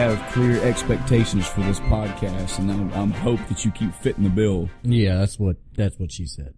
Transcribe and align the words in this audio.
have 0.00 0.32
clear 0.32 0.62
expectations 0.64 1.46
for 1.46 1.60
this 1.60 1.78
podcast, 1.80 2.58
and 2.58 2.70
I'm, 2.70 2.90
I'm 2.94 3.10
hope 3.10 3.38
that 3.48 3.66
you 3.66 3.70
keep 3.70 3.94
fitting 3.94 4.24
the 4.24 4.30
bill. 4.30 4.70
Yeah, 4.82 5.18
that's 5.18 5.38
what 5.38 5.56
that's 5.74 5.98
what 5.98 6.10
she 6.10 6.24
said. 6.24 6.54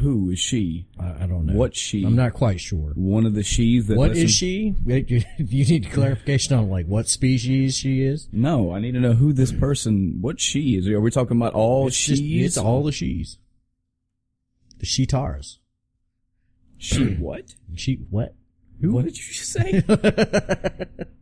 Who 0.00 0.28
is 0.30 0.38
she? 0.38 0.88
I, 1.00 1.24
I 1.24 1.26
don't 1.26 1.46
know. 1.46 1.54
What 1.54 1.74
she? 1.74 2.04
I'm 2.04 2.14
not 2.14 2.34
quite 2.34 2.60
sure. 2.60 2.92
One 2.96 3.24
of 3.24 3.32
the 3.34 3.42
she's 3.42 3.86
that. 3.86 3.96
What 3.96 4.10
listen- 4.10 4.28
she? 4.28 4.74
You 4.86 5.22
you 5.38 5.64
need 5.64 5.90
clarification 5.90 6.54
on 6.54 6.68
like 6.68 6.84
what 6.86 7.08
species 7.08 7.76
she 7.78 8.02
is. 8.02 8.28
No, 8.30 8.74
I 8.74 8.80
need 8.80 8.92
to 8.92 9.00
know 9.00 9.14
who 9.14 9.32
this 9.32 9.52
person. 9.52 10.18
What 10.20 10.38
she 10.38 10.76
is? 10.76 10.86
Are 10.88 11.00
we 11.00 11.10
talking 11.10 11.38
about 11.38 11.54
all 11.54 11.86
It's 11.86 11.96
she's? 11.96 12.18
just- 12.20 12.44
it's 12.46 12.58
all 12.58 12.82
the 12.84 12.92
she's. 12.92 13.38
The 14.80 14.86
she 14.86 15.06
tars. 15.06 15.60
she. 16.76 17.14
What? 17.14 17.54
She 17.74 17.94
what? 18.10 18.34
Who? 18.82 18.92
What 18.92 19.06
did 19.06 19.16
you 19.16 19.32
say? 19.32 19.82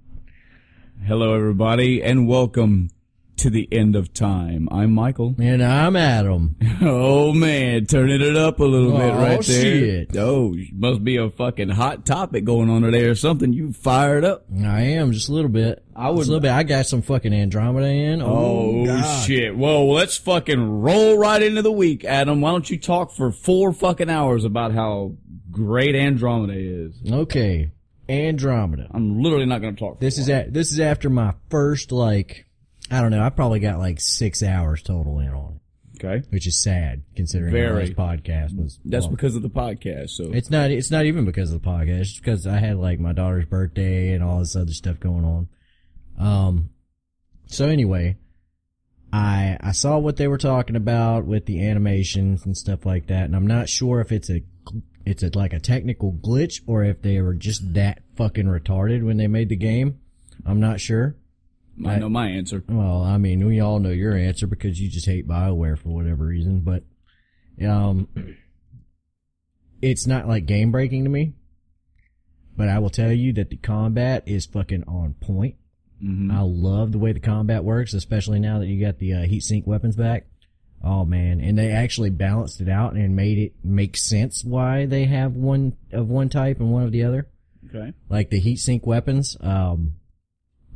Hello, 1.06 1.34
everybody, 1.34 2.02
and 2.02 2.28
welcome 2.28 2.90
to 3.36 3.50
the 3.50 3.68
end 3.72 3.96
of 3.96 4.12
time. 4.12 4.68
I'm 4.70 4.92
Michael. 4.92 5.34
And 5.40 5.62
I'm 5.62 5.96
Adam. 5.96 6.56
Oh 6.82 7.32
man, 7.32 7.86
turning 7.86 8.20
it 8.20 8.36
up 8.36 8.60
a 8.60 8.64
little 8.64 8.92
bit 8.92 9.10
Oh, 9.12 9.16
right 9.18 9.28
there. 9.28 9.36
Oh 9.38 9.42
shit. 9.42 10.16
Oh, 10.16 10.54
must 10.72 11.02
be 11.04 11.16
a 11.16 11.28
fucking 11.30 11.70
hot 11.70 12.06
topic 12.06 12.44
going 12.44 12.70
on 12.70 12.82
today 12.82 13.04
or 13.06 13.14
something. 13.14 13.52
You 13.52 13.72
fired 13.72 14.24
up. 14.24 14.44
I 14.64 14.82
am 14.82 15.12
just 15.12 15.28
a 15.28 15.32
little 15.32 15.50
bit. 15.50 15.82
I 15.96 16.10
was 16.10 16.28
a 16.28 16.30
little 16.32 16.40
bit. 16.42 16.52
I 16.52 16.62
got 16.62 16.86
some 16.86 17.02
fucking 17.02 17.32
Andromeda 17.32 17.86
in. 17.88 18.22
Oh, 18.22 18.26
oh 18.28 18.86
God. 18.86 19.24
shit. 19.26 19.56
Whoa, 19.56 19.86
let's 19.86 20.16
fucking 20.16 20.80
roll 20.80 21.18
right 21.18 21.42
into 21.42 21.62
the 21.62 21.72
week, 21.72 22.04
Adam. 22.04 22.40
Why 22.40 22.50
don't 22.52 22.68
you 22.70 22.78
talk 22.78 23.10
for 23.12 23.30
four 23.32 23.72
fucking 23.72 24.08
hours 24.10 24.44
about 24.44 24.72
how 24.72 25.16
great 25.50 25.94
Andromeda 25.96 26.54
is? 26.56 26.94
Okay, 27.10 27.72
Andromeda. 28.10 28.88
I'm 28.92 29.22
literally 29.22 29.46
not 29.46 29.60
going 29.60 29.76
to 29.76 29.80
talk. 29.80 30.00
This 30.00 30.18
is 30.18 30.28
at 30.28 30.52
this 30.52 30.72
is 30.72 30.80
after 30.80 31.08
my 31.08 31.34
first 31.48 31.92
like 31.92 32.46
I 32.90 33.00
don't 33.00 33.12
know. 33.12 33.22
I 33.22 33.30
probably 33.30 33.60
got 33.60 33.78
like 33.78 34.00
six 34.00 34.42
hours 34.42 34.82
total 34.82 35.20
in 35.20 35.28
on 35.28 35.60
it, 35.94 36.04
okay. 36.04 36.26
which 36.30 36.46
is 36.46 36.60
sad 36.60 37.04
considering 37.14 37.52
Very. 37.52 37.86
this 37.86 37.94
podcast 37.94 38.56
was. 38.56 38.80
That's 38.84 39.04
long. 39.04 39.14
because 39.14 39.36
of 39.36 39.42
the 39.42 39.50
podcast. 39.50 40.10
So 40.10 40.24
It's 40.32 40.50
not. 40.50 40.70
It's 40.70 40.90
not 40.90 41.06
even 41.06 41.24
because 41.24 41.52
of 41.52 41.62
the 41.62 41.68
podcast. 41.68 42.00
It's 42.00 42.18
because 42.18 42.46
I 42.46 42.58
had 42.58 42.76
like 42.78 42.98
my 42.98 43.12
daughter's 43.12 43.46
birthday 43.46 44.12
and 44.12 44.24
all 44.24 44.40
this 44.40 44.56
other 44.56 44.72
stuff 44.72 44.98
going 44.98 45.24
on. 45.24 45.48
Um. 46.18 46.70
So 47.46 47.66
anyway, 47.66 48.16
I 49.12 49.56
I 49.60 49.72
saw 49.72 49.98
what 49.98 50.16
they 50.16 50.26
were 50.26 50.38
talking 50.38 50.76
about 50.76 51.26
with 51.26 51.46
the 51.46 51.64
animations 51.66 52.44
and 52.44 52.56
stuff 52.56 52.84
like 52.84 53.06
that, 53.06 53.24
and 53.24 53.36
I'm 53.36 53.46
not 53.46 53.68
sure 53.68 54.00
if 54.00 54.10
it's 54.10 54.30
a 54.30 54.42
it's 55.10 55.22
a 55.22 55.30
like 55.36 55.52
a 55.52 55.60
technical 55.60 56.12
glitch 56.12 56.60
or 56.66 56.84
if 56.84 57.02
they 57.02 57.20
were 57.20 57.34
just 57.34 57.74
that 57.74 58.02
fucking 58.16 58.46
retarded 58.46 59.04
when 59.04 59.16
they 59.16 59.26
made 59.26 59.48
the 59.48 59.56
game. 59.56 60.00
I'm 60.46 60.60
not 60.60 60.80
sure. 60.80 61.16
I 61.84 61.98
know 61.98 62.08
my 62.08 62.28
answer. 62.28 62.62
Well, 62.68 63.02
I 63.02 63.16
mean, 63.18 63.46
we 63.46 63.60
all 63.60 63.78
know 63.78 63.90
your 63.90 64.14
answer 64.14 64.46
because 64.46 64.80
you 64.80 64.88
just 64.90 65.06
hate 65.06 65.26
BioWare 65.26 65.78
for 65.78 65.88
whatever 65.88 66.26
reason, 66.26 66.60
but, 66.60 66.82
um, 67.66 68.08
it's 69.82 70.06
not 70.06 70.28
like 70.28 70.46
game 70.46 70.70
breaking 70.72 71.04
to 71.04 71.10
me, 71.10 71.34
but 72.56 72.68
I 72.68 72.78
will 72.78 72.90
tell 72.90 73.12
you 73.12 73.32
that 73.34 73.50
the 73.50 73.56
combat 73.56 74.24
is 74.26 74.44
fucking 74.46 74.84
on 74.86 75.14
point. 75.20 75.56
hmm 76.00 76.30
I 76.30 76.42
love 76.42 76.92
the 76.92 76.98
way 76.98 77.12
the 77.12 77.20
combat 77.20 77.64
works, 77.64 77.94
especially 77.94 78.40
now 78.40 78.58
that 78.58 78.66
you 78.66 78.84
got 78.84 78.98
the 78.98 79.14
uh, 79.14 79.22
heat 79.22 79.40
sink 79.42 79.66
weapons 79.66 79.96
back. 79.96 80.26
Oh 80.82 81.04
man, 81.04 81.40
and 81.40 81.58
they 81.58 81.70
actually 81.72 82.10
balanced 82.10 82.60
it 82.60 82.68
out 82.68 82.94
and 82.94 83.14
made 83.14 83.36
it 83.38 83.52
make 83.62 83.96
sense 83.96 84.42
why 84.44 84.86
they 84.86 85.04
have 85.04 85.34
one 85.36 85.76
of 85.92 86.08
one 86.08 86.28
type 86.30 86.58
and 86.60 86.72
one 86.72 86.84
of 86.84 86.92
the 86.92 87.04
other 87.04 87.28
Okay. 87.68 87.92
like 88.08 88.30
the 88.30 88.40
heat 88.40 88.56
sink 88.56 88.86
weapons. 88.86 89.36
Um, 89.40 89.94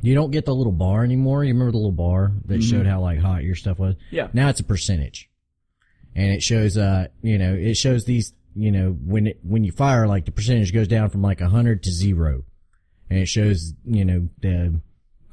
you 0.01 0.13
don't 0.13 0.29
get 0.31 0.45
the 0.45 0.53
little 0.53 0.71
bar 0.71 1.03
anymore. 1.03 1.43
You 1.43 1.53
remember 1.53 1.71
the 1.71 1.77
little 1.77 1.91
bar 1.91 2.33
that 2.45 2.61
showed 2.61 2.85
how 2.85 3.01
like 3.01 3.19
hot 3.19 3.43
your 3.43 3.55
stuff 3.55 3.79
was? 3.79 3.95
Yeah. 4.11 4.27
Now 4.33 4.49
it's 4.49 4.59
a 4.59 4.63
percentage, 4.63 5.29
and 6.15 6.31
it 6.31 6.43
shows 6.43 6.77
uh 6.77 7.07
you 7.23 7.37
know 7.39 7.53
it 7.55 7.75
shows 7.75 8.05
these 8.05 8.33
you 8.55 8.71
know 8.71 8.91
when 8.91 9.25
it 9.27 9.39
when 9.43 9.63
you 9.63 9.71
fire 9.71 10.07
like 10.07 10.25
the 10.25 10.31
percentage 10.31 10.71
goes 10.71 10.87
down 10.87 11.09
from 11.09 11.23
like 11.23 11.41
a 11.41 11.49
hundred 11.49 11.81
to 11.83 11.91
zero, 11.91 12.43
and 13.09 13.17
it 13.17 13.25
shows 13.27 13.73
you 13.85 14.05
know 14.05 14.29
the 14.41 14.79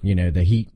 you 0.00 0.14
know 0.14 0.30
the 0.30 0.44
heat 0.44 0.70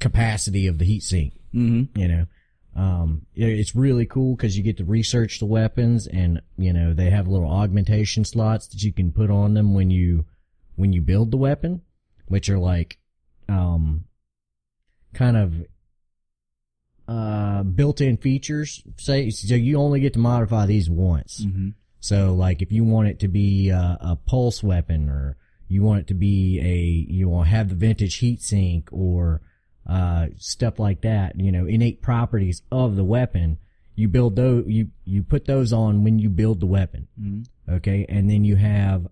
capacity 0.00 0.66
of 0.66 0.78
the 0.78 0.84
heat 0.84 1.02
sink 1.02 1.34
hmm 1.52 1.82
you 1.94 2.08
know 2.08 2.26
um 2.74 3.26
it's 3.34 3.74
really 3.74 4.06
cool 4.06 4.34
because 4.34 4.56
you 4.56 4.62
get 4.62 4.78
to 4.78 4.84
research 4.84 5.38
the 5.38 5.46
weapons 5.46 6.06
and 6.06 6.40
you 6.56 6.72
know 6.72 6.94
they 6.94 7.10
have 7.10 7.28
little 7.28 7.50
augmentation 7.50 8.24
slots 8.24 8.66
that 8.68 8.82
you 8.82 8.92
can 8.92 9.12
put 9.12 9.30
on 9.30 9.54
them 9.54 9.74
when 9.74 9.90
you 9.90 10.24
when 10.76 10.92
you 10.92 11.02
build 11.02 11.30
the 11.30 11.36
weapon 11.36 11.82
which 12.26 12.48
are 12.48 12.58
like 12.58 12.98
um 13.48 14.04
kind 15.12 15.36
of 15.36 15.54
uh 17.08 17.62
built-in 17.64 18.16
features. 18.16 18.82
Say 18.96 19.28
so 19.30 19.54
you 19.54 19.76
only 19.76 20.00
get 20.00 20.14
to 20.14 20.18
modify 20.18 20.66
these 20.66 20.88
once. 20.88 21.44
Hmm 21.44 21.70
so 22.02 22.34
like 22.34 22.60
if 22.60 22.72
you 22.72 22.82
want 22.82 23.06
it 23.06 23.20
to 23.20 23.28
be 23.28 23.70
a, 23.70 23.96
a 24.00 24.16
pulse 24.26 24.60
weapon 24.60 25.08
or 25.08 25.36
you 25.68 25.84
want 25.84 26.00
it 26.00 26.08
to 26.08 26.14
be 26.14 26.58
a, 26.60 27.12
you 27.12 27.28
want 27.28 27.46
to 27.48 27.54
have 27.54 27.68
the 27.68 27.76
vintage 27.76 28.16
heat 28.16 28.42
sink 28.42 28.88
or, 28.90 29.40
uh, 29.86 30.28
stuff 30.36 30.78
like 30.78 31.02
that, 31.02 31.38
you 31.38 31.52
know, 31.52 31.66
innate 31.66 32.02
properties 32.02 32.62
of 32.70 32.96
the 32.96 33.04
weapon, 33.04 33.58
you 33.94 34.08
build 34.08 34.36
those, 34.36 34.64
you, 34.66 34.88
you 35.04 35.22
put 35.22 35.46
those 35.46 35.72
on 35.72 36.04
when 36.04 36.18
you 36.18 36.28
build 36.28 36.60
the 36.60 36.66
weapon. 36.66 37.08
hmm 37.18 37.42
Okay. 37.70 38.04
And 38.08 38.28
then 38.28 38.44
you 38.44 38.56
have 38.56 39.06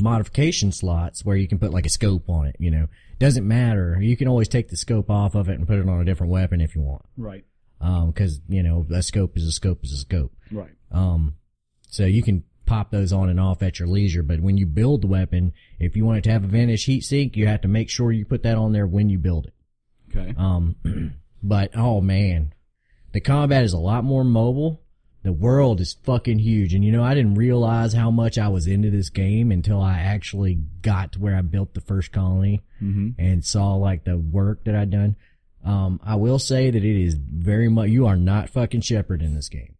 modification 0.00 0.72
slots 0.72 1.24
where 1.24 1.36
you 1.36 1.46
can 1.46 1.58
put 1.58 1.72
like 1.72 1.86
a 1.86 1.90
scope 1.90 2.28
on 2.28 2.46
it, 2.46 2.56
you 2.58 2.70
know, 2.70 2.88
doesn't 3.18 3.46
matter. 3.46 3.98
You 4.00 4.16
can 4.16 4.28
always 4.28 4.48
take 4.48 4.68
the 4.68 4.76
scope 4.76 5.08
off 5.08 5.34
of 5.34 5.48
it 5.48 5.58
and 5.58 5.66
put 5.66 5.78
it 5.78 5.88
on 5.88 6.00
a 6.00 6.04
different 6.04 6.32
weapon 6.32 6.60
if 6.60 6.74
you 6.74 6.82
want. 6.82 7.04
Right. 7.16 7.44
Um, 7.80 8.12
cause, 8.12 8.40
you 8.48 8.62
know, 8.62 8.84
a 8.90 9.02
scope 9.02 9.36
is 9.36 9.46
a 9.46 9.52
scope 9.52 9.84
is 9.84 9.92
a 9.92 9.98
scope. 9.98 10.32
Right. 10.50 10.72
Um, 10.90 11.36
so 11.88 12.04
you 12.04 12.22
can 12.22 12.44
pop 12.66 12.90
those 12.90 13.12
on 13.12 13.28
and 13.28 13.38
off 13.38 13.62
at 13.62 13.78
your 13.78 13.88
leisure. 13.88 14.22
But 14.22 14.40
when 14.40 14.56
you 14.56 14.66
build 14.66 15.02
the 15.02 15.08
weapon, 15.08 15.52
if 15.78 15.96
you 15.96 16.04
want 16.04 16.18
it 16.18 16.24
to 16.24 16.30
have 16.30 16.44
a 16.44 16.48
vintage 16.48 16.84
heat 16.84 17.02
sink, 17.02 17.36
you 17.36 17.46
have 17.46 17.60
to 17.62 17.68
make 17.68 17.90
sure 17.90 18.12
you 18.12 18.24
put 18.24 18.42
that 18.44 18.56
on 18.56 18.72
there 18.72 18.86
when 18.86 19.08
you 19.08 19.18
build 19.18 19.46
it. 19.46 19.54
Okay. 20.14 20.34
Um, 20.36 20.76
but 21.42 21.76
oh 21.76 22.00
man, 22.00 22.52
the 23.12 23.20
combat 23.20 23.64
is 23.64 23.72
a 23.72 23.78
lot 23.78 24.04
more 24.04 24.24
mobile. 24.24 24.80
The 25.24 25.32
world 25.32 25.80
is 25.80 25.92
fucking 26.02 26.40
huge. 26.40 26.74
And 26.74 26.84
you 26.84 26.90
know, 26.90 27.04
I 27.04 27.14
didn't 27.14 27.34
realize 27.36 27.92
how 27.92 28.10
much 28.10 28.38
I 28.38 28.48
was 28.48 28.66
into 28.66 28.90
this 28.90 29.08
game 29.08 29.52
until 29.52 29.80
I 29.80 29.98
actually 30.00 30.54
got 30.82 31.12
to 31.12 31.20
where 31.20 31.36
I 31.36 31.42
built 31.42 31.74
the 31.74 31.80
first 31.80 32.10
colony 32.12 32.62
hmm 32.78 33.10
and 33.18 33.44
saw 33.44 33.74
like 33.76 34.04
the 34.04 34.18
work 34.18 34.64
that 34.64 34.74
I'd 34.74 34.90
done. 34.90 35.16
Um, 35.64 36.00
I 36.04 36.16
will 36.16 36.40
say 36.40 36.70
that 36.72 36.84
it 36.84 37.02
is 37.04 37.14
very 37.14 37.68
much, 37.68 37.88
you 37.90 38.06
are 38.06 38.16
not 38.16 38.50
fucking 38.50 38.80
Shepard 38.80 39.22
in 39.22 39.36
this 39.36 39.48
game. 39.48 39.76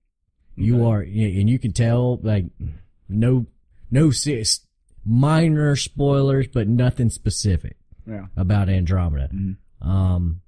You 0.55 0.87
are, 0.87 1.01
and 1.01 1.51
you 1.51 1.59
can 1.59 1.73
tell, 1.73 2.21
like, 2.23 2.45
no, 3.09 3.47
no 3.91 4.11
sis, 4.13 4.61
minor 5.05 5.75
spoilers, 5.75 6.47
but 6.47 6.69
nothing 6.69 7.11
specific 7.11 7.79
Yeah. 8.07 8.27
about 8.37 8.69
Andromeda. 8.69 9.29
Mhm. 9.35 9.57
Um, 9.83 10.41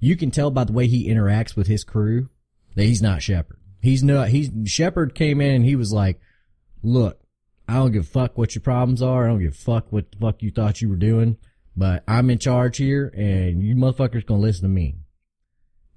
you 0.00 0.16
can 0.16 0.30
tell 0.30 0.50
by 0.50 0.64
the 0.64 0.72
way 0.72 0.86
he 0.88 1.08
interacts 1.08 1.54
with 1.54 1.66
his 1.68 1.84
crew 1.84 2.28
that 2.74 2.84
he's 2.84 3.02
not 3.02 3.22
Shepard. 3.22 3.58
He's 3.80 4.02
not, 4.02 4.28
he's, 4.28 4.50
Shepard 4.66 5.14
came 5.14 5.40
in 5.40 5.54
and 5.54 5.64
he 5.64 5.76
was 5.76 5.92
like, 5.92 6.20
look, 6.82 7.20
I 7.68 7.74
don't 7.74 7.92
give 7.92 8.04
a 8.04 8.06
fuck 8.06 8.36
what 8.36 8.54
your 8.54 8.62
problems 8.62 9.02
are. 9.02 9.24
I 9.24 9.28
don't 9.28 9.40
give 9.40 9.52
a 9.52 9.56
fuck 9.56 9.92
what 9.92 10.10
the 10.10 10.18
fuck 10.18 10.42
you 10.42 10.50
thought 10.50 10.80
you 10.82 10.88
were 10.88 10.96
doing, 10.96 11.36
but 11.76 12.02
I'm 12.08 12.30
in 12.30 12.38
charge 12.38 12.78
here 12.78 13.12
and 13.16 13.62
you 13.62 13.74
motherfuckers 13.76 14.26
gonna 14.26 14.40
listen 14.40 14.62
to 14.62 14.68
me. 14.68 14.96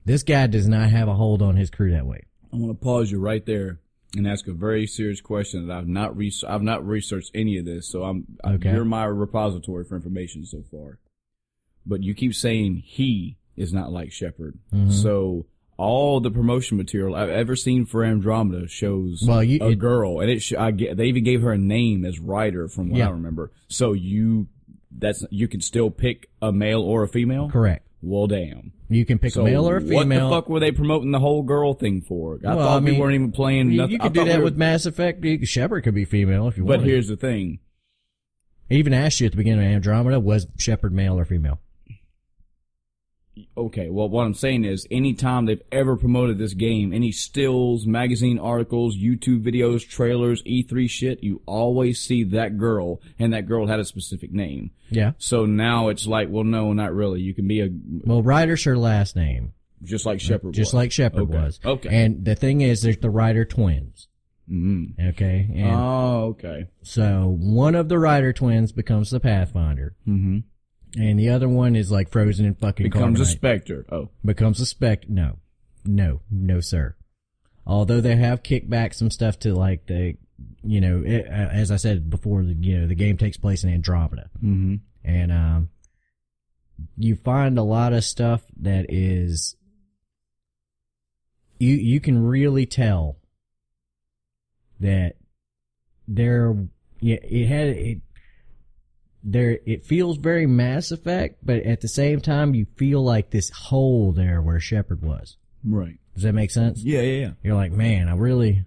This 0.06 0.24
guy 0.24 0.48
does 0.48 0.68
not 0.68 0.90
have 0.90 1.08
a 1.08 1.14
hold 1.16 1.42
on 1.42 1.56
his 1.56 1.70
crew 1.72 1.92
that 1.92 2.06
way. 2.06 2.26
I 2.54 2.58
want 2.58 2.80
to 2.80 2.84
pause 2.84 3.10
you 3.12 3.20
right 3.20 3.44
there 3.46 3.80
and 4.16 4.28
ask 4.28 4.48
a 4.48 4.54
very 4.54 4.86
serious 4.88 5.20
question 5.20 5.68
that 5.68 5.76
I've 5.78 5.88
not 5.88 6.16
re- 6.16 6.32
I've 6.48 6.62
not 6.62 6.86
researched 6.86 7.32
any 7.34 7.58
of 7.58 7.66
this, 7.66 7.90
so 7.92 8.04
I'm 8.04 8.26
Okay. 8.46 8.72
you're 8.72 8.86
my 8.86 9.06
repository 9.06 9.84
for 9.84 9.96
information 9.96 10.46
so 10.46 10.64
far. 10.72 11.00
But 11.86 12.04
you 12.04 12.14
keep 12.16 12.34
saying 12.34 12.84
he 12.86 13.38
is 13.56 13.74
not 13.74 13.92
like 13.92 14.12
Shepard, 14.12 14.58
Mm-hmm. 14.74 14.92
so 14.92 15.46
all 15.78 16.20
the 16.22 16.32
promotion 16.32 16.78
material 16.78 17.16
I've 17.16 17.30
ever 17.30 17.56
seen 17.56 17.86
for 17.86 18.04
Andromeda 18.04 18.68
shows 18.68 19.24
Well, 19.28 19.44
you- 19.44 19.60
a 19.62 19.70
it- 19.72 19.76
girl, 19.80 20.20
and 20.22 20.30
it 20.32 20.42
sh- 20.42 20.54
I 20.58 20.72
get 20.72 20.98
they 20.98 21.06
even 21.08 21.24
gave 21.24 21.42
her 21.42 21.52
a 21.52 21.58
name 21.58 22.06
as 22.06 22.20
Ryder 22.20 22.68
from 22.70 22.90
what 22.90 22.98
Yeah. 23.00 23.08
I 23.08 23.12
remember. 23.12 23.52
So 23.68 23.94
you 23.94 24.48
that's 24.98 25.26
you 25.30 25.48
can 25.50 25.60
still 25.62 25.90
pick 25.92 26.30
a 26.42 26.52
male 26.54 26.82
or 26.82 27.04
a 27.04 27.08
female. 27.08 27.50
Correct. 27.50 27.86
Well, 28.02 28.28
damn. 28.28 28.72
You 28.88 29.04
can 29.06 29.18
pick 29.20 29.34
So 29.34 29.42
a 29.42 29.46
male 29.46 29.68
or 29.68 29.78
a 29.78 29.82
female. 29.82 30.30
What 30.30 30.30
the 30.30 30.36
fuck 30.44 30.50
were 30.50 30.60
they 30.60 30.72
promoting 30.72 31.12
the 31.12 31.20
whole 31.20 31.42
girl 31.44 31.74
thing 31.74 32.02
for? 32.02 32.40
I 32.46 32.56
Well, 32.56 32.66
thought 32.66 32.82
I 32.82 32.86
we 32.86 32.98
weren't 33.00 33.16
even 33.16 33.32
playing. 33.32 33.72
You, 33.72 33.78
nothing. 33.78 33.94
you 33.94 34.00
could 34.00 34.14
do 34.14 34.24
that 34.26 34.34
we 34.34 34.38
were- 34.40 34.44
with 34.46 34.58
Mass 34.58 34.86
Effect. 34.86 35.26
Shepard 35.46 35.84
could 35.84 35.96
be 35.96 36.06
female 36.06 36.48
if 36.48 36.56
you 36.56 36.64
want. 36.64 36.70
But 36.74 36.78
want. 36.82 36.90
here's 36.90 37.08
the 37.08 37.18
thing. 37.18 37.60
He 38.70 38.78
even 38.78 38.94
asked 38.94 39.20
you 39.20 39.26
at 39.26 39.32
the 39.32 39.38
beginning 39.38 39.66
of 39.66 39.72
Andromeda, 39.74 40.20
was 40.20 40.48
Shepard 40.58 40.94
male 40.94 41.18
or 41.20 41.26
female? 41.26 41.60
Okay, 43.58 43.90
well, 43.90 44.08
what 44.08 44.26
I'm 44.26 44.34
saying 44.34 44.64
is, 44.64 44.88
anytime 44.90 45.46
they've 45.46 45.62
ever 45.72 45.98
promoted 45.98 46.38
this 46.38 46.54
game, 46.54 46.94
any 46.94 47.12
stills, 47.12 47.86
magazine 47.86 48.40
articles, 48.40 48.98
YouTube 48.98 49.44
videos, 49.44 49.88
trailers, 49.88 50.42
E3 50.44 50.90
shit, 50.90 51.24
you 51.24 51.42
always 51.46 52.00
see 52.00 52.24
that 52.24 52.58
girl, 52.58 53.02
and 53.20 53.34
that 53.34 53.48
girl 53.48 53.68
had 53.68 53.80
a 53.80 53.86
specific 53.86 54.32
name. 54.32 54.72
Yeah. 54.90 55.12
So 55.18 55.46
now 55.46 55.90
it's 55.90 56.08
like, 56.08 56.30
well, 56.30 56.44
no, 56.46 56.72
not 56.74 56.94
really. 56.94 57.22
You 57.22 57.34
can 57.34 57.48
be 57.48 57.62
a 57.62 57.70
Well, 58.06 58.22
Ryder's 58.24 58.64
her 58.64 58.78
last 58.78 59.16
name, 59.16 59.54
just 59.84 60.06
like 60.06 60.22
Shepard, 60.22 60.54
just 60.54 60.70
was. 60.70 60.74
like 60.76 60.92
Shepard 60.92 61.24
Okay. 61.24 61.38
was. 61.38 61.60
Okay. 61.66 61.90
And 61.92 62.24
the 62.24 62.36
thing 62.36 62.62
is, 62.62 62.82
there's 62.84 62.98
the 62.98 63.10
Ryder 63.10 63.44
twins. 63.46 64.08
Mm-hmm. 64.50 65.08
Okay. 65.10 65.50
And 65.56 65.72
Oh, 65.76 66.36
okay. 66.38 66.68
so 66.84 67.36
one 67.40 67.74
of 67.76 67.90
the 67.90 67.98
Ryder 68.00 68.32
twins 68.32 68.72
becomes 68.72 69.10
the 69.10 69.20
Pathfinder, 69.20 69.96
Mm-hmm. 70.08 70.40
And 70.98 71.20
the 71.20 71.30
other 71.30 71.50
one 71.50 71.76
is 71.76 71.92
like 71.92 72.12
frozen 72.12 72.46
in 72.46 72.56
fucking 72.56 72.86
Becomes 72.86 73.20
a. 73.20 73.26
Spectre. 73.26 73.86
Oh, 73.92 74.10
becomes 74.24 74.60
a 74.60 74.66
spec. 74.66 75.10
No, 75.10 75.38
no, 75.86 76.22
no, 76.32 76.60
sir. 76.60 76.96
Although 77.68 78.02
they 78.02 78.16
have 78.16 78.44
kicked 78.44 78.70
back 78.70 78.94
some 78.94 79.10
stuff 79.10 79.40
to 79.40 79.54
like 79.54 79.88
the, 79.88 80.16
you 80.64 80.80
know, 80.80 81.02
it, 81.06 81.26
uh, 81.28 81.50
as 81.52 81.72
I 81.72 81.78
said 81.78 82.10
before, 82.10 82.44
the, 82.44 82.54
you 82.54 82.80
know, 82.80 82.88
the 82.88 82.96
game 82.96 83.18
takes 83.18 83.38
place 83.38 83.64
in 83.64 83.74
Andromeda, 83.74 84.30
mm-hmm. 84.38 84.76
and 85.04 85.32
um, 85.32 85.70
you 86.98 87.16
find 87.16 87.58
a 87.58 87.64
lot 87.64 87.94
of 87.94 88.04
stuff 88.04 88.42
that 88.62 88.86
is, 88.90 89.56
you 91.60 91.74
you 91.76 92.00
can 92.00 92.24
really 92.24 92.66
tell 92.66 93.18
that 94.80 95.16
there, 96.08 96.56
yeah, 97.00 97.18
it 97.24 97.48
had 97.48 97.68
it. 97.68 98.02
There, 99.28 99.58
it 99.66 99.82
feels 99.84 100.18
very 100.18 100.46
Mass 100.46 100.92
Effect, 100.92 101.40
but 101.44 101.64
at 101.64 101.82
the 101.82 101.88
same 101.88 102.22
time, 102.22 102.54
you 102.54 102.68
feel 102.76 103.04
like 103.04 103.32
this 103.32 103.50
hole 103.50 104.12
there 104.12 104.40
where 104.42 104.60
Shepard 104.60 105.02
was. 105.02 105.36
Right. 105.64 105.98
Does 106.14 106.24
that 106.24 106.34
make 106.34 106.52
sense? 106.52 106.84
Yeah, 106.84 107.02
yeah, 107.02 107.20
yeah. 107.22 107.32
You're 107.44 107.56
like, 107.56 107.72
man, 107.72 108.08
I 108.08 108.14
really, 108.14 108.66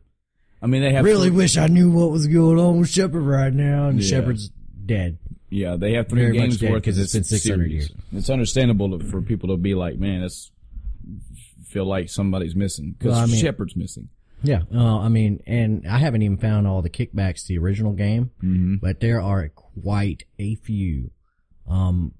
I 0.60 0.66
mean, 0.66 0.82
they 0.82 0.92
have 0.92 1.04
really 1.04 1.30
wish 1.30 1.56
I 1.56 1.68
knew 1.68 1.90
what 1.92 2.10
was 2.10 2.26
going 2.26 2.58
on 2.58 2.80
with 2.80 2.88
Shepard 2.88 3.22
right 3.22 3.52
now, 3.52 3.86
and 3.88 4.02
Yeah. 4.02 4.08
Shepard's 4.08 4.50
dead. 4.84 5.18
Yeah, 5.48 5.76
they 5.76 5.92
have 5.94 6.08
three 6.08 6.22
Very 6.24 6.38
much 6.38 6.58
games 6.58 6.62
worth 6.62 6.82
'cause 6.82 6.98
of 6.98 7.04
it's 7.04 7.12
been 7.12 7.20
this 7.22 7.28
600 7.42 7.56
series. 7.70 7.72
years. 7.72 7.92
It's 8.12 8.28
understandable 8.30 8.98
for 8.98 9.22
people 9.22 9.50
to 9.50 9.56
be 9.56 9.74
like, 9.76 9.96
man, 9.98 10.22
it's 10.24 10.50
feel 11.66 11.84
like 11.84 12.08
somebody's 12.08 12.56
missing 12.56 12.96
because 12.98 13.12
Well, 13.12 13.20
I 13.20 13.26
mean- 13.26 13.36
Shepard's 13.36 13.76
missing. 13.76 14.08
Yeah, 14.42 14.62
uh, 14.72 14.98
I 14.98 15.08
mean, 15.08 15.40
and 15.46 15.84
I 15.86 15.98
haven't 15.98 16.22
even 16.22 16.36
found 16.36 16.66
all 16.66 16.80
the 16.80 16.90
kickbacks 16.90 17.42
to 17.42 17.48
the 17.48 17.58
original 17.58 17.92
game, 17.92 18.30
Mm-hmm. 18.42 18.76
but 18.76 19.00
there 19.00 19.20
are 19.20 19.50
quite 19.82 20.24
a 20.38 20.54
few. 20.56 21.10
Um, 21.68 22.14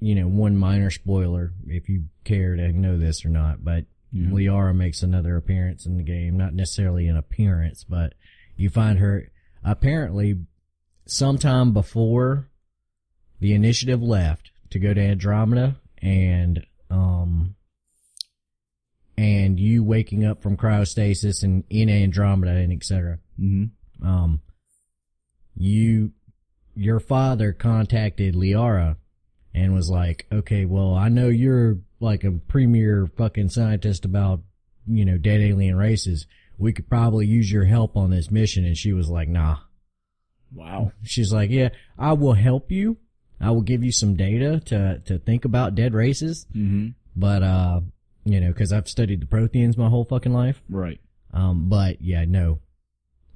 you 0.00 0.14
know, 0.14 0.26
one 0.26 0.56
minor 0.56 0.90
spoiler, 0.90 1.52
if 1.66 1.88
you 1.88 2.04
care 2.24 2.54
to 2.56 2.72
know 2.72 2.98
this 2.98 3.24
or 3.24 3.28
not, 3.30 3.64
but 3.64 3.84
Yeah. 4.12 4.28
Liara 4.28 4.74
makes 4.74 5.02
another 5.02 5.36
appearance 5.36 5.84
in 5.86 5.96
the 5.96 6.02
game. 6.02 6.36
Not 6.36 6.54
necessarily 6.54 7.08
an 7.08 7.16
appearance, 7.16 7.84
but 7.84 8.14
you 8.56 8.70
find 8.70 8.98
her 8.98 9.30
apparently 9.64 10.38
sometime 11.06 11.72
before 11.72 12.48
the 13.40 13.52
initiative 13.52 14.02
left 14.02 14.50
to 14.70 14.78
go 14.78 14.94
to 14.94 15.00
Andromeda 15.00 15.76
and, 16.00 16.64
um, 16.90 17.56
and 19.18 19.58
you 19.58 19.82
waking 19.82 20.24
up 20.24 20.42
from 20.42 20.56
cryostasis 20.56 21.42
and 21.42 21.64
in 21.68 21.88
Andromeda 21.88 22.52
and 22.52 22.72
et 22.72 22.84
cetera. 22.84 23.18
Mm-hmm. 23.40 24.06
Um, 24.06 24.40
you, 25.56 26.12
your 26.76 27.00
father 27.00 27.52
contacted 27.52 28.34
Liara 28.34 28.96
and 29.54 29.74
was 29.74 29.90
like, 29.90 30.26
okay, 30.30 30.66
well, 30.66 30.94
I 30.94 31.08
know 31.08 31.28
you're 31.28 31.78
like 31.98 32.22
a 32.22 32.32
premier 32.32 33.08
fucking 33.16 33.48
scientist 33.48 34.04
about, 34.04 34.40
you 34.86 35.04
know, 35.04 35.16
dead 35.16 35.40
alien 35.40 35.76
races. 35.76 36.26
We 36.58 36.72
could 36.72 36.88
probably 36.88 37.26
use 37.26 37.50
your 37.50 37.64
help 37.64 37.96
on 37.96 38.10
this 38.10 38.30
mission. 38.30 38.64
And 38.66 38.76
she 38.76 38.92
was 38.92 39.08
like, 39.08 39.28
nah. 39.28 39.56
Wow. 40.54 40.92
She's 41.02 41.32
like, 41.32 41.50
yeah, 41.50 41.70
I 41.98 42.12
will 42.12 42.34
help 42.34 42.70
you. 42.70 42.98
I 43.40 43.50
will 43.50 43.62
give 43.62 43.82
you 43.82 43.92
some 43.92 44.14
data 44.14 44.60
to, 44.66 45.00
to 45.06 45.18
think 45.18 45.44
about 45.44 45.74
dead 45.74 45.94
races. 45.94 46.46
Mm-hmm. 46.54 46.88
But, 47.16 47.42
uh, 47.42 47.80
you 48.24 48.40
know, 48.40 48.52
cause 48.52 48.72
I've 48.72 48.88
studied 48.88 49.22
the 49.22 49.26
Protheans 49.26 49.78
my 49.78 49.88
whole 49.88 50.04
fucking 50.04 50.32
life. 50.32 50.62
Right. 50.68 51.00
Um, 51.32 51.68
but 51.68 52.02
yeah, 52.02 52.24
no. 52.26 52.60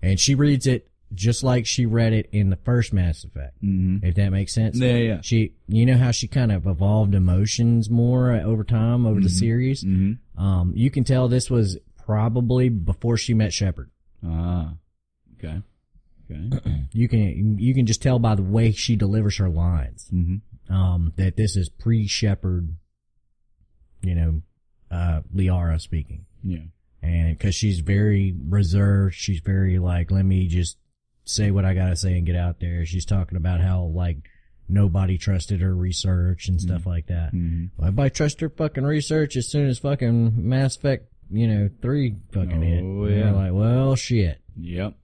And 0.03 0.21
she 0.21 0.35
reads 0.35 0.67
it 0.67 0.90
just 1.15 1.43
like 1.43 1.67
she 1.67 1.87
read 1.87 2.13
it 2.13 2.29
in 2.33 2.51
the 2.51 2.57
first 2.57 2.93
Mass 2.93 3.25
Effect, 3.25 3.61
Mm-hmm. 3.63 4.05
if 4.07 4.15
that 4.15 4.31
makes 4.31 4.55
sense. 4.55 4.79
Yeah, 4.79 4.95
yeah. 4.97 5.21
She, 5.23 5.55
you 5.67 5.85
know 5.87 5.97
how 5.97 6.11
she 6.13 6.29
kind 6.29 6.53
of 6.53 6.67
evolved 6.67 7.15
emotions 7.15 7.91
more 7.91 8.33
over 8.33 8.63
time 8.65 9.07
over 9.07 9.21
the 9.21 9.29
series. 9.29 9.83
Mm-hmm. 9.85 10.43
Um, 10.43 10.73
you 10.77 10.91
can 10.91 11.05
tell 11.05 11.29
this 11.29 11.51
was 11.51 11.79
probably 12.07 12.69
before 12.69 13.17
she 13.17 13.35
met 13.35 13.53
Shepard. 13.53 13.91
Ah. 14.25 14.75
Okay. 15.39 15.63
Okay. 16.31 16.61
You 16.93 17.09
can, 17.09 17.59
you 17.59 17.75
can 17.75 17.87
just 17.87 18.03
tell 18.03 18.19
by 18.19 18.35
the 18.35 18.43
way 18.43 18.73
she 18.73 18.95
delivers 18.97 19.39
her 19.39 19.49
lines, 19.49 20.09
mm-hmm. 20.13 20.73
um, 20.73 21.13
that 21.17 21.37
this 21.37 21.57
is 21.57 21.69
pre-Shepard, 21.69 22.75
you 24.03 24.15
know, 24.15 24.43
uh, 24.91 25.21
Liara 25.35 25.81
speaking. 25.81 26.27
Yeah. 26.43 26.59
and 27.03 27.37
because 27.39 27.55
she's 27.55 27.81
very 27.81 28.35
reserved, 28.49 29.15
she's 29.15 29.41
very 29.41 29.79
like, 29.79 30.11
let 30.11 30.25
me 30.25 30.47
just 30.49 30.77
say 31.31 31.51
what 31.51 31.65
I 31.65 31.75
gotta 31.75 31.97
say 31.97 32.17
and 32.17 32.27
get 32.27 32.37
out 32.37 32.61
there. 32.61 32.85
She's 32.87 33.05
talking 33.05 33.37
about 33.37 33.61
how 33.61 33.85
like 33.85 34.19
nobody 34.69 35.19
trusted 35.19 35.61
her 35.61 35.75
research 35.75 36.49
and 36.49 36.61
stuff 36.61 36.87
like 36.87 37.07
that. 37.09 37.33
Mm-hmm. 37.35 37.67
Well, 37.77 37.89
everybody 37.89 38.11
trusted 38.11 38.41
her 38.43 38.51
fucking 38.51 38.85
research 38.85 39.37
as 39.37 39.49
soon 39.51 39.69
as 39.69 39.79
fucking 39.79 40.49
Mass 40.49 40.77
Effect, 40.77 41.07
you 41.31 41.47
know, 41.49 41.71
three 41.83 42.17
fucking 42.33 42.63
hit. 42.63 42.83
Oh, 42.85 43.05
And 43.05 43.17
yeah. 43.19 43.33
like, 43.33 43.53
well, 43.53 43.97
shit. 43.97 44.41
Yep. 44.61 44.95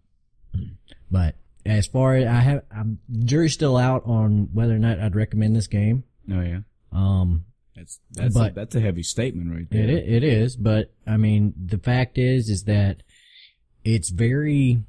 But 1.11 1.37
as 1.65 1.87
far 1.87 2.17
as 2.17 2.27
I 2.27 2.41
have, 2.41 2.63
I'm 2.71 2.99
jury's 3.25 3.55
still 3.55 3.77
out 3.77 4.03
on 4.07 4.49
whether 4.53 4.75
or 4.75 4.79
not 4.79 5.01
I'd 5.01 5.17
recommend 5.17 5.57
this 5.57 5.67
game. 5.67 6.05
Oh 6.33 6.41
yeah. 6.41 6.61
Um, 6.93 7.45
That's 7.75 8.01
that's 8.13 8.37
a, 8.37 8.53
that's 8.55 8.75
a 8.75 8.81
heavy 8.81 9.03
statement 9.03 9.53
right 9.55 9.67
there. 9.71 9.83
It 9.83 10.09
it 10.09 10.25
is, 10.25 10.57
but 10.57 10.93
I 11.07 11.17
mean, 11.17 11.53
the 11.63 11.79
fact 11.79 12.19
is, 12.19 12.49
is 12.49 12.65
that 12.65 13.03
it's 13.85 14.11
very 14.11 14.83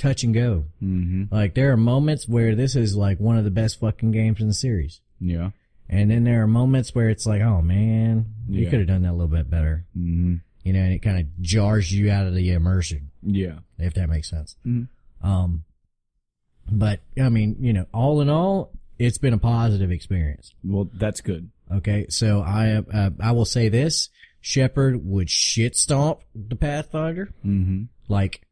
touch 0.00 0.24
and 0.24 0.34
go. 0.34 0.64
Mm-hmm. 0.82 1.34
Like 1.34 1.54
there 1.54 1.70
are 1.72 1.76
moments 1.76 2.26
where 2.28 2.54
this 2.54 2.74
is 2.74 2.96
like 2.96 3.20
one 3.20 3.36
of 3.38 3.44
the 3.44 3.50
best 3.50 3.78
fucking 3.80 4.10
games 4.12 4.40
in 4.40 4.48
the 4.48 4.54
series, 4.54 5.00
Yeah. 5.20 5.50
and 5.88 6.10
then 6.10 6.24
there 6.24 6.42
are 6.42 6.46
moments 6.46 6.94
where 6.94 7.08
it's 7.10 7.26
like, 7.26 7.42
oh 7.42 7.62
man, 7.62 8.26
you 8.48 8.64
Yeah. 8.64 8.70
could 8.70 8.78
have 8.80 8.88
done 8.88 9.02
that 9.02 9.10
a 9.10 9.18
little 9.18 9.28
bit 9.28 9.48
better, 9.50 9.84
Mm-hmm. 9.96 10.36
you 10.64 10.72
know, 10.72 10.80
and 10.80 10.92
it 10.92 11.00
kind 11.00 11.18
of 11.20 11.40
jars 11.42 11.92
you 11.92 12.10
out 12.10 12.26
of 12.26 12.34
the 12.34 12.50
immersion, 12.52 13.10
Yeah. 13.22 13.58
if 13.78 13.94
that 13.94 14.08
makes 14.08 14.28
sense. 14.30 14.56
Mhm. 14.66 14.88
Um, 15.22 15.64
but 16.70 17.00
I 17.20 17.28
mean, 17.28 17.56
you 17.60 17.72
know, 17.72 17.86
all 17.92 18.20
in 18.20 18.28
all, 18.28 18.72
it's 18.98 19.18
been 19.18 19.32
a 19.34 19.38
positive 19.38 19.90
experience. 19.90 20.54
Well, 20.64 20.88
that's 20.94 21.20
good. 21.20 21.50
Okay, 21.72 22.06
so 22.08 22.40
I 22.42 22.76
uh, 22.76 23.10
I 23.20 23.32
will 23.32 23.44
say 23.44 23.68
this: 23.68 24.08
Shepard 24.40 25.04
would 25.06 25.30
shit 25.30 25.76
stomp 25.76 26.20
the 26.34 26.56
Pathfinder 26.56 27.32
Mm-hmm. 27.44 27.84
like 28.08 28.42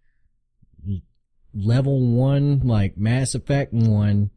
level 1.55 2.01
one, 2.01 2.61
like 2.61 2.97
Mass 2.97 3.35
Effect 3.35 3.73
one. 3.73 4.31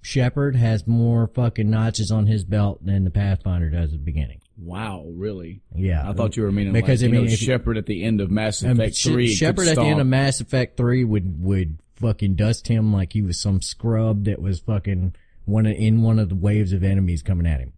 Shepard 0.00 0.54
has 0.56 0.86
more 0.86 1.26
fucking 1.26 1.68
notches 1.68 2.10
on 2.10 2.26
his 2.26 2.44
belt 2.44 2.84
than 2.84 3.04
the 3.04 3.10
Pathfinder 3.10 3.68
does 3.68 3.92
at 3.92 3.98
the 3.98 4.04
beginning. 4.04 4.40
Wow, 4.56 5.04
really? 5.08 5.60
Yeah, 5.74 6.08
I 6.08 6.12
thought 6.12 6.36
you 6.36 6.44
were 6.44 6.52
meaning 6.52 6.72
Because, 6.72 7.02
like, 7.02 7.10
I 7.10 7.12
mean, 7.12 7.24
know, 7.26 7.34
Shepard 7.34 7.76
at 7.76 7.86
the 7.86 8.04
end 8.04 8.20
of 8.20 8.30
Mass 8.30 8.62
Um, 8.62 8.72
Effect 8.72 8.96
Sh- 8.96 9.04
three. 9.04 9.34
Shepard 9.34 9.68
at 9.68 9.76
the 9.76 9.82
end 9.82 10.00
of. 10.00 10.06
Mass 10.06 10.40
Effect 10.40 10.76
three 10.76 11.04
would 11.04 11.42
would 11.42 11.80
fucking 11.96 12.36
dust 12.36 12.68
him 12.68 12.92
like 12.92 13.12
he 13.12 13.22
was 13.22 13.40
some 13.40 13.60
scrub 13.60 14.24
that 14.24 14.40
was 14.40 14.60
fucking 14.60 15.14
one 15.44 15.66
of, 15.66 15.74
in 15.76 16.02
one 16.02 16.18
of 16.18 16.28
the 16.28 16.34
waves 16.36 16.72
of 16.72 16.82
enemies 16.84 17.22
coming 17.22 17.46
at 17.46 17.60
him. 17.60 17.72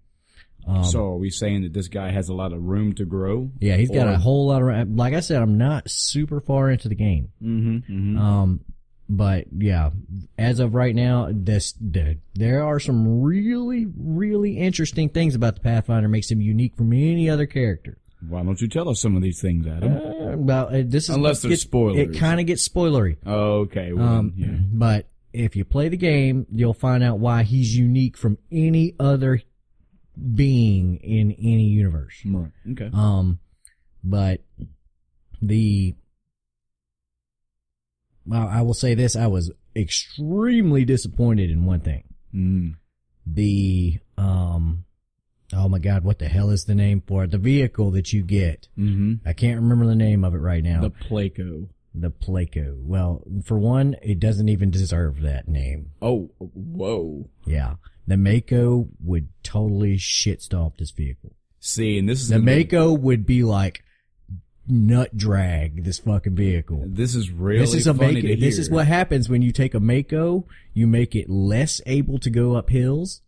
Um, 0.66 0.84
so 0.84 1.04
are 1.06 1.16
we 1.16 1.30
saying 1.30 1.62
that 1.62 1.72
this 1.72 1.88
guy 1.88 2.10
has 2.10 2.28
a 2.28 2.34
lot 2.34 2.52
of 2.52 2.62
room 2.62 2.94
to 2.94 3.04
grow? 3.06 3.50
yeah, 3.60 3.76
he's 3.76 3.90
got 3.90 4.06
Or- 4.06 4.12
a 4.12 4.18
whole 4.18 4.46
lot 4.48 4.62
of. 4.62 4.88
Like 4.90 5.14
I 5.14 5.20
said, 5.20 5.40
I'm 5.42 5.56
not 5.58 5.90
super 5.90 6.40
far 6.40 6.70
into 6.70 6.88
the 6.88 6.94
game. 6.94 7.30
Mm-hmm. 7.42 7.92
mm-hmm. 7.92 8.18
Um, 8.18 8.60
but 9.12 9.46
yeah, 9.58 9.90
as 10.38 10.60
of 10.60 10.74
right 10.76 10.94
now, 10.94 11.28
this 11.32 11.72
the, 11.80 12.18
there 12.34 12.62
are 12.64 12.78
some 12.78 13.20
really, 13.22 13.86
really 13.98 14.56
interesting 14.56 15.08
things 15.08 15.34
about 15.34 15.56
the 15.56 15.60
Pathfinder. 15.60 16.08
Makes 16.08 16.30
him 16.30 16.40
unique 16.40 16.76
from 16.76 16.92
any 16.92 17.28
other 17.28 17.44
character. 17.46 17.98
Why 18.28 18.42
don't 18.44 18.60
you 18.60 18.68
tell 18.68 18.88
us 18.88 19.00
some 19.00 19.16
of 19.16 19.22
these 19.22 19.40
things, 19.40 19.66
Adam? 19.66 19.96
Uh, 19.96 20.36
well, 20.36 20.68
uh, 20.68 20.82
this 20.84 21.08
is 21.08 21.16
Unless 21.16 21.42
they're 21.42 21.48
gets- 21.50 21.62
spoilers. 21.62 21.96
It 21.98 22.18
kind 22.18 22.38
of 22.38 22.46
gets 22.46 22.66
spoilery. 22.68 23.16
okay. 23.26 23.92
Well, 23.92 24.06
Um, 24.06 24.32
yeah. 24.36 24.46
but 24.72 25.08
if 25.32 25.56
you 25.56 25.64
play 25.64 25.88
the 25.88 25.96
game, 25.96 26.46
you'll 26.52 26.74
find 26.74 27.02
out 27.02 27.18
why 27.18 27.42
he's 27.42 27.74
unique 27.76 28.16
from 28.16 28.36
any 28.52 28.94
other 29.00 29.40
being 30.34 30.96
in 30.96 31.32
any 31.32 31.64
universe. 31.64 32.20
Right. 32.26 32.50
Okay. 32.72 32.90
Um, 32.92 33.38
but 34.04 34.42
the, 35.40 35.94
well, 38.26 38.48
I 38.48 38.62
will 38.62 38.74
say 38.74 38.94
this, 38.94 39.16
I 39.16 39.26
was 39.26 39.50
extremely 39.74 40.84
disappointed 40.84 41.50
in 41.50 41.64
one 41.64 41.80
thing. 41.80 42.04
Mm. 42.34 42.74
The, 43.26 43.98
um, 44.16 44.84
oh, 45.54 45.68
my 45.68 45.78
god, 45.78 46.04
what 46.04 46.18
the 46.18 46.28
hell 46.28 46.50
is 46.50 46.64
the 46.64 46.74
name 46.74 47.02
for 47.06 47.24
it? 47.24 47.30
The 47.30 47.38
vehicle 47.38 47.90
that 47.92 48.12
you 48.12 48.22
get. 48.22 48.68
Mm-hmm. 48.78 49.26
I 49.28 49.32
can't 49.32 49.60
remember 49.60 49.86
the 49.86 49.94
name 49.94 50.24
of 50.24 50.34
it 50.34 50.38
right 50.38 50.62
now. 50.62 50.80
The 50.80 50.90
Placo. 50.90 51.68
The 51.94 52.10
Placo. 52.10 52.76
Well, 52.78 53.22
for 53.44 53.58
one, 53.58 53.96
it 54.02 54.20
doesn't 54.20 54.48
even 54.48 54.70
deserve 54.70 55.22
that 55.22 55.48
name. 55.48 55.90
Oh, 56.00 56.30
whoa. 56.38 57.28
Yeah. 57.46 57.74
The 58.06 58.16
Mako 58.16 58.88
would 59.04 59.28
totally 59.42 59.96
shit 59.96 60.42
stomp 60.42 60.78
this 60.78 60.90
vehicle. 60.90 61.32
See, 61.60 61.98
and 61.98 62.08
this 62.08 62.20
is 62.20 62.28
The 62.28 62.38
Mako 62.38 62.92
would 62.92 63.26
be 63.26 63.42
like 63.42 63.84
nut 64.68 65.16
drag 65.16 65.84
this 65.84 65.98
fucking 65.98 66.36
vehicle. 66.36 66.84
This 66.86 67.14
is 67.14 67.30
really 67.30 67.60
this 67.60 67.74
is 67.74 67.86
a 67.86 67.94
funny 67.94 68.22
Mako. 68.22 68.40
This 68.40 68.58
is 68.58 68.70
what 68.70 68.86
happens 68.86 69.28
when 69.28 69.42
you 69.42 69.52
take 69.52 69.74
a 69.74 69.80
Mako. 69.80 70.46
You 70.74 70.86
make 70.86 71.14
it 71.14 71.28
less 71.28 71.80
able 71.86 72.18
to 72.20 72.30
go 72.30 72.56
up 72.56 72.70
hills. 72.70 73.22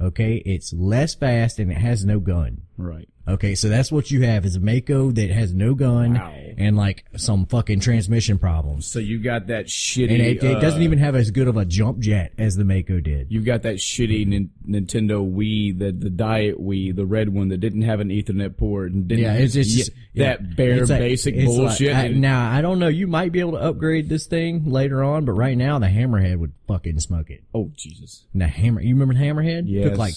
Okay, 0.00 0.42
it's 0.44 0.72
less 0.72 1.14
fast 1.14 1.58
and 1.58 1.70
it 1.70 1.78
has 1.78 2.04
no 2.04 2.18
gun. 2.18 2.62
Right. 2.76 3.08
Okay, 3.26 3.54
so 3.54 3.70
that's 3.70 3.90
what 3.90 4.10
you 4.10 4.20
have 4.22 4.44
is 4.44 4.54
a 4.56 4.60
Mako 4.60 5.10
that 5.12 5.30
has 5.30 5.54
no 5.54 5.74
gun 5.74 6.12
Wow. 6.12 6.34
and 6.58 6.76
like 6.76 7.06
some 7.16 7.46
fucking 7.46 7.80
transmission 7.80 8.38
problems. 8.38 8.86
So 8.86 8.98
you 8.98 9.18
got 9.18 9.46
that 9.46 9.66
shitty. 9.66 10.10
And 10.12 10.20
it, 10.20 10.42
it 10.44 10.60
doesn't 10.60 10.80
uh, 10.82 10.84
even 10.84 10.98
have 10.98 11.16
as 11.16 11.30
good 11.30 11.48
of 11.48 11.56
a 11.56 11.64
jump 11.64 12.00
jet 12.00 12.34
as 12.36 12.56
the 12.56 12.64
Mako 12.64 13.00
did. 13.00 13.32
You 13.32 13.40
got 13.40 13.62
that 13.62 13.76
shitty 13.76 14.26
nin- 14.26 14.50
Nintendo 14.68 15.26
Wii, 15.26 15.78
the 15.78 15.90
the 15.90 16.10
Diet 16.10 16.60
Wii, 16.60 16.94
the 16.94 17.06
red 17.06 17.30
one 17.30 17.48
that 17.48 17.58
didn't 17.60 17.82
have 17.82 18.00
an 18.00 18.10
Ethernet 18.10 18.58
port 18.58 18.92
and 18.92 19.08
didn't. 19.08 19.24
Yeah, 19.24 19.34
it's 19.34 19.54
just 19.54 19.74
yeah, 19.74 19.84
yeah. 20.12 20.24
that 20.36 20.56
bare 20.56 20.82
It's 20.82 20.90
like- 20.90 21.00
basic 21.00 21.34
it's 21.34 21.46
like- 21.48 21.56
bullshit. 21.56 21.94
I- 21.96 22.08
now 22.08 22.50
I 22.52 22.60
don't 22.60 22.78
know. 22.78 22.88
You 22.88 23.06
might 23.06 23.32
be 23.32 23.40
able 23.40 23.52
to 23.52 23.58
upgrade 23.62 24.10
this 24.10 24.26
thing 24.26 24.70
later 24.70 25.02
on, 25.02 25.24
but 25.24 25.32
right 25.32 25.56
now 25.56 25.78
the 25.78 25.86
Hammerhead 25.86 26.36
would 26.40 26.52
fucking 26.68 27.00
smoke 27.00 27.30
it. 27.30 27.42
oh 27.54 27.70
Jesus! 27.74 28.24
Now 28.34 28.48
hammer. 28.48 28.82
You 28.82 28.94
remember 28.94 29.14
the 29.14 29.20
Hammerhead? 29.20 29.62
Yes. 29.64 29.88
Took 29.88 29.98
like 29.98 30.14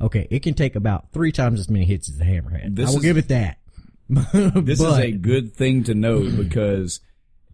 okay, 0.00 0.26
it 0.30 0.42
can 0.42 0.54
take 0.54 0.74
about 0.76 1.12
three 1.12 1.32
times 1.32 1.60
as 1.60 1.68
many 1.70 1.84
hits 1.84 2.08
as 2.10 2.20
a 2.20 2.24
Hammerhead. 2.24 2.74
This 2.76 2.88
I 2.88 2.90
will 2.90 2.98
is- 2.98 3.02
give 3.04 3.16
it 3.18 3.28
that. 3.28 3.58
This 4.64 4.80
is 4.80 4.98
a 4.98 5.12
good 5.12 5.54
thing 5.54 5.84
to 5.84 5.94
know 5.94 6.28
because 6.36 7.00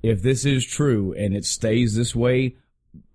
if 0.02 0.22
this 0.22 0.44
is 0.44 0.64
true 0.66 1.12
and 1.12 1.34
it 1.36 1.44
stays 1.44 1.94
this 1.94 2.14
way, 2.16 2.56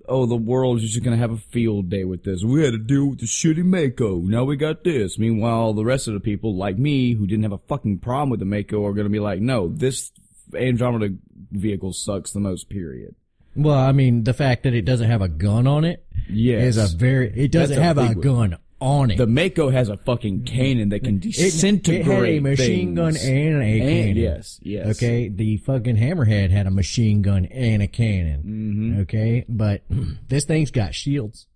oh, 0.07 0.25
the 0.25 0.35
world's 0.35 0.83
just 0.83 1.03
gonna 1.03 1.17
have 1.17 1.31
a 1.31 1.37
field 1.37 1.89
day 1.89 2.03
with 2.05 2.23
this. 2.23 2.43
We 2.43 2.63
had 2.63 2.71
to 2.71 2.77
deal 2.77 3.09
with 3.09 3.19
the 3.19 3.25
shitty 3.25 3.63
Mako. 3.65 4.19
Now 4.19 4.43
we 4.45 4.55
got 4.55 4.83
this. 4.83 5.17
Meanwhile, 5.19 5.73
the 5.73 5.83
rest 5.85 6.07
of 6.07 6.13
the 6.13 6.19
people, 6.19 6.55
like 6.55 6.77
me, 6.77 7.13
who 7.13 7.25
didn't 7.27 7.43
have 7.43 7.51
a 7.53 7.57
fucking 7.57 7.99
problem 7.99 8.29
with 8.29 8.39
the 8.39 8.45
Mako, 8.45 8.85
are 8.85 8.93
gonna 8.93 9.09
be 9.09 9.19
like, 9.19 9.41
no, 9.41 9.67
this 9.69 10.11
Andromeda 10.55 11.15
vehicle 11.51 11.91
sucks 11.93 12.31
the 12.31 12.39
most. 12.39 12.69
Period. 12.69 13.15
Well, 13.55 13.77
I 13.77 13.91
mean, 13.91 14.23
the 14.23 14.33
fact 14.33 14.63
that 14.63 14.73
it 14.73 14.83
doesn't 14.85 15.09
have 15.09 15.21
a 15.21 15.27
gun 15.29 15.67
on 15.67 15.83
it 15.85 16.05
Yes. 16.29 16.77
is 16.77 16.93
a 16.93 16.97
very. 16.97 17.31
It 17.35 17.51
doesn't 17.51 17.77
a 17.77 17.81
have 17.83 17.97
a 17.97 18.15
gun 18.15 18.57
on 18.83 19.11
it. 19.11 19.17
the 19.17 19.25
Mako 19.27 19.69
has 19.69 19.89
a 19.89 19.97
fucking 19.97 20.43
cannon 20.43 20.89
that 20.89 21.03
can 21.03 21.15
it, 21.17 21.21
disintegrate 21.21 22.01
it 22.01 22.05
had 22.05 22.23
a 22.23 22.39
machine 22.41 22.93
gun 22.95 23.13
things. 23.13 23.25
and 23.25 23.63
a 23.63 23.79
cannon. 23.79 24.07
And- 24.09 24.17
yes, 24.17 24.59
yes. 24.61 24.97
Okay, 24.97 25.29
the 25.29 25.57
fucking 25.57 25.95
hammerhead 25.97 26.51
had 26.51 26.67
a 26.67 26.71
machine 26.71 27.21
gun 27.21 27.45
and 27.45 27.81
a 27.81 27.87
cannon. 27.87 28.43
Mm-hmm. 28.43 28.99
Okay, 29.01 29.45
but 29.47 29.83
this 30.27 30.45
thing's 30.45 30.71
got 30.71 30.93
shields. 30.93 31.47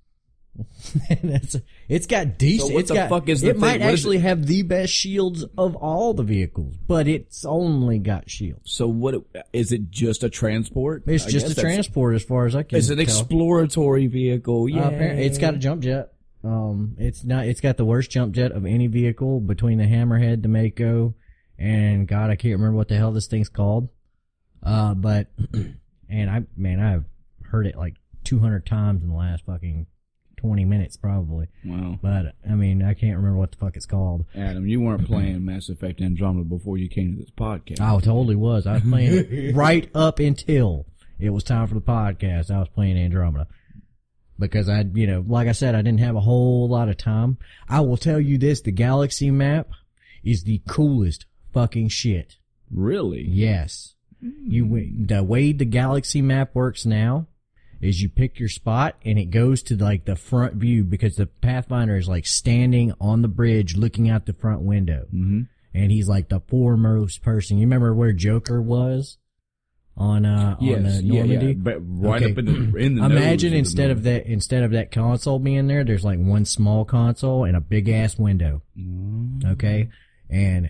That's, 1.21 1.55
it's 1.87 2.07
got 2.07 2.39
decent. 2.39 2.69
So 2.69 2.73
what 2.73 2.79
it's 2.79 2.89
the 2.89 2.95
got, 2.95 3.09
fuck 3.09 3.29
is 3.29 3.41
the 3.41 3.49
it 3.49 3.53
thing? 3.53 3.61
might 3.61 3.79
What 3.79 3.91
actually 3.93 4.17
have 4.19 4.47
the 4.47 4.63
best 4.63 4.91
shields 4.91 5.45
of 5.55 5.75
all 5.75 6.15
the 6.15 6.23
vehicles, 6.23 6.73
but 6.87 7.07
it's 7.07 7.45
only 7.45 7.99
got 7.99 8.27
shields. 8.29 8.71
So 8.71 8.87
what 8.87 9.15
is 9.53 9.71
it? 9.71 9.91
Just 9.91 10.23
a 10.23 10.29
transport? 10.31 11.03
It's 11.05 11.27
I 11.27 11.29
just 11.29 11.55
a 11.55 11.61
transport 11.61 12.15
as 12.15 12.23
far 12.23 12.47
as 12.47 12.55
I 12.55 12.63
can 12.63 12.79
It's 12.79 12.89
an 12.89 12.95
tell. 12.97 13.03
exploratory 13.03 14.07
vehicle. 14.07 14.63
Uh, 14.63 14.67
Yeah, 14.67 14.87
apparently- 14.87 15.25
it's 15.25 15.37
got 15.37 15.53
a 15.53 15.57
jump 15.57 15.83
jet. 15.83 16.11
Um, 16.43 16.95
it's 16.97 17.23
not. 17.23 17.45
It's 17.47 17.61
got 17.61 17.77
the 17.77 17.85
worst 17.85 18.11
jump 18.11 18.33
jet 18.33 18.51
of 18.51 18.65
any 18.65 18.87
vehicle 18.87 19.39
between 19.39 19.77
the 19.77 19.85
Hammerhead, 19.85 20.41
the 20.43 20.47
Mako, 20.47 21.15
and 21.57 22.07
God, 22.07 22.29
I 22.29 22.35
can't 22.35 22.53
remember 22.53 22.77
what 22.77 22.87
the 22.87 22.95
hell 22.95 23.11
this 23.11 23.27
thing's 23.27 23.49
called. 23.49 23.89
Uh, 24.63 24.93
but 24.93 25.27
and 26.09 26.29
I 26.29 26.43
man, 26.55 26.79
I've 26.79 27.05
heard 27.49 27.67
it 27.67 27.75
like 27.77 27.95
200 28.23 28.65
times 28.65 29.03
in 29.03 29.09
the 29.09 29.15
last 29.15 29.45
fucking 29.45 29.87
20 30.37 30.65
minutes 30.65 30.97
probably. 30.97 31.47
Wow, 31.65 31.97
But 32.01 32.35
I 32.47 32.53
mean, 32.53 32.83
I 32.83 32.93
can't 32.93 33.17
remember 33.17 33.37
what 33.39 33.51
the 33.51 33.57
fuck 33.57 33.75
it's 33.75 33.85
called. 33.85 34.25
Adam, 34.35 34.67
you 34.67 34.79
weren't 34.81 35.05
playing 35.07 35.43
Mass 35.43 35.69
Effect 35.69 35.99
Andromeda 36.01 36.45
before 36.45 36.77
you 36.77 36.89
came 36.89 37.13
to 37.13 37.19
this 37.19 37.31
podcast. 37.31 37.79
I 37.81 37.91
totally 37.99 38.35
was. 38.35 38.67
I 38.67 38.73
was 38.73 38.83
playing 38.83 39.25
it 39.29 39.55
right 39.55 39.89
up 39.95 40.19
until 40.19 40.85
it 41.19 41.31
was 41.31 41.43
time 41.43 41.67
for 41.67 41.73
the 41.73 41.81
podcast. 41.81 42.51
I 42.51 42.59
was 42.59 42.69
playing 42.69 42.97
Andromeda. 42.97 43.47
Because 44.39 44.69
I, 44.69 44.85
you 44.93 45.07
know, 45.07 45.23
like 45.27 45.47
I 45.47 45.51
said, 45.53 45.73
I 45.75 45.81
didn't 45.81 45.99
have 45.99 46.15
a 46.15 46.21
whole 46.21 46.69
lot 46.69 46.89
of 46.89 46.97
time. 46.97 47.37
I 47.67 47.81
will 47.81 47.97
tell 47.97 48.19
you 48.19 48.37
this, 48.37 48.61
the 48.61 48.71
galaxy 48.71 49.31
map 49.31 49.69
is 50.23 50.43
the 50.43 50.61
coolest 50.67 51.25
fucking 51.53 51.89
shit. 51.89 52.37
Really? 52.71 53.23
Yes. 53.27 53.95
You, 54.21 54.65
the 55.05 55.23
way 55.23 55.51
the 55.53 55.65
galaxy 55.65 56.21
map 56.21 56.53
works 56.53 56.85
now 56.85 57.27
is 57.79 58.01
you 58.01 58.09
pick 58.09 58.39
your 58.39 58.49
spot 58.49 58.95
and 59.05 59.19
it 59.19 59.25
goes 59.29 59.61
to 59.63 59.75
like 59.77 60.05
the 60.05 60.15
front 60.15 60.55
view 60.55 60.83
because 60.83 61.15
the 61.15 61.27
Pathfinder 61.27 61.95
is 61.97 62.07
like 62.07 62.25
standing 62.25 62.93
on 62.99 63.21
the 63.21 63.27
bridge 63.27 63.75
looking 63.77 64.09
out 64.09 64.25
the 64.25 64.33
front 64.33 64.61
window 64.61 65.05
Mm-hmm. 65.13 65.41
and 65.73 65.91
he's 65.91 66.09
like 66.09 66.29
the 66.29 66.39
foremost 66.41 67.21
person. 67.21 67.57
You 67.57 67.65
remember 67.67 67.93
where 67.93 68.13
Joker 68.13 68.59
was 68.61 69.17
on 69.97 70.25
uh 70.25 70.55
on 70.59 70.65
Yes. 70.65 70.97
the 70.97 71.03
yeah, 71.03 71.13
Normandy? 71.13 71.47
yeah. 71.47 71.53
But 71.57 71.77
right 71.81 72.21
Okay. 72.21 72.31
up 72.31 72.37
in 72.37 72.45
the 72.45 72.77
in 72.77 72.95
the 72.95 73.05
Imagine 73.05 73.53
instead 73.53 73.87
the 73.87 73.91
of 73.93 74.03
that 74.03 74.25
instead 74.27 74.63
of 74.63 74.71
that 74.71 74.91
console 74.91 75.39
being 75.39 75.67
there, 75.67 75.83
there's 75.83 76.05
like 76.05 76.19
one 76.19 76.45
small 76.45 76.85
console 76.85 77.43
and 77.45 77.55
a 77.57 77.61
big 77.61 77.89
ass 77.89 78.17
window. 78.17 78.61
Mm-hmm. 78.79 79.49
Okay, 79.53 79.89
and 80.29 80.69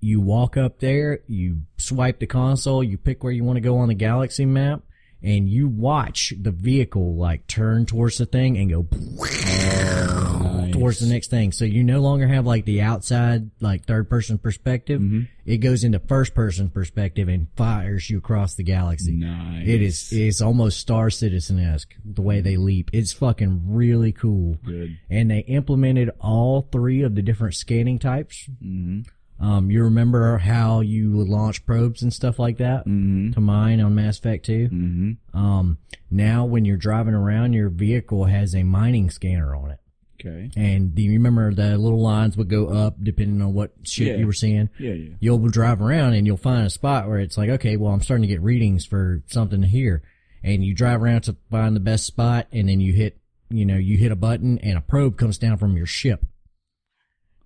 you 0.00 0.20
walk 0.20 0.56
up 0.56 0.80
there, 0.80 1.20
you 1.28 1.62
swipe 1.76 2.18
the 2.18 2.26
console, 2.26 2.82
you 2.84 2.98
pick 2.98 3.22
where 3.22 3.32
you 3.32 3.44
want 3.44 3.56
to 3.56 3.60
go 3.60 3.78
on 3.78 3.88
the 3.88 3.94
galaxy 3.94 4.44
map, 4.44 4.82
and 5.22 5.48
you 5.48 5.68
watch 5.68 6.34
the 6.40 6.50
vehicle 6.50 7.16
like 7.16 7.46
turn 7.46 7.86
towards 7.86 8.18
the 8.18 8.26
thing 8.26 8.58
and 8.58 8.70
go 8.70 8.86
Nice. 8.90 10.34
towards 10.78 10.98
the 11.00 11.06
next 11.06 11.28
thing. 11.28 11.52
So 11.52 11.64
you 11.64 11.82
no 11.84 12.00
longer 12.00 12.26
have 12.28 12.46
like 12.46 12.64
the 12.64 12.82
outside, 12.82 13.50
like 13.60 13.84
third 13.84 14.08
person 14.08 14.38
perspective. 14.38 15.00
Mm-hmm. 15.00 15.22
It 15.46 15.58
goes 15.58 15.84
into 15.84 15.98
first 15.98 16.34
person 16.34 16.68
perspective 16.70 17.28
and 17.28 17.48
fires 17.56 18.08
you 18.10 18.18
across 18.18 18.54
the 18.54 18.62
galaxy. 18.64 19.12
Nice. 19.12 19.66
It 19.66 19.82
is, 19.82 20.12
it's 20.12 20.40
almost 20.42 20.78
Star 20.78 21.08
Citizen-esque, 21.10 21.94
the 22.04 22.22
way 22.22 22.40
they 22.40 22.56
leap. 22.56 22.90
It's 22.92 23.12
fucking 23.12 23.62
really 23.66 24.12
cool. 24.12 24.58
good. 24.64 24.98
And 25.08 25.30
they 25.30 25.40
implemented 25.40 26.10
all 26.20 26.68
three 26.70 27.02
of 27.02 27.14
the 27.14 27.22
different 27.22 27.54
scanning 27.54 27.98
types. 27.98 28.48
Mm-hmm. 28.62 29.00
Um, 29.40 29.70
you 29.70 29.84
remember 29.84 30.38
how 30.38 30.80
you 30.80 31.12
would 31.12 31.28
launch 31.28 31.64
probes 31.64 32.02
and 32.02 32.12
stuff 32.12 32.40
like 32.40 32.58
that 32.58 32.80
Mm-hmm. 32.86 33.30
to 33.32 33.40
mine 33.40 33.80
on 33.80 33.94
Mass 33.94 34.18
Effect 34.18 34.44
2? 34.46 34.68
Mm-hmm. 34.68 35.38
Um, 35.38 35.78
now 36.10 36.44
when 36.44 36.64
you're 36.64 36.76
driving 36.76 37.14
around, 37.14 37.52
your 37.52 37.68
vehicle 37.68 38.24
has 38.24 38.54
a 38.54 38.64
mining 38.64 39.10
scanner 39.10 39.54
on 39.54 39.70
it. 39.70 39.78
Okay. 40.20 40.50
And 40.56 40.94
do 40.94 41.02
you 41.02 41.12
remember 41.12 41.54
the 41.54 41.78
little 41.78 42.02
lines 42.02 42.36
would 42.36 42.48
go 42.48 42.66
up 42.68 42.96
depending 43.02 43.40
on 43.40 43.52
what 43.54 43.72
shit 43.84 44.08
Yeah. 44.08 44.16
you 44.16 44.26
were 44.26 44.32
seeing? 44.32 44.68
Yeah, 44.78 44.92
yeah. 44.92 45.14
You'll 45.20 45.38
drive 45.48 45.80
around 45.80 46.14
and 46.14 46.26
you'll 46.26 46.36
find 46.36 46.66
a 46.66 46.70
spot 46.70 47.06
where 47.08 47.18
it's 47.20 47.38
like, 47.38 47.50
okay, 47.50 47.76
well, 47.76 47.92
I'm 47.92 48.00
starting 48.02 48.22
to 48.22 48.28
get 48.28 48.42
readings 48.42 48.84
for 48.84 49.22
something 49.26 49.62
here. 49.62 50.02
And 50.42 50.64
you 50.64 50.74
drive 50.74 51.02
around 51.02 51.22
to 51.22 51.36
find 51.50 51.76
the 51.76 51.80
best 51.80 52.04
spot 52.04 52.46
and 52.52 52.68
then 52.68 52.80
you 52.80 52.92
hit, 52.92 53.18
you 53.48 53.64
know, 53.64 53.76
you 53.76 53.96
hit 53.96 54.10
a 54.12 54.16
button 54.16 54.58
and 54.58 54.76
a 54.76 54.80
probe 54.80 55.16
comes 55.16 55.38
down 55.38 55.56
from 55.58 55.76
your 55.76 55.86
ship 55.86 56.24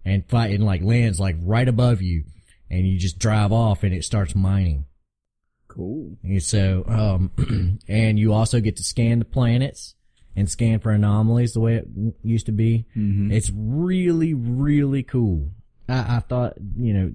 and 0.04 0.28
fight 0.28 0.52
and 0.54 0.64
like 0.64 0.82
lands 0.82 1.20
like 1.20 1.36
right 1.40 1.68
above 1.68 2.00
you 2.02 2.24
and 2.70 2.86
you 2.88 2.98
just 2.98 3.18
drive 3.18 3.52
off 3.52 3.82
and 3.82 3.94
it 3.94 4.04
starts 4.04 4.34
mining. 4.34 4.86
Cool. 5.68 6.16
And 6.22 6.42
so, 6.42 6.84
um, 6.86 7.78
and 7.88 8.18
you 8.18 8.32
also 8.32 8.60
get 8.60 8.76
to 8.76 8.82
scan 8.82 9.18
the 9.18 9.24
planets 9.24 9.94
and 10.34 10.50
scan 10.50 10.80
for 10.80 10.90
anomalies 10.90 11.52
the 11.52 11.60
way 11.60 11.76
it 11.76 11.86
used 12.22 12.46
to 12.46 12.52
be. 12.52 12.86
Mm-hmm. 12.96 13.32
It's 13.32 13.50
really, 13.54 14.34
really 14.34 15.02
cool. 15.02 15.50
I, 15.88 16.16
I 16.16 16.20
thought, 16.20 16.54
you 16.76 16.94
know, 16.94 17.12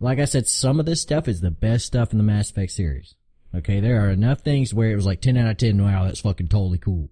like 0.00 0.18
I 0.18 0.24
said, 0.24 0.46
some 0.46 0.80
of 0.80 0.86
this 0.86 1.00
stuff 1.00 1.28
is 1.28 1.40
the 1.40 1.50
best 1.50 1.86
stuff 1.86 2.12
in 2.12 2.18
the 2.18 2.24
Mass 2.24 2.50
Effect 2.50 2.72
series. 2.72 3.14
Okay, 3.54 3.80
there 3.80 4.04
are 4.04 4.10
enough 4.10 4.40
things 4.40 4.74
where 4.74 4.90
it 4.90 4.96
was 4.96 5.06
like 5.06 5.20
10 5.20 5.36
out 5.36 5.50
of 5.50 5.56
10, 5.58 5.82
wow, 5.82 6.04
that's 6.04 6.20
fucking 6.20 6.48
totally 6.48 6.78
cool. 6.78 7.08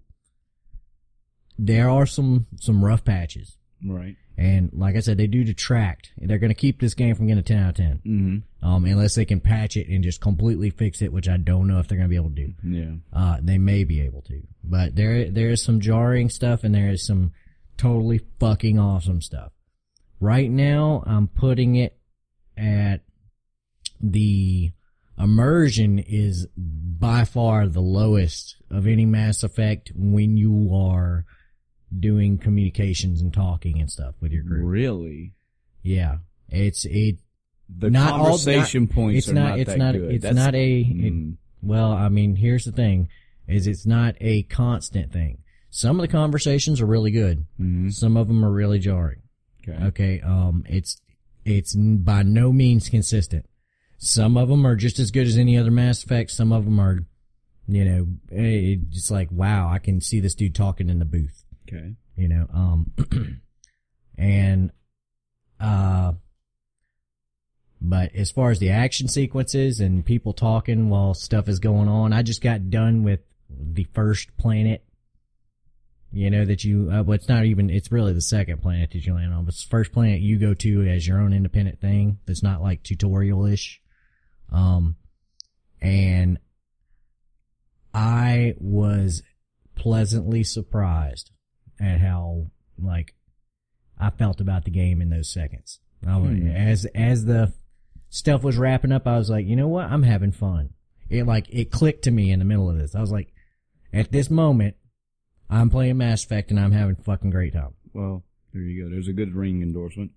There 1.57 1.89
are 1.89 2.05
some, 2.05 2.47
some 2.59 2.83
rough 2.83 3.05
patches. 3.05 3.57
Right. 3.85 4.15
And 4.37 4.71
like 4.73 4.95
I 4.95 4.99
said, 4.99 5.17
they 5.17 5.27
do 5.27 5.43
detract. 5.43 6.11
They're 6.17 6.39
going 6.39 6.49
to 6.49 6.55
keep 6.55 6.79
this 6.79 6.95
game 6.95 7.15
from 7.15 7.27
getting 7.27 7.39
a 7.39 7.43
10 7.43 7.57
out 7.59 7.69
of 7.69 7.75
10. 7.75 8.01
Mm-hmm. 8.05 8.67
Um, 8.67 8.85
unless 8.85 9.15
they 9.15 9.25
can 9.25 9.39
patch 9.39 9.77
it 9.77 9.87
and 9.87 10.03
just 10.03 10.21
completely 10.21 10.69
fix 10.71 11.01
it, 11.01 11.13
which 11.13 11.29
I 11.29 11.37
don't 11.37 11.67
know 11.67 11.79
if 11.79 11.87
they're 11.87 11.97
going 11.97 12.09
to 12.09 12.09
be 12.09 12.15
able 12.15 12.29
to 12.29 12.35
do. 12.35 12.53
Yeah. 12.63 12.95
Uh, 13.11 13.37
they 13.41 13.57
may 13.57 13.83
be 13.83 14.01
able 14.01 14.21
to, 14.23 14.41
but 14.63 14.95
there, 14.95 15.29
there 15.29 15.49
is 15.49 15.61
some 15.61 15.81
jarring 15.81 16.29
stuff 16.29 16.63
and 16.63 16.73
there 16.73 16.89
is 16.89 17.05
some 17.05 17.33
totally 17.77 18.21
fucking 18.39 18.79
awesome 18.79 19.21
stuff. 19.21 19.51
Right 20.19 20.49
now, 20.49 21.03
I'm 21.05 21.27
putting 21.27 21.75
it 21.75 21.97
at 22.57 23.01
the 24.01 24.71
immersion 25.17 25.99
is 25.99 26.47
by 26.55 27.25
far 27.25 27.67
the 27.67 27.81
lowest 27.81 28.55
of 28.71 28.87
any 28.87 29.05
Mass 29.05 29.43
Effect 29.43 29.91
when 29.95 30.37
you 30.37 30.71
are 30.73 31.25
doing 31.99 32.37
communications 32.37 33.21
and 33.21 33.33
talking 33.33 33.79
and 33.79 33.89
stuff 33.89 34.15
with 34.19 34.31
your 34.31 34.43
group. 34.43 34.63
Really? 34.65 35.33
Yeah, 35.81 36.17
it's 36.49 36.85
it. 36.85 37.17
The 37.75 37.89
Not 37.89 38.13
all- 38.13 38.25
conversation 38.25 38.83
not- 38.83 38.91
points 38.91 39.17
it's 39.19 39.29
are 39.29 39.33
not- 39.33 39.49
not, 39.51 39.59
it's 39.59 39.75
not- 39.75 39.95
good. 39.95 40.11
it's 40.11 40.21
That's- 40.23 40.35
not 40.45 40.55
a- 40.55 40.81
it- 40.81 41.13
Mm. 41.13 41.37
Well, 41.61 41.93
I 41.93 42.09
mean, 42.09 42.35
here's 42.35 42.65
the 42.65 42.71
thing: 42.73 43.07
is 43.47 43.67
it's 43.67 43.85
not 43.85 44.15
a 44.19 44.43
constant 44.43 45.11
thing. 45.13 45.39
Some 45.69 45.97
of 45.97 46.01
the 46.01 46.07
conversations 46.11 46.81
are 46.81 46.85
really 46.85 47.11
good. 47.11 47.45
Mhm. 47.59 47.91
Some 47.93 48.15
of 48.17 48.27
them 48.27 48.43
are 48.45 48.51
really 48.51 48.79
jarring. 48.79 49.21
Okay. 49.67 49.83
Okay, 49.85 50.21
um, 50.21 50.63
it's 50.67 51.01
it's 51.45 51.75
by 51.75 52.23
no 52.23 52.51
means 52.53 52.89
consistent. 52.89 53.45
Some 53.97 54.35
of 54.37 54.49
them 54.49 54.65
are 54.67 54.75
just 54.75 54.99
as 54.99 55.11
good 55.11 55.25
as 55.27 55.37
any 55.37 55.57
other 55.57 55.71
Mass 55.71 56.03
Effect. 56.03 56.31
Some 56.31 56.51
of 56.51 56.65
them 56.65 56.79
are, 56.79 57.05
you 57.67 57.85
know, 57.85 58.07
eh, 58.31 58.77
it's 58.91 59.09
like 59.09 59.31
wow, 59.31 59.69
I 59.69 59.79
can 59.79 60.01
see 60.01 60.19
this 60.19 60.35
dude 60.35 60.55
talking 60.55 60.89
in 60.89 60.99
the 60.99 61.05
booth. 61.05 61.42
Okay. 61.73 61.95
You 62.15 62.27
know, 62.27 62.47
um, 62.53 62.91
and 64.17 64.71
uh, 65.59 66.13
but 67.81 68.15
as 68.15 68.31
far 68.31 68.49
as 68.49 68.59
the 68.59 68.69
action 68.69 69.09
sequences 69.09 69.81
and 69.81 70.05
people 70.05 70.33
talking 70.33 70.89
while 70.89 71.13
stuff 71.13 71.49
is 71.49 71.59
going 71.59 71.89
on, 71.89 72.13
I 72.13 72.21
just 72.21 72.41
got 72.41 72.69
done 72.69 73.03
with 73.03 73.19
the 73.49 73.85
first 73.93 74.35
planet. 74.37 74.83
You 76.11 76.29
know 76.29 76.45
that 76.45 76.63
you, 76.63 76.89
uh, 76.91 77.03
well, 77.03 77.15
it's 77.15 77.27
not 77.27 77.43
even, 77.45 77.69
it's 77.69 77.91
really 77.91 78.13
the 78.13 78.21
second 78.21 78.61
planet 78.61 78.91
that 78.91 79.05
you 79.05 79.15
land 79.15 79.33
on, 79.33 79.45
but 79.45 79.53
it's 79.53 79.65
the 79.65 79.69
first 79.69 79.91
planet 79.91 80.21
you 80.21 80.37
go 80.37 80.53
to 80.53 80.87
as 80.87 81.07
your 81.07 81.19
own 81.19 81.33
independent 81.33 81.81
thing 81.81 82.19
that's 82.25 82.43
not 82.43 82.61
like 82.61 82.83
tutorial-ish. 82.83 83.81
Um, 84.51 84.95
and 85.81 86.37
I 87.93 88.53
was 88.59 89.23
pleasantly 89.75 90.43
surprised 90.43 91.31
at 91.83 91.99
how, 91.99 92.47
like, 92.79 93.13
I 93.99 94.09
felt 94.09 94.39
about 94.41 94.65
the 94.65 94.71
game 94.71 95.01
in 95.01 95.09
those 95.09 95.29
seconds. 95.31 95.79
I 96.07 96.17
was, 96.17 96.29
Hmm. 96.31 96.47
As, 96.47 96.85
as 96.95 97.25
the 97.25 97.53
stuff 98.09 98.43
was 98.43 98.57
wrapping 98.57 98.91
up, 98.91 99.07
I 99.07 99.17
was 99.17 99.29
like, 99.29 99.45
you 99.45 99.55
know 99.55 99.67
what? 99.67 99.85
I'm 99.85 100.03
having 100.03 100.31
fun. 100.31 100.69
It 101.09 101.25
like, 101.25 101.47
it 101.49 101.71
clicked 101.71 102.03
to 102.05 102.11
me 102.11 102.31
in 102.31 102.39
the 102.39 102.45
middle 102.45 102.69
of 102.69 102.77
this. 102.77 102.95
I 102.95 103.01
was 103.01 103.11
like, 103.11 103.33
at 103.91 104.11
this 104.11 104.29
moment, 104.29 104.75
I'm 105.49 105.69
playing 105.69 105.97
Mass 105.97 106.23
Effect 106.23 106.49
and 106.49 106.59
I'm 106.59 106.71
having 106.71 106.95
a 106.99 107.03
fucking 107.03 107.29
great 107.29 107.53
time. 107.53 107.73
Well, 107.93 108.23
there 108.53 108.63
you 108.63 108.83
go. 108.83 108.89
There's 108.89 109.07
a 109.07 109.13
good 109.13 109.35
ring 109.35 109.61
endorsement. 109.61 110.11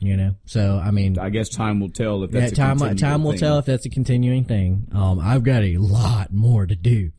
You 0.00 0.16
know? 0.16 0.36
So, 0.46 0.80
I 0.82 0.90
mean, 0.90 1.18
I 1.18 1.30
guess 1.30 1.48
time 1.48 1.80
will 1.80 1.90
tell 1.90 2.24
if 2.24 2.32
yeah, 2.32 2.40
that's 2.40 2.52
a 2.52 2.56
time, 2.56 2.78
time 2.96 3.22
will 3.24 3.32
thing. 3.32 3.40
tell 3.40 3.58
if 3.58 3.66
that's 3.66 3.86
a 3.86 3.90
continuing 3.90 4.44
thing. 4.44 4.88
Um, 4.92 5.18
I've 5.20 5.44
got 5.44 5.62
a 5.62 5.76
lot 5.78 6.32
more 6.32 6.66
to 6.66 6.74
do. 6.74 7.10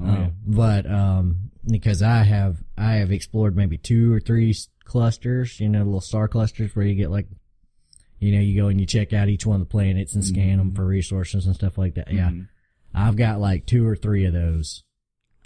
Oh, 0.00 0.04
yeah. 0.06 0.28
but 0.46 0.90
um, 0.90 1.45
because 1.68 2.02
I 2.02 2.22
have 2.22 2.62
I 2.78 2.94
have 2.94 3.10
explored 3.12 3.56
maybe 3.56 3.78
two 3.78 4.12
or 4.12 4.20
three 4.20 4.54
clusters, 4.84 5.58
you 5.60 5.68
know, 5.68 5.82
little 5.84 6.00
star 6.00 6.28
clusters 6.28 6.74
where 6.76 6.86
you 6.86 6.94
get 6.94 7.10
like, 7.10 7.26
you 8.18 8.32
know, 8.32 8.40
you 8.40 8.60
go 8.60 8.68
and 8.68 8.80
you 8.80 8.86
check 8.86 9.12
out 9.12 9.28
each 9.28 9.44
one 9.46 9.60
of 9.60 9.66
the 9.66 9.70
planets 9.70 10.14
and 10.14 10.24
scan 10.24 10.58
them 10.58 10.74
for 10.74 10.84
resources 10.86 11.46
and 11.46 11.54
stuff 11.54 11.76
like 11.76 11.94
that. 11.94 12.12
Yeah, 12.12 12.30
Mhm. 12.30 12.48
I've 12.94 13.16
got 13.16 13.40
like 13.40 13.66
two 13.66 13.86
or 13.86 13.96
three 13.96 14.24
of 14.24 14.32
those. 14.32 14.82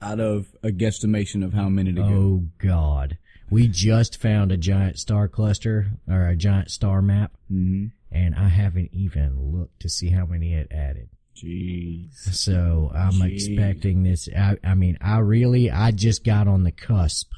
Out 0.03 0.21
of 0.21 0.55
a 0.63 0.69
guesstimation 0.69 1.45
of 1.45 1.53
how 1.53 1.69
many 1.69 1.93
to 1.93 2.01
go. 2.01 2.07
Oh 2.09 2.47
God, 2.59 3.19
we 3.51 3.69
just 3.69 4.21
found 4.21 4.51
a 4.53 4.57
giant 4.57 4.99
star 4.99 5.29
cluster 5.29 5.93
or 6.09 6.27
a 6.29 6.37
giant 6.37 6.71
star 6.71 7.03
map, 7.03 7.33
Mm-hmm. 7.53 7.87
and 8.13 8.35
I 8.35 8.49
haven't 8.49 8.91
even 8.93 9.39
looked 9.53 9.81
to 9.81 9.89
see 9.89 10.09
how 10.11 10.25
many 10.27 10.55
it 10.55 10.69
added. 10.71 11.09
Jeez. 11.43 12.15
So 12.35 12.91
I'm 12.95 13.13
Jeez. 13.13 13.33
expecting 13.35 14.03
this. 14.03 14.29
I, 14.37 14.57
I 14.65 14.75
mean, 14.75 14.99
I 15.01 15.19
really, 15.19 15.71
I 15.71 15.91
just 15.91 16.25
got 16.25 16.47
on 16.49 16.65
the 16.65 16.73
cusp, 16.73 17.31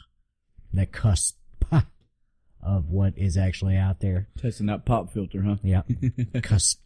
the 0.72 0.86
cusp 0.86 1.36
of 2.62 2.88
what 2.90 3.16
is 3.16 3.36
actually 3.36 3.76
out 3.76 4.00
there. 4.00 4.28
Testing 4.40 4.66
that 4.66 4.84
pop 4.84 5.12
filter, 5.12 5.42
huh? 5.42 5.56
Yeah, 5.62 5.82
cusp. 6.42 6.80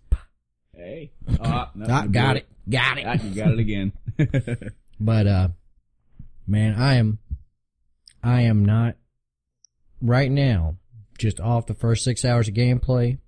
Hey. 0.74 1.12
Ah, 1.40 1.70
no, 1.74 1.86
Ah, 1.88 2.06
got 2.06 2.34
did 2.34 2.42
it, 2.42 2.70
got 2.70 2.98
it. 2.98 3.24
you 3.24 3.34
got 3.34 3.50
it 3.52 3.58
again. 3.58 3.92
But 4.98 5.26
uh, 5.26 5.48
man, 6.46 6.74
I 6.74 6.94
am, 6.94 7.18
I 8.22 8.42
am 8.42 8.64
not 8.64 8.96
right 10.00 10.30
now. 10.30 10.76
Just 11.18 11.38
off 11.40 11.66
the 11.66 11.74
first 11.74 12.02
six 12.04 12.24
hours 12.24 12.48
of 12.48 12.54
gameplay, 12.54 13.18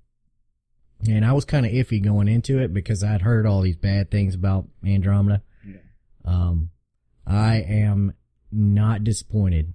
and 1.07 1.25
I 1.25 1.33
was 1.33 1.45
kind 1.45 1.65
of 1.67 1.73
iffy 1.73 2.03
going 2.03 2.29
into 2.29 2.59
it 2.59 2.73
because 2.75 3.05
I'd 3.05 3.23
heard 3.23 3.47
all 3.47 3.61
these 3.61 3.77
bad 3.77 4.11
things 4.11 4.35
about 4.35 4.67
Andromeda. 4.85 5.43
Yeah. 5.67 5.77
Um, 6.25 6.71
I 7.27 7.57
am 7.57 8.15
not 8.51 9.05
disappointed 9.05 9.75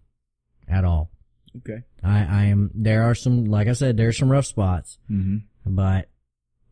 at 0.68 0.84
all. 0.84 1.12
okay. 1.58 1.84
I, 2.04 2.18
I 2.26 2.44
am, 2.46 2.72
there 2.74 3.04
are 3.04 3.16
some, 3.16 3.46
like 3.46 3.68
I 3.68 3.74
said, 3.74 3.96
there's 3.96 4.18
some 4.18 4.32
rough 4.32 4.46
spots, 4.46 4.98
Mm-hmm. 5.10 5.38
but 5.76 6.10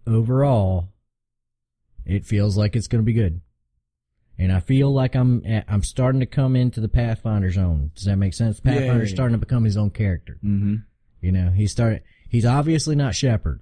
overall, 0.07 0.89
it 2.05 2.25
feels 2.25 2.57
like 2.57 2.75
it's 2.75 2.87
going 2.87 3.01
to 3.01 3.05
be 3.05 3.13
good. 3.13 3.41
And 4.39 4.51
I 4.51 4.59
feel 4.59 4.91
like 4.91 5.15
I'm, 5.15 5.45
at- 5.45 5.65
I'm 5.67 5.83
starting 5.83 6.19
to 6.21 6.25
come 6.25 6.55
into 6.55 6.81
the 6.81 6.87
Pathfinder 6.89 7.51
zone. 7.51 7.91
Does 7.95 8.05
that 8.05 8.15
make 8.15 8.33
sense? 8.33 8.59
Yeah, 8.65 8.71
Pathfinder's 8.73 9.09
yeah, 9.09 9.13
yeah. 9.13 9.15
starting 9.15 9.33
to 9.35 9.45
become 9.45 9.63
his 9.63 9.77
own 9.77 9.91
character. 9.91 10.37
Mm-hmm. 10.43 10.75
You 11.21 11.31
know, 11.31 11.51
he 11.51 11.67
started, 11.67 12.01
he's 12.27 12.45
obviously 12.45 12.95
not 12.95 13.13
Shepard. 13.13 13.61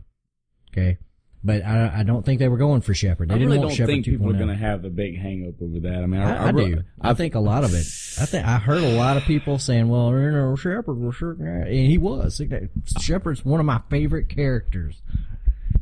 Okay. 0.80 0.98
But 1.42 1.63
I, 1.63 2.00
I 2.00 2.04
don't 2.04 2.26
think 2.26 2.39
they 2.39 2.50
were 2.50 2.58
going 2.58 2.82
for 2.82 2.94
Shepard. 2.94 3.30
They 3.30 3.36
I 3.36 3.38
didn't 3.38 3.50
really 3.50 3.60
want 3.60 3.70
don't 3.70 3.78
Shepard 3.78 3.94
think 3.94 4.06
people 4.06 4.30
are 4.30 4.34
going 4.34 4.50
to 4.50 4.54
oh. 4.54 4.58
have 4.58 4.84
a 4.84 4.89
big 4.89 5.18
hang 5.18 5.48
up 5.48 5.62
over 5.62 5.80
that. 5.80 6.04
I 6.04 6.06
mean, 6.06 6.20
I, 6.20 6.46
I, 6.46 6.48
I 6.50 6.52
do. 6.52 6.84
I 7.00 7.13
think 7.13 7.34
a 7.34 7.39
lot 7.39 7.63
of 7.63 7.74
it. 7.74 7.88
I 8.20 8.26
think 8.26 8.46
I 8.46 8.58
heard 8.58 8.84
a 8.84 8.98
lot 8.98 9.15
of 9.15 9.24
people 9.24 9.58
saying, 9.58 9.88
"Well, 9.88 10.12
you 10.12 10.32
know, 10.32 10.58
Shepard 10.58 11.00
was 11.00 11.15
sure," 11.15 11.38
and 11.39 11.68
he 11.70 11.98
was. 11.98 12.42
Shepard's 13.00 13.46
one 13.46 13.62
of 13.62 13.65
my 13.65 13.82
favorite 13.89 14.28
characters. 14.28 15.02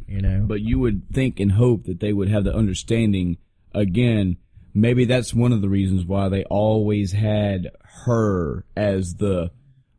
You 0.08 0.22
know, 0.22 0.46
But 0.48 0.62
you 0.62 0.80
would 0.80 1.10
think 1.12 1.40
and 1.40 1.52
hope 1.52 1.84
that 1.86 2.00
they 2.00 2.14
would 2.14 2.30
have 2.30 2.44
the 2.44 2.54
understanding 2.54 3.38
again. 3.74 4.38
Maybe 4.74 5.06
that's 5.06 5.34
one 5.34 5.52
of 5.52 5.62
the 5.62 5.70
reasons 5.70 6.06
why 6.06 6.30
they 6.30 6.44
always 6.46 7.14
had 7.14 7.72
her 8.06 8.64
as 8.76 9.16
the 9.16 9.50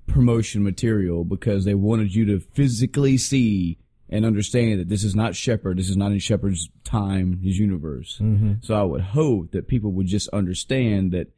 promotion 0.07 0.63
material 0.63 1.25
because 1.25 1.65
they 1.65 1.75
wanted 1.75 2.15
you 2.15 2.25
to 2.27 2.41
physically 2.41 3.19
see 3.19 3.79
and 4.11 4.25
understand 4.25 4.81
that 4.81 4.89
this 4.89 5.05
is 5.05 5.15
not 5.15 5.37
Shepard. 5.37 5.79
This 5.79 5.89
is 5.91 5.97
not 5.97 6.13
in 6.13 6.19
Shepard's 6.19 6.69
time, 6.85 7.41
his 7.43 7.59
universe. 7.59 8.19
Mm-hmm. 8.21 8.55
So 8.63 8.75
I 8.75 8.83
would 8.83 9.03
hope 9.03 9.51
that 9.53 9.69
people 9.69 9.93
would 9.93 10.07
just 10.07 10.29
understand 10.31 11.13
that 11.13 11.29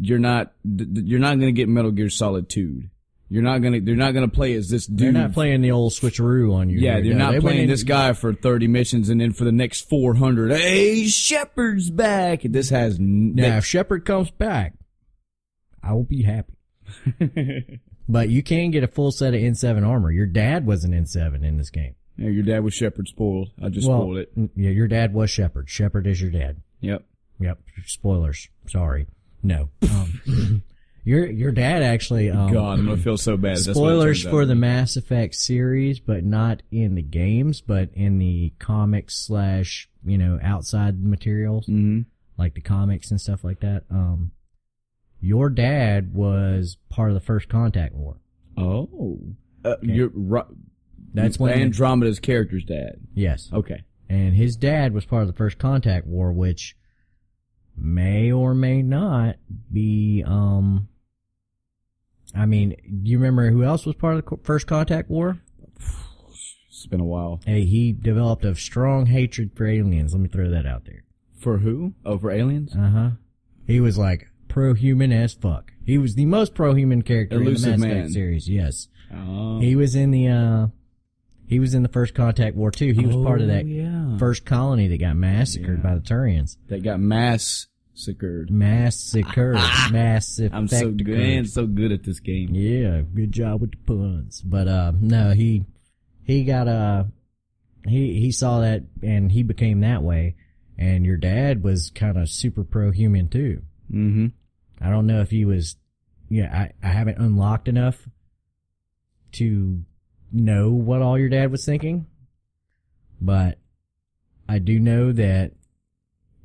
you're 0.00 0.18
not 0.18 0.52
you're 0.64 1.18
not 1.20 1.38
going 1.38 1.48
to 1.54 1.58
get 1.58 1.68
Metal 1.68 1.90
Gear 1.90 2.10
Solid 2.10 2.48
2. 2.48 2.82
You're 3.28 3.42
not 3.42 3.58
going 3.60 3.72
to 3.74 3.80
they're 3.80 3.96
not 3.96 4.12
going 4.12 4.28
to 4.28 4.34
play 4.34 4.54
as 4.54 4.68
this 4.70 4.86
dude. 4.86 4.98
they're 4.98 5.12
not 5.22 5.32
playing 5.32 5.60
the 5.60 5.72
old 5.72 5.92
switcheroo 5.92 6.54
on 6.54 6.70
you. 6.70 6.78
Yeah, 6.78 7.00
they're 7.00 7.12
No, 7.14 7.18
not 7.18 7.32
they 7.32 7.40
playing 7.40 7.62
in- 7.64 7.68
this 7.68 7.82
guy 7.82 8.12
for 8.12 8.32
30 8.32 8.68
missions 8.68 9.08
and 9.08 9.20
then 9.20 9.32
for 9.32 9.44
the 9.44 9.50
next 9.52 9.88
400, 9.88 10.52
hey, 10.52 11.06
Shepard's 11.08 11.90
back. 11.90 12.42
This 12.42 12.70
has 12.70 12.98
n- 13.00 13.34
Now, 13.34 13.56
if 13.56 13.64
Shepard 13.66 14.04
comes 14.04 14.30
back, 14.30 14.74
I 15.82 15.92
will 15.92 16.04
be 16.04 16.22
happy. 16.22 16.52
But 18.08 18.28
you 18.28 18.44
can 18.44 18.70
get 18.70 18.84
a 18.84 18.86
full 18.86 19.10
set 19.10 19.34
of 19.34 19.40
N7 19.40 19.84
armor. 19.84 20.12
Your 20.12 20.26
dad 20.26 20.64
was 20.64 20.84
an 20.84 20.92
N7 20.92 21.42
in 21.42 21.56
this 21.56 21.70
game. 21.70 21.96
Yeah, 22.16 22.28
your 22.30 22.42
dad 22.44 22.64
was 22.64 22.74
Shepard 22.74 23.08
spoiled. 23.08 23.50
I 23.62 23.68
just 23.68 23.86
well, 23.88 24.00
spoiled 24.02 24.18
it. 24.18 24.32
yeah, 24.56 24.70
your 24.70 24.88
dad 24.88 25.12
was 25.14 25.30
Shepard. 25.30 25.68
Shepard 25.68 26.06
is 26.06 26.20
your 26.20 26.30
dad. 26.30 26.60
Yep. 26.80 27.04
Yep. 27.40 27.58
Spoilers. 27.86 28.48
Sorry. 28.68 29.06
No. 29.42 29.68
Um, 29.82 30.62
your 31.04 31.26
your 31.26 31.52
dad 31.52 31.82
actually. 31.82 32.30
Um, 32.30 32.52
God, 32.52 32.78
I'm 32.78 32.86
gonna 32.86 32.96
feel 32.96 33.16
so 33.18 33.36
bad. 33.36 33.58
if 33.58 33.64
that's 33.64 33.78
what 33.78 33.88
it 33.92 33.94
spoilers 33.96 34.22
for 34.24 34.42
out. 34.42 34.48
the 34.48 34.54
Mass 34.54 34.96
Effect 34.96 35.34
series, 35.34 36.00
but 36.00 36.24
not 36.24 36.62
in 36.70 36.94
the 36.94 37.02
games, 37.02 37.60
but 37.60 37.90
in 37.94 38.18
the 38.18 38.52
comics 38.58 39.16
slash 39.16 39.88
you 40.04 40.16
know 40.18 40.38
outside 40.42 41.02
materials 41.04 41.66
Mhm. 41.66 42.06
like 42.38 42.54
the 42.54 42.60
comics 42.60 43.10
and 43.10 43.20
stuff 43.20 43.44
like 43.44 43.60
that. 43.60 43.84
Um, 43.90 44.32
your 45.20 45.48
dad 45.50 46.14
was 46.14 46.76
part 46.88 47.10
of 47.10 47.14
the 47.14 47.20
First 47.20 47.48
Contact 47.48 47.94
War. 47.94 48.16
Oh, 48.56 49.18
uh, 49.64 49.76
you're 49.82 50.10
right. 50.14 50.44
That's 51.14 51.38
when 51.38 51.52
Andromeda's 51.58 52.20
character's 52.20 52.64
dad. 52.64 53.00
yes, 53.14 53.50
Okay. 53.52 53.84
and 54.08 54.34
his 54.34 54.56
dad 54.56 54.92
was 54.92 55.04
part 55.06 55.22
of 55.22 55.28
the 55.28 55.34
First 55.34 55.58
Contact 55.58 56.06
War, 56.06 56.32
which 56.32 56.76
may 57.76 58.30
or 58.32 58.54
may 58.54 58.82
not 58.82 59.36
be. 59.72 60.22
Um, 60.26 60.88
I 62.34 62.44
mean, 62.46 62.76
do 63.02 63.10
you 63.10 63.18
remember 63.18 63.50
who 63.50 63.62
else 63.62 63.86
was 63.86 63.94
part 63.96 64.16
of 64.16 64.24
the 64.26 64.36
First 64.44 64.66
Contact 64.66 65.08
War? 65.08 65.38
It's 66.68 66.86
been 66.86 67.00
a 67.00 67.04
while. 67.04 67.40
Hey, 67.46 67.64
he 67.64 67.92
developed 67.92 68.44
a 68.44 68.54
strong 68.54 69.06
hatred 69.06 69.52
for 69.56 69.66
aliens. 69.66 70.12
Let 70.12 70.20
me 70.20 70.28
throw 70.28 70.50
that 70.50 70.66
out 70.66 70.84
there. 70.84 71.04
For 71.38 71.58
who? 71.58 71.94
Oh, 72.04 72.18
for 72.18 72.30
aliens? 72.30 72.74
Uh 72.76 72.90
huh. 72.90 73.10
He 73.66 73.80
was 73.80 73.96
like 73.96 74.28
pro-human 74.48 75.10
as 75.12 75.32
fuck. 75.34 75.72
He 75.84 75.96
was 75.98 76.14
the 76.14 76.26
most 76.26 76.54
pro-human 76.54 77.02
character 77.02 77.36
Illusive 77.40 77.74
in 77.74 77.80
the 77.80 77.86
Mass. 77.86 77.96
Effect 77.96 78.12
series. 78.12 78.48
Yes. 78.48 78.88
Oh. 79.12 79.60
He 79.60 79.74
was 79.74 79.94
in 79.94 80.10
the 80.10 80.28
uh 80.28 80.66
he 81.46 81.58
was 81.60 81.74
in 81.74 81.82
the 81.82 81.88
first 81.88 82.14
contact 82.14 82.56
war 82.56 82.70
too. 82.70 82.92
He 82.92 83.06
was 83.06 83.16
part 83.16 83.40
of 83.40 83.48
Oh, 83.48 83.52
that 83.52 83.66
yeah. 83.66 84.16
first 84.18 84.44
colony 84.44 84.88
that 84.88 84.98
got 84.98 85.16
massacred 85.16 85.78
Yeah. 85.78 85.82
by 85.90 85.94
the 85.94 86.00
Turians. 86.00 86.56
that 86.68 86.82
got 86.82 87.00
massacred. 87.00 87.70
Massacred. 87.94 88.50
Massacre. 88.50 89.52
Massive. 89.90 90.52
I'm 90.52 90.68
so 90.68 90.90
good 90.90 91.18
and 91.18 91.48
so 91.48 91.66
good 91.66 91.92
at 91.92 92.02
this 92.04 92.20
game. 92.20 92.50
Yeah, 92.52 93.00
good 93.14 93.32
job 93.32 93.62
with 93.62 93.70
the 93.70 93.78
puns. 93.78 94.42
But 94.42 94.68
uh 94.68 94.92
no, 95.00 95.30
he 95.30 95.64
he 96.24 96.44
got 96.44 96.68
uh 96.68 97.04
he 97.88 98.20
he 98.20 98.32
saw 98.32 98.60
that 98.60 98.82
and 99.02 99.32
he 99.32 99.42
became 99.42 99.80
that 99.80 100.02
way. 100.02 100.34
And 100.78 101.06
your 101.06 101.16
dad 101.16 101.62
was 101.62 101.90
kind 101.94 102.18
of 102.18 102.28
super 102.28 102.64
pro 102.64 102.90
human 102.90 103.28
too. 103.28 103.62
Mm-hmm. 103.90 104.26
I 104.84 104.90
don't 104.90 105.06
know 105.06 105.22
if 105.22 105.30
he 105.30 105.46
was 105.46 105.76
yeah, 106.28 106.68
I, 106.82 106.86
I 106.86 106.90
haven't 106.90 107.16
unlocked 107.18 107.66
enough 107.68 108.06
to 109.32 109.84
know 110.32 110.70
what 110.70 111.02
all 111.02 111.18
your 111.18 111.28
dad 111.28 111.50
was 111.50 111.64
thinking. 111.64 112.06
But 113.20 113.58
I 114.48 114.58
do 114.58 114.78
know 114.78 115.12
that, 115.12 115.52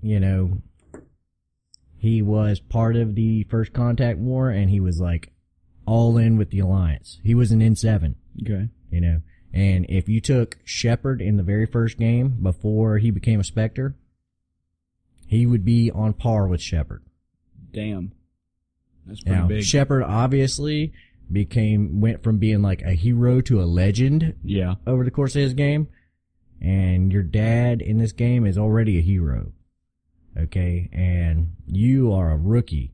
you 0.02 0.20
know, 0.20 0.62
he 1.98 2.22
was 2.22 2.60
part 2.60 2.96
of 2.96 3.16
the 3.16 3.44
first 3.44 3.74
contact 3.74 4.18
war 4.20 4.50
and 4.50 4.70
he 4.70 4.80
was 4.80 5.00
like 5.00 5.32
all 5.86 6.18
in 6.18 6.38
with 6.38 6.50
the 6.50 6.60
alliance. 6.60 7.20
He 7.24 7.36
was 7.36 7.52
an 7.52 7.60
N7, 7.60 8.16
Okay. 8.44 8.70
you 8.92 9.02
know. 9.02 9.22
And 9.54 9.86
if 9.90 10.08
you 10.08 10.22
took 10.22 10.58
Shepard 10.64 11.22
in 11.22 11.36
the 11.38 11.44
very 11.44 11.66
first 11.66 11.98
game 11.98 12.38
before 12.42 12.98
he 13.00 13.12
became 13.12 13.40
a 13.40 13.44
Spectre, 13.44 13.96
he 15.28 15.46
would 15.46 15.66
be 15.66 15.92
on 15.92 16.14
par 16.14 16.48
with 16.48 16.62
Shepard. 16.62 17.04
Damn. 17.74 18.14
That's 19.06 19.22
pretty 19.22 19.38
Now, 19.42 19.48
big. 19.48 19.64
Shepard 19.64 20.04
obviously 20.04 20.94
became 21.32 22.02
went 22.02 22.24
from 22.24 22.38
being 22.38 22.62
like 22.62 22.82
a 22.82 22.92
hero 22.92 23.42
to 23.42 23.62
a 23.62 23.66
legend 23.66 24.36
yeah. 24.44 24.76
over 24.86 25.04
the 25.04 25.12
course 25.12 25.36
of 25.36 25.42
his 25.42 25.54
game. 25.54 25.88
And 26.62 27.12
your 27.12 27.24
dad 27.24 27.82
in 27.82 27.98
this 27.98 28.12
game 28.12 28.46
is 28.46 28.58
already 28.58 29.00
a 29.00 29.02
hero. 29.02 29.54
Okay. 30.38 30.90
And 30.92 31.56
you 31.66 32.14
are 32.14 32.32
a 32.32 32.38
rookie 32.38 32.94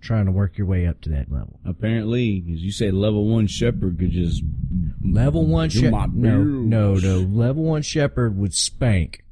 trying 0.00 0.26
to 0.26 0.32
work 0.32 0.58
your 0.58 0.66
way 0.66 0.86
up 0.86 1.00
to 1.02 1.10
that 1.10 1.30
level. 1.30 1.60
Apparently, 1.64 2.44
as 2.52 2.62
you 2.62 2.72
say, 2.72 2.90
level 2.90 3.26
one 3.26 3.46
Shepard 3.46 3.98
could 3.98 4.10
just 4.10 4.42
Level 5.02 5.46
one 5.46 5.68
Shepard. 5.68 6.14
No, 6.14 6.42
no, 6.42 6.94
no. 6.94 7.18
Level 7.18 7.64
one 7.64 7.82
Shepard 7.82 8.36
would 8.36 8.54
spank. 8.54 9.24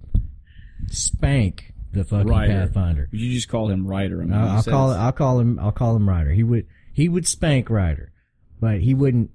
Spank 0.88 1.72
the 1.92 2.04
fucking 2.04 2.26
Ryder. 2.26 2.52
Pathfinder. 2.52 3.08
You 3.12 3.32
just 3.32 3.48
call 3.48 3.68
him 3.68 3.86
Ryder. 3.86 4.22
I 4.22 4.24
mean, 4.24 4.34
I'll, 4.34 4.56
I'll 4.56 4.62
call 4.62 4.92
it. 4.92 4.96
I'll 4.96 5.12
call 5.12 5.40
him. 5.40 5.58
I'll 5.58 5.72
call 5.72 5.96
him 5.96 6.08
Ryder. 6.08 6.30
He 6.32 6.42
would. 6.42 6.66
He 6.94 7.08
would 7.08 7.28
spank 7.28 7.68
Ryder, 7.68 8.12
but 8.60 8.80
he 8.80 8.94
wouldn't 8.94 9.30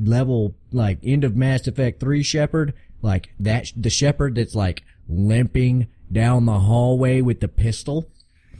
level 0.00 0.54
like 0.72 0.98
end 1.04 1.22
of 1.22 1.36
Mass 1.36 1.68
Effect 1.68 2.00
three 2.00 2.22
Shepard 2.24 2.74
like 3.02 3.28
that. 3.38 3.70
The 3.76 3.90
Shepard 3.90 4.34
that's 4.34 4.54
like 4.56 4.82
limping 5.08 5.86
down 6.10 6.46
the 6.46 6.58
hallway 6.58 7.20
with 7.20 7.40
the 7.40 7.48
pistol. 7.48 8.08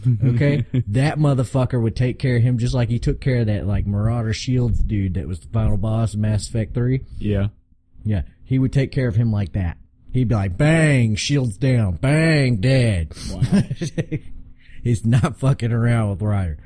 Okay, 0.25 0.67
that 0.89 1.17
motherfucker 1.17 1.81
would 1.81 1.95
take 1.95 2.19
care 2.19 2.35
of 2.35 2.43
him 2.43 2.59
just 2.59 2.75
like 2.75 2.89
he 2.89 2.99
took 2.99 3.21
care 3.21 3.43
of 3.43 3.47
that 3.47 3.69
like 3.69 3.87
Marauder 3.87 4.33
Shields 4.33 4.81
dude 4.81 5.15
that 5.15 5.29
was 5.29 5.39
the 5.39 5.47
final 5.47 5.77
boss 5.77 6.15
of 6.15 6.19
Mass 6.19 6.49
Effect 6.49 6.75
three. 6.75 7.03
Yeah. 7.19 7.49
Yeah, 8.05 8.23
he 8.45 8.59
would 8.59 8.73
take 8.73 8.91
care 8.91 9.07
of 9.07 9.15
him 9.15 9.31
like 9.31 9.53
that. 9.53 9.79
He'd 10.13 10.29
be 10.29 10.35
like, 10.35 10.57
bang, 10.59 11.15
shields 11.15 11.57
down, 11.57 11.97
bang, 11.97 12.57
dead. 12.57 13.13
Wow. 13.31 13.63
He's 14.83 15.07
not 15.07 15.39
fucking 15.39 15.73
around 15.73 16.11
with 16.11 16.23
Ryder. 16.23 16.59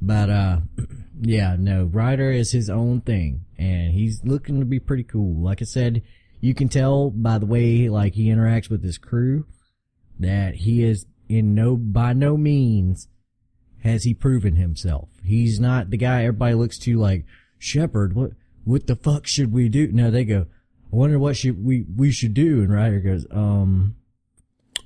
But, 0.00 0.30
uh, 0.30 0.60
yeah, 1.20 1.56
no, 1.58 1.84
Ryder 1.84 2.30
is 2.30 2.52
his 2.52 2.70
own 2.70 3.00
thing 3.00 3.44
and 3.58 3.92
he's 3.92 4.24
looking 4.24 4.60
to 4.60 4.66
be 4.66 4.80
pretty 4.80 5.04
cool. 5.04 5.42
Like 5.42 5.60
I 5.60 5.66
said, 5.66 6.02
you 6.40 6.54
can 6.54 6.68
tell 6.68 7.10
by 7.10 7.38
the 7.38 7.46
way, 7.46 7.88
like, 7.88 8.14
he 8.14 8.26
interacts 8.26 8.70
with 8.70 8.82
his 8.82 8.98
crew 8.98 9.46
that 10.18 10.54
he 10.56 10.82
is 10.82 11.06
in 11.28 11.54
no, 11.54 11.76
by 11.76 12.12
no 12.12 12.36
means 12.36 13.08
has 13.82 14.04
he 14.04 14.14
proven 14.14 14.56
himself. 14.56 15.08
He's 15.24 15.60
not 15.60 15.90
the 15.90 15.96
guy 15.96 16.24
everybody 16.24 16.54
looks 16.54 16.78
to 16.80 16.98
like, 16.98 17.24
Shepard, 17.58 18.14
what, 18.14 18.32
what 18.64 18.86
the 18.86 18.96
fuck 18.96 19.26
should 19.26 19.52
we 19.52 19.68
do? 19.68 19.90
No, 19.92 20.10
they 20.10 20.24
go, 20.24 20.46
I 20.92 20.96
wonder 20.96 21.18
what 21.18 21.36
should 21.36 21.64
we, 21.64 21.84
we 21.94 22.10
should 22.10 22.34
do. 22.34 22.62
And 22.62 22.72
Ryder 22.72 23.00
goes, 23.00 23.26
um, 23.30 23.96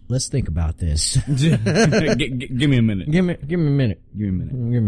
let's 0.09 0.29
think 0.29 0.49
about 0.49 0.79
this. 0.79 1.15
G- 1.35 1.57
g- 1.57 2.29
give 2.57 2.71
me 2.71 2.79
a 2.79 2.83
minute. 2.83 3.11
give 3.11 3.25
me, 3.25 3.37
give 3.47 3.59
me 3.61 3.67
a 3.67 3.71
minute. 3.71 4.03
Give 4.17 4.21
me 4.21 4.29
a 4.29 4.33
minute. 4.33 4.49
Give 4.71 4.79
me 4.79 4.79
a 4.79 4.83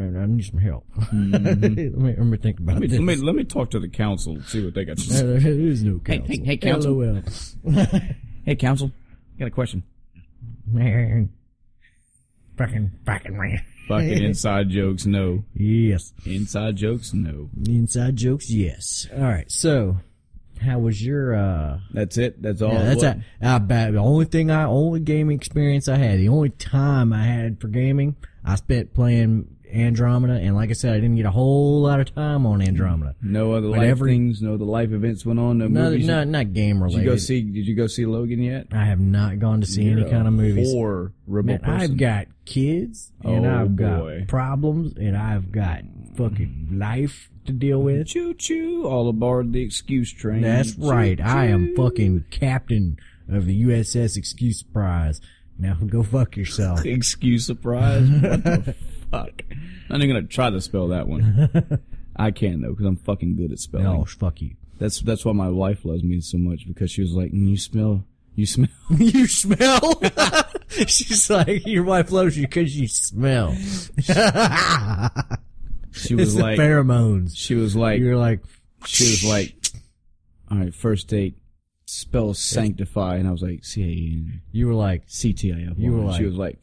minute. 0.00 0.22
I 0.22 0.26
need 0.26 0.44
some 0.44 0.58
help. 0.60 0.86
Mm-hmm. 1.14 1.44
let, 1.44 1.60
me, 1.60 2.14
let 2.16 2.18
me 2.26 2.36
think 2.38 2.60
about 2.60 2.74
Let 2.74 2.80
me, 2.82 2.86
this. 2.88 2.98
let 2.98 3.04
me 3.04 3.16
let 3.16 3.34
me 3.34 3.44
talk 3.44 3.70
to 3.70 3.80
the 3.80 3.88
council. 3.88 4.34
And 4.34 4.44
see 4.44 4.64
what 4.64 4.74
they 4.74 4.84
got 4.84 4.98
to 4.98 5.02
say. 5.02 5.22
there 5.26 5.36
is 5.52 5.82
no 5.82 6.00
Hey, 6.06 6.18
council. 6.18 6.36
hey, 6.36 6.44
hey, 6.44 6.56
council. 6.56 6.92
LOL. 6.94 7.22
Hey, 8.44 8.56
council. 8.56 8.92
Got 9.38 9.48
a 9.48 9.50
question. 9.50 9.82
Man. 10.66 11.30
Fucking, 12.58 12.90
fucking 13.06 13.36
man. 13.36 13.62
Fucking 13.88 14.22
inside 14.22 14.68
jokes, 14.70 15.06
no. 15.06 15.44
Yes. 15.54 16.12
Inside 16.26 16.76
jokes, 16.76 17.12
no. 17.14 17.48
Inside 17.66 18.16
jokes, 18.16 18.50
yes. 18.50 19.06
Alright, 19.12 19.50
so, 19.50 19.96
how 20.64 20.78
was 20.80 21.04
your, 21.04 21.34
uh, 21.34 21.78
That's 21.92 22.16
it. 22.18 22.40
That's 22.42 22.60
all. 22.62 22.72
yeah, 22.72 22.82
that's 22.84 22.96
was. 22.96 23.04
a, 23.04 23.22
I 23.42 23.58
bet 23.58 23.92
the 23.92 23.98
only 23.98 24.24
thing 24.24 24.50
I, 24.50 24.64
only 24.64 25.00
gaming 25.00 25.36
experience 25.36 25.88
I 25.88 25.96
had, 25.96 26.18
the 26.18 26.28
only 26.28 26.50
time 26.50 27.12
I 27.12 27.24
had 27.24 27.60
for 27.60 27.68
gaming, 27.68 28.16
I 28.44 28.56
spent 28.56 28.92
playing 28.94 29.48
Andromeda, 29.72 30.34
and 30.34 30.54
like 30.54 30.70
I 30.70 30.74
said, 30.74 30.92
I 30.92 31.00
didn't 31.00 31.16
get 31.16 31.26
a 31.26 31.30
whole 31.32 31.80
lot 31.82 31.98
of 31.98 32.14
time 32.14 32.46
on 32.46 32.62
Andromeda. 32.62 33.16
No 33.22 33.52
other 33.54 33.66
life 33.68 33.82
every- 33.82 34.12
things. 34.12 34.40
No 34.40 34.54
other 34.54 34.64
life 34.64 34.92
events 34.92 35.26
went 35.26 35.40
on. 35.40 35.58
No, 35.58 35.66
No, 35.66 35.90
movies. 35.90 36.06
not, 36.06 36.28
not 36.28 36.52
game 36.52 36.80
related. 36.80 36.98
Did 37.00 37.04
you 37.06 37.10
go 37.10 37.16
see? 37.16 37.40
Did 37.42 37.66
you 37.66 37.74
go 37.74 37.86
see 37.88 38.06
Logan 38.06 38.40
yet? 38.40 38.68
I 38.72 38.84
have 38.84 39.00
not 39.00 39.40
gone 39.40 39.60
to 39.62 39.66
see 39.66 39.82
any 39.90 40.00
You're 40.02 40.06
a 40.08 40.10
kind 40.12 40.28
of 40.28 40.34
movies. 40.34 40.72
Man. 41.26 41.60
I've 41.64 41.96
got 41.96 42.26
kids 42.44 43.10
and 43.22 43.46
Oh, 43.46 43.60
I've 43.62 43.74
boy. 43.76 44.18
got 44.20 44.28
problems 44.28 44.94
and 44.96 45.16
I've 45.16 45.50
got 45.50 45.80
fucking 46.14 46.68
life 46.72 47.30
to 47.46 47.52
deal 47.52 47.80
with. 47.80 48.08
Choo 48.08 48.34
choo! 48.34 48.86
All 48.86 49.08
aboard 49.08 49.52
the 49.52 49.62
excuse 49.62 50.12
train. 50.12 50.42
That's 50.42 50.74
right. 50.76 51.20
I 51.20 51.46
am 51.46 51.74
fucking 51.76 52.26
captain 52.30 52.98
of 53.28 53.46
the 53.46 53.62
USS 53.64 54.16
Excuse 54.16 54.62
Prize. 54.62 55.20
Now 55.58 55.74
go 55.74 56.02
fuck 56.02 56.36
yourself. 56.36 56.84
Excuse 56.86 57.46
surprise. 57.46 58.08
What 58.08 58.44
the 58.44 58.74
fuck? 59.10 59.42
I'm 59.50 59.60
not 59.88 60.02
even 60.02 60.16
gonna 60.16 60.26
try 60.26 60.50
to 60.50 60.60
spell 60.60 60.88
that 60.88 61.06
one. 61.06 61.80
I 62.16 62.30
can 62.30 62.62
though, 62.62 62.70
because 62.70 62.86
I'm 62.86 62.96
fucking 62.96 63.36
good 63.36 63.52
at 63.52 63.58
spelling. 63.58 63.86
Oh, 63.86 64.04
fuck 64.04 64.40
you. 64.40 64.56
That's 64.78 65.00
that's 65.00 65.24
why 65.24 65.32
my 65.32 65.48
wife 65.48 65.84
loves 65.84 66.02
me 66.02 66.20
so 66.20 66.38
much 66.38 66.66
because 66.66 66.90
she 66.90 67.02
was 67.02 67.12
like, 67.12 67.30
mm, 67.32 67.48
"You 67.48 67.56
smell, 67.56 68.04
you 68.34 68.46
smell." 68.46 68.68
you 68.90 69.26
smell? 69.26 70.02
She's 70.68 71.30
like, 71.30 71.66
your 71.66 71.84
wife 71.84 72.10
loves 72.10 72.36
you 72.36 72.46
because 72.46 72.76
you 72.76 72.88
smell. 72.88 73.54
She 75.94 76.14
it's 76.14 76.20
was 76.20 76.34
the 76.34 76.42
like, 76.42 76.58
pheromones. 76.58 77.32
she 77.36 77.54
was 77.54 77.74
like, 77.76 78.00
You're 78.00 78.16
like, 78.16 78.40
she 78.86 79.04
was 79.04 79.24
like, 79.24 79.54
"All 80.50 80.58
right, 80.58 80.74
first 80.74 81.08
date, 81.08 81.36
spell 81.86 82.34
sanctify," 82.34 83.16
and 83.16 83.26
I 83.28 83.30
was 83.30 83.42
like, 83.42 83.64
"C 83.64 83.82
A 83.82 83.86
N 83.86 84.42
you 84.52 84.66
were 84.66 84.74
like, 84.74 85.04
C 85.06 85.32
T 85.32 85.52
I 85.52 85.70
F." 85.70 85.78
You 85.78 85.92
were 85.92 86.04
like. 86.04 86.18
She 86.18 86.24
was 86.26 86.36
like, 86.36 86.58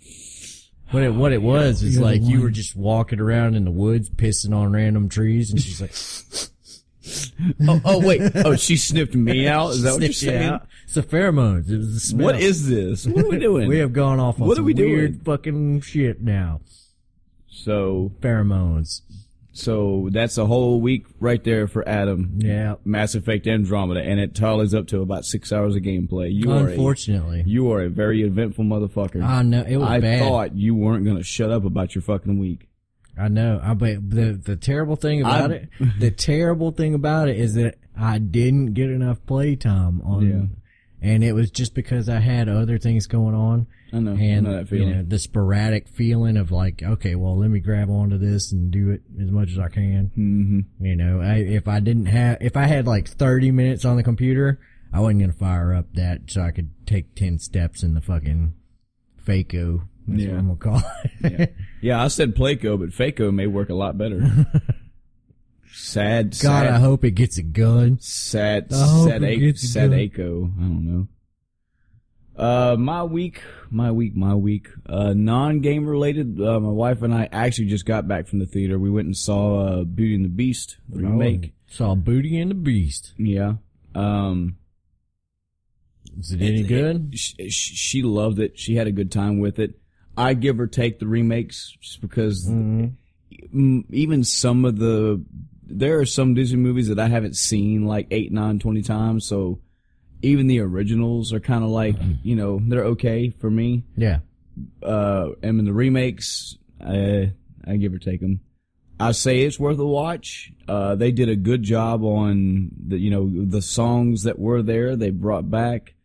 What 0.91 1.03
it 1.03 1.13
what 1.15 1.31
it 1.31 1.41
was 1.41 1.81
is 1.81 1.97
like 1.99 2.21
you 2.21 2.41
were 2.41 2.49
just 2.51 2.75
walking 2.75 3.19
around 3.19 3.55
in 3.55 3.63
the 3.65 3.71
woods 3.71 4.09
pissing 4.09 4.53
on 4.55 4.71
random 4.73 5.07
trees, 5.09 5.49
and 5.51 5.59
she's 5.61 5.79
like, 5.81 5.95
"Oh, 7.67 7.81
oh 7.85 8.05
wait, 8.05 8.21
oh 8.35 8.55
she 8.55 8.75
sniffed 8.77 9.15
me 9.15 9.47
out." 9.47 9.71
Is 9.71 9.81
that 9.83 9.93
what 9.93 10.01
you're 10.01 10.11
sniffed 10.11 10.21
you 10.33 10.39
saying? 10.39 10.49
out. 10.51 10.67
It's 10.83 10.93
the 10.95 11.03
pheromones. 11.03 11.69
It 11.71 11.77
was 11.77 11.93
the 11.93 11.99
smell. 12.01 12.25
What 12.27 12.39
is 12.39 12.67
this? 12.67 13.07
What 13.07 13.25
are 13.25 13.29
we 13.29 13.39
doing? 13.39 13.67
We 13.69 13.79
have 13.79 13.93
gone 13.93 14.19
off 14.19 14.39
on 14.41 14.47
What 14.47 14.53
are 14.53 14.55
some 14.57 14.65
we 14.65 14.73
doing? 14.73 14.91
weird 14.91 15.25
fucking 15.25 15.81
shit 15.81 16.21
now. 16.21 16.59
so 17.47 18.11
Pheromones. 18.19 19.01
So 19.53 20.07
that's 20.11 20.37
a 20.37 20.45
whole 20.45 20.79
week 20.79 21.05
right 21.19 21.43
there 21.43 21.67
for 21.67 21.87
Adam. 21.87 22.35
Yeah. 22.37 22.75
Mass 22.85 23.15
Effect 23.15 23.47
Andromeda, 23.47 24.01
and 24.01 24.19
it 24.19 24.33
tallies 24.33 24.73
up 24.73 24.87
to 24.87 25.01
about 25.01 25.25
six 25.25 25.51
hours 25.51 25.75
of 25.75 25.81
gameplay. 25.83 26.33
You 26.33 26.51
are 26.51 26.67
a, 26.67 26.71
Unfortunately, 26.71 27.43
you 27.45 27.71
are 27.71 27.81
a 27.83 27.89
very 27.89 28.21
eventful 28.23 28.63
motherfucker. 28.65 29.21
I 29.23 29.41
know 29.41 29.61
it 29.67 29.77
was 29.77 29.89
I 29.89 29.99
bad. 29.99 30.19
thought 30.19 30.55
you 30.55 30.73
weren't 30.75 31.05
gonna 31.05 31.23
shut 31.23 31.51
up 31.51 31.65
about 31.65 31.95
your 31.95 32.01
fucking 32.01 32.39
week. 32.39 32.67
I 33.17 33.27
know. 33.27 33.59
I 33.61 33.73
but 33.73 34.09
the 34.09 34.33
the 34.41 34.55
terrible 34.55 34.95
thing 34.95 35.21
about 35.21 35.41
I'm- 35.41 35.51
it, 35.51 35.69
the 35.99 36.11
terrible 36.11 36.71
thing 36.71 36.93
about 36.93 37.27
it 37.27 37.37
is 37.37 37.55
that 37.55 37.75
I 37.97 38.19
didn't 38.19 38.73
get 38.73 38.89
enough 38.89 39.23
playtime 39.25 40.01
on, 40.01 40.25
Yeah. 40.29 40.45
And 41.01 41.23
it 41.23 41.33
was 41.33 41.49
just 41.51 41.73
because 41.73 42.07
I 42.09 42.19
had 42.19 42.47
other 42.49 42.77
things 42.77 43.07
going 43.07 43.35
on. 43.35 43.67
I 43.93 43.99
know. 43.99 44.11
I 44.11 44.19
and 44.21 44.45
know 44.45 44.51
that 44.53 44.59
you 44.71 44.77
feeling. 44.77 44.91
know 44.97 45.03
the 45.03 45.19
sporadic 45.19 45.87
feeling 45.89 46.37
of 46.37 46.51
like, 46.51 46.81
okay, 46.81 47.15
well, 47.15 47.37
let 47.37 47.49
me 47.49 47.59
grab 47.59 47.89
onto 47.89 48.17
this 48.17 48.51
and 48.51 48.71
do 48.71 48.91
it 48.91 49.01
as 49.21 49.29
much 49.31 49.51
as 49.51 49.59
I 49.59 49.67
can. 49.69 50.11
hmm 50.15 50.85
You 50.85 50.95
know, 50.95 51.19
I, 51.21 51.35
if 51.37 51.67
I 51.67 51.79
didn't 51.81 52.05
have, 52.05 52.37
if 52.41 52.55
I 52.55 52.65
had 52.67 52.87
like 52.87 53.07
thirty 53.09 53.51
minutes 53.51 53.83
on 53.83 53.97
the 53.97 54.03
computer, 54.03 54.59
I 54.93 54.99
wasn't 55.01 55.21
gonna 55.21 55.33
fire 55.33 55.73
up 55.73 55.87
that 55.95 56.21
so 56.31 56.41
I 56.41 56.51
could 56.51 56.69
take 56.85 57.15
ten 57.15 57.37
steps 57.39 57.83
in 57.83 57.93
the 57.93 58.01
fucking 58.01 58.53
FACO. 59.25 59.81
That's 60.07 60.23
Yeah. 60.23 60.29
what 60.31 60.37
I'm 60.39 60.57
gonna 60.57 60.79
call 60.81 60.91
it. 61.03 61.31
Yeah. 61.39 61.45
yeah, 61.81 62.03
I 62.03 62.07
said 62.07 62.35
Placo, 62.35 62.79
but 62.79 62.89
Faco 62.89 63.33
may 63.33 63.47
work 63.47 63.69
a 63.69 63.73
lot 63.75 63.97
better. 63.97 64.19
sad, 65.73 66.31
God, 66.31 66.37
sad, 66.65 66.67
I 66.67 66.79
hope 66.79 67.03
it 67.03 67.11
gets 67.11 67.37
a 67.37 67.43
gun. 67.43 67.97
sad, 67.99 68.67
I 68.71 69.05
sad, 69.05 69.23
a- 69.23 69.55
sad. 69.57 69.93
Aco. 69.93 70.51
I 70.57 70.61
don't 70.61 70.85
know. 70.85 71.07
Uh, 72.35 72.75
my 72.77 73.03
week, 73.03 73.41
my 73.69 73.91
week, 73.91 74.15
my 74.15 74.33
week. 74.33 74.67
Uh, 74.87 75.13
non-game 75.13 75.85
related. 75.85 76.41
Uh, 76.41 76.59
my 76.59 76.69
wife 76.69 77.01
and 77.01 77.13
I 77.13 77.29
actually 77.31 77.67
just 77.67 77.85
got 77.85 78.07
back 78.07 78.27
from 78.27 78.39
the 78.39 78.45
theater. 78.45 78.79
We 78.79 78.89
went 78.89 79.05
and 79.05 79.15
saw 79.17 79.59
uh, 79.59 79.83
Beauty 79.83 80.15
and 80.15 80.25
the 80.25 80.29
Beast 80.29 80.77
the 80.89 81.03
remake. 81.03 81.53
Oh, 81.53 81.55
saw 81.67 81.95
Beauty 81.95 82.39
and 82.39 82.49
the 82.49 82.55
Beast. 82.55 83.13
Yeah. 83.17 83.55
Um, 83.93 84.57
Is 86.17 86.31
it 86.31 86.41
any 86.41 86.63
good? 86.63 87.17
she, 87.19 87.49
she 87.49 88.01
loved 88.01 88.39
it. 88.39 88.57
She 88.57 88.75
had 88.75 88.87
a 88.87 88.91
good 88.91 89.11
time 89.11 89.39
with 89.39 89.59
it. 89.59 89.75
I 90.17 90.33
give 90.33 90.59
or 90.59 90.67
take 90.67 90.99
the 90.99 91.07
remakes 91.07 91.75
just 91.79 92.01
because 92.01 92.47
mm, 92.47 92.93
even 93.89 94.23
some 94.23 94.65
of 94.65 94.77
the 94.77 95.23
there 95.77 95.99
are 95.99 96.05
some 96.05 96.33
Disney 96.33 96.57
movies 96.57 96.87
that 96.87 96.99
I 96.99 97.07
haven't 97.07 97.35
seen 97.35 97.85
like 97.85 98.07
eight, 98.11 98.31
nine, 98.31 98.59
twenty 98.59 98.81
times. 98.81 99.25
So 99.25 99.59
even 100.21 100.47
the 100.47 100.59
originals 100.59 101.33
are 101.33 101.39
kind 101.39 101.63
of 101.63 101.69
like 101.69 101.95
you 102.23 102.35
know 102.35 102.59
they're 102.63 102.85
okay 102.85 103.29
for 103.29 103.49
me. 103.49 103.83
Yeah. 103.95 104.19
Uh, 104.83 105.29
and 105.41 105.59
in 105.59 105.65
the 105.65 105.73
remakes, 105.73 106.57
I 106.79 107.33
I 107.65 107.77
give 107.77 107.93
or 107.93 107.99
take 107.99 108.21
them. 108.21 108.41
I 108.99 109.13
say 109.13 109.39
it's 109.39 109.59
worth 109.59 109.79
a 109.79 109.85
watch. 109.85 110.51
Uh, 110.67 110.95
they 110.95 111.11
did 111.11 111.27
a 111.27 111.35
good 111.35 111.63
job 111.63 112.03
on 112.03 112.69
the 112.87 112.99
you 112.99 113.09
know 113.09 113.29
the 113.45 113.61
songs 113.61 114.23
that 114.23 114.37
were 114.37 114.61
there. 114.61 114.95
They 114.95 115.09
brought 115.09 115.49
back 115.49 115.95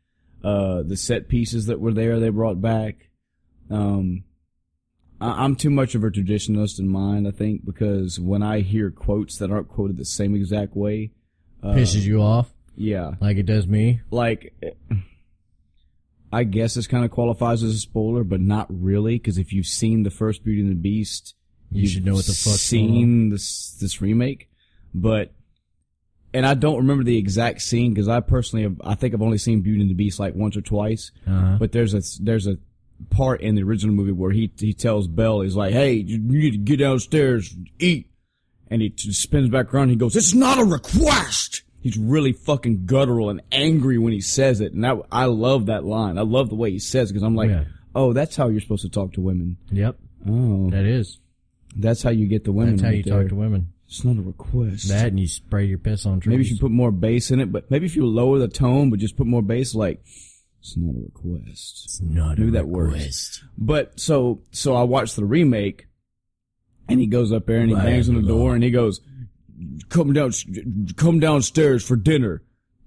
uh, 0.42 0.82
the 0.82 0.96
set 0.96 1.28
pieces 1.28 1.66
that 1.66 1.80
were 1.80 1.92
there. 1.92 2.20
They 2.20 2.30
brought 2.30 2.60
back. 2.60 3.10
Um, 3.70 4.24
I'm 5.20 5.56
too 5.56 5.70
much 5.70 5.94
of 5.94 6.04
a 6.04 6.10
traditionalist 6.10 6.78
in 6.78 6.88
mind, 6.88 7.26
I 7.26 7.30
think, 7.30 7.64
because 7.64 8.20
when 8.20 8.42
I 8.42 8.60
hear 8.60 8.90
quotes 8.90 9.38
that 9.38 9.50
aren't 9.50 9.68
quoted 9.68 9.96
the 9.96 10.04
same 10.04 10.34
exact 10.34 10.76
way, 10.76 11.12
Pisses 11.64 12.02
you 12.02 12.20
off 12.22 12.52
yeah, 12.76 13.12
like 13.20 13.38
it 13.38 13.46
does 13.46 13.66
me. 13.66 14.02
like 14.10 14.54
I 16.32 16.44
guess 16.44 16.74
this 16.74 16.86
kind 16.86 17.04
of 17.04 17.10
qualifies 17.10 17.62
as 17.62 17.74
a 17.74 17.78
spoiler, 17.78 18.22
but 18.24 18.40
not 18.40 18.66
really, 18.68 19.16
because 19.16 19.38
if 19.38 19.52
you've 19.52 19.66
seen 19.66 20.02
the 20.02 20.10
first 20.10 20.44
Beauty 20.44 20.60
and 20.60 20.70
the 20.70 20.74
Beast, 20.74 21.34
You 21.70 21.88
should 21.88 22.04
know 22.04 22.14
what 22.14 22.26
the 22.26 22.32
fuck's 22.32 22.60
seen 22.60 23.30
this 23.30 23.76
this 23.80 24.00
remake. 24.02 24.50
But 24.94 25.32
and 26.34 26.46
I 26.46 26.54
don't 26.54 26.76
remember 26.76 27.04
the 27.04 27.16
exact 27.16 27.62
scene 27.62 27.94
because 27.94 28.08
I 28.08 28.20
personally 28.20 28.64
have, 28.64 28.80
I 28.84 28.94
think 28.94 29.14
I've 29.14 29.22
only 29.22 29.38
seen 29.38 29.62
Beauty 29.62 29.80
and 29.80 29.90
the 29.90 29.94
Beast 29.94 30.20
like 30.20 30.34
once 30.34 30.56
or 30.56 30.60
twice. 30.60 31.10
Uh-huh. 31.26 31.56
But 31.58 31.72
there's 31.72 31.94
a 31.94 32.02
there's 32.22 32.46
a 32.46 32.58
part 33.10 33.40
in 33.40 33.54
the 33.54 33.62
original 33.62 33.94
movie 33.94 34.12
where 34.12 34.30
he 34.30 34.50
he 34.58 34.72
tells 34.72 35.06
Belle, 35.08 35.40
he's 35.42 35.56
like, 35.56 35.72
"Hey, 35.72 35.94
you 35.94 36.18
need 36.18 36.52
to 36.52 36.58
get 36.58 36.78
downstairs, 36.78 37.54
eat," 37.78 38.10
and 38.68 38.82
he 38.82 38.90
t- 38.90 39.12
spins 39.12 39.48
back 39.50 39.72
around. 39.72 39.90
He 39.90 39.96
goes, 39.96 40.16
"It's 40.16 40.34
not 40.34 40.58
a 40.58 40.64
request." 40.64 41.62
He's 41.80 41.96
really 41.96 42.32
fucking 42.32 42.86
guttural 42.86 43.30
and 43.30 43.40
angry 43.52 43.96
when 43.96 44.12
he 44.12 44.20
says 44.20 44.60
it, 44.60 44.72
and 44.72 44.84
I 44.86 44.96
I 45.12 45.26
love 45.26 45.66
that 45.66 45.84
line. 45.84 46.18
I 46.18 46.22
love 46.22 46.48
the 46.48 46.56
way 46.56 46.70
he 46.70 46.78
says 46.78 47.10
it 47.10 47.14
because 47.14 47.22
I'm 47.22 47.36
like, 47.36 47.50
Yeah. 47.50 47.64
"Oh, 47.94 48.12
that's 48.12 48.34
how 48.36 48.48
you're 48.48 48.60
supposed 48.60 48.82
to 48.82 48.88
talk 48.88 49.12
to 49.14 49.20
women." 49.20 49.56
Yep. 49.70 49.96
Oh, 50.28 50.70
That 50.70 50.84
is. 50.84 51.18
that's 51.76 52.02
how 52.02 52.10
you 52.10 52.26
get 52.26 52.42
the 52.44 52.50
women. 52.52 52.72
That's 52.76 52.82
how 52.82 52.88
right 52.88 52.96
you 52.96 53.02
there. 53.04 53.20
talk 53.22 53.28
to 53.28 53.34
women. 53.36 53.68
It's 53.86 54.04
not 54.04 54.16
a 54.16 54.22
request. 54.22 54.88
That 54.88 55.08
and 55.08 55.20
you 55.20 55.28
spray 55.28 55.66
your 55.66 55.78
piss 55.78 56.06
on 56.06 56.18
trees. 56.18 56.30
Maybe 56.32 56.42
you 56.42 56.48
should 56.48 56.58
put 56.60 56.72
more 56.72 56.90
bass 56.90 57.30
in 57.30 57.38
it, 57.38 57.52
but 57.52 57.70
maybe 57.70 57.86
if 57.86 57.94
you 57.94 58.04
lower 58.04 58.40
the 58.40 58.48
tone, 58.48 58.90
but 58.90 58.98
just 58.98 59.16
put 59.16 59.28
more 59.28 59.42
bass, 59.42 59.76
like 59.76 60.02
it's 60.60 60.76
not 60.76 60.94
a 60.96 61.00
request. 61.04 61.82
It's 61.84 62.00
not 62.00 62.38
Maybe 62.38 62.48
a 62.48 62.52
that 62.52 62.68
works. 62.68 62.92
request. 62.94 63.44
But 63.58 64.00
so 64.00 64.42
so 64.50 64.74
I 64.74 64.82
watched 64.82 65.16
the 65.16 65.24
remake, 65.24 65.86
and 66.88 67.00
he 67.00 67.06
goes 67.06 67.32
up 67.32 67.46
there 67.46 67.58
and 67.60 67.68
he 67.70 67.74
Right, 67.74 67.84
bangs 67.84 68.08
on 68.08 68.14
the 68.16 68.22
door 68.26 68.54
and 68.54 68.64
he 68.64 68.70
goes, 68.70 69.00
"Come 69.88 70.12
down, 70.12 70.32
come 70.96 71.20
downstairs 71.20 71.84
for 71.86 71.96
dinner. 71.96 72.42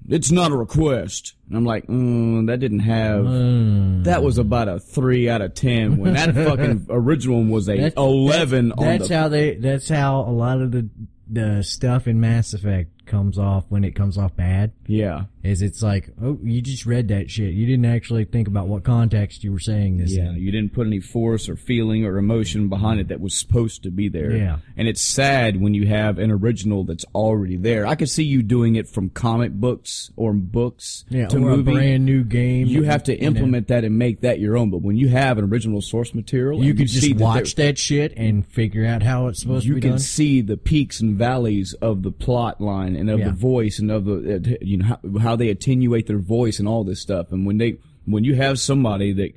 It's 0.08 0.32
not 0.32 0.52
a 0.52 0.58
request." 0.58 1.36
And 1.48 1.58
I'm 1.58 1.66
like, 1.66 1.88
mm, 1.88 2.48
"That 2.48 2.60
didn't 2.60 2.80
have." 2.80 3.26
Mm. 3.26 4.04
That 4.06 4.24
was 4.24 4.38
about 4.38 4.68
a 4.68 4.80
three 4.80 5.30
out 5.30 5.42
of 5.42 5.54
ten. 5.54 5.98
When 5.98 6.14
that 6.14 6.34
fucking 6.36 6.88
original 6.90 7.38
one 7.38 7.50
was 7.50 7.68
a 7.70 7.76
That's- 7.76 7.94
eleven 7.98 8.70
That's, 8.70 8.82
on 8.82 8.86
that's 8.88 9.08
the. 9.10 9.18
how 9.18 9.28
they. 9.30 9.56
That's 9.56 9.90
how 9.90 10.22
a 10.22 10.32
lot 10.32 10.62
of 10.62 10.72
the 10.72 10.90
the 11.32 11.62
stuff 11.64 12.08
in 12.08 12.20
Mass 12.20 12.54
Effect 12.56 13.06
comes 13.06 13.38
off 13.38 13.66
when 13.70 13.84
it 13.84 13.92
comes 13.96 14.18
off 14.18 14.36
bad. 14.36 14.72
yeah, 14.88 15.26
Is 15.42 15.62
it's 15.62 15.82
like, 15.82 16.10
oh, 16.22 16.38
you 16.44 16.62
just 16.62 16.86
read 16.86 17.08
that 17.08 17.32
shit. 17.32 17.54
You 17.54 17.66
didn't 17.66 17.86
actually 17.86 18.26
think 18.26 18.50
about 18.50 18.68
what 18.68 18.84
context 18.84 19.42
you 19.44 19.54
were 19.54 19.60
saying 19.60 19.96
this 19.98 20.12
Yeah, 20.14 20.32
in. 20.32 20.36
you 20.36 20.52
didn't 20.52 20.74
put 20.74 20.86
any 20.86 21.00
force 21.00 21.48
or 21.48 21.56
feeling 21.56 22.04
or 22.04 22.18
emotion 22.18 22.68
behind 22.68 23.00
it 23.00 23.08
that 23.08 23.22
was 23.22 23.34
supposed 23.40 23.84
to 23.84 23.90
be 23.90 24.10
there. 24.10 24.36
Yeah. 24.36 24.58
And 24.76 24.90
it's 24.90 25.02
sad 25.02 25.62
when 25.62 25.74
you 25.74 25.88
have 25.88 26.20
an 26.20 26.30
original 26.30 26.84
that's 26.84 27.06
already 27.16 27.56
there. 27.56 27.88
I 27.88 27.96
could 27.96 28.10
see 28.10 28.26
you 28.26 28.44
doing 28.44 28.76
it 28.76 28.90
from 28.90 29.10
comic 29.12 29.54
books 29.54 30.12
or 30.18 30.34
books 30.34 31.06
Yeah, 31.10 31.28
to 31.28 31.38
or 31.38 31.40
movie. 31.56 31.72
a 31.72 31.74
brand 31.76 32.06
new 32.06 32.26
game. 32.26 32.68
you 32.68 32.84
have 32.84 33.04
to 33.04 33.16
implement 33.18 33.70
that 33.70 33.86
and 33.86 33.98
make 33.98 34.20
that 34.22 34.42
your 34.42 34.58
own. 34.58 34.70
But 34.72 34.82
when 34.82 34.98
you 34.98 35.08
have 35.08 35.38
an 35.38 35.46
original 35.46 35.82
source 35.82 36.14
material, 36.14 36.62
You 36.62 36.74
can 36.74 36.86
just 36.86 37.08
that 37.08 37.18
watch 37.18 37.56
there- 37.56 37.68
that 37.68 37.78
shit 37.78 38.14
and 38.18 38.46
figure 38.46 38.86
out 38.86 39.04
how 39.04 39.28
it's 39.28 39.40
supposed 39.40 39.66
to 39.68 39.70
be 39.70 39.76
you 39.76 39.82
can 39.82 40.00
see 40.00 40.42
the 40.42 40.58
peaks 40.58 41.00
and 41.00 41.18
valleys 41.18 41.74
of 41.76 42.04
the 42.04 42.12
plot 42.12 42.60
line 42.60 42.98
and 42.98 43.10
of 43.10 43.20
Yeah. 43.20 43.28
the 43.28 43.32
voice 43.32 43.80
and 43.80 43.90
of 43.90 44.04
the 44.04 44.36
uh, 44.36 44.58
you 44.62 44.78
know 44.80 44.86
how, 44.86 45.00
how 45.29 45.29
they 45.36 45.50
attenuate 45.50 46.08
their 46.08 46.20
voice 46.20 46.60
and 46.60 46.68
all 46.68 46.84
this 46.84 47.02
stuff. 47.02 47.32
And 47.32 47.46
when 47.46 47.58
they 47.58 47.78
when 48.06 48.24
you 48.24 48.36
have 48.36 48.60
somebody 48.60 49.14
that 49.14 49.34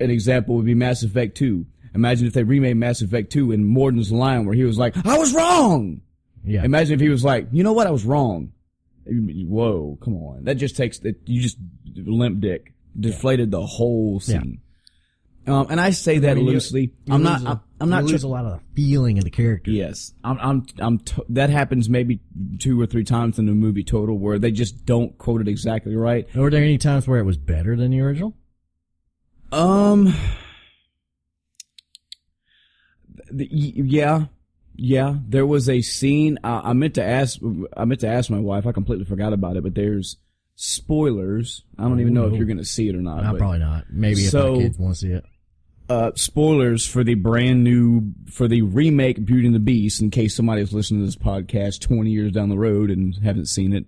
an 0.00 0.10
example 0.10 0.56
would 0.56 0.66
be 0.66 0.74
Mass 0.74 1.02
Effect 1.02 1.36
2. 1.36 1.66
Imagine 1.94 2.26
if 2.26 2.32
they 2.32 2.42
remade 2.42 2.76
Mass 2.76 3.02
Effect 3.02 3.30
2 3.32 3.52
in 3.52 3.64
Mordin's 3.64 4.10
line 4.10 4.46
where 4.46 4.54
he 4.54 4.64
was 4.64 4.78
like, 4.78 4.96
I 5.06 5.18
was 5.18 5.32
wrong! 5.32 6.00
Yeah. 6.44 6.64
Imagine 6.64 6.94
if 6.94 7.00
he 7.00 7.08
was 7.08 7.24
like, 7.24 7.48
you 7.52 7.62
know 7.62 7.72
what, 7.72 7.86
I 7.86 7.90
was 7.90 8.04
wrong. 8.04 8.52
Whoa, 9.06 9.98
come 10.02 10.16
on. 10.16 10.44
That 10.44 10.56
just 10.56 10.76
takes, 10.76 10.98
that 11.00 11.16
you 11.26 11.40
just 11.40 11.56
limp 11.94 12.40
dick. 12.40 12.72
Deflated 12.98 13.50
the 13.50 13.64
whole 13.64 14.20
scene. 14.20 14.60
Um, 15.46 15.66
and 15.68 15.78
I 15.80 15.90
say 15.90 16.18
that 16.18 16.30
I 16.30 16.34
mean, 16.34 16.46
loosely. 16.46 16.92
you 17.04 17.14
I'm 17.14 17.22
not, 17.22 17.42
a- 17.42 17.48
I'm, 17.50 17.60
I'm 17.80 17.90
not 17.90 18.02
you 18.04 18.08
tr- 18.08 18.12
lose 18.14 18.22
a 18.22 18.28
lot 18.28 18.46
of 18.46 18.52
the 18.52 18.60
feeling 18.74 19.18
of 19.18 19.24
the 19.24 19.30
character. 19.30 19.70
Yes, 19.70 20.12
I'm. 20.24 20.38
I'm. 20.40 20.66
I'm. 20.78 20.98
T- 21.00 21.22
that 21.30 21.50
happens 21.50 21.88
maybe 21.90 22.20
two 22.58 22.80
or 22.80 22.86
three 22.86 23.04
times 23.04 23.38
in 23.38 23.44
the 23.46 23.52
movie 23.52 23.84
total 23.84 24.16
where 24.18 24.38
they 24.38 24.50
just 24.50 24.86
don't 24.86 25.16
quote 25.18 25.42
it 25.42 25.48
exactly 25.48 25.94
right. 25.96 26.26
Were 26.34 26.48
there 26.50 26.62
any 26.62 26.78
times 26.78 27.06
where 27.06 27.18
it 27.18 27.24
was 27.24 27.36
better 27.36 27.76
than 27.76 27.90
the 27.90 28.00
original? 28.00 28.34
Um. 29.52 30.14
the- 33.30 33.48
y- 33.52 33.72
yeah, 33.84 34.24
yeah. 34.76 35.16
There 35.28 35.46
was 35.46 35.68
a 35.68 35.82
scene. 35.82 36.38
I, 36.42 36.70
I 36.70 36.72
meant 36.72 36.94
to 36.94 37.04
ask. 37.04 37.38
I 37.76 37.84
meant 37.84 38.00
to 38.00 38.08
ask 38.08 38.30
my 38.30 38.38
wife. 38.40 38.66
I 38.66 38.72
completely 38.72 39.04
forgot 39.04 39.32
about 39.32 39.56
it. 39.56 39.62
But 39.62 39.74
there's 39.74 40.16
spoilers. 40.56 41.64
I 41.78 41.82
don't 41.82 42.00
even 42.00 42.14
know 42.14 42.26
if 42.28 42.34
you're 42.34 42.46
going 42.46 42.58
to 42.58 42.64
see 42.64 42.88
it 42.88 42.94
or 42.94 43.02
not. 43.02 43.24
Uh, 43.24 43.32
but- 43.32 43.38
probably 43.38 43.58
not. 43.58 43.84
Maybe 43.90 44.22
if 44.24 44.30
So- 44.30 44.54
my 44.56 44.62
kids 44.62 44.78
want 44.78 44.94
to 44.94 45.00
see 45.00 45.10
it. 45.12 45.24
Uh, 45.88 46.12
spoilers 46.14 46.86
for 46.86 47.04
the 47.04 47.14
brand 47.14 47.62
new 47.64 48.02
for 48.30 48.48
the 48.48 48.62
remake 48.62 49.24
Beauty 49.24 49.46
and 49.46 49.54
the 49.54 49.60
Beast. 49.60 50.00
In 50.00 50.10
case 50.10 50.34
somebody's 50.34 50.72
listening 50.72 51.00
to 51.00 51.06
this 51.06 51.16
podcast 51.16 51.80
20 51.80 52.10
years 52.10 52.32
down 52.32 52.48
the 52.48 52.58
road 52.58 52.90
and 52.90 53.14
haven't 53.22 53.46
seen 53.46 53.72
it, 53.72 53.84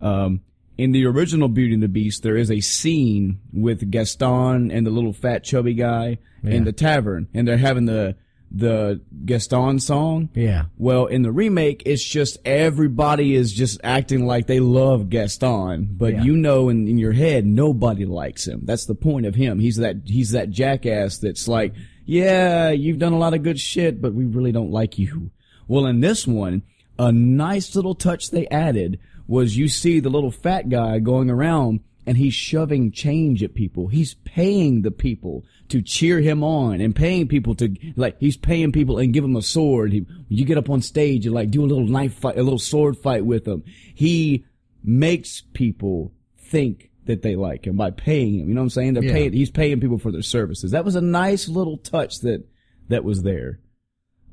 um, 0.00 0.40
in 0.78 0.92
the 0.92 1.06
original 1.06 1.48
Beauty 1.48 1.74
and 1.74 1.82
the 1.82 1.88
Beast, 1.88 2.22
there 2.22 2.36
is 2.36 2.50
a 2.50 2.60
scene 2.60 3.40
with 3.52 3.90
Gaston 3.90 4.70
and 4.70 4.86
the 4.86 4.90
little 4.90 5.12
fat 5.12 5.42
chubby 5.44 5.74
guy 5.74 6.18
Yeah. 6.42 6.50
in 6.54 6.64
the 6.64 6.72
tavern, 6.72 7.28
and 7.34 7.46
they're 7.48 7.56
having 7.56 7.86
the 7.86 8.16
the 8.50 9.00
Gaston 9.24 9.78
song. 9.80 10.30
Yeah. 10.34 10.66
Well, 10.78 11.06
in 11.06 11.22
the 11.22 11.32
remake, 11.32 11.82
it's 11.84 12.04
just 12.04 12.38
everybody 12.44 13.34
is 13.34 13.52
just 13.52 13.80
acting 13.84 14.26
like 14.26 14.46
they 14.46 14.60
love 14.60 15.10
Gaston, 15.10 15.88
but 15.92 16.14
Yeah. 16.14 16.22
you 16.22 16.36
know 16.36 16.68
in, 16.68 16.86
in 16.88 16.98
your 16.98 17.12
head 17.12 17.44
nobody 17.46 18.04
likes 18.04 18.46
him. 18.46 18.60
That's 18.64 18.86
the 18.86 18.94
point 18.94 19.26
of 19.26 19.34
him. 19.34 19.58
He's 19.58 19.76
that 19.76 19.96
he's 20.04 20.30
that 20.30 20.50
jackass 20.50 21.18
that's 21.18 21.48
like, 21.48 21.74
yeah, 22.04 22.70
you've 22.70 22.98
done 22.98 23.12
a 23.12 23.18
lot 23.18 23.34
of 23.34 23.42
good 23.42 23.58
shit, 23.58 24.00
but 24.00 24.14
we 24.14 24.24
really 24.24 24.52
don't 24.52 24.70
like 24.70 24.98
you. 24.98 25.30
Well, 25.68 25.86
in 25.86 26.00
this 26.00 26.26
one, 26.26 26.62
a 26.98 27.10
nice 27.12 27.74
little 27.74 27.94
touch 27.94 28.30
they 28.30 28.46
added 28.48 28.98
was 29.26 29.56
you 29.56 29.66
see 29.68 29.98
the 29.98 30.08
little 30.08 30.30
fat 30.30 30.68
guy 30.68 31.00
going 31.00 31.28
around 31.30 31.80
and 32.06 32.16
he's 32.16 32.34
shoving 32.34 32.92
change 32.92 33.42
at 33.42 33.54
people. 33.54 33.88
He's 33.88 34.14
paying 34.14 34.82
the 34.82 34.90
people 34.92 35.44
to 35.68 35.82
cheer 35.82 36.20
him 36.20 36.44
on 36.44 36.80
and 36.80 36.94
paying 36.94 37.26
people 37.26 37.54
to 37.56 37.74
like 37.96 38.16
he's 38.20 38.36
paying 38.36 38.70
people 38.72 38.98
and 38.98 39.12
give 39.12 39.24
him 39.24 39.36
a 39.36 39.42
sword. 39.42 39.92
He, 39.92 40.06
you 40.28 40.44
get 40.44 40.58
up 40.58 40.70
on 40.70 40.80
stage 40.80 41.26
and 41.26 41.34
like 41.34 41.50
do 41.50 41.64
a 41.64 41.66
little 41.66 41.86
knife 41.86 42.14
fight, 42.14 42.38
a 42.38 42.42
little 42.42 42.58
sword 42.58 42.96
fight 42.96 43.24
with 43.26 43.46
him. 43.46 43.64
He 43.94 44.44
makes 44.84 45.42
people 45.52 46.12
think 46.38 46.90
that 47.06 47.22
they 47.22 47.34
like 47.36 47.66
him 47.66 47.76
by 47.76 47.90
paying 47.90 48.38
him. 48.38 48.48
You 48.48 48.54
know 48.54 48.60
what 48.60 48.66
I'm 48.66 48.70
saying? 48.70 48.94
They're 48.94 49.04
Yeah. 49.04 49.12
paying. 49.12 49.32
He's 49.32 49.50
paying 49.50 49.80
people 49.80 49.98
for 49.98 50.12
their 50.12 50.22
services. 50.22 50.70
That 50.70 50.84
was 50.84 50.94
a 50.94 51.00
nice 51.00 51.48
little 51.48 51.76
touch 51.76 52.20
that 52.20 52.44
that 52.88 53.02
was 53.04 53.22
there. 53.22 53.58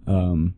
Um, 0.06 0.56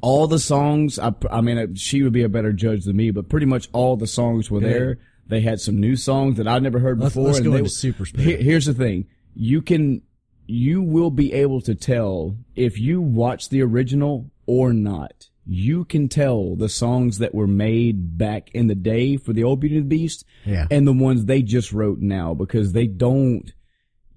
all 0.00 0.26
the 0.26 0.38
songs. 0.38 0.98
I, 0.98 1.12
I 1.30 1.40
mean, 1.40 1.58
uh, 1.58 1.66
she 1.74 2.02
would 2.02 2.12
be 2.12 2.22
a 2.22 2.28
better 2.28 2.52
judge 2.52 2.84
than 2.84 2.96
me, 2.96 3.10
but 3.10 3.28
pretty 3.28 3.46
much 3.46 3.68
all 3.72 3.96
the 3.96 4.06
songs 4.06 4.50
were 4.50 4.60
there. 4.60 4.98
They 5.28 5.40
had 5.42 5.60
some 5.60 5.78
new 5.78 5.94
songs 5.96 6.36
that 6.38 6.48
I'd 6.48 6.62
never 6.62 6.78
heard 6.78 6.98
Let's- 6.98 7.14
before. 7.14 7.26
let's 7.26 7.38
and 7.38 7.44
go 7.44 7.50
they 7.52 7.58
into 7.58 7.64
were- 7.64 7.68
super 7.70 8.06
speed. 8.06 8.40
Here's 8.40 8.66
the 8.66 8.74
thing: 8.74 9.06
you 9.34 9.60
can, 9.62 10.02
you 10.46 10.82
will 10.82 11.10
be 11.10 11.32
able 11.32 11.60
to 11.62 11.74
tell 11.74 12.36
if 12.56 12.78
you 12.80 13.00
watch 13.00 13.48
the 13.50 13.62
original 13.62 14.30
or 14.46 14.72
not. 14.72 15.28
you 15.50 15.82
can 15.86 16.08
tell 16.08 16.56
the 16.56 16.68
songs 16.68 17.16
that 17.18 17.34
were 17.34 17.46
made 17.46 18.18
back 18.18 18.50
in 18.52 18.66
the 18.66 18.74
day 18.74 19.16
for 19.16 19.32
the 19.32 19.42
old 19.42 19.58
Beauty 19.60 19.76
and 19.78 19.84
the 19.86 19.96
Beast 19.96 20.22
Yeah. 20.44 20.66
and 20.70 20.86
the 20.86 20.92
ones 20.92 21.24
they 21.24 21.40
just 21.40 21.72
wrote 21.72 22.00
now 22.00 22.34
because 22.34 22.72
they 22.72 22.86
don't, 22.86 23.50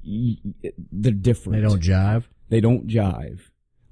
they're 0.03 1.11
different. 1.13 1.55
They 1.61 1.67
don't 1.67 1.81
jive. 1.81 2.23
They 2.49 2.59
don't 2.59 2.87
jive. 2.87 3.39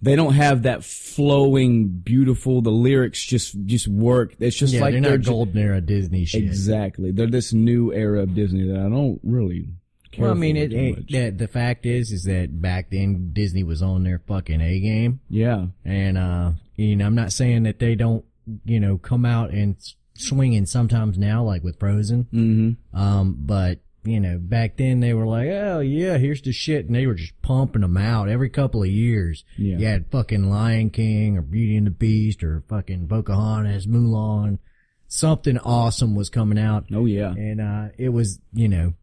They 0.01 0.15
don't 0.15 0.33
have 0.33 0.63
that 0.63 0.83
flowing, 0.83 1.89
beautiful. 1.89 2.61
The 2.61 2.69
lyrics 2.71 3.23
just 3.25 3.55
just 3.65 3.87
work. 3.87 4.35
It's 4.39 4.55
just 4.55 4.73
yeah, 4.73 4.81
like 4.81 4.93
they're 4.93 5.01
they're 5.01 5.17
not 5.17 5.25
golden 5.25 5.57
era 5.57 5.81
Disney 5.81 6.25
shit. 6.25 6.43
exactly. 6.43 7.11
They're 7.11 7.27
this 7.27 7.51
new 7.53 7.91
era 7.91 8.23
of 8.23 8.33
Disney 8.33 8.67
that 8.71 8.79
I 8.79 8.89
don't 8.89 9.19
really 9.23 9.67
care 10.11 10.23
Well, 10.23 10.31
I 10.31 10.35
mean, 10.35 10.55
for 10.55 10.61
it, 10.61 10.73
it, 10.73 10.95
much. 10.97 11.07
the, 11.07 11.29
the 11.31 11.47
fact 11.47 11.85
is, 11.85 12.11
is 12.11 12.23
that 12.23 12.61
back 12.61 12.89
then 12.91 13.31
Disney 13.33 13.63
was 13.63 13.81
on 13.81 14.03
their 14.03 14.19
fucking 14.19 14.61
A 14.61 14.79
game, 14.79 15.19
yeah, 15.29 15.65
and 15.83 16.17
uh, 16.17 16.51
you 16.75 16.95
know, 16.95 17.05
I'm 17.05 17.15
not 17.15 17.33
saying 17.33 17.63
that 17.63 17.79
they 17.79 17.95
don't, 17.95 18.23
you 18.65 18.79
know, 18.79 18.97
come 18.97 19.25
out 19.25 19.51
and 19.51 19.75
swinging 20.13 20.65
sometimes 20.65 21.17
now, 21.17 21.43
like 21.43 21.63
with 21.63 21.77
Frozen. 21.79 22.25
mm-hmm. 22.33 22.97
Um, 22.97 23.35
but 23.39 23.79
you 24.03 24.19
know, 24.19 24.37
back 24.39 24.77
then 24.77 24.99
they 24.99 25.13
were 25.13 25.25
like, 25.27 25.47
oh 25.49 25.79
yeah, 25.79 26.17
here's 26.17 26.41
the 26.41 26.51
shit, 26.51 26.85
and 26.85 26.95
they 26.95 27.05
were 27.07 27.13
just 27.15 27.39
pumping 27.41 27.81
them 27.81 27.97
out 27.97 28.29
every 28.29 28.49
couple 28.49 28.81
of 28.83 28.89
years. 28.89 29.43
Yeah. 29.57 29.77
You 29.77 29.85
had 29.85 30.11
fucking 30.11 30.49
Lion 30.49 30.89
King 30.89 31.37
or 31.37 31.41
Beauty 31.41 31.75
and 31.77 31.87
the 31.87 31.91
Beast 31.91 32.43
or 32.43 32.63
fucking 32.69 33.07
Pocahontas, 33.07 33.87
Mulan. 33.87 34.59
Something 35.07 35.57
awesome 35.59 36.15
was 36.15 36.29
coming 36.29 36.59
out. 36.59 36.85
Oh 36.93 37.05
yeah. 37.05 37.31
and 37.31 37.59
uh 37.59 37.87
it 37.97 38.09
was 38.09 38.39
you 38.53 38.67
know 38.69 38.93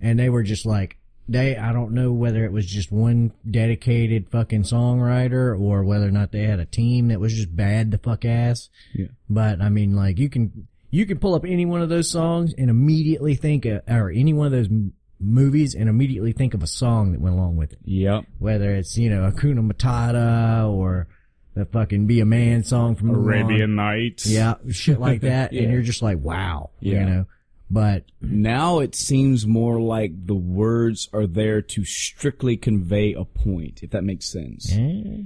and 0.00 0.18
they 0.18 0.28
were 0.30 0.42
just 0.42 0.64
like 0.66 0.96
they 1.28 1.56
i 1.56 1.72
don't 1.72 1.92
know 1.92 2.10
whether 2.12 2.44
it 2.44 2.50
was 2.50 2.66
just 2.66 2.90
one 2.90 3.32
dedicated 3.48 4.28
fucking 4.30 4.64
songwriter 4.64 5.56
or 5.58 5.84
whether 5.84 6.08
or 6.08 6.10
not 6.10 6.32
they 6.32 6.42
had 6.42 6.58
a 6.58 6.64
team 6.64 7.08
that 7.08 7.20
was 7.20 7.32
just 7.32 7.54
bad 7.54 7.92
the 7.92 7.98
fuck 7.98 8.24
ass 8.24 8.68
Yeah. 8.92 9.06
but 9.30 9.60
i 9.60 9.68
mean 9.68 9.94
like 9.94 10.18
you 10.18 10.28
can 10.28 10.66
you 10.92 11.04
can 11.06 11.18
pull 11.18 11.34
up 11.34 11.44
any 11.44 11.64
one 11.66 11.82
of 11.82 11.88
those 11.88 12.08
songs 12.08 12.54
and 12.56 12.70
immediately 12.70 13.34
think 13.34 13.64
of, 13.64 13.82
or 13.88 14.10
any 14.10 14.32
one 14.32 14.46
of 14.46 14.52
those 14.52 14.68
m- 14.68 14.92
movies 15.18 15.74
and 15.74 15.88
immediately 15.88 16.30
think 16.32 16.54
of 16.54 16.62
a 16.62 16.66
song 16.68 17.10
that 17.12 17.20
went 17.20 17.34
along 17.34 17.56
with 17.56 17.72
it 17.72 17.78
Yep. 17.84 18.26
whether 18.38 18.74
it's 18.74 18.96
you 18.98 19.08
know 19.10 19.22
Hakuna 19.30 19.60
Matata 19.70 20.68
or 20.70 21.08
the 21.54 21.64
fucking 21.64 22.06
Be 22.06 22.20
a 22.20 22.24
Man 22.26 22.62
song 22.64 22.94
from 22.96 23.10
Mulan. 23.10 23.70
Nights. 23.74 24.26
yeah 24.26 24.54
shit 24.70 24.98
like 25.00 25.20
that 25.30 25.52
Yeah. 25.52 25.62
and 25.62 25.72
you're 25.72 25.82
just 25.82 26.02
like 26.02 26.18
wow 26.18 26.70
Yeah. 26.80 27.00
you 27.00 27.06
know 27.06 27.26
but 27.70 28.04
Now 28.20 28.80
it 28.80 28.94
seems 28.94 29.46
more 29.46 29.80
like 29.80 30.26
the 30.26 30.34
words 30.34 31.08
are 31.14 31.26
there 31.26 31.62
to 31.62 31.84
strictly 31.86 32.58
convey 32.58 33.14
a 33.14 33.24
point, 33.24 33.82
if 33.82 33.90
that 33.92 34.04
makes 34.04 34.30
sense. 34.30 34.70
Eh. 34.70 35.22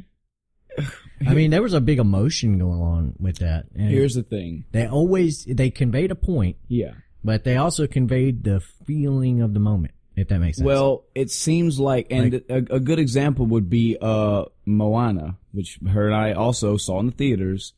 I 1.27 1.35
mean, 1.35 1.51
there 1.51 1.63
was 1.63 1.73
a 1.73 1.81
big 1.81 1.99
emotion 1.99 2.59
going 2.59 2.81
on 2.81 3.15
with 3.19 3.39
that. 3.39 3.67
And 3.75 3.91
Here's 3.91 4.15
the 4.15 4.23
thing. 4.23 4.65
they 4.73 4.87
always 4.87 5.45
they 5.45 5.71
conveyed 5.71 6.11
a 6.11 6.15
point, 6.15 6.57
Yeah. 6.69 6.93
but 7.25 7.45
they 7.45 7.57
also 7.57 7.87
conveyed 7.87 8.45
the 8.45 8.61
feeling 8.87 9.41
of 9.41 9.55
the 9.55 9.61
moment. 9.61 9.95
If 10.15 10.29
that 10.29 10.39
makes 10.39 10.57
sense. 10.57 10.65
Well, 10.67 11.05
it 11.15 11.31
seems 11.31 11.79
like, 11.79 12.07
and 12.11 12.35
a, 12.49 12.57
a 12.77 12.81
good 12.81 12.99
example 12.99 13.45
would 13.47 13.69
be 13.69 13.99
uh 14.01 14.47
Moana, 14.65 15.37
which 15.53 15.79
her 15.87 16.07
and 16.07 16.15
I 16.15 16.33
also 16.33 16.77
saw 16.79 17.01
in 17.01 17.07
the 17.07 17.13
theaters. 17.13 17.75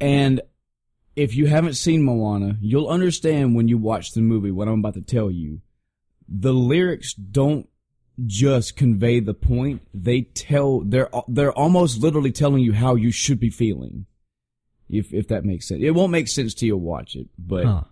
And 0.00 0.40
if 1.14 1.36
you 1.36 1.46
haven't 1.46 1.74
seen 1.74 2.02
Moana, 2.02 2.56
you'll 2.60 2.88
understand 2.88 3.54
when 3.54 3.68
you 3.68 3.76
watch 3.78 4.12
the 4.12 4.22
movie 4.22 4.50
what 4.50 4.66
I'm 4.68 4.78
about 4.80 4.94
to 4.94 5.02
tell 5.02 5.30
you. 5.30 5.60
The 6.28 6.54
lyrics 6.54 7.12
don't 7.12 7.68
just 8.26 8.76
convey 8.76 9.20
the 9.20 9.34
point; 9.34 9.82
they 9.94 10.22
tell 10.22 10.80
they're 10.80 11.10
they're 11.28 11.52
almost 11.52 12.00
literally 12.00 12.32
telling 12.32 12.62
you 12.62 12.72
how 12.72 12.94
you 12.94 13.10
should 13.10 13.40
be 13.40 13.50
feeling. 13.50 14.06
If 14.88 15.12
if 15.12 15.28
that 15.28 15.44
makes 15.44 15.68
sense, 15.68 15.82
it 15.82 15.90
won't 15.92 16.12
make 16.12 16.28
sense 16.28 16.54
to 16.54 16.66
you 16.66 16.76
watch 16.76 17.16
it, 17.16 17.28
but 17.38 17.64
huh. 17.64 17.84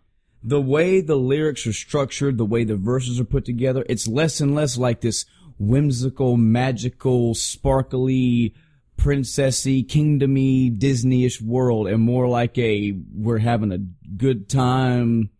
the 0.42 0.61
way 0.61 1.00
the 1.00 1.16
lyrics 1.16 1.66
are 1.66 1.72
structured, 1.72 2.37
the 2.37 2.44
way 2.44 2.64
the 2.64 2.76
verses 2.76 3.18
are 3.18 3.24
put 3.24 3.44
together, 3.44 3.85
it's 3.88 4.06
less 4.06 4.40
and 4.40 4.54
less 4.54 4.76
like 4.76 5.00
this 5.00 5.24
whimsical, 5.59 6.37
magical, 6.37 7.35
sparkly, 7.35 8.54
princessy, 8.98 9.87
kingdomy, 9.87 10.70
Disney-ish 10.70 11.40
world, 11.40 11.88
and 11.88 12.02
more 12.02 12.28
like 12.28 12.59
a 12.59 12.94
we're 13.14 13.38
having 13.38 13.72
a 13.72 13.78
good 13.78 14.48
time. 14.48 15.30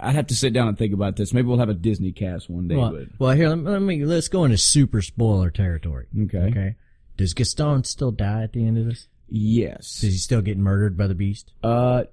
I'd 0.00 0.14
have 0.14 0.26
to 0.28 0.34
sit 0.36 0.52
down 0.52 0.68
and 0.68 0.78
think 0.78 0.92
about 0.94 1.16
this. 1.16 1.32
Maybe 1.34 1.48
we'll 1.48 1.58
have 1.58 1.68
a 1.68 1.74
Disney 1.74 2.12
cast 2.12 2.48
one 2.48 2.68
day. 2.68 2.76
well, 2.76 2.92
but 2.92 3.06
well, 3.18 3.32
here 3.36 3.48
let 3.48 3.58
me, 3.58 3.70
let 3.70 3.82
me 3.82 4.04
let's 4.04 4.28
go 4.28 4.44
into 4.44 4.56
super 4.58 5.02
spoiler 5.02 5.50
territory. 5.50 6.06
okay. 6.24 6.38
Okay. 6.38 6.74
Does 7.16 7.34
Gaston 7.34 7.84
still 7.84 8.12
die 8.12 8.44
at 8.44 8.52
the 8.52 8.64
end 8.64 8.78
of 8.78 8.86
this? 8.86 9.08
Yes. 9.30 10.00
Does 10.00 10.12
he 10.12 10.18
still 10.18 10.40
get 10.40 10.56
murdered 10.56 10.96
by 10.96 11.06
the 11.06 11.14
beast? 11.14 11.52
Uh, 11.62 12.04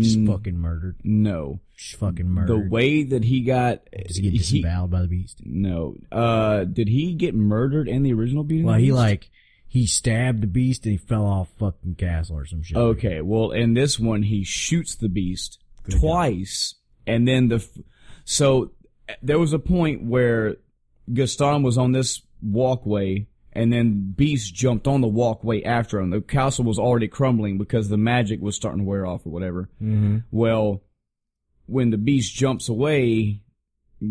Just 0.00 0.18
fucking 0.26 0.58
murdered. 0.58 0.96
no. 1.04 1.60
Just 1.76 1.96
fucking 1.96 2.28
murdered. 2.28 2.48
The 2.48 2.68
way 2.68 3.02
that 3.02 3.24
he 3.24 3.40
got, 3.40 3.80
Does 4.06 4.16
he 4.16 4.22
get 4.22 4.32
he- 4.32 4.38
disemboweled 4.38 4.90
by 4.90 5.02
the 5.02 5.08
beast? 5.08 5.40
no. 5.44 5.96
Uh, 6.12 6.64
did 6.64 6.88
he 6.88 7.14
get 7.14 7.34
murdered 7.34 7.88
in 7.88 8.02
the 8.02 8.12
original 8.12 8.44
Beauty 8.44 8.64
Well, 8.64 8.74
he 8.76 8.86
Beast? 8.86 8.94
like 8.96 9.30
he 9.66 9.86
stabbed 9.86 10.42
the 10.42 10.46
beast 10.46 10.84
and 10.84 10.92
he 10.92 10.98
fell 10.98 11.24
off 11.26 11.48
fucking 11.58 11.94
castle 11.96 12.36
or 12.36 12.44
some 12.46 12.62
shit. 12.62 12.76
Okay, 12.76 13.20
well, 13.22 13.50
in 13.50 13.74
this 13.74 13.98
one, 13.98 14.22
he 14.24 14.44
shoots 14.44 14.94
the 14.94 15.08
beast 15.08 15.58
Good 15.84 15.98
twice, 15.98 16.74
and 17.06 17.26
then 17.26 17.48
the. 17.48 17.66
So 18.24 18.72
there 19.22 19.38
was 19.38 19.52
a 19.52 19.58
point 19.58 20.04
where 20.04 20.56
Gaston 21.12 21.62
was 21.62 21.76
on 21.76 21.92
this 21.92 22.22
walkway, 22.42 23.26
and 23.52 23.72
then 23.72 24.12
Beast 24.16 24.54
jumped 24.54 24.86
on 24.86 25.00
the 25.00 25.08
walkway 25.08 25.62
after 25.62 26.00
him. 26.00 26.10
The 26.10 26.20
castle 26.20 26.64
was 26.64 26.78
already 26.78 27.08
crumbling 27.08 27.58
because 27.58 27.88
the 27.88 27.96
magic 27.96 28.40
was 28.40 28.56
starting 28.56 28.80
to 28.80 28.86
wear 28.86 29.06
off 29.06 29.26
or 29.26 29.30
whatever. 29.30 29.68
Mm-hmm. 29.82 30.18
Well, 30.30 30.82
when 31.66 31.90
the 31.90 31.98
beast 31.98 32.34
jumps 32.34 32.68
away, 32.68 33.42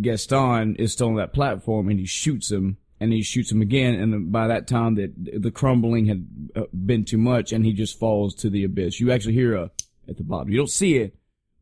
Gaston 0.02 0.76
is 0.78 0.94
still 0.94 1.10
on 1.10 1.16
that 1.16 1.34
platform 1.34 1.90
and 1.90 2.00
he 2.00 2.06
shoots 2.06 2.52
him 2.52 2.78
and 3.00 3.12
he 3.12 3.22
shoots 3.22 3.52
him 3.52 3.62
again. 3.62 3.96
And 3.96 4.32
by 4.32 4.48
that 4.48 4.68
time 4.68 4.96
that 4.96 5.14
the 5.42 5.52
crumbling 5.52 6.06
had 6.06 6.28
uh, 6.56 6.64
been 6.74 7.06
too 7.06 7.18
much 7.18 7.52
and 7.52 7.66
he 7.66 7.74
just 7.74 8.00
falls 8.00 8.34
to 8.36 8.50
the 8.50 8.64
abyss. 8.64 9.00
You 9.00 9.12
actually 9.12 9.34
hear 9.34 9.56
a, 9.56 9.72
at 10.08 10.18
the 10.18 10.24
bottom. 10.24 10.50
You 10.50 10.58
don't 10.58 10.70
see 10.70 10.98
it, 10.98 11.16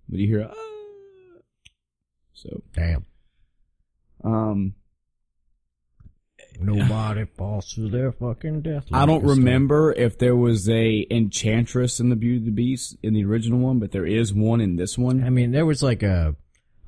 but 0.07 0.19
you 0.19 0.27
hear 0.27 0.41
a. 0.41 0.70
so, 2.41 2.61
Damn. 2.73 3.05
um, 4.23 4.73
Nobody 6.59 7.25
falls 7.25 7.73
to 7.73 7.89
their 7.89 8.11
fucking 8.11 8.61
death. 8.61 8.85
I 8.91 9.05
don't 9.05 9.23
remember 9.23 9.93
if 9.93 10.17
there 10.17 10.35
was 10.35 10.69
a 10.69 11.07
enchantress 11.09 11.99
in 11.99 12.09
the 12.09 12.15
Beauty 12.15 12.37
and 12.37 12.47
the 12.47 12.51
Beast 12.51 12.97
in 13.01 13.13
the 13.13 13.23
original 13.25 13.59
one, 13.59 13.79
but 13.79 13.91
there 13.91 14.05
is 14.05 14.33
one 14.33 14.61
in 14.61 14.75
this 14.75 14.97
one. 14.97 15.23
I 15.23 15.29
mean, 15.29 15.51
there 15.51 15.65
was 15.65 15.81
like 15.81 16.03
a 16.03 16.35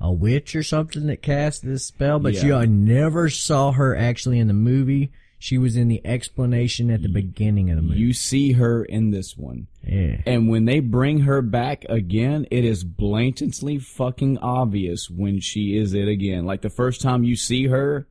a 0.00 0.12
witch 0.12 0.54
or 0.54 0.62
something 0.62 1.06
that 1.06 1.22
cast 1.22 1.64
this 1.64 1.86
spell, 1.86 2.18
but 2.18 2.34
Yeah. 2.34 2.44
you 2.44 2.54
I 2.54 2.66
never 2.66 3.30
saw 3.30 3.72
her 3.72 3.96
actually 3.96 4.38
in 4.38 4.48
the 4.48 4.54
movie. 4.54 5.12
She 5.44 5.58
was 5.58 5.76
in 5.76 5.88
the 5.88 6.00
explanation 6.06 6.90
at 6.90 7.02
the 7.02 7.08
beginning 7.10 7.68
of 7.70 7.76
the 7.76 7.82
movie. 7.82 8.00
You 8.00 8.14
see 8.14 8.52
her 8.52 8.82
in 8.82 9.10
this 9.10 9.36
one. 9.36 9.66
yeah. 9.86 10.22
And 10.24 10.48
when 10.48 10.64
they 10.64 10.80
bring 10.80 11.20
her 11.20 11.42
back 11.42 11.84
again, 11.90 12.46
it 12.50 12.64
is 12.64 12.82
blatantly 12.82 13.78
fucking 13.78 14.38
obvious 14.38 15.10
when 15.10 15.40
she 15.40 15.76
is 15.76 15.92
it 15.92 16.08
again. 16.08 16.46
Like 16.46 16.62
the 16.62 16.70
first 16.70 17.02
time 17.02 17.24
you 17.24 17.36
see 17.36 17.66
her, 17.66 18.08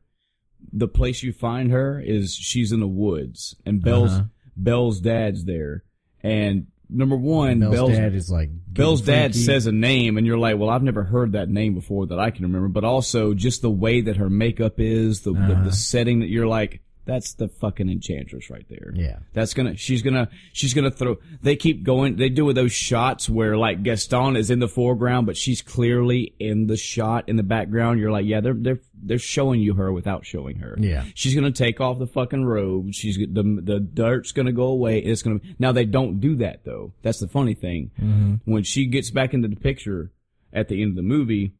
the 0.72 0.86
place 0.86 1.24
you 1.24 1.32
find 1.32 1.72
her 1.72 2.00
is 2.00 2.36
she's 2.36 2.70
in 2.70 2.78
the 2.78 2.86
woods 2.86 3.56
and 3.66 3.82
Belle's 3.82 4.12
Uh-huh. 4.12 4.24
Belle's 4.56 5.00
dad's 5.00 5.44
there. 5.44 5.82
And 6.22 6.68
number 6.88 7.16
one, 7.16 7.58
Bell's, 7.58 7.74
Belle's 7.74 7.96
dad 7.96 8.14
is 8.14 8.30
like 8.30 8.50
getting 8.72 8.96
dad 9.06 9.32
freaky. 9.34 9.44
says 9.44 9.66
a 9.66 9.72
name, 9.72 10.16
and 10.18 10.24
you're 10.24 10.38
like, 10.38 10.56
"Well, 10.56 10.70
I've 10.70 10.84
never 10.84 11.02
heard 11.02 11.32
that 11.32 11.48
name 11.48 11.74
before 11.74 12.06
that 12.06 12.20
I 12.20 12.30
can 12.30 12.44
remember." 12.44 12.68
But 12.68 12.84
also, 12.84 13.34
just 13.34 13.60
the 13.60 13.70
way 13.72 14.02
that 14.02 14.18
her 14.18 14.30
makeup 14.30 14.74
is, 14.78 15.22
the 15.22 15.32
the, 15.32 15.38
Uh-huh. 15.40 15.64
the 15.64 15.72
setting 15.72 16.20
that 16.20 16.28
you're 16.28 16.46
like, 16.46 16.80
"That's 17.04 17.34
the 17.34 17.48
fucking 17.48 17.88
enchantress 17.88 18.50
right 18.50 18.64
there." 18.68 18.92
Yeah. 18.94 19.18
That's 19.32 19.54
gonna, 19.54 19.76
she's 19.76 20.02
gonna, 20.02 20.28
she's 20.52 20.74
gonna 20.74 20.90
throw, 20.90 21.18
they 21.42 21.56
keep 21.56 21.82
going, 21.82 22.16
they 22.16 22.28
do 22.28 22.44
with 22.44 22.56
those 22.56 22.72
shots 22.72 23.28
where 23.28 23.56
like 23.56 23.82
Gaston 23.82 24.36
is 24.36 24.50
in 24.50 24.58
the 24.58 24.68
foreground, 24.68 25.26
but 25.26 25.36
she's 25.36 25.62
clearly 25.62 26.34
in 26.38 26.66
the 26.66 26.76
shot 26.76 27.28
in 27.28 27.36
the 27.36 27.42
background. 27.42 28.00
You're 28.00 28.10
like, 28.10 28.26
yeah, 28.26 28.40
they're, 28.40 28.54
they're, 28.54 28.80
they're 29.02 29.18
showing 29.18 29.60
you 29.60 29.74
her 29.74 29.92
without 29.92 30.24
showing 30.24 30.58
her. 30.58 30.76
Yeah. 30.78 31.04
She's 31.14 31.34
gonna 31.34 31.52
take 31.52 31.80
off 31.80 31.98
the 31.98 32.06
fucking 32.06 32.44
robe. 32.44 32.92
She's, 32.92 33.16
the, 33.16 33.60
the 33.62 33.80
dirt's 33.80 34.32
gonna 34.32 34.52
go 34.52 34.66
away. 34.66 34.98
It's 34.98 35.22
gonna, 35.22 35.40
now 35.58 35.72
they 35.72 35.84
don't 35.84 36.20
do 36.20 36.36
that 36.36 36.64
though. 36.64 36.92
That's 37.02 37.20
the 37.20 37.28
funny 37.28 37.54
thing. 37.54 37.90
Mm-hmm. 38.00 38.50
When 38.50 38.62
she 38.62 38.86
gets 38.86 39.10
back 39.10 39.34
into 39.34 39.48
the 39.48 39.56
picture 39.56 40.10
at 40.52 40.68
the 40.68 40.80
end 40.80 40.92
of 40.92 40.96
the 40.96 41.02
movie, 41.02 41.52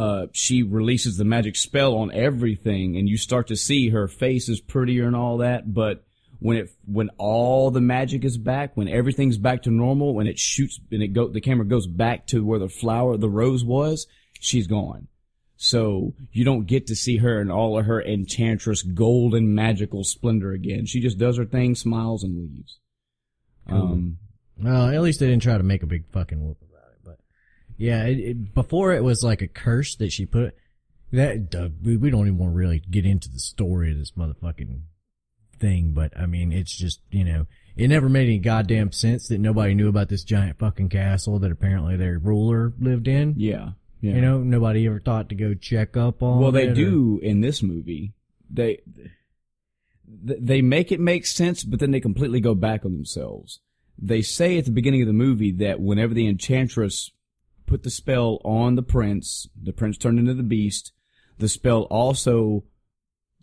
uh, 0.00 0.26
she 0.32 0.62
releases 0.62 1.18
the 1.18 1.24
magic 1.24 1.56
spell 1.56 1.94
on 1.96 2.10
everything, 2.10 2.96
and 2.96 3.06
you 3.06 3.18
start 3.18 3.48
to 3.48 3.56
see 3.56 3.90
her 3.90 4.08
face 4.08 4.48
is 4.48 4.58
prettier 4.58 5.06
and 5.06 5.14
all 5.14 5.36
that. 5.38 5.74
But 5.74 6.04
when 6.38 6.56
it 6.56 6.70
when 6.86 7.10
all 7.18 7.70
the 7.70 7.82
magic 7.82 8.24
is 8.24 8.38
back, 8.38 8.76
when 8.78 8.88
everything's 8.88 9.36
back 9.36 9.64
to 9.64 9.70
normal, 9.70 10.14
when 10.14 10.26
it 10.26 10.38
shoots 10.38 10.80
and 10.90 11.02
it 11.02 11.08
go 11.08 11.28
the 11.28 11.42
camera 11.42 11.66
goes 11.66 11.86
back 11.86 12.26
to 12.28 12.42
where 12.42 12.58
the 12.58 12.70
flower, 12.70 13.18
the 13.18 13.28
rose 13.28 13.62
was, 13.62 14.06
she's 14.40 14.66
gone. 14.66 15.08
So 15.58 16.14
you 16.32 16.46
don't 16.46 16.66
get 16.66 16.86
to 16.86 16.96
see 16.96 17.18
her 17.18 17.38
in 17.38 17.50
all 17.50 17.78
of 17.78 17.84
her 17.84 18.02
enchantress 18.02 18.80
golden 18.80 19.54
magical 19.54 20.04
splendor 20.04 20.52
again. 20.52 20.86
She 20.86 21.00
just 21.00 21.18
does 21.18 21.36
her 21.36 21.44
thing, 21.44 21.74
smiles, 21.74 22.24
and 22.24 22.38
leaves. 22.38 22.78
Um, 23.68 24.16
Well, 24.62 24.88
at 24.88 25.02
least 25.02 25.20
they 25.20 25.26
didn't 25.26 25.42
try 25.42 25.58
to 25.58 25.62
make 25.62 25.82
a 25.82 25.86
big 25.86 26.06
fucking 26.06 26.42
whoop 26.42 26.56
about 26.62 26.69
it. 26.69 26.69
But 26.69 26.69
yeah, 27.80 28.04
it, 28.04 28.18
it, 28.18 28.54
before 28.54 28.92
it 28.92 29.02
was 29.02 29.22
like 29.24 29.42
a 29.42 29.48
curse 29.48 29.96
that 29.96 30.12
she 30.12 30.26
put. 30.26 30.54
That 31.12 31.54
uh, 31.56 31.70
we, 31.82 31.96
we 31.96 32.10
don't 32.10 32.28
even 32.28 32.38
want 32.38 32.52
to 32.52 32.56
really 32.56 32.78
get 32.88 33.04
into 33.04 33.28
the 33.28 33.40
story 33.40 33.90
of 33.90 33.98
this 33.98 34.12
motherfucking 34.12 34.82
thing, 35.58 35.92
but 35.92 36.16
I 36.16 36.26
mean, 36.26 36.52
it's 36.52 36.76
just 36.76 37.00
you 37.10 37.24
know, 37.24 37.46
it 37.76 37.88
never 37.88 38.08
made 38.08 38.28
any 38.28 38.38
goddamn 38.38 38.92
sense 38.92 39.26
that 39.28 39.38
nobody 39.38 39.74
knew 39.74 39.88
about 39.88 40.08
this 40.08 40.22
giant 40.22 40.58
fucking 40.60 40.88
castle 40.90 41.40
that 41.40 41.50
apparently 41.50 41.96
their 41.96 42.18
ruler 42.18 42.72
lived 42.78 43.08
in. 43.08 43.34
yeah. 43.36 43.70
Yeah. 44.02 44.14
You 44.14 44.20
know, 44.22 44.38
nobody 44.38 44.86
ever 44.86 44.98
thought 44.98 45.28
to 45.28 45.34
go 45.34 45.52
check 45.52 45.94
up 45.94 46.22
on. 46.22 46.40
Well, 46.40 46.52
they 46.52 46.68
it 46.68 46.70
or- 46.70 46.74
do 46.74 47.20
in 47.22 47.42
this 47.42 47.62
movie. 47.62 48.14
They 48.48 48.78
they 50.06 50.62
make 50.62 50.90
it 50.90 51.00
make 51.00 51.26
sense, 51.26 51.62
but 51.64 51.80
then 51.80 51.90
they 51.90 52.00
completely 52.00 52.40
go 52.40 52.54
back 52.54 52.84
on 52.84 52.92
themselves. 52.92 53.60
They 53.98 54.22
say 54.22 54.56
at 54.58 54.64
the 54.64 54.70
beginning 54.70 55.02
of 55.02 55.06
the 55.06 55.12
movie 55.12 55.52
that 55.52 55.80
whenever 55.80 56.14
the 56.14 56.26
enchantress 56.26 57.10
put 57.70 57.84
the 57.84 57.90
spell 57.90 58.40
on 58.44 58.74
the 58.74 58.82
prince, 58.82 59.48
the 59.62 59.72
prince 59.72 59.96
turned 59.96 60.18
into 60.18 60.34
the 60.34 60.42
beast. 60.42 60.92
The 61.38 61.48
spell 61.48 61.82
also 61.82 62.64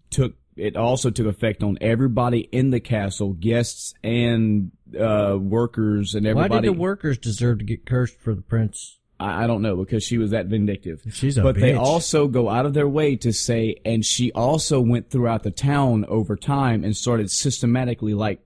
took 0.09 0.35
it 0.57 0.75
also 0.75 1.09
took 1.09 1.27
effect 1.27 1.63
on 1.63 1.77
everybody 1.81 2.41
in 2.41 2.71
the 2.71 2.79
castle, 2.79 3.33
guests 3.33 3.93
and 4.03 4.71
uh, 4.99 5.37
workers 5.39 6.13
and 6.13 6.27
everybody. 6.27 6.53
Why 6.53 6.61
did 6.61 6.67
the 6.67 6.79
workers 6.79 7.17
deserve 7.17 7.59
to 7.59 7.65
get 7.65 7.85
cursed 7.85 8.19
for 8.19 8.35
the 8.35 8.41
prince? 8.41 8.99
I, 9.19 9.43
I 9.43 9.47
don't 9.47 9.61
know 9.61 9.77
because 9.77 10.03
she 10.03 10.17
was 10.17 10.31
that 10.31 10.47
vindictive. 10.47 11.03
She's 11.11 11.37
a 11.37 11.43
but 11.43 11.55
they 11.55 11.75
also 11.75 12.27
go 12.27 12.49
out 12.49 12.65
of 12.65 12.73
their 12.73 12.87
way 12.87 13.15
to 13.17 13.31
say, 13.31 13.75
and 13.85 14.03
she 14.03 14.31
also 14.33 14.81
went 14.81 15.09
throughout 15.09 15.43
the 15.43 15.51
town 15.51 16.05
over 16.05 16.35
time 16.35 16.83
and 16.83 16.97
started 16.97 17.31
systematically, 17.31 18.13
like, 18.13 18.41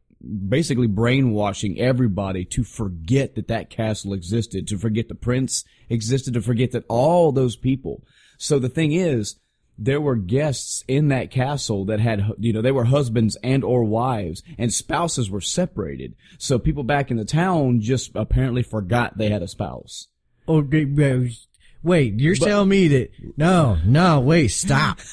basically 0.48 0.88
brainwashing 0.88 1.80
everybody 1.80 2.46
to 2.46 2.64
forget 2.64 3.36
that 3.36 3.48
that 3.48 3.70
castle 3.70 4.14
existed, 4.14 4.68
to 4.68 4.78
forget 4.78 5.08
the 5.08 5.16
prince 5.16 5.64
existed, 5.90 6.34
to 6.34 6.42
forget 6.42 6.72
that 6.72 6.86
all 6.88 7.32
those 7.32 7.56
people. 7.56 8.04
So 8.38 8.60
the 8.60 8.70
thing 8.70 8.92
is, 8.92 9.36
there 9.78 10.02
were 10.02 10.16
guests 10.16 10.84
in 10.88 11.08
that 11.08 11.32
castle 11.32 11.86
that 11.86 12.00
had, 12.00 12.24
you 12.40 12.54
know, 12.54 12.62
they 12.62 12.72
were 12.72 12.86
husbands 12.86 13.36
and 13.44 13.64
or 13.64 13.84
wives 13.84 14.44
and 14.58 14.72
spouses 14.72 15.30
were 15.30 15.42
separated. 15.42 16.14
So 16.38 16.60
people 16.60 16.84
back 16.84 17.10
in 17.10 17.18
the 17.18 17.26
town 17.26 17.82
just 17.82 18.12
apparently 18.16 18.64
forgot 18.64 19.18
they 19.18 19.30
had 19.30 19.42
a 19.42 19.48
spouse. 19.48 20.08
Oh, 20.48 20.62
g- 20.62 20.86
g- 20.86 21.38
wait, 21.82 22.20
you're 22.20 22.36
telling 22.36 22.70
me 22.70 22.88
that, 22.90 23.12
no, 23.38 23.80
no, 23.86 24.20
wait, 24.20 24.50
stop. 24.50 25.00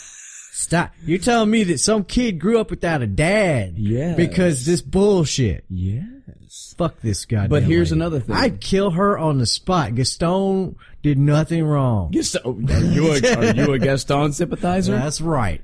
Stop. 0.59 0.93
You're 1.05 1.21
telling 1.21 1.51
me 1.51 1.63
that 1.65 1.79
some 1.79 2.03
kid 2.03 2.41
grew 2.41 2.59
up 2.59 2.71
without 2.71 3.01
a 3.01 3.07
dad. 3.07 3.75
Yes. 3.79 4.17
Because 4.17 4.67
this 4.67 4.83
bullshit. 4.83 5.65
Yes. 5.71 6.75
Fuck 6.77 7.01
this 7.01 7.27
guy. 7.27 7.47
But 7.47 7.63
here's 7.63 7.93
another 7.93 8.19
thing. 8.19 8.35
I'd 8.35 8.61
kill 8.61 8.91
her 8.91 9.17
on 9.17 9.39
the 9.39 9.47
spot. 9.47 9.95
Gaston 9.95 10.75
did 11.01 11.17
nothing 11.17 11.65
wrong. 11.65 12.11
Gaston, 12.11 12.69
are 12.71 12.81
you 12.81 13.13
a, 13.13 13.37
are 13.37 13.55
you 13.55 13.73
a 13.73 13.79
Gaston 13.79 14.33
sympathizer? 14.33 14.97
That's 14.97 15.21
right. 15.21 15.63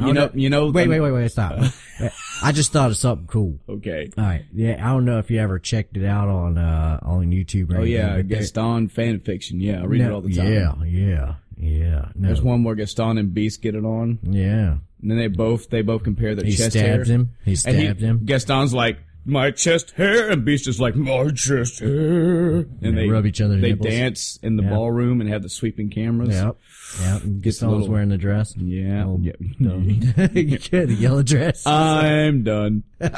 you 0.00 0.12
know, 0.12 0.28
you 0.34 0.50
know. 0.50 0.68
Wait, 0.70 0.88
wait, 0.88 0.98
wait, 0.98 1.12
wait, 1.12 1.30
stop. 1.30 1.62
I 2.42 2.50
just 2.50 2.72
thought 2.72 2.90
of 2.90 2.96
something 2.96 3.28
cool. 3.28 3.60
Okay. 3.68 4.10
All 4.18 4.24
right. 4.24 4.44
Yeah, 4.52 4.84
I 4.84 4.90
don't 4.90 5.04
know 5.04 5.18
if 5.20 5.30
you 5.30 5.40
ever 5.40 5.60
checked 5.60 5.96
it 5.96 6.04
out 6.04 6.28
on, 6.28 6.58
uh, 6.58 6.98
on 7.02 7.30
YouTube 7.30 7.70
or 7.70 7.76
Oh 7.76 7.82
anything, 7.82 8.00
yeah, 8.00 8.22
Gaston 8.22 8.88
fan 8.88 9.20
fiction. 9.20 9.60
Yeah, 9.60 9.82
I 9.82 9.84
read 9.84 10.00
it 10.00 10.10
all 10.10 10.22
the 10.22 10.34
time. 10.34 10.52
Yeah, 10.52 10.74
yeah, 10.84 11.34
yeah. 11.56 12.08
No. 12.14 12.26
There's 12.28 12.42
one 12.42 12.64
where 12.64 12.74
Gaston 12.74 13.18
and 13.18 13.32
Beast 13.34 13.62
get 13.62 13.74
it 13.74 13.84
on, 13.84 14.18
Yeah. 14.22 14.78
and 15.02 15.10
then 15.10 15.18
they 15.18 15.28
both 15.28 15.70
they 15.70 15.82
both 15.82 16.02
compare 16.04 16.34
their 16.34 16.44
He 16.44 16.56
chest 16.56 16.72
stabbed 16.72 17.06
hair. 17.06 17.16
him. 17.16 17.30
He 17.44 17.52
And 17.52 17.58
stabbed 17.58 18.00
he, 18.00 18.06
him. 18.06 18.20
Gaston's 18.24 18.72
like 18.74 18.98
my 19.26 19.50
chest 19.50 19.92
hair, 19.92 20.30
and 20.30 20.44
Beast 20.44 20.68
is 20.68 20.78
like 20.80 20.94
my 20.96 21.28
chest 21.30 21.80
hair, 21.80 22.56
and 22.58 22.68
they 22.82 22.90
they 22.90 23.08
rub 23.08 23.24
each 23.24 23.40
other. 23.40 23.56
They 23.58 23.70
nipples. 23.70 23.88
dance 23.88 24.38
in 24.42 24.56
the 24.56 24.62
Yeah. 24.62 24.68
ballroom 24.70 25.20
and 25.22 25.30
have 25.30 25.42
the 25.42 25.48
sweeping 25.48 25.88
cameras. 25.88 26.28
Yep. 26.30 26.56
Yep. 27.00 27.22
Gaston's 27.40 27.88
wearing 27.88 28.10
the 28.10 28.18
dress. 28.18 28.54
Yeah. 28.56 29.04
Oh, 29.06 29.18
yeah. 29.22 29.32
yeah, 29.58 30.84
the 30.84 30.96
yellow 30.98 31.22
dress. 31.22 31.66
I'm 31.66 32.42
done. 32.42 32.84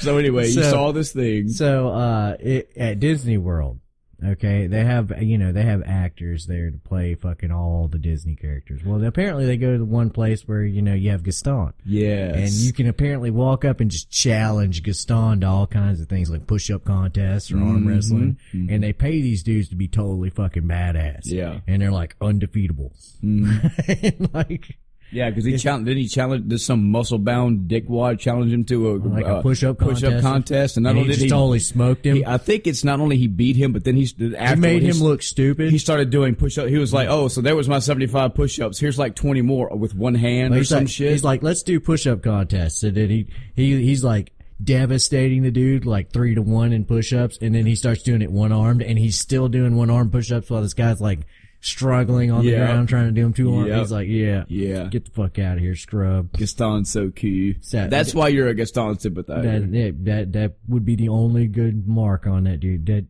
so 0.00 0.18
anyway, 0.18 0.46
you 0.48 0.62
saw 0.62 0.92
this 0.92 1.12
thing. 1.12 1.48
So, 1.48 1.88
uh, 1.88 2.36
it, 2.40 2.70
at 2.76 3.00
Disney 3.00 3.38
World, 3.38 3.78
okay, 4.24 4.66
they 4.66 4.84
have, 4.84 5.22
you 5.22 5.38
know, 5.38 5.52
they 5.52 5.62
have 5.62 5.82
actors 5.84 6.46
there 6.46 6.70
to 6.70 6.78
play 6.78 7.14
fucking 7.14 7.50
all 7.50 7.88
the 7.88 7.98
Disney 7.98 8.34
characters. 8.36 8.82
Well, 8.84 9.02
apparently 9.04 9.46
they 9.46 9.56
go 9.56 9.72
to 9.72 9.78
the 9.78 9.84
one 9.84 10.10
place 10.10 10.42
where, 10.48 10.64
you 10.64 10.82
know, 10.82 10.94
you 10.94 11.10
have 11.10 11.22
Gaston. 11.22 11.72
Yes. 11.84 12.34
And 12.36 12.50
you 12.52 12.72
can 12.72 12.86
apparently 12.88 13.30
walk 13.30 13.64
up 13.64 13.80
and 13.80 13.90
just 13.90 14.10
challenge 14.10 14.82
Gaston 14.82 15.40
to 15.40 15.46
all 15.46 15.66
kinds 15.66 16.00
of 16.00 16.08
things 16.08 16.30
like 16.30 16.46
push-up 16.46 16.84
contests 16.84 17.50
or 17.50 17.56
Mm-hmm. 17.56 17.68
arm 17.68 17.88
wrestling. 17.88 18.38
And 18.52 18.82
they 18.82 18.92
pay 18.92 19.20
these 19.22 19.42
dudes 19.42 19.68
to 19.70 19.76
be 19.76 19.88
totally 19.88 20.30
fucking 20.30 20.64
badass. 20.64 21.22
Yeah. 21.24 21.44
Mm-hmm. 21.46 21.58
And 21.70 21.82
they're 21.82 21.90
like 21.92 22.16
undefeatable. 22.20 22.92
and 23.22 24.30
like, 24.34 24.78
Yeah, 25.12 25.30
because 25.30 25.44
he 25.44 25.56
challenged. 25.56 25.86
Did 25.86 25.96
he 25.96 26.08
challenge? 26.08 26.48
Did 26.48 26.60
some 26.60 26.90
muscle 26.90 27.18
bound 27.18 27.70
dickwad 27.70 28.18
challenge 28.18 28.52
him 28.52 28.64
to 28.64 28.90
a 28.90 28.92
like 28.96 29.24
a 29.24 29.36
uh, 29.36 29.42
push-up 29.42 29.78
push 29.78 30.02
up 30.02 30.20
contest. 30.20 30.76
And 30.76 30.84
not 30.84 30.90
and 30.90 30.98
he 30.98 31.02
only 31.02 31.12
just 31.12 31.20
did 31.20 31.26
he, 31.26 31.30
totally 31.30 31.58
smoked 31.60 32.04
him. 32.04 32.16
he- 32.16 32.26
I 32.26 32.38
think 32.38 32.66
it's 32.66 32.82
not 32.84 33.00
only 33.00 33.16
he 33.16 33.28
beat 33.28 33.56
him, 33.56 33.72
but 33.72 33.84
then 33.84 33.96
he's 33.96 34.14
He 34.16 34.36
after 34.36 34.60
made 34.60 34.82
him 34.82 34.98
look 34.98 35.22
stupid. 35.22 35.70
He 35.70 35.78
started 35.78 36.10
doing 36.10 36.34
push 36.34 36.58
up. 36.58 36.68
He 36.68 36.78
was 36.78 36.92
like, 36.92 37.08
"Oh, 37.08 37.28
so 37.28 37.40
there 37.40 37.56
was 37.56 37.68
my 37.68 37.78
seventy 37.78 38.06
five 38.06 38.34
push 38.34 38.58
ups. 38.58 38.78
Here's 38.78 38.98
like 38.98 39.14
twenty 39.14 39.42
more 39.42 39.74
with 39.76 39.94
one 39.94 40.14
hand 40.14 40.54
or 40.54 40.58
he's 40.58 40.68
some 40.70 40.80
like, 40.80 40.88
shit." 40.88 41.12
He's 41.12 41.24
like, 41.24 41.42
let's 41.42 41.62
do 41.62 41.78
push-up 41.80 42.22
contests. 42.22 42.82
And 42.82 42.96
then 42.96 43.08
he, 43.10 43.28
he, 43.54 43.82
he's 43.82 44.02
like 44.02 44.32
devastating 44.62 45.42
the 45.42 45.50
dude 45.50 45.84
like 45.86 46.10
three 46.10 46.34
to 46.34 46.42
one 46.42 46.72
in 46.72 46.84
push-ups. 46.84 47.38
And 47.40 47.54
then 47.54 47.66
he 47.66 47.76
starts 47.76 48.02
doing 48.02 48.22
it 48.22 48.30
one-armed 48.32 48.82
and 48.82 48.98
he's 48.98 49.18
still 49.18 49.48
doing 49.48 49.76
one-arm 49.76 50.10
push-ups 50.10 50.50
while 50.50 50.62
this 50.62 50.74
guy's 50.74 51.00
like 51.00 51.20
struggling 51.60 52.30
on 52.30 52.44
the 52.44 52.52
Yeah. 52.52 52.58
ground 52.66 52.88
trying 52.88 53.06
to 53.06 53.12
do 53.12 53.26
him 53.26 53.32
two-armed. 53.32 53.68
Yep. 53.68 53.78
He's 53.78 53.92
like, 53.92 54.08
yeah, 54.08 54.44
Yeah. 54.48 54.84
get 54.88 55.04
the 55.06 55.10
fuck 55.10 55.38
out 55.38 55.56
of 55.56 55.62
here, 55.62 55.74
scrub. 55.74 56.32
Gaston's 56.32 56.90
so 56.90 57.10
cute. 57.10 57.64
Sad. 57.64 57.90
That's 57.90 58.14
why 58.14 58.28
you're 58.28 58.48
a 58.48 58.54
Gaston 58.54 58.98
sympathizer. 58.98 59.60
That, 59.60 59.72
that, 59.72 60.04
that, 60.04 60.32
that 60.32 60.52
would 60.68 60.84
be 60.84 60.94
the 60.96 61.08
only 61.08 61.46
good 61.46 61.86
mark 61.88 62.26
on 62.26 62.44
that 62.44 62.60
dude. 62.60 62.86
That, 62.86 63.06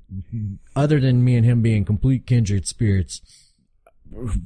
other 0.75 1.01
than 1.01 1.25
me 1.25 1.37
and 1.37 1.45
him 1.45 1.61
being 1.63 1.85
complete 1.85 2.27
kindred 2.27 2.67
spirits. 2.67 3.21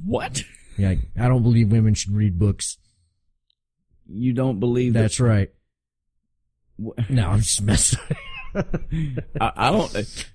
what? 0.05 0.43
Yeah, 0.77 0.95
I 1.19 1.27
don't 1.27 1.43
believe 1.43 1.71
women 1.71 1.93
should 1.93 2.13
read 2.13 2.39
books. 2.39 2.77
You 4.07 4.33
don't 4.33 4.59
believe 4.59 4.93
that? 4.93 5.01
That's 5.03 5.19
right. 5.19 5.51
No, 7.09 7.29
I'm 7.29 7.39
just 7.39 7.61
messing. 7.61 7.99
I, 8.55 9.51
I 9.55 9.71
don't. 9.71 10.25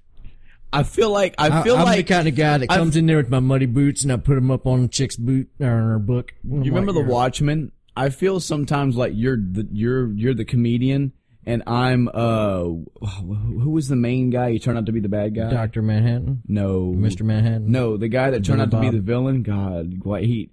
I 0.79 0.83
feel 0.83 1.11
like 1.11 1.35
I 1.39 1.63
feel 1.63 1.77
I 1.77 1.81
am 1.81 1.85
like 1.87 1.97
the 2.07 2.15
kind 2.15 2.29
of 2.29 2.35
guy 2.35 2.59
that 2.59 2.71
I've- 2.71 2.79
comes 2.79 2.97
in 2.97 3.07
there 3.07 3.17
with 3.17 3.31
my 3.31 3.41
muddy 3.41 3.67
boots 3.67 4.03
and 4.03 4.13
I 4.13 4.17
put 4.17 4.35
them 4.35 4.51
up 4.51 4.67
on 4.67 4.85
a 4.85 4.89
chick's 4.89 5.17
boot 5.17 5.49
or 5.61 5.67
her 5.67 5.99
book. 5.99 6.35
You 6.45 6.63
remember 6.65 6.93
the 6.93 7.01
Watchmen? 7.03 7.73
I 7.97 8.11
feel 8.11 8.41
sometimes 8.41 8.97
like 8.97 9.13
you're 9.15 9.37
the 9.39 9.67
you're 9.73 10.13
you're 10.13 10.35
the 10.35 10.45
comedian, 10.45 11.13
and 11.47 11.63
I'm 11.67 12.09
uh 12.13 12.65
who 12.65 13.71
was 13.71 13.89
the 13.89 13.97
main 13.97 14.31
guy? 14.31 14.51
He 14.53 14.59
turned 14.59 14.77
out 14.79 14.87
to 14.87 14.93
be 14.93 15.01
the 15.01 15.09
bad 15.09 15.35
guy. 15.35 15.49
Doctor 15.51 15.81
Manhattan, 15.83 16.43
no, 16.49 16.93
Mr. 16.97 17.23
Manhattan. 17.23 17.71
No, 17.71 17.97
the 17.97 18.09
guy 18.09 18.31
that 18.31 18.45
turned 18.45 18.61
out 18.61 18.71
to 18.73 18.81
be 18.81 18.91
the 18.91 19.01
villain. 19.01 19.43
God, 19.43 20.05
what 20.05 20.23
he 20.25 20.51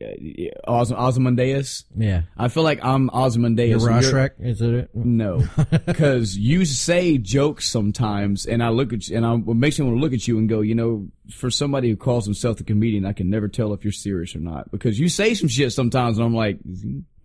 uh, 0.65 0.71
Os- 0.71 0.91
Ozymandias. 0.91 1.85
Yeah, 1.95 2.21
I 2.37 2.47
feel 2.47 2.63
like 2.63 2.83
I'm 2.83 3.07
the 3.07 3.13
Ozymandias. 3.13 3.83
and 3.83 4.01
you're- 4.03 4.13
Rorschach. 4.13 4.33
Is 4.39 4.61
it? 4.61 4.73
it? 4.73 4.89
No, 4.95 5.43
because 5.85 6.37
you 6.37 6.65
say 6.65 7.17
jokes 7.17 7.67
sometimes, 7.67 8.45
and 8.45 8.63
I 8.63 8.69
look 8.69 8.93
at 8.93 9.07
you, 9.09 9.17
and 9.17 9.25
I, 9.25 9.33
it 9.35 9.45
makes 9.55 9.79
me 9.79 9.85
want 9.85 9.97
to 9.97 10.01
look 10.01 10.13
at 10.13 10.27
you 10.27 10.37
and 10.37 10.47
go, 10.47 10.61
you 10.61 10.75
know, 10.75 11.07
for 11.31 11.49
somebody 11.49 11.89
who 11.89 11.95
calls 11.95 12.25
himself 12.25 12.59
a 12.59 12.63
comedian, 12.63 13.05
I 13.05 13.13
can 13.13 13.29
never 13.29 13.47
tell 13.47 13.73
if 13.73 13.83
you're 13.83 13.91
serious 13.93 14.35
or 14.35 14.39
not 14.39 14.69
because 14.71 14.99
you 14.99 15.09
say 15.09 15.33
some 15.33 15.47
shit 15.49 15.71
sometimes, 15.73 16.17
and 16.17 16.25
I'm 16.25 16.35
like, 16.35 16.59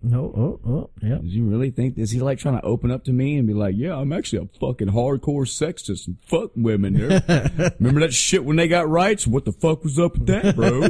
No. 0.03 0.33
Oh, 0.37 0.71
oh, 0.71 0.91
yeah. 1.03 1.17
does 1.17 1.33
he 1.33 1.41
really 1.41 1.71
think? 1.71 1.99
Is 1.99 2.11
he 2.11 2.21
like 2.21 2.39
trying 2.39 2.61
to 2.61 2.65
open 2.65 2.91
up 2.91 3.05
to 3.05 3.13
me 3.13 3.37
and 3.37 3.47
be 3.47 3.55
like, 3.55 3.75
yeah, 3.77 3.97
I'm 3.97 4.13
actually 4.13 4.45
a 4.45 4.59
fucking 4.61 4.89
hardcore 4.89 5.47
sexist 5.47 6.07
and 6.07 6.17
fuck 6.25 6.53
women. 6.55 6.95
There. 6.95 7.75
Remember 7.81 8.01
that 8.01 8.15
shit 8.15 8.45
when 8.45 8.57
they 8.57 8.69
got 8.69 8.89
rights? 8.89 9.27
What 9.27 9.45
the 9.45 9.53
fuck 9.53 9.83
was 9.83 9.99
up 9.99 10.13
with 10.17 10.27
that, 10.27 10.55
bro? 10.55 10.89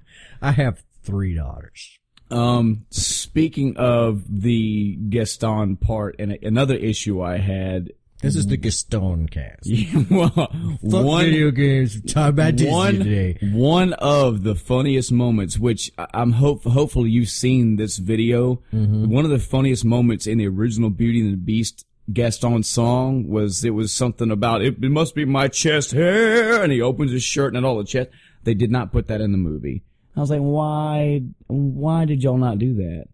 I 0.42 0.52
have 0.52 0.82
three 1.02 1.34
daughters. 1.34 1.98
Um, 2.30 2.86
speaking 2.90 3.76
of 3.76 4.24
the 4.28 4.96
Gaston 5.08 5.76
part, 5.76 6.16
and 6.18 6.32
another 6.42 6.76
issue 6.76 7.20
I 7.20 7.38
had. 7.38 7.92
This 8.24 8.36
is 8.36 8.46
the 8.46 8.56
Gaston 8.56 9.28
cast. 9.28 9.70
well, 10.10 10.30
Fuck 10.30 11.04
one 11.04 11.26
video 11.26 11.50
games. 11.50 12.00
Talk 12.10 12.30
about 12.30 12.56
Disney 12.56 12.72
one 12.72 12.94
today. 12.94 13.38
one 13.52 13.92
of 13.92 14.44
the 14.44 14.54
funniest 14.54 15.12
moments, 15.12 15.58
which 15.58 15.92
I'm 15.98 16.32
hope 16.32 16.64
hopefully 16.64 17.10
you've 17.10 17.28
seen 17.28 17.76
this 17.76 17.98
video. 17.98 18.62
Mm-hmm. 18.72 19.10
One 19.10 19.26
of 19.26 19.30
the 19.30 19.38
funniest 19.38 19.84
moments 19.84 20.26
in 20.26 20.38
the 20.38 20.48
original 20.48 20.88
Beauty 20.88 21.20
and 21.20 21.34
the 21.34 21.36
Beast 21.36 21.84
Gaston 22.10 22.62
song 22.62 23.28
was 23.28 23.62
it 23.62 23.70
was 23.70 23.92
something 23.92 24.30
about 24.30 24.62
it, 24.62 24.82
it 24.82 24.90
must 24.90 25.14
be 25.14 25.26
my 25.26 25.48
chest 25.48 25.92
hair, 25.92 26.62
and 26.62 26.72
he 26.72 26.80
opens 26.80 27.12
his 27.12 27.22
shirt 27.22 27.54
and 27.54 27.66
all 27.66 27.76
the 27.76 27.84
chest. 27.84 28.08
They 28.44 28.54
did 28.54 28.70
not 28.70 28.90
put 28.90 29.06
that 29.08 29.20
in 29.20 29.32
the 29.32 29.38
movie. 29.38 29.82
I 30.16 30.20
was 30.20 30.30
like, 30.30 30.40
why, 30.40 31.24
why 31.48 32.06
did 32.06 32.22
y'all 32.22 32.38
not 32.38 32.58
do 32.58 32.74
that? 32.76 33.04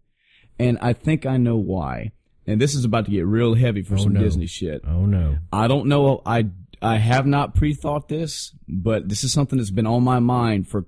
And 0.57 0.77
I 0.81 0.93
think 0.93 1.25
I 1.25 1.35
know 1.35 1.57
why. 1.57 2.13
And 2.47 2.59
this 2.59 2.73
is 2.75 2.85
about 2.85 3.05
to 3.05 3.11
get 3.11 3.25
real 3.25 3.53
heavy 3.53 3.83
for 3.83 3.95
Oh, 3.95 3.97
some 4.03 4.13
no. 4.13 4.19
Disney 4.21 4.47
shit. 4.47 4.81
Oh 4.87 5.05
no. 5.05 5.37
I 5.53 5.67
don't 5.67 5.87
know. 5.87 6.21
I, 6.25 6.47
I 6.81 6.97
have 6.97 7.25
not 7.27 7.53
pre-thought 7.55 8.07
this, 8.07 8.53
but 8.67 9.07
this 9.07 9.23
is 9.23 9.31
something 9.31 9.57
that's 9.57 9.69
been 9.71 9.85
on 9.87 10.03
my 10.03 10.19
mind 10.19 10.67
for, 10.67 10.85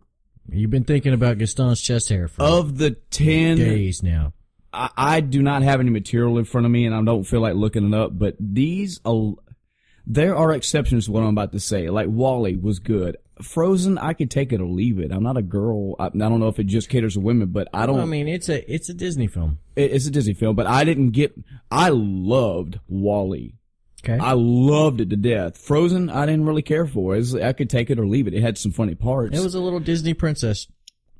You've 0.49 0.71
been 0.71 0.83
thinking 0.83 1.13
about 1.13 1.37
Gaston's 1.37 1.79
chest 1.79 2.09
hair 2.09 2.27
for 2.27 2.41
of 2.43 2.77
the 2.77 2.91
10 3.11 3.57
days 3.57 4.03
now. 4.03 4.33
I, 4.73 4.89
I 4.97 5.19
do 5.21 5.41
not 5.41 5.61
have 5.61 5.79
any 5.79 5.89
material 5.91 6.37
in 6.37 6.43
front 6.45 6.65
of 6.65 6.71
me 6.71 6.85
and 6.85 6.93
I 6.95 7.01
don't 7.03 7.23
feel 7.23 7.39
like 7.39 7.53
looking 7.55 7.87
it 7.87 7.93
up, 7.95 8.17
but 8.17 8.35
these, 8.39 8.99
there 10.05 10.35
are 10.35 10.51
exceptions 10.51 11.05
to 11.05 11.11
what 11.11 11.21
I'm 11.23 11.29
about 11.29 11.51
to 11.53 11.59
say. 11.59 11.89
Like 11.89 12.07
WALL-E 12.09 12.57
was 12.57 12.79
good. 12.79 13.17
Frozen, 13.43 13.97
I 13.97 14.13
could 14.13 14.31
take 14.31 14.51
it 14.53 14.61
or 14.61 14.65
leave 14.65 14.99
it. 14.99 15.11
I'm 15.11 15.23
not 15.23 15.37
a 15.37 15.41
girl. 15.41 15.95
I, 15.99 16.05
I 16.07 16.09
don't 16.09 16.39
know 16.39 16.47
if 16.47 16.59
it 16.59 16.65
just 16.65 16.89
caters 16.89 17.13
to 17.15 17.19
women, 17.19 17.49
but 17.49 17.67
I 17.73 17.85
don't, 17.85 17.99
I 17.99 18.05
mean, 18.05 18.27
it's 18.27 18.49
a 18.49 18.71
it's 18.73 18.89
a 18.89 18.93
Disney 18.93 19.27
film. 19.27 19.59
it- 19.75 19.91
it's 19.91 20.07
a 20.07 20.11
Disney 20.11 20.33
film, 20.33 20.55
but 20.55 20.65
I 20.67 20.83
didn't 20.83 21.11
get, 21.11 21.33
I 21.71 21.89
loved 21.89 22.79
WALL-E. 22.87 23.55
Okay. 24.05 24.17
I 24.19 24.33
loved 24.33 24.99
it 24.99 25.09
to 25.11 25.15
death. 25.15 25.57
Frozen, 25.57 26.09
I 26.09 26.25
didn't 26.25 26.45
really 26.45 26.61
care 26.61 26.85
for. 26.85 27.15
It 27.15 27.19
was, 27.19 27.35
I 27.35 27.53
could 27.53 27.69
take 27.69 27.89
it 27.89 27.97
or 27.99 28.05
leave 28.05 28.27
it. 28.27 28.33
It 28.33 28.41
had 28.41 28.57
some 28.57 28.71
funny 28.73 28.95
parts. 28.95 29.37
it 29.37 29.41
was 29.41 29.55
a 29.55 29.61
little 29.61 29.79
Disney 29.79 30.13
princess. 30.13 30.67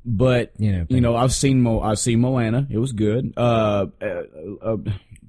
but 0.04 0.52
You 0.58 0.72
know, 0.74 0.86
you 0.90 1.00
know, 1.00 1.16
I've 1.16 1.34
seen 1.34 1.62
Mo, 1.62 1.80
I've 1.80 2.00
seen 2.00 2.20
Moana. 2.20 2.68
It 2.70 2.78
was 2.80 2.92
good. 2.92 3.34
Uh, 3.38 3.86
uh, 4.02 4.24
uh 4.62 4.78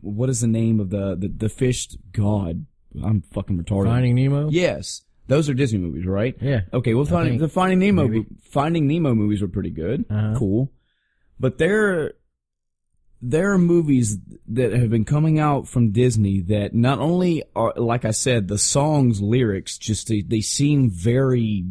what 0.00 0.28
is 0.28 0.40
the 0.40 0.48
name 0.48 0.80
of 0.80 0.90
the 0.90 1.14
the, 1.16 1.28
the 1.28 1.48
fish? 1.48 1.88
God, 2.12 2.66
I'm 3.02 3.22
fucking 3.32 3.56
retarded. 3.62 3.86
Finding 3.86 4.16
Nemo. 4.16 4.50
Yes, 4.50 5.02
those 5.26 5.48
are 5.48 5.54
Disney 5.54 5.78
movies, 5.78 6.06
right? 6.06 6.36
Yeah. 6.40 6.62
Okay, 6.72 6.94
well, 6.94 7.04
finding 7.04 7.38
think. 7.38 7.42
the 7.42 7.48
Finding 7.48 7.78
Nemo, 7.78 8.06
Maybe. 8.08 8.26
Finding 8.42 8.86
Nemo 8.86 9.14
movies 9.14 9.40
were 9.42 9.48
pretty 9.48 9.70
good. 9.70 10.04
Uh-huh. 10.10 10.34
Cool, 10.36 10.72
but 11.40 11.58
there, 11.58 12.14
there 13.22 13.52
are 13.52 13.58
movies 13.58 14.18
that 14.48 14.72
have 14.72 14.90
been 14.90 15.04
coming 15.04 15.38
out 15.38 15.66
from 15.66 15.92
Disney 15.92 16.40
that 16.42 16.74
not 16.74 16.98
only 16.98 17.42
are, 17.56 17.72
like 17.76 18.04
I 18.04 18.10
said, 18.10 18.48
the 18.48 18.58
songs, 18.58 19.22
lyrics, 19.22 19.78
just 19.78 20.08
they, 20.08 20.22
they 20.22 20.40
seem 20.40 20.90
very. 20.90 21.64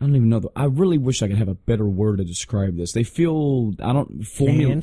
I 0.00 0.02
don't 0.02 0.14
even 0.14 0.28
know. 0.28 0.38
The, 0.38 0.50
I 0.54 0.66
really 0.66 0.96
wish 0.96 1.22
I 1.22 1.28
could 1.28 1.38
have 1.38 1.48
a 1.48 1.54
better 1.54 1.86
word 1.86 2.18
to 2.18 2.24
describe 2.24 2.76
this. 2.76 2.92
They 2.92 3.02
feel 3.02 3.74
I 3.82 3.92
don't 3.92 4.22
formula, 4.22 4.82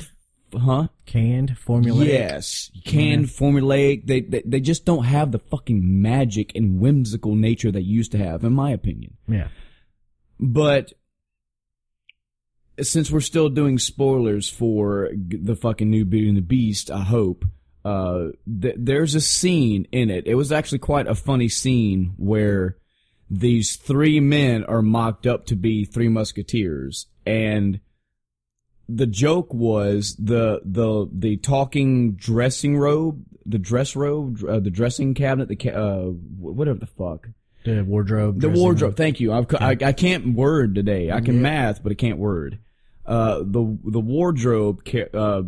huh? 0.58 0.88
canned, 1.06 1.56
formulaic. 1.56 2.06
Yes, 2.06 2.70
canned, 2.84 3.26
formulaic. 3.26 4.06
They, 4.06 4.20
they 4.20 4.42
they 4.44 4.60
just 4.60 4.84
don't 4.84 5.04
have 5.04 5.32
the 5.32 5.38
fucking 5.38 5.80
magic 6.02 6.52
and 6.54 6.80
whimsical 6.80 7.34
nature 7.34 7.70
they 7.70 7.80
used 7.80 8.12
to 8.12 8.18
have, 8.18 8.44
in 8.44 8.52
my 8.52 8.70
opinion. 8.70 9.16
Yeah. 9.28 9.48
But 10.38 10.92
since 12.82 13.10
we're 13.10 13.20
still 13.20 13.48
doing 13.48 13.78
spoilers 13.78 14.50
for 14.50 15.10
the 15.14 15.56
fucking 15.56 15.90
new 15.90 16.04
Beauty 16.04 16.28
and 16.28 16.36
the 16.36 16.42
Beast, 16.42 16.90
I 16.90 17.00
hope 17.00 17.44
uh, 17.84 18.28
th- 18.60 18.74
there's 18.76 19.14
a 19.14 19.20
scene 19.20 19.86
in 19.92 20.10
it. 20.10 20.26
It 20.26 20.34
was 20.34 20.52
actually 20.52 20.80
quite 20.80 21.06
a 21.06 21.14
funny 21.14 21.48
scene 21.48 22.14
where 22.16 22.76
these 23.30 23.76
three 23.76 24.20
men 24.20 24.64
are 24.64 24.82
mocked 24.82 25.26
up 25.26 25.46
to 25.46 25.56
be 25.56 25.84
three 25.84 26.08
musketeers, 26.08 27.06
and 27.24 27.80
the 28.88 29.06
joke 29.06 29.52
was 29.52 30.16
the 30.18 30.60
the 30.64 31.08
the 31.12 31.36
talking 31.38 32.12
dressing 32.14 32.76
robe, 32.76 33.24
the 33.44 33.58
dress 33.58 33.96
robe, 33.96 34.42
uh, 34.44 34.60
the 34.60 34.70
dressing 34.70 35.14
cabinet, 35.14 35.48
the 35.48 35.56
ca- 35.56 35.70
uh, 35.72 36.04
wh- 36.06 36.56
whatever 36.56 36.78
the 36.78 36.86
fuck. 36.86 37.28
The 37.64 37.82
wardrobe. 37.82 38.40
The 38.40 38.48
wardrobe. 38.48 38.90
room. 38.90 38.94
Thank 38.94 39.18
you. 39.18 39.32
I've, 39.32 39.46
I, 39.58 39.76
I 39.84 39.92
can't 39.92 40.34
word 40.34 40.76
today. 40.76 41.10
I 41.10 41.20
can 41.20 41.42
math, 41.42 41.82
but 41.82 41.90
I 41.90 41.96
can't 41.96 42.18
word. 42.18 42.60
Uh, 43.04 43.38
the 43.38 43.76
the 43.84 43.98
wardrobe 44.00 44.84
ca- 44.84 45.10
uh, 45.12 45.42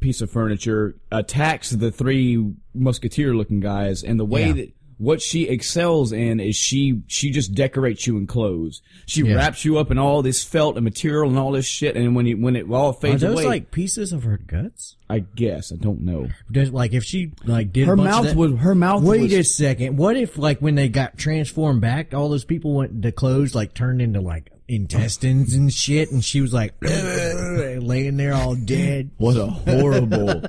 piece 0.00 0.22
of 0.22 0.30
furniture 0.30 0.96
attacks 1.12 1.68
the 1.70 1.90
three 1.92 2.52
musketeer 2.74 3.34
looking 3.34 3.60
guys, 3.60 4.02
and 4.02 4.18
the 4.18 4.24
way 4.24 4.46
Yeah. 4.46 4.52
that 4.54 4.72
what 5.00 5.22
she 5.22 5.48
excels 5.48 6.12
in 6.12 6.40
is 6.40 6.54
she 6.54 7.00
she 7.06 7.30
just 7.30 7.54
decorates 7.54 8.06
you 8.06 8.18
in 8.18 8.26
clothes. 8.26 8.82
She 9.06 9.22
Yeah. 9.22 9.34
wraps 9.36 9.64
you 9.64 9.78
up 9.78 9.90
in 9.90 9.96
all 9.98 10.20
this 10.20 10.44
felt 10.44 10.76
and 10.76 10.84
material 10.84 11.30
and 11.30 11.38
all 11.38 11.52
this 11.52 11.64
shit, 11.66 11.96
and 11.96 12.14
when 12.14 12.26
you 12.26 12.36
when 12.36 12.54
it 12.54 12.70
all 12.70 12.92
fades 12.92 13.24
Are 13.24 13.28
those 13.28 13.38
away, 13.40 13.46
like 13.46 13.70
pieces 13.70 14.12
of 14.12 14.24
her 14.24 14.36
guts? 14.36 14.96
I 15.08 15.20
guess 15.20 15.72
I 15.72 15.76
don't 15.76 16.02
know. 16.02 16.28
Does, 16.52 16.70
like 16.70 16.92
if 16.92 17.02
she 17.04 17.32
like 17.44 17.72
did 17.72 17.86
Her 17.86 17.94
a 17.94 17.96
bunch 17.96 18.08
of 18.08 18.14
mouth 18.14 18.24
that- 18.26 18.36
was 18.36 18.52
her 18.60 18.74
mouth. 18.74 19.02
Wait 19.02 19.22
was, 19.22 19.32
a 19.32 19.42
second. 19.42 19.96
What 19.96 20.16
if 20.16 20.36
like 20.36 20.60
when 20.60 20.74
they 20.74 20.88
got 20.88 21.16
transformed 21.16 21.80
back, 21.80 22.12
all 22.12 22.28
those 22.28 22.44
people 22.44 22.74
went 22.74 23.00
the 23.00 23.10
clothes 23.10 23.54
like 23.54 23.72
turned 23.72 24.02
into 24.02 24.20
like 24.20 24.50
intestines 24.68 25.54
and 25.54 25.72
shit, 25.72 26.12
and 26.12 26.22
she 26.24 26.40
was 26.42 26.52
like 26.52 26.74
laying 26.82 28.16
there 28.16 28.34
all 28.34 28.54
dead. 28.54 29.10
What 29.16 29.36
a 29.36 29.46
horrible, 29.46 30.42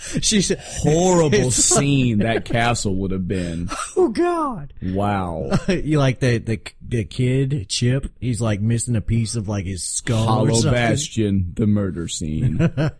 She 0.22 0.40
said, 0.42 0.58
horrible 0.60 1.50
scene 1.50 2.18
that 2.18 2.44
castle 2.44 2.94
would 2.96 3.10
have 3.10 3.28
been. 3.28 3.68
"Oh 3.96 4.08
God." 4.08 4.72
Wow. 4.82 5.50
you 5.68 5.98
like 5.98 6.20
the 6.20 6.38
the 6.38 6.60
the 6.80 7.04
kid 7.04 7.68
Chip? 7.68 8.10
He's 8.20 8.40
like 8.40 8.60
missing 8.60 8.96
a 8.96 9.00
piece 9.02 9.36
of 9.36 9.48
like 9.48 9.66
his 9.66 9.84
skull. 9.84 10.26
Hollow. 10.26 10.62
Bastion, 10.70 11.52
the 11.54 11.66
murder 11.66 12.08
scene. 12.08 12.58
Oh 12.60 12.90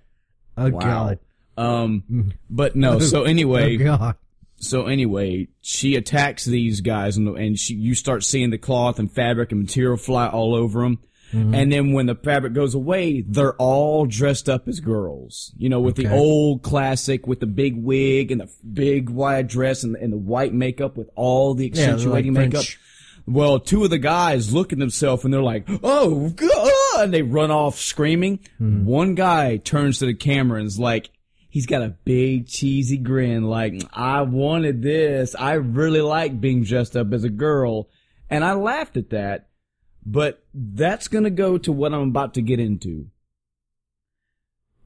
Wow. 0.57 0.79
God. 0.79 1.19
Um, 1.57 2.33
but 2.51 2.77
no. 2.77 2.99
So 2.99 3.23
Oh 3.23 3.25
anyway, 3.25 3.77
God. 3.77 4.17
so 4.57 4.87
anyway, 4.87 5.49
she 5.63 5.97
attacks 5.97 6.45
these 6.45 6.81
guys, 6.83 7.17
and 7.17 7.29
and 7.39 7.59
she 7.59 7.75
you 7.75 7.95
start 7.95 8.25
seeing 8.25 8.51
the 8.51 8.59
cloth 8.59 8.99
and 8.99 9.11
fabric 9.11 9.53
and 9.53 9.63
material 9.63 9.97
fly 9.97 10.29
all 10.29 10.55
over 10.55 10.83
them. 10.83 10.99
Mm-hmm. 11.33 11.55
And 11.55 11.73
then 11.73 11.93
when 11.93 12.07
the 12.07 12.15
fabric 12.15 12.53
goes 12.53 12.75
away, 12.75 13.23
they're 13.23 13.55
all 13.55 14.07
dressed 14.07 14.49
up 14.49 14.67
as 14.69 14.81
girls. 14.81 15.53
You 15.57 15.69
know, 15.69 15.81
with 15.81 15.97
the 15.97 16.13
old 16.13 16.63
classic, 16.63 17.27
with 17.27 17.41
the 17.41 17.47
big 17.47 17.77
wig 17.77 18.31
and 18.31 18.41
the 18.41 18.51
big 18.73 19.11
wide 19.11 19.49
dress 19.49 19.83
and, 19.85 19.97
and 19.97 20.13
the 20.13 20.19
white 20.19 20.53
makeup 20.53 20.97
with 20.97 21.09
all 21.15 21.55
the 21.55 21.69
Yeah, 21.69 21.83
like 21.83 21.95
accentuating 21.95 22.33
makeup. 22.33 22.53
French. 22.65 22.81
Well, 23.27 23.61
two 23.61 23.85
of 23.85 23.91
the 23.91 23.99
guys 23.99 24.53
look 24.53 24.73
at 24.73 24.79
themselves 24.79 25.25
and 25.25 25.33
they're 25.33 25.43
like, 25.43 25.65
"Oh 25.85 26.31
God!" 26.31 27.05
and 27.05 27.15
they 27.15 27.23
run 27.23 27.51
off 27.51 27.79
screaming. 27.79 28.41
Hmm. 28.59 28.85
One 28.85 29.15
guy 29.15 29.59
turns 29.59 29.99
to 29.99 30.07
the 30.07 30.15
camera 30.15 30.59
and 30.59 30.67
is 30.67 30.81
like, 30.81 31.11
he's 31.49 31.67
got 31.67 31.83
a 31.83 31.95
big 32.05 32.49
cheesy 32.49 32.97
grin, 32.97 33.45
like, 33.45 33.83
"I 33.93 34.23
wanted 34.23 34.83
this. 34.83 35.37
I 35.39 35.55
really 35.55 36.01
like 36.01 36.41
being 36.41 36.65
dressed 36.65 36.97
up 36.97 37.13
as 37.13 37.23
a 37.23 37.29
girl," 37.29 37.89
and 38.31 38.43
I 38.43 38.55
laughed 38.55 38.97
at 38.97 39.11
that. 39.11 39.50
But 40.13 40.43
that's 40.53 41.07
gonna 41.07 41.31
go 41.31 41.57
to 41.59 41.71
what 41.71 41.95
I'm 41.95 42.09
about 42.09 42.35
to 42.35 42.43
get 42.43 42.59
into. 42.59 43.07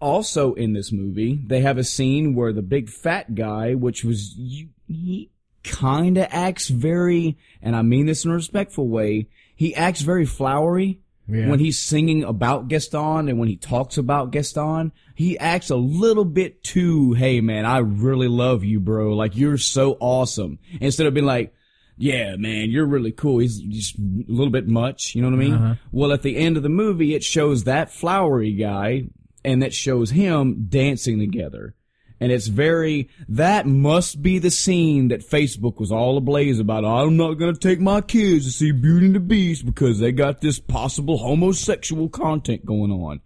Also 0.00 0.52
in 0.54 0.74
this 0.74 0.92
movie, 0.92 1.40
they 1.46 1.60
have 1.60 1.78
a 1.78 1.84
scene 1.84 2.34
where 2.34 2.52
the 2.52 2.60
big 2.62 2.90
fat 2.90 3.34
guy, 3.34 3.74
which 3.74 4.04
was 4.04 4.34
you, 4.36 4.68
he 4.86 5.30
kind 5.62 6.18
of 6.18 6.26
acts 6.30 6.68
very, 6.68 7.38
and 7.62 7.74
I 7.74 7.80
mean 7.82 8.04
this 8.04 8.24
in 8.24 8.30
a 8.30 8.34
respectful 8.34 8.86
way, 8.88 9.28
he 9.56 9.74
acts 9.74 10.02
very 10.02 10.26
flowery 10.26 11.00
Yeah. 11.26 11.48
when 11.48 11.58
he's 11.58 11.78
singing 11.78 12.22
about 12.22 12.68
Gaston 12.68 13.30
and 13.30 13.38
when 13.38 13.48
he 13.48 13.56
talks 13.56 13.96
about 13.96 14.30
Gaston. 14.30 14.92
He 15.14 15.38
acts 15.38 15.70
a 15.70 15.76
little 15.76 16.26
bit 16.26 16.62
too, 16.62 17.14
hey 17.14 17.40
man, 17.40 17.64
I 17.64 17.78
really 17.78 18.28
love 18.28 18.62
you, 18.62 18.80
bro. 18.80 19.14
Like 19.16 19.36
you're 19.36 19.56
so 19.56 19.96
awesome. 20.00 20.58
Instead 20.82 21.06
of 21.06 21.14
being 21.14 21.24
like, 21.24 21.54
yeah, 21.96 22.36
man, 22.36 22.70
you're 22.70 22.86
really 22.86 23.12
cool. 23.12 23.38
He's 23.38 23.60
just 23.60 23.98
a 23.98 24.24
little 24.28 24.50
bit 24.50 24.66
much, 24.66 25.14
you 25.14 25.22
know 25.22 25.28
what 25.28 25.36
I 25.36 25.38
mean? 25.38 25.54
Uh-huh. 25.54 25.74
Well, 25.92 26.12
at 26.12 26.22
the 26.22 26.36
end 26.36 26.56
of 26.56 26.62
the 26.62 26.68
movie, 26.68 27.14
it 27.14 27.22
shows 27.22 27.64
that 27.64 27.90
flowery 27.90 28.52
guy 28.52 29.04
and 29.44 29.62
that 29.62 29.74
shows 29.74 30.10
him 30.10 30.66
dancing 30.68 31.18
together. 31.18 31.74
And 32.20 32.32
it's 32.32 32.46
very, 32.46 33.10
that 33.28 33.66
must 33.66 34.22
be 34.22 34.38
the 34.38 34.50
scene 34.50 35.08
that 35.08 35.28
Facebook 35.28 35.78
was 35.78 35.92
all 35.92 36.16
ablaze 36.16 36.58
about. 36.58 36.84
I'm 36.84 37.16
not 37.16 37.34
gonna 37.34 37.54
take 37.54 37.80
my 37.80 38.00
kids 38.00 38.46
to 38.46 38.52
see 38.52 38.72
Beauty 38.72 39.06
and 39.06 39.14
the 39.14 39.20
Beast 39.20 39.66
because 39.66 39.98
they 39.98 40.12
got 40.12 40.40
this 40.40 40.58
possible 40.58 41.18
homosexual 41.18 42.08
content 42.08 42.64
going 42.64 42.90
on. 42.90 43.20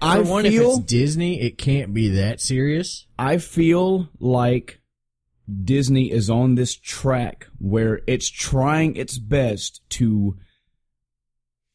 I 0.00 0.22
For 0.22 0.30
one, 0.30 0.46
if 0.46 0.52
feel, 0.52 0.76
it's 0.76 0.80
Disney, 0.80 1.40
it 1.40 1.58
can't 1.58 1.92
be 1.92 2.08
that 2.10 2.40
serious. 2.40 3.06
I 3.18 3.38
feel 3.38 4.08
like 4.20 4.80
Disney 5.64 6.10
is 6.10 6.30
on 6.30 6.54
this 6.54 6.74
track 6.74 7.48
where 7.58 8.00
it's 8.06 8.30
trying 8.30 8.96
its 8.96 9.18
best 9.18 9.82
to 9.90 10.38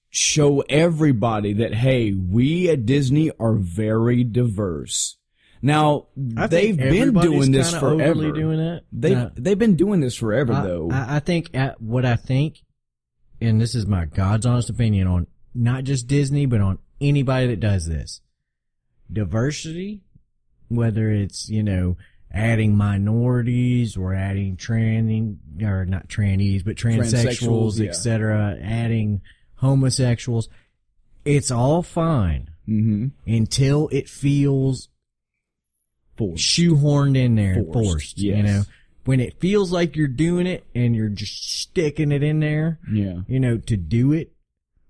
show 0.10 0.62
everybody 0.62 1.54
that, 1.54 1.76
hey, 1.76 2.14
we 2.14 2.70
at 2.70 2.86
Disney 2.86 3.32
are 3.40 3.54
very 3.54 4.24
diverse. 4.24 5.18
Now, 5.62 6.08
I 6.38 6.48
they've 6.48 6.76
been 6.76 7.14
doing 7.14 7.52
this 7.52 7.72
forever. 7.78 8.32
Doing 8.32 8.58
that. 8.58 8.84
They've, 8.92 9.18
Uh, 9.18 9.30
they've 9.36 9.60
been 9.60 9.76
doing 9.76 10.00
this 10.00 10.16
forever 10.16 10.54
I, 10.54 10.62
though. 10.64 10.90
I, 10.92 11.18
I 11.18 11.20
think 11.20 11.50
at, 11.54 11.82
what 11.82 12.06
I 12.06 12.16
think, 12.16 12.64
and 13.40 13.62
this 13.62 13.76
is 13.76 13.86
my 13.86 14.06
God's 14.06 14.46
honest 14.46 14.70
opinion 14.70 15.08
on 15.08 15.28
not 15.54 15.84
just 15.84 16.08
Disney, 16.08 16.46
but 16.46 16.62
on 16.62 16.80
anybody 17.00 17.48
that 17.48 17.60
does 17.60 17.88
this. 17.88 18.22
Diversity, 19.12 20.02
whether 20.70 21.12
it's, 21.12 21.50
you 21.50 21.62
know, 21.62 21.98
adding 22.32 22.76
minorities 22.76 23.98
or 23.98 24.14
adding 24.14 24.56
tranning, 24.58 25.38
or 25.64 25.86
not 25.86 26.08
trannies, 26.08 26.64
but 26.64 26.76
transsexuals, 26.76 27.24
Transsexuals, 27.76 27.80
yeah. 27.80 27.90
etc., 27.90 28.58
adding 28.62 29.22
homosexuals. 29.56 30.50
It's 31.26 31.52
all 31.52 31.82
fine 31.84 32.50
Mm-hmm. 32.68 33.08
until 33.26 33.88
it 33.92 34.08
feels 34.08 34.90
Forced. 36.18 36.44
shoehorned 36.44 37.18
in 37.18 37.34
there 37.36 37.56
Forced, 37.56 37.74
forced. 37.74 38.18
You 38.20 38.44
know, 38.44 38.62
when 39.06 39.20
it 39.20 39.40
feels 39.40 39.72
like 39.72 39.96
you're 39.96 40.08
doing 40.08 40.46
it 40.46 40.66
and 40.76 40.96
you're 40.96 41.10
just 41.10 41.62
sticking 41.62 42.12
it 42.12 42.22
in 42.22 42.40
there, 42.42 42.78
Yeah. 42.92 43.22
you 43.28 43.40
know, 43.40 43.58
to 43.58 43.76
do 43.76 44.12
it. 44.14 44.34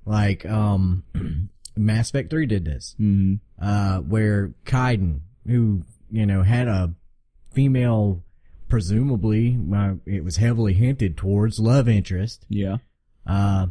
Like, 0.06 0.46
um, 0.46 1.04
Mass 1.78 2.10
Effect 2.10 2.30
3 2.32 2.48
did 2.48 2.66
this, 2.66 2.96
Mm-hmm. 3.00 3.36
uh, 3.66 4.00
where 4.02 4.54
Kaidan, 4.66 5.22
who, 5.48 5.84
you 6.12 6.26
know, 6.26 6.42
had 6.44 6.68
a 6.68 6.94
female, 7.52 8.24
presumably, 8.68 9.58
uh, 9.74 9.95
it 10.06 10.24
was 10.24 10.38
heavily 10.38 10.74
hinted 10.74 11.18
towards 11.18 11.60
love 11.60 11.88
interest, 11.89 12.45
Yeah. 12.50 12.78
uh, 13.26 13.68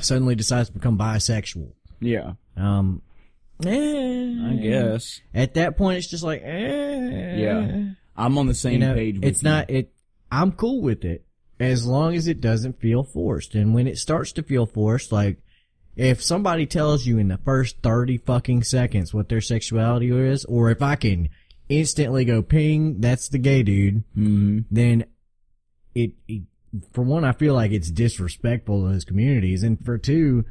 suddenly 0.00 0.34
decides 0.34 0.68
to 0.68 0.74
become 0.74 0.98
bisexual. 0.98 1.72
Yeah. 2.00 2.34
Um, 2.56 3.02
eh, 3.64 4.36
I 4.50 4.58
guess. 4.62 5.20
At 5.32 5.54
that 5.54 5.76
point, 5.76 5.98
it's 5.98 6.08
just 6.08 6.24
like, 6.24 6.42
eh. 6.44 7.36
Yeah. 7.36 7.84
I'm 8.16 8.38
on 8.38 8.46
the 8.46 8.54
same 8.54 8.74
you 8.74 8.78
know, 8.80 8.94
page. 8.94 9.16
With 9.16 9.24
it's 9.24 9.42
you. 9.42 9.48
not 9.48 9.70
it. 9.70 9.92
I'm 10.30 10.52
cool 10.52 10.80
with 10.82 11.04
it 11.04 11.24
as 11.60 11.86
long 11.86 12.14
as 12.14 12.26
it 12.28 12.40
doesn't 12.40 12.80
feel 12.80 13.02
forced. 13.04 13.54
And 13.54 13.74
when 13.74 13.86
it 13.86 13.98
starts 13.98 14.32
to 14.32 14.42
feel 14.42 14.66
forced, 14.66 15.10
like 15.12 15.38
if 15.96 16.22
somebody 16.22 16.66
tells 16.66 17.06
you 17.06 17.18
in 17.18 17.28
the 17.28 17.38
first 17.38 17.78
thirty 17.82 18.18
fucking 18.18 18.62
seconds 18.64 19.12
what 19.14 19.28
their 19.28 19.40
sexuality 19.40 20.10
is, 20.10 20.44
or 20.44 20.70
if 20.70 20.80
I 20.82 20.96
can 20.96 21.28
instantly 21.68 22.24
go 22.24 22.42
ping, 22.42 23.00
that's 23.00 23.28
the 23.28 23.38
gay 23.38 23.62
dude, 23.62 24.04
Mm-hmm. 24.16 24.58
then 24.70 25.04
it, 25.94 26.12
it 26.28 26.42
for 26.92 27.02
one, 27.02 27.24
I 27.24 27.32
feel 27.32 27.54
like 27.54 27.70
it's 27.70 27.90
disrespectful 27.90 28.82
to 28.82 28.92
those 28.92 29.04
communities, 29.04 29.62
and 29.62 29.82
for 29.84 29.96
two, 29.96 30.44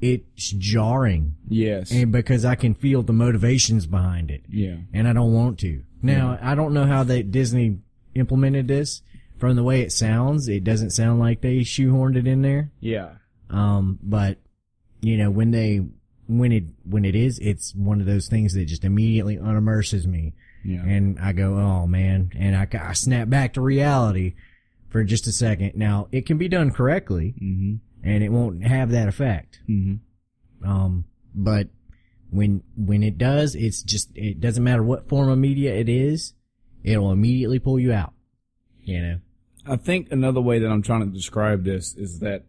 it's 0.00 0.50
jarring, 0.52 1.34
Yes. 1.48 1.90
and 1.92 2.10
because 2.12 2.44
I 2.44 2.54
can 2.56 2.74
feel 2.74 3.02
the 3.02 3.12
motivations 3.12 3.86
behind 3.86 4.30
it 4.30 4.42
yeah. 4.48 4.76
and 4.92 5.06
I 5.08 5.12
don't 5.12 5.32
want 5.32 5.58
to. 5.60 5.82
Now, 6.02 6.38
I 6.40 6.54
don't 6.54 6.72
know 6.74 6.86
how 6.86 7.02
they 7.04 7.22
Disney 7.22 7.78
implemented 8.14 8.68
this. 8.68 9.02
From 9.38 9.54
the 9.56 9.62
way 9.62 9.82
it 9.82 9.92
sounds, 9.92 10.48
it 10.48 10.64
doesn't 10.64 10.90
sound 10.90 11.20
like 11.20 11.40
they 11.42 11.58
shoehorned 11.58 12.16
it 12.16 12.26
in 12.26 12.42
there. 12.42 12.70
Yeah. 12.80 13.10
Um, 13.50 13.98
but 14.02 14.38
you 15.00 15.16
know, 15.16 15.30
when 15.30 15.52
they 15.52 15.80
when 16.28 16.50
it 16.52 16.64
when 16.84 17.04
it 17.04 17.14
is, 17.14 17.38
it's 17.38 17.72
one 17.74 18.00
of 18.00 18.06
those 18.06 18.28
things 18.28 18.54
that 18.54 18.64
just 18.66 18.84
immediately 18.84 19.36
unimmerses 19.36 20.06
me, 20.06 20.34
Yeah. 20.64 20.82
and 20.84 21.18
I 21.20 21.32
go, 21.32 21.54
oh 21.54 21.86
man, 21.86 22.32
and 22.36 22.56
I, 22.56 22.68
I 22.78 22.92
snap 22.92 23.28
back 23.28 23.54
to 23.54 23.60
reality 23.60 24.34
for 24.88 25.04
just 25.04 25.26
a 25.26 25.32
second. 25.32 25.72
Now, 25.76 26.08
it 26.12 26.26
can 26.26 26.38
be 26.38 26.48
done 26.48 26.70
correctly, 26.70 27.34
mm-hmm. 27.40 27.76
and 28.02 28.24
it 28.24 28.30
won't 28.30 28.64
have 28.64 28.90
that 28.90 29.08
effect. 29.08 29.60
Mm-hmm. 29.68 30.68
Um, 30.68 31.04
but 31.34 31.68
when 32.30 32.62
when 32.76 33.02
it 33.02 33.18
does, 33.18 33.54
it's 33.54 33.82
just 33.82 34.10
it 34.14 34.40
doesn't 34.40 34.64
matter 34.64 34.82
what 34.82 35.08
form 35.08 35.28
of 35.28 35.38
media 35.38 35.74
it 35.74 35.88
is, 35.88 36.34
it'll 36.82 37.12
immediately 37.12 37.58
pull 37.58 37.78
you 37.78 37.92
out. 37.92 38.12
You 38.82 39.00
know. 39.00 39.18
I 39.66 39.76
think 39.76 40.10
another 40.10 40.40
way 40.40 40.58
that 40.58 40.70
I'm 40.70 40.82
trying 40.82 41.00
to 41.00 41.14
describe 41.14 41.64
this 41.64 41.94
is 41.94 42.20
that 42.20 42.44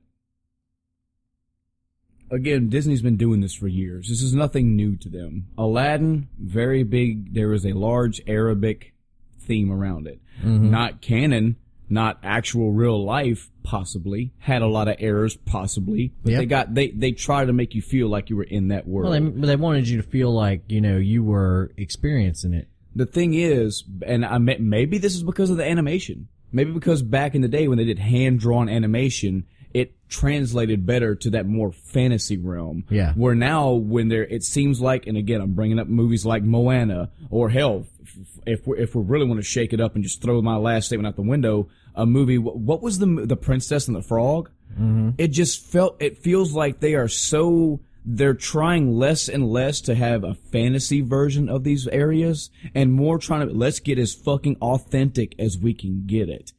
again, 2.31 2.69
Disney's 2.69 3.01
been 3.01 3.17
doing 3.17 3.41
this 3.41 3.53
for 3.53 3.67
years. 3.67 4.07
This 4.09 4.21
is 4.21 4.33
nothing 4.33 4.75
new 4.75 4.95
to 4.97 5.09
them. 5.09 5.47
Aladdin, 5.57 6.27
very 6.39 6.83
big. 6.83 7.33
There 7.33 7.53
is 7.53 7.65
a 7.65 7.73
large 7.73 8.21
Arabic 8.27 8.93
theme 9.39 9.71
around 9.71 10.07
it. 10.07 10.19
Mm-hmm. 10.43 10.69
Not 10.69 11.01
canon, 11.01 11.55
not 11.89 12.19
actual 12.23 12.71
real 12.71 13.03
life, 13.03 13.49
possibly. 13.63 14.31
Had 14.39 14.61
a 14.61 14.67
lot 14.67 14.87
of 14.87 14.95
errors, 14.99 15.35
possibly. 15.35 16.13
But 16.23 16.31
Yep. 16.31 16.39
they 16.39 16.45
got, 16.45 16.73
they, 16.75 16.89
they 16.91 17.11
try 17.11 17.45
to 17.45 17.53
make 17.53 17.73
you 17.75 17.81
feel 17.81 18.07
like 18.09 18.29
you 18.29 18.35
were 18.37 18.43
in 18.43 18.67
that 18.69 18.87
world. 18.87 19.09
Well, 19.11 19.19
they, 19.31 19.47
they 19.47 19.55
wanted 19.55 19.87
you 19.87 19.97
to 19.97 20.03
feel 20.07 20.31
like 20.31 20.63
you 20.69 20.81
know 20.81 20.97
you 20.97 21.23
were 21.23 21.71
experiencing 21.77 22.53
it. 22.53 22.67
the 22.95 23.05
thing 23.05 23.33
is, 23.33 23.83
and 24.05 24.25
I 24.25 24.37
may, 24.37 24.57
maybe 24.57 24.97
this 24.97 25.15
is 25.15 25.23
because 25.23 25.49
of 25.49 25.57
the 25.57 25.65
animation. 25.67 26.27
Maybe 26.51 26.71
because 26.71 27.03
back 27.03 27.35
in 27.35 27.41
the 27.41 27.47
day 27.47 27.67
when 27.67 27.77
they 27.77 27.83
did 27.85 27.99
hand 27.99 28.39
drawn 28.39 28.69
animation, 28.69 29.45
it 29.73 29.93
translated 30.09 30.85
better 30.85 31.15
to 31.15 31.29
that 31.31 31.45
more 31.45 31.71
fantasy 31.71 32.37
realm. 32.37 32.83
Yeah. 32.89 33.13
Where 33.13 33.35
now, 33.35 33.73
when 33.73 34.07
there, 34.07 34.25
it 34.25 34.43
seems 34.43 34.81
like, 34.81 35.05
and 35.07 35.17
again, 35.17 35.41
I'm 35.41 35.53
bringing 35.53 35.77
up 35.79 35.87
movies 35.87 36.25
like 36.25 36.43
Moana 36.43 37.11
or 37.29 37.49
hell, 37.49 37.85
if- 38.01 38.17
if 38.45 38.67
we 38.67 38.77
if 38.79 38.95
we 38.95 39.03
really 39.03 39.25
want 39.27 39.39
to 39.39 39.43
shake 39.43 39.71
it 39.73 39.79
up 39.79 39.93
and 39.95 40.03
just 40.03 40.21
throw 40.21 40.41
my 40.41 40.55
last 40.55 40.87
statement 40.87 41.07
out 41.07 41.15
the 41.15 41.21
window, 41.21 41.67
a 41.95 42.05
movie. 42.05 42.37
What 42.39 42.81
was 42.81 42.97
the 42.99 43.05
the 43.05 43.37
Princess 43.37 43.87
and 43.87 43.95
the 43.95 44.01
Frog? 44.01 44.49
Mm-hmm. 44.73 45.11
It 45.19 45.27
just 45.29 45.63
felt. 45.65 46.01
It 46.01 46.17
feels 46.17 46.53
like 46.53 46.79
they 46.79 46.95
are 46.95 47.07
so. 47.07 47.79
They're 48.05 48.33
trying 48.33 48.97
less 48.97 49.29
and 49.29 49.47
less 49.47 49.81
to 49.81 49.93
have 49.93 50.23
a 50.23 50.33
fantasy 50.33 51.01
version 51.01 51.47
of 51.49 51.63
these 51.63 51.87
areas 51.89 52.49
and 52.73 52.91
more 52.91 53.19
trying 53.19 53.47
to 53.47 53.53
let's 53.53 53.79
get 53.79 53.99
as 53.99 54.13
fucking 54.15 54.57
authentic 54.61 55.35
as 55.37 55.57
we 55.57 55.73
can 55.75 56.05
get 56.07 56.27
it. 56.29 56.53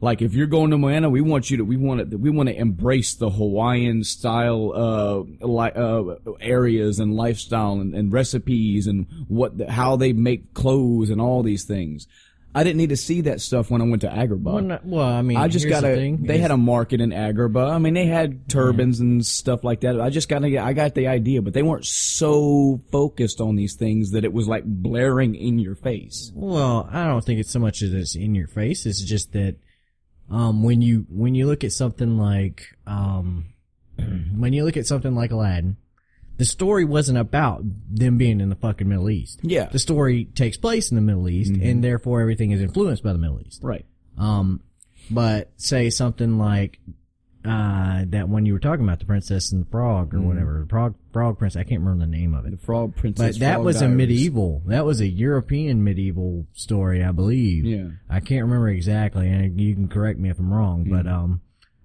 Like 0.00 0.20
if 0.20 0.34
you're 0.34 0.46
going 0.46 0.70
to 0.70 0.78
Moana, 0.78 1.08
we 1.08 1.20
want 1.20 1.50
you 1.50 1.58
to 1.58 1.64
we 1.64 1.76
want 1.76 2.10
to 2.10 2.16
we 2.16 2.30
want 2.30 2.48
to 2.48 2.54
embrace 2.54 3.14
the 3.14 3.30
Hawaiian 3.30 4.04
style 4.04 4.72
uh 4.74 5.46
like 5.46 5.76
uh 5.76 6.16
areas 6.40 6.98
and 6.98 7.14
lifestyle 7.14 7.80
and, 7.80 7.94
and 7.94 8.12
recipes 8.12 8.86
and 8.86 9.06
what 9.28 9.56
the, 9.56 9.70
how 9.70 9.96
they 9.96 10.12
make 10.12 10.52
clothes 10.52 11.10
and 11.10 11.20
all 11.20 11.42
these 11.42 11.64
things. 11.64 12.06
I 12.56 12.62
didn't 12.62 12.76
need 12.76 12.90
to 12.90 12.96
see 12.96 13.22
that 13.22 13.40
stuff 13.40 13.68
when 13.68 13.82
I 13.82 13.84
went 13.84 14.02
to 14.02 14.08
Agrabah. 14.08 14.42
Well, 14.42 14.62
not, 14.62 14.86
well 14.86 15.08
I 15.08 15.22
mean, 15.22 15.36
I 15.36 15.48
just 15.48 15.68
got 15.68 15.82
a. 15.82 15.96
thing, 15.96 16.22
They 16.22 16.38
had 16.38 16.52
a 16.52 16.56
market 16.56 17.00
in 17.00 17.10
Agrabah. 17.10 17.72
I 17.72 17.78
mean, 17.78 17.94
they 17.94 18.06
had 18.06 18.48
turbans 18.48 19.00
and 19.00 19.26
stuff 19.26 19.64
like 19.64 19.80
that. 19.80 20.00
I 20.00 20.08
just 20.08 20.28
got 20.28 20.40
to. 20.40 20.58
I 20.58 20.72
got 20.72 20.94
the 20.94 21.08
idea, 21.08 21.42
but 21.42 21.52
they 21.52 21.62
weren't 21.62 21.84
so 21.84 22.80
focused 22.92 23.40
on 23.40 23.56
these 23.56 23.74
things 23.74 24.12
that 24.12 24.24
it 24.24 24.32
was 24.32 24.46
like 24.46 24.62
blaring 24.64 25.34
in 25.34 25.58
your 25.58 25.74
face. 25.74 26.30
Well, 26.32 26.88
I 26.92 27.06
don't 27.06 27.24
think 27.24 27.40
it's 27.40 27.50
so 27.50 27.58
much 27.58 27.82
as 27.82 27.92
it's 27.92 28.14
in 28.14 28.36
your 28.36 28.46
face. 28.46 28.86
It's 28.86 29.02
just 29.02 29.32
that 29.32 29.56
um, 30.34 30.64
when 30.64 30.82
you 30.82 31.06
when 31.08 31.36
you 31.36 31.46
look 31.46 31.62
at 31.62 31.72
something 31.72 32.18
like 32.18 32.76
um, 32.86 33.46
when 33.96 34.52
you 34.52 34.64
look 34.64 34.76
at 34.76 34.86
something 34.86 35.14
like 35.14 35.30
Aladdin, 35.30 35.76
the 36.38 36.44
story 36.44 36.84
wasn't 36.84 37.18
about 37.18 37.62
them 37.62 38.18
being 38.18 38.40
in 38.40 38.48
the 38.48 38.56
fucking 38.56 38.88
Middle 38.88 39.10
East. 39.10 39.38
Yeah. 39.42 39.66
The 39.66 39.78
story 39.78 40.24
takes 40.24 40.56
place 40.56 40.90
in 40.90 40.96
the 40.96 41.02
Middle 41.02 41.28
East, 41.28 41.52
and 41.52 41.84
therefore 41.84 42.20
everything 42.20 42.50
is 42.50 42.60
influenced 42.60 43.04
by 43.04 43.12
the 43.12 43.18
Middle 43.18 43.40
East. 43.42 43.62
Right. 43.62 43.86
Um, 44.18 44.60
but 45.08 45.52
say 45.56 45.88
something 45.90 46.36
like 46.36 46.80
uh, 47.44 48.04
that 48.08 48.28
one 48.28 48.46
you 48.46 48.54
were 48.54 48.58
talking 48.58 48.84
about, 48.84 49.00
the 49.00 49.04
Princess 49.04 49.52
and 49.52 49.66
the 49.66 49.70
Frog 49.70 50.14
or 50.14 50.20
whatever, 50.20 50.60
the 50.62 50.68
Frog 50.68 50.94
Frog 51.12 51.38
Prince. 51.38 51.56
I 51.56 51.64
can't 51.64 51.80
remember 51.80 52.04
the 52.06 52.10
name 52.10 52.34
of 52.34 52.46
it. 52.46 52.52
The 52.52 52.66
Frog 52.66 52.96
Princess. 52.96 53.36
But 53.36 53.40
that 53.40 53.54
Frog 53.56 53.66
was 53.66 53.82
a 53.82 53.88
medieval. 53.88 54.62
That 54.66 54.84
was 54.84 55.00
a 55.00 55.06
European 55.06 55.84
medieval 55.84 56.46
story, 56.54 57.04
I 57.04 57.12
believe. 57.12 57.64
Yeah. 57.66 57.88
I 58.08 58.20
can't 58.20 58.42
remember 58.42 58.68
exactly, 58.68 59.28
and 59.28 59.60
you 59.60 59.74
can 59.74 59.88
correct 59.88 60.18
me 60.18 60.30
if 60.30 60.38
I'm 60.38 60.52
wrong. 60.52 60.86
But 60.88 61.06
um, 61.06 61.42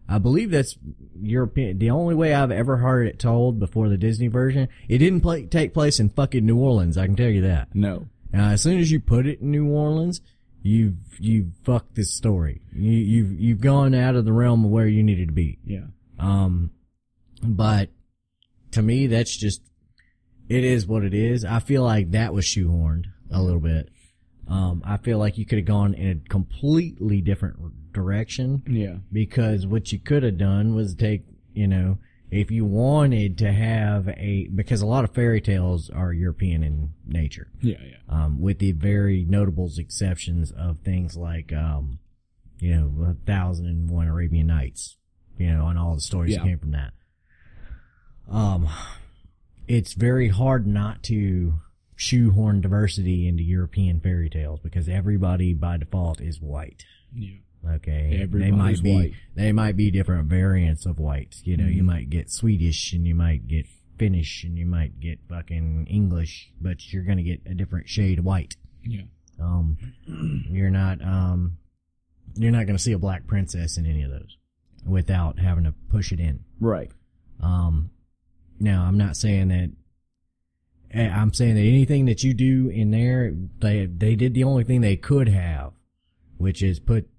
I 0.07 0.18
believe 0.18 0.51
that's 0.51 0.78
European. 1.22 1.78
The 1.78 1.91
only 1.91 2.16
way 2.16 2.34
I've 2.34 2.51
ever 2.51 2.78
heard 2.78 3.07
it 3.07 3.20
told 3.20 3.60
before 3.60 3.89
the 3.89 3.97
Disney 3.97 4.28
version, 4.28 4.70
it 4.88 4.99
didn't 4.99 5.22
play, 5.22 5.45
take 5.45 5.74
place 5.74 5.99
in 5.99 6.10
fucking 6.10 6.45
New 6.45 6.57
Orleans. 6.57 6.97
I 6.97 7.05
can 7.05 7.16
tell 7.16 7.30
you 7.30 7.41
that. 7.41 7.76
No. 7.76 8.07
Now, 8.32 8.49
as 8.49 8.62
soon 8.62 8.80
as 8.80 8.91
you 8.91 8.99
put 8.99 9.28
it 9.28 9.41
in 9.41 9.51
New 9.51 9.68
Orleans, 9.68 10.22
you've 10.62 10.95
you've 11.20 11.51
fucked 11.64 11.95
this 11.95 12.14
story. 12.14 12.62
You, 12.74 12.91
you've 12.91 13.39
you've 13.39 13.62
gone 13.62 13.93
out 13.95 14.16
of 14.16 14.26
the 14.26 14.34
realm 14.34 14.66
of 14.66 14.72
where 14.72 14.88
you 14.88 15.03
needed 15.03 15.30
to 15.30 15.34
be. 15.34 15.60
Yeah. 15.66 15.88
Um, 16.20 16.72
but 17.43 17.89
to 18.72 18.82
me, 18.82 19.07
that's 19.07 19.36
just, 19.36 19.62
it 20.49 20.64
is 20.64 20.86
what 20.86 21.03
it 21.03 21.14
is. 21.14 21.45
I 21.45 21.60
feel 21.60 21.84
like 21.84 22.12
that 22.12 22.34
was 22.34 22.45
shoehorned 22.45 23.05
a 23.32 23.41
little 23.41 23.62
bit. 23.62 23.89
Um, 24.47 24.82
I 24.86 24.97
feel 24.97 25.18
like 25.18 25.38
you 25.38 25.45
could 25.45 25.60
have 25.60 25.66
gone 25.68 25.93
in 25.93 26.24
a 26.26 26.30
completely 26.30 27.22
different 27.22 27.93
direction 27.93 28.64
Yeah. 28.68 28.97
because 29.12 29.66
what 29.66 29.91
you 29.91 29.99
could 29.99 30.24
have 30.24 30.38
done 30.38 30.76
was 30.76 30.95
take, 30.95 31.24
you 31.53 31.68
know, 31.68 31.99
if 32.32 32.52
you 32.52 32.64
wanted 32.66 33.38
to 33.40 33.52
have 33.52 34.08
a, 34.10 34.48
because 34.54 34.82
a 34.82 34.86
lot 34.86 35.04
of 35.04 35.14
fairy 35.14 35.42
tales 35.42 35.90
are 35.90 36.14
European 36.14 36.64
in 36.64 36.94
nature 37.08 37.48
Yeah. 37.62 37.78
Yeah. 37.82 37.96
um, 38.08 38.40
with 38.40 38.60
the 38.60 38.72
very 38.74 39.26
notable 39.28 39.70
exceptions 39.78 40.52
of 40.52 40.80
things 40.80 41.16
like, 41.18 41.52
um, 41.54 42.00
you 42.60 42.76
know, 42.76 43.06
a 43.10 43.14
thousand 43.26 43.66
and 43.68 43.90
one 43.90 44.08
Arabian 44.08 44.48
Nights, 44.48 44.98
you 45.38 45.48
know, 45.52 45.68
and 45.68 45.80
all 45.80 45.96
the 45.96 46.02
stories 46.02 46.36
that 46.36 46.44
came 46.44 46.60
from 46.60 46.72
that. 46.72 46.94
Um, 48.30 48.70
it's 49.68 49.94
very 49.94 50.28
hard 50.30 50.68
not 50.68 51.02
to 51.04 51.54
shoehorn 51.96 52.62
diversity 52.62 53.28
into 53.28 53.44
European 53.44 54.00
fairy 54.00 54.30
tales 54.30 54.60
because 54.62 54.88
everybody 54.88 55.54
by 55.54 55.78
default 55.78 56.22
is 56.22 56.40
white. 56.40 56.86
Yeah. 57.14 57.38
Okay, 57.68 58.26
they 58.32 58.51
might 58.51 58.82
be 58.82 58.93
white. 58.93 59.14
they 59.36 59.51
might 59.51 59.76
be 59.76 59.91
different 59.91 60.28
variants 60.30 60.86
of 60.86 60.97
white. 60.99 61.36
You 61.43 61.57
know, 61.57 61.66
Mm-hmm. 61.66 61.74
you 61.74 61.84
might 61.84 62.10
get 62.10 62.30
Swedish 62.32 62.93
and 62.93 63.05
you 63.05 63.16
might 63.16 63.47
get 63.47 63.66
Finnish 63.97 64.43
and 64.45 64.57
you 64.57 64.66
might 64.66 64.99
get 64.99 65.20
fucking 65.28 65.86
English, 65.89 66.51
but 66.62 66.91
you're 66.93 67.03
gonna 67.03 67.22
get 67.24 67.41
a 67.45 67.53
different 67.53 67.89
shade 67.89 68.20
of 68.20 68.26
white. 68.26 68.55
Yeah. 68.84 69.01
Um, 69.41 69.78
you're 70.49 70.70
not 70.72 71.01
um, 71.03 71.57
you're 72.36 72.51
not 72.51 72.66
gonna 72.66 72.80
see 72.80 72.93
a 72.93 72.97
black 72.99 73.28
princess 73.28 73.78
in 73.78 73.86
any 73.86 74.03
of 74.03 74.10
those 74.12 74.38
without 74.86 75.38
having 75.39 75.66
to 75.66 75.74
push 75.89 76.12
it 76.14 76.20
in. 76.22 76.39
Right. 76.62 76.91
Um, 77.41 77.89
now 78.60 78.84
I'm 78.86 78.97
not 78.97 79.18
saying 79.18 79.49
that. 79.49 79.72
eh, 80.91 81.10
I'm 81.10 81.34
saying 81.34 81.55
that 81.55 81.62
anything 81.62 82.05
that 82.05 82.24
you 82.24 82.34
do 82.34 82.70
in 82.70 82.91
there, 82.91 83.34
they 83.60 83.86
they 83.86 84.16
did 84.16 84.34
the 84.34 84.45
only 84.45 84.64
thing 84.64 84.80
they 84.82 84.95
could 84.95 85.28
have, 85.28 85.74
which 86.38 86.64
is 86.64 86.80
put 86.80 87.10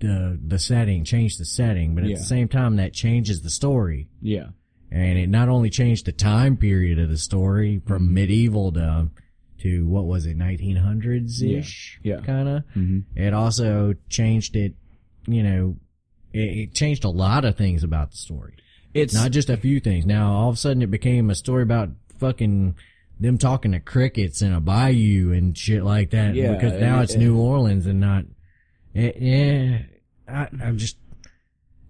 the 0.00 0.38
the 0.46 0.58
setting, 0.58 1.04
change 1.04 1.36
the 1.38 1.44
setting, 1.44 1.94
but 1.94 2.04
at 2.04 2.10
Yeah. 2.10 2.16
the 2.16 2.22
same 2.24 2.48
time 2.48 2.76
that 2.76 2.92
changes 2.92 3.40
the 3.42 3.50
story, 3.50 4.08
Yeah. 4.20 4.48
and 4.90 5.18
it 5.18 5.28
not 5.28 5.48
only 5.48 5.70
changed 5.70 6.04
the 6.06 6.12
time 6.12 6.56
period 6.56 6.98
of 6.98 7.08
the 7.08 7.16
story 7.18 7.80
from 7.86 8.04
Mm-hmm. 8.04 8.14
medieval 8.14 8.72
to 8.72 9.10
to 9.58 9.86
what 9.86 10.04
was 10.06 10.26
it, 10.26 10.36
1900s 10.36 11.42
ish, 11.42 11.98
Yeah. 12.02 12.16
Yeah. 12.16 12.20
kind 12.20 12.48
of. 12.48 12.62
hmm 12.74 12.98
It 13.14 13.32
also 13.32 13.94
changed 14.10 14.54
it, 14.54 14.74
you 15.26 15.42
know, 15.42 15.76
it, 16.32 16.38
it 16.58 16.74
changed 16.74 17.04
a 17.04 17.08
lot 17.08 17.44
of 17.46 17.56
things 17.56 17.82
about 17.82 18.10
the 18.10 18.16
story. 18.18 18.54
It's 18.92 19.14
Not 19.14 19.30
just 19.30 19.48
a 19.50 19.56
few 19.56 19.80
things. 19.80 20.04
Now 20.06 20.30
all 20.32 20.48
of 20.50 20.54
a 20.56 20.58
sudden 20.58 20.82
it 20.82 20.90
became 20.90 21.30
a 21.30 21.34
story 21.34 21.62
about 21.62 21.90
fucking 22.18 22.74
them 23.18 23.38
talking 23.38 23.72
to 23.72 23.80
crickets 23.80 24.42
in 24.42 24.52
a 24.52 24.60
bayou 24.60 25.32
and 25.32 25.56
shit 25.56 25.82
like 25.82 26.10
that. 26.10 26.34
Yeah, 26.34 26.52
because 26.54 26.78
now 26.78 26.96
and- 26.96 27.04
it's 27.04 27.16
New 27.16 27.38
Orleans 27.38 27.86
and 27.86 27.98
not, 27.98 28.26
eh, 28.96 29.12
yeah, 29.20 29.78
I, 30.28 30.48
I'm 30.64 30.78
just, 30.78 30.96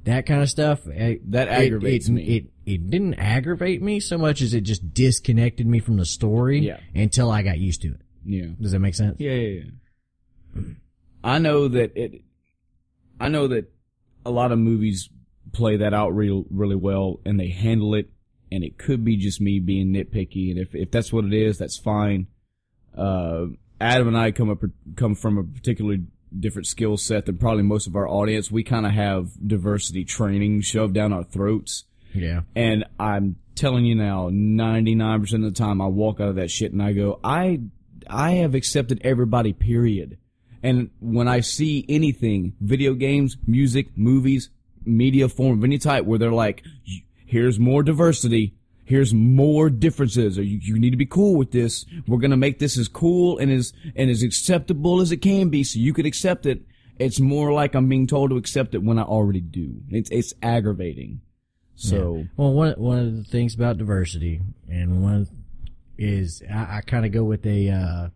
that 0.04 0.26
kind 0.26 0.42
of 0.42 0.50
stuff. 0.50 0.80
eh, 0.92 1.16
That 1.28 1.48
it- 1.48 1.66
aggravates 1.66 2.08
it, 2.08 2.12
me. 2.12 2.22
It, 2.22 2.46
it 2.66 2.90
didn't 2.90 3.14
aggravate 3.14 3.80
me 3.82 4.00
so 4.00 4.18
much 4.18 4.42
as 4.42 4.52
it 4.52 4.62
just 4.62 4.92
disconnected 4.92 5.66
me 5.66 5.78
from 5.78 5.96
the 5.96 6.04
story 6.04 6.60
Yeah. 6.66 6.80
until 6.94 7.30
I 7.30 7.42
got 7.42 7.58
used 7.58 7.82
to 7.82 7.88
it. 7.94 8.00
yeah. 8.24 8.46
Does 8.60 8.72
that 8.72 8.80
make 8.80 8.94
sense? 8.96 9.16
Yeah, 9.20 9.34
yeah, 9.34 9.60
yeah. 10.56 10.62
I 11.22 11.38
know 11.38 11.68
that 11.68 11.96
it. 11.96 12.22
I 13.20 13.28
know 13.28 13.48
that 13.48 13.72
a 14.24 14.30
lot 14.30 14.52
of 14.52 14.58
movies 14.58 15.08
play 15.52 15.76
that 15.78 15.94
out 15.94 16.10
real, 16.14 16.44
really 16.50 16.76
well, 16.76 17.20
and 17.24 17.38
they 17.40 17.48
handle 17.48 17.94
it. 17.94 18.10
And 18.52 18.62
it 18.62 18.78
could 18.78 19.04
be 19.04 19.16
just 19.16 19.40
me 19.40 19.58
being 19.58 19.92
nitpicky, 19.92 20.50
and 20.50 20.58
if 20.58 20.74
if 20.74 20.90
that's 20.92 21.12
what 21.12 21.24
it 21.24 21.32
is, 21.32 21.58
that's 21.58 21.78
fine. 21.78 22.28
Uh, 22.96 23.46
Adam 23.80 24.06
and 24.08 24.16
I 24.16 24.30
come 24.30 24.50
up 24.50 24.62
come 24.96 25.14
from 25.16 25.36
a 25.38 25.42
particularly 25.44 26.04
different 26.38 26.66
skill 26.66 26.96
set 26.96 27.26
than 27.26 27.38
probably 27.38 27.62
most 27.62 27.86
of 27.86 27.96
our 27.96 28.08
audience. 28.08 28.50
We 28.50 28.64
kind 28.64 28.86
of 28.86 28.92
have 28.92 29.30
diversity 29.46 30.04
training 30.04 30.62
shoved 30.62 30.94
down 30.94 31.12
our 31.12 31.24
throats. 31.24 31.84
Yeah. 32.12 32.42
And 32.54 32.84
I'm 32.98 33.36
telling 33.54 33.84
you 33.84 33.94
now, 33.94 34.28
99% 34.30 35.34
of 35.34 35.42
the 35.42 35.50
time 35.50 35.80
I 35.80 35.86
walk 35.86 36.20
out 36.20 36.28
of 36.28 36.36
that 36.36 36.50
shit 36.50 36.72
and 36.72 36.82
I 36.82 36.92
go, 36.92 37.20
I, 37.22 37.60
I 38.08 38.32
have 38.32 38.54
accepted 38.54 39.00
everybody, 39.04 39.52
period. 39.52 40.18
And 40.62 40.90
when 41.00 41.28
I 41.28 41.40
see 41.40 41.84
anything, 41.88 42.54
video 42.60 42.94
games, 42.94 43.36
music, 43.46 43.96
movies, 43.96 44.50
media 44.84 45.28
form 45.28 45.58
of 45.58 45.64
any 45.64 45.78
type 45.78 46.04
where 46.04 46.18
they're 46.18 46.32
like, 46.32 46.62
here's 47.26 47.58
more 47.58 47.82
diversity, 47.82 48.55
here's 48.86 49.12
more 49.12 49.68
differences, 49.68 50.38
or 50.38 50.42
you, 50.42 50.58
you 50.62 50.78
need 50.78 50.90
to 50.90 50.96
be 50.96 51.04
cool 51.06 51.36
with 51.36 51.50
this. 51.50 51.84
We're 52.06 52.18
gonna 52.18 52.36
make 52.38 52.58
this 52.58 52.78
as 52.78 52.88
cool 52.88 53.36
and 53.38 53.52
as, 53.52 53.74
and 53.94 54.08
as 54.10 54.22
acceptable 54.22 55.00
as 55.02 55.12
it 55.12 55.18
can 55.18 55.50
be 55.50 55.62
so 55.64 55.78
you 55.78 55.92
could 55.92 56.06
accept 56.06 56.46
it. 56.46 56.62
It's 56.98 57.20
more 57.20 57.52
like 57.52 57.74
I'm 57.74 57.90
being 57.90 58.06
told 58.06 58.30
to 58.30 58.38
accept 58.38 58.74
it 58.74 58.82
when 58.82 58.98
I 58.98 59.02
already 59.02 59.42
do. 59.42 59.82
It's, 59.90 60.08
it's 60.10 60.32
aggravating. 60.42 61.20
So, 61.74 62.24
Well, 62.38 62.54
one 62.54 62.72
one 62.78 62.98
of 63.00 63.16
the 63.18 63.24
things 63.24 63.54
about 63.54 63.76
diversity, 63.76 64.40
and 64.66 65.02
one 65.02 65.28
is 65.98 66.42
I, 66.50 66.78
I 66.78 66.80
kind 66.80 67.04
of 67.04 67.12
go 67.12 67.22
with 67.22 67.44
a. 67.44 67.68
Uh, 67.68 68.08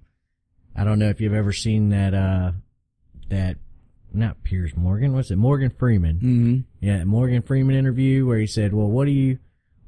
I 0.74 0.84
don't 0.84 0.98
know 0.98 1.10
if 1.10 1.20
you've 1.20 1.34
ever 1.34 1.52
seen 1.52 1.90
that. 1.90 2.14
Uh, 2.14 2.52
that 3.28 3.58
not 4.14 4.42
Piers 4.44 4.74
Morgan. 4.74 5.12
What's 5.12 5.30
it? 5.30 5.36
Morgan 5.36 5.68
Freeman. 5.70 6.18
hmm 6.20 6.58
Yeah, 6.80 7.04
Morgan 7.04 7.42
Freeman 7.42 7.76
interview 7.76 8.24
where 8.26 8.38
he 8.38 8.46
said, 8.46 8.72
"Well, 8.72 8.88
what 8.88 9.04
do 9.04 9.10
you, 9.12 9.38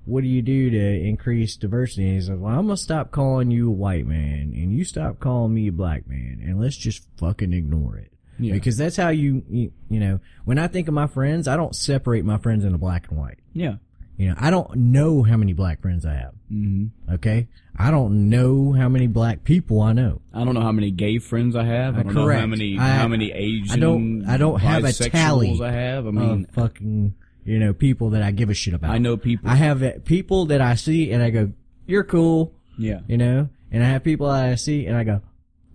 what 0.05 0.23
do 0.23 0.29
you 0.29 0.43
do 0.43 0.71
to 0.71 1.01
increase 1.07 1.57
diversity?" 1.57 2.07
And 2.07 2.15
he 2.17 2.21
said, 2.21 2.41
"Well, 2.41 2.53
I'm 2.59 2.67
gonna 2.67 2.77
stop 2.77 3.11
calling 3.11 3.51
you 3.51 3.69
a 3.69 3.73
white 3.73 4.07
man, 4.07 4.53
and 4.55 4.73
you 4.77 4.85
stop 4.85 5.19
calling 5.21 5.55
me 5.55 5.69
a 5.69 5.73
black 5.73 6.09
man, 6.09 6.41
and 6.45 6.61
let's 6.61 6.77
just 6.77 7.07
fucking 7.19 7.53
ignore 7.53 7.97
it." 7.99 8.13
Yeah. 8.39 8.55
Because 8.55 8.77
that's 8.77 8.97
how 8.97 9.11
you, 9.11 9.45
you, 9.51 9.73
you 9.89 10.01
know, 10.01 10.19
when 10.45 10.59
I 10.59 10.67
think 10.67 10.89
of 10.89 10.95
my 10.95 11.07
friends, 11.07 11.47
I 11.47 11.57
don't 11.57 11.77
separate 11.77 12.25
my 12.25 12.39
friends 12.39 12.65
into 12.65 12.79
black 12.79 13.09
and 13.11 13.19
white. 13.19 13.39
yeah. 13.53 13.77
You 14.19 14.29
know, 14.29 14.35
I 14.39 14.51
don't 14.51 14.77
know 14.77 15.23
how 15.23 15.37
many 15.39 15.53
black 15.55 15.81
friends 15.81 16.05
I 16.05 16.13
have. 16.15 16.35
hmm 16.49 16.87
Okay. 17.11 17.49
I 17.75 17.91
don't 17.91 18.29
know 18.29 18.73
how 18.73 18.89
many 18.89 19.07
black 19.07 19.43
people 19.43 19.81
I 19.81 19.95
know. 19.95 20.21
I 20.35 20.45
don't 20.45 20.53
know 20.55 20.61
how 20.61 20.71
many 20.71 20.91
gay 20.91 21.19
friends 21.19 21.57
I 21.57 21.65
have. 21.65 21.97
I 21.99 22.03
don't 22.03 22.15
know 22.15 22.29
how 22.31 22.47
many 22.47 22.79
I- 22.79 22.89
how 22.99 23.09
many 23.09 23.33
Asian. 23.33 23.71
I 23.73 23.77
don't- 23.81 24.25
I 24.27 24.37
don't 24.37 24.61
have 24.61 24.85
a 24.85 24.93
tally 24.93 25.59
I 25.63 25.73
have. 25.73 26.07
I 26.07 26.11
mean, 26.11 26.47
fucking, 26.53 27.15
you 27.45 27.59
know, 27.59 27.73
people 27.73 28.11
that 28.11 28.23
I 28.23 28.31
give 28.31 28.51
a 28.51 28.55
shit 28.55 28.75
about. 28.75 28.91
I 28.91 28.99
know 28.99 29.17
people. 29.17 29.51
I 29.51 29.57
have 29.57 29.83
uh, 29.83 29.93
people 30.05 30.47
that 30.47 30.61
I 30.61 30.75
see 30.75 31.11
and 31.11 31.23
I 31.23 31.31
go, 31.31 31.53
you're 31.87 32.05
cool, 32.05 32.55
yeah. 32.79 33.01
you 33.07 33.19
know, 33.19 33.49
and 33.71 33.83
I 33.83 33.89
have 33.89 34.05
people 34.05 34.29
that 34.29 34.45
I 34.45 34.55
see 34.55 34.87
and 34.87 34.97
I 34.97 35.05
go, 35.05 35.21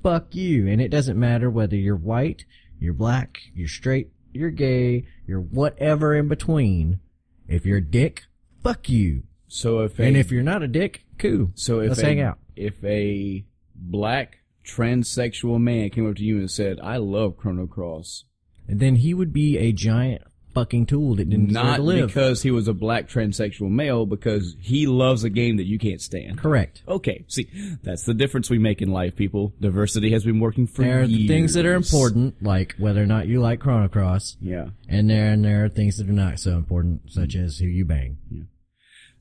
fuck 0.02 0.34
you. 0.36 0.68
And 0.68 0.82
it 0.82 0.90
doesn't 0.90 1.20
matter 1.20 1.50
whether 1.50 1.76
you're 1.76 1.96
white, 1.96 2.46
you're 2.80 2.94
black, 2.94 3.40
you're 3.54 3.68
straight, 3.68 4.12
you're 4.34 4.52
gay, 4.52 5.08
you're 5.26 5.42
whatever 5.42 6.16
in 6.16 6.28
between. 6.28 7.00
If 7.48 7.66
you're 7.66 7.78
a 7.78 7.82
dick, 7.82 8.24
fuck 8.64 8.90
you. 8.90 9.24
So 9.48 9.80
if 9.80 10.00
a, 10.00 10.04
And 10.04 10.18
if 10.18 10.32
you're 10.32 10.44
not 10.44 10.64
a 10.64 10.68
dick, 10.68 11.04
cool. 11.18 11.52
so 11.56 11.80
if 11.80 11.90
let's 11.90 12.02
a, 12.02 12.06
hang 12.06 12.22
out. 12.22 12.40
If 12.56 12.84
a 12.84 13.46
black 13.76 14.40
transsexual 14.66 15.60
man 15.60 15.90
came 15.90 16.10
up 16.10 16.18
to 16.18 16.24
you 16.24 16.40
and 16.40 16.52
said, 16.52 16.80
"I 16.82 16.98
love 16.98 17.38
Chrono 17.38 17.68
Cross," 17.68 18.26
And 18.68 18.82
then 18.82 18.98
he 18.98 19.14
would 19.14 19.32
be 19.32 19.58
a 19.58 19.72
giant 19.72 20.24
fucking 20.58 20.86
tool 20.86 21.16
that 21.16 21.30
didn't 21.30 21.52
not 21.52 21.78
to 21.78 21.82
live. 21.84 22.08
because 22.08 22.42
he 22.44 22.52
was 22.52 22.68
a 22.68 22.74
black 22.74 23.08
transsexual 23.08 23.70
male, 23.70 24.06
because 24.06 24.56
he 24.60 24.88
loves 24.88 25.24
a 25.24 25.30
game 25.30 25.58
that 25.58 25.66
you 25.66 25.78
can't 25.78 26.02
stand. 26.02 26.38
Correct. 26.38 26.82
Okay, 26.88 27.26
see, 27.28 27.48
that's 27.84 28.04
the 28.04 28.14
difference 28.14 28.50
we 28.50 28.58
make 28.58 28.82
in 28.82 28.92
life, 28.92 29.16
people. 29.16 29.54
Diversity 29.60 30.12
has 30.12 30.24
been 30.24 30.40
working 30.40 30.68
for 30.68 30.84
There 30.84 31.02
are 31.04 31.08
the 31.08 31.28
things 31.28 31.54
that 31.54 31.66
are 31.66 31.76
important, 31.76 32.42
like 32.44 32.76
whether 32.78 33.02
or 33.02 33.06
not 33.06 33.28
you 33.28 33.40
like 33.42 33.60
Chrono 33.60 33.88
Cross, 33.88 34.38
Yeah. 34.42 34.70
and 34.88 35.10
there 35.10 35.32
and 35.32 35.44
there 35.46 35.66
are 35.66 35.70
things 35.70 35.98
that 35.98 36.10
are 36.10 36.14
not 36.14 36.40
so 36.40 36.52
important, 36.58 37.02
such 37.12 37.36
as 37.36 37.58
who 37.60 37.68
you 37.68 37.86
bang. 37.86 38.18
Yeah. 38.32 38.44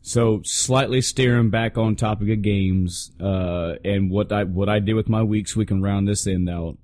So 0.03 0.41
slightly 0.45 1.01
steering 1.01 1.51
back 1.51 1.77
on 1.77 1.97
topic 1.97 2.29
of 2.31 2.41
games, 2.43 3.11
uh, 3.21 3.75
and 3.85 4.09
what 4.11 4.31
I 4.33 4.45
what 4.45 4.69
I 4.69 4.79
did 4.79 4.95
with 4.95 5.09
my 5.09 5.23
weeks, 5.25 5.57
we 5.57 5.67
can 5.67 5.83
round 5.83 6.07
this 6.07 6.27
in 6.27 6.49
out. 6.49 6.79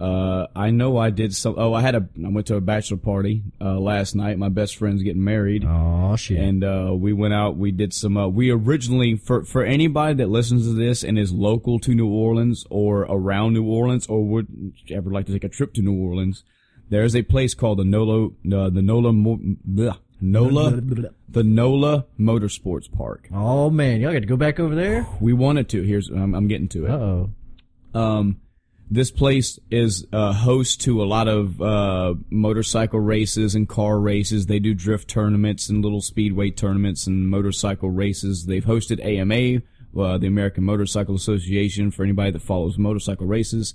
Uh, 0.00 0.48
I 0.56 0.70
know 0.70 0.98
I 0.98 1.10
did 1.10 1.34
some. 1.34 1.54
Oh, 1.56 1.72
I 1.72 1.80
had 1.80 1.94
a. 1.94 2.08
I 2.24 2.28
went 2.28 2.48
to 2.48 2.56
a 2.56 2.60
bachelor 2.60 2.96
party 2.96 3.42
uh, 3.60 3.78
last 3.78 4.16
night. 4.16 4.38
My 4.38 4.48
best 4.48 4.76
friend's 4.76 5.02
getting 5.04 5.22
married, 5.22 5.64
Oh 5.64 6.16
shit! 6.16 6.38
and 6.38 6.64
uh, 6.64 6.90
we 6.94 7.12
went 7.12 7.32
out. 7.32 7.56
We 7.56 7.70
did 7.70 7.94
some. 7.94 8.16
Uh, 8.16 8.26
we 8.26 8.50
originally 8.50 9.14
for 9.16 9.44
for 9.44 9.62
anybody 9.64 10.14
that 10.14 10.28
listens 10.28 10.66
to 10.66 10.72
this 10.74 11.04
and 11.04 11.16
is 11.16 11.32
local 11.32 11.78
to 11.78 11.94
New 11.94 12.08
Orleans 12.08 12.64
or 12.70 13.02
around 13.02 13.52
New 13.52 13.64
Orleans 13.64 14.06
or 14.08 14.24
would 14.24 14.72
ever 14.90 15.10
like 15.10 15.26
to 15.26 15.32
take 15.32 15.44
a 15.44 15.48
trip 15.48 15.72
to 15.74 15.80
New 15.80 15.94
Orleans, 15.94 16.42
there's 16.90 17.14
a 17.14 17.22
place 17.22 17.54
called 17.54 17.78
the 17.78 17.84
Nola 17.84 18.26
uh, 18.52 18.70
the 18.70 18.82
Nola 18.82 19.12
bleh, 19.12 19.96
Nola 20.20 20.70
the 21.28 21.44
Nola 21.44 22.06
Motorsports 22.18 22.90
Park. 22.92 23.28
oh 23.32 23.70
man, 23.70 24.00
y'all 24.00 24.12
got 24.12 24.20
to 24.20 24.26
go 24.26 24.36
back 24.36 24.58
over 24.58 24.74
there. 24.74 25.06
We 25.20 25.32
wanted 25.32 25.68
to. 25.68 25.82
Here's 25.82 26.08
I'm, 26.08 26.34
I'm 26.34 26.48
getting 26.48 26.68
to 26.70 26.86
Uh 26.88 26.90
it. 26.90 26.92
oh. 27.00 27.30
Um, 28.00 28.40
this 28.94 29.10
place 29.10 29.58
is 29.70 30.06
uh, 30.12 30.32
host 30.32 30.80
to 30.82 31.02
a 31.02 31.04
lot 31.04 31.26
of 31.26 31.60
uh, 31.60 32.14
motorcycle 32.30 33.00
races 33.00 33.54
and 33.56 33.68
car 33.68 33.98
races. 33.98 34.46
They 34.46 34.60
do 34.60 34.72
drift 34.72 35.08
tournaments 35.08 35.68
and 35.68 35.82
little 35.82 36.00
speedway 36.00 36.50
tournaments 36.50 37.06
and 37.08 37.28
motorcycle 37.28 37.90
races. 37.90 38.46
They've 38.46 38.64
hosted 38.64 39.04
AMA, 39.04 39.62
uh, 40.00 40.18
the 40.18 40.28
American 40.28 40.62
Motorcycle 40.62 41.16
Association, 41.16 41.90
for 41.90 42.04
anybody 42.04 42.30
that 42.30 42.42
follows 42.42 42.78
motorcycle 42.78 43.26
races. 43.26 43.74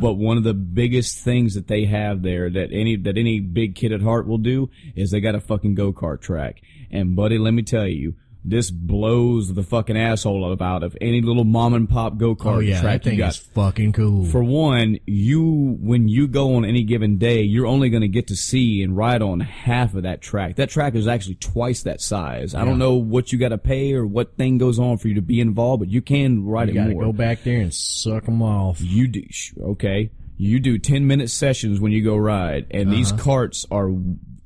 But 0.00 0.14
one 0.14 0.38
of 0.38 0.44
the 0.44 0.54
biggest 0.54 1.18
things 1.18 1.54
that 1.54 1.68
they 1.68 1.84
have 1.84 2.22
there 2.22 2.48
that 2.48 2.70
any 2.72 2.96
that 2.96 3.18
any 3.18 3.40
big 3.40 3.74
kid 3.74 3.92
at 3.92 4.00
heart 4.00 4.26
will 4.26 4.38
do 4.38 4.70
is 4.96 5.10
they 5.10 5.20
got 5.20 5.34
a 5.34 5.40
fucking 5.40 5.74
go 5.74 5.92
kart 5.92 6.22
track. 6.22 6.62
And 6.90 7.14
buddy, 7.14 7.36
let 7.36 7.52
me 7.52 7.62
tell 7.62 7.86
you. 7.86 8.14
This 8.46 8.70
blows 8.70 9.54
the 9.54 9.62
fucking 9.62 9.96
asshole 9.96 10.60
out 10.60 10.82
of 10.82 10.94
any 11.00 11.22
little 11.22 11.44
mom 11.44 11.72
and 11.72 11.88
pop 11.88 12.18
go 12.18 12.34
kart 12.36 12.56
Oh 12.56 12.58
yeah, 12.58 12.80
track 12.82 13.02
that 13.02 13.04
thing 13.04 13.12
you 13.14 13.24
got. 13.24 13.30
is 13.30 13.36
fucking 13.38 13.92
cool. 13.92 14.26
For 14.26 14.44
one, 14.44 14.98
you 15.06 15.78
when 15.80 16.08
you 16.08 16.28
go 16.28 16.56
on 16.56 16.66
any 16.66 16.82
given 16.82 17.16
day, 17.16 17.40
you're 17.40 17.66
only 17.66 17.88
going 17.88 18.02
to 18.02 18.08
get 18.08 18.26
to 18.26 18.36
see 18.36 18.82
and 18.82 18.94
ride 18.94 19.22
on 19.22 19.40
half 19.40 19.94
of 19.94 20.02
that 20.02 20.20
track. 20.20 20.56
That 20.56 20.68
track 20.68 20.94
is 20.94 21.06
actually 21.08 21.36
twice 21.36 21.84
that 21.84 22.02
size. 22.02 22.54
I 22.54 22.66
don't 22.66 22.78
know 22.78 22.94
what 22.96 23.32
you 23.32 23.38
got 23.38 23.48
to 23.48 23.58
pay 23.58 23.94
or 23.94 24.06
what 24.06 24.36
thing 24.36 24.58
goes 24.58 24.78
on 24.78 24.98
for 24.98 25.08
you 25.08 25.14
to 25.14 25.22
be 25.22 25.40
involved, 25.40 25.80
but 25.80 25.88
you 25.88 26.02
can 26.02 26.44
ride 26.44 26.68
you 26.68 26.72
it 26.72 26.74
got 26.74 26.84
to 26.88 26.92
more. 26.92 27.04
go 27.04 27.12
back 27.14 27.44
there 27.44 27.62
and 27.62 27.72
suck 27.72 28.26
them 28.26 28.42
off. 28.42 28.78
You 28.82 29.08
do 29.08 29.22
okay. 29.62 30.10
You 30.36 30.60
do 30.60 30.78
ten 30.78 31.06
minute 31.06 31.30
sessions 31.30 31.80
when 31.80 31.92
you 31.92 32.04
go 32.04 32.16
ride, 32.16 32.66
and 32.72 32.92
these 32.92 33.10
Uh-huh. 33.12 33.22
carts 33.22 33.64
are 33.70 33.90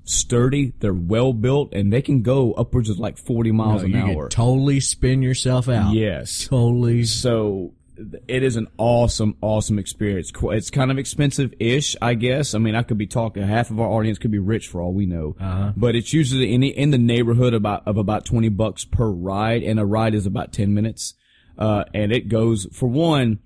sturdy. 0.08 0.72
They're 0.80 0.92
well 0.94 1.32
built, 1.32 1.72
and 1.72 1.92
they 1.92 2.02
can 2.02 2.22
go 2.22 2.52
upwards 2.54 2.88
of 2.90 2.98
like 2.98 3.18
forty 3.18 3.52
miles 3.52 3.82
No, 3.82 3.86
an 4.00 4.08
you 4.08 4.18
hour. 4.18 4.28
totally 4.28 4.80
spin 4.80 5.22
yourself 5.22 5.68
out. 5.68 5.94
yes. 5.94 6.46
Totally. 6.48 7.04
So 7.04 7.74
it 8.28 8.44
is 8.44 8.54
an 8.54 8.68
awesome, 8.78 9.36
awesome 9.40 9.76
experience. 9.76 10.30
It's 10.40 10.70
kind 10.70 10.92
of 10.92 10.98
expensive-ish, 10.98 11.96
I 12.00 12.14
guess. 12.14 12.54
I 12.54 12.58
mean, 12.58 12.76
I 12.76 12.84
could 12.84 12.96
be 12.96 13.08
talking, 13.08 13.42
half 13.42 13.72
of 13.72 13.80
our 13.80 13.88
audience 13.88 14.18
could 14.18 14.30
be 14.30 14.38
rich 14.38 14.68
for 14.68 14.80
all 14.80 14.92
we 14.92 15.04
know. 15.04 15.34
Uh-huh. 15.40 15.72
But 15.76 15.96
it's 15.96 16.12
usually 16.12 16.54
in 16.54 16.60
the, 16.60 16.68
in 16.68 16.92
the 16.92 16.98
neighborhood 16.98 17.54
about, 17.54 17.88
of 17.88 17.96
about 17.96 18.24
20 18.24 18.50
bucks 18.50 18.84
per 18.84 19.08
ride, 19.10 19.64
and 19.64 19.80
a 19.80 19.84
ride 19.84 20.14
is 20.14 20.26
about 20.26 20.52
10 20.52 20.72
minutes. 20.72 21.14
Uh, 21.58 21.82
and 21.92 22.12
it 22.12 22.28
goes, 22.28 22.68
for 22.72 22.88
one, 22.88 23.40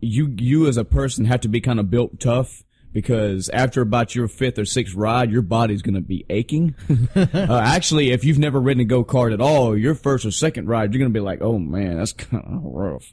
you, 0.00 0.34
you 0.38 0.66
as 0.66 0.76
a 0.76 0.84
person 0.84 1.26
have 1.26 1.42
to 1.42 1.48
be 1.48 1.60
kind 1.60 1.78
of 1.78 1.88
built 1.88 2.18
tough. 2.18 2.63
Because 2.94 3.50
after 3.50 3.82
about 3.82 4.14
your 4.14 4.28
fifth 4.28 4.58
or 4.58 4.64
sixth 4.64 4.94
ride, 4.94 5.30
your 5.30 5.42
body's 5.42 5.82
gonna 5.82 6.00
be 6.00 6.24
aching. 6.30 6.74
uh, 7.14 7.60
actually, 7.62 8.12
if 8.12 8.24
you've 8.24 8.38
never 8.38 8.58
ridden 8.58 8.80
a 8.80 8.84
go-kart 8.86 9.34
at 9.34 9.40
all, 9.42 9.76
your 9.76 9.94
first 9.94 10.24
or 10.24 10.30
second 10.30 10.68
ride, 10.68 10.94
you're 10.94 11.00
gonna 11.00 11.10
be 11.10 11.20
like, 11.20 11.42
oh 11.42 11.58
man, 11.58 11.98
that's 11.98 12.12
kind 12.14 12.44
of 12.46 12.62
rough 12.62 13.12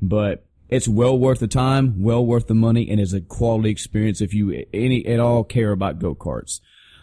but 0.00 0.46
it's 0.68 0.88
well 0.88 1.18
worth 1.18 1.40
the 1.40 1.48
time, 1.48 2.02
well 2.02 2.24
worth 2.24 2.46
the 2.46 2.54
money, 2.54 2.88
and 2.88 3.00
is 3.00 3.12
a 3.12 3.20
quality 3.20 3.70
experience 3.70 4.20
if 4.20 4.32
you 4.32 4.64
any 4.72 5.04
at 5.06 5.20
all 5.20 5.44
care 5.44 5.72
about 5.72 5.98
go 5.98 6.14
karts. 6.14 6.60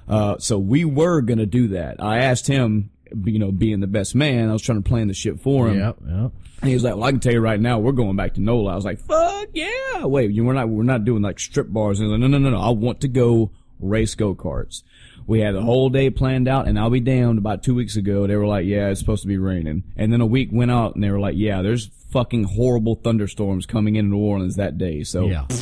Uh, 0.07 0.38
so 0.38 0.57
we 0.57 0.86
were 0.86 1.21
gonna 1.21 1.45
do 1.45 1.67
that. 1.69 2.01
I 2.01 2.19
asked 2.19 2.47
him, 2.47 2.91
you 3.26 3.39
know, 3.39 3.51
being 3.51 3.80
the 3.80 3.88
best 3.88 4.16
man, 4.16 4.49
I 4.49 4.53
was 4.53 4.62
trying 4.62 4.82
to 4.82 4.88
plan 4.88 5.08
the 5.08 5.14
shit 5.14 5.39
for 5.39 5.70
him. 5.70 5.80
Yep, 5.80 5.97
yep. 6.08 6.32
And 6.62 6.68
he 6.70 6.74
was 6.74 6.84
like, 6.84 6.95
well, 6.95 7.03
I 7.03 7.12
can 7.12 7.20
tell 7.20 7.34
you 7.34 7.39
right 7.39 7.60
now, 7.60 7.80
we're 7.80 7.91
going 7.91 8.16
back 8.16 8.34
to 8.36 8.41
NOLA. 8.41 8.72
I 8.72 8.76
was 8.76 8.86
like, 8.86 8.99
fuck 8.99 9.49
yeah. 9.53 10.05
Wait, 10.05 10.32
you, 10.32 10.43
we're 10.43 10.53
not, 10.53 10.70
we're 10.70 10.84
not 10.84 11.05
doing 11.05 11.22
like 11.22 11.39
strip 11.39 11.72
bars. 11.72 11.99
And 11.99 12.10
like, 12.10 12.20
no, 12.20 12.28
no, 12.28 12.38
no, 12.39 12.49
no. 12.49 12.60
I 12.60 12.70
want 12.72 13.01
to 13.01 13.08
go 13.08 13.51
race 13.80 14.16
go-karts. 14.16 14.82
We 15.28 15.41
had 15.41 15.53
the 15.55 15.62
whole 15.62 15.89
day 15.89 16.10
planned 16.10 16.47
out 16.47 16.68
and 16.68 16.80
I'll 16.80 16.89
be 16.89 16.99
damned 17.01 17.38
about 17.38 17.62
two 17.62 17.76
weeks 17.76 17.95
ago. 17.95 18.26
They 18.26 18.36
were 18.38 18.47
like, 18.47 18.66
yeah, 18.66 18.89
it's 18.89 18.99
supposed 18.99 19.22
to 19.24 19.28
be 19.28 19.38
raining. 19.38 19.84
And 19.97 20.12
then 20.12 20.22
a 20.22 20.26
week 20.26 20.49
went 20.51 20.72
out 20.72 20.95
and 20.95 21.03
they 21.03 21.12
were 21.12 21.20
like, 21.20 21.36
yeah, 21.38 21.62
there's 21.62 21.89
fucking 22.12 22.45
horrible 22.45 22.95
thunderstorms 22.95 23.66
coming 23.66 23.97
into 23.97 24.12
New 24.12 24.18
Orleans 24.18 24.55
that 24.55 24.78
day. 24.78 25.03
So 25.03 25.28
Yeah. 25.28 25.45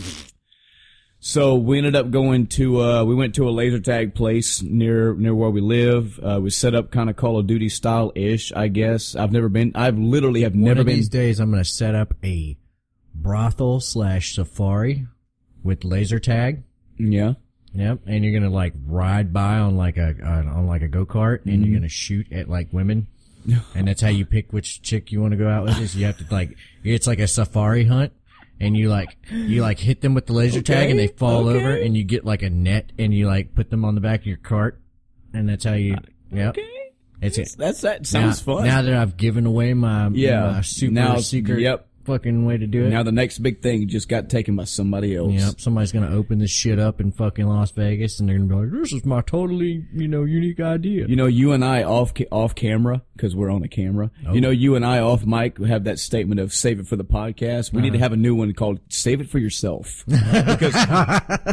so 1.28 1.56
we 1.56 1.80
ended 1.80 1.96
up 1.96 2.12
going 2.12 2.46
to 2.46 2.80
uh 2.82 3.04
we 3.04 3.16
went 3.16 3.34
to 3.34 3.50
a 3.50 3.52
laser 3.52 3.80
tag 3.80 4.14
place 4.14 4.62
near 4.62 5.16
near 5.16 5.34
where 5.34 5.50
we 5.50 5.60
live. 5.60 6.20
Uh 6.24 6.40
we 6.40 6.52
set 6.52 6.76
up 6.76 6.92
kind 6.92 7.10
of 7.10 7.16
Call 7.16 7.40
of 7.40 7.48
Duty 7.48 7.68
style 7.68 8.12
ish, 8.14 8.54
I 8.54 8.68
guess. 8.68 9.16
I've 9.16 9.32
never 9.32 9.50
been 9.50 9.72
I've 9.74 9.98
literally 9.98 10.44
have 10.44 10.54
One 10.54 10.62
never 10.64 10.82
of 10.82 10.86
been 10.86 10.98
these 10.98 11.10
days, 11.10 11.40
I'm 11.40 11.50
gonna 11.50 11.66
set 11.66 11.96
up 11.96 12.14
a 12.24 12.56
brothel 13.16 13.80
slash 13.80 14.36
safari 14.36 15.08
with 15.64 15.84
laser 15.84 16.20
tag. 16.20 16.62
Yeah. 17.00 17.34
Yep, 17.74 18.02
and 18.06 18.24
you're 18.24 18.40
gonna 18.40 18.54
like 18.54 18.74
ride 18.86 19.34
by 19.34 19.58
on 19.58 19.76
like 19.76 19.98
a 19.98 20.16
on, 20.24 20.48
on 20.48 20.68
like 20.68 20.84
a 20.84 20.88
go 20.88 21.06
kart, 21.08 21.44
and 21.46 21.54
Mm-hmm. 21.56 21.64
you're 21.64 21.80
gonna 21.80 21.90
shoot 21.90 22.32
at 22.32 22.48
like 22.48 22.72
women, 22.72 23.08
and 23.76 23.88
that's 23.88 24.02
how 24.02 24.08
you 24.08 24.26
pick 24.26 24.54
which 24.54 24.82
chick 24.82 25.12
you 25.12 25.20
want 25.22 25.32
to 25.32 25.38
go 25.38 25.50
out 25.50 25.64
with. 25.66 25.80
Is 25.82 25.94
you 25.96 26.06
have 26.06 26.18
to 26.20 26.26
like 26.32 26.56
it's 26.86 27.06
like 27.08 27.20
a 27.20 27.28
safari 27.28 27.84
hunt, 27.84 28.14
and 28.60 28.76
you 28.78 28.90
like 28.90 29.18
you 29.32 29.62
like 29.62 29.80
hit 29.80 30.02
them 30.02 30.14
with 30.14 30.26
the 30.28 30.34
laser 30.34 30.62
tag, 30.62 30.90
and 30.90 31.00
they 31.00 31.08
fall 31.08 31.48
okay. 31.50 31.60
over, 31.60 31.76
and 31.76 31.96
you 31.98 32.04
get 32.04 32.26
like 32.26 32.42
a 32.42 32.50
net, 32.50 32.92
and 32.98 33.14
you 33.14 33.28
like 33.28 33.54
put 33.56 33.70
them 33.70 33.84
on 33.86 33.96
the 33.96 34.02
back 34.02 34.22
of 34.22 34.26
your 34.26 34.38
cart, 34.38 34.80
and 35.34 35.48
that's 35.50 35.64
how 35.66 35.74
you. 35.74 35.96
Uh, 35.96 36.00
yep, 36.32 36.50
Okay. 36.58 36.68
it's 37.22 37.38
That's, 37.38 37.54
it. 37.54 37.58
that's 37.58 37.82
that 37.82 38.00
Now, 38.02 38.06
sounds 38.06 38.42
fun. 38.42 38.66
now 38.66 38.82
that 38.82 38.94
I've 38.94 39.18
given 39.18 39.46
away 39.46 39.74
my 39.74 40.08
Yeah. 40.10 40.52
my 40.52 40.62
super 40.62 40.94
Now- 40.94 41.18
secret 41.18 41.60
yep. 41.60 41.88
Fucking 42.06 42.46
way 42.46 42.58
to 42.58 42.68
do 42.68 42.86
it. 42.86 42.90
now 42.90 43.04
the 43.04 43.12
next 43.12 43.40
big 43.40 43.62
thing 43.62 43.88
just 43.88 44.08
got 44.10 44.30
taken 44.30 44.56
by 44.56 44.64
somebody 44.66 45.16
else. 45.16 45.34
Yep, 45.34 45.60
somebody's 45.60 45.92
gonna 45.92 46.10
open 46.16 46.40
this 46.40 46.52
shit 46.52 46.80
up 46.80 47.02
in 47.02 47.12
fucking 47.12 47.46
Las 47.48 47.72
Vegas, 47.72 48.20
and 48.20 48.30
they're 48.30 48.38
gonna 48.38 48.50
be 48.50 48.56
like, 48.72 48.82
"This 48.82 48.94
is 48.94 49.06
my 49.06 49.22
totally, 49.22 49.84
you 49.94 50.08
know, 50.08 50.24
unique 50.24 50.60
idea." 50.60 51.08
You 51.08 51.16
know, 51.16 51.26
you 51.26 51.52
and 51.52 51.64
I 51.66 51.84
off 51.84 52.14
ca- 52.14 52.28
off 52.32 52.56
camera 52.56 53.02
because 53.16 53.36
we're 53.36 53.50
on 53.52 53.64
a 53.64 53.68
camera. 53.68 54.12
Oh. 54.28 54.34
You 54.34 54.42
know, 54.42 54.50
you 54.52 54.76
and 54.76 54.86
I 54.86 55.00
off 55.00 55.26
mic 55.26 55.58
have 55.66 55.86
that 55.86 56.00
statement 56.00 56.40
of 56.40 56.54
"save 56.54 56.80
it 56.80 56.88
for 56.88 56.96
the 56.96 57.04
podcast." 57.06 57.74
We 57.74 57.82
need 57.82 57.90
Uh-huh. 57.90 57.98
to 57.98 58.04
have 58.04 58.14
a 58.14 58.18
new 58.18 58.36
one 58.36 58.54
called 58.54 58.80
"Save 58.90 59.22
it 59.22 59.30
for 59.30 59.40
yourself." 59.40 60.04
because 60.08 60.76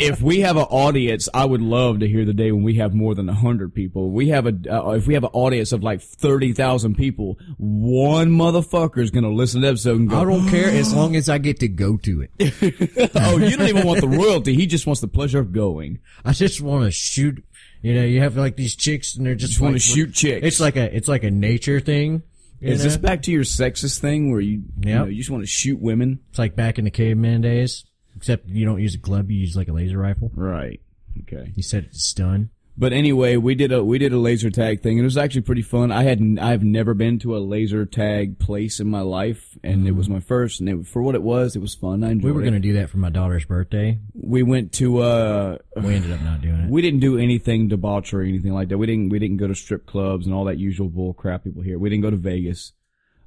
if 0.00 0.20
we 0.20 0.40
have 0.40 0.56
an 0.56 0.64
audience, 0.64 1.28
I 1.34 1.44
would 1.44 1.62
love 1.62 2.00
to 2.00 2.08
hear 2.08 2.24
the 2.24 2.34
day 2.34 2.52
when 2.52 2.62
we 2.62 2.74
have 2.74 2.94
more 2.94 3.14
than 3.14 3.28
hundred 3.28 3.74
people. 3.74 4.10
We 4.10 4.28
have 4.28 4.46
a 4.46 4.54
uh, 4.70 4.90
if 4.90 5.06
we 5.06 5.14
have 5.14 5.24
an 5.24 5.30
audience 5.32 5.72
of 5.72 5.82
like 5.82 6.00
thirty 6.02 6.52
thousand 6.52 6.96
people, 6.96 7.38
one 7.58 8.30
motherfucker 8.30 8.98
is 9.02 9.10
going 9.10 9.24
to 9.24 9.30
listen 9.30 9.60
to 9.60 9.66
the 9.66 9.70
episode 9.70 10.00
and 10.00 10.08
go, 10.10 10.16
I 10.20 10.24
don't 10.42 10.50
care 10.50 10.70
as 10.70 10.94
long 10.94 11.16
as 11.16 11.28
I 11.28 11.38
get 11.38 11.60
to 11.60 11.68
go 11.68 11.96
to 11.98 12.26
it. 12.38 13.10
"Oh, 13.14 13.38
you 13.38 13.56
don't 13.56 13.68
even 13.68 13.86
want 13.86 14.00
the 14.00 14.08
royalty. 14.08 14.54
He 14.54 14.66
just 14.66 14.86
wants 14.86 15.00
the 15.00 15.08
pleasure 15.08 15.38
of 15.40 15.52
going." 15.52 16.00
I 16.24 16.32
just 16.32 16.60
want 16.60 16.84
to 16.84 16.90
shoot. 16.90 17.44
You 17.82 17.94
know, 17.94 18.04
you 18.04 18.20
have 18.20 18.36
like 18.36 18.56
these 18.56 18.76
chicks, 18.76 19.16
and 19.16 19.26
they're 19.26 19.34
just, 19.34 19.52
Just 19.52 19.60
want 19.60 19.72
to 19.72 19.76
like- 19.76 19.82
shoot 19.82 20.14
chicks. 20.14 20.46
It's 20.46 20.60
like 20.60 20.76
a, 20.76 20.94
it's 20.94 21.08
like 21.08 21.24
a 21.24 21.30
nature 21.30 21.80
thing. 21.80 22.22
you 22.60 22.70
Is 22.70 22.82
this 22.82 22.96
back 22.96 23.22
to 23.22 23.32
your 23.32 23.42
sexist 23.42 23.98
thing 23.98 24.30
where 24.30 24.40
you, 24.40 24.62
you, 24.80 24.94
know, 24.94 25.06
you 25.06 25.16
just 25.16 25.30
want 25.30 25.42
to 25.42 25.48
shoot 25.48 25.80
women? 25.80 26.20
It's 26.30 26.38
like 26.38 26.54
back 26.54 26.78
in 26.78 26.84
the 26.84 26.92
caveman 26.92 27.40
days, 27.40 27.84
except 28.16 28.46
you 28.48 28.64
don't 28.64 28.80
use 28.80 28.94
a 28.94 28.98
club, 29.00 29.30
you 29.30 29.38
use 29.38 29.56
like 29.56 29.68
a 29.68 29.72
laser 29.72 29.98
rifle. 29.98 30.30
Right. 30.34 30.80
Okay. 31.22 31.52
You 31.56 31.62
set 31.62 31.84
it 31.84 31.92
to 31.92 31.98
stun. 31.98 32.50
But 32.76 32.92
anyway, 32.94 33.36
we 33.36 33.54
did 33.54 33.70
a 33.70 33.84
we 33.84 33.98
did 33.98 34.12
a 34.12 34.18
laser 34.18 34.50
tag 34.50 34.80
thing, 34.80 34.98
and 34.98 35.04
it 35.04 35.04
was 35.04 35.18
actually 35.18 35.42
pretty 35.42 35.62
fun. 35.62 35.92
I 35.92 36.04
had 36.04 36.20
I've 36.40 36.64
never 36.64 36.94
been 36.94 37.18
to 37.20 37.36
a 37.36 37.38
laser 37.38 37.84
tag 37.84 38.38
place 38.38 38.80
in 38.80 38.88
my 38.88 39.02
life, 39.02 39.58
and 39.62 39.86
it 39.86 39.92
was 39.92 40.08
my 40.08 40.20
first. 40.20 40.60
And 40.60 40.68
it, 40.68 40.86
for 40.86 41.02
what 41.02 41.14
it 41.14 41.22
was, 41.22 41.54
it 41.54 41.60
was 41.60 41.74
fun. 41.74 42.02
I 42.02 42.12
enjoyed 42.12 42.24
We 42.24 42.32
were 42.32 42.42
gonna 42.42 42.60
do 42.60 42.72
that 42.74 42.88
for 42.88 42.96
my 42.96 43.10
daughter's 43.10 43.44
birthday. 43.44 43.98
We 44.14 44.42
went 44.42 44.72
to 44.74 44.98
uh, 45.00 45.58
We 45.76 45.94
ended 45.94 46.12
up 46.12 46.22
not 46.22 46.40
doing 46.40 46.60
it. 46.60 46.70
we 46.70 46.80
didn't 46.80 47.00
do 47.00 47.18
anything 47.18 47.68
debauchery 47.68 48.24
or 48.24 48.28
anything 48.28 48.54
like 48.54 48.68
that. 48.68 48.78
We 48.78 48.86
didn't 48.86 49.10
we 49.10 49.18
didn't 49.18 49.36
go 49.36 49.48
to 49.48 49.54
strip 49.54 49.86
clubs 49.86 50.26
and 50.26 50.34
all 50.34 50.44
that 50.46 50.58
usual 50.58 50.88
bull 50.88 51.12
crap 51.12 51.44
people 51.44 51.62
here. 51.62 51.78
We 51.78 51.90
didn't 51.90 52.02
go 52.02 52.10
to 52.10 52.16
Vegas. 52.16 52.72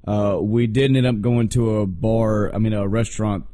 Uh, 0.06 0.38
we 0.40 0.66
did 0.66 0.94
end 0.96 1.06
up 1.06 1.20
going 1.20 1.48
to 1.50 1.78
a 1.78 1.86
bar. 1.86 2.54
I 2.54 2.58
mean, 2.58 2.72
a 2.72 2.86
restaurant. 2.86 3.44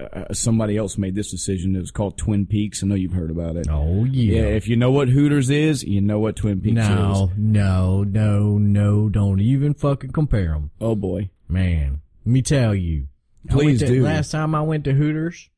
Uh, 0.00 0.32
somebody 0.34 0.76
else 0.76 0.98
made 0.98 1.14
this 1.14 1.30
decision. 1.30 1.76
It 1.76 1.80
was 1.80 1.92
called 1.92 2.18
Twin 2.18 2.44
Peaks. 2.46 2.82
I 2.82 2.88
know 2.88 2.96
you've 2.96 3.12
heard 3.12 3.30
about 3.30 3.54
it. 3.54 3.68
Oh 3.70 4.02
Yeah, 4.04 4.40
yeah. 4.40 4.46
if 4.48 4.66
you 4.66 4.74
know 4.74 4.90
what 4.90 5.08
Hooters 5.08 5.48
is, 5.50 5.84
you 5.84 6.00
know 6.00 6.18
what 6.18 6.34
Twin 6.34 6.60
Peaks 6.60 6.80
is. 6.82 6.88
No, 6.88 7.30
no, 7.36 8.02
no, 8.02 8.58
no! 8.58 9.08
Don't 9.08 9.40
even 9.40 9.74
fucking 9.74 10.10
compare 10.10 10.48
them, 10.54 10.72
Oh 10.80 10.96
boy. 10.96 11.30
man. 11.48 12.00
Let 12.26 12.32
me 12.32 12.42
tell 12.42 12.74
you. 12.74 13.06
Please 13.48 13.78
to- 13.80 13.86
do. 13.86 14.02
Last 14.02 14.32
time 14.32 14.54
I 14.56 14.62
went 14.62 14.82
to 14.84 14.92
Hooters, 14.94 15.48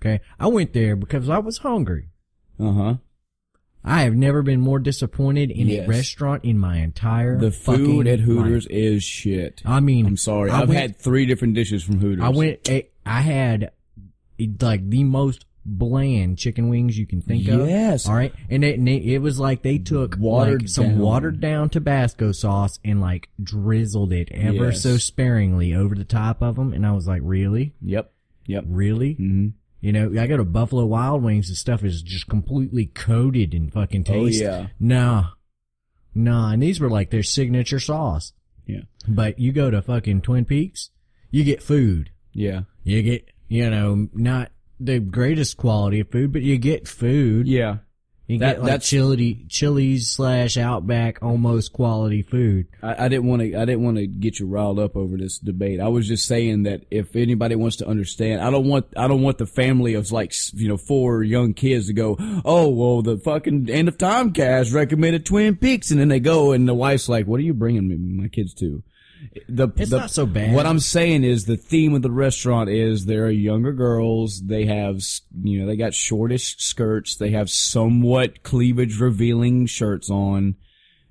okay, 0.00 0.20
I 0.40 0.46
went 0.46 0.72
there 0.72 0.96
because 0.96 1.28
I 1.28 1.38
was 1.38 1.58
hungry. 1.58 2.08
Uh 2.58 2.72
huh. 2.72 2.94
I 3.84 4.02
have 4.02 4.14
never 4.14 4.42
been 4.42 4.60
more 4.60 4.78
disappointed 4.78 5.50
in 5.50 5.66
Yes. 5.68 5.86
a 5.86 5.90
restaurant 5.90 6.44
in 6.44 6.58
my 6.58 6.78
entire 6.78 7.38
The 7.38 7.50
food 7.50 8.06
at 8.06 8.20
Hooters 8.20 8.64
life. 8.64 8.72
is 8.72 9.04
shit. 9.04 9.60
I 9.64 9.80
mean, 9.80 10.06
I'm 10.06 10.16
sorry. 10.16 10.50
I 10.50 10.62
I've 10.62 10.68
went- 10.68 10.80
had 10.80 10.96
three 10.98 11.26
different 11.26 11.54
dishes 11.54 11.82
from 11.82 11.98
Hooters. 12.00 12.24
I 12.24 12.30
went. 12.30 12.60
eh, 12.70 12.82
I 13.04 13.20
had 13.20 13.72
eh, 14.40 14.46
like 14.60 14.88
the 14.88 15.04
most 15.04 15.44
bland 15.66 16.36
chicken 16.36 16.68
wings 16.68 16.96
you 16.98 17.06
can 17.06 17.20
think 17.22 17.48
of. 17.48 17.66
Yes. 17.68 18.06
All 18.08 18.14
right, 18.14 18.34
and 18.50 18.62
it, 18.64 18.78
and 18.78 18.86
it, 18.88 19.02
it 19.02 19.18
was 19.18 19.38
like 19.40 19.62
they 19.62 19.78
took 19.78 20.16
Watered 20.18 20.62
like, 20.62 20.68
some 20.68 20.84
down. 20.90 20.98
watered 20.98 21.40
down 21.40 21.68
Tabasco 21.70 22.32
sauce 22.32 22.78
and 22.84 23.00
like 23.00 23.28
drizzled 23.42 24.12
it 24.12 24.28
ever 24.30 24.66
Yes. 24.70 24.82
so 24.82 24.96
sparingly 24.98 25.74
over 25.74 25.94
the 25.94 26.04
top 26.04 26.42
of 26.42 26.56
them, 26.56 26.72
and 26.72 26.86
I 26.86 26.92
was 26.92 27.06
like, 27.06 27.20
really, 27.24 27.72
Yep. 27.82 28.12
Yep. 28.46 28.64
really. 28.68 29.12
hmm 29.14 29.48
You 29.84 29.92
know, 29.92 30.18
I 30.18 30.26
go 30.26 30.38
to 30.38 30.44
Buffalo 30.46 30.86
Wild 30.86 31.22
Wings. 31.22 31.50
The 31.50 31.54
stuff 31.54 31.84
is 31.84 32.00
just 32.00 32.26
completely 32.26 32.86
coated 32.86 33.52
in 33.52 33.68
fucking 33.68 34.06
Oh 34.08 34.12
taste. 34.12 34.40
yeah. 34.40 34.68
Nah. 34.80 35.32
Nah, 36.14 36.52
and 36.52 36.62
these 36.62 36.80
were 36.80 36.88
like 36.88 37.10
their 37.10 37.22
signature 37.22 37.78
sauce. 37.78 38.32
Yeah. 38.66 38.80
But 39.06 39.38
you 39.38 39.52
go 39.52 39.70
to 39.70 39.82
fucking 39.82 40.22
Twin 40.22 40.46
Peaks, 40.46 40.88
you 41.30 41.44
get 41.44 41.62
food. 41.62 42.08
Yeah. 42.32 42.60
You 42.82 43.02
get, 43.02 43.28
you 43.48 43.68
know, 43.68 44.08
not 44.14 44.52
the 44.80 45.00
greatest 45.00 45.58
quality 45.58 46.00
of 46.00 46.10
food, 46.10 46.32
but 46.32 46.40
you 46.40 46.56
get 46.56 46.88
food. 46.88 47.46
Yeah. 47.46 47.78
You 48.26 48.38
That- 48.38 48.54
get 48.54 48.58
like 48.60 48.66
that's- 48.70 48.88
chili, 48.88 49.44
Chili's 49.50 50.08
slash 50.10 50.56
Outback 50.56 51.22
almost 51.22 51.74
quality 51.74 52.22
food. 52.22 52.66
I, 52.82 53.04
I 53.04 53.08
didn't 53.08 53.26
want 53.26 53.42
to. 53.42 53.54
I 53.54 53.66
didn't 53.66 53.82
want 53.82 53.98
to 53.98 54.06
get 54.06 54.38
you 54.38 54.46
riled 54.46 54.78
up 54.78 54.96
over 54.96 55.18
this 55.18 55.38
debate. 55.38 55.78
I 55.78 55.88
was 55.88 56.08
just 56.08 56.24
saying 56.26 56.62
that 56.62 56.84
if 56.90 57.14
anybody 57.16 57.54
wants 57.54 57.76
to 57.76 57.86
understand, 57.86 58.40
I 58.40 58.50
don't 58.50 58.66
want. 58.66 58.86
I 58.96 59.08
don't 59.08 59.20
want 59.20 59.36
the 59.36 59.44
family 59.46 59.92
of 59.92 60.10
like 60.10 60.32
you 60.54 60.68
know 60.68 60.78
four 60.78 61.22
young 61.22 61.52
kids 61.52 61.88
to 61.88 61.92
go. 61.92 62.16
Oh 62.46 62.70
well, 62.70 63.02
the 63.02 63.18
fucking 63.18 63.68
end 63.68 63.88
of 63.88 63.98
time 63.98 64.32
cast 64.32 64.72
recommended 64.72 65.26
Twin 65.26 65.56
Peaks, 65.56 65.90
and 65.90 66.00
then 66.00 66.08
they 66.08 66.20
go, 66.20 66.52
and 66.52 66.66
the 66.66 66.72
wife's 66.72 67.10
like, 67.10 67.26
"What 67.26 67.40
are 67.40 67.44
you 67.44 67.52
bringing 67.52 67.86
me, 67.88 67.96
my 67.96 68.28
kids 68.28 68.54
to?" 68.54 68.82
The, 69.48 69.68
It's 69.76 69.90
the- 69.90 69.98
not 69.98 70.10
so 70.10 70.26
bad. 70.26 70.54
What 70.54 70.66
I'm 70.66 70.80
saying 70.80 71.24
is 71.24 71.44
the 71.44 71.56
theme 71.56 71.94
of 71.94 72.02
the 72.02 72.10
restaurant 72.10 72.70
is 72.70 73.06
there 73.06 73.26
are 73.26 73.30
younger 73.30 73.72
girls. 73.72 74.42
They 74.44 74.66
have, 74.66 75.00
you 75.42 75.60
know, 75.60 75.66
they 75.66 75.76
got 75.76 75.94
shortish 75.94 76.56
skirts. 76.58 77.16
They 77.16 77.30
have 77.30 77.50
somewhat 77.50 78.42
cleavage 78.42 78.98
revealing 79.00 79.66
shirts 79.66 80.10
on. 80.10 80.56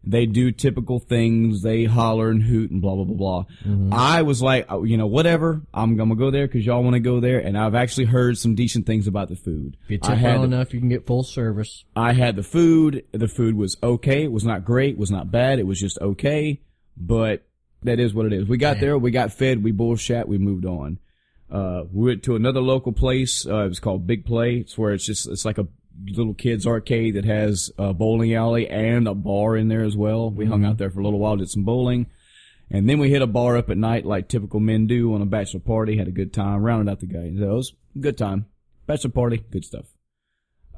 They 0.06 0.26
do 0.26 0.52
typical 0.52 1.00
things. 1.00 1.62
They 1.62 1.86
holler 1.86 2.30
and 2.30 2.44
hoot 2.44 2.72
and 2.72 2.82
blah, 2.82 2.96
blah, 2.96 3.06
blah, 3.06 3.16
blah. 3.16 3.46
Mm-hmm. 3.66 3.94
I 3.94 4.24
was 4.24 4.42
like, 4.42 4.66
oh, 4.68 4.84
you 4.84 4.98
know, 4.98 5.08
whatever. 5.08 5.62
I'm 5.74 5.96
going 5.96 6.10
to 6.10 6.16
go 6.16 6.30
there 6.30 6.46
because 6.46 6.66
y'all 6.66 6.84
want 6.84 6.96
to 6.96 7.00
go 7.00 7.22
there. 7.22 7.40
And 7.40 7.58
I've 7.58 7.74
actually 7.74 8.06
heard 8.06 8.38
some 8.38 8.54
decent 8.54 8.86
things 8.86 9.08
about 9.08 9.30
the 9.30 9.38
food. 9.38 9.78
If 9.86 9.92
you 9.92 10.00
I 10.04 10.08
tip 10.10 10.18
had, 10.18 10.34
well 10.34 10.44
enough, 10.44 10.74
you 10.74 10.82
can 10.82 10.90
get 10.90 11.08
full 11.08 11.24
service. 11.24 11.86
I 11.96 12.12
had 12.12 12.36
the 12.36 12.44
food. 12.44 13.06
The 13.14 13.30
food 13.30 13.56
was 13.56 13.78
okay. 13.82 14.24
It 14.24 14.32
was 14.34 14.44
not 14.44 14.66
great. 14.66 14.96
It 14.96 15.00
was 15.00 15.12
not 15.12 15.32
bad. 15.32 15.60
It 15.60 15.68
was 15.68 15.80
just 15.80 15.98
okay. 16.00 16.62
But 16.98 17.46
that 17.86 18.00
is 18.00 18.14
what 18.14 18.26
it 18.26 18.34
is. 18.34 18.48
We 18.48 18.58
got 18.58 18.80
there. 18.80 18.98
We 18.98 19.12
got 19.12 19.34
fed. 19.34 19.64
We 19.64 19.72
bullshit. 19.72 20.28
We 20.28 20.38
moved 20.38 20.66
on. 20.66 21.00
Uh, 21.52 21.84
we 21.92 22.08
went 22.08 22.24
to 22.24 22.36
another 22.36 22.62
local 22.62 22.92
place. 22.92 23.46
Uh, 23.46 23.66
it 23.66 23.70
was 23.70 23.80
called 23.80 24.08
Big 24.08 24.26
Play. 24.26 24.58
It's 24.58 24.78
where 24.78 24.94
it's 24.94 25.06
just 25.06 25.28
it's 25.28 25.46
like 25.46 25.58
a 25.58 25.68
little 26.08 26.34
kids 26.34 26.66
arcade 26.66 27.16
that 27.16 27.26
has 27.26 27.72
a 27.78 27.94
bowling 27.94 28.34
alley 28.34 28.68
and 28.68 29.08
a 29.08 29.14
bar 29.14 29.56
in 29.56 29.68
there 29.68 29.84
as 29.84 29.96
well. 29.96 30.30
We 30.30 30.46
hung 30.46 30.66
out 30.66 30.78
there 30.78 30.90
for 30.90 31.00
a 31.00 31.04
little 31.04 31.20
while, 31.20 31.38
did 31.38 31.50
some 31.50 31.64
bowling. 31.64 32.08
And 32.72 32.90
then 32.90 32.98
we 32.98 33.10
hit 33.10 33.22
a 33.22 33.28
bar 33.28 33.58
up 33.58 33.70
at 33.70 33.78
night 33.78 34.06
like 34.06 34.28
typical 34.28 34.60
men 34.60 34.88
do 34.88 35.14
on 35.14 35.22
a 35.22 35.28
bachelor 35.28 35.60
party, 35.60 35.98
had 35.98 36.08
a 36.08 36.12
good 36.12 36.34
time, 36.34 36.64
rounded 36.64 36.92
out 36.92 37.02
the 37.02 37.06
guys. 37.06 37.40
It 37.40 37.46
was 37.46 37.74
a 37.96 38.00
good 38.00 38.18
time. 38.18 38.48
Bachelor 38.88 39.12
party, 39.12 39.44
good 39.52 39.66
stuff. 39.66 39.86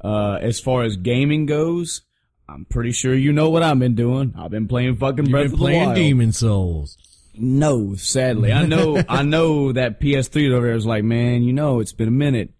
Uh, 0.02 0.38
as 0.42 0.60
far 0.60 0.82
as 0.82 0.96
gaming 0.98 1.46
goes, 1.46 2.02
I'm 2.48 2.64
pretty 2.64 2.92
sure 2.92 3.14
you 3.14 3.32
know 3.32 3.50
what 3.50 3.62
I've 3.62 3.78
been 3.78 3.94
doing. 3.94 4.34
I've 4.38 4.50
been 4.50 4.68
playing 4.68 4.96
fucking 4.96 5.26
You've 5.26 5.30
Breath 5.32 5.44
been 5.44 5.52
of 5.54 5.58
the 5.58 5.64
playing 5.64 5.84
Wild. 5.86 5.96
Demon's 5.96 6.38
Souls. 6.38 6.96
No, 7.34 7.94
sadly. 7.96 8.52
I 8.52 8.64
know, 8.66 9.02
I 9.08 9.22
know 9.22 9.72
that 9.72 10.00
PS3 10.00 10.52
over 10.52 10.66
there 10.66 10.76
is 10.76 10.86
like, 10.86 11.04
man, 11.04 11.42
you 11.42 11.52
know, 11.52 11.80
it's 11.80 11.92
been 11.92 12.08
a 12.08 12.12
minute. 12.12 12.50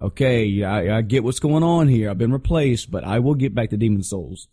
Okay, 0.00 0.62
I, 0.64 0.98
I 0.98 1.02
get 1.02 1.24
what's 1.24 1.38
going 1.38 1.62
on 1.62 1.88
here. 1.88 2.10
I've 2.10 2.18
been 2.18 2.32
replaced, 2.32 2.90
but 2.90 3.04
I 3.04 3.20
will 3.20 3.34
get 3.34 3.54
back 3.54 3.70
to 3.70 3.76
Demon's 3.76 4.10
Souls. 4.10 4.48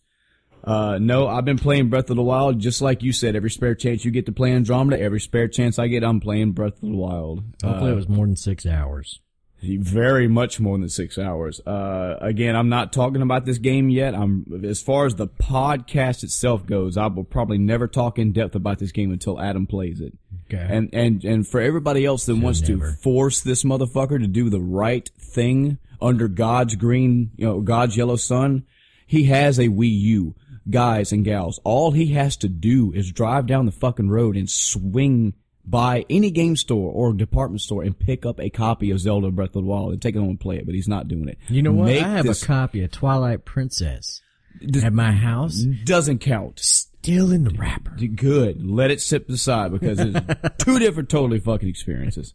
Uh, 0.63 0.97
no, 0.99 1.27
I've 1.27 1.45
been 1.45 1.57
playing 1.57 1.89
Breath 1.89 2.09
of 2.09 2.17
the 2.17 2.21
Wild, 2.23 2.59
just 2.59 2.82
like 2.82 3.01
you 3.01 3.11
said. 3.13 3.36
Every 3.36 3.49
spare 3.49 3.75
chance 3.75 4.05
you 4.05 4.11
get 4.11 4.25
to 4.27 4.32
play 4.32 4.51
Andromeda, 4.51 4.99
every 4.99 5.19
spare 5.19 5.47
chance 5.47 5.80
I 5.80 5.88
get, 5.88 6.03
I'm 6.03 6.19
playing 6.19 6.51
Breath 6.51 6.75
of 6.75 6.89
the 6.89 6.95
Wild. 6.95 7.43
Hopefully, 7.63 7.91
it 7.91 7.95
was 7.95 8.09
more 8.09 8.25
than 8.25 8.36
six 8.36 8.65
hours. 8.65 9.19
Very 9.62 10.28
much 10.28 10.60
more 10.60 10.78
than 10.78 10.89
six 10.89 11.18
hours. 11.18 11.60
Uh, 11.66 12.16
again, 12.22 12.55
I'm 12.55 12.70
not 12.70 12.93
talking 12.93 13.22
about 13.22 13.45
this 13.45 13.57
game 13.57 13.89
yet. 13.89 14.16
I'm, 14.16 14.45
as 14.64 14.82
far 14.82 15.05
as 15.05 15.16
the 15.16 15.28
podcast 15.28 16.24
itself 16.24 16.66
goes, 16.66 16.97
I 16.97 17.07
will 17.07 17.26
probably 17.26 17.57
never 17.57 17.88
talk 17.88 18.18
in 18.18 18.32
depth 18.32 18.55
about 18.55 18.80
this 18.80 18.91
game 18.91 19.12
until 19.12 19.39
Adam 19.39 19.68
plays 19.68 19.99
it. 19.99 20.18
Okay. 20.45 20.66
And, 20.70 20.89
and, 20.93 21.24
and 21.26 21.47
for 21.47 21.60
everybody 21.60 22.05
else 22.05 22.26
that 22.26 22.38
wants 22.38 22.62
never. 22.62 22.91
to 22.91 22.97
force 22.97 23.41
this 23.41 23.64
motherfucker 23.64 24.20
to 24.20 24.28
do 24.28 24.49
the 24.49 24.62
right 24.62 25.10
thing 25.20 25.78
under 26.01 26.28
God's 26.28 26.76
green, 26.76 27.32
you 27.36 27.45
know, 27.45 27.60
God's 27.60 27.97
yellow 27.97 28.16
sun, 28.16 28.66
he 29.05 29.26
has 29.26 29.60
a 29.60 29.68
Wii 29.68 29.99
U. 30.01 30.36
Guys 30.70 31.12
and 31.12 31.26
gals, 31.26 31.60
all 31.64 31.91
he 31.91 32.07
has 32.14 32.38
to 32.38 32.47
do 32.47 32.93
is 32.93 33.12
drive 33.12 33.47
down 33.47 33.66
the 33.66 33.72
fucking 33.72 34.10
road 34.10 34.38
and 34.38 34.47
swing 34.47 35.34
by 35.70 36.05
any 36.09 36.32
game 36.32 36.55
store 36.55 36.91
or 36.91 37.13
department 37.13 37.61
store 37.61 37.84
and 37.84 37.97
pick 37.97 38.26
up 38.26 38.39
a 38.39 38.49
copy 38.49 38.89
of 38.91 38.99
Zelda 38.99 39.30
Breath 39.32 39.49
of 39.49 39.53
the 39.53 39.61
Wild 39.61 39.91
and 39.93 40.01
take 40.01 40.15
it 40.15 40.20
home 40.20 40.30
and 40.30 40.39
play 40.39 40.57
it, 40.57 40.65
but 40.65 40.74
he's 40.74 40.88
not 40.88 41.07
doing 41.07 41.28
it. 41.28 41.38
you 41.47 41.61
know 41.61 41.72
what? 41.72 41.86
Make 41.86 42.03
I 42.03 42.09
have 42.09 42.26
this- 42.26 42.43
a 42.43 42.45
copy 42.47 42.82
of 42.84 42.91
Twilight 42.91 43.45
Princess 43.45 44.22
This- 44.61 44.84
at 44.84 44.93
my 44.93 45.11
house, 45.11 45.57
doesn't 45.84 46.20
count. 46.20 46.59
still 46.59 47.32
in 47.32 47.43
the 47.43 47.51
wrapper. 47.51 47.91
Good. 47.95 48.65
Let 48.65 48.91
it 48.91 48.99
sit 48.99 49.28
beside 49.28 49.72
because 49.72 49.99
it's 49.99 50.20
two 50.57 50.80
different 50.80 51.09
totally 51.09 51.39
fucking 51.39 51.70
experiences. 51.70 52.34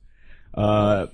Uh, 0.54 1.06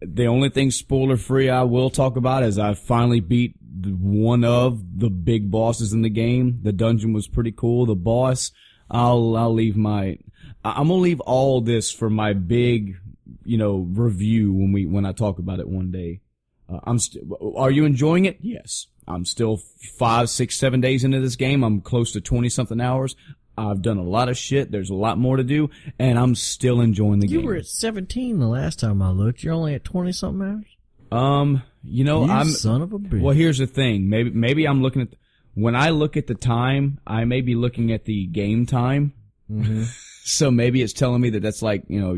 the 0.00 0.26
only 0.26 0.50
thing 0.50 0.70
spoiler 0.70 1.16
free 1.16 1.48
I 1.48 1.62
will 1.62 1.88
talk 1.88 2.16
about 2.16 2.42
is 2.42 2.58
I 2.58 2.74
finally 2.74 3.20
beat 3.20 3.54
one 3.86 4.44
of 4.44 4.82
the 4.98 5.08
big 5.10 5.50
bosses 5.50 5.92
in 5.92 6.02
the 6.02 6.10
game. 6.10 6.58
The 6.62 6.72
dungeon 6.72 7.12
was 7.12 7.26
pretty 7.28 7.52
cool. 7.52 7.86
The 7.86 7.94
boss, 7.94 8.50
I'll, 8.90 9.36
I'll 9.36 9.54
leave 9.54 9.76
my, 9.76 10.18
I'm 10.64 10.88
gonna 10.88 11.00
leave 11.00 11.20
all 11.20 11.60
this 11.60 11.90
for 11.90 12.08
my 12.10 12.32
big, 12.32 12.96
you 13.44 13.58
know, 13.58 13.78
review 13.90 14.52
when 14.52 14.72
we, 14.72 14.86
when 14.86 15.04
I 15.06 15.12
talk 15.12 15.38
about 15.38 15.60
it 15.60 15.68
one 15.68 15.90
day. 15.90 16.20
Uh, 16.68 16.80
I'm 16.84 16.98
st- 16.98 17.24
are 17.56 17.70
you 17.70 17.84
enjoying 17.84 18.24
it? 18.24 18.38
Yes. 18.40 18.86
I'm 19.06 19.26
still 19.26 19.60
five, 19.98 20.30
six, 20.30 20.56
seven 20.56 20.80
days 20.80 21.04
into 21.04 21.20
this 21.20 21.36
game. 21.36 21.62
I'm 21.62 21.82
close 21.82 22.12
to 22.12 22.22
20 22.22 22.48
something 22.48 22.80
hours. 22.80 23.14
I've 23.58 23.82
done 23.82 23.98
a 23.98 24.02
lot 24.02 24.30
of 24.30 24.38
shit. 24.38 24.70
There's 24.72 24.88
a 24.90 24.94
lot 24.94 25.18
more 25.18 25.36
to 25.36 25.44
do 25.44 25.68
and 25.98 26.18
I'm 26.18 26.34
still 26.34 26.80
enjoying 26.80 27.20
the 27.20 27.28
You 27.28 27.38
game. 27.40 27.46
were 27.46 27.54
at 27.56 27.66
17 27.66 28.38
the 28.40 28.48
last 28.48 28.80
time 28.80 29.02
I 29.02 29.10
looked. 29.10 29.42
You're 29.44 29.52
only 29.54 29.74
at 29.74 29.84
20 29.84 30.10
something 30.12 30.42
hours? 30.46 30.64
um, 31.12 31.62
you 31.84 32.02
know, 32.02 32.24
you 32.24 32.32
I'm, 32.32 32.48
son 32.48 32.80
of 32.80 32.92
a 32.94 32.98
bitch. 32.98 33.20
well, 33.20 33.34
here's 33.34 33.58
the 33.58 33.66
thing. 33.66 34.08
Maybe, 34.08 34.30
maybe 34.30 34.66
I'm 34.66 34.80
looking 34.82 35.02
at, 35.02 35.08
when 35.52 35.76
I 35.76 35.90
look 35.90 36.16
at 36.16 36.26
the 36.26 36.34
time, 36.34 36.98
I 37.06 37.26
may 37.26 37.42
be 37.42 37.54
looking 37.54 37.92
at 37.92 38.06
the 38.06 38.26
game 38.26 38.64
time. 38.64 39.12
Mm-hmm. 39.50 39.82
so 40.26 40.50
maybe 40.50 40.80
it's 40.82 40.92
telling 40.94 41.20
me 41.20 41.30
that 41.30 41.42
that's 41.42 41.62
like, 41.62 41.84
you 41.88 42.00
know, 42.00 42.16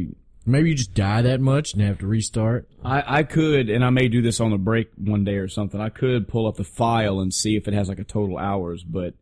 Maybe 0.48 0.68
you 0.70 0.76
just 0.76 0.94
die 0.94 1.22
that 1.22 1.40
much 1.40 1.72
and 1.72 1.82
have 1.82 1.98
to 1.98 2.06
restart. 2.06 2.68
I, 2.84 3.18
I 3.18 3.22
could, 3.24 3.68
and 3.68 3.84
I 3.84 3.90
may 3.90 4.06
do 4.06 4.22
this 4.22 4.38
on 4.38 4.52
a 4.52 4.58
break 4.58 4.90
one 4.96 5.24
day 5.24 5.38
or 5.38 5.48
something. 5.48 5.80
I 5.80 5.88
could 5.88 6.28
pull 6.28 6.46
up 6.46 6.54
the 6.54 6.62
file 6.62 7.18
and 7.18 7.34
see 7.34 7.56
if 7.56 7.66
it 7.66 7.74
has 7.74 7.88
like 7.88 7.98
a 7.98 8.04
total 8.04 8.38
hours, 8.38 8.84
but, 8.84 9.14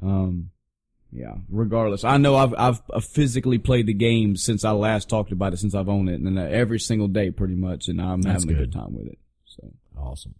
um, 0.00 0.50
yeah. 1.10 1.34
Regardless, 1.50 2.04
I 2.04 2.16
know 2.16 2.36
I've 2.36 2.54
I've 2.56 3.04
physically 3.04 3.58
played 3.58 3.86
the 3.86 3.92
game 3.92 4.36
since 4.36 4.64
I 4.64 4.70
last 4.70 5.08
talked 5.08 5.32
about 5.32 5.52
it, 5.52 5.56
since 5.56 5.74
I've 5.74 5.88
owned 5.88 6.08
it, 6.08 6.20
and 6.20 6.38
uh, 6.38 6.42
every 6.42 6.78
single 6.78 7.08
day 7.08 7.32
pretty 7.32 7.56
much, 7.56 7.88
and 7.88 8.00
I'm 8.00 8.22
That's 8.22 8.44
having 8.44 8.54
a 8.54 8.58
good 8.60 8.70
good. 8.70 8.78
time 8.78 8.94
with 8.96 9.08
it. 9.08 9.18
So, 9.46 9.72
Awesome. 9.98 10.36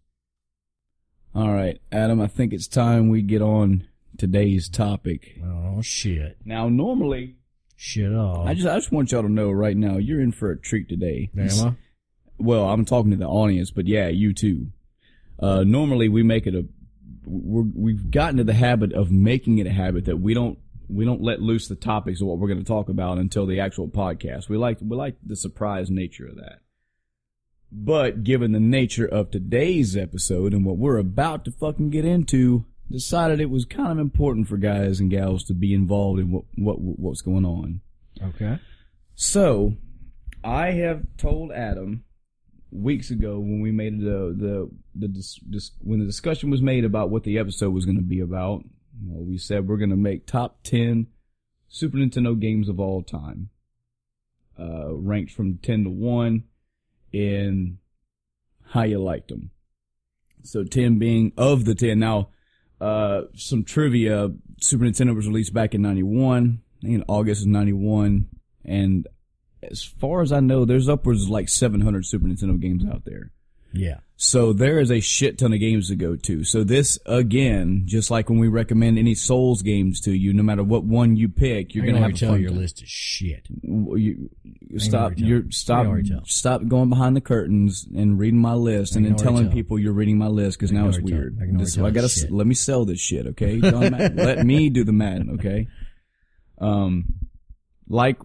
all 1.35 1.53
right, 1.53 1.81
Adam, 1.91 2.21
I 2.21 2.29
think 2.29 2.53
it's 2.53 2.69
time 2.69 3.09
we 3.09 3.23
get 3.23 3.43
on 3.43 3.89
today's 4.19 4.69
topic. 4.69 5.41
Oh, 5.45 5.83
shit. 5.83 6.37
Now, 6.45 6.69
normally, 6.69 7.39
Shit 7.85 8.15
off. 8.15 8.47
I 8.47 8.55
just 8.55 8.69
I 8.69 8.77
just 8.77 8.93
want 8.93 9.11
y'all 9.11 9.23
to 9.23 9.29
know 9.29 9.51
right 9.51 9.77
now, 9.77 9.97
you're 9.97 10.21
in 10.21 10.31
for 10.31 10.53
a 10.53 10.57
treat 10.57 10.89
today. 10.89 11.31
Am 11.37 11.67
I? 11.67 11.75
well, 12.39 12.69
I'm 12.69 12.85
talking 12.85 13.11
to 13.11 13.17
the 13.17 13.27
audience, 13.27 13.73
but 13.73 13.89
yeah, 13.89 14.07
you 14.07 14.33
too. 14.33 14.69
Uh, 15.37 15.65
normally 15.65 16.09
we 16.09 16.23
make 16.23 16.47
it 16.47 16.55
a, 16.55 16.65
we're, 17.27 17.65
we've 17.75 18.09
gotten 18.09 18.37
to 18.37 18.45
the 18.45 18.53
habit 18.53 18.93
of 18.93 19.11
making 19.11 19.59
it 19.59 19.67
a 19.67 19.73
habit 19.73 20.05
that 20.05 20.19
we 20.19 20.33
don't, 20.33 20.61
we 20.89 21.05
don't 21.05 21.23
let 21.23 21.43
loose 21.43 21.67
the 21.67 21.75
topics 21.75 22.21
of 22.21 22.29
what 22.29 22.39
we're 22.39 22.47
going 22.47 22.61
to 22.61 22.65
talk 22.65 22.89
about 22.89 23.19
until 23.19 23.47
the 23.47 23.59
actual 23.59 23.89
podcast. 23.89 24.49
We 24.49 24.57
like, 24.57 24.79
we 24.81 24.97
like 24.97 25.17
the 25.27 25.35
surprise 25.35 25.91
nature 25.91 26.29
of 26.29 26.37
that. 26.37 26.61
But 27.73 28.23
given 28.23 28.53
the 28.53 28.61
nature 28.61 29.09
of 29.09 29.33
today's 29.33 29.97
episode 29.97 30.55
and 30.55 30.65
what 30.65 30.77
we're 30.77 30.99
about 30.99 31.45
to 31.47 31.51
fucking 31.51 31.91
get 31.91 32.05
into, 32.05 32.65
decided 32.91 33.41
it 33.41 33.51
was 33.51 33.65
kind 33.65 33.93
of 33.93 33.99
important 33.99 34.49
for 34.49 34.57
guys 34.57 35.01
and 35.01 35.11
gals 35.11 35.45
to 35.45 35.55
be 35.55 35.73
involved 35.73 36.21
in 36.21 36.31
what, 36.31 36.45
what, 36.57 36.77
what's 36.79 37.23
going 37.23 37.45
on. 37.45 37.81
Okay. 38.23 38.59
So, 39.15 39.77
I 40.45 40.73
have 40.73 41.05
told 41.17 41.53
Adam 41.53 42.05
weeks 42.73 43.11
ago 43.11 43.39
when 43.39 43.61
we 43.61 43.71
made 43.71 44.01
the 44.01 44.35
the 44.37 44.71
the 44.95 45.09
dis, 45.09 45.39
dis, 45.49 45.71
when 45.81 46.01
the 46.01 46.07
discussion 46.07 46.51
was 46.51 46.63
made 46.63 46.85
about 46.85 47.11
what 47.11 47.23
the 47.23 47.39
episode 47.39 47.71
was 47.71 47.85
going 47.85 47.97
to 47.97 48.03
be 48.03 48.21
about. 48.21 48.65
You 49.01 49.13
know, 49.13 49.21
we 49.21 49.39
said 49.39 49.69
we're 49.69 49.79
going 49.79 49.91
to 49.91 49.97
make 49.97 50.27
top 50.27 50.63
ten 50.63 51.09
Super 51.69 51.97
Nintendo 51.97 52.39
games 52.39 52.69
of 52.69 52.81
all 52.81 53.03
time, 53.03 53.51
uh, 54.59 54.93
ranked 54.95 55.33
from 55.33 55.59
ten 55.59 55.85
to 55.85 55.91
one 55.91 56.45
in 57.13 57.79
how 58.71 58.83
you 58.83 58.99
liked 58.99 59.29
them. 59.29 59.51
So 60.43 60.65
ten 60.65 60.99
being 60.99 61.33
of 61.37 61.65
the 61.65 61.75
ten. 61.75 61.99
Now, 61.99 62.31
uh, 62.83 63.23
some 63.37 63.65
trivia: 63.65 64.31
Super 64.61 64.85
Nintendo 64.85 65.15
was 65.15 65.27
released 65.27 65.55
back 65.55 65.75
in 65.75 65.83
'91. 65.83 66.61
In 66.83 67.05
August 67.07 67.43
of 67.43 67.49
'91, 67.49 68.27
and 68.65 69.07
as 69.63 69.85
far 69.85 70.21
as 70.21 70.33
I 70.33 70.41
know, 70.41 70.65
there's 70.65 70.89
upwards 70.89 71.23
of 71.23 71.29
like 71.29 71.49
700 71.49 72.05
Super 72.05 72.27
Nintendo 72.27 72.61
games 72.61 72.85
out 72.85 73.05
there. 73.05 73.31
Yeah. 73.75 73.99
So 74.17 74.53
there 74.53 74.79
is 74.79 74.93
a 74.93 75.01
shit 75.01 75.39
ton 75.39 75.53
of 75.53 75.59
games 75.59 75.89
to 75.89 75.97
go 75.97 76.15
to. 76.15 76.45
So 76.45 76.63
this 76.63 76.97
again, 77.07 77.83
just 77.87 78.09
like 78.09 78.31
when 78.31 78.39
we 78.39 78.47
recommend 78.47 78.97
any 78.97 79.17
Souls 79.17 79.63
games 79.63 80.01
to 80.03 80.13
you, 80.13 80.33
no 80.33 80.45
matter 80.45 80.63
what 80.63 80.85
one 80.85 81.17
you 81.17 81.29
pick, 81.29 81.75
you're 81.75 81.83
I 81.85 81.89
gonna 81.89 81.99
have 82.01 82.13
to 82.13 82.19
tell 82.27 82.39
your 82.39 82.51
time. 82.51 82.59
list 82.61 82.83
is 82.85 82.89
shit. 82.89 83.49
You, 83.63 84.31
you 84.45 84.79
stop. 84.79 85.15
You're 85.17 85.51
stop. 85.51 85.83
can 85.83 85.91
already 85.91 86.09
tell. 86.09 86.25
Stop 86.25 86.69
going 86.69 86.89
behind 86.89 87.17
the 87.17 87.21
curtains 87.21 87.85
and 87.97 88.17
reading 88.17 88.39
my 88.41 88.55
list, 88.55 88.95
and 88.95 89.05
then 89.05 89.17
telling 89.17 89.47
tell. 89.47 89.53
people 89.53 89.77
you're 89.79 89.93
reading 89.93 90.19
my 90.19 90.29
list 90.29 90.57
because 90.57 90.71
now 90.71 90.87
it's 90.87 91.01
weird. 91.01 91.39
I 91.43 91.47
This- 91.59 91.75
tell 91.75 91.87
I 91.87 91.91
gotta 91.91 92.09
shit. 92.09 92.31
let 92.31 92.47
me 92.47 92.55
sell 92.55 92.85
this 92.85 93.01
shit, 93.01 93.27
okay? 93.29 93.57
Let 93.61 94.47
me 94.47 94.71
do 94.71 94.85
the 94.85 94.93
Madden, 94.93 95.31
okay? 95.41 95.67
Um, 96.59 97.07
like 97.89 98.19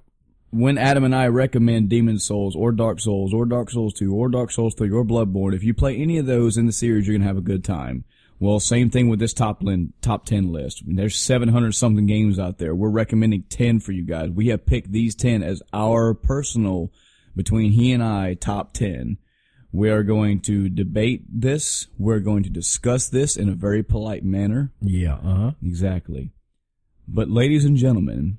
when 0.51 0.77
Adam 0.77 1.03
and 1.03 1.15
I 1.15 1.27
recommend 1.27 1.89
Demon 1.89 2.19
Souls 2.19 2.55
or 2.55 2.71
Dark 2.71 2.99
Souls 2.99 3.33
or 3.33 3.45
Dark 3.45 3.69
Souls 3.69 3.93
2 3.93 4.13
or 4.13 4.29
Dark 4.29 4.51
Souls 4.51 4.73
3 4.75 4.89
or 4.91 5.03
Bloodborne, 5.03 5.55
if 5.55 5.63
you 5.63 5.73
play 5.73 5.97
any 5.97 6.17
of 6.17 6.25
those 6.25 6.57
in 6.57 6.65
the 6.65 6.71
series, 6.71 7.07
you're 7.07 7.17
gonna 7.17 7.27
have 7.27 7.37
a 7.37 7.41
good 7.41 7.63
time. 7.63 8.05
Well, 8.39 8.59
same 8.59 8.89
thing 8.89 9.09
with 9.09 9.19
this 9.19 9.33
top 9.33 9.63
lin, 9.63 9.93
top 10.01 10.25
10 10.25 10.51
list. 10.51 10.83
I 10.83 10.87
mean, 10.87 10.95
there's 10.95 11.19
700 11.19 11.73
something 11.73 12.05
games 12.05 12.37
out 12.37 12.59
there. 12.59 12.75
We're 12.75 12.89
recommending 12.89 13.43
10 13.49 13.79
for 13.79 13.91
you 13.93 14.03
guys. 14.03 14.29
We 14.29 14.47
have 14.47 14.65
picked 14.65 14.91
these 14.91 15.15
10 15.15 15.41
as 15.41 15.63
our 15.73 16.13
personal, 16.13 16.91
between 17.35 17.71
he 17.71 17.91
and 17.91 18.03
I, 18.03 18.35
top 18.35 18.73
10. 18.73 19.17
We 19.71 19.89
are 19.89 20.03
going 20.03 20.41
to 20.41 20.69
debate 20.69 21.23
this. 21.27 21.87
We're 21.97 22.19
going 22.19 22.43
to 22.43 22.49
discuss 22.49 23.09
this 23.09 23.37
in 23.37 23.49
a 23.49 23.55
very 23.55 23.83
polite 23.83 24.23
manner. 24.23 24.71
Yeah. 24.81 25.15
Uh 25.15 25.35
huh. 25.35 25.51
Exactly. 25.63 26.31
But 27.07 27.29
ladies 27.29 27.65
and 27.65 27.75
gentlemen, 27.75 28.37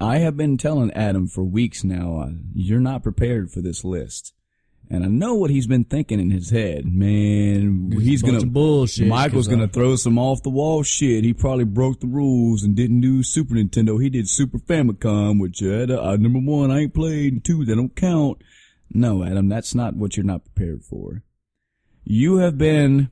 I 0.00 0.18
have 0.18 0.36
been 0.36 0.56
telling 0.56 0.90
Adam 0.92 1.26
for 1.26 1.44
weeks 1.44 1.84
now, 1.84 2.18
uh, 2.18 2.30
you're 2.54 2.80
not 2.80 3.02
prepared 3.02 3.50
for 3.50 3.60
this 3.60 3.84
list. 3.84 4.32
And 4.92 5.04
I 5.04 5.06
know 5.06 5.34
what 5.34 5.50
he's 5.50 5.68
been 5.68 5.84
thinking 5.84 6.18
in 6.18 6.30
his 6.30 6.50
head. 6.50 6.84
Man, 6.84 7.92
he's 7.92 8.22
gonna, 8.22 8.44
bullshit, 8.44 9.06
Michael's 9.06 9.46
gonna 9.46 9.64
I- 9.64 9.68
throw 9.68 9.94
some 9.94 10.18
off 10.18 10.42
the 10.42 10.50
wall 10.50 10.82
shit. 10.82 11.22
He 11.22 11.32
probably 11.32 11.64
broke 11.64 12.00
the 12.00 12.08
rules 12.08 12.64
and 12.64 12.74
didn't 12.74 13.00
do 13.02 13.22
Super 13.22 13.54
Nintendo. 13.54 14.02
He 14.02 14.10
did 14.10 14.28
Super 14.28 14.58
Famicom, 14.58 15.38
which, 15.40 15.62
uh, 15.62 15.86
uh, 15.96 16.16
number 16.16 16.40
one, 16.40 16.72
I 16.72 16.80
ain't 16.80 16.94
played, 16.94 17.32
and 17.34 17.44
two, 17.44 17.64
they 17.64 17.76
don't 17.76 17.94
count. 17.94 18.42
No, 18.92 19.22
Adam, 19.22 19.48
that's 19.48 19.76
not 19.76 19.94
what 19.94 20.16
you're 20.16 20.26
not 20.26 20.44
prepared 20.44 20.82
for. 20.82 21.22
You 22.02 22.38
have 22.38 22.58
been, 22.58 23.10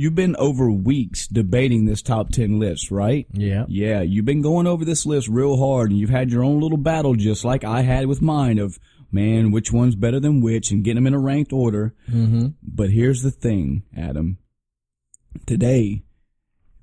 you've 0.00 0.14
been 0.14 0.34
over 0.36 0.70
weeks 0.70 1.26
debating 1.26 1.84
this 1.84 2.00
top 2.00 2.30
10 2.30 2.58
list, 2.58 2.90
right? 2.90 3.26
Yeah. 3.34 3.66
Yeah, 3.68 4.00
you've 4.00 4.24
been 4.24 4.40
going 4.40 4.66
over 4.66 4.82
this 4.82 5.04
list 5.04 5.28
real 5.28 5.58
hard 5.58 5.90
and 5.90 6.00
you've 6.00 6.08
had 6.08 6.30
your 6.30 6.42
own 6.42 6.58
little 6.58 6.78
battle 6.78 7.14
just 7.14 7.44
like 7.44 7.64
I 7.64 7.82
had 7.82 8.06
with 8.06 8.22
mine 8.22 8.58
of, 8.58 8.80
man, 9.12 9.50
which 9.50 9.70
one's 9.70 9.96
better 9.96 10.18
than 10.18 10.40
which 10.40 10.70
and 10.70 10.82
getting 10.82 11.04
them 11.04 11.06
in 11.06 11.12
a 11.12 11.18
ranked 11.18 11.52
order. 11.52 11.94
Mm-hmm. 12.10 12.46
But 12.62 12.88
here's 12.88 13.20
the 13.20 13.30
thing, 13.30 13.82
Adam. 13.94 14.38
Today, 15.44 16.02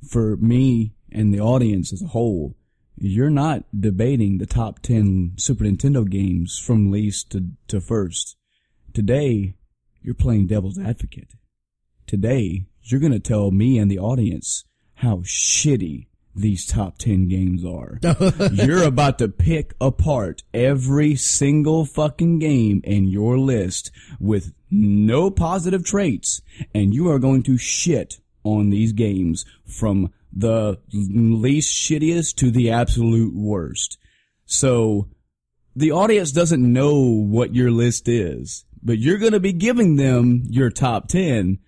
for 0.08 0.38
me 0.38 0.94
and 1.12 1.34
the 1.34 1.42
audience 1.42 1.92
as 1.92 2.04
a 2.04 2.10
whole, 2.10 2.56
you're 3.00 3.32
not 3.32 3.64
debating 3.76 4.38
the 4.38 4.46
top 4.46 4.84
10 4.84 5.34
Super 5.38 5.64
Nintendo 5.64 6.08
games 6.08 6.60
from 6.60 6.92
least 6.92 7.32
to, 7.32 7.48
to 7.70 7.82
first. 7.82 8.38
Today, 8.94 9.56
you're 10.04 10.14
playing 10.14 10.46
devil's 10.46 10.78
advocate. 10.78 11.34
Today, 12.06 12.68
you're 12.92 13.02
gonna 13.02 13.20
tell 13.20 13.52
me 13.52 13.78
and 13.78 13.90
the 13.90 14.00
audience 14.00 14.66
how 14.96 15.18
shitty 15.18 16.08
these 16.38 16.66
top 16.66 16.98
10 16.98 17.28
games 17.28 17.66
are. 17.66 18.00
you're 18.52 18.84
about 18.84 19.18
to 19.20 19.28
pick 19.28 19.74
apart 19.82 20.44
every 20.54 21.16
single 21.16 21.86
fucking 21.86 22.40
game 22.40 22.82
in 22.84 23.08
your 23.08 23.38
list 23.38 23.92
with 24.20 24.54
no 24.70 25.32
positive 25.32 25.84
traits 25.84 26.42
and 26.74 26.94
you 26.94 27.10
are 27.10 27.20
going 27.20 27.44
to 27.44 27.58
shit 27.58 28.20
on 28.44 28.70
these 28.70 28.94
games 28.94 29.46
from 29.66 30.14
the 30.32 30.78
least 30.94 31.74
shittiest 31.74 32.36
to 32.36 32.52
the 32.52 32.70
absolute 32.70 33.34
worst. 33.36 33.98
So 34.46 35.08
the 35.76 35.92
audience 35.92 36.32
doesn't 36.32 36.62
know 36.62 37.02
what 37.02 37.56
your 37.56 37.72
list 37.72 38.08
is, 38.08 38.66
but 38.82 39.00
you're 39.00 39.18
going 39.18 39.34
to 39.34 39.40
be 39.40 39.54
giving 39.54 39.96
them 39.96 40.44
your 40.48 40.70
top 40.70 41.08
10 41.08 41.60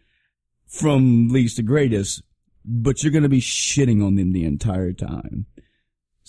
from 0.70 1.30
least 1.30 1.58
to 1.58 1.64
greatest, 1.64 2.22
but 2.64 3.04
you're 3.04 3.12
going 3.12 3.24
to 3.24 3.30
be 3.30 3.42
shitting 3.42 4.06
on 4.06 4.16
them 4.16 4.32
the 4.32 4.46
entire 4.46 4.94
time. 4.94 5.48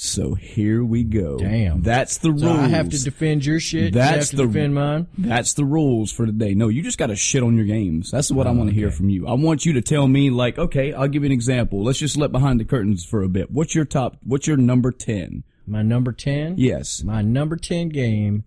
So 0.03 0.32
here 0.32 0.82
we 0.82 1.05
go. 1.05 1.36
Damn. 1.36 1.82
That's 1.82 2.16
the 2.16 2.30
rules. 2.30 2.43
So 2.43 2.53
I 2.53 2.68
have 2.68 2.88
to 2.88 3.05
defend 3.05 3.45
your 3.45 3.61
shit. 3.61 3.93
That's 3.93 4.32
you 4.32 4.38
the- 4.38 4.47
defend 4.47 4.74
mine. 4.74 5.09
That's 5.18 5.53
the 5.53 5.66
rules 5.66 6.11
for 6.11 6.24
today. 6.24 6.55
No, 6.55 6.68
you 6.68 6.82
just 6.82 6.97
got 6.97 7.09
to 7.09 7.16
shit 7.16 7.43
on 7.43 7.55
your 7.55 7.66
games. 7.66 8.11
That's 8.11 8.30
what 8.30 8.47
I 8.47 8.51
oh, 8.51 8.55
want 8.55 8.70
to 8.70 8.74
hear 8.74 8.91
from 8.91 9.11
you. 9.11 9.28
I 9.28 9.34
want 9.34 9.66
you 9.66 9.74
to 9.74 9.82
tell 9.82 10.09
me, 10.09 10.30
like, 10.30 10.59
okay, 10.59 10.95
I'll 10.95 11.07
give 11.07 11.22
you 11.22 11.26
an 11.26 11.32
example. 11.32 11.84
Let's 11.84 11.99
just 11.99 12.16
let 12.16 12.32
behind 12.32 12.59
the 12.61 12.64
curtains 12.64 13.05
for 13.05 13.22
a 13.22 13.28
bit. 13.28 13.51
What's 13.51 13.74
your 13.74 13.84
top? 13.84 14.16
What's 14.24 14.47
your 14.47 14.57
number 14.57 14.91
ten? 14.91 15.45
My 15.66 15.82
number 15.82 16.12
ten. 16.12 16.55
Yes. 16.57 17.05
My 17.05 17.20
number 17.20 17.57
ten 17.57 17.91
game 17.91 18.45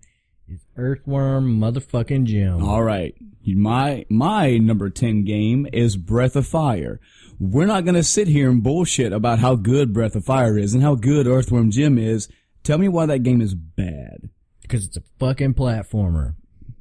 is 0.48 0.60
Earthworm 0.76 1.58
Motherfucking 1.58 2.24
Jim. 2.24 2.62
All 2.62 2.82
right. 2.82 3.14
My 3.46 4.06
my 4.08 4.56
number 4.58 4.88
ten 4.90 5.24
game 5.24 5.66
is 5.72 5.96
Breath 5.96 6.34
of 6.36 6.46
Fire. 6.46 6.98
We're 7.38 7.66
not 7.66 7.84
gonna 7.84 8.02
sit 8.02 8.28
here 8.28 8.50
and 8.50 8.62
bullshit 8.62 9.12
about 9.12 9.38
how 9.40 9.54
good 9.56 9.92
Breath 9.92 10.14
of 10.16 10.24
Fire 10.24 10.56
is 10.58 10.72
and 10.74 10.82
how 10.82 10.94
good 10.94 11.26
Earthworm 11.26 11.70
Jim 11.70 11.98
is. 11.98 12.28
Tell 12.62 12.78
me 12.78 12.88
why 12.88 13.06
that 13.06 13.18
game 13.22 13.40
is 13.42 13.54
bad. 13.54 14.30
because 14.62 14.86
it's 14.86 14.96
a 14.96 15.02
fucking 15.18 15.54
platformer. 15.54 16.34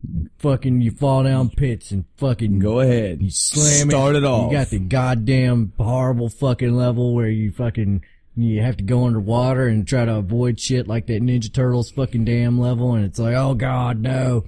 And 0.07 0.29
fucking, 0.39 0.81
you 0.81 0.91
fall 0.91 1.23
down 1.23 1.49
pits 1.49 1.91
and 1.91 2.05
fucking 2.17 2.59
Go 2.59 2.79
ahead. 2.81 3.21
You 3.21 3.29
slam 3.29 3.89
Start 3.89 4.15
it 4.15 4.23
it. 4.23 4.25
off. 4.25 4.51
You 4.51 4.57
got 4.57 4.67
the 4.69 4.79
goddamn 4.79 5.73
horrible 5.77 6.29
fucking 6.29 6.73
level 6.75 7.13
where 7.13 7.29
you 7.29 7.51
fucking 7.51 8.03
you 8.35 8.61
have 8.61 8.77
to 8.77 8.83
go 8.83 9.05
underwater 9.05 9.67
and 9.67 9.87
try 9.87 10.05
to 10.05 10.15
avoid 10.15 10.59
shit 10.59 10.87
like 10.87 11.07
that 11.07 11.21
Ninja 11.21 11.53
Turtles 11.53 11.91
fucking 11.91 12.25
damn 12.25 12.59
level, 12.59 12.93
and 12.93 13.05
it's 13.05 13.19
like, 13.19 13.35
oh 13.35 13.53
god, 13.53 13.99
no. 13.99 14.45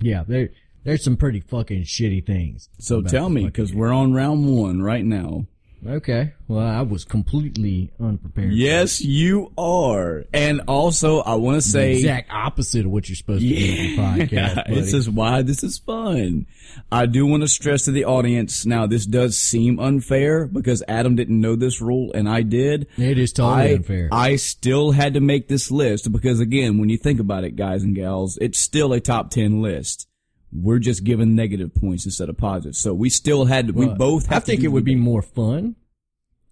Yeah, 0.00 0.24
there 0.26 0.50
there's 0.84 1.02
some 1.02 1.16
pretty 1.16 1.40
fucking 1.40 1.82
shitty 1.84 2.26
things. 2.26 2.68
so 2.78 3.02
tell 3.02 3.28
me, 3.28 3.44
because 3.46 3.74
we're 3.74 3.92
on 3.92 4.12
round 4.12 4.46
one 4.46 4.82
right 4.82 5.04
now. 5.04 5.46
Okay, 5.86 6.32
well, 6.48 6.66
I 6.66 6.82
was 6.82 7.04
completely 7.04 7.90
unprepared. 8.00 8.52
Yes, 8.52 9.00
you 9.00 9.52
are. 9.56 10.24
And 10.32 10.62
also, 10.68 11.20
I 11.20 11.34
want 11.34 11.62
to 11.62 11.68
say 11.68 11.92
the 11.92 11.98
exact 11.98 12.30
opposite 12.30 12.86
of 12.86 12.90
what 12.90 13.08
you're 13.08 13.16
supposed 13.16 13.42
to 13.42 13.48
do 13.48 13.96
podcast. 13.96 14.56
buddy. 14.56 14.74
this 14.74 14.92
is 14.92 15.08
why 15.08 15.42
this 15.42 15.62
is 15.62 15.78
fun. 15.78 16.46
I 16.90 17.06
do 17.06 17.26
want 17.26 17.42
to 17.42 17.48
stress 17.48 17.84
to 17.84 17.92
the 17.92 18.04
audience. 18.04 18.66
Now, 18.66 18.86
this 18.86 19.06
does 19.06 19.38
seem 19.38 19.78
unfair 19.78 20.46
because 20.46 20.82
Adam 20.88 21.14
didn't 21.14 21.40
know 21.40 21.56
this 21.56 21.80
rule 21.80 22.12
and 22.14 22.28
I 22.28 22.42
did. 22.42 22.88
It 22.96 23.18
is 23.18 23.32
totally 23.32 23.70
I, 23.70 23.74
unfair. 23.74 24.08
I 24.10 24.36
still 24.36 24.90
had 24.90 25.14
to 25.14 25.20
make 25.20 25.48
this 25.48 25.70
list 25.70 26.10
because 26.10 26.40
again, 26.40 26.78
when 26.78 26.88
you 26.88 26.96
think 26.98 27.20
about 27.20 27.44
it, 27.44 27.56
guys 27.56 27.82
and 27.82 27.94
gals, 27.94 28.38
it's 28.40 28.58
still 28.58 28.92
a 28.92 29.00
top 29.00 29.30
10 29.30 29.62
list. 29.62 30.08
We're 30.52 30.78
just 30.78 31.04
given 31.04 31.34
negative 31.34 31.74
points 31.74 32.04
instead 32.06 32.28
of 32.28 32.36
positive. 32.36 32.76
So 32.76 32.94
we 32.94 33.08
still 33.10 33.44
had 33.46 33.68
to, 33.68 33.72
we 33.72 33.86
Well, 33.86 33.96
both 33.96 34.30
I 34.30 34.34
have 34.34 34.44
to 34.44 34.52
think 34.52 34.62
it 34.64 34.68
would 34.68 34.84
be 34.84 34.94
more 34.94 35.22
fun 35.22 35.76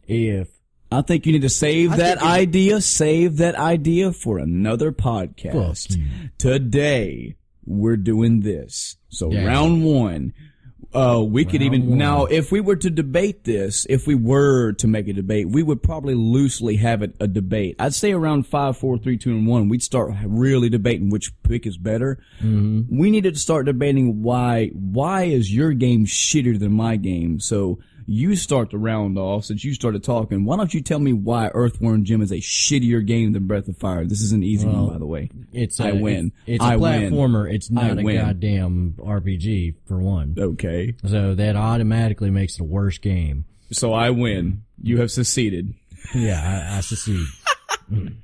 if 0.07 0.49
I 0.93 1.03
think 1.03 1.27
you 1.27 1.33
need 1.33 1.43
to 1.43 1.49
save 1.49 1.93
I 1.93 1.97
that 1.97 2.19
idea, 2.19 2.81
save 2.81 3.39
that 3.39 3.55
idea 3.57 4.13
for 4.13 4.39
another 4.39 4.93
podcast. 4.93 6.01
Today, 6.39 7.37
we're 7.65 7.97
doing 7.97 8.41
this. 8.41 8.97
So 9.09 9.33
Yeah. 9.33 9.45
round 9.47 9.85
one, 9.85 10.35
uh, 10.95 11.23
we 11.23 11.45
could 11.45 11.63
even, 11.63 11.99
now 11.99 12.25
if 12.27 12.53
we 12.53 12.61
were 12.61 12.77
to 12.77 12.91
debate 12.91 13.45
this, 13.45 13.87
if 13.89 14.07
we 14.07 14.15
were 14.15 14.73
to 14.75 14.87
make 14.87 15.09
a 15.09 15.13
debate, 15.13 15.49
we 15.49 15.63
would 15.63 15.83
probably 15.83 16.15
loosely 16.15 16.77
have 16.77 17.03
it 17.03 17.15
a 17.21 17.27
debate. 17.27 17.77
I'd 17.79 17.95
say 17.95 18.13
around 18.13 18.47
five, 18.47 18.77
four, 18.77 18.99
three, 18.99 19.19
two, 19.19 19.31
and 19.31 19.47
one, 19.47 19.69
we'd 19.69 19.83
start 19.83 20.13
really 20.25 20.69
debating 20.69 21.11
which 21.11 21.33
pick 21.43 21.67
is 21.67 21.77
better. 21.77 22.19
Mm-hmm. 22.41 22.99
We 22.99 23.11
needed 23.11 23.35
to 23.35 23.41
start 23.41 23.67
debating 23.67 24.23
why, 24.23 24.69
why 24.69 25.25
is 25.25 25.55
your 25.55 25.73
game 25.73 26.07
shittier 26.07 26.59
than 26.59 26.73
my 26.73 26.97
game? 26.97 27.41
So, 27.41 27.79
you 28.07 28.37
start 28.37 28.71
the 28.71 28.79
round 28.79 29.17
off 29.19 29.45
since 29.47 29.65
you 29.65 29.75
started 29.75 30.05
talking. 30.05 30.45
Why 30.45 30.57
don't 30.57 30.73
you 30.75 30.81
tell 30.83 30.99
me 30.99 31.13
why 31.13 31.49
Earthworm 31.55 32.05
Jim 32.05 32.21
is 32.23 32.31
a 32.33 32.37
shittier 32.37 33.05
game 33.05 33.33
than 33.33 33.47
Breath 33.47 33.69
of 33.69 33.77
Fire? 33.79 34.05
This 34.05 34.21
is 34.21 34.33
an 34.33 34.43
easy 34.43 34.67
Well, 34.67 34.85
one, 34.85 34.93
by 34.95 34.99
the 34.99 35.07
way. 35.07 35.31
it's 35.53 35.81
I 35.81 35.89
a, 35.91 35.95
win. 35.95 36.33
It's, 36.47 36.57
it's 36.57 36.65
a 36.65 36.67
I 36.69 36.77
win. 36.77 37.13
platformer. 37.13 37.53
It's 37.53 37.71
not 37.71 37.99
a 37.99 38.03
win. 38.03 38.17
goddamn 38.21 38.95
RPG 38.99 39.77
for 39.87 39.99
one. 39.99 40.35
Okay. 40.39 40.95
So 41.07 41.35
that 41.35 41.57
automatically 41.57 42.31
makes 42.31 42.55
it 42.55 42.61
a 42.61 42.65
worse 42.65 42.99
game. 42.99 43.45
So 43.73 43.93
I 43.93 44.11
win. 44.11 44.63
You 44.83 44.99
have 45.01 45.11
succeeded. 45.11 45.75
Yeah, 46.15 46.69
I, 46.73 46.79
I 46.79 46.81
secede. 46.81 47.27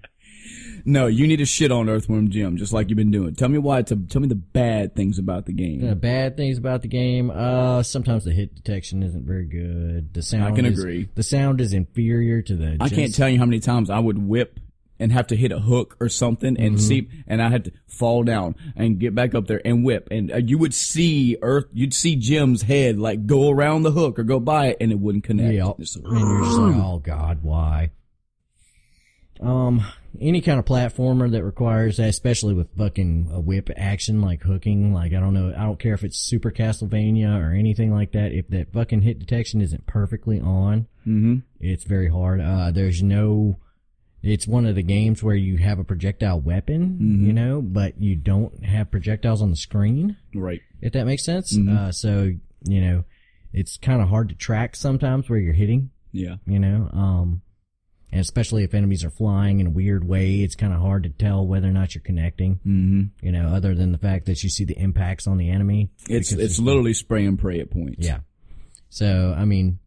No, 0.90 1.06
you 1.06 1.26
need 1.28 1.36
to 1.36 1.44
shit 1.44 1.70
on 1.70 1.88
Earthworm 1.88 2.30
Jim, 2.30 2.56
just 2.56 2.72
like 2.72 2.88
you've 2.90 2.96
been 2.96 3.12
doing. 3.12 3.34
Tell 3.36 3.48
me 3.48 3.58
why. 3.58 3.82
To, 3.82 3.96
tell 3.96 4.20
me 4.20 4.26
the 4.28 4.34
bad 4.34 4.96
things 4.96 5.18
about 5.18 5.46
the 5.46 5.52
game. 5.52 5.88
Uh, 5.88 5.94
bad 5.94 6.36
things 6.36 6.58
about 6.58 6.82
the 6.82 6.88
game. 6.88 7.30
Uh, 7.30 7.82
sometimes 7.84 8.24
the 8.24 8.32
hit 8.32 8.54
detection 8.56 9.02
isn't 9.04 9.24
very 9.24 9.46
good. 9.46 10.12
The 10.14 10.22
sound. 10.22 10.44
I 10.44 10.50
can 10.50 10.66
is- 10.66 10.78
agree. 10.78 11.08
The 11.14 11.22
sound 11.22 11.60
is 11.60 11.72
inferior 11.72 12.42
to 12.42 12.56
the. 12.56 12.76
I 12.80 12.88
can't 12.88 13.14
tell 13.14 13.28
you 13.28 13.38
how 13.38 13.44
many 13.46 13.60
times 13.60 13.88
I 13.88 14.00
would 14.00 14.18
whip 14.18 14.58
and 14.98 15.12
have 15.12 15.28
to 15.28 15.36
hit 15.36 15.52
a 15.52 15.58
hook 15.60 15.96
or 16.00 16.08
something 16.08 16.58
and 16.58 16.74
Mm-hmm. 16.74 16.76
see, 16.78 17.08
and 17.26 17.40
I 17.40 17.48
had 17.50 17.64
to 17.66 17.72
fall 17.86 18.22
down 18.24 18.54
and 18.76 18.98
get 18.98 19.14
back 19.14 19.34
up 19.34 19.46
there 19.46 19.62
and 19.64 19.84
whip, 19.84 20.08
and 20.10 20.30
uh, 20.32 20.36
you 20.38 20.58
would 20.58 20.74
see 20.74 21.36
Earth, 21.40 21.66
you'd 21.72 21.94
see 21.94 22.16
Jim's 22.16 22.62
head 22.62 22.98
like 22.98 23.26
go 23.26 23.48
around 23.48 23.82
the 23.84 23.92
hook 23.92 24.18
or 24.18 24.24
go 24.24 24.40
by 24.40 24.66
it, 24.66 24.76
and 24.80 24.90
it 24.92 24.98
wouldn't 24.98 25.24
connect. 25.24 25.54
Yeah, 25.54 25.66
and 25.68 25.74
you're 25.78 25.84
just 25.86 25.96
like, 26.58 26.74
oh 26.84 26.98
god, 26.98 27.38
why? 27.42 27.90
Um, 29.40 29.82
any 30.20 30.40
kind 30.40 30.58
of 30.58 30.64
platformer 30.64 31.30
that 31.30 31.44
requires 31.44 31.98
that, 31.98 32.08
especially 32.08 32.54
with 32.54 32.68
fucking 32.76 33.28
a 33.32 33.40
whip 33.40 33.70
action 33.76 34.20
like 34.20 34.42
hooking, 34.42 34.92
like 34.92 35.12
I 35.12 35.20
don't 35.20 35.34
know, 35.34 35.54
I 35.56 35.62
don't 35.64 35.78
care 35.78 35.94
if 35.94 36.02
it's 36.04 36.18
Super 36.18 36.50
Castlevania 36.50 37.38
or 37.40 37.52
anything 37.54 37.92
like 37.92 38.12
that. 38.12 38.32
If 38.32 38.48
that 38.48 38.72
fucking 38.72 39.02
hit 39.02 39.18
detection 39.18 39.60
isn't 39.60 39.86
perfectly 39.86 40.40
on, 40.40 40.86
Mhm. 41.06 41.42
it's 41.60 41.84
very 41.84 42.08
hard. 42.08 42.40
Uh, 42.40 42.70
there's 42.70 43.02
no. 43.02 43.58
It's 44.22 44.46
one 44.46 44.66
of 44.66 44.74
the 44.74 44.82
games 44.82 45.22
where 45.22 45.34
you 45.34 45.56
have 45.58 45.78
a 45.78 45.84
projectile 45.84 46.40
weapon, 46.40 46.98
Mm-hmm. 47.00 47.26
you 47.26 47.32
know, 47.32 47.62
but 47.62 47.98
you 48.02 48.16
don't 48.16 48.64
have 48.64 48.90
projectiles 48.90 49.40
on 49.40 49.48
the 49.48 49.56
screen 49.56 50.16
right. 50.34 50.60
if 50.82 50.92
that 50.92 51.06
makes 51.06 51.24
sense. 51.24 51.56
Mm-hmm. 51.56 51.74
Uh, 51.76 51.92
so, 51.92 52.32
you 52.66 52.80
know, 52.82 53.04
it's 53.54 53.78
kind 53.78 54.02
of 54.02 54.08
hard 54.08 54.28
to 54.28 54.34
track 54.34 54.76
sometimes 54.76 55.30
where 55.30 55.38
you're 55.38 55.54
hitting, 55.54 55.88
Yeah. 56.12 56.36
you 56.46 56.58
know, 56.58 56.90
um, 56.92 57.40
and 58.12 58.20
especially 58.20 58.64
if 58.64 58.74
enemies 58.74 59.04
are 59.04 59.10
flying 59.10 59.60
in 59.60 59.66
a 59.66 59.70
weird 59.70 60.06
way, 60.06 60.40
it's 60.40 60.54
kind 60.54 60.72
of 60.72 60.80
hard 60.80 61.04
to 61.04 61.10
tell 61.10 61.46
whether 61.46 61.68
or 61.68 61.72
not 61.72 61.94
you're 61.94 62.02
connecting, 62.02 62.60
hmm 62.62 63.02
you 63.22 63.32
know, 63.32 63.48
other 63.48 63.74
than 63.74 63.92
the 63.92 63.98
fact 63.98 64.26
that 64.26 64.42
you 64.42 64.50
see 64.50 64.64
the 64.64 64.78
impacts 64.78 65.26
on 65.26 65.36
the 65.38 65.50
enemy. 65.50 65.90
It's 66.08 66.32
it's 66.32 66.58
literally 66.58 66.94
spray 66.94 67.24
and 67.24 67.38
pray 67.38 67.60
at 67.60 67.70
points. 67.70 68.06
Yeah. 68.06 68.20
So, 68.88 69.34
I 69.36 69.44
mean, 69.44 69.78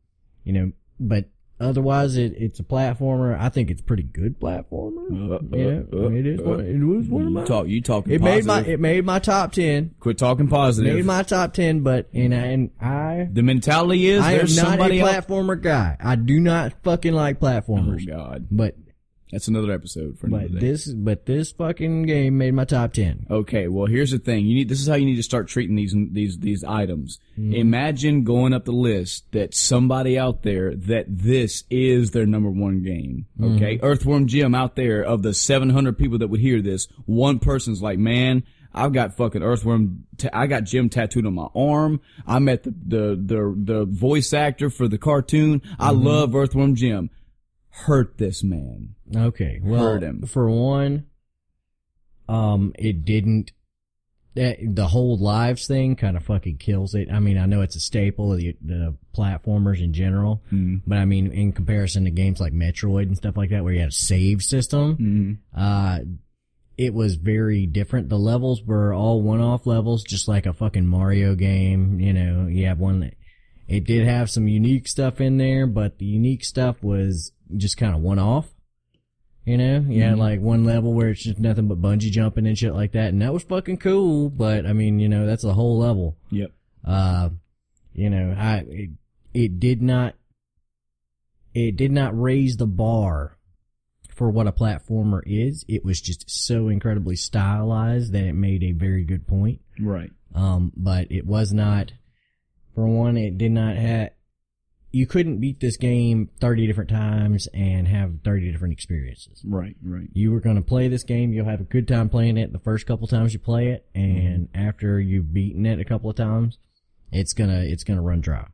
you 0.43 0.53
know, 0.53 0.71
but 0.99 1.25
otherwise 1.59 2.17
it, 2.17 2.33
it's 2.37 2.59
a 2.59 2.63
platformer. 2.63 3.39
I 3.39 3.49
think 3.49 3.69
it's 3.71 3.81
a 3.81 3.83
pretty 3.83 4.03
good 4.03 4.39
platformer. 4.39 5.31
Uh, 5.31 5.35
uh, 5.35 5.39
yeah. 5.57 5.81
uh, 5.93 6.09
it 6.09 6.25
is 6.25 6.39
uh, 6.39 6.43
one, 6.43 6.59
it 6.61 6.79
was 6.83 7.07
one 7.07 7.21
of 7.23 7.27
You 7.29 7.33
my, 7.35 7.43
talk. 7.45 7.67
You 7.67 7.81
talking 7.81 8.13
it 8.13 8.21
made 8.21 8.45
my, 8.45 8.61
it 8.61 8.79
made 8.79 9.05
my 9.05 9.19
top 9.19 9.51
10. 9.53 9.95
Quit 9.99 10.17
talking 10.17 10.47
positive. 10.47 10.95
Made 10.95 11.05
my 11.05 11.23
top 11.23 11.53
10, 11.53 11.81
but, 11.81 12.09
and, 12.13 12.33
I- 12.33 12.37
and 12.37 12.69
I, 12.81 13.27
the 13.31 13.43
mentality 13.43 14.07
is 14.07 14.21
I 14.21 14.33
am 14.33 14.39
not 14.39 14.45
a 14.45 14.47
somebody 14.49 14.99
else. 14.99 15.11
platformer 15.25 15.61
guy. 15.61 15.97
I 15.99 16.15
do 16.15 16.39
not 16.39 16.73
fucking 16.83 17.13
like 17.13 17.37
Oh 17.41 17.45
platformers. 17.45 18.05
God. 18.07 18.47
But 18.51 18.75
That's 19.33 19.47
another 19.47 19.71
episode 19.71 20.19
for 20.19 20.27
another 20.27 20.47
But 20.47 20.59
day. 20.59 20.67
this, 20.67 20.87
but 20.87 21.25
this 21.25 21.51
fucking 21.51 22.03
game 22.03 22.37
made 22.37 22.53
my 22.53 22.65
top 22.65 22.93
ten. 22.93 23.25
Okay, 23.31 23.67
well 23.67 23.87
here's 23.87 24.11
the 24.11 24.19
thing. 24.19 24.45
You 24.45 24.53
need 24.53 24.69
this 24.69 24.79
is 24.79 24.87
how 24.87 24.93
you 24.93 25.07
need 25.07 25.15
to 25.15 25.23
start 25.23 25.47
treating 25.47 25.75
these 25.75 25.95
these 26.11 26.37
these 26.37 26.63
items. 26.63 27.17
Mm-hmm. 27.31 27.53
Imagine 27.53 28.23
going 28.23 28.53
up 28.53 28.65
the 28.65 28.71
list 28.71 29.31
that 29.31 29.55
somebody 29.55 30.19
out 30.19 30.43
there 30.43 30.75
that 30.75 31.05
this 31.07 31.63
is 31.71 32.11
their 32.11 32.27
number 32.27 32.51
one 32.51 32.83
game. 32.83 33.25
Mm-hmm. 33.39 33.55
Okay, 33.55 33.79
Earthworm 33.81 34.27
Jim 34.27 34.53
out 34.53 34.75
there 34.75 35.01
of 35.01 35.23
the 35.23 35.33
700 35.33 35.97
people 35.97 36.19
that 36.19 36.27
would 36.27 36.39
hear 36.39 36.61
this, 36.61 36.87
one 37.05 37.39
person's 37.39 37.81
like, 37.81 37.97
man. 37.97 38.43
I've 38.75 38.91
got 38.91 39.15
fucking 39.15 39.43
Earthworm. 39.43 40.05
Ta- 40.17 40.29
I 40.33 40.47
got 40.47 40.63
Jim 40.63 40.89
tattooed 40.89 41.27
on 41.27 41.35
my 41.35 41.45
arm. 41.55 42.01
I 42.25 42.39
met 42.39 42.63
the 42.63 42.71
the 42.71 43.15
the, 43.15 43.55
the 43.55 43.85
voice 43.85 44.33
actor 44.33 44.71
for 44.71 44.87
the 44.87 44.97
cartoon. 44.97 45.61
I 45.79 45.91
mm-hmm. 45.91 46.03
love 46.03 46.35
Earthworm 46.35 46.73
Jim. 46.73 47.11
Hurt 47.69 48.17
this 48.17 48.43
man. 48.43 48.95
Okay, 49.15 49.59
well, 49.63 49.79
him. 50.03 50.23
for 50.25 50.49
one, 50.49 51.05
um, 52.27 52.73
it 52.77 53.05
didn't. 53.05 53.51
That, 54.35 54.57
the 54.63 54.87
whole 54.87 55.15
lives 55.15 55.67
thing 55.67 55.95
kind 55.95 56.17
of 56.17 56.25
fucking 56.25 56.57
kills 56.57 56.95
it. 56.95 57.11
I 57.11 57.19
mean, 57.19 57.37
I 57.37 57.45
know 57.45 57.61
it's 57.61 57.75
a 57.75 57.79
staple 57.79 58.31
of 58.33 58.39
the, 58.39 58.55
the 58.65 58.95
platformers 59.15 59.79
in 59.79 59.93
general, 59.93 60.41
but 60.87 60.97
I 60.97 61.05
mean, 61.05 61.31
in 61.31 61.51
comparison 61.53 62.05
to 62.05 62.09
games 62.09 62.39
like 62.39 62.51
Metroid 62.51 63.03
and 63.03 63.15
stuff 63.15 63.37
like 63.37 63.51
that, 63.51 63.63
where 63.63 63.73
you 63.73 63.79
had 63.81 63.89
a 63.89 63.91
save 63.91 64.41
system, 64.41 64.97
uh, 65.55 65.99
it 66.79 66.95
was 66.95 67.13
very 67.13 67.67
different. 67.67 68.09
The 68.09 68.17
levels 68.17 68.63
were 68.63 68.91
all 68.91 69.21
one-off 69.21 69.67
levels, 69.67 70.03
just 70.03 70.27
like 70.27 70.47
a 70.47 70.53
fucking 70.53 70.87
Mario 70.87 71.35
game. 71.35 71.99
You 71.99 72.13
know, 72.13 72.47
you 72.47 72.65
have 72.65 72.79
one. 72.79 73.01
that- 73.01 73.13
It 73.67 73.83
did 73.83 74.07
have 74.07 74.31
some 74.31 74.47
unique 74.47 74.87
stuff 74.87 75.21
in 75.21 75.37
there, 75.37 75.67
but 75.67 75.99
the 75.99 76.05
unique 76.05 76.43
stuff 76.43 76.81
was 76.81 77.33
just 77.55 77.77
kind 77.77 77.93
of 77.95 78.01
one-off. 78.01 78.49
You 79.45 79.57
know, 79.57 79.85
you 79.87 80.03
had 80.03 80.17
like 80.17 80.39
one 80.39 80.63
level 80.63 80.93
where 80.93 81.09
it's 81.09 81.23
just 81.23 81.39
nothing 81.39 81.67
but 81.67 81.81
bungee 81.81 82.11
jumping 82.11 82.47
and 82.47 82.57
shit 82.57 82.73
like 82.73 82.93
that, 82.93 83.09
and 83.09 83.21
that 83.21 83.33
was 83.33 83.43
fucking 83.43 83.77
cool. 83.77 84.29
But 84.29 84.65
I 84.65 84.71
mean, 84.71 84.99
you 84.99 85.09
know, 85.09 85.25
that's 85.25 85.43
a 85.43 85.53
whole 85.53 85.77
level. 85.79 86.17
Yep. 86.31 86.51
Uh, 86.85 87.29
you 87.93 88.09
know, 88.09 88.33
I 88.37 88.63
it, 88.67 88.89
it 89.33 89.59
did 89.59 89.81
not 89.81 90.15
it 91.53 91.75
did 91.75 91.91
not 91.91 92.19
raise 92.19 92.57
the 92.57 92.67
bar 92.67 93.37
for 94.09 94.29
what 94.29 94.47
a 94.47 94.51
platformer 94.51 95.21
is. 95.25 95.65
It 95.67 95.83
was 95.83 96.01
just 96.01 96.29
so 96.29 96.69
incredibly 96.69 97.15
stylized 97.15 98.13
that 98.13 98.23
it 98.23 98.33
made 98.33 98.63
a 98.63 98.71
very 98.71 99.03
good 99.03 99.27
point. 99.27 99.61
Right. 99.79 100.11
Um, 100.33 100.71
but 100.75 101.11
it 101.11 101.25
was 101.25 101.53
not. 101.53 101.93
For 102.75 102.87
one, 102.87 103.17
it 103.17 103.37
did 103.37 103.51
not 103.51 103.75
have. 103.75 104.11
You 104.95 105.07
couldn't 105.07 105.39
beat 105.39 105.59
this 105.59 105.75
game 105.75 106.29
thirty 106.39 106.67
different 106.67 106.89
times 106.91 107.47
and 107.53 107.87
have 107.87 108.19
thirty 108.23 108.51
different 108.51 108.73
experiences. 108.73 109.41
Right. 109.43 109.75
Right. 109.83 110.07
You 110.13 110.31
were 110.31 110.39
going 110.39 110.55
to 110.55 110.61
play 110.61 110.87
this 110.87 111.03
game. 111.03 111.33
You'll 111.33 111.47
have 111.49 111.59
a 111.61 111.65
good 111.65 111.87
time 111.87 112.09
playing 112.09 112.37
it 112.37 112.53
the 112.53 112.59
first 112.59 112.85
couple 112.85 113.07
times 113.07 113.33
you 113.33 113.39
play 113.39 113.69
it, 113.69 113.87
and 113.95 114.49
after 114.53 114.99
you've 114.99 115.33
beaten 115.33 115.65
it 115.65 115.79
a 115.79 115.83
couple 115.83 116.11
of 116.11 116.15
times, 116.15 116.59
it's 117.11 117.33
gonna 117.33 117.61
it's 117.61 117.83
gonna 117.83 118.03
run 118.03 118.21
dry. 118.21 118.45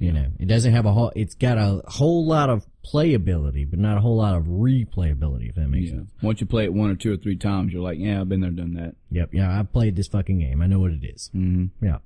You 0.00 0.12
know, 0.12 0.26
it 0.38 0.46
doesn't 0.46 0.72
have 0.72 0.86
a 0.86 0.92
whole. 0.92 1.10
It's 1.16 1.34
got 1.34 1.58
a 1.58 1.82
whole 1.88 2.24
lot 2.24 2.50
of 2.50 2.64
playability, 2.86 3.68
but 3.68 3.80
not 3.80 3.98
a 3.98 4.00
whole 4.00 4.18
lot 4.18 4.36
of 4.36 4.44
replayability. 4.44 5.48
If 5.48 5.56
that 5.56 5.66
makes 5.68 5.90
Yeah. 5.90 5.96
sense. 5.96 6.10
Once 6.22 6.40
you 6.40 6.46
play 6.46 6.64
it 6.66 6.72
one 6.72 6.90
or 6.90 6.94
two 6.94 7.12
or 7.12 7.16
three 7.16 7.34
times, 7.36 7.72
you're 7.72 7.82
like, 7.82 7.98
yeah, 7.98 8.20
I've 8.20 8.28
been 8.28 8.40
there, 8.40 8.52
done 8.52 8.74
that. 8.74 8.94
Yep. 9.10 9.34
Yeah, 9.34 9.58
I've 9.58 9.72
played 9.72 9.96
this 9.96 10.06
fucking 10.06 10.38
game. 10.38 10.62
I 10.62 10.68
know 10.68 10.78
what 10.78 10.92
it 10.92 11.04
is. 11.04 11.32
Mm-hmm. 11.34 11.84
Yeah. 11.84 11.98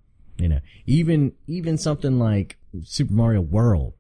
You 0.42 0.48
know, 0.48 0.60
even, 0.86 1.32
even 1.46 1.78
something 1.78 2.18
like 2.18 2.58
Super 2.82 3.12
Mario 3.12 3.40
World, 3.40 3.94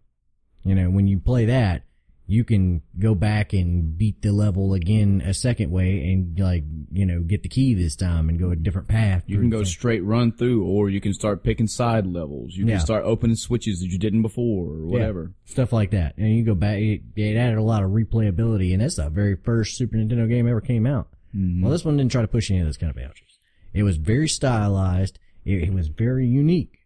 you 0.64 0.74
know, 0.74 0.90
when 0.90 1.06
you 1.06 1.20
play 1.20 1.44
that, 1.46 1.84
you 2.26 2.44
can 2.44 2.82
go 2.98 3.14
back 3.14 3.52
and 3.52 3.96
beat 3.98 4.22
the 4.22 4.32
level 4.32 4.74
again 4.74 5.22
a 5.24 5.34
second 5.34 5.70
way 5.70 5.98
and 6.12 6.38
like, 6.38 6.64
you 6.90 7.04
know, 7.04 7.20
get 7.20 7.42
the 7.42 7.48
key 7.48 7.74
this 7.74 7.94
time 7.94 8.28
and 8.28 8.38
go 8.38 8.50
a 8.50 8.56
different 8.56 8.88
path. 8.88 9.22
You 9.26 9.38
can 9.38 9.50
go 9.50 9.64
straight 9.64 10.02
run 10.02 10.32
through, 10.32 10.64
or 10.64 10.88
you 10.88 11.00
can 11.00 11.12
start 11.14 11.44
picking 11.44 11.66
side 11.66 12.06
levels. 12.06 12.56
You 12.56 12.66
Yeah. 12.66 12.76
can 12.76 12.80
start 12.86 13.04
opening 13.04 13.36
switches 13.36 13.80
that 13.80 13.88
you 13.88 13.98
didn't 13.98 14.22
before, 14.22 14.66
or 14.68 14.86
whatever. 14.86 15.32
Stuff 15.44 15.72
like 15.72 15.90
that. 15.90 16.16
And 16.16 16.34
you 16.36 16.44
go 16.44 16.54
back, 16.54 16.78
it, 16.78 17.02
it 17.16 17.36
added 17.36 17.58
a 17.58 17.62
lot 17.62 17.82
of 17.84 17.90
replayability 17.90 18.72
and 18.72 18.80
that's 18.82 18.96
the 18.96 19.10
very 19.10 19.36
first 19.36 19.76
Super 19.76 19.96
Nintendo 19.96 20.28
game 20.28 20.48
ever 20.48 20.60
came 20.60 20.86
out. 20.86 21.08
Mm-hmm. 21.36 21.62
Well, 21.62 21.70
this 21.72 21.84
one 21.84 21.96
didn't 21.98 22.12
try 22.12 22.22
to 22.22 22.28
push 22.28 22.50
any 22.50 22.60
of 22.60 22.66
those 22.66 22.78
kind 22.78 22.90
of 22.90 22.96
boundaries. 22.96 23.38
It 23.74 23.82
was 23.84 23.96
very 23.96 24.28
stylized. 24.28 25.18
It, 25.44 25.64
it 25.64 25.74
was 25.74 25.88
very 25.88 26.26
unique. 26.26 26.78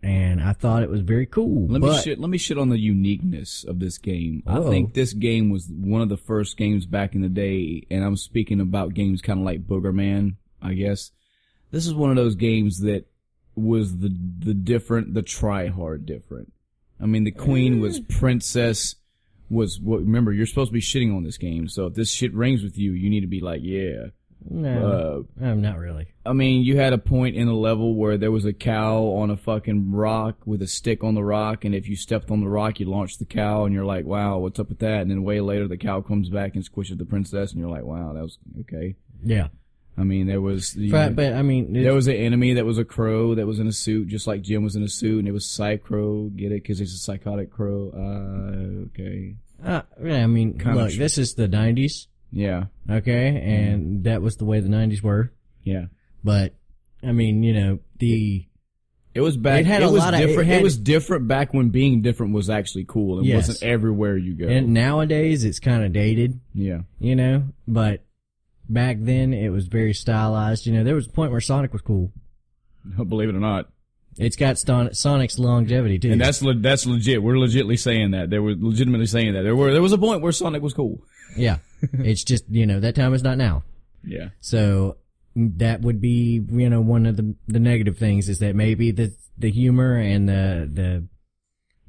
And 0.00 0.40
I 0.40 0.52
thought 0.52 0.84
it 0.84 0.90
was 0.90 1.00
very 1.00 1.26
cool. 1.26 1.66
Let 1.66 1.82
me 1.82 2.00
shit. 2.00 2.20
Let 2.20 2.30
me 2.30 2.38
shit 2.38 2.56
on 2.56 2.68
the 2.68 2.78
uniqueness 2.78 3.64
of 3.64 3.80
this 3.80 3.98
game. 3.98 4.44
I 4.46 4.58
Uh-oh. 4.58 4.70
think 4.70 4.94
this 4.94 5.12
game 5.12 5.50
was 5.50 5.68
one 5.68 6.02
of 6.02 6.08
the 6.08 6.16
first 6.16 6.56
games 6.56 6.86
back 6.86 7.16
in 7.16 7.20
the 7.20 7.28
day, 7.28 7.84
and 7.90 8.04
I'm 8.04 8.16
speaking 8.16 8.60
about 8.60 8.94
games 8.94 9.20
kind 9.20 9.40
of 9.40 9.44
like 9.44 9.66
Boogerman. 9.66 10.36
I 10.62 10.74
guess 10.74 11.10
this 11.72 11.84
is 11.84 11.94
one 11.94 12.10
of 12.10 12.16
those 12.16 12.36
games 12.36 12.78
that 12.80 13.06
was 13.56 13.98
the 13.98 14.14
the 14.38 14.54
different, 14.54 15.14
the 15.14 15.22
try 15.22 15.66
hard 15.66 16.06
different. 16.06 16.52
I 17.00 17.06
mean, 17.06 17.24
the 17.24 17.32
Queen 17.32 17.80
was 17.80 18.00
mm. 18.00 18.08
princess. 18.08 18.94
Was 19.50 19.80
what? 19.80 20.00
Remember, 20.00 20.32
you're 20.32 20.46
supposed 20.46 20.70
to 20.70 20.74
be 20.74 20.80
shitting 20.80 21.12
on 21.12 21.24
this 21.24 21.38
game, 21.38 21.68
so 21.68 21.86
if 21.86 21.94
this 21.94 22.12
shit 22.12 22.32
rings 22.34 22.62
with 22.62 22.78
you, 22.78 22.92
you 22.92 23.10
need 23.10 23.22
to 23.22 23.26
be 23.26 23.40
like, 23.40 23.62
yeah. 23.64 24.10
No, 24.48 25.26
Uh, 25.40 25.44
um, 25.44 25.60
not 25.60 25.78
really. 25.78 26.06
I 26.24 26.32
mean, 26.32 26.62
you 26.62 26.76
had 26.76 26.92
a 26.92 26.98
point 26.98 27.36
in 27.36 27.46
the 27.46 27.54
level 27.54 27.94
where 27.94 28.16
there 28.16 28.30
was 28.30 28.44
a 28.44 28.52
cow 28.52 29.04
on 29.16 29.30
a 29.30 29.36
fucking 29.36 29.92
rock 29.92 30.36
with 30.46 30.62
a 30.62 30.66
stick 30.66 31.02
on 31.04 31.14
the 31.14 31.24
rock, 31.24 31.64
and 31.64 31.74
if 31.74 31.88
you 31.88 31.96
stepped 31.96 32.30
on 32.30 32.40
the 32.40 32.48
rock, 32.48 32.80
you 32.80 32.86
launched 32.86 33.18
the 33.18 33.24
cow, 33.24 33.64
and 33.64 33.74
you're 33.74 33.84
like, 33.84 34.04
wow, 34.04 34.38
what's 34.38 34.58
up 34.58 34.68
with 34.68 34.78
that? 34.80 35.02
And 35.02 35.10
then 35.10 35.22
way 35.22 35.40
later, 35.40 35.68
the 35.68 35.76
cow 35.76 36.00
comes 36.00 36.28
back 36.28 36.54
and 36.54 36.64
squishes 36.64 36.98
the 36.98 37.04
princess, 37.04 37.52
and 37.52 37.60
you're 37.60 37.70
like, 37.70 37.84
wow, 37.84 38.12
that 38.12 38.22
was 38.22 38.38
okay. 38.60 38.96
Yeah, 39.24 39.48
I 39.98 40.04
mean, 40.04 40.26
there 40.26 40.40
was 40.40 40.74
but, 40.74 41.16
but 41.16 41.32
I 41.32 41.42
mean, 41.42 41.72
there 41.72 41.94
was 41.94 42.06
an 42.06 42.14
enemy 42.14 42.54
that 42.54 42.64
was 42.64 42.78
a 42.78 42.84
crow 42.84 43.34
that 43.34 43.46
was 43.46 43.58
in 43.58 43.66
a 43.66 43.72
suit, 43.72 44.08
just 44.08 44.26
like 44.26 44.42
Jim 44.42 44.62
was 44.62 44.76
in 44.76 44.82
a 44.82 44.88
suit, 44.88 45.18
and 45.18 45.26
it 45.26 45.32
was 45.32 45.44
psycho 45.44 46.28
Get 46.28 46.52
it? 46.52 46.62
Because 46.62 46.78
he's 46.78 46.94
a 46.94 46.98
psychotic 46.98 47.50
crow. 47.50 47.90
Uh, 47.92 48.86
okay. 48.86 49.34
uh, 49.64 49.82
yeah, 50.02 50.22
I 50.22 50.26
mean, 50.26 50.58
Kinda 50.58 50.84
look, 50.84 50.92
this 50.92 51.18
is 51.18 51.34
the 51.34 51.48
'90s, 51.48 52.06
Yeah. 52.32 52.64
okay, 52.90 53.40
and 53.42 54.04
that 54.04 54.20
was 54.22 54.36
the 54.36 54.44
way 54.44 54.60
the 54.60 54.68
'90s 54.68 55.02
were. 55.02 55.32
Yeah. 55.62 55.86
But 56.24 56.54
I 57.02 57.12
mean, 57.12 57.42
you 57.42 57.54
know, 57.54 57.78
the 57.98 58.44
It 59.14 59.20
was 59.20 59.36
back. 59.36 59.60
It 59.60 59.66
had 59.66 59.82
a 59.82 59.90
was 59.90 60.00
lot 60.02 60.14
of- 60.14 60.20
it 60.20 60.26
different. 60.26 60.48
It, 60.50 60.52
had- 60.54 60.62
was 60.62 60.76
different 60.76 61.26
back 61.28 61.54
when 61.54 61.70
being 61.70 62.02
different 62.02 62.32
was 62.34 62.50
actually 62.50 62.84
cool. 62.86 63.20
It 63.20 63.26
Yes. 63.26 63.48
wasn't 63.48 63.62
everywhere 63.70 64.16
you 64.16 64.34
go. 64.34 64.46
and 64.48 64.74
nowadays 64.74 65.44
it's 65.44 65.58
kind 65.60 65.84
of 65.84 65.92
dated, 65.92 66.38
yeah. 66.54 66.80
you 67.00 67.16
know, 67.16 67.44
but 67.66 68.04
back 68.68 68.98
then 69.00 69.32
it 69.32 69.48
was 69.50 69.66
very 69.66 69.94
stylized. 69.94 70.66
You 70.66 70.72
know, 70.74 70.84
there 70.84 70.94
was 70.94 71.06
a 71.06 71.10
point 71.10 71.32
where 71.32 71.40
Sonic 71.40 71.72
was 71.72 71.82
cool. 71.82 72.12
Believe 73.08 73.28
it 73.28 73.34
or 73.34 73.40
not. 73.40 73.70
It's 74.18 74.36
got 74.36 74.58
Ston- 74.58 74.94
Sonic's 74.94 75.38
longevity 75.38 75.98
too. 75.98 76.10
And 76.12 76.20
that's 76.20 76.42
le- 76.42 76.54
that's 76.54 76.84
legit. 76.86 77.22
We're 77.22 77.34
legitly 77.36 77.78
saying 77.78 78.10
that. 78.12 78.30
They 78.30 78.38
were 78.40 78.54
legitimately 78.58 79.06
saying 79.06 79.34
that. 79.34 79.42
There 79.42 79.54
were 79.54 79.72
there 79.72 79.82
was 79.82 79.92
a 79.92 79.98
point 79.98 80.22
where 80.22 80.32
Sonic 80.32 80.60
was 80.62 80.74
cool. 80.74 81.02
yeah, 81.36 81.58
it's 81.92 82.24
just 82.24 82.44
you 82.48 82.66
know 82.66 82.80
that 82.80 82.94
time 82.94 83.14
is 83.14 83.22
not 83.22 83.38
now. 83.38 83.62
Yeah. 84.04 84.28
So 84.40 84.96
that 85.36 85.82
would 85.82 86.00
be, 86.00 86.42
you 86.50 86.68
know, 86.70 86.80
one 86.80 87.06
of 87.06 87.16
the 87.16 87.34
the 87.46 87.60
negative 87.60 87.98
things 87.98 88.28
is 88.28 88.38
that 88.40 88.54
maybe 88.56 88.90
the 88.90 89.14
the 89.36 89.50
humor 89.50 89.96
and 89.96 90.28
the 90.28 90.68
the 90.72 91.06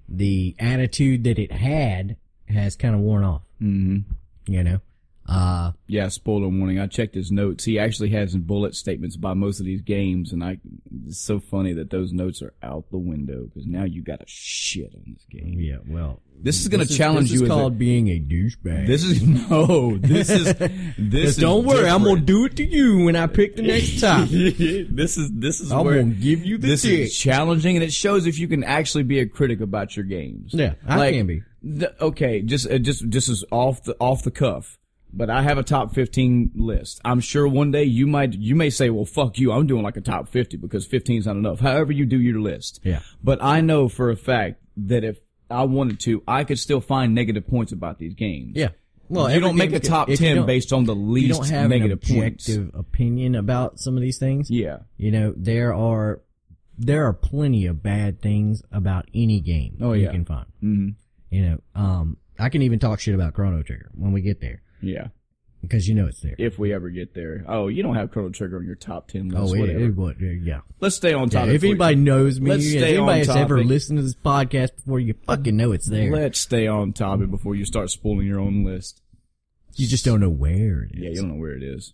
the 0.08 0.56
attitude 0.60 1.24
that 1.24 1.40
it 1.40 1.52
had 1.52 2.18
has 2.48 2.76
kind 2.76 2.96
of 2.96 3.02
worn 3.02 3.24
off. 3.24 3.42
hmm 3.60 4.00
You 4.48 4.64
know, 4.64 4.80
uh, 5.30 5.72
Yeah. 5.88 6.08
Spoiler 6.10 6.48
warning. 6.50 6.80
I 6.80 6.88
checked 6.88 7.16
his 7.16 7.32
notes. 7.32 7.64
He 7.66 7.78
actually 7.80 8.10
has 8.10 8.36
bullet 8.36 8.76
statements 8.76 9.16
by 9.18 9.34
most 9.34 9.60
of 9.60 9.66
these 9.66 9.82
games, 9.82 10.32
and 10.34 10.44
I. 10.44 10.58
It's 11.08 11.20
so 11.20 11.40
funny 11.40 11.74
that 11.74 11.90
those 11.90 12.12
notes 12.14 12.42
are 12.42 12.54
out 12.64 12.90
the 12.92 12.98
window 12.98 13.46
because 13.46 13.66
now 13.68 13.84
you 13.84 14.02
got 14.04 14.20
to 14.20 14.26
shit 14.28 14.94
on 14.96 15.14
this 15.14 15.26
game. 15.30 15.60
yeah. 15.60 15.78
Well, 15.88 16.22
This 16.42 16.62
is 16.62 16.68
going 16.68 16.86
to 16.86 16.94
challenge 16.94 17.30
this 17.32 17.40
you. 17.40 17.46
Is 17.46 17.50
as 17.52 17.56
a- 17.58 17.60
called 17.60 17.78
being 17.78 18.08
a 18.10 18.20
douchebag. 18.20 18.88
this 18.88 19.04
is 19.04 19.22
no. 19.50 19.98
This 19.98 20.30
is 20.30 20.54
this. 20.98 21.30
Is 21.32 21.38
don't 21.38 21.66
worry, 21.66 21.88
I'm 21.88 22.04
gonna 22.04 22.22
do 22.22 22.46
it 22.46 22.56
to 22.58 22.64
you 22.66 23.04
when 23.06 23.16
I 23.16 23.28
pick 23.28 23.56
the 23.56 23.62
next 23.64 24.00
topic. 24.02 24.58
this 24.90 25.18
is 25.18 25.32
this 25.34 25.60
is 25.60 25.72
I'm 25.72 25.86
where 25.86 26.02
gonna 26.02 26.14
give 26.16 26.44
you 26.46 26.58
the 26.58 26.68
this 26.70 26.82
dick. 26.84 27.00
is 27.02 27.18
challenging, 27.18 27.76
and 27.76 27.84
it 27.84 27.94
shows 27.94 28.26
if 28.26 28.40
you 28.40 28.48
can 28.48 28.64
actually 28.64 29.04
be 29.04 29.20
a 29.20 29.26
critic 29.28 29.62
about 29.62 29.96
your 29.96 30.06
games. 30.06 30.52
Yeah, 30.54 30.74
I 30.88 30.98
Like, 30.98 31.14
can 31.14 31.28
be. 31.28 31.44
the- 31.62 31.94
okay, 32.04 32.42
just 32.42 32.70
uh, 32.70 32.78
just 32.80 33.08
just 33.10 33.30
is 33.30 33.46
off 33.52 33.84
the 33.84 33.96
off 34.00 34.24
the 34.24 34.32
cuff. 34.32 34.78
But 35.12 35.30
I 35.30 35.42
have 35.42 35.58
a 35.58 35.64
top 35.64 35.94
15 35.96 36.52
list. 36.56 37.02
I'm 37.04 37.20
sure 37.20 37.48
one 37.48 37.72
day 37.72 37.84
you 37.84 38.06
might, 38.06 38.34
you 38.34 38.56
may 38.56 38.70
say, 38.70 38.90
well, 38.90 39.06
fuck 39.06 39.40
you. 39.40 39.52
I'm 39.52 39.66
doing 39.66 39.82
like 39.84 39.98
a 39.98 40.02
top 40.02 40.28
50 40.30 40.58
because 40.58 40.86
15 40.86 41.20
is 41.20 41.26
not 41.26 41.36
enough. 41.36 41.60
However 41.60 41.92
you 41.92 42.06
do 42.06 42.20
your 42.20 42.40
list. 42.40 42.80
Yeah. 42.84 43.00
But 43.24 43.42
I 43.44 43.62
know 43.62 43.90
for 43.90 44.12
a 44.12 44.16
fact 44.16 44.62
that 44.78 45.04
if 45.04 45.18
I 45.50 45.64
wanted 45.64 46.00
to, 46.02 46.22
I 46.28 46.44
could 46.44 46.60
still 46.60 46.80
find 46.80 47.16
negative 47.16 47.48
points 47.48 47.72
about 47.72 47.98
these 47.98 48.14
games. 48.14 48.52
Yeah. 48.56 48.70
Well, 49.08 49.32
you 49.32 49.40
don't 49.40 49.56
make 49.56 49.74
a 49.74 49.80
top 49.80 50.08
10 50.10 50.46
based 50.46 50.72
on 50.72 50.84
the 50.84 50.94
least 50.94 51.28
You 51.30 51.34
don't 51.34 51.50
have 51.50 51.64
an 51.66 51.70
negative 51.72 52.02
points. 52.02 52.48
objective 52.48 52.80
opinion 52.80 53.34
about 53.34 53.80
some 53.80 53.96
of 53.96 54.02
these 54.02 54.20
things. 54.20 54.52
Yeah. 54.52 54.82
You 54.98 55.10
know, 55.12 55.34
there 55.36 55.74
are 55.74 56.22
there 56.78 57.06
are 57.08 57.14
plenty 57.14 57.66
of 57.66 57.82
bad 57.82 58.22
things 58.22 58.62
about 58.72 59.10
any 59.14 59.40
game 59.42 59.78
Oh, 59.82 59.94
you 59.94 60.04
yeah. 60.04 60.12
can 60.12 60.24
find. 60.26 60.46
hmm 60.62 60.90
You 61.32 61.42
know, 61.50 61.58
um, 61.74 62.18
I 62.38 62.50
can 62.50 62.62
even 62.62 62.78
talk 62.78 63.00
shit 63.00 63.16
about 63.16 63.34
Chrono 63.34 63.64
Trigger 63.64 63.90
when 63.96 64.12
we 64.14 64.22
get 64.22 64.40
there 64.42 64.62
Yeah. 64.82 65.08
because 65.62 65.88
you 65.90 65.96
know 65.96 66.08
it's 66.08 66.22
there. 66.22 66.36
If 66.38 66.58
we 66.58 66.74
ever 66.74 66.90
get 66.90 67.14
there. 67.14 67.44
Oh, 67.48 67.68
you 67.68 67.84
don't 67.84 67.96
have 67.96 68.12
Chrono 68.12 68.30
Trigger 68.30 68.58
on 68.58 68.66
your 68.66 68.76
top 68.76 69.10
10 69.10 69.30
list. 69.30 69.38
oh, 69.42 69.54
it, 69.56 69.60
whatever. 69.60 69.80
it 69.80 69.96
would. 69.96 70.42
Yeah. 70.44 70.62
Let's 70.80 70.96
stay 70.96 71.14
on 71.14 71.24
Yeah, 71.30 71.40
topic. 71.42 71.56
if 71.56 71.62
for 71.62 71.66
you. 71.68 71.72
anybody 71.74 71.96
knows 71.98 72.40
me, 72.40 72.52
Let's 72.52 72.66
if 72.66 72.72
stay 72.80 72.96
anybody 72.98 73.22
on 73.22 73.28
has 73.28 73.36
ever 73.36 73.64
listened 73.64 73.98
to 74.00 74.04
this 74.04 74.16
podcast 74.16 74.76
before, 74.78 75.00
you 75.00 75.16
fucking 75.28 75.56
know 75.58 75.72
it's 75.74 75.88
there. 75.90 76.12
Let's 76.12 76.40
stay 76.40 76.68
on 76.68 76.94
topic 76.94 77.30
before 77.30 77.56
you 77.56 77.66
start 77.66 77.90
spoiling 77.90 78.26
your 78.28 78.40
own 78.40 78.64
list. 78.64 79.02
You 79.76 79.88
just 79.88 80.04
don't 80.06 80.20
know 80.20 80.30
where 80.30 80.84
it 80.84 80.92
is. 80.96 81.02
Yeah, 81.04 81.10
you 81.10 81.16
don't 81.18 81.30
know 81.30 81.40
where 81.42 81.56
it 81.56 81.64
is. 81.64 81.94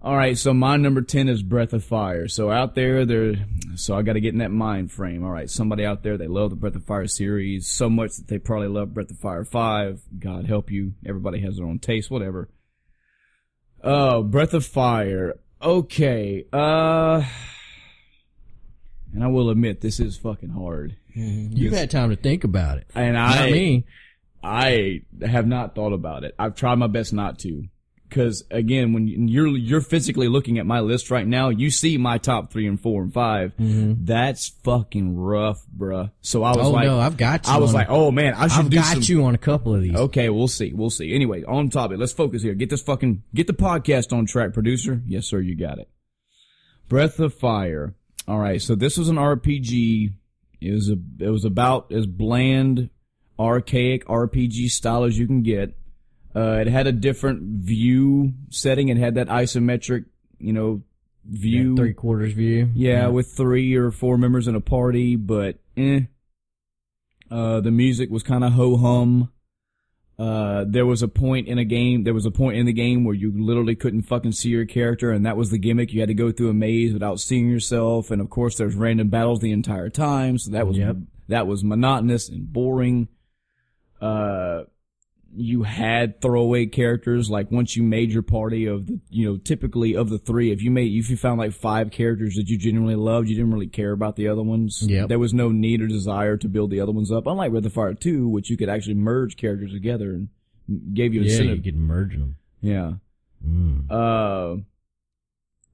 All 0.00 0.16
right, 0.16 0.38
so 0.38 0.54
my 0.54 0.76
number 0.76 1.02
10 1.02 1.28
is 1.28 1.42
Breath 1.42 1.72
of 1.72 1.82
Fire. 1.82 2.28
So 2.28 2.52
out 2.52 2.76
there, 2.76 3.04
there, 3.04 3.34
so 3.74 3.96
I 3.96 4.02
got 4.02 4.12
to 4.12 4.20
get 4.20 4.32
in 4.32 4.38
that 4.38 4.52
mind 4.52 4.92
frame. 4.92 5.24
All 5.24 5.30
right, 5.30 5.50
somebody 5.50 5.84
out 5.84 6.04
there, 6.04 6.16
they 6.16 6.28
love 6.28 6.50
the 6.50 6.56
Breath 6.56 6.76
of 6.76 6.84
Fire 6.84 7.08
series 7.08 7.66
so 7.66 7.90
much 7.90 8.12
that 8.16 8.28
they 8.28 8.38
probably 8.38 8.68
love 8.68 8.94
Breath 8.94 9.10
of 9.10 9.18
Fire 9.18 9.44
5. 9.44 10.00
God 10.20 10.46
help 10.46 10.70
you. 10.70 10.94
Everybody 11.04 11.40
has 11.40 11.56
their 11.56 11.66
own 11.66 11.80
taste, 11.80 12.12
whatever. 12.12 12.48
Uh, 13.82 14.20
Breath 14.22 14.54
of 14.54 14.64
Fire. 14.64 15.34
Okay, 15.60 16.44
uh, 16.52 17.24
and 19.12 19.24
I 19.24 19.26
will 19.26 19.50
admit, 19.50 19.80
this 19.80 19.98
is 19.98 20.16
fucking 20.16 20.50
hard. 20.50 20.96
You've 21.12 21.72
had 21.72 21.90
time 21.90 22.10
to 22.10 22.16
think 22.16 22.44
about 22.44 22.78
it. 22.78 22.86
And 22.94 23.14
Not 23.14 23.38
I, 23.38 23.50
me. 23.50 23.84
I 24.44 25.02
have 25.26 25.48
not 25.48 25.74
thought 25.74 25.92
about 25.92 26.22
it. 26.22 26.36
I've 26.38 26.54
tried 26.54 26.76
my 26.76 26.86
best 26.86 27.12
not 27.12 27.40
to. 27.40 27.64
Cause 28.10 28.42
again, 28.50 28.92
when 28.92 29.06
you're, 29.28 29.48
you're 29.48 29.80
physically 29.80 30.28
looking 30.28 30.58
at 30.58 30.66
my 30.66 30.80
list 30.80 31.10
right 31.10 31.26
now, 31.26 31.48
you 31.50 31.70
see 31.70 31.98
my 31.98 32.18
top 32.18 32.50
three 32.52 32.66
and 32.66 32.80
four 32.80 33.02
and 33.02 33.12
5 33.12 33.52
That's 33.58 34.48
fucking 34.64 35.16
rough, 35.16 35.58
bruh. 35.76 36.10
So 36.20 36.42
I 36.42 36.50
was 36.50 36.58
Mm-hmm. 36.58 36.66
Oh 36.66 36.70
like, 36.70 36.86
no, 36.86 37.00
I've 37.00 37.16
got 37.16 37.46
you. 37.46 37.52
I 37.52 37.58
was 37.58 37.74
like, 37.74 37.88
oh 37.90 38.10
man, 38.10 38.34
I 38.34 38.48
should 38.48 38.64
I've 38.66 38.70
do 38.70 38.76
got 38.76 38.84
some. 38.94 39.02
you 39.06 39.24
on 39.24 39.34
a 39.34 39.38
couple 39.38 39.74
of 39.74 39.82
these. 39.82 39.94
Okay, 39.94 40.28
we'll 40.30 40.48
see. 40.48 40.72
We'll 40.72 40.90
see. 40.90 41.14
Anyway, 41.14 41.44
on 41.44 41.68
topic. 41.70 41.98
Let's 41.98 42.12
focus 42.12 42.42
here. 42.42 42.54
Get 42.54 42.70
this 42.70 42.82
fucking, 42.82 43.22
get 43.34 43.46
the 43.46 43.52
podcast 43.52 44.12
on 44.16 44.26
track, 44.26 44.52
producer. 44.54 45.02
Yes, 45.06 45.26
sir. 45.26 45.40
You 45.40 45.54
got 45.54 45.78
it. 45.78 45.88
Breath 46.88 47.18
of 47.20 47.34
Fire. 47.34 47.94
All 48.26 48.38
right. 48.38 48.60
So 48.62 48.74
this 48.74 48.96
was 48.96 49.08
an 49.08 49.16
RPG. 49.16 50.12
It 50.60 50.72
was 50.72 50.88
a, 50.90 50.96
it 51.20 51.28
was 51.30 51.44
about 51.44 51.92
as 51.92 52.06
bland, 52.06 52.90
archaic 53.38 54.04
RPG 54.06 54.70
style 54.70 55.04
as 55.04 55.18
you 55.18 55.26
can 55.26 55.42
get. 55.42 55.74
Uh, 56.36 56.58
it 56.60 56.66
had 56.68 56.86
a 56.86 56.92
different 56.92 57.42
view 57.42 58.32
setting. 58.50 58.88
It 58.88 58.96
had 58.98 59.14
that 59.16 59.28
isometric, 59.28 60.04
you 60.38 60.52
know, 60.52 60.82
view. 61.24 61.74
three 61.76 61.94
quarters 61.94 62.32
view. 62.32 62.68
Yeah, 62.74 63.08
with 63.08 63.32
three 63.32 63.74
or 63.74 63.90
four 63.90 64.18
members 64.18 64.46
in 64.48 64.54
a 64.54 64.60
party, 64.60 65.16
but 65.16 65.58
eh. 65.76 66.00
Uh, 67.30 67.60
the 67.60 67.70
music 67.70 68.08
was 68.10 68.22
kind 68.22 68.44
of 68.44 68.52
ho 68.52 68.76
hum. 68.76 69.30
Uh, 70.18 70.64
there 70.66 70.86
was 70.86 71.00
a 71.02 71.06
point 71.08 71.46
in 71.46 71.58
a 71.58 71.64
game, 71.64 72.02
there 72.02 72.14
was 72.14 72.26
a 72.26 72.30
point 72.30 72.56
in 72.56 72.66
the 72.66 72.72
game 72.72 73.04
where 73.04 73.14
you 73.14 73.32
literally 73.36 73.76
couldn't 73.76 74.02
fucking 74.02 74.32
see 74.32 74.48
your 74.48 74.64
character, 74.64 75.12
and 75.12 75.24
that 75.24 75.36
was 75.36 75.50
the 75.50 75.58
gimmick. 75.58 75.92
You 75.92 76.00
had 76.00 76.08
to 76.08 76.14
go 76.14 76.32
through 76.32 76.48
a 76.50 76.54
maze 76.54 76.92
without 76.92 77.20
seeing 77.20 77.48
yourself, 77.48 78.10
and 78.10 78.20
of 78.20 78.28
course 78.28 78.56
there's 78.56 78.74
random 78.74 79.08
battles 79.10 79.38
the 79.40 79.52
entire 79.52 79.88
time, 79.90 80.36
so 80.38 80.50
that 80.50 80.66
was, 80.66 80.76
Yep. 80.76 80.96
that 81.28 81.46
was 81.46 81.62
monotonous 81.62 82.28
and 82.28 82.52
boring. 82.52 83.06
Uh, 84.00 84.62
you 85.36 85.62
had 85.62 86.20
throwaway 86.22 86.64
characters 86.66 87.28
like 87.30 87.50
once 87.50 87.76
you 87.76 87.82
made 87.82 88.10
your 88.10 88.22
party 88.22 88.64
of 88.66 88.86
the 88.86 88.98
you 89.10 89.26
know 89.28 89.36
typically 89.36 89.94
of 89.94 90.08
the 90.08 90.18
three 90.18 90.50
if 90.52 90.62
you 90.62 90.70
made 90.70 90.90
if 90.92 91.10
you 91.10 91.16
found 91.18 91.38
like 91.38 91.52
five 91.52 91.90
characters 91.90 92.34
that 92.36 92.48
you 92.48 92.56
genuinely 92.56 92.94
loved 92.96 93.28
you 93.28 93.36
didn't 93.36 93.52
really 93.52 93.66
care 93.68 93.92
about 93.92 94.16
the 94.16 94.26
other 94.26 94.42
ones 94.42 94.82
Yeah, 94.88 95.06
there 95.06 95.18
was 95.18 95.34
no 95.34 95.50
need 95.50 95.82
or 95.82 95.86
desire 95.86 96.36
to 96.38 96.48
build 96.48 96.70
the 96.70 96.80
other 96.80 96.92
ones 96.92 97.12
up 97.12 97.26
unlike 97.26 97.50
Breath 97.52 97.66
of 97.66 97.72
Fire 97.74 97.92
2 97.94 98.26
which 98.26 98.48
you 98.48 98.56
could 98.56 98.70
actually 98.70 98.94
merge 98.94 99.36
characters 99.36 99.72
together 99.72 100.12
and 100.12 100.28
gave 100.94 101.12
you 101.12 101.20
Yeah, 101.22 101.42
you 101.42 101.62
could 101.62 101.76
merge 101.76 102.12
them. 102.12 102.36
yeah 102.62 102.92
Mm. 103.46 103.88
uh 103.90 104.60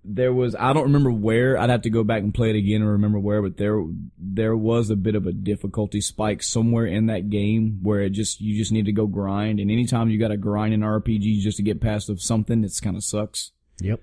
there 0.07 0.33
was 0.33 0.55
I 0.55 0.73
don't 0.73 0.85
remember 0.85 1.11
where 1.11 1.57
I'd 1.59 1.71
have 1.71 1.83
to 1.83 1.91
go 1.91 2.05
back 2.05 2.23
and 2.23 2.35
play 2.35 2.51
it 2.51 2.57
again 2.57 2.83
and 2.83 2.91
remember 2.91 3.19
where 3.19 3.41
but 3.41 3.57
there 3.57 3.83
there 4.19 4.55
was 4.57 4.91
a 4.91 4.97
bit 4.97 5.15
of 5.15 5.27
a 5.27 5.33
difficulty 5.33 6.01
spike 6.03 6.43
somewhere 6.43 6.85
in 6.87 7.07
that 7.07 7.31
game 7.31 7.79
where 7.83 8.01
it 8.03 8.11
just 8.11 8.41
you 8.41 8.55
just 8.57 8.71
need 8.71 8.85
to 8.85 8.93
go 8.93 9.07
grind 9.07 9.61
and 9.61 9.71
anytime 9.71 10.11
you 10.11 10.19
got 10.19 10.29
to 10.29 10.37
grind 10.37 10.75
in 10.75 10.81
RPG 10.81 11.41
just 11.41 11.57
to 11.57 11.63
get 11.63 11.81
past 11.81 12.11
of 12.11 12.21
something 12.21 12.63
it's 12.65 12.81
kind 12.81 12.97
of 12.97 13.03
sucks 13.05 13.53
Yep. 13.81 14.01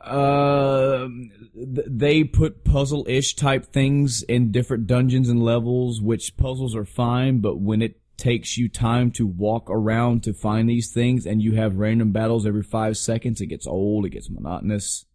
uh, 0.00 1.08
th- 1.54 1.86
they 1.88 2.24
put 2.24 2.64
puzzle-ish 2.64 3.34
type 3.36 3.64
things 3.66 4.22
in 4.24 4.52
different 4.52 4.86
dungeons 4.86 5.28
and 5.28 5.42
levels, 5.42 6.00
which 6.00 6.36
puzzles 6.36 6.76
are 6.76 6.84
fine, 6.84 7.38
but 7.38 7.58
when 7.58 7.80
it 7.82 7.98
takes 8.16 8.56
you 8.56 8.68
time 8.68 9.10
to 9.10 9.26
walk 9.26 9.68
around 9.68 10.22
to 10.22 10.32
find 10.32 10.68
these 10.68 10.92
things 10.92 11.26
and 11.26 11.42
you 11.42 11.52
have 11.56 11.76
random 11.76 12.12
battles 12.12 12.46
every 12.46 12.62
five 12.62 12.96
seconds, 12.96 13.40
it 13.40 13.46
gets 13.46 13.66
old, 13.66 14.04
it 14.06 14.10
gets 14.10 14.30
monotonous. 14.30 15.06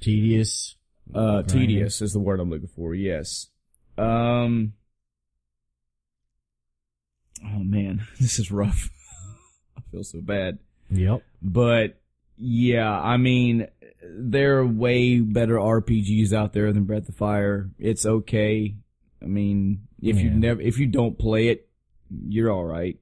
Tedious. 0.00 0.76
Uh, 1.14 1.42
Grinding. 1.42 1.60
tedious 1.60 2.02
is 2.02 2.12
the 2.12 2.18
word 2.18 2.40
I'm 2.40 2.50
looking 2.50 2.68
for, 2.74 2.94
yes. 2.94 3.48
Um, 3.96 4.74
oh 7.44 7.58
man, 7.60 8.06
this 8.20 8.38
is 8.38 8.50
rough. 8.50 8.90
I 9.76 9.80
feel 9.90 10.04
so 10.04 10.20
bad. 10.20 10.58
Yep. 10.90 11.22
But 11.42 12.00
yeah, 12.36 12.90
I 12.90 13.16
mean, 13.16 13.68
there 14.02 14.58
are 14.58 14.66
way 14.66 15.20
better 15.20 15.54
RPGs 15.54 16.32
out 16.32 16.52
there 16.52 16.72
than 16.72 16.84
Breath 16.84 17.08
of 17.08 17.14
Fire. 17.14 17.70
It's 17.78 18.04
okay. 18.04 18.74
I 19.22 19.26
mean, 19.26 19.86
if 20.02 20.20
you 20.20 20.30
never, 20.30 20.60
if 20.60 20.78
you 20.78 20.86
don't 20.86 21.18
play 21.18 21.48
it, 21.48 21.68
you're 22.28 22.50
all 22.50 22.64
right. 22.64 22.98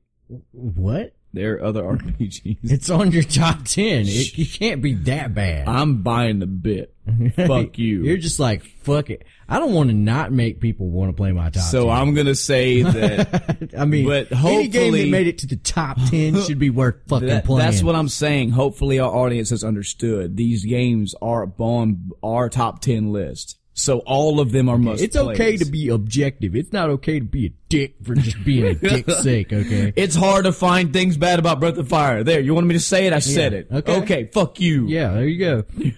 What? 0.52 1.14
There 1.34 1.54
are 1.56 1.64
other 1.64 1.82
RPGs. 1.82 2.58
It's 2.62 2.88
on 2.90 3.12
your 3.12 3.22
top 3.24 3.64
ten. 3.64 4.02
It, 4.06 4.38
you 4.38 4.46
can't 4.46 4.80
be 4.80 4.94
that 4.94 5.34
bad. 5.34 5.68
I'm 5.68 6.02
buying 6.02 6.38
the 6.38 6.46
bit. 6.46 6.94
Fuck 7.36 7.76
you. 7.78 8.02
You're 8.04 8.16
just 8.16 8.40
like 8.40 8.62
fuck 8.82 9.10
it. 9.10 9.24
I 9.46 9.58
don't 9.58 9.74
want 9.74 9.90
to 9.90 9.94
not 9.94 10.32
make 10.32 10.60
people 10.60 10.88
want 10.88 11.10
to 11.10 11.12
play 11.14 11.32
my 11.32 11.50
top. 11.50 11.64
So 11.64 11.88
10. 11.88 11.90
I'm 11.96 12.14
gonna 12.14 12.34
say 12.34 12.82
that 12.82 13.70
I 13.78 13.84
mean, 13.84 14.06
But 14.06 14.32
any 14.32 14.68
game 14.68 14.94
that 14.94 15.08
made 15.08 15.26
it 15.26 15.38
to 15.38 15.46
the 15.46 15.56
top 15.56 15.98
ten 16.08 16.40
should 16.46 16.58
be 16.58 16.70
worth 16.70 16.96
fucking 17.08 17.28
That- 17.28 17.44
playing. 17.44 17.58
that's 17.58 17.82
what 17.82 17.94
I'm 17.94 18.08
saying. 18.08 18.50
Hopefully, 18.50 18.98
our 18.98 19.14
audience 19.14 19.50
has 19.50 19.62
understood. 19.62 20.36
These 20.36 20.64
games 20.64 21.14
are 21.20 21.50
on 21.58 22.10
our 22.22 22.48
top 22.48 22.80
ten 22.80 23.12
list, 23.12 23.58
so 23.74 23.98
all 24.06 24.40
of 24.40 24.52
them 24.52 24.68
are 24.68 24.78
must. 24.78 25.02
It's 25.02 25.16
okay 25.16 25.56
to 25.56 25.64
be 25.64 25.88
objective. 25.88 26.54
It's 26.56 26.72
not 26.72 26.88
okay 26.90 27.18
to 27.18 27.24
be 27.24 27.46
a 27.46 27.50
dick 27.68 27.96
for 28.02 28.14
just 28.14 28.42
being 28.44 28.64
a 28.66 28.74
dick's 28.74 29.18
sake. 29.22 29.52
Okay. 29.52 29.92
It's 29.96 30.14
hard 30.14 30.44
to 30.44 30.52
find 30.52 30.92
things 30.92 31.16
bad 31.16 31.38
about 31.40 31.60
Breath 31.60 31.76
of 31.76 31.88
Fire. 31.88 32.22
There, 32.24 32.40
you 32.40 32.54
wanted 32.54 32.68
me 32.68 32.74
to 32.74 32.80
say 32.80 33.06
it. 33.06 33.12
I 33.12 33.18
said 33.18 33.52
Yeah, 33.52 33.58
it. 33.58 33.68
okay. 33.72 33.96
Okay. 34.02 34.24
Fuck 34.26 34.60
you. 34.60 34.86
Yeah. 34.86 35.12
There 35.14 35.26
you 35.26 35.38
go. 35.38 35.64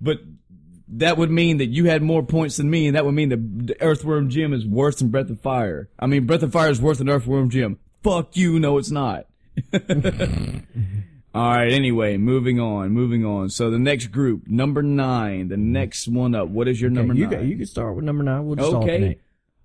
But 0.00 0.18
that 0.88 1.16
would 1.16 1.30
mean 1.30 1.56
that 1.58 1.66
you 1.68 1.86
had 1.86 2.02
more 2.02 2.22
points 2.22 2.58
than 2.58 2.68
me, 2.68 2.86
and 2.86 2.94
that 2.94 3.06
would 3.06 3.14
mean 3.14 3.30
that 3.30 3.66
the 3.68 3.80
Earthworm 3.80 4.28
Jim 4.28 4.52
is 4.52 4.66
worse 4.66 4.96
than 4.96 5.08
Breath 5.08 5.30
of 5.30 5.40
Fire. 5.40 5.88
I 5.98 6.06
mean, 6.06 6.26
Breath 6.26 6.42
of 6.42 6.52
Fire 6.52 6.68
is 6.68 6.78
worse 6.80 6.98
than 6.98 7.08
Earthworm 7.08 7.48
Jim. 7.48 7.78
Fuck 8.02 8.36
you. 8.36 8.58
No, 8.60 8.76
it's 8.76 8.90
not. 8.90 9.26
All 11.34 11.50
right. 11.50 11.72
Anyway, 11.72 12.16
moving 12.16 12.60
on. 12.60 12.90
Moving 12.90 13.24
on. 13.24 13.50
So 13.50 13.70
the 13.70 13.78
next 13.78 14.06
group, 14.08 14.46
number 14.46 14.82
nine, 14.82 15.48
the 15.48 15.56
next 15.56 16.06
one 16.06 16.34
up. 16.34 16.48
What 16.48 16.68
is 16.68 16.80
your 16.80 16.90
number 16.90 17.14
you 17.14 17.24
nine? 17.26 17.30
Got, 17.32 17.44
you 17.44 17.56
can 17.56 17.66
start 17.66 17.96
with 17.96 18.04
number 18.04 18.22
nine. 18.22 18.46
We'll 18.46 18.56
just 18.56 18.68
Okay. 18.68 18.76
alternate. 18.76 19.20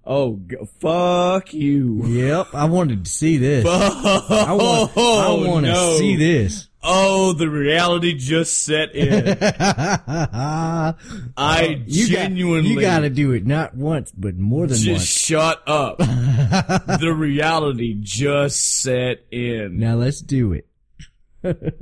Oh, 0.05 0.39
g- 0.47 0.55
fuck 0.79 1.53
you. 1.53 2.03
Yep. 2.07 2.47
I 2.55 2.65
wanted 2.65 3.05
to 3.05 3.11
see 3.11 3.37
this. 3.37 3.65
I 3.67 4.51
want. 4.53 4.91
I 4.91 4.93
oh, 4.97 5.47
want 5.47 5.65
to 5.67 5.71
no. 5.73 5.97
see 5.97 6.15
this. 6.15 6.67
Oh, 6.81 7.33
the 7.33 7.49
reality 7.49 8.13
just 8.13 8.63
set 8.63 8.95
in. 8.95 9.37
I 11.37 11.83
you 11.85 12.07
genuinely 12.07 12.69
Got, 12.75 12.79
you 12.79 12.81
got 12.81 12.99
to 13.01 13.09
do 13.09 13.33
it 13.33 13.45
not 13.45 13.75
once, 13.75 14.13
but 14.13 14.37
more 14.37 14.65
than 14.65 14.77
just 14.77 14.89
once. 14.89 15.03
shut 15.05 15.61
up. 15.67 15.97
the 15.97 17.13
reality 17.15 17.97
just 17.99 18.77
set 18.81 19.25
in. 19.29 19.77
Now 19.77 19.95
let's 19.95 20.21
do 20.21 20.53
it. 20.53 20.68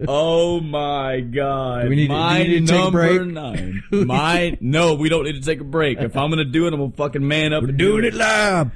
Oh 0.08 0.60
my 0.62 1.20
god. 1.22 1.84
Do 1.84 1.90
we 1.90 1.96
need 1.96 2.08
to- 2.08 2.14
My 2.14 2.40
we 2.42 2.48
need 2.48 2.68
to 2.68 2.74
take 2.74 2.80
a 2.80 2.84
number 2.84 3.18
break? 3.24 3.28
nine. 3.34 3.84
My 4.08 4.58
no, 4.62 4.94
we 4.96 5.10
don't 5.10 5.24
need 5.26 5.34
to 5.36 5.42
take 5.42 5.60
a 5.62 5.64
break. 5.64 5.98
If 6.00 6.16
I'm 6.16 6.30
gonna 6.30 6.46
do 6.46 6.68
it, 6.68 6.74
I'm 6.74 6.80
gonna 6.80 6.92
fucking 6.92 7.28
man 7.28 7.54
up 7.54 7.64
and 7.64 7.78
do 7.78 7.94
Doing 7.94 8.06
it 8.06 8.14
live. 8.14 8.72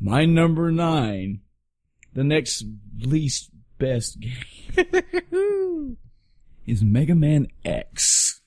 My 0.00 0.24
number 0.26 0.70
nine. 0.70 1.40
The 2.12 2.24
next 2.24 2.64
least 3.00 3.50
best 3.78 4.18
game 4.20 4.36
is 6.66 6.82
Mega 6.82 7.14
Man 7.14 7.48
X. 7.64 8.40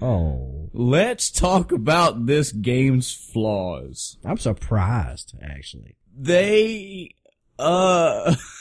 Oh, 0.00 0.70
Let's 0.72 1.30
talk 1.30 1.70
about 1.72 2.26
this 2.26 2.50
game's 2.52 3.12
flaws. 3.14 4.18
I'm 4.24 4.38
surprised. 4.38 5.34
Actually, 5.42 5.96
They, 6.16 7.14
uh, 7.58 8.34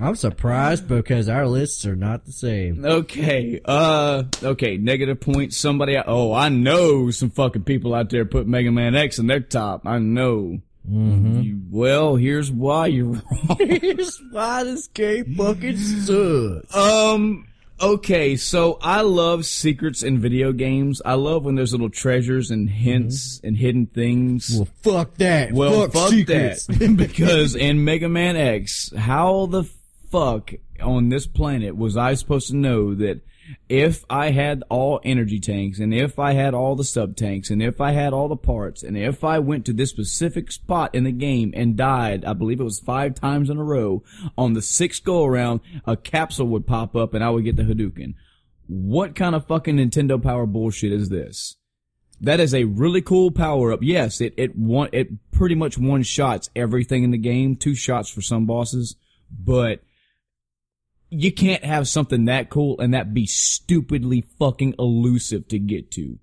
I'm 0.00 0.16
surprised 0.16 0.88
because 0.88 1.28
our 1.28 1.46
lists 1.46 1.86
are 1.86 1.96
not 1.96 2.24
the 2.26 2.32
same. 2.32 2.84
okay, 2.84 3.60
uh, 3.64 4.24
okay, 4.42 4.76
negative 4.76 5.20
points. 5.20 5.56
Somebody, 5.56 5.96
oh, 5.96 6.32
I 6.32 6.48
know 6.48 7.10
some 7.10 7.30
fucking 7.30 7.64
people 7.64 7.94
out 7.94 8.10
there 8.10 8.24
put 8.24 8.46
Mega 8.46 8.72
Man 8.72 8.94
X 8.94 9.18
in 9.18 9.26
their 9.28 9.40
top. 9.40 9.86
I 9.86 9.98
know. 9.98 10.58
Mm-hmm. 10.90 11.40
You- 11.40 11.60
well, 11.70 12.16
here's 12.16 12.50
why 12.50 12.86
you're 12.88 13.06
wrong. 13.06 13.22
Here's 13.58 14.20
why 14.30 14.64
this 14.64 14.86
game 14.88 15.34
fucking 15.36 15.76
sucks. 15.76 16.74
Um. 16.76 17.46
Okay, 17.80 18.36
so 18.36 18.78
I 18.80 19.00
love 19.00 19.44
secrets 19.44 20.04
in 20.04 20.20
video 20.20 20.52
games. 20.52 21.02
I 21.04 21.14
love 21.14 21.44
when 21.44 21.56
there's 21.56 21.72
little 21.72 21.90
treasures 21.90 22.52
and 22.52 22.70
hints 22.70 23.40
and 23.42 23.56
hidden 23.56 23.86
things. 23.86 24.54
Well, 24.56 24.68
fuck 24.82 25.16
that. 25.16 25.52
Well, 25.52 25.88
fuck, 25.88 25.92
fuck, 25.92 26.26
that. 26.28 26.94
because 26.96 27.56
in 27.56 27.84
Mega 27.84 28.08
Man 28.08 28.36
X, 28.36 28.92
how 28.96 29.46
the 29.46 29.64
fuck 30.14 30.52
on 30.80 31.08
this 31.08 31.26
planet 31.26 31.76
was 31.76 31.96
I 31.96 32.14
supposed 32.14 32.46
to 32.46 32.56
know 32.56 32.94
that 32.94 33.20
if 33.68 34.04
I 34.08 34.30
had 34.30 34.62
all 34.70 35.00
energy 35.02 35.40
tanks 35.40 35.80
and 35.80 35.92
if 35.92 36.20
I 36.20 36.34
had 36.34 36.54
all 36.54 36.76
the 36.76 36.84
sub 36.84 37.16
tanks 37.16 37.50
and 37.50 37.60
if 37.60 37.80
I 37.80 37.90
had 37.90 38.12
all 38.12 38.28
the 38.28 38.36
parts 38.36 38.84
and 38.84 38.96
if 38.96 39.24
I 39.24 39.40
went 39.40 39.66
to 39.66 39.72
this 39.72 39.90
specific 39.90 40.52
spot 40.52 40.94
in 40.94 41.02
the 41.02 41.10
game 41.10 41.52
and 41.56 41.76
died, 41.76 42.24
I 42.24 42.32
believe 42.32 42.60
it 42.60 42.64
was 42.64 42.78
five 42.78 43.16
times 43.16 43.50
in 43.50 43.58
a 43.58 43.64
row, 43.64 44.04
on 44.38 44.52
the 44.52 44.62
sixth 44.62 45.02
go 45.02 45.24
around, 45.24 45.62
a 45.84 45.96
capsule 45.96 46.46
would 46.46 46.64
pop 46.64 46.94
up 46.94 47.12
and 47.12 47.24
I 47.24 47.30
would 47.30 47.44
get 47.44 47.56
the 47.56 47.64
Hadouken. 47.64 48.14
What 48.68 49.16
kind 49.16 49.34
of 49.34 49.48
fucking 49.48 49.78
Nintendo 49.78 50.22
power 50.22 50.46
bullshit 50.46 50.92
is 50.92 51.08
this? 51.08 51.56
That 52.20 52.38
is 52.38 52.54
a 52.54 52.64
really 52.64 53.02
cool 53.02 53.32
power 53.32 53.72
up. 53.72 53.80
Yes, 53.82 54.20
it 54.20 54.34
it 54.36 54.56
one 54.56 54.90
it 54.92 55.08
pretty 55.32 55.56
much 55.56 55.76
one 55.76 56.04
shots 56.04 56.50
everything 56.54 57.02
in 57.02 57.10
the 57.10 57.18
game. 57.18 57.56
Two 57.56 57.74
shots 57.74 58.08
for 58.08 58.22
some 58.22 58.46
bosses, 58.46 58.94
but 59.28 59.80
you 61.10 61.32
can't 61.32 61.64
have 61.64 61.86
something 61.88 62.24
that 62.26 62.50
cool 62.50 62.80
and 62.80 62.94
that 62.94 63.14
be 63.14 63.26
stupidly 63.26 64.24
fucking 64.38 64.74
elusive 64.78 65.46
to 65.48 65.58
get 65.58 65.90
to. 65.92 66.18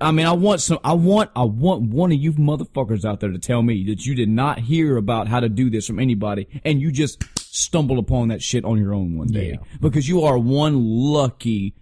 I 0.00 0.12
mean, 0.12 0.26
I 0.26 0.32
want 0.32 0.60
some. 0.60 0.78
I 0.84 0.92
want. 0.92 1.30
I 1.34 1.42
want 1.42 1.82
one 1.90 2.12
of 2.12 2.18
you 2.18 2.32
motherfuckers 2.34 3.04
out 3.04 3.18
there 3.18 3.32
to 3.32 3.38
tell 3.38 3.62
me 3.62 3.84
that 3.88 4.06
you 4.06 4.14
did 4.14 4.28
not 4.28 4.60
hear 4.60 4.96
about 4.96 5.26
how 5.26 5.40
to 5.40 5.48
do 5.48 5.70
this 5.70 5.88
from 5.88 5.98
anybody, 5.98 6.46
and 6.64 6.80
you 6.80 6.92
just 6.92 7.24
stumbled 7.40 7.98
upon 7.98 8.28
that 8.28 8.42
shit 8.42 8.64
on 8.64 8.78
your 8.78 8.94
own 8.94 9.16
one 9.18 9.26
day 9.26 9.50
Yeah. 9.50 9.56
because 9.80 10.08
you 10.08 10.22
are 10.22 10.38
one 10.38 10.84
lucky 10.84 11.74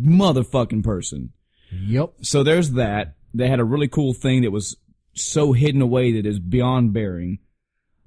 motherfucking 0.00 0.82
person. 0.82 1.32
Yep. 1.72 2.14
So 2.22 2.42
there's 2.42 2.72
that. 2.72 3.14
They 3.32 3.46
had 3.48 3.60
a 3.60 3.64
really 3.64 3.86
cool 3.86 4.12
thing 4.12 4.42
that 4.42 4.50
was 4.50 4.76
so 5.14 5.52
hidden 5.52 5.82
away 5.82 6.12
that 6.12 6.26
is 6.26 6.40
beyond 6.40 6.92
bearing. 6.92 7.38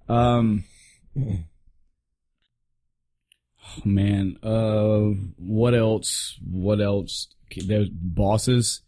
Um, 0.10 0.66
man, 3.86 4.38
uh, 4.44 5.00
what 5.38 5.74
else? 5.76 6.38
What 6.45 6.82
else? 6.82 7.28
There's 7.56 7.90
bosses. 7.90 8.82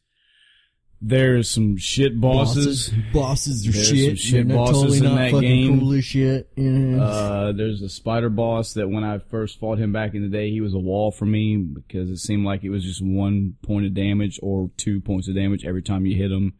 There's 1.01 1.49
some 1.51 1.77
shit 1.77 2.19
bosses. 2.19 2.89
Bosses 3.13 3.67
are 3.67 3.71
There's 3.71 3.87
some 3.89 3.97
shit. 3.97 4.17
shit 4.17 4.47
They're 4.47 4.57
bosses 4.57 4.81
totally 4.81 4.97
in 4.97 5.03
not 5.03 5.15
that 5.17 5.31
fucking 5.31 5.41
game. 5.49 5.79
cool 5.79 5.93
as 5.93 6.05
shit. 6.05 6.49
Yeah. 6.55 7.03
Uh, 7.03 7.51
there's 7.51 7.81
a 7.83 7.89
spider 7.89 8.29
boss 8.29 8.73
that 8.73 8.89
when 8.89 9.03
I 9.03 9.19
first 9.19 9.59
fought 9.59 9.77
him 9.77 9.91
back 9.91 10.15
in 10.15 10.23
the 10.23 10.29
day, 10.29 10.49
he 10.49 10.61
was 10.61 10.73
a 10.73 10.79
wall 10.79 11.11
for 11.11 11.25
me 11.25 11.57
because 11.57 12.09
it 12.09 12.17
seemed 12.17 12.45
like 12.45 12.63
it 12.63 12.69
was 12.69 12.83
just 12.83 13.03
one 13.03 13.55
point 13.61 13.85
of 13.85 13.93
damage 13.93 14.39
or 14.41 14.71
two 14.77 14.99
points 15.01 15.27
of 15.27 15.35
damage 15.35 15.65
every 15.65 15.83
time 15.83 16.05
you 16.07 16.15
hit 16.15 16.31
him. 16.31 16.53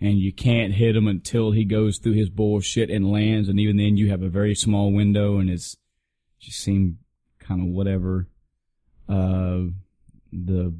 And 0.00 0.18
you 0.18 0.32
can't 0.32 0.74
hit 0.74 0.96
him 0.96 1.06
until 1.06 1.52
he 1.52 1.64
goes 1.64 1.98
through 1.98 2.14
his 2.14 2.28
bullshit 2.28 2.90
and 2.90 3.10
lands. 3.10 3.48
And 3.48 3.60
even 3.60 3.76
then 3.76 3.96
you 3.96 4.10
have 4.10 4.22
a 4.22 4.28
very 4.28 4.54
small 4.54 4.92
window 4.92 5.38
and 5.38 5.48
it's 5.48 5.76
just 6.40 6.58
seemed 6.58 6.96
kind 7.52 7.68
of 7.68 7.74
whatever. 7.74 8.28
Uh, 9.08 9.66
the, 10.32 10.74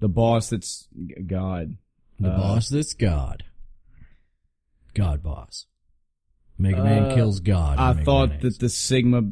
the 0.00 0.08
boss 0.08 0.50
that's 0.50 0.88
God. 1.26 1.76
the 2.18 2.28
uh, 2.28 2.36
boss 2.36 2.68
that's 2.68 2.94
God. 2.94 3.44
God 4.94 5.22
boss. 5.22 5.66
Mega 6.58 6.82
Man 6.84 7.04
Uh, 7.04 7.14
kills 7.14 7.40
God. 7.40 7.78
I 7.78 7.92
Mega 7.94 8.04
thought 8.04 8.28
Man 8.30 8.36
X. 8.36 8.42
that 8.42 8.58
the 8.60 8.68
Sigma, 8.68 9.22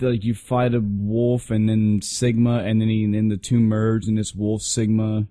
like 0.00 0.24
you 0.24 0.34
fight 0.34 0.74
a 0.74 0.80
wolf 0.80 1.50
and 1.50 1.68
then 1.68 2.00
Sigma, 2.02 2.58
and 2.64 2.80
then 2.80 2.88
he, 2.88 3.04
and 3.04 3.14
then 3.14 3.28
the 3.28 3.36
two 3.36 3.60
merge 3.60 4.06
and 4.08 4.18
this 4.18 4.34
wolf 4.34 4.62
Sigma. 4.62 5.26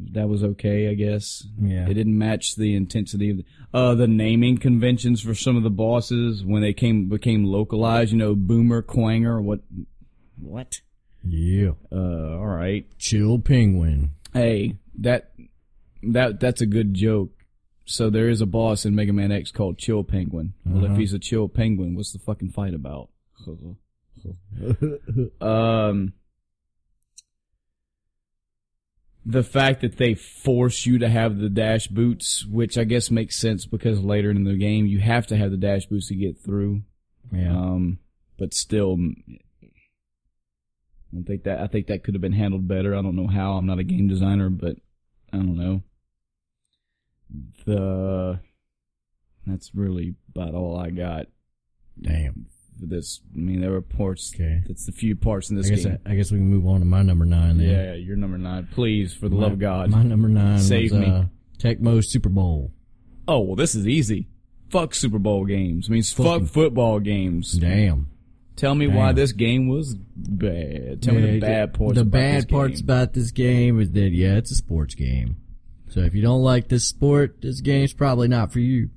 That 0.00 0.28
was 0.28 0.42
okay, 0.42 0.88
I 0.88 0.94
guess. 0.94 1.46
Yeah. 1.60 1.86
It 1.88 1.94
didn't 1.94 2.18
match 2.18 2.56
the 2.56 2.74
intensity 2.74 3.30
of 3.30 3.36
the, 3.38 3.44
uh, 3.72 3.94
the 3.94 4.08
naming 4.08 4.58
conventions 4.58 5.20
for 5.22 5.34
some 5.34 5.56
of 5.56 5.62
the 5.62 5.70
bosses 5.70 6.44
when 6.44 6.62
they 6.62 6.72
came 6.72 7.08
became 7.08 7.44
localized. 7.44 8.10
You 8.12 8.18
know, 8.18 8.34
Boomer, 8.34 8.82
Kuwanger, 8.82 9.42
what, 9.42 9.60
what? 10.40 10.80
Yeah. 11.24 11.70
Uh, 11.92 12.36
all 12.38 12.46
right. 12.46 12.86
Chill 12.98 13.38
penguin. 13.38 14.10
Hey, 14.32 14.78
that 14.98 15.32
that 16.02 16.40
that's 16.40 16.60
a 16.60 16.66
good 16.66 16.92
joke. 16.94 17.30
So 17.86 18.10
there 18.10 18.28
is 18.28 18.40
a 18.40 18.46
boss 18.46 18.84
in 18.84 18.94
Mega 18.94 19.12
Man 19.12 19.30
X 19.30 19.50
called 19.52 19.78
Chill 19.78 20.02
Penguin. 20.04 20.54
Well, 20.66 20.84
if 20.84 20.90
Uh-huh. 20.90 20.98
he's 21.00 21.12
a 21.12 21.18
chill 21.18 21.48
penguin, 21.48 21.94
what's 21.94 22.12
the 22.12 22.18
fucking 22.18 22.50
fight 22.50 22.72
about? 22.74 23.10
um, 25.40 26.12
the 29.26 29.42
fact 29.42 29.80
that 29.80 29.96
they 29.96 30.14
force 30.14 30.84
you 30.84 30.98
to 30.98 31.08
have 31.08 31.38
the 31.38 31.48
dash 31.48 31.86
boots, 31.88 32.44
which 32.44 32.76
I 32.76 32.84
guess 32.84 33.10
makes 33.10 33.38
sense 33.38 33.66
because 33.66 34.00
later 34.00 34.30
in 34.30 34.44
the 34.44 34.56
game 34.56 34.86
you 34.86 34.98
have 35.00 35.26
to 35.28 35.36
have 35.36 35.50
the 35.50 35.56
dash 35.56 35.86
boots 35.86 36.08
to 36.08 36.14
get 36.14 36.38
through. 36.38 36.82
Yeah. 37.32 37.52
Um, 37.52 37.98
but 38.38 38.52
still, 38.52 38.98
I 41.16 41.22
think 41.26 41.44
that 41.44 41.60
I 41.60 41.66
think 41.66 41.86
that 41.86 42.04
could 42.04 42.14
have 42.14 42.20
been 42.20 42.32
handled 42.32 42.68
better. 42.68 42.94
I 42.94 43.02
don't 43.02 43.16
know 43.16 43.28
how. 43.28 43.52
I'm 43.52 43.66
not 43.66 43.78
a 43.78 43.84
game 43.84 44.08
designer, 44.08 44.50
but 44.50 44.76
I 45.32 45.38
don't 45.38 45.56
know. 45.56 45.82
The 47.64 48.40
that's 49.46 49.74
really 49.74 50.14
about 50.34 50.54
all 50.54 50.78
I 50.78 50.90
got 50.90 51.26
Damn. 52.00 52.46
For 52.78 52.86
this. 52.86 53.20
I 53.34 53.38
mean, 53.38 53.60
there 53.60 53.70
were 53.70 53.80
parts. 53.82 54.32
Okay. 54.34 54.62
That's 54.66 54.86
the 54.86 54.92
few 54.92 55.14
parts 55.16 55.50
in 55.50 55.56
this 55.56 55.66
I 55.66 55.70
guess 55.70 55.84
game. 55.84 55.98
I, 56.06 56.10
I 56.12 56.14
guess 56.14 56.30
we 56.32 56.38
can 56.38 56.48
move 56.48 56.66
on 56.66 56.80
to 56.80 56.86
my 56.86 57.02
number 57.02 57.24
nine 57.24 57.58
then. 57.58 57.68
yeah, 57.68 57.94
you're 57.94 58.16
number 58.16 58.38
nine. 58.38 58.68
Please, 58.72 59.12
for 59.14 59.28
the 59.28 59.36
love 59.36 59.52
of 59.52 59.58
God. 59.58 59.90
My 59.90 60.02
number 60.02 60.28
nine 60.28 60.58
Save 60.60 60.92
was 60.92 61.00
me. 61.00 61.06
uh, 61.06 61.24
Tecmo 61.58 62.04
Super 62.04 62.28
Bowl. 62.28 62.72
oh 63.28 63.40
well, 63.40 63.56
this 63.56 63.74
is 63.74 63.86
easy. 63.88 64.28
Fuck 64.70 64.94
Super 64.94 65.18
Bowl 65.18 65.44
games. 65.44 65.88
I 65.88 65.92
mean, 65.92 66.02
Fucking- 66.02 66.46
fuck 66.46 66.52
football 66.52 66.98
games. 67.00 67.52
Damn. 67.52 68.08
Tell 68.56 68.74
me 68.76 68.86
why 68.86 69.12
this 69.12 69.32
game 69.32 69.66
was 69.68 69.94
bad. 69.96 71.02
Tell 71.02 71.14
me 71.14 71.22
the 71.32 71.40
bad 71.40 71.74
parts. 71.74 71.94
The 71.96 72.02
about 72.02 72.12
bad 72.12 72.36
this 72.36 72.44
parts 72.46 72.80
game. 72.80 72.84
about 72.84 73.12
this 73.12 73.30
game 73.32 73.80
is 73.80 73.90
that 73.92 74.10
yeah, 74.10 74.36
it's 74.36 74.52
a 74.52 74.54
sports 74.54 74.94
game. 74.94 75.38
So 75.88 76.00
if 76.00 76.14
you 76.14 76.22
don't 76.22 76.42
like 76.42 76.68
this 76.68 76.86
sport, 76.86 77.42
this 77.42 77.60
game's 77.60 77.92
probably 77.92 78.28
not 78.28 78.52
for 78.52 78.60
you. 78.60 78.90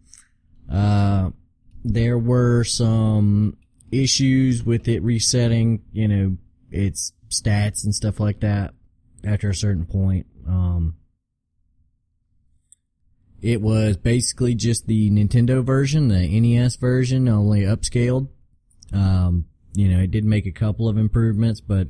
Uh, 0.71 1.31
there 1.83 2.17
were 2.19 2.63
some 2.63 3.56
issues 3.91 4.63
with 4.63 4.87
it 4.87 5.01
resetting, 5.01 5.81
you 5.91 6.07
know, 6.07 6.37
its 6.71 7.13
stats 7.29 7.83
and 7.83 7.93
stuff 7.93 8.19
like 8.19 8.41
that 8.41 8.73
after 9.23 9.49
a 9.49 9.55
certain 9.55 9.85
point. 9.85 10.25
Um, 10.47 10.95
it 13.41 13.61
was 13.61 13.97
basically 13.97 14.55
just 14.55 14.87
the 14.87 15.11
Nintendo 15.11 15.63
version, 15.63 16.07
the 16.07 16.39
NES 16.39 16.75
version, 16.77 17.27
only 17.27 17.61
upscaled. 17.61 18.29
Um, 18.93 19.45
you 19.73 19.89
know, 19.89 19.99
it 19.99 20.11
did 20.11 20.25
make 20.25 20.45
a 20.45 20.51
couple 20.51 20.89
of 20.89 20.97
improvements, 20.97 21.61
but 21.61 21.87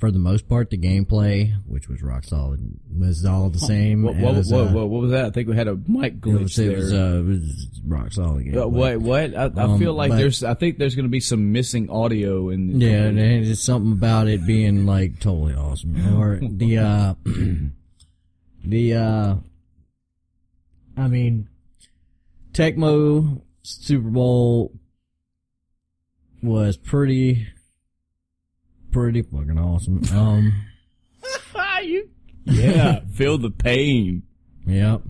for 0.00 0.10
the 0.10 0.18
most 0.18 0.48
part, 0.48 0.70
the 0.70 0.78
gameplay, 0.78 1.52
which 1.66 1.86
was 1.88 2.02
rock 2.02 2.24
solid, 2.24 2.58
was 2.98 3.24
all 3.26 3.50
the 3.50 3.58
same. 3.58 4.02
Whoa, 4.02 4.12
whoa, 4.14 4.34
as, 4.36 4.50
whoa, 4.50 4.66
uh, 4.66 4.72
whoa, 4.72 4.86
what 4.86 5.02
was 5.02 5.10
that? 5.10 5.26
I 5.26 5.30
think 5.30 5.46
we 5.48 5.54
had 5.54 5.68
a 5.68 5.76
mic 5.86 6.14
It 6.14 6.20
glitch 6.22 6.40
was, 6.42 6.58
it 6.58 6.66
there. 6.68 6.76
was, 6.78 6.92
uh, 6.92 6.96
it 7.20 7.26
was 7.26 7.80
rock 7.86 8.12
solid 8.12 8.46
gameplay. 8.46 8.62
Uh, 8.64 8.68
wait, 8.68 8.96
what? 8.96 9.36
I, 9.36 9.42
I 9.44 9.64
Um, 9.64 9.78
feel 9.78 9.92
like 9.92 10.10
but- 10.10 10.16
there's. 10.16 10.42
I 10.42 10.54
think 10.54 10.78
there's 10.78 10.94
going 10.96 11.04
to 11.04 11.10
be 11.10 11.20
some 11.20 11.52
missing 11.52 11.90
audio 11.90 12.48
in. 12.48 12.78
The 12.78 12.86
Yeah, 12.86 13.04
and 13.04 13.18
there's 13.18 13.46
just 13.48 13.64
something 13.64 13.92
about 13.92 14.26
it 14.26 14.46
being 14.46 14.86
like 14.86 15.20
totally 15.20 15.54
awesome. 15.54 15.94
Or 16.18 16.40
the 16.42 16.78
uh 16.78 17.14
the 18.64 18.94
uh 18.94 19.34
I 20.96 21.08
mean 21.08 21.48
Tecmo 22.52 23.42
Super 23.62 24.08
Bowl 24.08 24.72
was 26.42 26.76
pretty 26.78 27.46
pretty 28.90 29.22
fucking 29.22 29.58
awesome. 29.58 30.02
Um 30.12 30.52
you. 31.82 32.08
Yeah, 32.44 33.00
feel 33.14 33.38
the 33.38 33.50
pain. 33.50 34.22
Yep. 34.66 35.02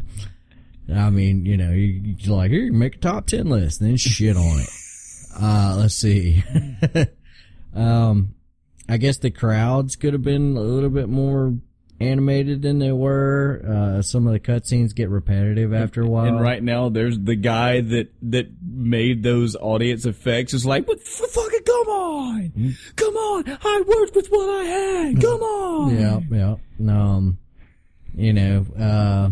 I 0.93 1.11
mean, 1.11 1.47
you 1.47 1.57
know, 1.57 1.71
you, 1.71 2.17
you're 2.19 2.37
like, 2.37 2.51
here, 2.51 2.73
make 2.73 2.97
a 2.97 2.99
top 2.99 3.27
10 3.27 3.49
list, 3.49 3.81
then 3.81 3.97
shit 3.97 4.37
on 4.37 4.61
it. 4.61 4.69
Uh, 5.43 5.77
let's 5.79 5.95
see. 5.95 6.43
um, 7.73 8.35
I 8.89 8.97
guess 8.97 9.19
the 9.19 9.31
crowds 9.31 9.95
could 9.95 10.13
have 10.13 10.25
been 10.25 10.57
a 10.57 10.61
little 10.61 10.91
bit 10.91 11.09
more 11.09 11.55
animated 12.01 12.63
than 12.63 12.79
they 12.79 12.93
were. 12.93 13.63
Uh, 13.67 14.03
some 14.03 14.27
of 14.27 14.33
the 14.33 14.41
cutscenes 14.41 14.95
get 14.95 15.11
repetitive 15.11 15.75
after 15.75 16.03
a 16.03 16.09
while. 16.09 16.27
And 16.27 16.41
right 16.41 16.63
now, 16.63 16.89
there's 16.89 17.19
the 17.19 17.37
guy 17.37 17.81
that 17.81 18.13
that 18.23 18.49
made 18.63 19.23
those 19.23 19.55
audience 19.57 20.07
effects. 20.07 20.55
Is 20.55 20.65
like, 20.67 20.89
what? 20.89 21.01
Fucking 21.03 21.63
come 21.65 21.89
on, 21.89 22.75
come 22.97 23.15
on! 23.15 23.45
I 23.63 23.83
worked 23.87 24.17
with 24.17 24.29
what 24.29 24.49
I 24.49 24.65
had. 24.65 25.21
Come 25.21 25.41
on. 25.41 25.99
Yeah, 25.99 26.21
yeah. 26.31 26.57
Um, 26.93 27.39
you 28.15 28.33
know, 28.33 28.67
uh, 28.79 29.31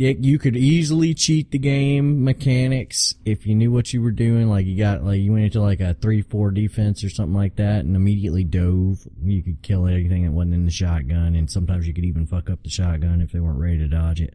you 0.00 0.38
could 0.38 0.56
easily 0.56 1.12
cheat 1.14 1.50
the 1.50 1.58
game 1.58 2.22
mechanics 2.22 3.14
if 3.24 3.46
you 3.46 3.54
knew 3.54 3.72
what 3.72 3.92
you 3.92 4.00
were 4.00 4.12
doing. 4.12 4.48
Like 4.48 4.66
you 4.66 4.78
got 4.78 5.02
like 5.02 5.20
you 5.20 5.32
went 5.32 5.46
into 5.46 5.60
like 5.60 5.80
a 5.80 5.94
three 5.94 6.22
four 6.22 6.50
defense 6.50 7.02
or 7.02 7.10
something 7.10 7.34
like 7.34 7.56
that, 7.56 7.84
and 7.84 7.96
immediately 7.96 8.44
dove. 8.44 9.06
You 9.22 9.42
could 9.42 9.62
kill 9.62 9.86
anything 9.86 10.24
that 10.24 10.32
wasn't 10.32 10.54
in 10.54 10.64
the 10.64 10.70
shotgun, 10.70 11.34
and 11.34 11.50
sometimes 11.50 11.86
you 11.86 11.94
could 11.94 12.04
even 12.04 12.26
fuck 12.26 12.48
up 12.48 12.62
the 12.62 12.70
shotgun 12.70 13.20
if 13.20 13.32
they 13.32 13.40
weren't 13.40 13.58
ready 13.58 13.78
to 13.78 13.88
dodge 13.88 14.20
it. 14.20 14.34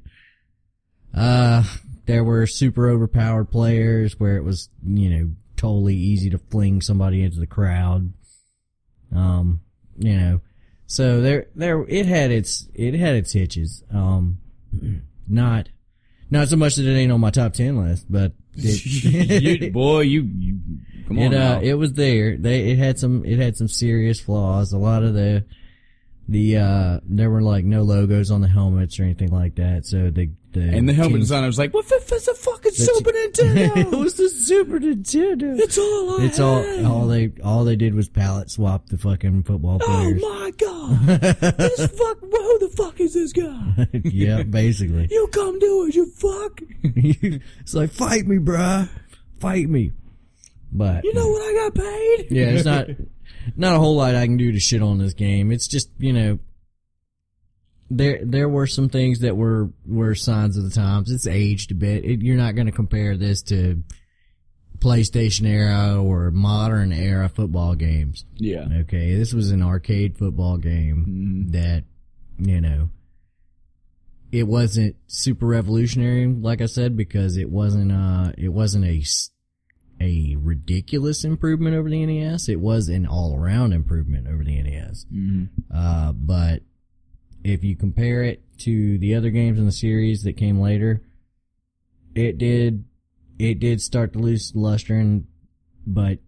Uh, 1.13 1.63
there 2.05 2.23
were 2.23 2.45
super 2.45 2.89
overpowered 2.89 3.45
players 3.45 4.19
where 4.19 4.35
it 4.35 4.43
was 4.43 4.69
you 4.85 5.09
know 5.09 5.31
totally 5.55 5.95
easy 5.95 6.29
to 6.29 6.37
fling 6.37 6.81
somebody 6.81 7.23
into 7.23 7.39
the 7.39 7.47
crowd. 7.47 8.11
Um, 9.15 9.61
you 9.97 10.17
know, 10.17 10.41
so 10.87 11.21
there 11.21 11.47
there 11.55 11.85
it 11.87 12.05
had 12.05 12.31
its 12.31 12.67
it 12.73 12.95
had 12.95 13.15
its 13.15 13.31
hitches. 13.31 13.83
Um 13.91 14.39
not 15.27 15.69
not 16.29 16.47
so 16.47 16.55
much 16.55 16.75
that 16.75 16.85
it 16.85 16.95
ain't 16.95 17.11
on 17.11 17.19
my 17.19 17.29
top 17.29 17.53
ten 17.53 17.77
list, 17.77 18.05
but 18.09 18.33
it, 18.55 19.61
you, 19.61 19.71
boy, 19.71 20.01
you, 20.01 20.29
you 20.37 20.59
come 21.07 21.19
on 21.19 21.33
it 21.33 21.33
uh 21.33 21.59
it 21.61 21.75
was 21.75 21.93
there. 21.93 22.37
They 22.37 22.71
it 22.71 22.77
had 22.77 22.99
some 22.99 23.25
it 23.25 23.39
had 23.39 23.55
some 23.55 23.67
serious 23.67 24.19
flaws. 24.19 24.73
A 24.73 24.77
lot 24.77 25.03
of 25.03 25.13
the 25.13 25.45
the 26.27 26.57
uh 26.57 26.99
there 27.03 27.29
were 27.29 27.41
like 27.41 27.65
no 27.65 27.83
logos 27.83 28.31
on 28.31 28.41
the 28.41 28.47
helmets 28.47 28.99
or 28.99 29.03
anything 29.03 29.31
like 29.31 29.55
that. 29.55 29.85
So 29.85 30.09
the 30.09 30.31
and 30.61 30.87
the 30.87 30.93
helmet 30.93 31.21
teams- 31.21 31.31
I 31.31 31.45
was 31.45 31.57
like, 31.57 31.73
"What 31.73 31.87
the 31.87 31.95
f- 31.95 32.07
the 32.25 32.33
fucking 32.33 32.71
Super 32.73 33.11
Nintendo? 33.11 33.77
it 33.93 33.97
was 33.97 34.13
the 34.15 34.29
Super 34.29 34.79
Nintendo. 34.79 35.59
it's 35.59 35.77
all 35.77 36.21
I 36.21 36.25
It's 36.25 36.39
all 36.39 36.61
had. 36.61 36.85
all 36.85 37.07
they 37.07 37.31
all 37.43 37.63
they 37.65 37.75
did 37.75 37.95
was 37.95 38.09
palette 38.09 38.49
swap 38.51 38.87
the 38.89 38.97
fucking 38.97 39.43
football 39.43 39.79
oh 39.81 39.85
players. 39.85 40.21
Oh 40.23 40.39
my 40.39 40.51
god! 40.57 41.57
this 41.57 41.87
fuck. 41.87 42.19
Who 42.21 42.59
the 42.59 42.73
fuck 42.75 42.99
is 42.99 43.13
this 43.13 43.31
guy? 43.33 43.87
yeah, 44.03 44.43
basically. 44.43 45.07
You 45.09 45.27
come 45.31 45.57
do 45.59 45.85
it, 45.87 45.95
you 45.95 46.05
fuck. 46.11 46.59
it's 46.83 47.73
like 47.73 47.91
fight 47.91 48.27
me, 48.27 48.37
bruh, 48.37 48.89
fight 49.39 49.69
me. 49.69 49.91
But 50.71 51.03
You 51.03 51.13
know 51.13 51.27
what 51.27 51.41
I 51.41 51.53
got 51.69 51.75
paid? 51.75 52.27
yeah, 52.31 52.45
it's 52.47 52.65
not 52.65 52.87
not 53.57 53.75
a 53.75 53.79
whole 53.79 53.95
lot 53.95 54.15
I 54.15 54.25
can 54.25 54.37
do 54.37 54.51
to 54.51 54.59
shit 54.59 54.81
on 54.81 54.97
this 54.97 55.13
game. 55.13 55.51
It's 55.51 55.67
just 55.67 55.89
you 55.99 56.13
know 56.13 56.39
there 57.97 58.19
there 58.23 58.49
were 58.49 58.67
some 58.67 58.89
things 58.89 59.19
that 59.19 59.35
were 59.37 59.69
were 59.85 60.15
signs 60.15 60.57
of 60.57 60.63
the 60.63 60.69
times. 60.69 61.11
It's 61.11 61.27
aged 61.27 61.71
a 61.71 61.75
bit. 61.75 62.05
It, 62.05 62.21
you're 62.21 62.37
not 62.37 62.55
going 62.55 62.67
to 62.67 62.71
compare 62.71 63.17
this 63.17 63.41
to 63.43 63.83
PlayStation 64.79 65.47
era 65.47 66.01
or 66.01 66.29
modern 66.31 66.91
era 66.91 67.29
football 67.29 67.75
games. 67.75 68.25
Yeah. 68.35 68.67
Okay, 68.81 69.15
this 69.15 69.33
was 69.33 69.51
an 69.51 69.61
arcade 69.61 70.17
football 70.17 70.57
game 70.57 71.47
that, 71.51 71.85
you 72.37 72.59
know, 72.59 72.89
it 74.31 74.43
wasn't 74.43 74.95
super 75.07 75.45
revolutionary, 75.45 76.27
like 76.27 76.59
I 76.59 76.65
said, 76.65 76.97
because 76.97 77.37
it 77.37 77.49
wasn't, 77.49 77.91
uh, 77.93 78.33
it 78.37 78.49
wasn't 78.49 78.83
a, 78.85 79.03
a 80.01 80.35
ridiculous 80.37 81.23
improvement 81.23 81.75
over 81.75 81.89
the 81.89 82.05
NES. 82.05 82.49
It 82.49 82.59
was 82.59 82.89
an 82.89 83.05
all 83.05 83.35
around 83.37 83.71
improvement 83.71 84.27
over 84.27 84.43
the 84.43 84.61
NES. 84.61 85.05
Mhm. 85.13 85.47
Uh, 85.73 86.11
but 86.11 86.63
if 87.43 87.63
you 87.63 87.75
compare 87.75 88.23
it 88.23 88.41
to 88.59 88.97
the 88.97 89.15
other 89.15 89.29
games 89.29 89.59
in 89.59 89.65
the 89.65 89.71
series 89.71 90.23
that 90.23 90.37
came 90.37 90.59
later, 90.59 91.01
it 92.15 92.37
did, 92.37 92.85
it 93.37 93.59
did 93.59 93.81
start 93.81 94.13
to 94.13 94.19
lose 94.19 94.53
luster 94.55 94.95
and, 94.95 95.27
but 95.85 96.19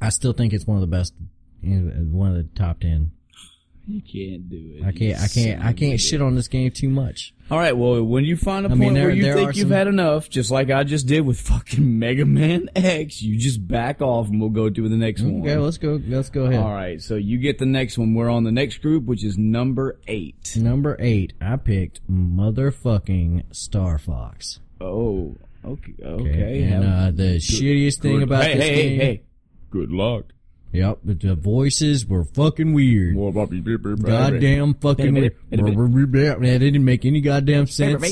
I 0.00 0.10
still 0.10 0.32
think 0.32 0.52
it's 0.52 0.66
one 0.66 0.76
of 0.76 0.82
the 0.82 0.86
best, 0.86 1.14
one 1.62 2.30
of 2.30 2.36
the 2.36 2.48
top 2.54 2.80
ten. 2.80 3.12
You 3.90 4.00
can't 4.02 4.48
do 4.48 4.76
it. 4.76 4.84
I 4.84 4.92
can't, 4.92 5.20
I 5.20 5.26
can't, 5.28 5.64
I 5.64 5.72
can't 5.72 6.00
shit 6.00 6.22
on 6.22 6.34
this 6.36 6.46
game 6.48 6.70
too 6.70 6.88
much. 6.88 7.34
All 7.50 7.58
right. 7.58 7.76
Well, 7.76 8.02
when 8.04 8.24
you 8.24 8.36
find 8.36 8.64
a 8.64 8.68
I 8.68 8.70
point 8.70 8.80
mean, 8.80 8.94
there- 8.94 9.06
where 9.08 9.14
you 9.16 9.22
think 9.34 9.56
you've 9.56 9.62
some- 9.68 9.70
had 9.72 9.88
enough, 9.88 10.30
just 10.30 10.50
like 10.52 10.70
I 10.70 10.84
just 10.84 11.06
did 11.08 11.22
with 11.22 11.40
fucking 11.48 11.98
Mega 11.98 12.24
Man 12.24 12.68
X, 12.76 13.20
you 13.20 13.36
just 13.36 13.66
back 13.66 14.00
off 14.00 14.28
and 14.28 14.40
we'll 14.40 14.50
go 14.50 14.70
to 14.70 14.88
the 14.88 14.96
next 14.96 15.22
one. 15.22 15.40
Okay, 15.40 15.56
let's 15.56 15.78
go, 15.78 16.00
let's 16.06 16.30
go 16.30 16.44
ahead. 16.44 16.60
All 16.62 16.72
right. 16.72 17.02
So 17.02 17.16
you 17.16 17.38
get 17.38 17.58
the 17.58 17.66
next 17.66 17.98
one. 17.98 18.14
We're 18.14 18.30
on 18.30 18.44
the 18.44 18.52
next 18.52 18.78
group, 18.78 19.04
which 19.06 19.24
is 19.24 19.36
number 19.36 19.98
eight. 20.06 20.56
Number 20.56 20.96
eight, 21.00 21.32
I 21.40 21.56
picked 21.56 22.00
motherfucking 22.08 23.54
Star 23.54 23.98
Fox. 23.98 24.60
Oh. 24.80 25.36
Okay. 25.64 25.92
Okay. 26.02 26.30
Okay, 26.30 26.62
and 26.62 26.84
uh, 26.84 27.10
the 27.10 27.36
shittiest 27.36 28.00
thing 28.00 28.22
about 28.22 28.44
hey, 28.44 28.54
this 28.54 28.64
hey, 28.64 28.74
game, 28.88 29.00
Hey, 29.00 29.04
hey. 29.06 29.22
Good 29.70 29.90
luck. 29.92 30.26
Yep, 30.72 30.98
but 31.04 31.20
the 31.20 31.34
voices 31.34 32.06
were 32.06 32.24
fucking 32.24 32.72
weird. 32.72 33.14
Goddamn. 34.32 34.74
Fucking 34.74 35.14
weird. 35.14 35.36
That 36.42 36.58
didn't 36.58 36.84
make 36.84 37.04
any 37.04 37.20
goddamn 37.20 37.66
sense. 37.66 38.02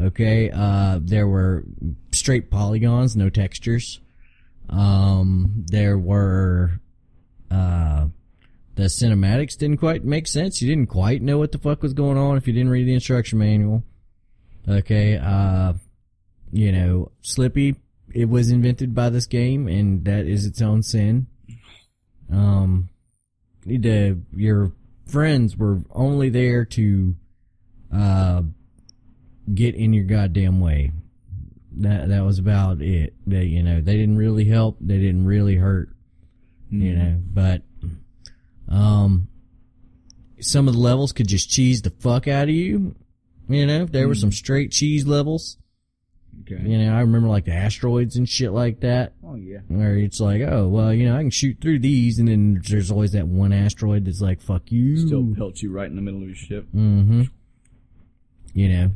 Okay, 0.00 0.50
uh, 0.50 0.98
there 1.02 1.26
were 1.26 1.64
straight 2.12 2.50
polygons, 2.50 3.16
no 3.16 3.30
textures. 3.30 4.00
Um, 4.70 5.64
there 5.68 5.98
were, 5.98 6.80
uh, 7.50 8.06
the 8.74 8.84
cinematics 8.84 9.56
didn't 9.58 9.76
quite 9.78 10.04
make 10.04 10.26
sense. 10.26 10.62
You 10.62 10.68
didn't 10.68 10.88
quite 10.88 11.20
know 11.20 11.36
what 11.38 11.52
the 11.52 11.58
fuck 11.58 11.82
was 11.82 11.92
going 11.92 12.16
on 12.16 12.36
if 12.38 12.46
you 12.46 12.52
didn't 12.54 12.70
read 12.70 12.86
the 12.86 12.94
instruction 12.94 13.38
manual. 13.38 13.82
Okay, 14.68 15.18
uh, 15.18 15.74
you 16.52 16.72
know, 16.72 17.10
Slippy, 17.22 17.76
it 18.14 18.28
was 18.28 18.50
invented 18.50 18.94
by 18.94 19.10
this 19.10 19.26
game 19.26 19.68
and 19.68 20.04
that 20.04 20.26
is 20.26 20.46
its 20.46 20.62
own 20.62 20.82
sin. 20.82 21.26
Um, 22.32 22.88
the, 23.64 24.18
your 24.34 24.72
friends 25.06 25.56
were 25.56 25.82
only 25.92 26.30
there 26.30 26.64
to, 26.64 27.14
uh, 27.94 28.42
get 29.52 29.74
in 29.74 29.92
your 29.92 30.04
goddamn 30.04 30.60
way. 30.60 30.92
That 31.78 32.08
that 32.10 32.22
was 32.22 32.38
about 32.38 32.82
it. 32.82 33.14
They 33.26 33.44
you 33.44 33.62
know 33.62 33.80
they 33.80 33.96
didn't 33.96 34.18
really 34.18 34.44
help. 34.44 34.76
They 34.80 34.98
didn't 34.98 35.26
really 35.26 35.56
hurt. 35.56 35.88
You 36.70 36.96
know, 36.96 37.20
but 37.22 37.62
um, 38.68 39.28
some 40.40 40.68
of 40.68 40.74
the 40.74 40.80
levels 40.80 41.12
could 41.12 41.28
just 41.28 41.50
cheese 41.50 41.82
the 41.82 41.90
fuck 41.90 42.28
out 42.28 42.44
of 42.44 42.54
you. 42.54 42.94
You 43.48 43.66
know, 43.66 43.84
there 43.84 44.08
were 44.08 44.14
some 44.14 44.32
straight 44.32 44.70
cheese 44.70 45.06
levels. 45.06 45.58
Okay. 46.40 46.62
You 46.68 46.78
know, 46.78 46.94
I 46.94 47.00
remember 47.00 47.28
like 47.28 47.44
the 47.44 47.52
asteroids 47.52 48.16
and 48.16 48.28
shit 48.28 48.52
like 48.52 48.80
that. 48.80 49.12
Oh 49.24 49.36
yeah. 49.36 49.58
Where 49.68 49.96
it's 49.96 50.20
like, 50.20 50.42
oh 50.42 50.68
well, 50.68 50.92
you 50.92 51.08
know, 51.08 51.16
I 51.16 51.20
can 51.20 51.30
shoot 51.30 51.58
through 51.60 51.80
these, 51.80 52.18
and 52.18 52.28
then 52.28 52.62
there's 52.68 52.90
always 52.90 53.12
that 53.12 53.28
one 53.28 53.52
asteroid 53.52 54.06
that's 54.06 54.20
like, 54.20 54.40
"Fuck 54.40 54.72
you." 54.72 54.96
Still 54.96 55.34
pelts 55.36 55.62
you 55.62 55.70
right 55.70 55.88
in 55.88 55.96
the 55.96 56.02
middle 56.02 56.22
of 56.22 56.26
your 56.26 56.34
ship. 56.34 56.66
Mm-hmm. 56.74 57.22
You 58.54 58.68
know, 58.68 58.90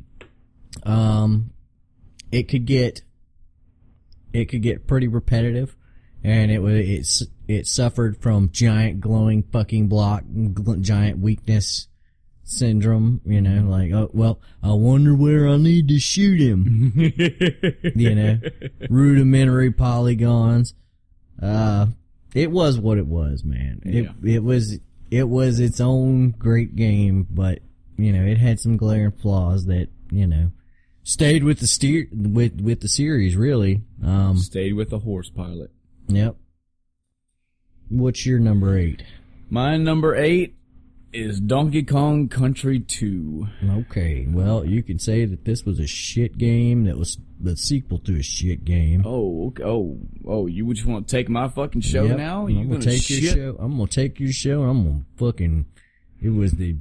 um, 0.91 1.51
it 2.33 2.45
could 2.45 2.67
get, 2.67 3.03
it 4.33 4.47
could 4.47 4.63
get 4.63 4.87
pretty 4.87 5.09
repetitive, 5.09 5.77
and 6.25 6.51
it 6.51 6.61
was 6.61 6.75
it's 6.75 7.23
it 7.47 7.67
suffered 7.67 8.21
from 8.21 8.51
giant 8.51 9.01
glowing 9.01 9.45
fucking 9.45 9.89
block, 9.89 10.25
giant 10.81 11.21
weakness 11.21 11.89
syndrome. 12.47 13.21
You 13.27 13.43
know, 13.43 13.69
like 13.69 13.93
oh 13.93 14.11
well, 14.15 14.41
I 14.63 14.73
wonder 14.73 15.15
where 15.15 15.47
I 15.47 15.59
need 15.59 15.89
to 15.89 15.99
shoot 15.99 16.41
him. 16.41 16.93
you 17.95 18.15
know, 18.15 18.39
rudimentary 18.89 19.71
polygons. 19.71 20.73
Uh, 21.43 21.89
it 22.35 22.51
was 22.51 22.79
what 22.79 22.97
it 22.97 23.07
was, 23.07 23.45
man. 23.45 23.83
It 23.85 24.11
it 24.25 24.43
was 24.43 24.79
it 25.11 25.29
was 25.29 25.61
its 25.61 25.81
own 25.81 26.31
great 26.31 26.75
game, 26.77 27.27
but 27.31 27.59
you 27.99 28.13
know 28.13 28.25
it 28.25 28.39
had 28.39 28.59
some 28.61 28.77
glaring 28.77 29.13
flaws 29.13 29.67
that 29.67 29.89
you 30.11 30.27
know 30.27 30.51
stayed 31.03 31.45
with 31.45 31.61
the 31.61 31.67
steer 31.67 32.09
with 32.13 32.61
with 32.61 32.81
the 32.81 32.89
series 32.89 33.37
really. 33.37 33.83
Um, 34.05 34.39
Stayed 34.39 34.75
with 34.75 34.91
the 34.91 35.01
horse 35.01 35.29
pilot. 35.29 35.71
yep. 36.09 36.37
What's 37.89 38.27
your 38.27 38.39
number 38.41 38.77
eight? 38.77 39.03
My 39.49 39.77
number 39.77 40.17
eight 40.17 40.57
is 41.17 41.41
Donkey 41.41 41.83
Kong 41.83 42.29
Country 42.29 42.81
2. 42.81 43.47
Okay, 43.79 44.27
well 44.29 44.65
you 44.65 44.83
can 44.83 44.99
say 44.99 45.25
that 45.25 45.45
this 45.45 45.65
was 45.65 45.79
a 45.81 45.87
shit 45.87 46.37
game 46.39 46.85
that 46.85 46.97
was 46.99 47.19
the 47.41 47.57
sequel 47.57 47.99
to 48.01 48.17
a 48.19 48.23
shit 48.23 48.65
game. 48.65 49.03
Oh, 49.07 49.49
okay. 49.49 49.63
oh, 49.65 49.99
oh! 50.27 50.47
You 50.47 50.67
would 50.67 50.77
just 50.77 50.89
want 50.89 51.07
to 51.09 51.17
take 51.17 51.29
my 51.29 51.49
fucking 51.49 51.81
show 51.83 52.05
Yep, 52.05 52.17
now? 52.19 52.43
I'm 52.47 52.51
You 52.51 52.65
gonna, 52.67 52.81
take 52.81 53.09
your 53.11 53.21
shit? 53.21 53.35
show. 53.35 53.57
I'm 53.59 53.73
gonna 53.77 53.87
take 53.89 54.19
your 54.21 54.33
show. 54.33 54.63
and 54.63 54.71
I'm 54.71 54.85
gonna 54.85 55.05
fucking. 55.17 55.67
It 56.23 56.31
was 56.31 56.53
the 56.53 56.77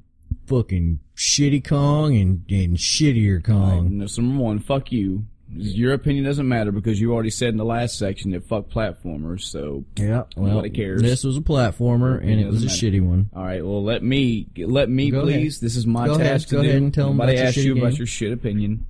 fucking 0.48 1.00
shitty 1.16 1.68
Kong 1.68 2.16
and 2.16 2.44
and 2.50 2.78
shittier 2.78 3.44
Kong. 3.44 3.98
No, 3.98 4.08
so 4.08 4.22
number 4.22 4.44
one, 4.44 4.60
fuck 4.60 4.92
you. 4.92 5.26
Your 5.54 5.94
opinion 5.94 6.26
doesn't 6.26 6.48
matter 6.48 6.72
because 6.72 7.00
you 7.00 7.14
already 7.14 7.30
said 7.30 7.50
in 7.50 7.58
the 7.58 7.64
last 7.66 8.00
section 8.00 8.32
that 8.32 8.44
fuck 8.46 8.68
platformers. 8.70 9.42
So, 9.42 9.86
Yeah, 9.96 10.24
well, 10.36 10.54
Nobody 10.56 10.72
cares. 10.72 11.02
this 11.02 11.24
was 11.24 11.38
a 11.38 11.42
platformer 11.42 12.20
and 12.20 12.40
it 12.42 12.48
was 12.48 12.64
a 12.64 12.68
doesn't 12.68 12.92
shitty 12.94 13.02
one. 13.02 13.30
all 13.36 13.44
right. 13.44 13.64
Well, 13.64 13.84
let 13.84 14.02
me 14.04 14.48
let 14.58 14.90
me 14.90 15.12
Go 15.12 15.20
ahead. 15.20 15.42
please. 15.42 15.60
This 15.60 15.76
is 15.76 15.86
my 15.86 16.08
Go 16.08 16.18
task 16.18 16.22
ahead, 16.22 16.42
to 16.50 16.56
go 16.56 16.62
do. 16.64 16.70
ahead 16.70 16.82
and 16.82 16.94
tell 16.94 17.14
Nobody 17.14 17.34
your 17.38 17.44
asked 17.46 17.58
you 17.58 17.78
about 17.78 17.98
your 17.98 18.08
shit 18.08 18.34
opinion. 18.34 18.86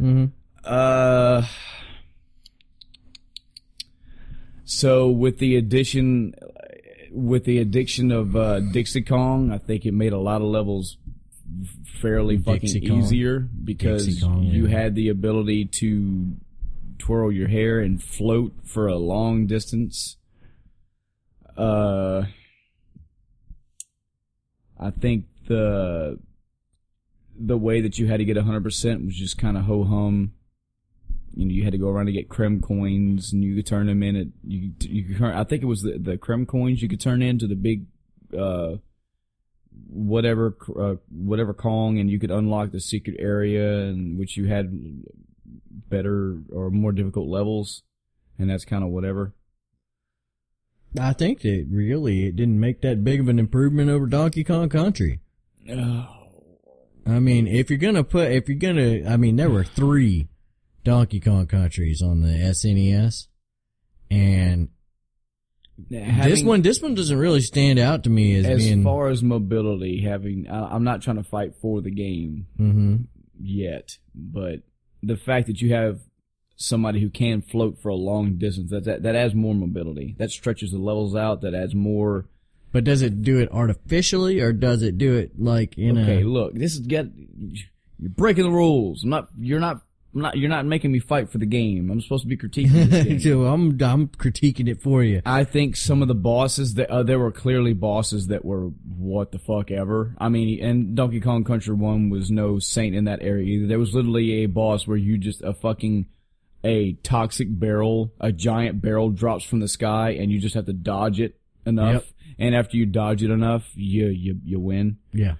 Mm-hmm. 0.00 0.24
Uh, 0.64 1.46
so 4.64 5.08
with 5.08 5.38
the 5.38 5.56
addition, 5.56 6.34
with 7.12 7.44
the 7.44 7.58
addiction 7.58 8.10
of 8.10 8.34
uh, 8.34 8.60
Dixie 8.60 9.02
Kong, 9.02 9.52
I 9.52 9.58
think 9.58 9.86
it 9.86 9.92
made 9.94 10.12
a 10.12 10.18
lot 10.18 10.40
of 10.42 10.48
levels 10.48 10.96
fairly 11.96 12.36
Dixie 12.36 12.80
fucking 12.80 12.88
Kong. 12.88 12.98
easier 12.98 13.40
because 13.40 14.20
Kong, 14.22 14.42
you 14.42 14.66
yeah. 14.66 14.78
had 14.78 14.94
the 14.94 15.08
ability 15.08 15.66
to 15.80 16.36
twirl 16.98 17.32
your 17.32 17.48
hair 17.48 17.80
and 17.80 18.02
float 18.02 18.52
for 18.64 18.86
a 18.86 18.96
long 18.96 19.46
distance. 19.46 20.16
Uh, 21.56 22.24
I 24.78 24.90
think 24.90 25.24
the 25.46 26.18
the 27.38 27.56
way 27.56 27.80
that 27.80 27.98
you 27.98 28.06
had 28.06 28.18
to 28.18 28.24
get 28.24 28.36
100% 28.36 29.04
was 29.04 29.14
just 29.14 29.38
kind 29.38 29.56
of 29.56 29.64
ho 29.64 29.84
hum. 29.84 30.32
You 31.34 31.44
know, 31.44 31.52
you 31.52 31.64
had 31.64 31.72
to 31.72 31.78
go 31.78 31.88
around 31.88 32.06
to 32.06 32.12
get 32.12 32.30
Kremkoins, 32.30 33.30
and 33.32 33.44
you 33.44 33.54
could 33.56 33.66
turn 33.66 33.88
them 33.88 34.02
in. 34.02 34.16
At 34.16 34.26
you, 34.42 34.70
you 34.80 35.04
could. 35.04 35.22
I 35.22 35.44
think 35.44 35.62
it 35.62 35.66
was 35.66 35.82
the 35.82 35.98
the 35.98 36.16
Kremkoins 36.16 36.80
you 36.80 36.88
could 36.88 37.00
turn 37.00 37.20
into 37.20 37.46
the 37.46 37.54
big, 37.54 37.84
uh, 38.36 38.76
whatever 39.88 40.56
uh, 40.78 40.94
whatever 41.10 41.54
Kong, 41.54 41.98
and 41.98 42.10
you 42.10 42.18
could 42.18 42.30
unlock 42.30 42.70
the 42.70 42.80
secret 42.80 43.16
area, 43.18 43.84
and 43.84 44.18
which 44.18 44.36
you 44.36 44.46
had 44.46 45.02
better 45.88 46.38
or 46.52 46.70
more 46.70 46.92
difficult 46.92 47.28
levels, 47.28 47.82
and 48.38 48.50
that's 48.50 48.64
kind 48.64 48.84
of 48.84 48.90
whatever. 48.90 49.32
I 50.98 51.12
think 51.12 51.42
that 51.42 51.66
really 51.70 52.26
it 52.26 52.36
didn't 52.36 52.60
make 52.60 52.80
that 52.82 53.04
big 53.04 53.20
of 53.20 53.28
an 53.28 53.38
improvement 53.38 53.90
over 53.90 54.06
Donkey 54.06 54.44
Kong 54.44 54.68
Country. 54.68 55.20
I 57.06 57.20
mean, 57.20 57.46
if 57.46 57.70
you're 57.70 57.78
gonna 57.78 58.04
put, 58.04 58.32
if 58.32 58.48
you're 58.48 58.58
gonna, 58.58 59.08
I 59.08 59.16
mean, 59.16 59.36
there 59.36 59.50
were 59.50 59.64
three 59.64 60.28
Donkey 60.84 61.20
Kong 61.20 61.46
countries 61.46 62.02
on 62.02 62.22
the 62.22 62.28
SNES, 62.28 63.28
and 64.10 64.68
this 65.90 66.42
one, 66.42 66.62
this 66.62 66.80
one 66.80 66.94
doesn't 66.94 67.18
really 67.18 67.40
stand 67.40 67.78
out 67.78 68.04
to 68.04 68.10
me 68.10 68.34
as, 68.36 68.46
as 68.46 68.64
being. 68.64 68.82
far 68.82 69.08
as 69.08 69.22
mobility, 69.22 70.02
having 70.02 70.48
I, 70.48 70.74
I'm 70.74 70.84
not 70.84 71.02
trying 71.02 71.16
to 71.16 71.22
fight 71.22 71.54
for 71.60 71.80
the 71.80 71.90
game 71.90 72.46
hmm 72.56 72.96
yet, 73.38 73.98
but 74.14 74.60
the 75.02 75.16
fact 75.16 75.46
that 75.48 75.60
you 75.60 75.74
have 75.74 76.00
somebody 76.56 77.00
who 77.00 77.10
can 77.10 77.42
float 77.42 77.78
for 77.82 77.90
a 77.90 77.94
long 77.94 78.38
distance 78.38 78.70
that 78.70 78.84
that, 78.84 79.02
that 79.02 79.14
adds 79.14 79.34
more 79.34 79.54
mobility. 79.54 80.14
That 80.18 80.30
stretches 80.30 80.70
the 80.72 80.78
levels 80.78 81.14
out. 81.14 81.42
That 81.42 81.54
adds 81.54 81.74
more. 81.74 82.26
But 82.72 82.84
does 82.84 83.02
it 83.02 83.22
do 83.22 83.38
it 83.38 83.50
artificially, 83.52 84.40
or 84.40 84.52
does 84.52 84.82
it 84.82 84.96
do 84.98 85.14
it 85.16 85.32
like 85.38 85.76
in 85.78 85.98
Okay, 85.98 86.22
a? 86.22 86.26
look, 86.26 86.54
this 86.54 86.72
is 86.74 86.80
get 86.80 87.06
you're 87.98 88.10
breaking 88.10 88.44
the 88.44 88.50
rules. 88.50 89.04
I'm 89.04 89.10
not. 89.10 89.28
You're 89.38 89.60
not. 89.60 89.82
I'm 90.16 90.22
not. 90.22 90.38
You're 90.38 90.48
not 90.48 90.64
making 90.64 90.92
me 90.92 90.98
fight 90.98 91.28
for 91.28 91.36
the 91.36 91.44
game. 91.44 91.90
I'm 91.90 92.00
supposed 92.00 92.22
to 92.22 92.28
be 92.28 92.38
critiquing 92.38 92.72
this 92.88 93.04
game. 93.06 93.20
so 93.20 93.44
I'm 93.44 93.78
I'm 93.82 94.08
critiquing 94.08 94.66
it 94.66 94.80
for 94.80 95.02
you. 95.02 95.20
I 95.26 95.44
think 95.44 95.76
some 95.76 96.00
of 96.00 96.08
the 96.08 96.14
bosses 96.14 96.74
that 96.74 96.90
uh, 96.90 97.02
there 97.02 97.18
were 97.18 97.30
clearly 97.30 97.74
bosses 97.74 98.28
that 98.28 98.42
were 98.42 98.68
what 98.96 99.30
the 99.32 99.38
fuck 99.38 99.70
ever. 99.70 100.16
I 100.16 100.30
mean, 100.30 100.64
and 100.64 100.96
Donkey 100.96 101.20
Kong 101.20 101.44
Country 101.44 101.74
One 101.74 102.08
was 102.08 102.30
no 102.30 102.58
saint 102.58 102.96
in 102.96 103.04
that 103.04 103.20
area 103.20 103.44
either. 103.44 103.66
There 103.66 103.78
was 103.78 103.92
literally 103.92 104.44
a 104.44 104.46
boss 104.46 104.86
where 104.86 104.96
you 104.96 105.18
just 105.18 105.42
a 105.42 105.52
fucking 105.52 106.06
a 106.64 106.94
toxic 106.94 107.48
barrel, 107.50 108.10
a 108.18 108.32
giant 108.32 108.80
barrel 108.80 109.10
drops 109.10 109.44
from 109.44 109.60
the 109.60 109.68
sky, 109.68 110.12
and 110.12 110.32
you 110.32 110.40
just 110.40 110.54
have 110.54 110.64
to 110.64 110.72
dodge 110.72 111.20
it 111.20 111.38
enough. 111.66 111.92
Yep. 111.92 112.04
And 112.38 112.54
after 112.56 112.78
you 112.78 112.86
dodge 112.86 113.22
it 113.22 113.30
enough, 113.30 113.70
you 113.74 114.06
you 114.06 114.40
you 114.42 114.60
win. 114.60 114.96
Yeah. 115.12 115.34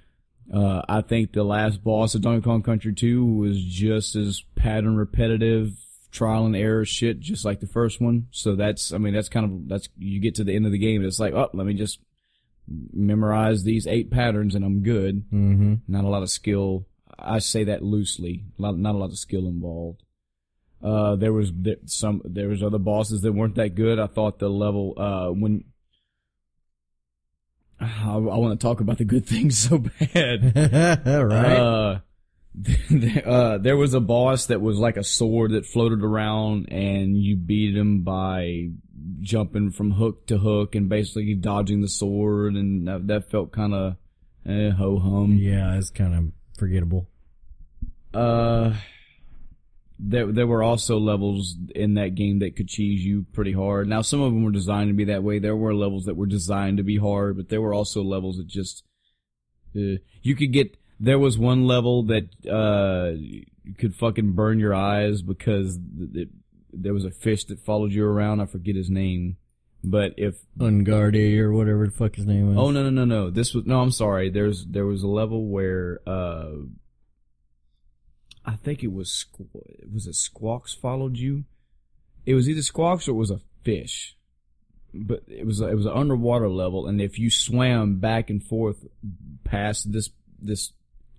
Uh, 0.53 0.83
I 0.89 1.01
think 1.01 1.33
the 1.33 1.45
last 1.45 1.83
boss 1.83 2.15
of 2.15 2.23
Donkey 2.23 2.45
Kong 2.45 2.63
Country 2.63 2.95
2 2.95 3.25
was 3.25 3.63
just 3.63 4.15
as 4.15 4.43
pattern 4.55 4.97
repetitive, 4.97 5.73
trial 6.13 6.47
and 6.47 6.57
error 6.57 6.85
shit, 6.85 7.21
just 7.21 7.45
like 7.45 7.61
the 7.61 7.67
first 7.67 8.01
one. 8.01 8.29
So 8.31 8.55
that's, 8.55 8.93
I 8.93 8.99
mean, 8.99 9.13
that's 9.13 9.29
kind 9.29 9.45
of, 9.45 9.69
that's, 9.69 9.89
you 9.99 10.21
get 10.21 10.37
to 10.37 10.45
the 10.45 10.55
end 10.55 10.67
of 10.67 10.73
the 10.73 10.79
game 10.79 11.01
and 11.01 11.07
it's 11.07 11.21
like, 11.21 11.35
oh, 11.35 11.51
let 11.53 11.67
me 11.67 11.75
just 11.75 12.01
memorize 12.93 13.65
these 13.65 13.87
eight 13.87 14.11
patterns 14.11 14.55
and 14.55 14.65
I'm 14.65 14.83
good. 14.83 15.25
Mm-hmm. 15.31 15.75
Not 15.89 16.05
a 16.05 16.09
lot 16.09 16.23
of 16.23 16.31
skill. 16.31 16.87
I 17.19 17.39
say 17.41 17.65
that 17.65 17.83
loosely. 17.83 18.45
A 18.59 18.63
lot, 18.63 18.79
not 18.79 18.95
a 18.95 18.99
lot 18.99 19.11
of 19.11 19.19
skill 19.19 19.47
involved. 19.47 20.03
Uh, 20.83 21.17
there 21.17 21.33
was 21.33 21.53
some, 21.87 22.23
there 22.25 22.49
was 22.49 22.63
other 22.63 22.79
bosses 22.79 23.23
that 23.23 23.33
weren't 23.33 23.55
that 23.57 23.75
good. 23.75 23.99
I 23.99 24.07
thought 24.07 24.39
the 24.39 24.49
level, 24.49 24.95
uh, 24.97 25.29
when, 25.33 25.65
I, 27.81 28.15
I 28.15 28.19
want 28.19 28.59
to 28.59 28.65
talk 28.65 28.81
about 28.81 28.99
the 28.99 29.05
good 29.05 29.27
things 29.29 29.59
so 29.59 29.79
bad. 29.79 30.57
right. 31.07 31.59
Uh, 31.59 31.99
uh, 33.25 33.59
there 33.59 33.77
was 33.77 33.95
a 33.95 34.01
boss 34.01 34.47
that 34.47 34.61
was 34.61 34.79
like 34.79 34.97
a 34.97 35.05
sword 35.05 35.53
that 35.53 35.67
floated 35.67 36.03
around, 36.03 36.73
and 36.73 37.17
you 37.17 37.37
beat 37.37 37.77
him 37.77 38.03
by 38.03 38.71
jumping 39.21 39.71
from 39.71 39.91
hook 39.91 40.27
to 40.27 40.39
hook 40.39 40.75
and 40.75 40.89
basically 40.89 41.35
dodging 41.35 41.83
the 41.83 41.89
sword, 41.89 42.55
and 42.55 42.89
that, 42.89 43.07
that 43.09 43.31
felt 43.31 43.53
kind 43.53 43.75
of 43.75 43.97
eh, 44.47 44.71
ho 44.71 44.99
hum. 44.99 45.37
yeah, 45.39 45.77
it's 45.77 45.91
kind 45.91 46.15
of 46.15 46.59
forgettable. 46.59 47.09
Uh, 48.15 48.73
there 49.99 50.31
there 50.31 50.47
were 50.47 50.63
also 50.63 50.99
levels 50.99 51.57
in 51.75 51.95
that 51.95 52.15
game 52.15 52.41
that 52.41 52.57
could 52.57 52.69
cheese 52.69 53.05
you 53.05 53.27
pretty 53.33 53.53
hard. 53.53 53.89
Now 53.89 54.03
some 54.03 54.21
of 54.21 54.33
them 54.33 54.45
were 54.45 54.51
designed 54.51 54.91
to 54.91 54.95
be 54.95 55.05
that 55.05 55.23
way. 55.23 55.39
There 55.39 55.57
were 55.57 55.75
levels 55.75 56.05
that 56.05 56.17
were 56.17 56.27
designed 56.27 56.77
to 56.79 56.83
be 56.83 56.99
hard, 56.99 57.37
but 57.37 57.49
there 57.49 57.63
were 57.63 57.75
also 57.75 58.03
levels 58.03 58.37
that 58.37 58.47
just 58.47 58.85
uh, 59.75 59.99
you 60.23 60.37
could 60.37 60.53
get. 60.53 60.77
There 60.99 61.19
was 61.19 61.39
one 61.39 61.67
level 61.67 62.05
that 62.05 62.25
uh 62.47 63.13
could 63.79 63.95
fucking 63.95 64.33
burn 64.33 64.59
your 64.59 64.75
eyes 64.75 65.23
because 65.23 65.79
it, 66.15 66.29
there 66.73 66.95
was 66.95 67.05
a 67.05 67.11
fish 67.11 67.45
that 67.47 67.61
followed 67.61 67.93
you 67.93 68.07
around. 68.07 68.41
I 68.41 68.47
forget 68.47 68.77
his 68.77 68.91
name, 68.91 69.37
but 69.83 70.13
if 70.17 70.37
Unguarded 70.61 71.39
or 71.39 71.53
whatever 71.53 71.87
the 71.87 71.93
fuck 71.93 72.17
his 72.17 72.27
name 72.27 72.49
was. 72.49 72.59
Oh 72.59 72.71
no 72.71 72.83
no 72.83 72.91
no 72.91 73.05
no! 73.05 73.31
This 73.31 73.55
was 73.55 73.65
no. 73.65 73.81
I'm 73.81 73.91
sorry. 73.91 74.31
There's 74.31 74.67
there 74.67 74.87
was 74.87 75.03
a 75.03 75.09
level 75.09 75.49
where 75.49 76.01
uh, 76.07 76.51
I 78.47 78.55
think 78.55 78.83
it 78.83 78.93
was 78.93 79.27
Squ- 79.27 79.93
was 79.93 80.07
it 80.07 80.15
Squawks 80.15 80.73
followed 80.73 81.17
you. 81.19 81.45
It 82.25 82.35
was 82.35 82.49
either 82.49 82.63
Squawks 82.63 83.09
or 83.09 83.13
it 83.13 83.15
was 83.15 83.31
a 83.31 83.41
fish, 83.63 84.17
but 84.95 85.25
it 85.27 85.45
was 85.45 85.61
it 85.61 85.75
was 85.75 85.87
an 85.87 85.93
underwater 85.93 86.49
level, 86.49 86.87
and 86.87 87.01
if 87.01 87.19
you 87.19 87.29
swam 87.31 87.99
back 87.99 88.31
and 88.31 88.43
forth 88.43 88.87
past 89.45 89.93
this 89.93 90.11
this 90.41 90.73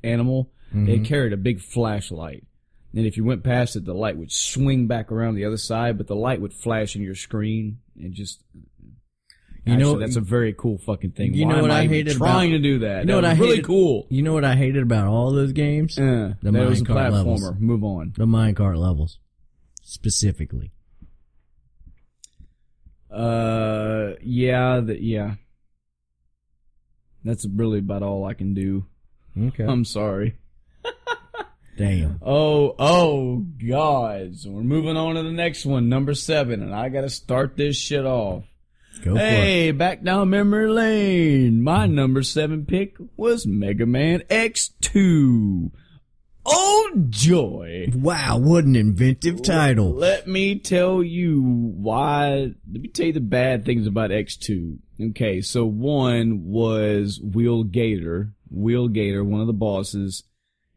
animal, 0.04 0.52
it 0.72 0.76
mm-hmm. 0.76 1.04
carried 1.04 1.34
a 1.34 1.38
big 1.38 1.60
flashlight. 1.60 2.46
And 2.96 3.06
if 3.06 3.18
you 3.18 3.24
went 3.24 3.44
past 3.44 3.76
it, 3.76 3.86
the 3.86 3.94
light 3.94 4.18
would 4.18 4.32
swing 4.32 4.88
back 4.88 5.12
around 5.12 5.36
the 5.36 5.46
other 5.46 5.58
side, 5.58 5.98
but 5.98 6.08
the 6.08 6.16
light 6.16 6.42
would 6.42 6.54
flash 6.54 6.96
in 6.96 7.02
your 7.02 7.16
screen 7.16 7.80
and 7.96 8.14
just 8.14 8.44
You 9.68 9.78
know- 9.78 10.00
that's 10.00 10.16
a 10.16 10.22
very 10.22 10.54
cool 10.54 10.78
fucking 10.78 11.12
thing. 11.12 11.34
You 11.34 11.46
Why 11.48 11.56
know 11.56 11.62
what 11.64 11.72
I 11.72 11.84
even 11.84 11.96
hated 11.96 12.18
trying 12.18 12.52
about- 12.52 12.58
to 12.58 12.64
do 12.64 12.80
that? 12.80 13.00
You 13.02 13.06
know 13.08 13.22
That 13.22 13.28
what 13.30 13.38
I 13.38 13.40
really 13.40 13.62
cool. 13.62 14.08
You 14.10 14.22
know 14.22 14.34
what 14.34 14.44
I 14.46 14.56
hated 14.56 14.84
about 14.84 15.08
all 15.08 15.32
those 15.32 15.52
games? 15.54 15.98
Uh, 15.98 16.34
The 16.42 16.52
that 16.52 16.70
was 16.70 16.82
a 16.82 16.86
minecart 16.86 17.12
levels. 17.12 17.52
Move 17.60 17.84
on. 17.84 18.14
The 18.18 18.26
minecart 18.26 18.78
levels, 18.78 19.20
specifically. 19.84 20.72
Uh, 23.12 24.14
yeah, 24.22 24.80
the, 24.82 25.02
yeah. 25.02 25.36
That's 27.24 27.46
really 27.48 27.80
about 27.80 28.04
all 28.04 28.26
I 28.26 28.34
can 28.34 28.54
do. 28.54 28.86
Okay. 29.38 29.64
I'm 29.66 29.86
sorry. 29.86 30.36
Damn. 31.78 32.20
Oh, 32.26 32.74
oh, 32.80 33.38
God. 33.70 34.36
So 34.38 34.50
we're 34.50 34.62
moving 34.64 34.98
on 34.98 35.16
to 35.16 35.24
the 35.24 35.32
next 35.32 35.64
one, 35.66 35.90
number 35.90 36.14
seven, 36.16 36.64
and 36.64 36.74
I 36.74 36.90
gotta 36.90 37.10
start 37.10 37.56
this 37.56 37.78
shit 37.78 38.04
off. 38.06 38.44
Go. 38.98 39.16
Hey, 39.16 39.72
back 39.72 40.04
down 40.04 40.30
memory 40.30 40.70
lane. 40.70 41.62
My 41.62 41.86
number 41.86 42.24
seven 42.24 42.66
pick 42.66 42.96
was 43.16 43.46
Mega 43.46 43.86
Man 43.86 44.22
X2. 44.30 45.72
Oh, 46.50 46.92
joy. 47.10 47.88
Wow, 47.94 48.40
what 48.40 48.64
an 48.64 48.76
inventive 48.76 49.42
title. 49.42 49.94
Let 49.94 50.28
me 50.28 50.58
tell 50.60 51.04
you 51.04 51.42
why. 51.42 52.54
Let 52.72 52.82
me 52.82 52.88
tell 52.88 53.08
you 53.08 53.14
the 53.14 53.20
bad 53.20 53.66
things 53.66 53.86
about 53.86 54.12
X2. 54.12 54.78
Okay, 55.10 55.42
so 55.42 55.66
one 55.66 56.46
was 56.46 57.20
Wheel 57.22 57.64
Gator. 57.64 58.34
Wheel 58.50 58.88
Gator, 58.88 59.24
one 59.24 59.42
of 59.42 59.48
the 59.48 59.54
bosses. 59.54 60.24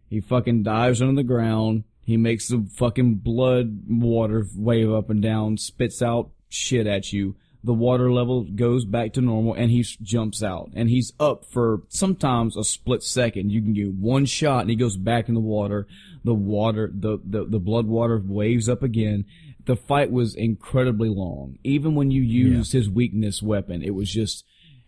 He 0.09 0.21
fucking 0.21 0.65
dives 0.65 1.01
under 1.01 1.15
the 1.15 1.23
ground. 1.23 1.85
He 2.03 2.17
makes 2.17 2.49
the 2.49 2.69
fucking 2.77 3.17
blood 3.17 3.83
water 3.89 4.45
wave 4.57 4.93
up 4.93 5.09
and 5.09 5.23
down, 5.23 5.57
spits 5.57 6.03
out 6.03 6.31
shit 6.49 6.89
at 6.89 7.13
you. 7.13 7.37
The 7.63 7.75
water 7.75 8.11
level 8.11 8.45
goes 8.45 8.87
back 8.87 9.13
to 9.15 9.21
normal 9.21 9.55
and 9.55 9.71
he 9.71 9.83
jumps 9.83 10.43
out. 10.43 10.71
And 10.75 10.89
he's 10.89 11.13
up 11.21 11.45
for 11.45 11.83
sometimes 11.89 12.57
a 12.57 12.65
split 12.65 13.03
second. 13.03 13.53
You 13.53 13.61
can 13.61 13.75
get 13.75 13.93
one 13.93 14.25
shot 14.25 14.63
and 14.63 14.71
he 14.71 14.77
goes 14.77 14.97
back 14.97 15.29
in 15.29 15.35
the 15.35 15.41
water. 15.41 15.87
The 16.25 16.35
water, 16.35 16.91
the, 16.93 17.19
the, 17.23 17.45
the 17.45 17.59
blood 17.59 17.87
water 17.87 18.23
waves 18.25 18.69
up 18.69 18.83
again. 18.83 19.27
The 19.67 19.77
fight 19.77 20.11
was 20.11 20.35
incredibly 20.35 21.11
long. 21.11 21.59
Even 21.63 21.95
when 21.95 22.11
you 22.11 22.23
used 22.23 22.73
his 22.73 22.89
weakness 22.89 23.43
weapon, 23.43 23.83
it 23.83 23.95
was 23.95 24.11
just, 24.11 24.45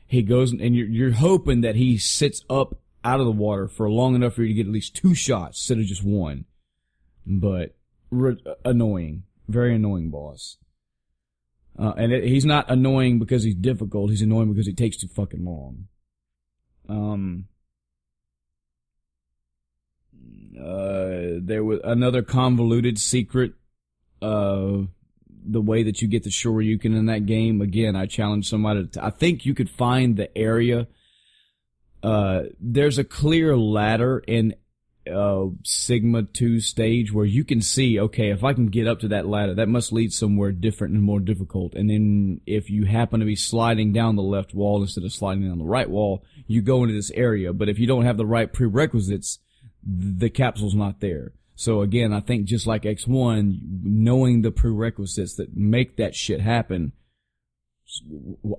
he 0.07 0.23
goes 0.23 0.53
and 0.53 0.75
you're, 0.75 0.87
you're 0.87 1.13
hoping 1.13 1.61
that 1.61 1.77
he 1.77 1.99
sits 1.99 2.43
up 2.49 2.79
out 3.05 3.21
of 3.21 3.27
the 3.27 3.33
water 3.33 3.69
for 3.69 3.91
long 3.91 4.15
enough 4.15 4.35
for 4.35 4.43
you 4.43 4.49
to 4.49 4.55
get 4.55 4.67
at 4.67 4.73
least 4.73 4.97
two 4.97 5.15
shots 5.15 5.59
instead 5.59 5.79
of 5.79 5.85
just 5.85 6.05
one. 6.05 6.47
But 7.27 7.75
re- 8.11 8.43
annoying, 8.65 9.25
very 9.47 9.75
annoying 9.75 10.11
boss. 10.11 10.57
Uh, 11.79 11.93
and 11.97 12.13
it, 12.13 12.25
he's 12.25 12.45
not 12.45 12.71
annoying 12.71 13.19
because 13.19 13.43
he's 13.43 13.55
difficult. 13.55 14.11
He's 14.11 14.23
annoying 14.23 14.53
because 14.53 14.67
he 14.67 14.75
takes 14.75 14.97
too 14.99 15.09
fucking 15.09 15.45
long. 15.45 15.87
Um, 16.89 17.47
Uh, 20.59 21.41
there 21.41 21.65
was 21.65 21.81
another 21.83 22.23
convoluted 22.23 22.99
secret. 22.99 23.55
Uh, 24.21 24.83
the 25.45 25.61
way 25.61 25.83
that 25.83 26.01
you 26.01 26.07
get 26.07 26.23
the 26.23 26.31
Shoryuken 26.31 26.97
in 26.97 27.07
that 27.07 27.27
game. 27.27 27.61
Again, 27.61 27.97
I 27.97 28.07
challenge 28.07 28.49
somebody. 28.49 28.87
To, 28.87 29.05
I 29.05 29.11
think 29.11 29.45
you 29.45 29.55
could 29.55 29.69
find 29.69 30.17
the 30.17 30.37
area. 30.39 30.87
Uh, 32.03 32.43
there's 32.61 32.99
a 32.99 33.05
clear 33.05 33.57
ladder 33.57 34.23
in 34.27 34.55
uh, 35.11 35.47
Sigma 35.65 36.23
2 36.25 36.61
stage 36.61 37.13
where 37.13 37.25
you 37.25 37.45
can 37.45 37.61
see, 37.61 37.99
okay, 37.99 38.31
if 38.31 38.45
I 38.45 38.53
can 38.53 38.67
get 38.67 38.87
up 38.87 39.01
to 39.01 39.09
that 39.09 39.27
ladder, 39.27 39.55
that 39.55 39.69
must 39.69 39.93
lead 39.93 40.13
somewhere 40.13 40.53
different 40.53 40.95
and 40.95 41.03
more 41.03 41.21
difficult. 41.21 41.75
And 41.75 41.91
then 41.91 42.41
if 42.47 42.71
you 42.71 42.85
happen 42.85 43.21
to 43.21 43.27
be 43.27 43.37
sliding 43.37 43.93
down 43.93 44.17
the 44.17 44.23
left 44.23 44.55
wall 44.55 44.81
instead 44.81 45.05
of 45.05 45.13
sliding 45.13 45.49
down 45.49 45.59
the 45.59 45.65
right 45.65 45.89
wall, 45.89 46.25
you 46.47 46.63
go 46.63 46.83
into 46.83 46.95
this 46.95 47.11
area. 47.13 47.53
But 47.53 47.69
if 47.69 47.79
you 47.79 47.87
don't 47.87 48.05
have 48.05 48.17
the 48.17 48.27
right 48.27 48.53
prerequisites, 48.53 49.39
the 49.83 50.31
capsule's 50.31 50.75
not 50.75 51.01
there. 51.01 51.33
So 51.55 51.83
again, 51.83 52.13
I 52.13 52.21
think 52.21 52.47
just 52.47 52.67
like 52.67 52.83
X1, 52.83 53.59
knowing 53.83 54.43
the 54.43 54.51
prerequisites 54.51 55.35
that 55.37 55.57
make 55.57 55.97
that 55.97 56.15
shit 56.15 56.41
happen, 56.41 56.93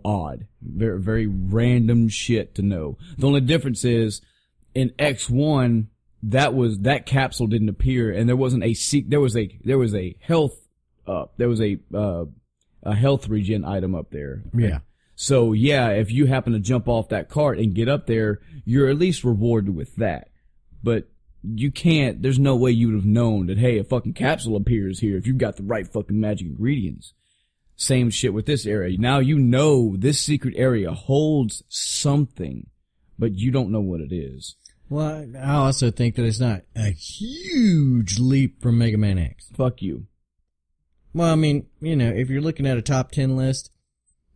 odd. 0.06 0.48
Very, 0.62 1.00
very 1.00 1.28
random 1.28 2.10
shit 2.10 2.56
to 2.56 2.62
know. 2.62 2.98
The 3.18 3.28
only 3.28 3.42
difference 3.42 3.84
is 3.84 4.22
in 4.76 4.90
X1, 4.92 5.88
that 6.24 6.54
was, 6.54 6.80
that 6.80 7.06
capsule 7.06 7.48
didn't 7.48 7.70
appear 7.70 8.12
and 8.12 8.28
there 8.28 8.36
wasn't 8.36 8.64
a 8.64 8.74
seek, 8.74 9.10
there 9.10 9.20
was 9.20 9.36
a, 9.38 9.50
there 9.64 9.78
was 9.78 9.94
a 9.94 10.16
health 10.20 10.56
up, 11.08 11.34
there 11.38 11.50
was 11.50 11.62
a, 11.62 11.78
uh, 11.94 12.26
a 12.84 12.96
health 12.96 13.28
regen 13.28 13.64
item 13.66 13.96
up 13.96 14.10
there. 14.12 14.44
Yeah. 14.54 14.80
So 15.16 15.54
yeah, 15.54 15.90
if 15.90 16.12
you 16.12 16.26
happen 16.26 16.54
to 16.54 16.60
jump 16.60 16.88
off 16.88 17.10
that 17.10 17.30
cart 17.30 17.60
and 17.60 17.76
get 17.76 17.88
up 17.88 18.08
there, 18.08 18.40
you're 18.66 18.90
at 18.90 18.98
least 18.98 19.24
rewarded 19.24 19.76
with 19.76 19.96
that. 19.98 20.30
But 20.82 21.08
you 21.44 21.72
can't, 21.72 22.22
there's 22.22 22.40
no 22.40 22.56
way 22.56 22.72
you 22.72 22.88
would 22.88 22.96
have 22.96 23.06
known 23.06 23.48
that, 23.48 23.58
hey, 23.58 23.78
a 23.78 23.84
fucking 23.84 24.14
capsule 24.14 24.56
appears 24.56 25.00
here 25.00 25.18
if 25.18 25.28
you've 25.28 25.38
got 25.38 25.58
the 25.58 25.64
right 25.64 25.88
fucking 25.88 26.20
magic 26.20 26.48
ingredients. 26.48 27.14
Same 27.76 28.10
shit 28.10 28.34
with 28.34 28.46
this 28.46 28.66
area. 28.66 28.98
Now 28.98 29.20
you 29.20 29.40
know 29.40 29.96
this 29.98 30.22
secret 30.22 30.54
area 30.58 30.92
holds 30.92 31.64
something, 31.68 32.68
but 33.20 33.34
you 33.34 33.52
don't 33.52 33.72
know 33.72 33.82
what 33.82 34.00
it 34.00 34.14
is. 34.14 34.56
Well, 34.94 35.26
I 35.42 35.56
also 35.56 35.90
think 35.90 36.18
that 36.18 36.26
it's 36.26 36.40
not 36.40 36.62
a 36.76 36.92
huge 36.92 38.20
leap 38.20 38.62
from 38.62 38.78
Mega 38.78 38.96
Man 38.96 39.18
X. 39.18 39.50
Fuck 39.58 39.82
you. 39.82 40.06
Well, 41.16 41.32
I 41.32 41.34
mean, 41.34 41.66
you 41.82 41.96
know, 41.96 42.12
if 42.12 42.30
you're 42.30 42.44
looking 42.44 42.68
at 42.68 42.78
a 42.78 42.82
top 42.84 43.10
10 43.10 43.36
list, 43.36 43.72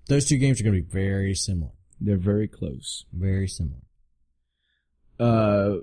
those 0.07 0.25
two 0.25 0.37
games 0.37 0.59
are 0.59 0.63
going 0.63 0.75
to 0.75 0.81
be 0.81 0.91
very 0.91 1.35
similar. 1.35 1.73
They're 2.01 2.17
very 2.17 2.47
close. 2.47 3.05
Very 3.13 3.47
similar. 3.47 3.83
Uh, 5.19 5.75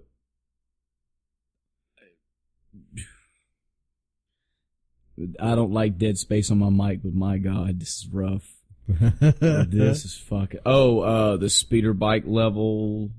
I 5.39 5.55
don't 5.55 5.73
like 5.73 5.99
dead 5.99 6.19
space 6.19 6.51
on 6.51 6.59
my 6.59 6.71
mic, 6.71 7.05
but 7.05 7.15
my 7.15 7.39
god, 7.39 7.79
this 7.79 7.99
is 7.99 8.09
rough. 8.13 8.53
this 8.89 10.05
is 10.05 10.19
fucking. 10.19 10.61
Oh, 10.67 10.99
uh, 10.99 11.37
the 11.37 11.49
speeder 11.49 11.95
bike 11.95 12.25
level. 12.27 13.13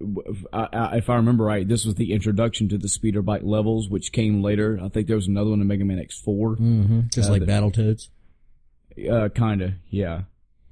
If 0.00 1.10
I 1.10 1.16
remember 1.16 1.44
right, 1.44 1.66
this 1.66 1.84
was 1.84 1.96
the 1.96 2.12
introduction 2.12 2.68
to 2.68 2.78
the 2.78 2.88
speeder 2.88 3.22
bike 3.22 3.42
levels, 3.44 3.88
which 3.88 4.12
came 4.12 4.42
later. 4.42 4.78
I 4.82 4.88
think 4.88 5.06
there 5.06 5.16
was 5.16 5.26
another 5.26 5.50
one 5.50 5.60
in 5.60 5.66
Mega 5.66 5.84
Man 5.84 5.98
X4. 5.98 6.56
hmm 6.58 7.00
Just 7.12 7.28
Uh, 7.28 7.32
like 7.32 7.40
the- 7.40 7.46
Battletoads. 7.46 8.08
Uh, 9.10 9.28
kinda, 9.28 9.76
yeah. 9.90 10.22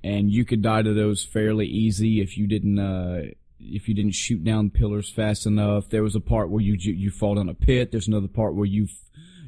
And 0.02 0.30
you 0.32 0.44
could 0.44 0.62
die 0.62 0.82
to 0.82 0.94
those 0.94 1.24
fairly 1.24 1.66
easy 1.66 2.20
if 2.20 2.36
you 2.38 2.46
didn't, 2.46 2.78
uh, 2.78 3.22
if 3.60 3.88
you 3.88 3.94
didn't 3.94 4.14
shoot 4.14 4.42
down 4.44 4.70
pillars 4.70 5.10
fast 5.10 5.46
enough. 5.46 5.88
There 5.88 6.02
was 6.02 6.14
a 6.14 6.20
part 6.20 6.50
where 6.50 6.60
you 6.60 6.76
you, 6.78 6.92
you 6.92 7.10
fall 7.10 7.34
down 7.36 7.48
a 7.48 7.54
pit. 7.54 7.90
There's 7.90 8.08
another 8.08 8.28
part 8.28 8.54
where 8.54 8.66
you 8.66 8.88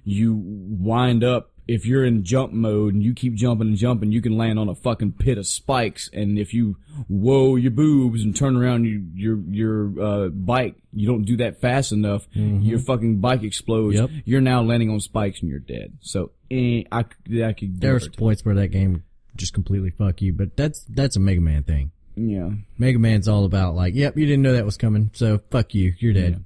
you 0.05 0.35
wind 0.45 1.23
up. 1.23 1.53
If 1.69 1.85
you're 1.85 2.05
in 2.05 2.25
jump 2.25 2.53
mode 2.53 2.95
and 2.95 3.03
you 3.03 3.13
keep 3.15 3.35
jumping 3.35 3.69
and 3.69 3.77
jumping, 3.77 4.11
you 4.11 4.23
can 4.23 4.37
land 4.39 4.59
on 4.59 4.69
a 4.69 4.75
fucking 4.75 5.13
pit 5.13 5.37
of 5.37 5.47
spikes. 5.47 6.09
And 6.13 6.39
if 6.39 6.55
you 6.55 6.79
whoa 7.09 7.57
your 7.57 7.71
boobs 7.71 8.25
and 8.25 8.35
turn 8.35 8.57
around 8.57 8.85
you, 8.85 9.07
your 9.15 9.39
your 9.51 10.03
uh, 10.03 10.29
bike, 10.29 10.77
you 10.95 11.07
don't 11.07 11.25
do 11.25 11.37
that 11.37 11.61
fast 11.61 11.93
enough. 11.93 12.27
Your 12.33 12.79
fucking 12.79 13.21
bike 13.21 13.43
explodes. 13.43 13.97
Yep. 13.97 14.11
You're 14.25 14.41
now 14.41 14.63
landing 14.63 14.91
on 14.91 14.99
spikes 15.01 15.41
and 15.43 15.51
you're 15.51 15.61
dead. 15.61 15.99
So 16.01 16.33
eh, 16.51 16.85
I 16.91 17.01
I 17.01 17.53
could 17.53 17.81
There 17.81 17.93
give 17.93 17.93
were 17.93 17.97
or 17.97 18.01
some 18.01 18.13
points 18.13 18.45
where 18.45 18.55
that 18.55 18.69
game 18.69 19.05
just 19.37 19.55
completely 19.55 19.91
fuck 19.91 20.21
you, 20.21 20.33
but 20.33 20.57
that's, 20.57 20.85
that's 20.89 21.17
a 21.17 21.21
Mega 21.21 21.41
Man 21.41 21.63
thing. 21.63 21.93
Yeah. 22.17 22.51
Mega 22.77 22.99
Man's 22.99 23.29
all 23.29 23.45
about 23.45 23.75
like, 23.75 23.95
yep, 23.95 24.17
you 24.17 24.27
didn't 24.27 24.43
know 24.43 24.55
that 24.55 24.65
was 24.65 24.77
coming, 24.77 25.11
so 25.15 25.41
fuck 25.51 25.75
you, 25.75 25.95
you're 25.99 26.13
dead. 26.13 26.45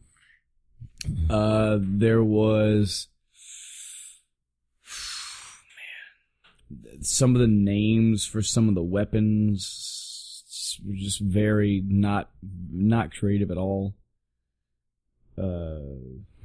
Uh, 1.30 1.78
there 1.80 2.22
was 2.22 3.08
man, 6.70 6.91
some 7.06 7.34
of 7.34 7.40
the 7.40 7.46
names 7.48 8.24
for 8.26 8.42
some 8.42 8.68
of 8.68 8.74
the 8.74 8.82
weapons 8.82 10.78
were 10.86 10.94
just 10.94 11.20
very 11.20 11.82
not 11.86 12.30
not 12.72 13.12
creative 13.14 13.50
at 13.50 13.56
all. 13.58 13.94
Uh, 15.38 15.78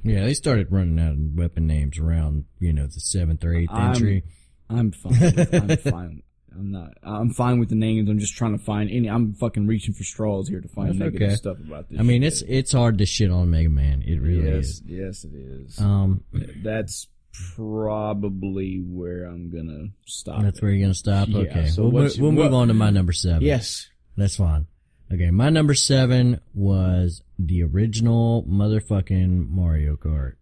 Yeah, 0.04 0.24
they 0.26 0.34
started 0.34 0.72
running 0.72 1.00
out 1.00 1.12
of 1.14 1.36
weapon 1.36 1.68
names 1.68 1.98
around, 2.00 2.46
you 2.60 2.72
know, 2.72 2.86
the 2.88 3.00
seventh 3.00 3.44
or 3.44 3.54
8th 3.54 3.68
I'm- 3.72 3.90
entry. 3.92 4.24
I'm 4.70 4.92
fine. 4.92 5.12
With, 5.20 5.54
I'm 5.54 5.78
fine. 5.78 6.24
I'm 6.54 6.72
not. 6.72 6.90
I'm 7.04 7.30
fine 7.30 7.60
with 7.60 7.70
the 7.70 7.76
names. 7.76 8.10
I'm 8.10 8.20
just 8.20 8.36
trying 8.36 8.58
to 8.58 8.64
find 8.64 8.90
any. 8.90 9.08
I'm 9.10 9.34
fucking 9.34 9.66
reaching 9.68 9.94
for 9.94 10.04
straws 10.04 10.50
here 10.50 10.60
to 10.60 10.68
find 10.68 10.90
That's 10.90 11.00
negative 11.00 11.28
okay. 11.30 11.36
stuff 11.36 11.58
about 11.60 11.90
this. 11.90 12.00
I 12.00 12.04
mean, 12.04 12.22
shit. 12.24 12.34
it's, 12.34 12.42
it's 12.48 12.72
hard 12.74 12.98
to 12.98 13.06
shit 13.06 13.32
on 13.32 13.50
Mega 13.52 13.70
Man. 13.70 14.02
It 14.06 14.20
really 14.22 14.50
yes, 14.50 14.66
is. 14.66 14.84
yes, 14.86 15.24
it 15.24 15.34
is. 15.36 15.80
Um, 15.80 16.24
That's 16.64 17.08
probably 17.56 18.82
where 18.86 19.26
I'm 19.26 19.50
gonna 19.50 19.90
stop. 20.06 20.42
that's 20.42 20.60
it. 20.60 20.62
where 20.62 20.72
you're 20.72 20.82
gonna 20.82 20.94
stop. 20.94 21.28
Yeah, 21.30 21.40
okay, 21.40 21.66
so 21.68 21.88
we'll, 21.88 22.10
we'll 22.20 22.32
move 22.32 22.54
on 22.54 22.68
to 22.70 22.74
my 22.74 22.90
number 22.90 23.14
seven. 23.14 23.42
Yes. 23.42 23.90
That's 24.16 24.36
fine. 24.36 24.66
Okay, 25.14 25.32
my 25.32 25.50
number 25.50 25.74
seven 25.74 26.42
was 26.54 27.22
the 27.40 27.64
original 27.64 28.44
motherfucking 28.44 29.50
Mario 29.50 29.96
Kart. 29.96 30.34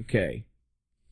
Okay. 0.00 0.44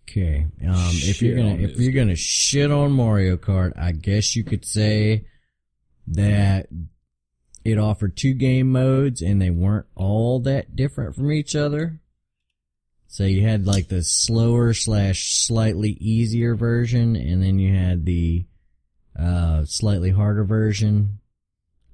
Okay, 0.09 0.47
um, 0.67 0.91
if 0.93 1.23
you're 1.23 1.37
gonna 1.37 1.55
if 1.55 1.79
you're 1.79 1.93
gonna 1.93 2.17
shit 2.17 2.73
on 2.73 2.91
Mario 2.91 3.37
Kart, 3.37 3.73
I 3.79 3.93
guess 3.93 4.35
you 4.35 4.43
could 4.43 4.65
say 4.65 5.27
that 6.09 6.67
it 7.65 7.79
offered 7.79 8.17
two 8.17 8.35
game 8.35 8.73
modes 8.73 9.23
and 9.23 9.41
they 9.41 9.51
weren't 9.51 9.87
all 9.95 10.41
that 10.41 10.75
different 10.75 11.15
from 11.15 11.31
each 11.31 11.55
other. 11.55 12.01
So 13.13 13.25
you 13.25 13.43
had 13.43 13.67
like 13.67 13.89
the 13.89 14.05
slower 14.05 14.73
slash 14.73 15.35
slightly 15.35 15.91
easier 16.01 16.55
version, 16.55 17.17
and 17.17 17.43
then 17.43 17.59
you 17.59 17.75
had 17.75 18.05
the 18.07 18.47
uh 19.19 19.65
slightly 19.65 20.11
harder 20.11 20.45
version. 20.45 21.19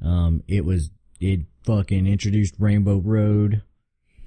Um, 0.05 0.43
it 0.47 0.65
was 0.67 0.91
it 1.19 1.41
fucking 1.65 2.07
introduced 2.07 2.55
Rainbow 2.59 2.99
Road, 2.99 3.63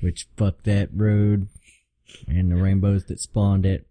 which 0.01 0.27
fuck 0.35 0.63
that 0.63 0.89
road 0.91 1.47
and 2.27 2.51
the 2.51 2.55
rainbows 2.55 3.05
that 3.05 3.19
spawned 3.19 3.67
it. 3.67 3.85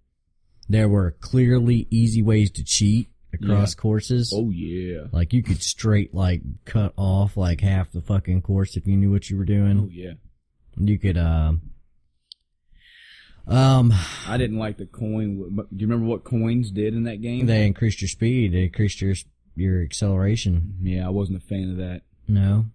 There 0.68 0.88
were 0.88 1.12
clearly 1.12 1.86
easy 1.90 2.20
ways 2.20 2.50
to 2.50 2.64
cheat 2.64 3.10
across 3.32 3.74
Yeah. 3.76 3.80
courses. 3.80 4.32
Oh 4.34 4.50
yeah. 4.50 5.04
Like 5.12 5.32
you 5.32 5.44
could 5.44 5.62
straight 5.62 6.12
like 6.14 6.42
cut 6.64 6.94
off 6.96 7.36
like 7.36 7.60
half 7.60 7.92
the 7.92 8.00
fucking 8.00 8.42
course 8.42 8.76
if 8.76 8.88
you 8.88 8.96
knew 8.96 9.12
what 9.12 9.30
you 9.30 9.36
were 9.38 9.44
doing. 9.44 9.78
Oh 9.82 9.88
yeah. 9.88 10.14
You 10.76 10.98
could 10.98 11.16
um 11.16 11.62
um 13.48 13.92
I 14.26 14.36
didn't 14.36 14.58
like 14.58 14.76
the 14.76 14.86
coin. 14.86 15.38
Do 15.56 15.66
you 15.76 15.86
remember 15.86 16.06
what 16.06 16.24
coins 16.24 16.70
did 16.70 16.94
in 16.94 17.04
that 17.04 17.22
game? 17.22 17.46
they 17.46 17.66
increased 17.66 18.00
your 18.02 18.08
speed, 18.08 18.52
they 18.52 18.64
increased 18.64 19.00
your 19.00 19.14
your 19.56 19.82
acceleration. 19.82 20.76
yeah, 20.82 21.06
I 21.06 21.10
wasn't 21.10 21.38
a 21.42 21.46
fan 21.46 21.70
of 21.70 21.76
that. 21.78 22.02
No. 22.28 22.66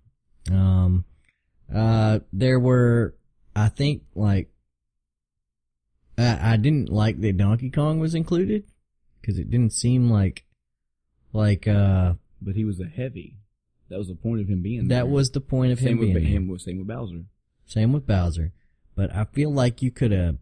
Um 0.52 1.06
uh 1.74 2.20
there 2.32 2.60
were 2.60 3.16
I 3.56 3.70
think 3.70 4.04
like 4.16 4.50
I, 6.18 6.54
I 6.54 6.58
didn't 6.58 6.90
like 6.90 7.22
that 7.22 7.38
Donkey 7.38 7.70
Kong 7.70 8.00
was 8.00 8.14
included 8.16 8.66
cuz 9.24 9.38
it 9.38 9.50
didn't 9.50 9.74
seem 9.74 10.10
like 10.10 10.46
like 11.32 11.68
uh 11.68 12.14
But 12.42 12.56
he 12.56 12.66
was 12.66 12.80
a 12.80 12.86
heavy. 12.86 13.38
That 13.90 14.00
was 14.00 14.08
the 14.08 14.16
point 14.16 14.42
of 14.42 14.48
him 14.50 14.62
being 14.64 14.88
there. 14.88 15.00
that 15.00 15.08
was 15.10 15.30
the 15.32 15.42
point 15.42 15.72
of 15.72 15.80
same 15.80 15.90
him 15.94 16.00
being 16.00 16.14
with 16.16 16.24
there. 16.24 16.32
him. 16.32 16.58
Same 16.60 16.78
with 16.80 16.88
Bowser. 16.88 17.26
Same 17.66 17.94
with 17.94 18.08
Bowser. 18.08 18.52
But 18.96 19.14
I 19.16 19.26
feel 19.26 19.52
like 19.52 19.82
you 19.82 19.92
could 19.92 20.12
have 20.12 20.38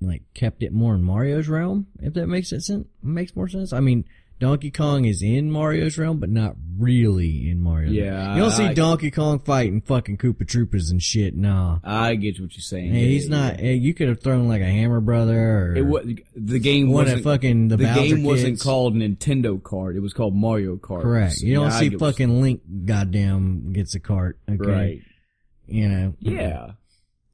like 0.00 0.22
kept 0.34 0.62
it 0.62 0.72
more 0.72 0.94
in 0.94 1.02
Mario's 1.02 1.48
realm, 1.48 1.86
if 2.00 2.14
that 2.14 2.26
makes 2.26 2.52
it 2.52 2.62
sense 2.62 2.86
makes 3.02 3.34
more 3.36 3.48
sense. 3.48 3.72
I 3.72 3.80
mean, 3.80 4.04
Donkey 4.38 4.70
Kong 4.70 5.04
is 5.04 5.22
in 5.22 5.50
Mario's 5.50 5.98
realm, 5.98 6.18
but 6.18 6.30
not 6.30 6.56
really 6.78 7.50
in 7.50 7.60
Mario's 7.60 7.94
realm. 7.94 8.06
Yeah, 8.14 8.34
You 8.34 8.40
don't 8.40 8.50
see 8.52 8.64
I- 8.64 8.72
Donkey 8.72 9.10
Kong 9.10 9.38
fighting 9.40 9.82
fucking 9.82 10.16
Koopa 10.16 10.48
Troopers 10.48 10.90
and 10.90 11.02
shit, 11.02 11.36
nah. 11.36 11.80
I 11.84 12.14
get 12.14 12.40
what 12.40 12.54
you're 12.56 12.62
saying. 12.62 12.94
Hey, 12.94 13.08
he's 13.08 13.28
yeah, 13.28 13.36
not. 13.36 13.54
yeah. 13.58 13.60
Hey, 13.60 13.74
you 13.74 13.92
could 13.92 14.08
have 14.08 14.22
thrown 14.22 14.48
like 14.48 14.62
a 14.62 14.66
Hammer 14.66 15.02
Brother 15.02 15.38
or 15.38 15.76
It 15.76 15.82
was 15.82 16.06
the 16.34 16.58
game 16.58 16.88
one 16.88 17.04
wasn't 17.04 17.24
fucking 17.24 17.68
the, 17.68 17.76
the 17.76 17.92
game 17.92 18.24
wasn't 18.24 18.60
called 18.60 18.94
Nintendo 18.94 19.60
Kart. 19.60 19.94
It 19.94 20.00
was 20.00 20.14
called 20.14 20.34
Mario 20.34 20.76
Kart. 20.76 21.02
correct. 21.02 21.42
You 21.42 21.56
don't 21.56 21.72
see 21.72 21.90
fucking 21.90 22.40
Link. 22.40 22.62
Goddamn, 22.86 23.74
gets 23.74 23.94
a 23.94 24.00
cart. 24.00 24.38
Okay, 24.50 24.70
right. 24.70 24.98
You 25.66 25.88
know. 25.88 26.14
Yeah. 26.18 26.70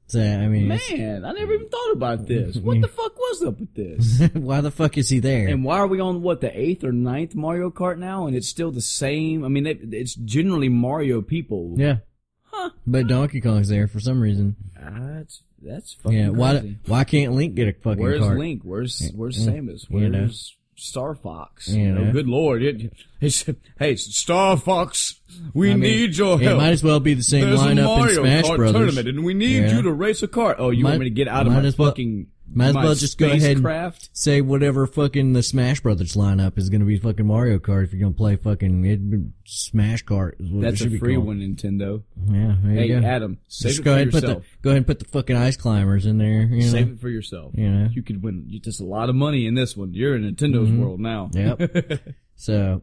So 0.09 0.21
I 0.21 0.47
mean, 0.47 0.69
Man, 0.69 1.25
I 1.25 1.31
never 1.33 1.53
even 1.53 1.67
thought 1.69 1.91
about 1.91 2.25
this. 2.27 2.55
What 2.67 2.79
the 2.81 2.87
fuck 2.87 3.17
was 3.17 3.43
up 3.43 3.59
with 3.59 3.73
this? 3.75 4.21
why 4.33 4.61
the 4.61 4.71
fuck 4.71 4.97
is 4.97 5.09
he 5.09 5.19
there? 5.19 5.47
And 5.49 5.63
why 5.65 5.77
are 5.79 5.87
we 5.87 5.99
on 5.99 6.21
what 6.21 6.39
the 6.41 6.57
eighth 6.57 6.83
or 6.85 6.91
ninth 6.93 7.35
Mario 7.35 7.69
Kart 7.71 7.97
now, 7.97 8.25
and 8.27 8.35
it's 8.35 8.47
still 8.47 8.71
the 8.71 8.81
same? 8.81 9.43
I 9.43 9.49
mean, 9.49 9.67
it, 9.67 9.79
it's 9.93 10.15
generally 10.15 10.69
Mario 10.69 11.21
people. 11.21 11.73
yeah. 11.77 11.97
Huh. 12.43 12.69
But 12.87 13.07
Donkey 13.07 13.41
Kong's 13.41 13.67
there 13.69 13.87
for 13.87 13.99
some 13.99 14.21
reason. 14.21 14.55
that's 14.75 15.43
that's 15.61 15.93
fucking 15.95 16.17
Yeah. 16.17 16.29
Why? 16.29 16.59
crazy. 16.59 16.77
Why 16.87 17.03
can't 17.03 17.33
Link 17.33 17.55
get 17.55 17.67
a 17.67 17.73
fucking 17.73 17.97
car? 17.97 18.09
Where's 18.09 18.21
cart? 18.21 18.37
Link? 18.39 18.61
Where's 18.63 19.11
Where's 19.13 19.45
Yeah. 19.45 19.51
Samus? 19.51 19.85
Where's 19.89 20.55
Star 20.77 21.15
Fox? 21.15 21.67
You 21.69 21.91
know. 21.91 22.11
Good 22.11 22.27
lord! 22.27 22.61
It, 22.63 22.93
it's, 23.19 23.43
hey, 23.79 23.95
Star 23.95 24.55
Fox, 24.57 25.19
we 25.53 25.71
I 25.71 25.73
mean, 25.73 25.79
need 25.81 26.15
your 26.17 26.39
help. 26.39 26.53
It 26.53 26.55
might 26.57 26.69
as 26.69 26.83
well 26.83 26.99
be 26.99 27.13
the 27.15 27.23
same 27.23 27.45
There's 27.45 27.59
lineup 27.59 28.07
in 28.09 28.15
Smash 28.15 28.43
Kart 28.45 28.57
Brothers. 28.57 28.73
tournament, 28.73 29.07
and 29.07 29.25
we 29.25 29.33
need 29.33 29.63
Yeah. 29.63 29.75
you 29.77 29.81
to 29.81 29.91
race 29.91 30.21
a 30.23 30.27
car. 30.27 30.55
Oh, 30.57 30.69
you 30.69 30.83
Might- 30.83 30.91
want 30.91 30.99
me 31.01 31.05
to 31.07 31.09
get 31.09 31.27
out 31.27 31.47
of 31.47 31.53
my 31.53 31.61
well- 31.61 31.71
fucking 31.71 32.27
might 32.53 32.69
as 32.69 32.75
well 32.75 32.95
just 32.95 33.17
go 33.17 33.25
ahead 33.27 33.35
and- 33.35 33.43
spacecraft? 33.57 34.09
Say 34.13 34.41
whatever 34.41 34.87
fucking 34.87 35.33
the 35.33 35.43
Smash 35.43 35.81
Brothers 35.81 36.15
lineup 36.15 36.57
is 36.57 36.69
going 36.69 36.79
to 36.81 36.85
be 36.87 36.97
fucking 36.97 37.25
Mario 37.25 37.59
Kart 37.59 37.83
if 37.83 37.91
you're 37.93 37.99
going 38.01 38.13
to 38.13 38.17
play 38.17 38.35
fucking 38.35 38.85
it, 38.85 38.99
Smash 39.45 40.03
Kart. 40.05 40.39
Is 40.39 40.49
what 40.51 40.61
That's 40.61 40.81
a 40.81 40.97
free 40.97 41.17
one, 41.17 41.39
Nintendo. 41.39 42.03
Yeah. 42.29 42.55
There 42.63 42.73
Hey, 42.75 42.87
you 42.87 42.99
go. 43.01 43.07
Adam, 43.07 43.37
save 43.47 43.69
just 43.69 43.79
it 43.81 43.83
go 43.83 43.91
for 43.91 43.95
ahead 43.95 44.03
and 44.03 44.11
put 44.11 44.21
the 44.21 44.35
go 44.61 44.69
ahead 44.69 44.77
and 44.77 44.87
put 44.87 44.99
the 44.99 45.05
fucking 45.05 45.35
ice 45.35 45.57
climbers 45.57 46.05
in 46.05 46.17
there. 46.17 46.41
You 46.43 46.61
know? 46.63 46.67
Save 46.71 46.89
it 46.93 46.99
for 46.99 47.09
yourself. 47.09 47.51
You 47.55 47.69
know. 47.69 47.89
You 47.91 48.01
could 48.03 48.23
win 48.23 48.45
you- 48.47 48.59
just 48.59 48.79
a 48.81 48.85
lot 48.85 49.09
of 49.09 49.15
money 49.15 49.45
in 49.45 49.53
this 49.55 49.75
one. 49.77 49.93
You're 49.93 50.15
in 50.15 50.23
Nintendo's 50.23 50.69
Mm-hmm. 50.69 50.81
world 50.81 50.99
now. 50.99 51.29
Yep. 51.33 52.01
so, 52.35 52.81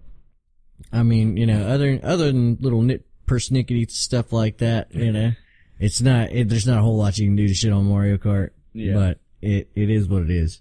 I 0.93 1.03
mean, 1.03 1.37
you 1.37 1.47
know, 1.47 1.67
other 1.67 1.99
other 2.03 2.27
than 2.27 2.59
little 2.61 2.83
nit 2.83 3.07
persnickety 3.27 3.91
stuff 3.91 4.33
like 4.33 4.59
that, 4.59 4.95
you 4.95 5.11
know, 5.13 5.33
it's 5.79 6.01
not. 6.01 6.31
It, 6.33 6.49
there's 6.49 6.67
not 6.67 6.79
a 6.79 6.83
whole 6.83 6.97
lot 6.97 7.19
you 7.19 7.27
can 7.27 7.37
do 7.37 7.49
to 7.49 7.55
shit 7.55 7.73
on 7.73 7.85
Mario 7.87 8.17
Kart. 8.19 8.51
Yeah. 8.75 8.95
But 8.95 9.19
it 9.45 9.71
it 9.75 9.91
is 9.91 10.09
what 10.09 10.23
it 10.23 10.31
is. 10.31 10.61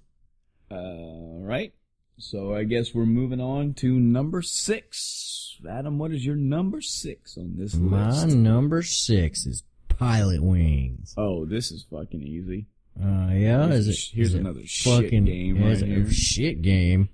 All 0.69 1.39
right. 1.41 1.73
So 2.17 2.55
I 2.55 2.63
guess 2.63 2.93
we're 2.93 3.05
moving 3.05 3.41
on 3.41 3.73
to 3.75 3.99
number 3.99 4.41
six. 4.41 5.59
Adam, 5.69 5.97
what 5.97 6.11
is 6.11 6.25
your 6.25 6.35
number 6.35 6.81
six 6.81 7.37
on 7.37 7.55
this 7.57 7.73
My 7.75 8.09
list? 8.09 8.27
My 8.27 8.33
number 8.33 8.83
six 8.83 9.45
is 9.45 9.63
Pilotwings. 9.89 11.13
Oh, 11.17 11.45
this 11.45 11.71
is 11.71 11.85
fucking 11.89 12.21
easy. 12.21 12.65
Uh, 13.01 13.29
yeah, 13.31 13.67
Here's 13.67 13.87
is 13.87 14.11
it? 14.11 14.15
here's 14.15 14.33
is 14.33 14.39
another 14.39 14.65
shit 14.65 15.03
fucking 15.03 15.25
game 15.25 15.63
right 15.63 15.77
here. 15.77 16.03
A 16.03 16.13
shit 16.13 16.61
game. 16.61 17.09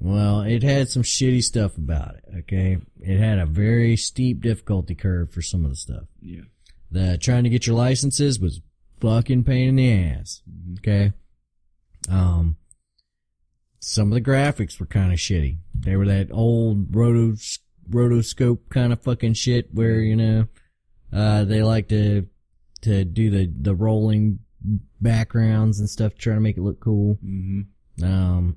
Well, 0.00 0.42
it 0.42 0.62
had 0.62 0.88
some 0.88 1.02
shitty 1.02 1.42
stuff 1.42 1.76
about 1.76 2.16
it. 2.16 2.24
Okay, 2.40 2.78
it 3.00 3.18
had 3.18 3.38
a 3.38 3.46
very 3.46 3.96
steep 3.96 4.40
difficulty 4.42 4.94
curve 4.94 5.30
for 5.30 5.42
some 5.42 5.64
of 5.64 5.70
the 5.70 5.76
stuff. 5.76 6.04
Yeah. 6.20 6.42
The 6.90 7.18
trying 7.18 7.44
to 7.44 7.50
get 7.50 7.66
your 7.66 7.76
licenses 7.76 8.38
was 8.40 8.60
fucking 9.00 9.44
pain 9.44 9.68
in 9.68 9.76
the 9.76 9.92
ass. 9.92 10.42
Okay. 10.78 11.12
Um, 12.10 12.56
some 13.80 14.12
of 14.12 14.14
the 14.14 14.30
graphics 14.30 14.80
were 14.80 14.86
kind 14.86 15.12
of 15.12 15.18
shitty. 15.18 15.58
They 15.74 15.96
were 15.96 16.06
that 16.06 16.28
old 16.32 16.94
roto 16.94 17.36
rotoscope 17.88 18.68
kind 18.68 18.92
of 18.92 19.02
fucking 19.02 19.34
shit 19.34 19.72
where 19.72 20.00
you 20.00 20.16
know, 20.16 20.46
uh, 21.12 21.44
they 21.44 21.62
like 21.62 21.88
to 21.88 22.26
to 22.82 23.04
do 23.04 23.30
the 23.30 23.46
the 23.46 23.74
rolling 23.74 24.40
backgrounds 25.00 25.78
and 25.78 25.88
stuff, 25.88 26.14
trying 26.16 26.36
to 26.36 26.40
make 26.40 26.56
it 26.56 26.62
look 26.62 26.80
cool. 26.80 27.18
Mm-hmm. 27.24 28.04
Um, 28.04 28.56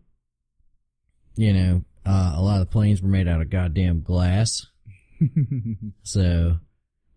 you 1.36 1.54
know, 1.54 1.84
uh, 2.06 2.34
a 2.36 2.42
lot 2.42 2.62
of 2.62 2.68
the 2.68 2.72
planes 2.72 3.02
were 3.02 3.10
made 3.10 3.28
out 3.28 3.42
of 3.42 3.50
goddamn 3.50 4.02
glass, 4.02 4.66
so 6.04 6.58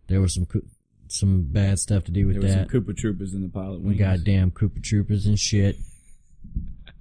there 0.09 0.21
was 0.21 0.35
some 0.35 0.47
coo- 0.47 0.67
some 1.13 1.43
bad 1.43 1.79
stuff 1.79 2.05
to 2.05 2.13
do 2.13 2.27
with 2.27 2.41
there 2.41 2.43
were 2.65 2.69
some. 2.71 2.83
Koopa 2.83 2.97
Troopers 2.97 3.35
in 3.35 3.43
the 3.43 3.49
pilot 3.49 3.81
We 3.81 3.89
wings. 3.89 3.99
goddamn 4.01 4.51
Koopa 4.51 4.83
Troopers 4.83 5.27
and 5.27 5.39
shit. 5.39 5.77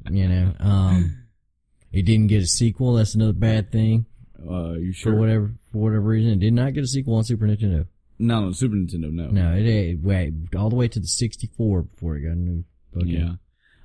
You 0.09 0.27
know, 0.27 0.53
um, 0.59 1.17
it 1.91 2.03
didn't 2.03 2.27
get 2.27 2.43
a 2.43 2.47
sequel. 2.47 2.93
That's 2.95 3.15
another 3.15 3.33
bad 3.33 3.71
thing. 3.71 4.05
Uh, 4.39 4.73
you 4.73 4.91
sure? 4.93 5.13
For 5.13 5.19
whatever 5.19 5.51
for 5.71 5.77
whatever 5.79 6.01
reason, 6.01 6.31
it 6.33 6.39
did 6.39 6.53
not 6.53 6.73
get 6.73 6.83
a 6.83 6.88
sequel 6.88 7.15
on 7.15 7.23
Super 7.23 7.45
Nintendo. 7.47 7.85
No, 8.17 8.45
on 8.45 8.53
Super 8.53 8.75
Nintendo, 8.75 9.11
no. 9.11 9.27
No, 9.29 9.53
it, 9.53 9.65
it 9.65 9.99
wait 10.01 10.33
all 10.55 10.69
the 10.69 10.75
way 10.75 10.88
to 10.88 10.99
the 10.99 11.07
64 11.07 11.83
before 11.83 12.15
it 12.17 12.21
got 12.21 12.31
a 12.31 12.35
new. 12.35 12.63
Fucking, 12.93 13.07
Yeah. 13.09 13.33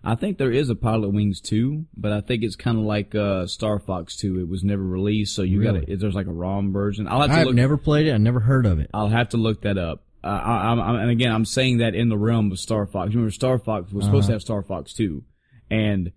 I 0.05 0.15
think 0.15 0.39
there 0.39 0.53
is 0.53 0.71
a 0.71 0.75
Pilotwings 0.77 1.41
2, 1.43 1.87
but 1.97 2.13
I 2.13 2.21
think 2.21 2.45
it's 2.45 2.55
kind 2.55 2.79
of 2.79 2.85
like 2.85 3.15
uh, 3.15 3.47
Star 3.49 3.81
Fox 3.81 4.17
2. 4.19 4.39
It 4.41 4.49
was 4.49 4.63
never 4.63 4.83
released, 4.83 5.35
so 5.35 5.43
you 5.43 5.59
Really? 5.61 5.81
got 5.81 5.87
to 5.89 5.97
There's 5.97 6.15
like 6.15 6.27
a 6.29 6.33
ROM 6.33 6.73
version. 6.73 7.09
I'll 7.09 7.23
have 7.23 7.31
to 7.31 7.37
I've 7.37 7.47
look. 7.47 7.55
never 7.57 7.77
played 7.77 8.07
it. 8.07 8.13
I 8.13 8.19
never 8.19 8.39
heard 8.41 8.67
of 8.67 8.79
it. 8.79 8.89
I'll 8.95 9.09
have 9.09 9.31
to 9.31 9.37
look 9.37 9.63
that 9.63 9.79
up. 9.79 10.05
Uh, 10.27 10.41
I, 10.45 10.71
I'm, 10.73 10.81
I'm, 10.81 10.97
and 10.97 11.11
again, 11.11 11.33
I'm 11.33 11.45
saying 11.45 11.79
that 11.79 11.95
in 11.95 12.09
the 12.09 12.19
realm 12.19 12.51
of 12.53 12.59
Star 12.59 12.87
Fox. 12.87 13.11
Remember, 13.11 13.31
Star 13.31 13.59
Fox 13.59 13.93
was 13.93 14.05
supposed 14.05 14.27
to 14.27 14.33
Uh-huh. 14.33 14.35
have 14.35 14.43
Star 14.43 14.63
Fox 14.63 14.93
2, 14.95 15.23
and 15.71 16.13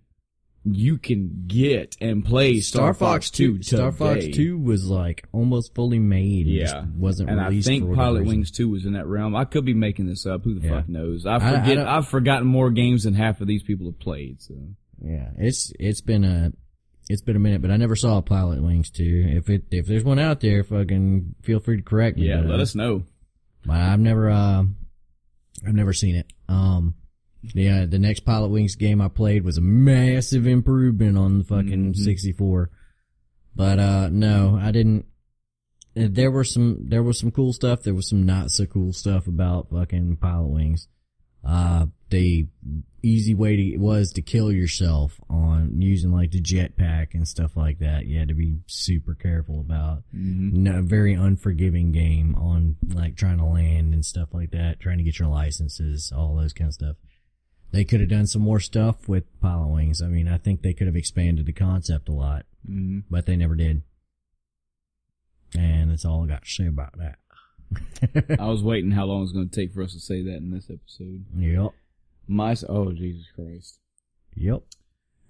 you 0.64 0.98
can 0.98 1.44
get 1.46 1.96
and 2.02 2.22
play 2.22 2.60
Star, 2.60 2.92
Fox 2.92 3.30
2 3.30 3.58
today. 3.58 3.76
Star 3.76 3.92
Fox 3.92 4.26
2 4.34 4.58
was 4.58 4.90
like 4.90 5.24
almost 5.32 5.74
fully 5.74 5.98
made. 5.98 6.46
Yeah, 6.46 6.64
just 6.66 6.86
wasn't 6.88 7.30
and 7.30 7.40
I 7.40 7.58
think 7.60 7.94
Pilot 7.94 8.20
reason. 8.20 8.36
Wings 8.36 8.50
2 8.50 8.68
was 8.68 8.84
in 8.84 8.92
that 8.92 9.06
realm. 9.06 9.34
I 9.34 9.46
could 9.46 9.64
be 9.64 9.72
making 9.72 10.06
this 10.06 10.26
up. 10.26 10.44
Who 10.44 10.58
the 10.60 10.66
Yeah. 10.66 10.74
fuck 10.80 10.88
knows? 10.90 11.24
I 11.24 11.32
I- 11.32 11.36
I 11.36 11.38
forget. 11.60 11.76
don't- 11.76 11.86
I've 11.86 12.08
forgotten 12.08 12.46
more 12.46 12.70
games 12.70 13.04
than 13.04 13.14
half 13.14 13.40
of 13.40 13.46
these 13.46 13.62
people 13.62 13.86
have 13.86 13.98
played. 13.98 14.42
So 14.42 14.54
Yeah, 15.02 15.30
it's 15.38 15.72
it's 15.80 16.02
been 16.02 16.24
a 16.24 16.52
it's 17.08 17.22
been 17.22 17.36
a 17.36 17.40
minute, 17.40 17.62
but 17.62 17.70
I 17.70 17.78
never 17.78 17.96
saw 17.96 18.20
Pilotwings 18.20 18.92
2. 18.92 19.24
If 19.38 19.48
it 19.48 19.64
if 19.70 19.86
there's 19.86 20.04
one 20.04 20.18
out 20.18 20.40
there, 20.40 20.62
fucking 20.62 21.36
feel 21.40 21.58
free 21.60 21.78
to 21.78 21.82
correct 21.82 22.18
me. 22.18 22.28
yeah, 22.28 22.40
let 22.42 22.60
uh, 22.60 22.62
us 22.62 22.74
know. 22.74 23.04
But 23.64 23.76
I've 23.76 24.00
never, 24.00 24.30
uh, 24.30 24.64
I've 25.66 25.74
never 25.74 25.92
seen 25.92 26.14
it. 26.16 26.32
Um, 26.48 26.94
yeah, 27.54 27.86
the 27.86 27.98
next 27.98 28.24
Pilotwings 28.24 28.78
game 28.78 29.00
I 29.00 29.08
played 29.08 29.44
was 29.44 29.58
a 29.58 29.62
massive 29.62 30.46
improvement 30.46 31.16
on 31.16 31.38
the 31.38 31.44
fucking 31.44 31.92
Mhm. 31.92 31.96
64. 31.96 32.70
But, 33.54 33.78
uh, 33.78 34.08
no, 34.10 34.56
I 34.56 34.70
didn't, 34.70 35.06
uh, 35.96 36.08
there 36.10 36.30
were 36.30 36.44
some, 36.44 36.88
there 36.88 37.02
was 37.02 37.18
some 37.18 37.30
cool 37.30 37.52
stuff. 37.52 37.82
There 37.82 37.94
was 37.94 38.08
some 38.08 38.24
not 38.24 38.50
so 38.50 38.66
cool 38.66 38.92
stuff 38.92 39.26
about 39.26 39.70
fucking 39.70 40.18
Pilotwings. 40.18 40.86
Uh, 41.42 41.86
the 42.10 42.48
easy 43.02 43.34
way 43.34 43.56
to, 43.56 43.62
it 43.62 43.80
was 43.80 44.12
to 44.12 44.22
kill 44.22 44.50
yourself 44.52 45.20
on 45.28 45.80
using 45.80 46.12
like 46.12 46.30
the 46.30 46.40
jetpack 46.40 47.14
and 47.14 47.26
stuff 47.26 47.56
like 47.56 47.78
that. 47.78 48.06
You 48.06 48.18
had 48.18 48.28
to 48.28 48.34
be 48.34 48.58
super 48.66 49.14
careful 49.14 49.60
about 49.60 50.02
hmm 50.12 50.50
no, 50.52 50.82
very 50.82 51.14
unforgiving 51.14 51.92
game 51.92 52.34
on 52.36 52.76
like 52.92 53.16
trying 53.16 53.38
to 53.38 53.44
land 53.44 53.94
and 53.94 54.04
stuff 54.04 54.28
like 54.32 54.50
that, 54.50 54.80
trying 54.80 54.98
to 54.98 55.04
get 55.04 55.18
your 55.18 55.28
licenses, 55.28 56.12
all 56.14 56.36
those 56.36 56.52
kind 56.52 56.68
of 56.68 56.74
stuff. 56.74 56.96
They 57.72 57.84
could 57.84 58.00
have 58.00 58.08
done 58.10 58.26
some 58.26 58.42
more 58.42 58.58
stuff 58.60 59.08
with 59.08 59.24
Pilotwings. 59.40 60.02
I 60.02 60.08
mean, 60.08 60.26
I 60.26 60.38
think 60.38 60.62
they 60.62 60.72
could 60.72 60.88
have 60.88 60.96
expanded 60.96 61.46
the 61.46 61.52
concept 61.52 62.08
a 62.08 62.12
lot, 62.12 62.46
hmm 62.66 63.00
but 63.10 63.26
they 63.26 63.36
never 63.36 63.54
did. 63.54 63.82
And 65.56 65.90
that's 65.90 66.04
all 66.04 66.24
I 66.24 66.26
got 66.28 66.44
to 66.44 66.50
say 66.50 66.66
about 66.66 66.94
that. 66.98 67.16
I 68.40 68.46
was 68.46 68.62
waiting 68.62 68.90
how 68.90 69.04
long 69.04 69.22
it's 69.22 69.32
going 69.32 69.48
to 69.48 69.54
take 69.54 69.72
for 69.72 69.82
us 69.82 69.92
to 69.92 70.00
say 70.00 70.22
that 70.22 70.36
in 70.36 70.50
this 70.50 70.68
episode. 70.70 71.24
Yep. 71.36 71.70
My 72.30 72.54
oh 72.68 72.92
Jesus 72.92 73.26
Christ. 73.34 73.80
Yep. 74.36 74.62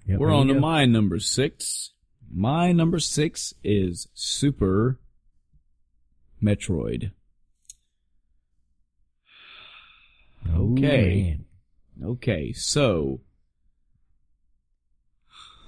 yep 0.07 0.19
We're 0.19 0.35
on 0.35 0.49
to 0.49 0.55
go. 0.55 0.61
my 0.61 0.85
number 0.85 1.19
six. 1.19 1.93
My 2.31 2.73
number 2.73 2.99
six 3.01 3.55
is 3.65 4.07
Super 4.13 5.01
Metroid. 6.43 7.13
Okay. 10.55 11.37
man. 11.99 12.11
Okay, 12.11 12.53
so 12.53 13.21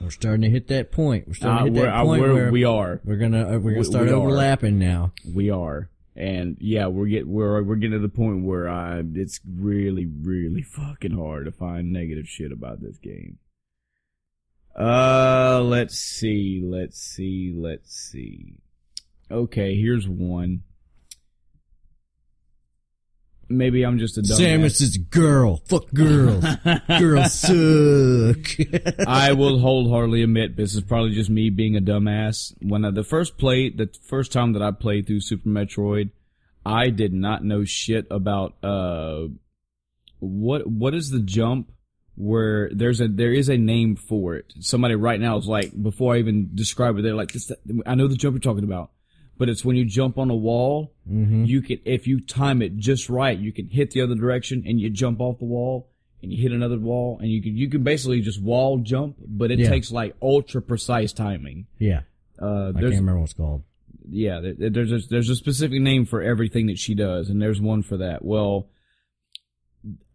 We're 0.02 0.10
starting 0.10 0.42
to 0.42 0.50
hit 0.50 0.68
that 0.68 0.92
point. 0.92 1.28
We're 1.28 1.34
starting 1.34 1.58
uh, 1.58 1.64
to 1.64 1.80
hit 1.80 1.86
that 1.86 1.94
uh, 1.94 2.04
point 2.04 2.22
we're, 2.22 2.34
where 2.34 2.52
we 2.52 2.64
are, 2.64 3.00
we're 3.04 3.16
gonna 3.16 3.56
uh, 3.56 3.58
we're 3.58 3.72
gonna 3.72 3.84
start 3.84 4.06
we 4.06 4.12
overlapping 4.12 4.78
now. 4.78 5.12
we 5.26 5.48
are, 5.48 5.88
and 6.14 6.56
yeah, 6.60 6.86
we're 6.86 7.06
get 7.06 7.26
we're 7.26 7.62
we're 7.62 7.76
getting 7.76 7.92
to 7.92 7.98
the 7.98 8.08
point 8.08 8.44
where 8.44 8.68
I 8.68 9.02
it's 9.14 9.40
really 9.46 10.06
really 10.06 10.62
fucking 10.62 11.16
hard 11.16 11.46
to 11.46 11.52
find 11.52 11.92
negative 11.92 12.28
shit 12.28 12.52
about 12.52 12.80
this 12.80 12.98
game. 12.98 13.38
Uh, 14.78 15.60
let's 15.62 15.96
see, 15.98 16.62
let's 16.64 16.98
see, 16.98 17.52
let's 17.54 17.94
see. 17.94 18.54
Okay, 19.30 19.76
here's 19.76 20.08
one. 20.08 20.62
Maybe 23.52 23.84
I'm 23.84 23.98
just 23.98 24.18
a 24.18 24.22
dumbass. 24.22 24.40
Samus 24.40 24.80
is 24.80 24.96
girl. 24.96 25.58
Fuck 25.68 25.92
girls. 25.92 26.44
girls 26.98 27.32
suck. 27.32 29.06
I 29.06 29.32
will 29.32 29.58
wholeheartedly 29.58 30.22
admit 30.22 30.56
this 30.56 30.74
is 30.74 30.82
probably 30.82 31.12
just 31.12 31.30
me 31.30 31.50
being 31.50 31.76
a 31.76 31.80
dumbass. 31.80 32.54
When 32.60 32.84
I, 32.84 32.90
the 32.90 33.04
first 33.04 33.38
play, 33.38 33.70
the 33.70 33.90
first 34.02 34.32
time 34.32 34.54
that 34.54 34.62
I 34.62 34.70
played 34.70 35.06
through 35.06 35.20
Super 35.20 35.48
Metroid, 35.48 36.10
I 36.64 36.90
did 36.90 37.12
not 37.12 37.44
know 37.44 37.64
shit 37.64 38.06
about 38.10 38.54
uh 38.62 39.26
what 40.20 40.66
what 40.66 40.94
is 40.94 41.10
the 41.10 41.20
jump 41.20 41.72
where 42.14 42.70
there's 42.72 43.00
a 43.00 43.08
there 43.08 43.32
is 43.32 43.48
a 43.48 43.56
name 43.56 43.96
for 43.96 44.36
it. 44.36 44.52
Somebody 44.60 44.94
right 44.94 45.20
now 45.20 45.36
is 45.38 45.46
like 45.46 45.70
before 45.80 46.14
I 46.14 46.18
even 46.18 46.50
describe 46.54 46.98
it, 46.98 47.02
they're 47.02 47.14
like. 47.14 47.34
I 47.86 47.94
know 47.94 48.06
the 48.06 48.16
jump 48.16 48.34
you're 48.34 48.40
talking 48.40 48.64
about, 48.64 48.90
but 49.42 49.48
it's 49.48 49.64
when 49.64 49.74
you 49.74 49.84
jump 49.84 50.18
on 50.18 50.30
a 50.30 50.36
wall, 50.36 50.94
Mm-hmm. 51.10 51.46
you 51.46 51.62
can, 51.62 51.80
if 51.84 52.06
you 52.06 52.20
time 52.20 52.62
it 52.62 52.76
just 52.76 53.10
right, 53.10 53.36
you 53.36 53.50
can 53.52 53.66
hit 53.68 53.90
the 53.90 54.02
other 54.02 54.14
direction 54.14 54.62
and 54.64 54.80
you 54.80 54.88
jump 54.88 55.20
off 55.20 55.40
the 55.40 55.44
wall 55.44 55.90
and 56.22 56.32
you 56.32 56.40
hit 56.40 56.52
another 56.52 56.78
wall 56.78 57.18
and 57.20 57.28
you 57.28 57.42
can, 57.42 57.56
you 57.56 57.68
can 57.68 57.82
basically 57.82 58.20
just 58.20 58.40
wall 58.40 58.78
jump, 58.78 59.16
but 59.26 59.50
it 59.50 59.58
Yeah. 59.58 59.68
takes 59.68 59.90
like 59.90 60.14
ultra 60.22 60.62
precise 60.62 61.12
timing. 61.12 61.66
Yeah. 61.80 62.02
Uh, 62.40 62.68
I 62.68 62.72
can't 62.80 62.84
remember 62.84 63.16
what 63.18 63.24
it's 63.24 63.32
called. 63.32 63.64
yeah, 64.08 64.38
there- 64.40 64.70
there's 64.70 64.92
a, 64.92 65.00
there's 65.10 65.28
a 65.28 65.34
specific 65.34 65.80
name 65.82 66.04
for 66.06 66.22
everything 66.22 66.68
that 66.68 66.78
she 66.78 66.94
does, 66.94 67.28
and 67.28 67.42
there's 67.42 67.60
one 67.60 67.82
for 67.82 67.96
that. 67.96 68.24
Well, 68.24 68.68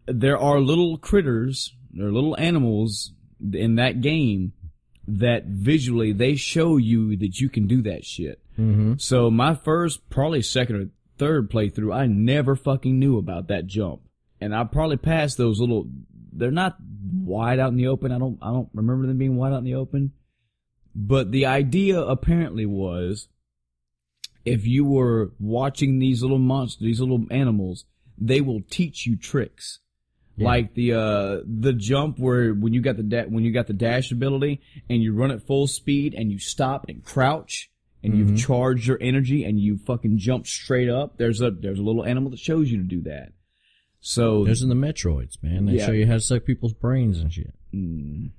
there 0.05 0.37
are 0.37 0.61
little 0.61 0.97
critters, 0.97 1.75
there 1.91 2.07
are 2.07 2.13
little 2.13 2.37
animals 2.39 3.11
in 3.53 3.75
that 3.75 3.99
game 3.99 4.53
that 5.07 5.45
visually 5.45 6.11
they 6.11 6.35
show 6.35 6.77
you 6.77 7.15
that 7.17 7.39
you 7.39 7.49
can 7.49 7.65
do 7.65 7.81
that 7.83 8.05
shit. 8.05 8.41
Mm-hmm. 8.59 8.95
So 8.97 9.31
my 9.31 9.55
first, 9.55 10.09
probably 10.09 10.41
second 10.41 10.75
or 10.75 10.89
third 11.17 11.49
playthrough, 11.49 11.95
I 11.95 12.07
never 12.07 12.55
fucking 12.55 12.99
knew 12.99 13.17
about 13.17 13.47
that 13.47 13.67
jump, 13.67 14.01
and 14.41 14.53
I 14.53 14.63
probably 14.65 14.97
passed 14.97 15.37
those 15.37 15.59
little. 15.59 15.87
They're 16.33 16.51
not 16.51 16.77
wide 17.23 17.59
out 17.59 17.71
in 17.71 17.77
the 17.77 17.87
open. 17.87 18.11
I 18.11 18.19
don't. 18.19 18.37
I 18.41 18.51
don't 18.51 18.69
remember 18.73 19.07
them 19.07 19.17
being 19.17 19.37
wide 19.37 19.53
out 19.53 19.59
in 19.59 19.63
the 19.63 19.75
open. 19.75 20.11
But 20.93 21.31
the 21.31 21.45
idea 21.45 21.99
apparently 21.99 22.65
was, 22.65 23.27
if 24.45 24.65
you 24.65 24.83
were 24.83 25.31
watching 25.39 25.99
these 25.99 26.23
little 26.23 26.39
monsters, 26.39 26.81
these 26.81 26.99
little 26.99 27.25
animals, 27.29 27.85
they 28.17 28.41
will 28.41 28.61
teach 28.69 29.05
you 29.05 29.15
tricks. 29.15 29.79
Yeah. 30.37 30.45
Like 30.45 30.73
the 30.75 30.93
uh 30.93 31.37
the 31.45 31.73
jump 31.73 32.19
where 32.19 32.53
when 32.53 32.71
you 32.73 32.81
got 32.81 32.95
the 32.97 33.03
da- 33.03 33.25
when 33.27 33.43
you 33.43 33.51
got 33.51 33.65
the 33.67 33.73
dash 33.73 34.11
ability 34.11 34.61
and 34.89 35.01
you 35.01 35.13
run 35.13 35.31
at 35.31 35.45
full 35.47 35.65
speed 35.67 36.13
and 36.15 36.31
you 36.31 36.37
stop 36.39 36.85
and 36.87 37.03
crouch 37.03 37.69
and 38.03 38.15
you've 38.15 38.37
charged 38.37 38.85
your 38.87 38.99
energy 39.01 39.43
and 39.43 39.59
you 39.59 39.77
fucking 39.79 40.19
jump 40.19 40.45
straight 40.45 40.89
up. 40.89 41.17
There's 41.17 41.41
a 41.41 41.49
there's 41.51 41.79
a 41.79 41.83
little 41.83 42.05
animal 42.05 42.29
that 42.31 42.39
shows 42.39 42.69
you 42.71 42.77
to 42.77 42.83
do 42.83 43.01
that. 43.03 43.33
So 43.99 44.45
Those 44.45 44.63
are 44.63 44.67
the 44.67 44.75
Metroids, 44.75 45.41
man. 45.41 45.65
They 45.65 45.73
Yeah. 45.77 45.87
show 45.87 45.91
you 45.91 46.05
how 46.05 46.13
to 46.13 46.19
suck 46.19 46.45
people's 46.45 46.73
brains 46.73 47.19
and 47.19 47.33
shit. 47.33 47.53
mm, 47.73 48.29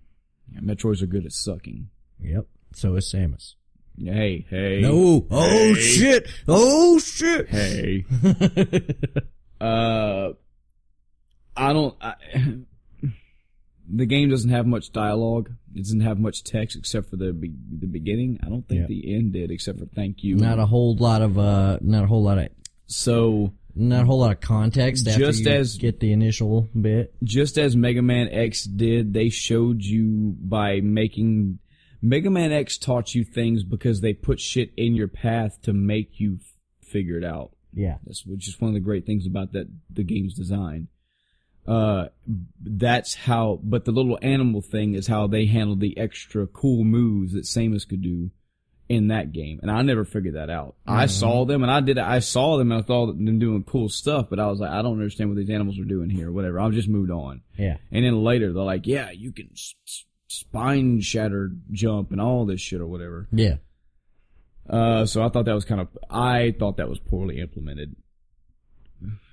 yeah, 0.53 0.61
Metroids 0.61 1.03
are 1.03 1.07
good 1.07 1.27
at 1.27 1.33
sucking. 1.33 1.89
Yep. 2.21 2.47
So 2.75 2.95
is 2.95 3.13
Samus. 3.13 3.55
Hey, 4.01 4.47
hey, 4.49 4.81
No. 4.83 5.27
Oh 5.33 5.75
shit. 5.75 6.29
Oh 6.47 7.01
shit. 7.01 7.49
hey. 7.49 8.05
uh, 9.61 10.29
I 11.59 11.73
don't. 11.73 11.95
I, 12.01 12.15
the 13.91 14.07
game 14.07 14.29
doesn't 14.31 14.51
have 14.51 14.67
much 14.67 14.93
dialogue. 14.93 15.51
It 15.75 15.79
doesn't 15.83 16.01
have 16.01 16.19
much 16.19 16.45
text 16.45 16.77
except 16.77 17.11
for 17.11 17.17
the 17.17 17.33
be, 17.33 17.53
the 17.81 17.87
beginning. 17.87 18.39
I 18.45 18.49
don't 18.49 18.67
think 18.67 18.83
Yeah. 18.83 18.87
the 18.87 19.15
end 19.15 19.33
did, 19.33 19.51
except 19.51 19.79
for 19.79 19.87
thank 19.87 20.23
you. 20.23 20.37
Not 20.37 20.59
a 20.59 20.67
whole 20.67 20.97
lot 20.97 21.23
of 21.23 21.39
uh 21.39 21.79
not 21.81 22.05
a 22.05 22.07
whole 22.07 22.23
lot 22.23 22.39
of 22.39 22.49
so 22.87 23.53
not 23.75 24.03
a 24.03 24.07
whole 24.07 24.19
lot 24.19 24.33
of 24.33 24.41
context 24.41 25.07
after 25.07 25.21
Just 25.21 25.45
you 25.45 25.51
as- 25.53 25.77
get 25.79 26.01
the 26.01 26.13
initial 26.13 26.69
bit. 26.79 27.15
just 27.23 27.59
as 27.59 27.77
Mega 27.77 28.03
Man 28.03 28.29
X 28.29 28.65
did, 28.65 29.13
they 29.15 29.29
showed 29.29 29.83
you 29.83 30.35
by 30.41 30.81
making 30.81 31.59
Mega 32.03 32.31
Man 32.31 32.53
X 32.53 32.77
taught 32.79 33.15
you 33.15 33.25
things 33.25 33.65
because 33.65 34.01
they 34.01 34.13
put 34.13 34.41
shit 34.41 34.73
in 34.77 34.95
your 34.95 35.09
path 35.09 35.61
to 35.63 35.73
make 35.73 36.19
you 36.21 36.39
f- 36.41 36.89
figure 36.89 37.17
it 37.19 37.25
out. 37.25 37.53
Yeah. 37.73 37.99
That's 38.05 38.25
which 38.27 38.49
is 38.49 38.61
one 38.61 38.69
of 38.69 38.75
the 38.75 38.81
great 38.81 39.07
things 39.07 39.27
about 39.27 39.53
that 39.53 39.69
the 39.91 40.03
game's 40.05 40.35
design. 40.35 40.89
Uh, 41.69 42.09
that's 42.63 43.15
how. 43.15 43.61
But 43.63 43.85
the 43.85 43.93
little 43.93 44.19
animal 44.23 44.63
thing 44.63 44.95
is 44.95 45.07
how 45.07 45.27
they 45.27 45.45
handled 45.47 45.81
the 45.81 45.99
extra 45.99 46.47
cool 46.47 46.83
moves 46.85 47.35
that 47.35 47.45
Samus 47.45 47.87
could 47.87 48.01
do 48.03 48.31
in 48.89 49.09
that 49.09 49.33
game, 49.33 49.61
and 49.61 49.71
I 49.71 49.83
never 49.83 50.07
figured 50.07 50.35
that 50.35 50.49
out. 50.49 50.77
I 50.87 51.05
saw 51.07 51.45
them, 51.45 51.63
and 51.63 51.71
I 51.71 51.81
did. 51.83 51.99
I 51.99 52.21
saw 52.21 52.57
them, 52.57 52.73
and 52.73 52.81
I 52.81 52.83
thought 52.87 53.09
them 53.09 53.39
doing 53.39 53.63
cool 53.65 53.91
stuff, 53.91 54.29
but 54.31 54.41
I 54.41 54.47
was 54.47 54.61
like, 54.61 54.71
I 54.71 54.81
don't 54.81 54.95
understand 54.95 55.29
what 55.29 55.37
these 55.37 55.51
animals 55.51 55.79
are 55.79 55.85
doing 55.85 56.09
here. 56.09 56.33
Whatever. 56.33 56.59
I've 56.59 56.73
just 56.73 56.89
moved 56.89 57.11
on. 57.11 57.43
Yeah. 57.59 57.77
And 57.93 58.03
then 58.03 58.25
later 58.25 58.51
they're 58.51 58.63
like, 58.63 58.87
yeah, 58.87 59.11
you 59.11 59.33
can 59.33 59.51
s- 59.53 59.75
spine 60.29 61.03
shatter 61.03 61.51
jump 61.71 62.13
and 62.13 62.21
all 62.21 62.47
this 62.47 62.63
shit 62.63 62.81
or 62.81 62.87
whatever. 62.87 63.29
Yeah. 63.31 63.57
Uh, 64.71 65.05
so 65.05 65.23
I 65.23 65.29
thought 65.29 65.45
that 65.47 65.55
was 65.55 65.65
kind 65.67 65.81
of, 65.83 65.89
I 66.11 66.55
thought 66.59 66.79
that 66.79 66.89
was 66.89 66.99
poorly 66.99 67.41
implemented. 67.41 67.95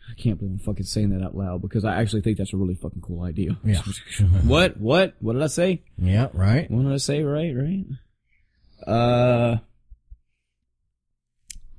I 0.09 0.13
can't 0.21 0.37
believe 0.37 0.53
I'm 0.53 0.59
fucking 0.59 0.85
saying 0.85 1.09
that 1.09 1.25
out 1.25 1.35
loud 1.35 1.61
because 1.61 1.83
I 1.83 1.95
actually 1.95 2.21
think 2.21 2.37
that's 2.37 2.53
a 2.53 2.57
really 2.57 2.75
fucking 2.75 3.01
cool 3.01 3.23
idea. 3.23 3.57
Yeah. 3.63 3.81
what? 4.43 4.77
What? 4.77 5.15
What 5.19 5.33
did 5.33 5.41
I 5.41 5.47
say? 5.47 5.83
yeah, 5.97 6.27
right? 6.33 6.69
What 6.69 6.83
did 6.83 6.93
I 6.93 6.97
say? 6.97 7.23
Right? 7.23 7.53
Right? 7.55 7.85
Uh, 8.85 9.57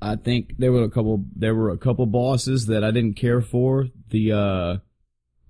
I 0.03 0.17
think 0.17 0.57
there 0.59 0.73
were 0.73 0.83
a 0.83 0.91
couple, 0.91 1.25
there 1.35 1.55
were 1.55 1.71
a 1.71 1.79
couple 1.79 2.07
bosses 2.07 2.67
that 2.67 2.85
I 2.85 2.91
didn't 2.91 3.15
care 3.15 3.41
for. 3.41 3.87
The, 4.11 4.33
uh, 4.33 4.77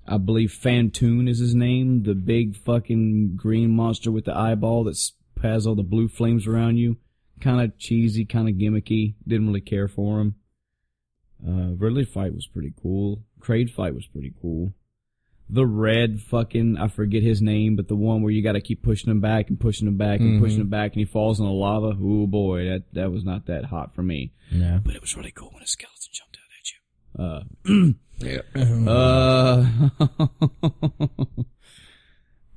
I 0.07 0.19
believe 0.19 0.53
Phantoon 0.53 1.29
is 1.29 1.39
his 1.39 1.55
name, 1.55 2.05
the 2.05 2.15
big 2.15 2.57
fucking 2.57 3.37
green 3.37 3.71
monster 3.71 4.13
with 4.13 4.25
the 4.25 4.37
eyeball 4.37 4.85
that 4.85 4.99
has 5.43 5.67
all 5.67 5.75
the 5.75 5.83
blue 5.83 6.09
flames 6.09 6.47
around 6.47 6.77
you. 6.77 6.97
Kind 7.41 7.61
of 7.61 7.77
cheesy, 7.79 8.25
kind 8.25 8.49
of 8.49 8.55
gimmicky. 8.55 9.15
Didn't 9.27 9.47
really 9.49 9.61
care 9.61 9.89
for 9.89 10.21
him. 10.21 10.37
Uh, 11.47 11.75
Ridley 11.77 12.05
fight 12.05 12.35
was 12.35 12.47
pretty 12.47 12.73
cool. 12.83 13.23
Kraid 13.41 13.71
fight 13.71 13.95
was 13.95 14.07
pretty 14.07 14.35
cool. 14.41 14.73
The 15.49 15.65
red 15.65 16.21
fucking, 16.21 16.77
I 16.77 16.89
forget 16.89 17.23
his 17.23 17.41
name, 17.41 17.77
but 17.77 17.87
the 17.87 17.95
one 17.95 18.21
where 18.23 18.33
you 18.33 18.43
gotta 18.43 18.61
keep 18.61 18.83
pushing 18.83 19.13
him 19.13 19.21
back 19.21 19.49
and 19.49 19.61
pushing 19.61 19.87
him 19.87 19.97
back 19.97 20.19
and 20.19 20.43
pushing 20.43 20.61
him 20.61 20.71
back 20.71 20.91
and 20.93 20.99
he 20.99 21.05
falls 21.05 21.39
in 21.39 21.47
the 21.47 21.53
lava. 21.53 21.91
Ooh 22.03 22.27
boy, 22.27 22.65
that, 22.65 22.83
that 22.95 23.13
was 23.13 23.25
not 23.25 23.47
that 23.47 23.67
hot 23.67 23.95
for 23.95 24.03
me. 24.03 24.33
No. 24.51 24.81
But 24.85 24.97
it 24.97 25.01
was 25.01 25.17
really 25.17 25.31
cool 25.31 25.51
when 25.53 25.63
a 25.63 25.67
skeleton 25.67 26.11
jumped 26.13 26.37
out 26.37 26.51
at 26.59 26.73
you. 26.73 26.79
Uh, 27.23 27.45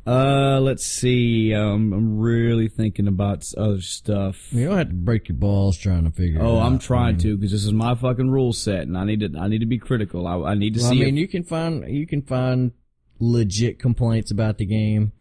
uh, 0.08 0.10
uh, 0.10 0.60
let's 0.62 0.88
see. 0.88 1.54
Um, 1.54 1.94
I'm 1.94 2.18
really 2.18 2.49
thinking 2.90 3.08
about 3.08 3.46
other 3.56 3.82
stuff. 3.82 4.52
You 4.52 4.66
don't 4.68 4.78
have 4.78 4.90
to 4.90 4.94
break 4.96 5.30
your 5.30 5.38
balls 5.38 5.78
trying 5.78 6.06
to 6.06 6.12
figure 6.12 6.42
oh, 6.42 6.46
it 6.46 6.60
Oh. 6.60 6.60
I'm 6.60 6.80
trying 6.80 7.18
to 7.20 7.38
because 7.38 7.52
this 7.52 7.66
is 7.66 7.74
my 7.74 7.94
fucking 7.96 8.30
rule 8.32 8.52
set, 8.54 8.82
and 8.84 8.98
I 8.98 9.04
need 9.04 9.20
to. 9.20 9.40
I 9.40 9.48
need 9.48 9.60
to 9.60 9.66
be 9.68 9.78
critical. 9.78 10.26
I, 10.26 10.52
I 10.52 10.56
need 10.56 10.74
to 10.76 10.80
Well, 10.82 10.90
I 10.90 10.94
see. 10.94 11.00
mean, 11.02 11.16
if- 11.16 11.22
you 11.22 11.28
can 11.28 11.44
find 11.44 11.88
you 11.88 12.08
can 12.08 12.24
find 12.24 12.72
legit 13.20 13.80
complaints 13.80 14.32
about 14.32 14.58
the 14.58 14.66
game. 14.66 15.12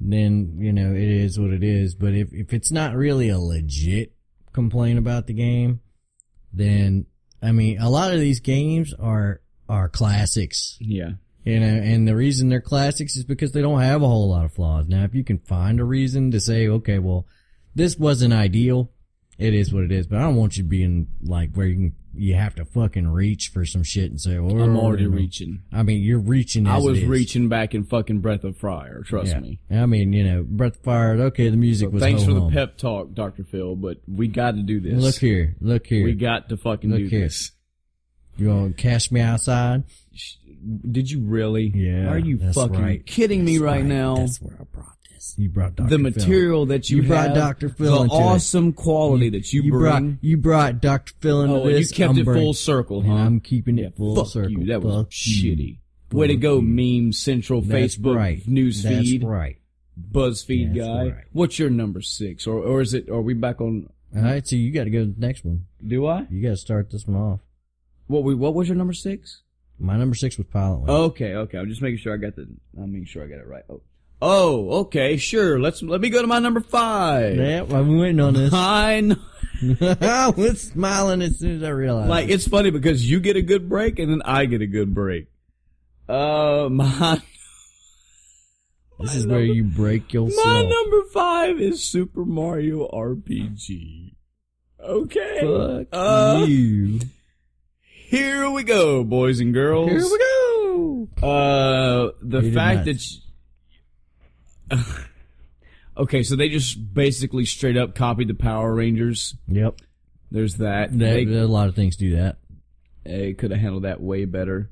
Then 0.00 0.56
you 0.58 0.72
know 0.72 0.90
it 0.92 1.08
is 1.08 1.38
what 1.38 1.50
it 1.50 1.62
is. 1.62 1.94
But 1.94 2.14
if 2.14 2.32
if 2.32 2.52
it's 2.52 2.70
not 2.72 2.94
really 2.94 3.28
a 3.28 3.38
legit 3.38 4.12
complaint 4.52 4.98
about 4.98 5.26
the 5.26 5.34
game, 5.34 5.80
then 6.52 7.06
I 7.42 7.52
mean, 7.52 7.78
a 7.80 7.90
lot 7.90 8.12
of 8.12 8.20
these 8.20 8.40
games 8.40 8.92
are 8.98 9.40
are 9.68 9.88
classics. 9.88 10.76
yeah, 10.80 11.12
You 11.48 11.60
know, 11.60 11.66
and 11.66 12.06
the 12.06 12.14
reason 12.14 12.48
they're 12.50 12.60
classics 12.60 13.16
is 13.16 13.24
because 13.24 13.52
they 13.52 13.62
don't 13.62 13.80
have 13.80 14.02
a 14.02 14.06
whole 14.06 14.28
lot 14.28 14.44
of 14.44 14.52
flaws. 14.52 14.86
Now, 14.86 15.04
if 15.04 15.14
you 15.14 15.24
can 15.24 15.38
find 15.38 15.80
a 15.80 15.84
reason 15.84 16.30
to 16.32 16.40
say, 16.40 16.68
okay, 16.68 16.98
well, 16.98 17.26
this 17.74 17.98
wasn't 17.98 18.34
ideal, 18.34 18.90
it 19.38 19.54
is 19.54 19.72
what 19.72 19.84
it 19.84 19.92
is. 19.92 20.06
But 20.06 20.18
I 20.18 20.22
don't 20.22 20.36
want 20.36 20.56
you 20.58 20.64
being 20.64 21.08
like 21.22 21.54
where 21.54 21.66
you 21.66 21.74
can, 21.74 21.94
you 22.14 22.34
have 22.34 22.54
to 22.56 22.64
fucking 22.64 23.08
reach 23.08 23.48
for 23.54 23.64
some 23.64 23.82
shit 23.84 24.10
and 24.10 24.20
say, 24.20 24.36
oh, 24.36 24.48
I'm 24.48 24.76
already 24.76 25.04
you 25.04 25.10
know. 25.10 25.16
reaching. 25.16 25.62
I 25.72 25.84
mean, 25.84 26.02
you're 26.02 26.18
reaching. 26.18 26.66
I 26.66 26.78
was 26.78 27.02
reaching 27.04 27.48
back 27.48 27.74
in 27.74 27.84
fucking 27.84 28.18
Breath 28.20 28.44
of 28.44 28.56
Fire. 28.58 29.02
Trust 29.06 29.32
Yeah. 29.32 29.40
me. 29.40 29.60
I 29.70 29.86
mean, 29.86 30.12
you 30.12 30.24
know, 30.24 30.42
Breath 30.46 30.76
of 30.78 30.82
Fire. 30.82 31.12
Okay, 31.14 31.48
the 31.48 31.56
music 31.56 31.90
was. 31.92 32.02
Thanks 32.02 32.24
for 32.24 32.32
the 32.34 32.50
pep 32.50 32.76
talk, 32.76 33.14
Doctor 33.14 33.44
Phil. 33.44 33.74
But 33.76 33.98
we 34.06 34.26
got 34.28 34.56
to 34.56 34.62
do 34.62 34.80
this. 34.80 35.00
Look 35.02 35.16
here, 35.16 35.54
look 35.60 35.86
here. 35.86 36.04
we 36.04 36.12
got 36.14 36.48
to 36.50 36.56
fucking 36.56 36.90
Look 36.90 36.98
do 36.98 37.06
here. 37.06 37.20
this. 37.20 37.52
you 38.36 38.48
gonna 38.48 38.72
cash 38.72 39.10
me 39.12 39.20
outside? 39.20 39.84
Did 40.90 41.10
you 41.10 41.20
really? 41.22 41.72
Yeah. 41.74 42.08
Are 42.10 42.18
you 42.18 42.38
fucking 42.52 42.80
right. 42.80 43.06
kidding 43.06 43.44
me 43.44 43.58
That's 43.58 43.62
right, 43.64 43.84
now? 43.84 44.16
That's 44.16 44.40
where 44.40 44.56
I 44.60 44.64
brought 44.64 44.96
this. 45.10 45.34
You 45.38 45.48
brought 45.48 45.76
Dr. 45.76 45.88
the 45.90 45.96
Phil. 45.96 46.02
material 46.02 46.66
that 46.66 46.90
you, 46.90 47.02
You 47.02 47.08
brought 47.08 47.28
have, 47.28 47.34
Dr. 47.34 47.68
Phil 47.70 47.96
the 47.96 48.02
into 48.04 48.14
it. 48.14 48.18
awesome 48.18 48.72
quality 48.72 49.30
that 49.30 49.52
you, 49.52 49.62
you 49.62 49.72
brought 49.72 50.02
you 50.20 50.36
brought 50.36 50.80
Dr. 50.80 51.12
Phil 51.20 51.42
into 51.42 51.54
oh, 51.56 51.66
and 51.68 51.78
you 51.78 51.86
kept 51.88 52.10
I'm 52.12 52.18
it 52.18 52.24
bring- 52.24 52.42
full 52.42 52.54
circle, 52.54 53.02
huh? 53.02 53.12
I'm 53.12 53.40
keeping 53.40 53.78
it 53.78 53.82
yeah, 53.82 53.88
full 53.96 54.16
fuck 54.16 54.26
circle. 54.28 54.50
you. 54.52 54.66
That 54.66 54.82
was 54.82 54.94
Fuck 54.94 55.08
you. 55.26 55.56
shitty. 55.56 55.78
Way 56.12 56.26
to 56.28 56.36
go, 56.36 56.60
meme 56.60 57.12
central 57.12 57.60
That's 57.60 57.96
Facebook 57.96 58.16
right. 58.16 58.46
news 58.48 58.82
That's 58.82 59.18
right. 59.22 59.58
BuzzFeed 60.10 60.74
That's 60.74 60.86
guy. 60.86 61.02
right. 61.10 61.24
What's 61.32 61.58
your 61.58 61.70
number 61.70 62.00
six, 62.00 62.46
or 62.46 62.60
or 62.60 62.80
is 62.80 62.94
it? 62.94 63.08
Are 63.10 63.20
we 63.20 63.34
back 63.34 63.60
on? 63.60 63.88
All 64.16 64.22
right, 64.22 64.46
so 64.46 64.56
you 64.56 64.72
got 64.72 64.84
to 64.84 64.90
go 64.90 65.00
to 65.04 65.10
the 65.12 65.20
next 65.20 65.44
one. 65.44 65.66
Do 65.86 66.06
I? 66.06 66.26
You 66.30 66.40
got 66.42 66.50
to 66.50 66.56
start 66.56 66.90
this 66.90 67.06
one 67.06 67.16
off. 67.20 67.40
What 68.06 68.24
we? 68.24 68.34
What 68.34 68.54
was 68.54 68.68
your 68.68 68.76
number 68.76 68.94
six? 68.94 69.42
My 69.78 69.96
number 69.96 70.14
six 70.16 70.36
was 70.38 70.46
Pilot 70.48 70.80
Wing. 70.80 70.90
Okay, 70.90 71.34
okay. 71.34 71.58
I'm 71.58 71.68
just 71.68 71.82
making 71.82 71.98
sure 71.98 72.12
I 72.12 72.16
got 72.16 72.34
the. 72.36 72.48
I'm 72.76 72.92
making 72.92 73.06
sure 73.06 73.22
I 73.22 73.26
got 73.26 73.38
it 73.38 73.46
right. 73.46 73.62
Oh, 73.70 73.80
oh, 74.20 74.70
okay, 74.80 75.16
sure. 75.16 75.60
Let's 75.60 75.82
let 75.82 76.00
me 76.00 76.10
go 76.10 76.20
to 76.20 76.26
my 76.26 76.38
number 76.40 76.60
five. 76.60 77.36
Yeah, 77.36 77.62
been 77.62 77.98
waiting 77.98 78.20
on 78.20 78.34
this. 78.34 78.52
I 78.54 79.00
know. 79.00 79.16
I 80.00 80.28
was 80.36 80.60
smiling 80.62 81.22
as 81.22 81.38
soon 81.38 81.56
as 81.56 81.62
I 81.62 81.70
realized. 81.70 82.08
Like 82.10 82.28
it's 82.28 82.46
funny 82.46 82.70
because 82.70 83.08
you 83.08 83.20
get 83.20 83.36
a 83.36 83.42
good 83.42 83.68
break 83.68 83.98
and 83.98 84.10
then 84.10 84.22
I 84.24 84.46
get 84.46 84.62
a 84.62 84.66
good 84.66 84.94
break. 84.94 85.26
Uh, 86.08 86.68
my 86.72 87.20
this 89.00 89.14
is 89.14 89.26
where 89.26 89.40
you 89.40 89.62
break 89.64 90.12
yourself. 90.12 90.44
my 90.46 90.62
number 90.62 91.04
five 91.12 91.60
is 91.60 91.84
Super 91.84 92.24
Mario 92.24 92.88
RPG. 92.88 94.14
Okay. 94.80 95.40
Fuck 95.40 95.86
Uh, 95.92 96.44
you. 96.46 97.00
Here 98.08 98.48
we 98.50 98.62
go, 98.62 99.04
boys 99.04 99.38
and 99.40 99.52
girls. 99.52 99.90
Here 99.90 100.00
we 100.00 100.18
go. 100.18 101.08
Uh, 101.22 102.12
the 102.22 102.52
fact 102.52 102.86
that. 102.86 103.04
okay, 105.98 106.22
so 106.22 106.34
they 106.34 106.48
just 106.48 106.94
basically 106.94 107.44
straight 107.44 107.76
up 107.76 107.94
copied 107.94 108.28
the 108.28 108.34
Power 108.34 108.74
Rangers. 108.74 109.34
Yep. 109.46 109.80
There's 110.30 110.54
that. 110.54 110.98
They, 110.98 111.26
They, 111.26 111.34
a 111.36 111.46
lot 111.46 111.68
of 111.68 111.74
things 111.74 111.96
do 111.96 112.16
that. 112.16 112.38
they 113.04 113.34
could 113.34 113.50
have 113.50 113.60
handled 113.60 113.84
that 113.84 114.00
way 114.00 114.24
better. 114.24 114.70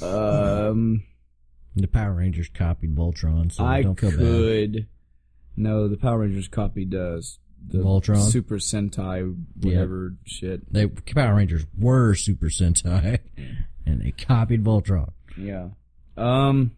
Um, 0.00 1.02
The 1.76 1.86
Power 1.86 2.14
Rangers 2.14 2.48
copied 2.48 2.96
Voltron, 2.96 3.52
so 3.52 3.62
I 3.62 3.82
don't 3.82 4.00
feel 4.00 4.10
bad. 4.10 4.86
No, 5.54 5.86
the 5.88 5.98
Power 5.98 6.20
Rangers 6.20 6.48
copied 6.48 6.94
uh, 6.94 7.20
the 7.68 7.78
Voltron? 7.78 8.18
Super 8.30 8.56
Sentai, 8.56 9.36
whatever 9.60 10.14
shit. 10.24 10.72
They 10.72 10.86
Power 10.86 11.34
Rangers 11.36 11.64
were 11.78 12.14
Super 12.14 12.46
Sentai, 12.46 13.18
and 13.86 14.00
they 14.00 14.10
copied 14.12 14.64
Voltron. 14.64 15.10
Yeah. 15.36 15.68
Um, 16.16 16.72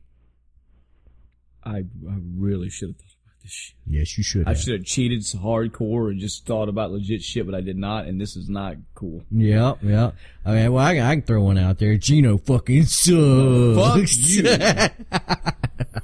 I 1.65 1.79
I 1.79 2.17
really 2.37 2.71
should 2.71 2.89
have 2.91 2.97
thought 2.97 3.05
about 3.25 3.43
this 3.43 3.53
shit. 3.53 3.77
Yes, 3.87 4.17
you 4.17 4.25
should. 4.25 4.47
I 4.47 4.51
Have. 4.51 4.61
should 4.61 4.73
have 4.75 4.85
cheated 4.85 5.21
hardcore 5.23 6.11
and 6.11 6.19
just 6.21 6.47
thought 6.47 6.69
about 6.69 6.91
legit 6.93 7.23
shit, 7.23 7.45
but 7.45 7.55
I 7.55 7.61
did 7.61 7.77
not, 7.77 8.07
and 8.07 8.21
this 8.21 8.37
is 8.37 8.49
not 8.49 8.77
cool. 8.95 9.23
Yeah, 9.31 9.75
yeah. 9.83 10.13
I 10.45 10.55
mean, 10.55 10.73
well, 10.73 10.85
I, 10.85 10.93
I 11.01 11.15
can 11.17 11.23
throw 11.23 11.43
one 11.43 11.59
out 11.59 11.79
there. 11.79 11.97
Geno 11.97 12.39
fucking 12.39 12.85
sucks. 12.85 13.77
Fuck 13.77 14.09
you. 14.29 14.43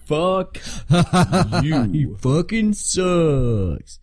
Fuck 0.05 0.59
you. 1.65 1.83
he 1.85 1.99
you. 2.01 2.17
fucking 2.21 2.75
sucks. 2.75 3.99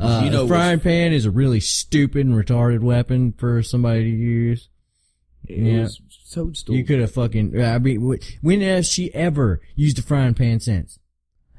Uh, 0.00 0.24
Geno 0.24 0.42
the 0.42 0.48
frying 0.48 0.80
pan 0.80 1.12
is 1.12 1.26
a 1.26 1.30
really 1.30 1.60
stupid 1.60 2.26
and 2.26 2.34
retarded 2.34 2.80
weapon 2.80 3.32
for 3.36 3.62
somebody 3.62 4.04
to 4.04 4.16
use. 4.16 4.68
It 5.46 5.58
Yeah. 5.58 5.88
toadstool. 6.32 6.76
You 6.76 6.84
could 6.84 7.00
have 7.00 7.12
fucking. 7.12 7.60
I 7.60 7.78
mean, 7.78 8.18
when 8.40 8.60
has 8.60 8.88
she 8.90 9.12
ever 9.14 9.60
used 9.74 9.98
a 9.98 10.02
frying 10.02 10.34
pan 10.34 10.60
since? 10.60 10.98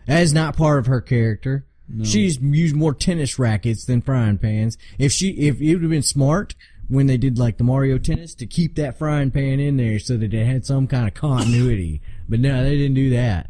That 0.07 0.23
is 0.23 0.33
not 0.33 0.55
part 0.57 0.79
of 0.79 0.85
her 0.87 1.01
character. 1.01 1.65
She's 2.03 2.39
used 2.39 2.73
more 2.75 2.93
tennis 2.93 3.37
rackets 3.37 3.83
than 3.83 4.01
frying 4.01 4.37
pans. 4.37 4.77
If 4.97 5.11
she, 5.11 5.31
if 5.31 5.59
it 5.59 5.73
would 5.73 5.81
have 5.81 5.91
been 5.91 6.01
smart 6.01 6.55
when 6.87 7.07
they 7.07 7.17
did 7.17 7.37
like 7.37 7.57
the 7.57 7.65
Mario 7.65 7.97
tennis 7.97 8.33
to 8.35 8.45
keep 8.45 8.75
that 8.75 8.97
frying 8.97 9.29
pan 9.31 9.59
in 9.59 9.75
there 9.75 9.99
so 9.99 10.15
that 10.17 10.33
it 10.33 10.45
had 10.45 10.65
some 10.65 10.87
kind 10.87 11.07
of 11.07 11.13
continuity. 11.13 12.01
but 12.29 12.39
no, 12.39 12.63
they 12.63 12.77
didn't 12.77 12.95
do 12.95 13.09
that. 13.09 13.49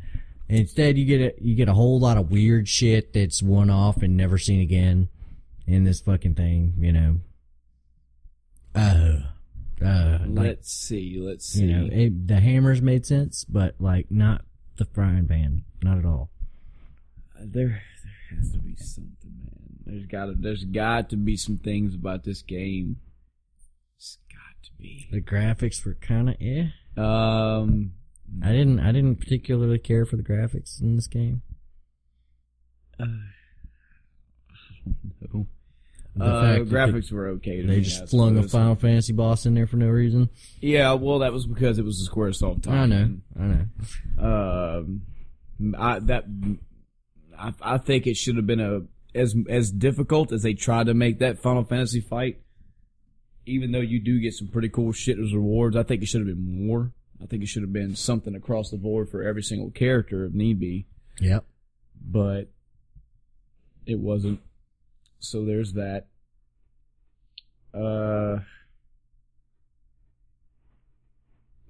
Instead, 0.52 0.98
you 0.98 1.06
get 1.06 1.22
a 1.22 1.34
you 1.42 1.56
get 1.56 1.70
a 1.70 1.74
whole 1.74 1.98
lot 1.98 2.18
of 2.18 2.30
weird 2.30 2.68
shit 2.68 3.14
that's 3.14 3.42
one 3.42 3.70
off 3.70 4.02
and 4.04 4.18
never 4.18 4.38
seen 4.38 4.60
again 4.60 5.08
in 5.66 5.86
this 5.86 6.02
fucking 6.02 6.36
thing. 6.36 6.74
You 6.78 6.92
know. 6.92 7.16
Uh, 8.76 9.20
uh, 9.84 10.20
Let's 10.28 10.72
see. 10.74 11.18
Let's 11.22 11.46
see. 11.46 11.64
you 11.64 11.78
know, 11.78 11.90
it, 11.90 12.28
the 12.28 12.42
hammers 12.42 12.82
made 12.82 13.06
sense, 13.06 13.46
but 13.46 13.76
like 13.80 14.08
not 14.12 14.44
the 14.76 14.84
frying 14.84 15.26
pan, 15.26 15.64
not 15.82 15.98
at 15.98 16.06
all. 16.06 16.30
there, 17.40 17.82
there 18.04 18.38
has 18.38 18.52
to 18.52 18.58
be 18.60 18.76
something, 18.76 19.32
man. 19.46 19.80
There's 19.86 20.06
got 20.06 20.26
to, 20.26 20.34
there's 20.38 20.66
got 20.66 21.10
to 21.12 21.16
be 21.16 21.38
some 21.38 21.60
things 21.60 21.96
about 21.96 22.26
this 22.26 22.42
game. 22.42 22.98
It's 23.96 24.18
got 24.30 24.64
to 24.64 24.72
be. 24.78 25.08
The 25.12 25.22
graphics 25.22 25.86
were 25.86 25.96
kind 25.96 26.30
of 26.30 26.36
eh. 26.42 26.68
Um, 27.02 27.94
I 28.44 28.52
didn't, 28.52 28.80
I 28.80 28.92
didn't 28.92 29.18
particularly 29.18 29.78
care 29.80 30.06
for 30.06 30.16
the 30.18 30.24
graphics 30.24 30.82
in 30.82 30.96
this 30.96 31.08
game. 31.08 31.42
uh, 33.00 33.06
no. 35.34 35.48
The 36.16 36.26
Uh, 36.26 36.42
fact 36.42 36.70
that 36.70 36.76
graphics 36.76 37.12
were 37.12 37.28
okay. 37.30 37.62
To 37.62 37.68
They 37.68 37.74
me, 37.76 37.78
I 37.78 37.84
just 37.84 38.10
flung 38.10 38.38
a. 38.38 38.44
Final 38.44 38.76
Fantasy 38.76 39.14
boss 39.14 39.46
in 39.46 39.54
there 39.54 39.66
for 39.68 39.78
no 39.78 39.88
reason. 39.88 40.30
Yeah, 40.60 40.94
well, 40.94 41.20
that 41.20 41.32
was 41.32 41.46
because 41.48 41.80
it 41.80 41.86
was 41.86 42.06
a 42.06 42.12
SquareSoft 42.12 42.64
time. 42.64 42.74
I 42.74 42.86
know, 42.86 43.18
I 43.40 43.44
know. 44.20 44.84
Um, 44.84 45.02
I 45.78 46.00
that 46.00 46.26
I, 47.38 47.54
I 47.62 47.78
think 47.78 48.08
it 48.08 48.18
should 48.18 48.36
have 48.36 48.46
been 48.48 48.60
a 48.60 48.82
as 49.16 49.36
as 49.50 49.72
difficult 49.72 50.34
as 50.34 50.42
they 50.44 50.54
tried 50.54 50.88
to 50.88 50.94
make 50.94 51.20
that 51.20 51.40
Final 51.40 51.64
Fantasy 51.64 52.02
fight. 52.02 52.42
Even 53.46 53.72
though 53.72 53.80
you 53.80 54.00
do 54.02 54.20
get 54.20 54.34
some 54.34 54.50
pretty 54.50 54.70
cool 54.70 54.92
shit 54.92 55.18
as 55.18 55.34
rewards, 55.34 55.76
I 55.78 55.84
think 55.84 56.04
it 56.04 56.08
should 56.08 56.28
have 56.28 56.36
been 56.36 56.68
more. 56.68 56.92
I 57.22 57.26
think 57.28 57.44
it 57.44 57.48
should 57.48 57.62
have 57.64 57.74
been 57.74 57.96
something 57.96 58.36
across 58.36 58.72
the 58.72 58.78
board 58.78 59.10
for 59.10 59.22
every 59.24 59.44
single 59.44 59.70
character 59.72 60.26
if 60.26 60.34
need 60.34 60.60
be, 60.60 60.88
Yep. 61.20 61.46
but 62.04 62.50
it 63.86 64.00
wasn't. 64.00 64.40
So 65.20 65.46
there's 65.46 65.74
that. 65.74 66.08
Uh, 67.74 68.40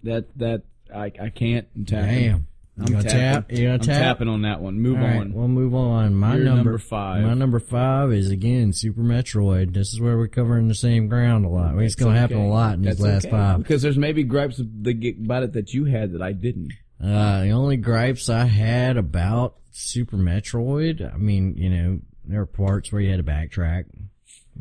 that 0.04 0.26
that 0.38 0.64
I 0.94 1.12
I 1.22 1.30
can't. 1.30 1.68
I'm. 1.76 1.84
Damn. 1.86 2.48
You 2.78 2.84
I'm 2.86 2.92
gonna 2.94 3.04
tapping. 3.04 3.58
tap? 3.58 3.60
You 3.60 3.72
I'm 3.72 3.80
tap? 3.80 4.02
tapping 4.02 4.28
on 4.30 4.42
that 4.44 4.62
one. 4.62 4.80
Move 4.80 4.98
All 4.98 5.04
right, 5.04 5.18
on. 5.18 5.34
we'll 5.34 5.48
move 5.50 5.76
on. 5.76 6.16
My 6.16 6.36
number, 6.36 6.46
number 6.56 6.78
five. 6.78 7.24
My 7.24 7.34
number 7.34 7.60
five 7.60 8.14
is 8.14 8.30
again 8.32 8.72
Super 8.74 9.02
Metroid. 9.02 9.74
This 9.74 9.94
is 9.94 10.00
where 10.00 10.18
we're 10.18 10.28
covering 10.30 10.68
the 10.70 10.76
same 10.76 11.08
ground 11.08 11.46
a 11.46 11.50
lot. 11.50 11.78
It's 11.80 11.96
gonna 11.96 12.18
happen 12.18 12.38
a 12.38 12.48
lot 12.48 12.76
in 12.76 12.84
That's 12.84 12.98
these 12.98 13.06
last 13.06 13.26
okay. 13.26 13.32
five. 13.32 13.58
because 13.60 13.82
there's 13.82 13.98
maybe 13.98 14.24
gripes 14.24 14.60
about 14.60 15.44
it 15.44 15.54
that 15.54 15.74
you 15.74 15.86
had 15.86 16.14
that 16.14 16.22
I 16.22 16.32
didn't. 16.32 16.72
Uh, 17.04 17.42
the 17.42 17.50
only 17.50 17.78
gripes 17.78 18.30
I 18.30 18.46
had 18.46 18.96
about 18.96 19.56
Super 19.72 20.18
Metroid, 20.18 21.14
I 21.14 21.18
mean, 21.18 21.56
you 21.58 21.70
know, 21.70 22.00
there 22.26 22.42
are 22.42 22.46
parts 22.46 22.92
where 22.92 23.02
you 23.02 23.10
had 23.10 23.18
to 23.18 23.30
backtrack, 23.32 23.86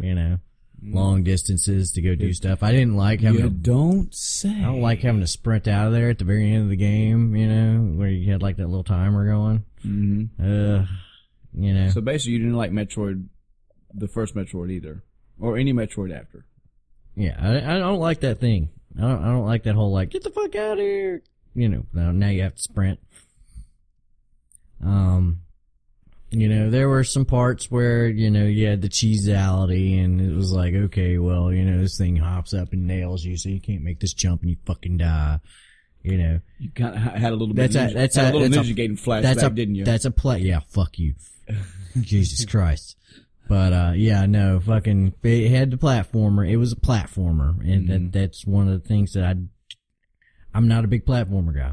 you 0.01 0.15
know, 0.15 0.39
long 0.83 1.23
distances 1.23 1.93
to 1.93 2.01
go 2.03 2.15
do 2.15 2.33
stuff. 2.33 2.63
I 2.63 2.73
didn't 2.73 2.97
like 2.97 3.21
having 3.21 3.43
to, 3.43 3.51
don't 3.51 4.15
say. 4.15 4.49
I 4.51 4.63
don't 4.63 4.81
like 4.81 5.01
having 5.01 5.21
to 5.21 5.27
sprint 5.27 5.69
out 5.69 5.89
of 5.89 5.93
there 5.93 6.09
at 6.11 6.19
the 6.19 6.25
very 6.25 6.51
end 6.53 6.65
of 6.65 6.69
the 6.71 6.77
game, 6.77 7.37
you 7.37 7.47
know, 7.49 7.81
where 7.99 8.09
you 8.09 8.33
had 8.33 8.43
like 8.43 8.57
that 8.57 8.67
little 8.69 8.85
timer 8.85 9.27
going. 9.31 9.65
hmm 9.83 10.25
Uh, 10.43 10.87
you 11.53 11.75
know, 11.75 11.91
So 11.91 12.01
basically, 12.01 12.33
you 12.35 12.39
didn't 12.39 12.57
like 12.57 12.71
Metroid, 12.71 13.27
the 13.93 14.09
first 14.09 14.35
Metroid 14.35 14.71
either, 14.71 15.03
or 15.39 15.57
any 15.57 15.73
Metroid 15.73 16.17
after. 16.19 16.47
yeah, 17.17 17.37
I, 17.39 17.77
I 17.77 17.79
don't 17.79 17.99
like 17.99 18.21
that 18.21 18.39
thing. 18.41 18.71
I 18.97 19.03
don't, 19.03 19.23
I 19.23 19.27
don't 19.27 19.47
like 19.47 19.65
that 19.65 19.75
whole 19.75 19.93
like, 19.93 20.11
get 20.11 20.23
the 20.25 20.31
fuck 20.31 20.55
out 20.57 20.73
of 20.79 20.85
here. 20.85 21.23
You 21.55 21.69
know, 21.69 21.87
now, 21.93 22.13
now 22.13 22.29
you 22.29 22.43
have 22.43 22.55
to 22.55 22.63
sprint. 22.63 23.01
Um, 24.83 25.41
you 26.31 26.49
know, 26.49 26.71
there 26.71 26.89
were 26.89 27.03
some 27.05 27.25
parts 27.25 27.71
where, 27.71 28.07
you 28.07 28.31
know, 28.31 28.45
you 28.45 28.67
had 28.67 28.83
the 28.83 28.89
cheesality 28.89 30.03
and 30.05 30.21
it 30.21 30.35
was 30.35 30.53
like, 30.53 30.75
okay, 30.75 31.19
well, 31.19 31.53
you 31.53 31.65
know, 31.65 31.81
this 31.81 31.99
thing 31.99 32.17
hops 32.17 32.55
up 32.55 32.73
and 32.73 32.87
nails 32.87 33.25
you, 33.25 33.37
so 33.37 33.49
you 33.49 33.61
can't 33.61 33.83
make 33.83 34.01
this 34.01 34.13
jump 34.15 34.43
and 34.43 34.51
you 34.51 34.57
fucking 34.65 34.99
die. 34.99 35.41
You 36.03 36.17
know, 36.19 36.41
You 36.59 36.71
kind 36.71 36.95
of 36.95 37.01
had 37.03 37.33
a 37.33 37.37
little 37.37 37.53
That's 37.55 37.75
bit. 37.75 37.81
a- 37.83 37.85
of 37.87 37.91
ninja, 37.91 37.95
that's 37.95 38.17
a- 38.17 38.23
a 38.23 38.25
little 38.33 38.41
that's 38.49 38.57
a- 38.57 38.73
Ninja 38.73 38.77
Gaiden 38.77 39.01
flashback, 39.01 39.23
that's 39.23 39.43
a, 39.43 39.51
didn't 39.51 39.75
you? 39.75 39.85
that's 39.85 40.05
a 40.07 40.11
play. 40.11 40.39
Yeah, 40.41 40.61
fuck 40.71 40.99
you. 40.99 41.15
Jesus 42.01 42.45
Christ. 42.45 42.97
But, 43.49 43.73
uh, 43.73 43.93
yeah, 43.97 44.27
no, 44.27 44.61
fucking, 44.61 45.15
it 45.25 45.51
had 45.51 45.73
the 45.73 45.77
platformer. 45.77 46.49
It 46.49 46.57
was 46.57 46.73
a 46.73 46.77
platformer. 46.77 47.59
And 47.61 47.89
Mm-hmm. 47.89 48.05
that, 48.05 48.13
that's 48.13 48.47
one 48.47 48.69
of 48.69 48.81
the 48.81 48.89
things 48.89 49.15
that 49.15 49.25
I, 49.25 49.35
I'm 50.55 50.69
not 50.69 50.85
a 50.85 50.89
big 50.89 51.05
platformer 51.05 51.55
guy. 51.55 51.73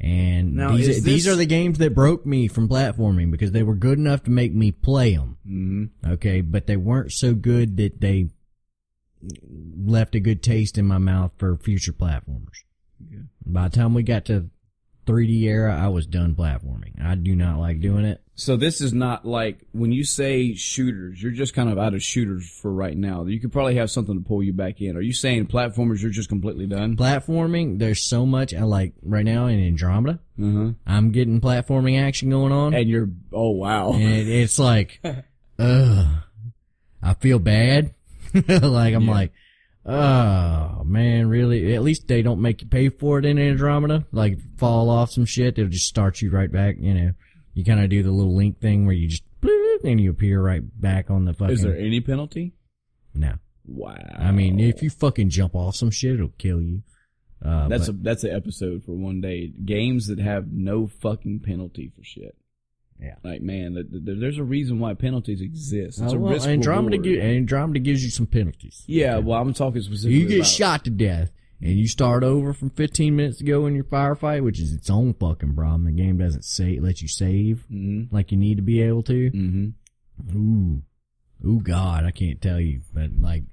And 0.00 0.56
Now, 0.56 0.76
these, 0.76 0.88
is 0.88 1.04
these 1.04 1.26
are 1.28 1.36
the 1.36 1.46
games 1.46 1.78
that 1.78 1.94
broke 1.94 2.26
me 2.26 2.48
from 2.48 2.68
platforming 2.68 3.30
because 3.30 3.52
they 3.52 3.62
were 3.62 3.74
good 3.74 3.98
enough 3.98 4.24
to 4.24 4.30
make 4.30 4.52
me 4.54 4.70
play 4.70 5.16
them. 5.16 5.38
hmm 5.46 5.84
Okay. 6.06 6.40
But 6.40 6.66
they 6.66 6.76
weren't 6.76 7.12
so 7.12 7.34
good 7.34 7.76
that 7.78 8.00
they 8.00 8.30
left 9.76 10.14
a 10.14 10.20
good 10.20 10.42
taste 10.42 10.76
in 10.76 10.86
my 10.86 10.98
mouth 10.98 11.32
for 11.38 11.56
future 11.56 11.92
platformers. 11.92 12.64
By 13.46 13.68
the 13.68 13.76
time 13.76 13.94
we 13.94 14.02
got 14.02 14.24
to 14.26 14.50
3D 15.06 15.42
era, 15.42 15.78
I 15.78 15.88
was 15.88 16.06
done 16.06 16.34
platforming. 16.34 17.02
I 17.02 17.14
do 17.14 17.34
not 17.36 17.58
like 17.58 17.80
doing 17.80 18.04
it. 18.04 18.20
So 18.36 18.56
this 18.56 18.80
is 18.80 18.92
not 18.92 19.24
like 19.24 19.60
when 19.72 19.92
you 19.92 20.02
say 20.04 20.54
shooters, 20.54 21.22
you're 21.22 21.30
just 21.32 21.54
kind 21.54 21.68
of 21.68 21.78
out 21.78 21.94
of 21.94 22.02
shooters 22.02 22.48
for 22.50 22.72
right 22.72 22.96
now. 22.96 23.24
You 23.26 23.38
could 23.40 23.52
probably 23.52 23.76
have 23.76 23.90
something 23.90 24.18
to 24.20 24.26
pull 24.26 24.42
you 24.42 24.52
back 24.52 24.80
in. 24.80 24.96
Are 24.96 25.00
you 25.00 25.12
saying 25.12 25.46
platformers? 25.46 26.02
You're 26.02 26.10
just 26.10 26.28
completely 26.28 26.66
done. 26.66 26.96
Platforming, 26.96 27.78
there's 27.78 28.02
so 28.02 28.26
much. 28.26 28.52
I 28.52 28.62
like 28.62 28.94
right 29.02 29.24
now 29.24 29.46
in 29.46 29.60
Andromeda. 29.64 30.18
Uh-huh. 30.42 30.72
I'm 30.86 31.12
getting 31.12 31.40
platforming 31.40 32.00
action 32.00 32.30
going 32.30 32.50
on, 32.52 32.74
And 32.74 32.88
you're 32.88 33.08
oh 33.32 33.50
wow. 33.50 33.92
and 33.92 34.02
it, 34.02 34.28
it's 34.28 34.58
like, 34.58 35.00
ugh, 35.58 36.06
I 37.02 37.14
feel 37.14 37.38
bad. 37.38 37.94
like 38.48 38.94
I'm 38.94 39.06
like, 39.06 39.32
oh 39.86 40.82
man, 40.84 41.28
really? 41.28 41.74
At 41.74 41.82
least 41.82 42.08
they 42.08 42.22
don't 42.22 42.40
make 42.40 42.62
you 42.62 42.68
pay 42.68 42.88
for 42.88 43.18
it 43.18 43.24
in 43.24 43.38
Andromeda. 43.38 44.06
Like 44.12 44.38
fall 44.58 44.90
off 44.90 45.10
some 45.10 45.24
shit, 45.24 45.56
they'll 45.56 45.68
just 45.68 45.86
start 45.86 46.20
you 46.20 46.30
right 46.30 46.50
back. 46.50 46.76
You 46.78 46.94
know, 46.94 47.10
you 47.54 47.64
kind 47.64 47.80
of 47.80 47.90
do 47.90 48.02
the 48.02 48.10
little 48.10 48.36
link 48.36 48.60
thing 48.60 48.86
where 48.86 48.94
you 48.94 49.08
just 49.08 49.24
and 49.84 50.00
you 50.00 50.10
appear 50.10 50.40
right 50.40 50.62
back 50.80 51.10
on 51.10 51.24
the 51.24 51.34
fucking. 51.34 51.54
Is 51.54 51.62
there 51.62 51.76
any 51.76 52.00
penalty? 52.00 52.54
No. 53.14 53.34
Wow. 53.66 53.96
I 54.18 54.32
mean, 54.32 54.60
if 54.60 54.82
you 54.82 54.90
fucking 54.90 55.30
jump 55.30 55.54
off 55.54 55.76
some 55.76 55.90
shit, 55.90 56.14
it'll 56.14 56.28
kill 56.38 56.60
you. 56.60 56.82
Uh, 57.44 57.68
that's 57.68 57.86
but- 57.86 57.94
a 57.96 57.98
that's 58.02 58.24
an 58.24 58.30
episode 58.34 58.84
for 58.84 58.92
one 58.92 59.20
day. 59.20 59.48
Games 59.64 60.06
that 60.08 60.18
have 60.18 60.50
no 60.50 60.86
fucking 60.86 61.40
penalty 61.40 61.92
for 61.94 62.02
shit. 62.02 62.36
Yeah. 63.00 63.16
Like 63.24 63.42
man, 63.42 63.74
th- 63.74 63.90
th- 63.90 64.18
there's 64.20 64.38
a 64.38 64.44
reason 64.44 64.78
why 64.78 64.94
penalties 64.94 65.40
exist. 65.40 66.00
It's 66.00 66.12
Oh, 66.12 66.16
a 66.16 66.18
well, 66.18 66.32
risk 66.32 66.46
Andromeda, 66.48 66.98
reward. 66.98 67.04
gi- 67.04 67.20
Andromeda 67.20 67.80
gives 67.80 68.04
you 68.04 68.10
some 68.10 68.26
penalties. 68.26 68.82
Yeah, 68.86 69.18
well, 69.18 69.40
I'm 69.40 69.52
talking 69.52 69.82
specifically. 69.82 70.20
You 70.20 70.28
get 70.28 70.46
shot 70.46 70.84
to 70.84 70.90
death 70.90 71.30
and 71.60 71.78
you 71.78 71.88
start 71.88 72.22
over 72.22 72.52
from 72.52 72.70
15 72.70 73.14
minutes 73.16 73.40
ago 73.40 73.66
in 73.66 73.74
your 73.74 73.84
firefight, 73.84 74.42
which 74.42 74.60
is 74.60 74.72
its 74.72 74.88
own 74.90 75.14
fucking 75.14 75.54
problem. 75.54 75.84
The 75.84 75.92
game 75.92 76.18
doesn't 76.18 76.44
say 76.44 76.78
let 76.80 77.02
you 77.02 77.08
save 77.08 77.66
Mhm. 77.70 78.12
like 78.12 78.30
you 78.32 78.38
need 78.38 78.56
to 78.56 78.62
be 78.62 78.80
able 78.80 79.02
to. 79.04 79.30
Mhm. 79.30 79.72
Ooh, 80.34 80.82
ooh, 81.44 81.60
God, 81.60 82.04
I 82.04 82.10
can't 82.10 82.40
tell 82.40 82.60
you, 82.60 82.80
but 82.92 83.10
like 83.20 83.44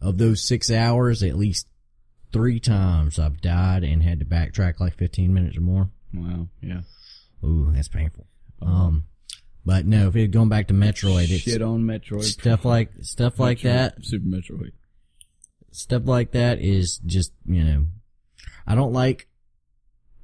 of 0.00 0.18
those 0.18 0.42
six 0.42 0.70
hours, 0.70 1.22
at 1.22 1.36
least 1.36 1.66
three 2.32 2.60
times 2.60 3.18
I've 3.18 3.40
died 3.40 3.84
and 3.84 4.02
had 4.02 4.18
to 4.18 4.24
backtrack 4.24 4.80
like 4.80 4.94
15 4.96 5.32
minutes 5.32 5.56
or 5.56 5.60
more. 5.62 5.90
Wow. 6.12 6.48
Yeah. 6.60 6.82
Ooh, 7.44 7.70
that's 7.72 7.88
painful. 7.88 8.26
Um, 8.60 9.04
but 9.64 9.86
no, 9.86 10.08
if 10.08 10.16
it 10.16 10.28
going 10.30 10.48
back 10.48 10.68
to 10.68 10.74
Metroid, 10.74 11.30
it's 11.30 11.42
Shit 11.42 11.62
on 11.62 11.82
Metroid. 11.84 12.22
stuff 12.24 12.64
like 12.64 12.90
stuff 13.02 13.38
like 13.38 13.60
that. 13.62 14.04
Super 14.04 14.26
Metroid. 14.26 14.72
stuff 15.72 16.02
like 16.06 16.32
that 16.32 16.60
is 16.60 16.98
just 17.06 17.32
you 17.46 17.62
know 17.62 17.86
i 18.66 18.74
don't 18.74 18.92
like 18.92 19.28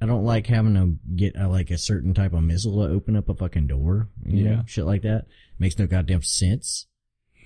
i 0.01 0.05
don't 0.05 0.25
like 0.25 0.47
having 0.47 0.73
to 0.73 0.95
get 1.15 1.35
uh 1.39 1.47
like 1.47 1.69
a 1.71 1.77
certain 1.77 2.13
type 2.13 2.33
of 2.33 2.43
missile 2.43 2.85
to 2.85 2.93
open 2.93 3.15
up 3.15 3.29
a 3.29 3.35
fucking 3.35 3.67
door 3.67 4.09
you 4.25 4.43
Yeah. 4.43 4.55
know 4.55 4.63
shit 4.65 4.85
like 4.85 5.03
that 5.03 5.25
makes 5.59 5.77
no 5.79 5.85
goddamn 5.87 6.23
sense 6.23 6.87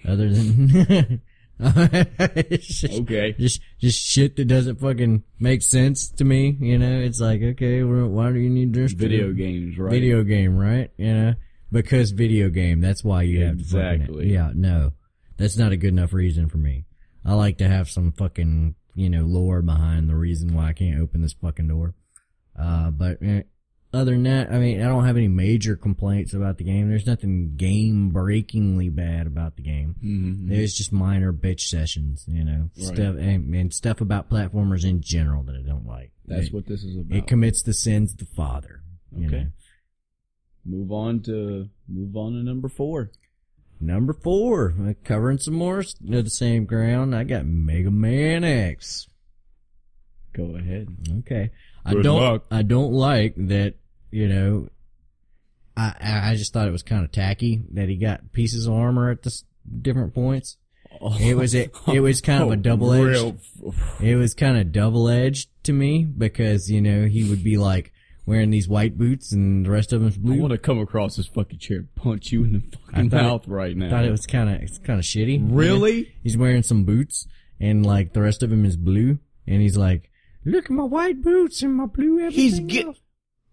other 0.08 0.30
than 0.34 1.22
just, 1.62 2.86
Okay. 3.02 3.34
just 3.38 3.62
just 3.80 4.00
shit 4.02 4.36
that 4.38 4.46
doesn't 4.46 4.80
fucking 4.80 5.24
make 5.40 5.62
sense 5.62 6.10
to 6.12 6.24
me 6.24 6.58
you 6.60 6.78
know 6.78 7.00
it's 7.00 7.20
like 7.20 7.42
okay 7.42 7.84
well, 7.84 8.08
why 8.08 8.32
do 8.32 8.40
you 8.40 8.50
need 8.50 8.74
this 8.74 8.92
to- 8.94 8.98
Video 8.98 9.34
games, 9.34 9.78
right? 9.78 9.92
video 9.92 10.24
game 10.24 10.56
right 10.58 10.90
you 10.98 11.14
know 11.14 11.34
because 11.72 12.12
video 12.12 12.50
game 12.50 12.80
that's 12.82 13.04
why 13.04 13.24
you 13.24 13.44
have 13.44 13.58
to 13.58 13.64
fucking- 13.66 14.02
Exactly. 14.02 14.32
yeah 14.34 14.52
no 14.56 14.94
that's 15.38 15.58
not 15.58 15.72
a 15.72 15.78
good 15.78 15.90
enough 15.90 16.14
reason 16.14 16.48
for 16.50 16.58
me 16.58 16.86
I 17.26 17.34
like 17.34 17.58
to 17.58 17.68
have 17.68 17.90
some 17.90 18.14
fucking, 18.14 18.76
you 18.96 19.10
know, 19.10 19.24
lore 19.24 19.62
behind 19.62 20.10
the 20.10 20.16
reason 20.16 20.54
why 20.56 20.70
I 20.70 20.74
can't 20.74 21.02
open 21.02 21.22
this 21.22 21.34
fucking 21.34 21.68
door. 21.68 21.94
Uh, 22.58 22.92
but 22.92 23.18
eh, 23.22 23.42
other 23.92 24.12
than 24.12 24.24
that, 24.24 24.52
I 24.52 24.60
mean, 24.60 24.82
I 24.82 24.86
don't 24.88 25.06
have 25.06 25.18
any 25.18 25.28
major 25.28 25.76
complaints 25.76 26.34
about 26.34 26.58
the 26.58 26.64
game. 26.64 26.90
There's 26.90 27.08
nothing 27.08 27.56
game 27.58 28.10
breakingly 28.10 28.90
bad 28.90 29.26
about 29.28 29.56
the 29.56 29.64
game. 29.64 29.96
Mhm. 30.04 30.48
There's 30.50 30.74
just 30.76 30.92
minor 30.94 31.34
bitch 31.34 31.62
sessions, 31.62 32.26
you 32.28 32.44
know, 32.44 32.70
Right. 32.78 32.86
stuff 32.86 33.16
and, 33.18 33.56
and 33.56 33.74
stuff 33.74 34.00
about 34.02 34.30
platformers 34.30 34.84
in 34.88 35.02
general 35.02 35.42
that 35.44 35.56
I 35.56 35.62
don't 35.68 35.88
like. 35.88 36.12
That's 36.28 36.48
it, 36.48 36.54
what 36.54 36.68
this 36.68 36.84
is 36.84 36.98
about. 36.98 37.18
it 37.18 37.26
commits 37.28 37.64
the 37.64 37.74
sins 37.74 38.12
of 38.12 38.20
the 38.20 38.26
father. 38.26 38.82
You 39.16 39.28
Okay. 39.28 39.44
know? 39.44 39.50
move 40.66 40.92
on 40.92 41.20
to 41.22 41.68
move 41.88 42.16
on 42.16 42.34
to 42.34 42.44
number 42.44 42.68
four. 42.70 43.10
Number 43.82 44.14
four, 44.14 44.76
uh, 44.80 44.94
covering 45.04 45.40
some 45.40 45.54
more 45.56 45.80
s- 45.80 45.96
of 46.02 46.26
the 46.26 46.30
same 46.30 46.66
ground. 46.66 47.16
I 47.16 47.24
got 47.24 47.46
Mega 47.48 47.90
Man 47.90 48.44
X. 48.44 49.08
Go 50.34 50.56
ahead. 50.58 50.90
Okay. 51.20 51.50
I 51.86 51.94
don't, 51.96 52.22
luck. 52.22 52.46
I 52.52 52.62
don't 52.62 52.92
like 52.92 53.34
that, 53.38 53.76
you 54.12 54.28
know, 54.28 54.70
I, 55.78 55.94
I 56.02 56.30
I 56.32 56.36
just 56.36 56.54
thought 56.54 56.68
it 56.68 56.72
was 56.72 56.84
kind 56.84 57.04
of 57.06 57.12
tacky 57.12 57.62
that 57.74 57.90
he 57.90 57.96
got 57.98 58.32
pieces 58.32 58.68
of 58.68 58.74
armor 58.74 59.10
at 59.12 59.24
the 59.24 59.42
different 59.82 60.14
points. 60.14 60.58
Oh. 61.02 61.16
It 61.20 61.36
was 61.36 61.54
a, 61.56 61.70
it 61.94 62.00
was 62.00 62.20
kind 62.30 62.42
of 62.44 62.50
a 62.50 62.54
oh, 62.54 62.56
double 62.56 62.92
edged, 62.94 63.38
it 64.02 64.16
was 64.16 64.34
kind 64.34 64.58
of 64.58 64.72
double 64.72 65.08
edged 65.08 65.50
to 65.64 65.72
me 65.74 66.04
because, 66.04 66.70
you 66.72 66.82
know, 66.82 67.06
he 67.06 67.24
would 67.30 67.44
be 67.44 67.58
like 67.58 67.94
wearing 68.26 68.50
these 68.50 68.68
white 68.68 68.98
boots 68.98 69.32
and 69.32 69.66
the 69.66 69.70
rest 69.70 69.94
of 69.94 70.02
them's 70.02 70.16
I 70.18 70.20
blue. 70.20 70.40
want 70.42 70.52
to 70.52 70.58
come 70.58 70.80
across 70.80 71.16
this 71.16 71.28
fucking 71.28 71.60
chair, 71.60 71.78
and 71.78 71.96
punch 71.96 72.32
you 72.32 72.44
in 72.44 72.54
the 72.54 72.78
fucking 72.88 73.10
thought 73.12 73.20
it- 73.20 73.24
mouth 73.24 73.48
right 73.48 73.78
now. 73.78 73.90
thought 73.92 74.06
it 74.06 74.12
was 74.12 74.26
kind 74.26 74.50
of, 74.50 74.62
it's 74.62 74.80
kind 74.80 75.00
of 75.00 75.06
shitty. 75.06 75.40
really. 75.50 76.12
He's 76.24 76.38
wearing 76.38 76.64
some 76.64 76.84
boots 76.86 77.28
and 77.60 77.86
like 77.86 78.14
the 78.14 78.22
rest 78.22 78.42
of 78.42 78.52
him 78.52 78.66
is 78.66 78.76
blue 78.76 79.20
and 79.48 79.62
he's 79.62 79.78
like, 79.78 80.10
look 80.44 80.66
at 80.66 80.72
my 80.72 80.84
white 80.84 81.22
boots 81.22 81.62
and 81.62 81.76
my 81.76 81.86
blue 81.86 82.20
everything. 82.20 82.34
He's 82.42 82.60
get- 82.62 82.86
else." 82.88 83.00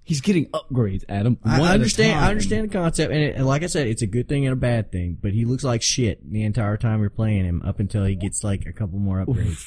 He's 0.07 0.21
getting 0.21 0.47
upgrades, 0.51 1.05
Adam. 1.09 1.37
I 1.45 1.59
one 1.59 1.69
at 1.69 1.71
a 1.73 1.75
understand. 1.75 2.21
I 2.25 2.31
understand 2.31 2.71
the 2.71 2.73
concept, 2.73 3.13
and, 3.13 3.21
it, 3.21 3.35
and 3.35 3.45
like 3.45 3.65
I 3.65 3.67
said, 3.67 3.89
it's 3.89 4.03
a 4.03 4.07
good 4.07 4.29
thing 4.29 4.47
and 4.47 4.53
a 4.53 4.57
bad 4.57 4.93
thing. 4.93 5.19
But 5.21 5.33
he 5.33 5.45
looks 5.45 5.65
like 5.65 5.83
shit 5.83 6.21
the 6.31 6.45
entire 6.45 6.77
time 6.77 7.01
you're 7.01 7.11
playing 7.11 7.45
him, 7.45 7.61
up 7.65 7.81
until 7.81 8.05
he 8.05 8.15
gets 8.15 8.45
like 8.45 8.67
a 8.67 8.73
couple 8.73 9.01
more 9.01 9.27
upgrades. 9.27 9.67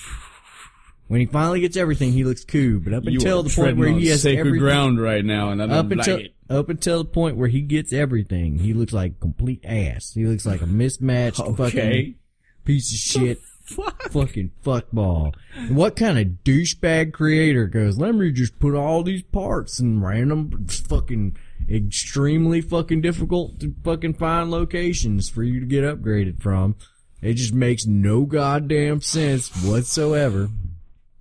when 1.10 1.20
he 1.20 1.26
finally 1.26 1.60
gets 1.60 1.76
everything, 1.76 2.14
he 2.14 2.24
looks 2.24 2.46
cool. 2.46 2.80
But 2.80 2.94
up 2.94 3.04
You 3.04 3.16
until 3.16 3.44
the 3.44 3.50
point 3.50 3.76
where 3.76 3.90
he 3.90 4.08
has 4.08 4.22
sacred 4.22 4.40
everything, 4.40 4.60
ground 4.62 5.02
right 5.02 5.26
now, 5.26 5.50
and 5.50 5.62
I 5.62 5.68
don't 5.68 5.76
up 5.76 5.90
like 5.90 5.98
until 5.98 6.18
it. 6.20 6.36
up 6.50 6.70
until 6.70 7.00
the 7.00 7.10
point 7.10 7.36
where 7.36 7.50
he 7.50 7.60
gets 7.60 7.92
everything, 7.92 8.60
he 8.60 8.74
looks 8.74 8.94
like 8.94 9.20
complete 9.20 9.66
ass. 9.66 10.14
He 10.14 10.26
looks 10.26 10.46
like 10.46 10.62
a 10.62 10.68
mismatched 10.68 11.42
fucking 11.58 12.16
piece 12.64 12.94
of 12.94 12.98
shit. 12.98 13.40
Fuck. 13.70 14.12
fucking 14.12 14.52
fuckball. 14.64 15.34
What 15.70 15.96
kind 15.96 16.18
of 16.18 16.44
douchebag 16.44 17.14
creator 17.14 17.68
goes, 17.68 17.98
let 17.98 18.16
me 18.16 18.32
just 18.32 18.60
put 18.60 18.76
all 18.76 19.04
these 19.04 19.24
parts 19.24 19.80
in 19.80 20.02
random 20.02 20.68
fucking 20.68 21.38
extremely 21.70 22.62
fucking 22.62 23.02
difficult 23.02 23.60
to 23.60 23.76
fucking 23.84 24.16
find 24.16 24.50
locations 24.50 25.30
for 25.30 25.44
you 25.44 25.60
to 25.60 25.66
get 25.66 25.84
upgraded 25.84 26.42
from. 26.42 26.76
It 27.22 27.34
just 27.34 27.54
makes 27.54 27.86
no 27.86 28.26
goddamn 28.26 29.02
sense 29.02 29.50
whatsoever. 29.64 30.50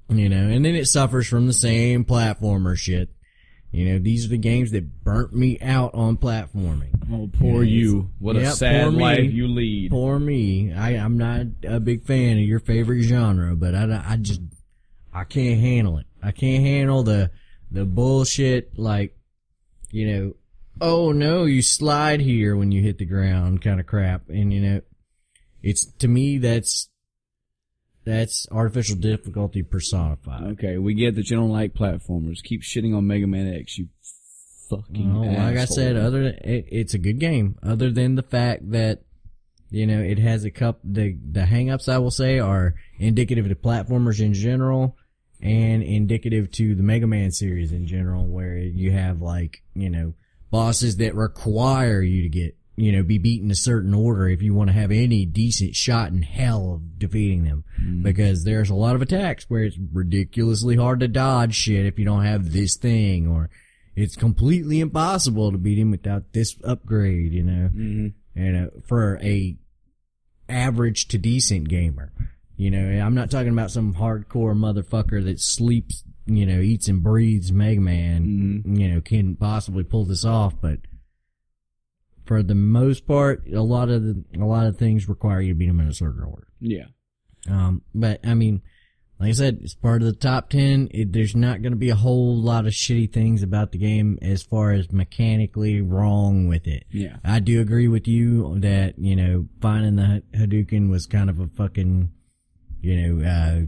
You 0.08 0.28
know, 0.30 0.48
and 0.48 0.64
then 0.64 0.74
it 0.74 0.86
suffers 0.86 1.28
from 1.28 1.46
the 1.46 1.52
same 1.52 2.04
platformer 2.04 2.76
shit. 2.76 3.10
You 3.70 3.85
know, 3.85 3.99
these 3.99 4.24
are 4.24 4.28
the 4.28 4.39
games 4.39 4.70
that 4.70 5.05
burnt 5.05 5.35
me 5.35 5.59
out 5.61 5.95
on 5.95 6.16
platforming. 6.16 6.89
Oh, 7.12 7.28
poor 7.39 7.62
Yeah, 7.62 7.81
you. 7.81 8.11
What 8.19 8.36
a 8.36 8.40
Yep, 8.40 8.55
sad 8.55 8.95
life 8.95 9.31
you 9.31 9.47
lead. 9.47 9.90
For 9.90 10.19
me, 10.19 10.73
I, 10.73 10.93
I'm 10.93 11.19
not 11.19 11.47
a 11.65 11.78
big 11.78 12.05
fan 12.05 12.39
of 12.39 12.45
your 12.45 12.61
favorite 12.61 13.03
genre, 13.03 13.55
but 13.55 13.74
I, 13.74 14.03
I 14.07 14.16
just, 14.16 14.40
I 15.12 15.24
can't 15.24 15.61
handle 15.61 15.99
it. 15.99 16.07
I 16.23 16.32
can't 16.32 16.65
handle 16.65 17.03
the, 17.03 17.31
the 17.70 17.85
bullshit 17.85 18.78
like, 18.78 19.15
you 19.90 20.12
know, 20.12 20.35
oh 20.81 21.12
no, 21.12 21.45
you 21.45 21.61
slide 21.61 22.20
here 22.20 22.57
when 22.57 22.73
you 22.73 22.81
hit 22.82 22.97
the 22.99 23.05
ground 23.05 23.61
kind 23.61 23.81
of 23.81 23.86
crap. 23.86 24.28
And 24.31 24.53
you 24.53 24.61
know, 24.61 24.81
it's, 25.62 25.85
to 25.99 26.09
me, 26.09 26.39
that's, 26.39 26.89
that's 28.09 28.47
artificial 28.51 28.97
difficulty 28.97 29.62
personified. 29.62 30.43
Okay, 30.52 30.78
we 30.78 30.94
get 30.94 31.14
that 31.16 31.28
you 31.30 31.36
don't 31.36 31.51
like 31.51 31.74
platformers. 31.74 32.43
Keep 32.43 32.62
shitting 32.62 32.97
on 32.97 33.06
Mega 33.06 33.26
Man 33.26 33.52
X, 33.52 33.76
you 33.76 33.89
fucking 34.70 35.20
Well, 35.20 35.30
like 35.30 35.59
I 35.59 35.66
said, 35.66 35.97
other 35.97 36.24
than, 36.24 36.35
it, 36.36 36.66
it's 36.70 36.94
a 36.94 36.98
good 36.98 37.18
game. 37.18 37.59
Other 37.62 37.90
than 37.90 38.14
the 38.14 38.22
fact 38.22 38.70
that 38.70 39.02
you 39.70 39.86
know 39.86 40.01
it 40.01 40.18
has 40.18 40.44
a 40.44 40.51
cup. 40.51 40.80
The 40.82 41.18
the 41.30 41.43
hangups 41.43 41.89
I 41.89 41.98
will 41.98 42.10
say 42.10 42.39
are 42.39 42.74
indicative 42.98 43.47
to 43.48 43.55
platformers 43.55 44.20
in 44.20 44.32
general, 44.32 44.97
and 45.43 45.82
indicative 45.82 46.51
to 46.52 46.74
the 46.74 46.82
Mega 46.82 47.06
Man 47.06 47.30
series 47.30 47.72
in 47.72 47.86
general, 47.86 48.26
where 48.26 48.56
you 48.56 48.90
have 48.93 49.20
like 49.20 49.62
you 49.74 49.90
know 49.90 50.14
bosses 50.51 50.97
that 50.97 51.14
require 51.14 52.01
you 52.01 52.22
to 52.22 52.30
get 52.30 52.56
you 52.78 52.92
know 52.92 53.02
be 53.02 53.18
beaten 53.18 53.50
a 53.50 53.55
certain 53.56 53.92
order 53.92 54.28
if 54.28 54.40
you 54.40 54.55
want 54.55 54.68
to 54.68 54.74
have 54.74 54.90
any 54.92 55.26
decent 55.26 55.74
shot 55.74 56.12
in 56.12 56.22
hell 56.22 56.74
of 56.74 56.98
defeating 56.98 57.44
them. 57.44 57.64
Because 58.02 58.44
there's 58.44 58.70
a 58.70 58.74
lot 58.74 58.94
of 58.94 59.02
attacks 59.02 59.44
where 59.48 59.64
it's 59.64 59.78
ridiculously 59.92 60.76
hard 60.76 61.00
to 61.00 61.09
dodge 61.09 61.55
shit 61.55 61.86
if 61.86 61.98
you 61.98 62.05
don't 62.05 62.24
have 62.24 62.52
this 62.52 62.76
thing 62.76 63.26
or 63.26 63.50
it's 63.96 64.14
completely 64.16 64.78
impossible 64.80 65.50
to 65.50 65.59
beat 65.59 65.78
him 65.78 65.90
without 65.90 66.32
this 66.32 66.56
upgrade, 66.62 67.32
you 67.32 67.42
know. 67.42 67.70
Mhm. 67.74 68.12
You 68.36 68.52
know, 68.52 68.70
for 68.86 69.18
a 69.22 69.56
average 70.48 71.09
to 71.09 71.18
decent 71.18 71.68
gamer. 71.68 72.12
You 72.56 72.70
know, 72.70 72.84
I'm 73.00 73.14
not 73.14 73.30
talking 73.30 73.52
about 73.52 73.70
some 73.70 73.94
hardcore 73.94 74.56
motherfucker 74.56 75.22
that 75.24 75.40
sleeps, 75.40 76.05
you 76.26 76.46
know, 76.46 76.60
eats 76.60 76.88
and 76.88 77.02
breathes 77.02 77.52
Mega 77.52 77.80
Man, 77.80 78.62
Mhm. 78.64 78.78
you 78.78 78.88
know, 78.88 79.00
can 79.00 79.36
possibly 79.36 79.84
pull 79.84 80.05
this 80.05 80.24
off, 80.24 80.60
but 80.60 80.80
for 82.28 82.42
the 82.42 82.55
most 82.55 83.06
part, 83.06 83.48
a 83.48 83.62
lot 83.62 83.88
of 83.88 84.02
the, 84.02 84.22
a 84.36 84.44
lot 84.44 84.66
of 84.66 84.76
things 84.76 85.09
require 85.09 85.40
you 85.40 85.55
to 85.55 85.59
beat 85.59 85.68
them 85.68 85.80
in 85.80 85.88
a 85.88 85.94
certain 85.94 86.22
order. 86.22 86.46
Yeah. 86.60 86.84
Um, 87.48 87.80
but 87.94 88.20
I 88.22 88.34
mean, 88.34 88.60
like 89.18 89.30
I 89.30 89.32
said, 89.32 89.60
it's 89.62 89.74
part 89.74 90.02
of 90.02 90.06
the 90.06 90.14
top 90.14 90.50
10. 90.50 90.90
It, 90.92 91.12
there's 91.14 91.34
not 91.34 91.62
going 91.62 91.72
to 91.72 91.78
be 91.78 91.88
a 91.88 91.96
whole 91.96 92.36
lot 92.36 92.66
of 92.66 92.74
shitty 92.74 93.10
things 93.14 93.42
about 93.42 93.72
the 93.72 93.78
game 93.78 94.18
as 94.20 94.42
far 94.42 94.72
as 94.72 94.92
mechanically 94.92 95.80
wrong 95.80 96.48
with 96.48 96.66
it. 96.66 96.84
Yeah. 96.90 97.16
I 97.24 97.40
do 97.40 97.62
agree 97.62 97.88
with 97.88 98.06
you 98.06 98.59
that, 98.60 98.98
you 98.98 99.16
know, 99.16 99.46
finding 99.62 99.96
the 99.96 100.22
Hadouken 100.36 100.90
was 100.90 101.06
kind 101.06 101.30
of 101.30 101.40
a 101.40 101.46
fucking, 101.46 102.12
you 102.82 103.14
know, 103.14 103.26
uh, 103.26 103.60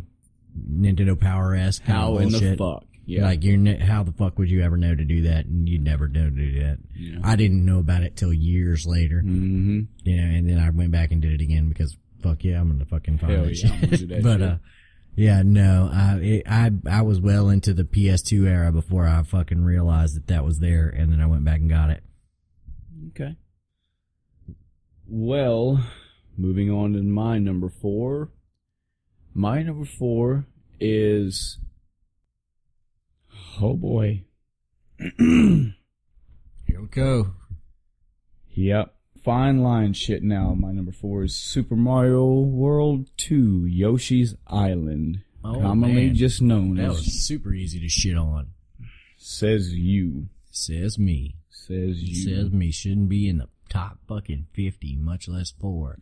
Nintendo 0.70 1.18
Power 1.18 1.56
kind 1.56 1.80
How 1.80 2.16
of 2.16 2.22
in 2.22 2.28
the 2.30 2.56
fuck? 2.58 2.84
Yeah. 3.10 3.22
Like 3.24 3.42
you're, 3.42 3.56
ne- 3.56 3.78
how 3.78 4.02
the 4.04 4.12
fuck 4.12 4.38
would 4.38 4.48
you 4.50 4.62
ever 4.62 4.76
know 4.76 4.94
to 4.94 5.04
do 5.04 5.22
that? 5.22 5.44
And 5.46 5.68
you'd 5.68 5.82
never 5.82 6.06
know 6.06 6.24
to 6.24 6.30
do 6.30 6.60
that. 6.60 6.78
Yeah. 6.94 7.18
I 7.24 7.34
didn't 7.34 7.64
know 7.64 7.78
about 7.80 8.02
it 8.04 8.14
till 8.16 8.32
years 8.32 8.86
later 8.86 9.20
hmm 9.20 9.80
you 10.04 10.16
know, 10.16 10.22
and 10.36 10.48
then 10.48 10.58
I 10.58 10.70
went 10.70 10.92
back 10.92 11.10
and 11.10 11.20
did 11.20 11.32
it 11.32 11.40
again 11.40 11.68
because 11.68 11.96
fuck 12.22 12.44
yeah, 12.44 12.60
I'm 12.60 12.70
gonna 12.70 12.84
fucking 12.84 13.18
find 13.18 13.32
Hell 13.32 13.44
that 13.46 13.56
yeah, 13.62 13.76
shit. 13.80 13.90
do 13.90 14.06
that 14.06 14.22
but 14.28 14.38
shit. 14.38 14.42
uh, 14.48 14.56
yeah, 15.16 15.42
no, 15.44 15.90
I 15.92 16.18
it, 16.22 16.42
I 16.48 16.70
I 16.88 17.02
was 17.02 17.20
well 17.20 17.48
into 17.48 17.74
the 17.74 17.82
PS2 17.84 18.46
era 18.46 18.70
before 18.70 19.06
I 19.08 19.22
fucking 19.24 19.64
realized 19.64 20.14
that 20.16 20.28
that 20.28 20.44
was 20.44 20.60
there, 20.60 20.88
and 20.88 21.12
then 21.12 21.20
I 21.20 21.26
went 21.26 21.44
back 21.44 21.58
and 21.58 21.68
got 21.68 21.90
it. 21.90 22.02
Okay. 23.08 23.34
Well, 25.08 25.84
moving 26.36 26.70
on 26.70 26.92
to 26.92 27.02
my 27.02 27.38
number 27.38 27.68
four. 27.68 28.30
My 29.34 29.62
number 29.62 29.84
four 29.84 30.46
is. 30.78 31.58
Oh 33.60 33.74
boy. 33.74 34.24
Here 35.18 35.74
we 36.80 36.86
go. 36.90 37.32
Yep. 38.50 38.94
Fine 39.24 39.62
line 39.62 39.92
shit 39.92 40.22
now. 40.22 40.54
My 40.54 40.72
number 40.72 40.92
four 40.92 41.24
is 41.24 41.34
Super 41.34 41.76
Mario 41.76 42.24
World 42.26 43.10
2 43.18 43.66
Yoshi's 43.66 44.34
Island. 44.46 45.22
Oh, 45.44 45.60
commonly 45.60 46.06
man. 46.06 46.14
just 46.14 46.40
known 46.42 46.76
That 46.76 46.90
as 46.90 46.96
was 46.96 47.24
super 47.26 47.52
easy 47.52 47.80
to 47.80 47.88
shit 47.88 48.16
on. 48.16 48.48
Says 49.16 49.74
You. 49.74 50.28
Says 50.50 50.98
me. 50.98 51.36
Says 51.50 52.02
You. 52.02 52.14
Says 52.14 52.50
me. 52.52 52.70
Shouldn't 52.70 53.08
be 53.08 53.28
in 53.28 53.38
the 53.38 53.48
top 53.68 53.98
fucking 54.08 54.46
50, 54.54 54.96
much 54.96 55.28
less 55.28 55.50
four. 55.50 55.98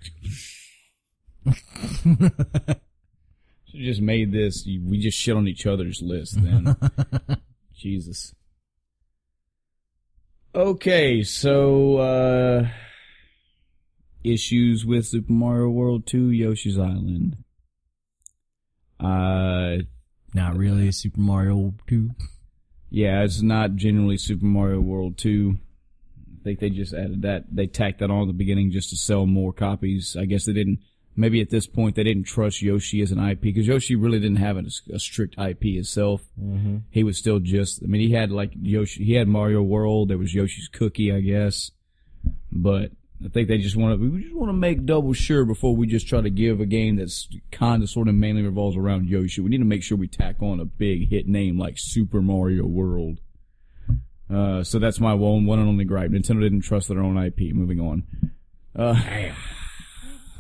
Should've 3.70 3.86
just 3.86 4.01
made 4.01 4.32
this. 4.32 4.65
We 4.66 4.99
just 4.99 5.19
shit 5.19 5.36
on 5.36 5.47
each 5.49 5.66
other's 5.66 6.01
list 6.03 6.43
then. 6.43 6.77
Jesus. 7.74 8.35
Okay, 10.55 11.23
so 11.23 11.97
uh 11.99 12.69
issues 14.24 14.85
with 14.85 15.07
Super 15.07 15.32
Mario 15.32 15.69
World 15.70 16.07
2 16.07 16.31
Yoshi's 16.31 16.78
Island. 16.78 17.36
Uh 18.99 19.78
Not 20.35 20.57
really 20.57 20.90
Super 20.93 21.20
Mario 21.20 21.74
2. 21.86 22.11
yeah, 22.90 23.23
it's 23.23 23.43
not 23.43 23.77
generally 23.77 24.16
Super 24.16 24.47
Mario 24.47 24.81
World 24.81 25.19
2. 25.19 25.57
I 26.40 26.45
think 26.45 26.61
they 26.61 26.70
just 26.70 26.95
added 26.95 27.23
that. 27.23 27.45
They 27.55 27.66
tacked 27.66 27.99
that 28.01 28.11
on 28.11 28.23
at 28.23 28.27
the 28.28 28.32
beginning 28.32 28.70
just 28.70 28.90
to 28.90 28.97
sell 28.97 29.27
more 29.27 29.53
copies. 29.53 30.16
I 30.19 30.24
guess 30.24 30.47
they 30.47 30.53
didn't. 30.53 30.78
Maybe 31.19 31.40
at 31.40 31.51
this 31.51 31.66
point 31.66 31.97
they 31.97 32.05
didn't 32.05 32.24
trust 32.24 32.62
Yoshi 32.62 33.03
as 33.03 33.11
an 33.11 33.19
IP 33.19 33.40
because 33.40 33.66
Yoshi 33.66 33.97
really 33.97 34.20
didn't 34.20 34.36
have 34.36 34.57
a, 34.57 34.65
a 34.95 35.01
strict 35.01 35.35
IP 35.36 35.65
itself. 35.65 36.23
Mm-hmm. 36.40 36.77
He 36.90 37.03
was 37.03 37.19
still 37.19 37.40
just. 37.40 37.82
I 37.82 37.86
mean, 37.86 38.07
he 38.07 38.15
had 38.15 38.31
like 38.31 38.53
Yoshi. 38.55 39.05
He 39.05 39.15
had 39.15 39.27
Mario 39.27 39.61
World. 39.61 40.11
There 40.11 40.16
was 40.16 40.32
Yoshi's 40.32 40.69
Cookie, 40.69 41.12
I 41.12 41.19
guess. 41.19 41.73
But 42.53 42.93
I 43.24 43.31
think 43.31 43.49
they 43.49 43.59
just 43.59 43.74
want 43.74 43.99
to. 43.99 44.11
We 44.11 44.23
just 44.23 44.35
want 44.36 44.51
to 44.51 44.55
make 44.55 44.86
double 44.86 45.12
sure 45.12 45.45
before 45.45 45.74
we 45.74 45.89
just 45.89 46.07
try 46.07 46.20
to 46.20 46.31
give 46.31 46.61
a 46.61 46.66
game 46.66 46.95
that's 46.95 47.28
kind 47.51 47.82
of 47.82 47.90
sort 47.90 48.07
of 48.07 48.15
mainly 48.15 48.43
revolves 48.43 48.77
around 48.77 49.09
Yoshi. 49.09 49.40
We 49.40 49.51
need 49.51 49.59
to 49.59 49.65
make 49.65 49.82
sure 49.82 49.99
we 49.99 50.07
tack 50.07 50.36
on 50.40 50.61
a 50.61 50.65
big 50.65 51.11
hit 51.11 51.27
name 51.27 51.59
like 51.59 51.74
Super 51.78 52.23
Mario 52.23 52.65
World. 52.65 53.19
Uh, 54.32 54.62
so 54.62 54.78
that's 54.78 55.01
my 55.01 55.15
one, 55.15 55.47
one 55.47 55.59
and 55.59 55.69
only 55.69 55.85
gripe. 55.85 56.12
Nintendo 56.12 56.43
didn't 56.43 56.61
trust 56.61 56.86
their 56.86 57.01
own 57.01 57.19
IP. 57.19 57.53
Moving 57.53 57.81
on. 57.81 58.05
Uh, 58.77 58.95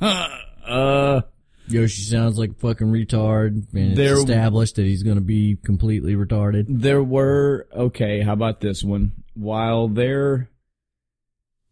uh, 0.68 1.22
Yoshi 1.68 2.02
sounds 2.02 2.38
like 2.38 2.50
a 2.50 2.54
fucking 2.54 2.88
retard, 2.88 3.66
and 3.74 3.98
it's 3.98 4.20
established 4.20 4.76
that 4.76 4.86
he's 4.86 5.02
gonna 5.02 5.20
be 5.20 5.56
completely 5.64 6.14
retarded. 6.14 6.66
there 6.68 7.02
were 7.02 7.66
okay. 7.74 8.20
How 8.22 8.32
about 8.32 8.60
this 8.60 8.82
one? 8.82 9.12
While 9.34 9.88
there, 9.88 10.50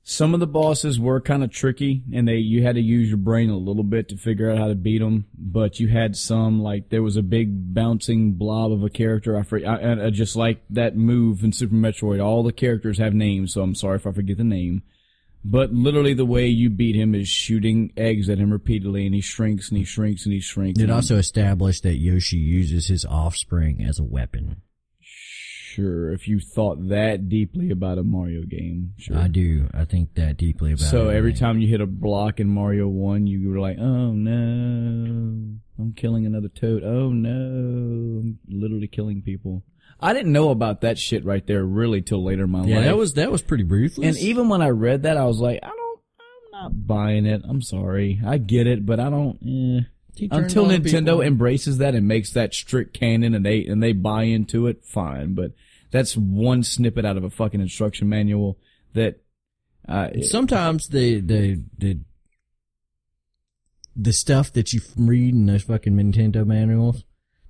some 0.03 0.35
of 0.35 0.41
the 0.41 0.47
bosses 0.47 1.01
were 1.01 1.21
kind 1.21 1.43
of 1.43 1.51
tricky, 1.51 2.03
and 2.13 2.29
they 2.29 2.37
you 2.37 2.63
had 2.63 2.75
to 2.75 2.83
use 2.83 3.09
your 3.09 3.19
brain 3.19 3.49
a 3.49 3.57
little 3.57 3.85
bit 3.85 4.09
to 4.11 4.17
figure 4.17 4.51
out 4.51 4.59
how 4.59 4.69
to 4.69 4.75
beat 4.75 4.99
them. 4.99 5.27
But 5.37 5.81
you 5.81 5.89
had 5.89 6.17
some 6.17 6.61
like 6.61 6.91
there 6.91 7.03
was 7.03 7.17
a 7.17 7.23
big 7.23 7.75
bouncing 7.75 8.33
blob 8.33 8.73
of 8.73 8.83
a 8.83 8.91
character. 8.91 9.37
I 9.37 9.63
I, 9.63 10.07
I, 10.07 10.11
just 10.11 10.37
like 10.37 10.63
that 10.71 10.97
move 10.97 11.43
in 11.43 11.53
Super 11.53 11.75
Metroid. 11.75 12.23
All 12.23 12.43
the 12.43 12.53
characters 12.53 12.99
have 12.99 13.15
names, 13.15 13.55
so 13.55 13.63
I'm 13.63 13.75
sorry 13.75 13.97
if 13.97 14.07
I 14.07 14.13
forget 14.13 14.37
the 14.37 14.45
name. 14.45 14.83
But 15.49 15.73
literally, 15.73 16.13
the 16.13 16.27
way 16.27 16.49
you 16.49 16.71
beat 16.71 16.97
him 16.97 17.15
is 17.15 17.29
shooting 17.29 17.93
eggs 17.97 18.29
at 18.29 18.39
him 18.39 18.51
repeatedly, 18.51 19.07
and 19.07 19.15
he 19.15 19.21
shrinks 19.21 19.69
and 19.69 19.79
he 19.79 19.85
shrinks 19.85 20.25
and 20.25 20.33
he 20.33 20.41
shrinks. 20.41 20.81
It 20.81 20.91
also 20.91 21.17
established 21.17 21.85
that 21.85 21.99
Yoshi 21.99 22.37
uses 22.37 22.89
his 22.89 23.05
offspring 23.05 23.85
as 23.85 24.01
a 24.01 24.05
weapon. 24.05 24.63
Sure, 25.01 26.13
if 26.13 26.27
you 26.27 26.41
thought 26.41 26.89
that 26.89 27.29
deeply 27.29 27.71
about 27.71 27.99
a 27.99 28.03
Mario 28.03 28.43
game, 28.43 28.95
sure. 28.97 29.17
I 29.17 29.29
do. 29.29 29.69
I 29.73 29.85
think 29.85 30.15
that 30.15 30.37
deeply 30.37 30.73
about 30.73 30.87
it. 30.87 30.89
so 30.89 31.11
every 31.11 31.35
time 31.35 31.61
you 31.61 31.69
hit 31.69 31.81
a 31.81 31.87
block 31.87 32.41
in 32.41 32.49
Mario 32.49 32.89
1, 32.89 33.27
you 33.29 33.51
were 33.51 33.61
like, 33.61 33.77
oh 33.79 34.13
no, 34.13 35.59
I'm 35.79 35.93
killing 35.95 36.27
another 36.27 36.49
toad. 36.49 36.83
Oh 36.83 37.11
no, 37.11 37.31
I'm 37.31 38.39
literally 38.49 38.89
killing 38.89 39.23
people. 39.23 39.63
I 40.01 40.13
didn't 40.13 40.33
know 40.33 40.51
about 40.51 40.83
that 40.83 40.99
shit 40.99 41.25
right 41.25 41.47
there 41.47 41.65
really 41.65 42.03
till 42.03 42.23
later 42.23 42.45
in 42.45 42.51
my 42.51 42.65
Yeah, 42.67 42.77
life. 42.77 42.85
that 42.87 42.97
was 42.97 43.15
that 43.15 43.33
was 43.33 43.43
pretty 43.43 43.65
ruthless. 43.65 44.07
and 44.07 44.17
even 44.19 44.49
when 44.49 44.61
I 44.63 44.69
read 44.69 45.05
that, 45.05 45.17
I 45.17 45.25
was 45.25 45.39
like, 45.41 45.61
I 45.63 45.69
don't, 45.69 46.01
I'm 46.21 46.63
not 46.75 46.87
buying 46.87 47.25
it. 47.27 47.43
I'm 47.49 47.63
sorry. 47.63 48.21
I 48.25 48.39
get 48.39 48.67
it, 48.67 48.85
but 48.85 49.01
I 49.01 49.09
don't, 49.11 49.39
eh. 49.43 49.85
Until 50.31 50.65
Nintendo 50.67 51.25
embraces 51.25 51.79
that 51.79 51.95
and 51.95 52.09
makes 52.09 52.33
that 52.33 52.55
strict 52.55 52.95
canon 52.99 53.35
and 53.35 53.45
they 53.45 53.67
and 53.67 53.83
they 53.83 53.93
buy 53.93 54.23
into 54.25 54.67
it, 54.67 54.83
fine. 54.85 55.35
But 55.35 55.53
that's 55.91 56.17
one 56.17 56.63
snippet 56.63 57.05
out 57.05 57.19
of 57.19 57.25
a 57.25 57.29
fucking 57.31 57.61
instruction 57.61 58.09
manual 58.09 58.59
that 58.95 59.21
uh, 59.87 60.09
sometimes 60.23 60.89
the 60.89 61.21
the 61.21 61.63
the 61.77 61.99
the 63.95 64.13
stuff 64.13 64.53
that 64.53 64.73
you 64.73 64.81
read 64.97 65.35
in 65.35 65.47
those 65.47 65.63
fucking 65.65 65.95
Nintendo 65.95 66.47
manuals 66.47 67.05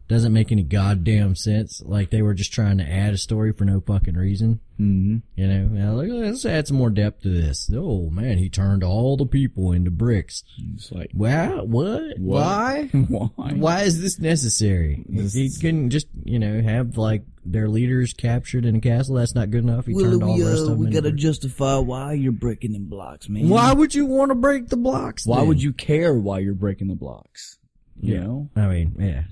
doesn't 0.09 0.33
make 0.33 0.53
any 0.53 0.63
goddamn 0.63 1.35
sense. 1.35 1.83
Like 1.85 2.11
they 2.11 2.23
were 2.23 2.35
just 2.35 2.53
trying 2.53 2.79
to 2.79 2.85
add 2.89 3.13
a 3.15 3.19
story 3.19 3.53
for 3.53 3.65
no 3.65 3.81
fucking 3.81 4.15
reason. 4.15 4.61
mhm. 4.79 5.23
You 5.35 5.47
know, 5.49 5.65
Now, 5.67 5.95
like, 5.95 6.09
let's 6.11 6.45
add 6.47 6.69
some 6.69 6.77
more 6.77 6.91
depth 6.91 7.23
to 7.23 7.29
this. 7.29 7.69
Oh 7.75 8.09
man, 8.11 8.39
he 8.39 8.49
turned 8.49 8.85
all 8.85 9.17
the 9.17 9.27
people 9.27 9.73
into 9.73 9.91
bricks. 9.91 10.45
it's 10.75 10.93
like 10.93 11.11
Wow, 11.15 11.65
what? 11.65 12.19
What? 12.19 12.19
Why? 12.19 12.85
why? 13.09 13.53
Why 13.55 13.81
is 13.83 14.01
this 14.01 14.19
necessary? 14.21 15.05
He 15.13 15.51
couldn't 15.61 15.91
just, 15.91 16.07
you 16.25 16.39
know, 16.39 16.61
have 16.63 16.97
like 16.97 17.23
their 17.45 17.69
leaders 17.69 18.13
captured 18.13 18.65
in 18.65 18.77
a 18.77 18.81
castle. 18.81 19.17
That's 19.17 19.35
not 19.35 19.51
good 19.51 19.65
enough. 19.65 19.87
He 19.87 19.95
turned 19.95 20.23
all 20.23 20.37
the 20.39 20.45
rest 20.45 20.63
of 20.63 20.79
them. 20.79 20.87
into 20.87 21.01
bricks. 21.03 21.23
justify 21.23 21.79
why 21.79 22.13
you're 22.13 22.33
breaking 22.33 22.73
them 22.73 22.87
blocks, 22.87 23.29
man. 23.29 23.49
Why 23.49 23.73
would 23.73 23.95
you 23.95 24.07
want 24.07 24.31
to 24.31 24.35
break 24.37 24.69
the 24.69 24.77
blocks? 24.77 25.27
Why 25.27 25.39
then? 25.39 25.49
would 25.49 25.63
you 25.63 25.73
care 25.73 26.15
why 26.15 26.41
you're 26.41 26.55
breaking 26.55 26.89
the 26.89 26.95
blocks? 26.97 27.59
You 28.01 28.15
Yeah. 28.15 28.21
know. 28.21 28.51
I 28.57 28.67
mean, 28.67 28.95
yeah. 28.99 29.23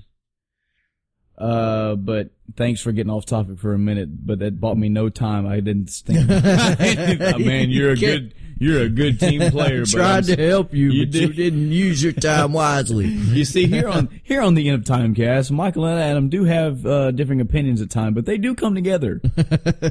Uh, 1.37 1.95
but 1.95 2.29
thanks 2.55 2.81
for 2.81 2.91
getting 2.91 3.11
off 3.11 3.25
topic 3.25 3.59
for 3.59 3.73
a 3.73 3.79
minute. 3.79 4.25
But 4.25 4.39
that 4.39 4.59
bought 4.59 4.77
me 4.77 4.89
no 4.89 5.09
time. 5.09 5.45
I 5.45 5.59
didn't 5.59 5.89
think. 6.05 6.27
man, 7.45 7.69
you're 7.69 7.91
a 7.91 7.95
good, 7.97 8.33
you're 8.57 8.81
a 8.83 8.89
good 8.89 9.19
team 9.19 9.41
player. 9.51 9.85
Tried 9.85 10.25
to 10.25 10.35
help 10.35 10.73
you, 10.73 10.91
You 10.91 11.05
but 11.05 11.13
you 11.15 11.27
did. 11.27 11.35
didn't 11.35 11.71
use 11.71 12.01
your 12.03 12.13
time 12.13 12.53
wisely. 12.53 13.07
You 13.07 13.45
see, 13.45 13.67
here 13.67 13.87
on 13.87 14.09
here 14.23 14.41
on 14.41 14.53
the 14.55 14.67
End 14.69 14.79
of 14.79 14.85
Time 14.85 15.13
cast, 15.15 15.51
Michael 15.51 15.85
and 15.85 15.99
Adam 15.99 16.29
do 16.29 16.43
have 16.45 16.85
uh, 16.85 17.11
differing 17.11 17.41
opinions 17.41 17.81
at 17.81 17.89
times, 17.89 18.15
but 18.15 18.25
they 18.25 18.37
do 18.37 18.55
come 18.55 18.75
together. 18.75 19.21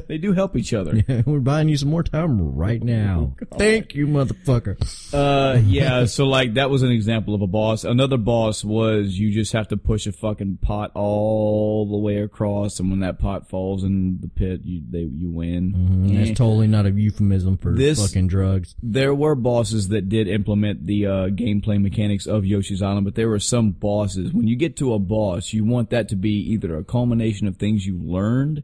they 0.07 0.17
do 0.17 0.31
help 0.33 0.55
each 0.55 0.73
other. 0.73 1.03
We're 1.25 1.39
buying 1.39 1.69
you 1.69 1.77
some 1.77 1.89
more 1.89 2.03
time 2.03 2.55
right 2.55 2.81
now. 2.81 3.33
Thank 3.57 3.93
you, 3.95 4.07
motherfucker. 4.07 4.75
Uh, 5.13 5.59
yeah. 5.59 6.05
So 6.05 6.25
like 6.25 6.55
that 6.55 6.69
was 6.69 6.83
an 6.83 6.91
example 6.91 7.35
of 7.35 7.41
a 7.41 7.47
boss. 7.47 7.83
Another 7.83 8.17
boss 8.17 8.63
was 8.63 9.17
you 9.17 9.31
just 9.31 9.53
have 9.53 9.67
to 9.69 9.77
push 9.77 10.07
a 10.07 10.11
fucking 10.11 10.57
pot 10.61 10.91
all 10.95 11.85
the 11.89 11.97
way 11.97 12.17
across, 12.21 12.79
and 12.79 12.89
when 12.89 12.99
that 13.01 13.19
pot 13.19 13.47
falls 13.49 13.83
in 13.83 14.19
the 14.21 14.27
pit, 14.27 14.61
you 14.63 14.81
they 14.89 14.99
you 14.99 15.29
win. 15.29 16.09
Eh. 16.11 16.25
That's 16.25 16.37
totally 16.37 16.67
not 16.67 16.85
a 16.85 16.91
euphemism 16.91 17.57
for 17.57 17.73
This- 17.73 18.01
fucking 18.05 18.27
drugs. 18.27 18.54
There 18.81 19.13
were 19.15 19.35
bosses 19.35 19.89
that 19.89 20.09
did 20.09 20.27
implement 20.27 20.85
the 20.85 21.05
uh, 21.05 21.11
gameplay 21.29 21.81
mechanics 21.81 22.25
of 22.25 22.45
Yoshi's 22.45 22.81
Island, 22.81 23.05
but 23.05 23.15
there 23.15 23.29
were 23.29 23.39
some 23.39 23.71
bosses. 23.71 24.33
When 24.33 24.47
you 24.47 24.55
get 24.55 24.77
to 24.77 24.93
a 24.93 24.99
boss, 24.99 25.53
you 25.53 25.65
want 25.65 25.89
that 25.89 26.09
to 26.09 26.15
be 26.15 26.33
either 26.53 26.77
a 26.77 26.83
culmination 26.83 27.47
of 27.47 27.57
things 27.57 27.85
you 27.85 27.97
learned, 27.97 28.63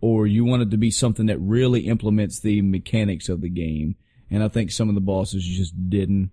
or 0.00 0.26
you 0.26 0.44
want 0.44 0.62
it 0.62 0.70
to 0.70 0.76
be 0.76 0.90
something 0.90 1.26
that 1.26 1.38
really 1.38 1.82
implements 1.82 2.40
the 2.40 2.62
mechanics 2.62 3.28
of 3.28 3.40
the 3.40 3.48
game. 3.48 3.96
And 4.30 4.42
I 4.42 4.48
think 4.48 4.70
some 4.70 4.88
of 4.88 4.94
the 4.94 5.00
bosses 5.00 5.44
just 5.44 5.90
didn't. 5.90 6.30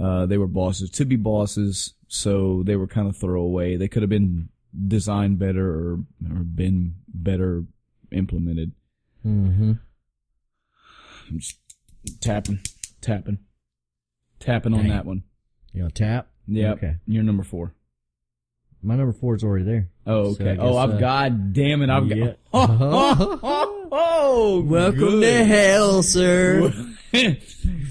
Uh, 0.00 0.26
they 0.26 0.38
were 0.38 0.46
bosses 0.46 0.90
to 0.90 1.04
be 1.04 1.16
bosses, 1.16 1.94
so 2.08 2.62
they 2.64 2.76
were 2.76 2.86
kind 2.86 3.08
of 3.08 3.16
throwaway. 3.16 3.76
They 3.76 3.88
could 3.88 4.02
have 4.02 4.10
been 4.10 4.48
designed 4.88 5.38
better 5.38 5.68
or, 5.68 5.92
or 6.30 6.42
been 6.44 6.96
better 7.08 7.64
implemented. 8.10 8.72
Mm-hmm. 9.26 9.72
I'm 11.30 11.38
just 11.38 11.58
tapping, 12.20 12.60
tapping, 13.00 13.38
tapping 14.40 14.74
on 14.74 14.80
Dang. 14.80 14.90
that 14.90 15.04
one. 15.04 15.22
You 15.72 15.82
know, 15.82 15.88
tap. 15.88 16.28
Yeah. 16.46 16.72
Okay. 16.72 16.96
You're 17.06 17.22
number 17.22 17.42
four. 17.42 17.74
My 18.82 18.96
number 18.96 19.12
four 19.12 19.36
is 19.36 19.44
already 19.44 19.64
there. 19.64 19.88
Oh, 20.06 20.34
So 20.34 20.44
okay. 20.44 20.60
Oh, 20.60 20.76
I've 20.76 20.90
uh, 20.90 20.98
God 20.98 21.52
damn 21.52 21.82
it. 21.82 21.90
I've 21.90 22.06
yeah. 22.08 22.26
got. 22.26 22.38
Oh, 22.54 23.38
oh, 23.42 23.88
oh, 23.92 24.60
Welcome 24.66 25.20
to 25.20 25.44
hell, 25.44 26.02
sir. 26.02 26.72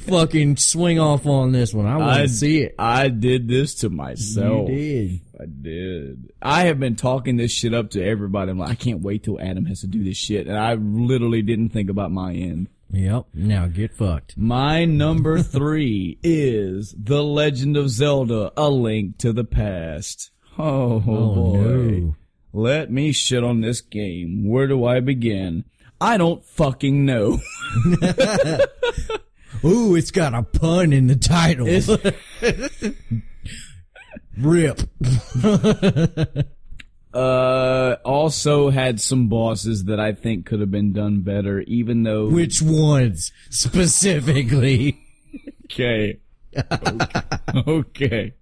Fucking 0.02 0.58
swing 0.58 1.00
off 1.00 1.26
on 1.26 1.52
this 1.52 1.74
one. 1.74 1.86
I 1.86 1.98
want 1.98 2.22
to 2.22 2.30
see 2.30 2.62
it. 2.62 2.76
I 2.78 3.08
did 3.08 3.48
this 3.48 3.76
to 3.76 3.90
myself. 3.90 4.70
You 4.70 4.76
did. 4.76 5.22
I 5.40 5.46
did. 5.46 6.32
I 6.42 6.64
have 6.66 6.80
been 6.80 6.96
talking 6.96 7.38
this 7.38 7.52
shit 7.52 7.74
up 7.74 7.92
to 7.92 8.04
everybody. 8.04 8.52
I'm 8.52 8.60
like, 8.60 8.72
I 8.72 8.76
can't 8.76 9.02
wait 9.02 9.24
till 9.24 9.40
Adam 9.40 9.66
has 9.66 9.82
to 9.82 9.88
do 9.88 10.04
this 10.04 10.18
shit, 10.18 10.48
and 10.48 10.58
I 10.58 10.74
literally 10.74 11.42
didn't 11.42 11.70
think 11.70 11.90
about 11.90 12.12
my 12.12 12.34
end. 12.34 12.68
Yep. 12.94 13.26
Now 13.34 13.68
get 13.68 13.94
fucked. 13.94 14.36
My 14.38 14.84
number 14.86 15.42
three 15.42 16.18
is 16.24 16.94
The 16.98 17.24
Legend 17.24 17.78
of 17.78 17.90
Zelda: 17.90 18.52
A 18.58 18.70
Link 18.70 19.18
to 19.20 19.32
the 19.34 19.44
Past. 19.46 20.32
Oh, 20.58 21.02
Oh 21.08 21.36
boy. 21.36 21.58
no. 21.58 22.16
Let 22.54 22.92
me 22.92 23.14
shit 23.14 23.44
on 23.46 23.62
this 23.62 23.80
game. 23.80 24.46
Where 24.48 24.68
do 24.68 24.84
I 24.86 25.00
begin? 25.00 25.64
I 26.02 26.18
don't 26.18 26.44
fucking 26.44 27.06
know. 27.06 27.40
Ooh, 29.64 29.96
it's 29.96 30.12
got 30.12 30.34
a 30.34 30.44
pun 30.44 30.92
in 30.92 31.08
the 31.08 31.16
title. 31.16 31.68
Rip. 34.38 34.82
Uh, 37.14 37.98
also 38.06 38.70
had 38.70 39.02
some 39.02 39.28
bosses 39.28 39.86
that 39.86 40.00
I 40.00 40.14
think 40.14 40.46
could 40.46 40.60
have 40.62 40.72
been 40.72 40.94
done 40.94 41.22
better, 41.22 41.60
even 41.62 42.04
though. 42.04 42.30
Which 42.30 42.62
ones 42.62 43.32
specifically? 43.50 44.98
Okay. 45.66 46.20
okay. 47.68 48.34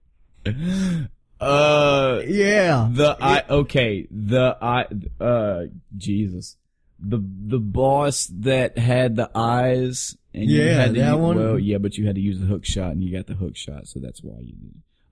Uh, 1.40 2.22
Yeah. 2.28 2.90
the 2.92 3.18
I 3.22 3.44
okay 3.50 4.08
the 4.12 4.58
I 4.62 4.86
uh 5.24 5.66
Jesus 5.96 6.58
the 7.00 7.18
the 7.48 7.60
boss 7.60 8.30
that 8.40 8.78
had 8.78 9.16
the 9.16 9.30
eyes 9.34 10.18
and 10.34 10.50
you 10.50 10.62
Yeah, 10.64 10.74
had 10.82 10.94
to 10.96 11.00
that 11.02 11.12
u- 11.12 11.18
one? 11.18 11.38
well 11.38 11.58
yeah 11.60 11.78
but 11.78 11.98
you 11.98 12.06
had 12.08 12.16
to 12.16 12.22
use 12.22 12.40
the 12.40 12.46
hook 12.46 12.66
shot 12.66 12.92
and 12.92 13.02
you 13.04 13.16
got 13.16 13.28
the 13.28 13.36
hook 13.36 13.56
shot 13.56 13.88
so 13.88 14.00
that's 14.02 14.22
why 14.22 14.38
you 14.42 14.54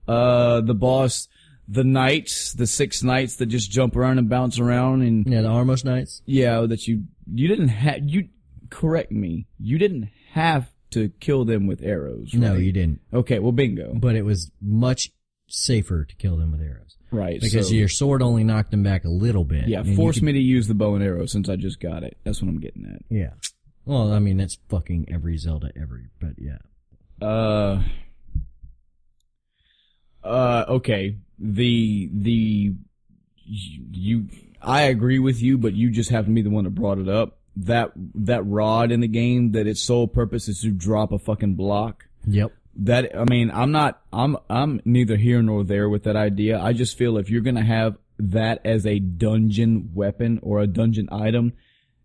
uh 0.06 0.60
the 0.60 0.74
boss 0.74 1.28
the 1.68 1.84
knights 1.84 2.52
the 2.54 2.66
six 2.66 3.02
knights 3.02 3.36
that 3.36 3.46
just 3.46 3.70
jump 3.70 3.94
around 3.94 4.18
and 4.18 4.28
bounce 4.28 4.58
around 4.58 5.02
and 5.02 5.26
Yeah, 5.26 5.42
the 5.42 5.48
Armos 5.48 5.84
Knights. 5.84 6.22
yeah 6.26 6.62
that 6.62 6.86
you 6.86 7.04
you 7.32 7.46
didn't 7.48 7.68
have 7.68 8.00
you 8.08 8.28
correct 8.70 9.12
me 9.12 9.46
you 9.58 9.78
didn't 9.78 10.08
have 10.32 10.70
to 10.90 11.10
kill 11.20 11.44
them 11.44 11.66
with 11.66 11.82
arrows 11.82 12.32
No, 12.32 12.54
you 12.56 12.72
didn't. 12.72 13.00
okay 13.12 13.38
well 13.38 13.52
bingo 13.52 13.92
But 13.94 14.16
it 14.16 14.22
was 14.24 14.50
much 14.62 15.10
safer 15.50 16.04
to 16.04 16.16
kill 16.16 16.36
them 16.36 16.52
with 16.52 16.60
arrows. 16.62 16.96
right 17.10 17.40
Because 17.40 17.68
so- 17.68 17.74
your 17.74 17.88
sword 17.88 18.22
only 18.22 18.44
knocked 18.44 18.70
them 18.70 18.82
back 18.82 19.04
a 19.04 19.08
little 19.10 19.44
bit. 19.44 19.66
Yeah, 19.68 19.80
and 19.80 19.88
you 19.88 19.96
force 19.96 20.16
could- 20.16 20.24
me 20.24 20.32
to 20.32 20.38
use 20.38 20.68
the 20.68 20.74
bow 20.74 20.94
and 20.94 21.02
arrow 21.04 21.24
since 21.26 21.48
I 21.48 21.56
just 21.56 21.80
got 21.80 22.02
it. 22.02 22.16
That's 22.24 22.40
what 22.42 22.48
I'm 22.48 22.60
getting 22.60 22.84
at. 22.86 23.02
Yeah. 23.10 23.30
Well, 23.86 24.12
I 24.12 24.18
mean, 24.18 24.36
that's 24.36 24.58
fucking 24.68 25.06
every 25.10 25.38
Zelda 25.38 25.70
ever, 25.74 26.10
but 26.20 26.32
yeah. 26.38 26.58
Uh, 27.26 27.82
uh, 30.24 30.64
okay. 30.68 31.16
The 31.38 32.10
the 32.12 32.74
you, 33.46 34.26
I 34.60 34.82
agree 34.82 35.18
with 35.18 35.40
you, 35.40 35.58
but 35.58 35.74
you 35.74 35.90
just 35.90 36.10
happen 36.10 36.30
to 36.30 36.34
be 36.34 36.42
the 36.42 36.50
one 36.50 36.64
that 36.64 36.74
brought 36.74 36.98
it 36.98 37.08
up. 37.08 37.38
That 37.56 37.92
that 38.14 38.46
rod 38.46 38.92
in 38.92 39.00
the 39.00 39.08
game 39.08 39.52
that 39.52 39.66
its 39.66 39.80
sole 39.80 40.06
purpose 40.06 40.48
is 40.48 40.60
to 40.60 40.70
drop 40.70 41.12
a 41.12 41.18
fucking 41.18 41.54
block. 41.54 42.06
Yep. 42.26 42.52
That 42.76 43.16
I 43.16 43.24
mean, 43.24 43.50
I'm 43.50 43.72
not. 43.72 44.00
I'm 44.12 44.36
I'm 44.48 44.80
neither 44.84 45.16
here 45.16 45.42
nor 45.42 45.64
there 45.64 45.88
with 45.88 46.04
that 46.04 46.16
idea. 46.16 46.60
I 46.60 46.72
just 46.72 46.96
feel 46.96 47.18
if 47.18 47.30
you're 47.30 47.40
gonna 47.40 47.64
have 47.64 47.96
that 48.18 48.60
as 48.64 48.86
a 48.86 48.98
dungeon 48.98 49.90
weapon 49.94 50.38
or 50.42 50.60
a 50.60 50.66
dungeon 50.66 51.08
item, 51.10 51.52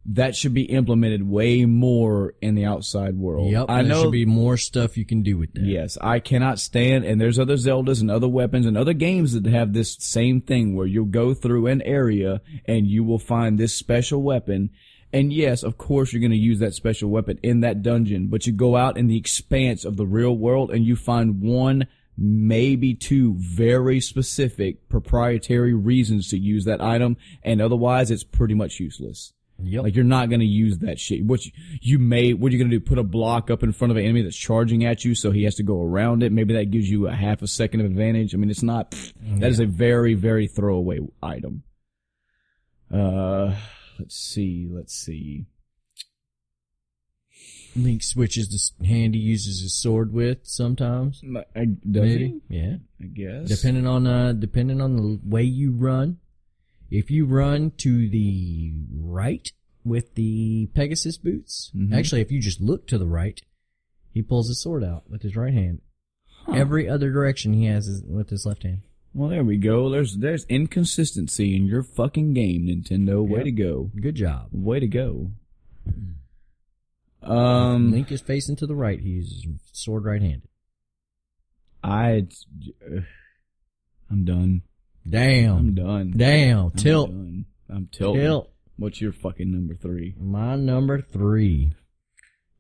that 0.06 0.36
should 0.36 0.54
be 0.54 0.64
implemented 0.64 1.28
way 1.28 1.66
more 1.66 2.34
in 2.42 2.56
the 2.56 2.66
outside 2.66 3.16
world. 3.16 3.52
Yep. 3.52 3.66
I 3.70 3.84
there 3.84 3.90
know. 3.90 4.02
should 4.04 4.12
be 4.12 4.26
more 4.26 4.58
stuff 4.58 4.98
you 4.98 5.06
can 5.06 5.24
do 5.24 5.38
with 5.38 5.54
that. 5.54 5.64
Yes, 5.64 5.98
I 6.02 6.20
cannot 6.20 6.60
stand, 6.60 7.06
and 7.06 7.22
there's 7.22 7.40
other 7.40 7.56
Zeldas 7.56 8.02
and 8.02 8.12
other 8.12 8.28
weapons 8.28 8.66
and 8.66 8.78
other 8.78 8.94
games 8.94 9.32
that 9.34 9.46
have 9.46 9.72
this 9.72 9.96
same 10.00 10.42
thing 10.42 10.76
where 10.76 10.88
you'll 10.88 11.06
go 11.06 11.34
through 11.34 11.68
an 11.68 11.82
area 11.84 12.42
and 12.66 12.86
you 12.86 13.04
will 13.04 13.20
find 13.20 13.58
this 13.58 13.74
special 13.74 14.22
weapon. 14.22 14.72
And 15.14 15.32
yes, 15.32 15.64
of 15.64 15.78
course 15.78 16.12
you're 16.12 16.20
going 16.20 16.32
to 16.32 16.38
use 16.38 16.60
that 16.60 16.74
special 16.74 17.10
weapon 17.10 17.40
in 17.42 17.62
that 17.62 17.82
dungeon, 17.82 18.28
but 18.28 18.46
you 18.46 18.52
go 18.52 18.76
out 18.76 18.98
in 18.98 19.08
the 19.08 19.18
expanse 19.18 19.86
of 19.86 19.96
the 19.96 20.08
real 20.08 20.36
world 20.36 20.72
and 20.72 20.84
you 20.86 20.98
find 20.98 21.40
one, 21.42 21.88
maybe 22.18 22.94
two 22.94 23.36
very 23.38 24.02
specific 24.02 24.90
proprietary 24.90 25.74
reasons 25.74 26.30
to 26.30 26.38
use 26.38 26.66
that 26.66 26.82
item, 26.82 27.16
and 27.42 27.62
otherwise 27.62 28.12
it's 28.12 28.24
pretty 28.24 28.54
much 28.54 28.80
useless. 28.82 29.34
Yep. 29.64 29.84
Like 29.84 29.96
you're 29.96 30.04
not 30.04 30.30
gonna 30.30 30.44
use 30.44 30.80
that 30.80 31.00
shit. 31.00 31.24
What 31.26 31.46
you, 31.46 31.52
you 31.82 32.00
may, 32.00 32.34
what 32.34 32.50
are 32.50 32.56
you 32.56 32.64
gonna 32.64 32.72
do? 32.72 32.80
Put 32.80 32.98
a 32.98 33.04
block 33.04 33.50
up 33.50 33.64
in 33.64 33.72
front 33.72 33.92
of 33.92 33.98
an 33.98 34.04
enemy 34.04 34.22
that's 34.22 34.36
charging 34.38 34.86
at 34.86 35.04
you, 35.06 35.16
so 35.16 35.32
he 35.32 35.44
has 35.44 35.56
to 35.56 35.64
go 35.64 35.82
around 35.82 36.24
it. 36.24 36.32
Maybe 36.32 36.54
that 36.56 36.72
gives 36.72 36.90
you 36.90 37.08
a 37.08 37.12
half 37.14 37.42
a 37.42 37.48
second 37.48 37.80
of 37.82 37.86
advantage. 37.86 38.34
I 38.34 38.38
mean, 38.38 38.50
it's 38.50 38.64
not. 38.64 38.96
That 39.22 39.50
is 39.50 39.60
a 39.60 39.66
very, 39.66 40.14
very 40.14 40.48
throwaway 40.48 41.00
item. 41.22 41.64
Uh, 42.94 43.56
let's 44.00 44.16
see, 44.16 44.68
let's 44.70 44.94
see. 44.94 45.46
Link 47.76 48.04
switches 48.04 48.74
the 48.80 48.86
hand 48.88 49.16
he 49.16 49.20
uses 49.22 49.62
his 49.62 49.74
sword 49.82 50.14
with 50.14 50.40
sometimes. 50.44 51.24
I, 51.56 51.66
does 51.66 52.04
Maybe. 52.04 52.40
he? 52.48 52.56
Yeah. 52.58 52.76
I 53.02 53.06
guess. 53.06 53.50
Depending 53.50 53.88
on 53.88 54.06
uh 54.06 54.34
depending 54.34 54.80
on 54.80 54.96
the 54.96 55.20
way 55.26 55.42
you 55.42 55.72
run. 55.72 56.20
If 56.96 57.10
you 57.10 57.26
run 57.26 57.72
to 57.78 58.08
the 58.08 58.72
right 58.94 59.52
with 59.84 60.14
the 60.14 60.68
Pegasus 60.76 61.18
boots, 61.18 61.72
Mhm. 61.76 61.92
actually 61.92 62.22
if 62.22 62.32
you 62.32 62.40
just 62.40 62.62
look 62.62 62.86
to 62.88 63.00
the 63.00 63.08
right, 63.08 63.42
he 64.12 64.22
pulls 64.22 64.48
his 64.48 64.62
sword 64.62 64.84
out 64.84 65.10
with 65.10 65.24
his 65.24 65.36
right 65.36 65.54
hand. 65.56 65.82
Every 66.48 66.88
other 66.88 67.12
direction 67.12 67.54
he 67.54 67.66
has 67.66 67.88
is 67.88 68.04
with 68.04 68.30
his 68.30 68.46
left 68.46 68.62
hand. 68.64 68.82
Well, 69.14 69.30
there 69.30 69.44
we 69.44 69.58
go. 69.58 69.90
There's 69.90 70.18
there's 70.18 70.46
inconsistency 70.46 71.56
in 71.56 71.66
your 71.66 71.82
fucking 71.84 72.34
game, 72.34 72.68
Nintendo. 72.68 73.28
Way 73.28 73.38
Yep. 73.40 73.46
to 73.46 73.52
go. 73.52 73.92
Good 74.00 74.16
job. 74.16 74.50
Way 74.52 74.80
to 74.80 74.88
go. 74.88 75.32
Um, 77.22 77.92
Link 77.92 78.12
is 78.12 78.20
facing 78.20 78.58
to 78.58 78.68
the 78.68 78.76
right. 78.76 79.00
He's 79.00 79.48
sword 79.72 80.04
right 80.04 80.22
handed. 80.22 80.50
I, 81.82 82.28
I'm 84.10 84.26
done. 84.26 84.64
I'm 85.12 85.76
done. 85.76 86.14
Damn. 86.16 86.60
I'm 86.66 86.72
Tilt. 86.72 87.10
done. 87.10 87.46
I'm 87.70 87.90
tilting. 87.92 88.22
Tilt. 88.22 88.50
What's 88.78 89.02
your 89.02 89.14
fucking 89.14 89.52
number 89.52 89.76
three? 89.76 90.16
My 90.20 90.56
number 90.56 91.02
three. 91.02 91.74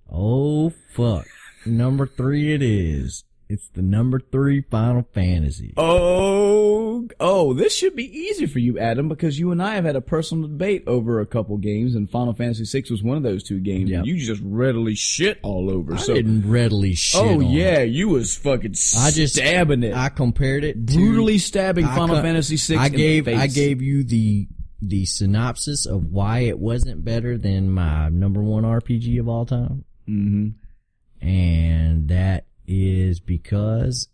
Oh 0.09 0.69
fuck. 0.95 1.25
Number 1.65 2.05
three 2.05 2.53
it 2.53 2.61
is. 2.61 3.23
It's 3.53 3.69
the 3.69 3.83
number 3.83 4.19
three 4.19 4.61
Final 4.61 5.07
Fantasy. 5.13 5.73
Oh, 5.77 7.07
oh, 7.19 7.53
this 7.53 7.75
should 7.75 7.95
be 7.95 8.05
easy 8.05 8.47
for 8.47 8.57
you, 8.57 8.79
Adam, 8.79 9.07
because 9.07 9.37
you 9.37 9.51
and 9.51 9.61
I 9.61 9.75
have 9.75 9.85
had 9.85 9.95
a 9.95 10.01
personal 10.01 10.47
debate 10.47 10.83
over 10.87 11.19
a 11.19 11.25
couple 11.27 11.55
games, 11.57 11.93
and 11.93 12.09
Final 12.09 12.33
Fantasy 12.33 12.65
VI 12.81 12.87
was 12.89 13.03
one 13.03 13.15
of 13.15 13.21
those 13.21 13.43
two 13.43 13.59
games. 13.59 13.91
Yep. 13.91 13.99
and 13.99 14.07
You 14.07 14.17
just 14.17 14.41
readily 14.43 14.95
shit 14.95 15.39
all 15.43 15.69
over. 15.69 15.93
I 15.93 15.97
so, 15.97 16.15
didn't 16.15 16.49
readily 16.49 16.95
shit 16.95 17.21
oh 17.21 17.35
on 17.35 17.41
it. 17.43 17.49
yeah, 17.51 17.81
you 17.81 18.09
was 18.09 18.35
fucking 18.35 18.71
I 18.97 19.11
just 19.11 19.35
stabbing 19.35 19.83
it, 19.83 19.93
I 19.95 20.09
compared 20.09 20.63
it 20.63 20.87
to, 20.87 20.93
brutally 20.95 21.37
stabbing 21.37 21.85
I 21.85 21.95
Final 21.95 22.21
Fantasy 22.23 22.55
VI. 22.55 22.81
I 22.81 22.89
gave 22.89 23.27
I 23.27 23.45
gave 23.45 23.83
you 23.83 24.03
the 24.03 24.47
the 24.81 25.05
synopsis 25.05 25.85
of 25.85 26.05
why 26.11 26.39
it 26.39 26.57
wasn't 26.57 27.05
better 27.05 27.37
than 27.37 27.69
my 27.69 28.09
number 28.09 28.41
one 28.41 28.63
RPG 28.63 29.19
of 29.19 29.29
all 29.29 29.45
time, 29.45 29.85
Mm-hmm. 30.09 31.27
and 31.27 32.07
that 32.09 32.45
is 32.67 33.19
because 33.19 34.07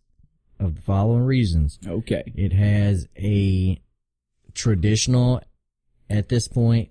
of 0.60 0.76
the 0.76 0.82
following 0.82 1.24
reasons. 1.24 1.80
Okay. 1.88 2.24
It 2.36 2.54
has 2.54 3.08
a 3.18 3.82
traditional, 4.54 5.42
at 6.10 6.30
this 6.30 6.48
point, 6.48 6.90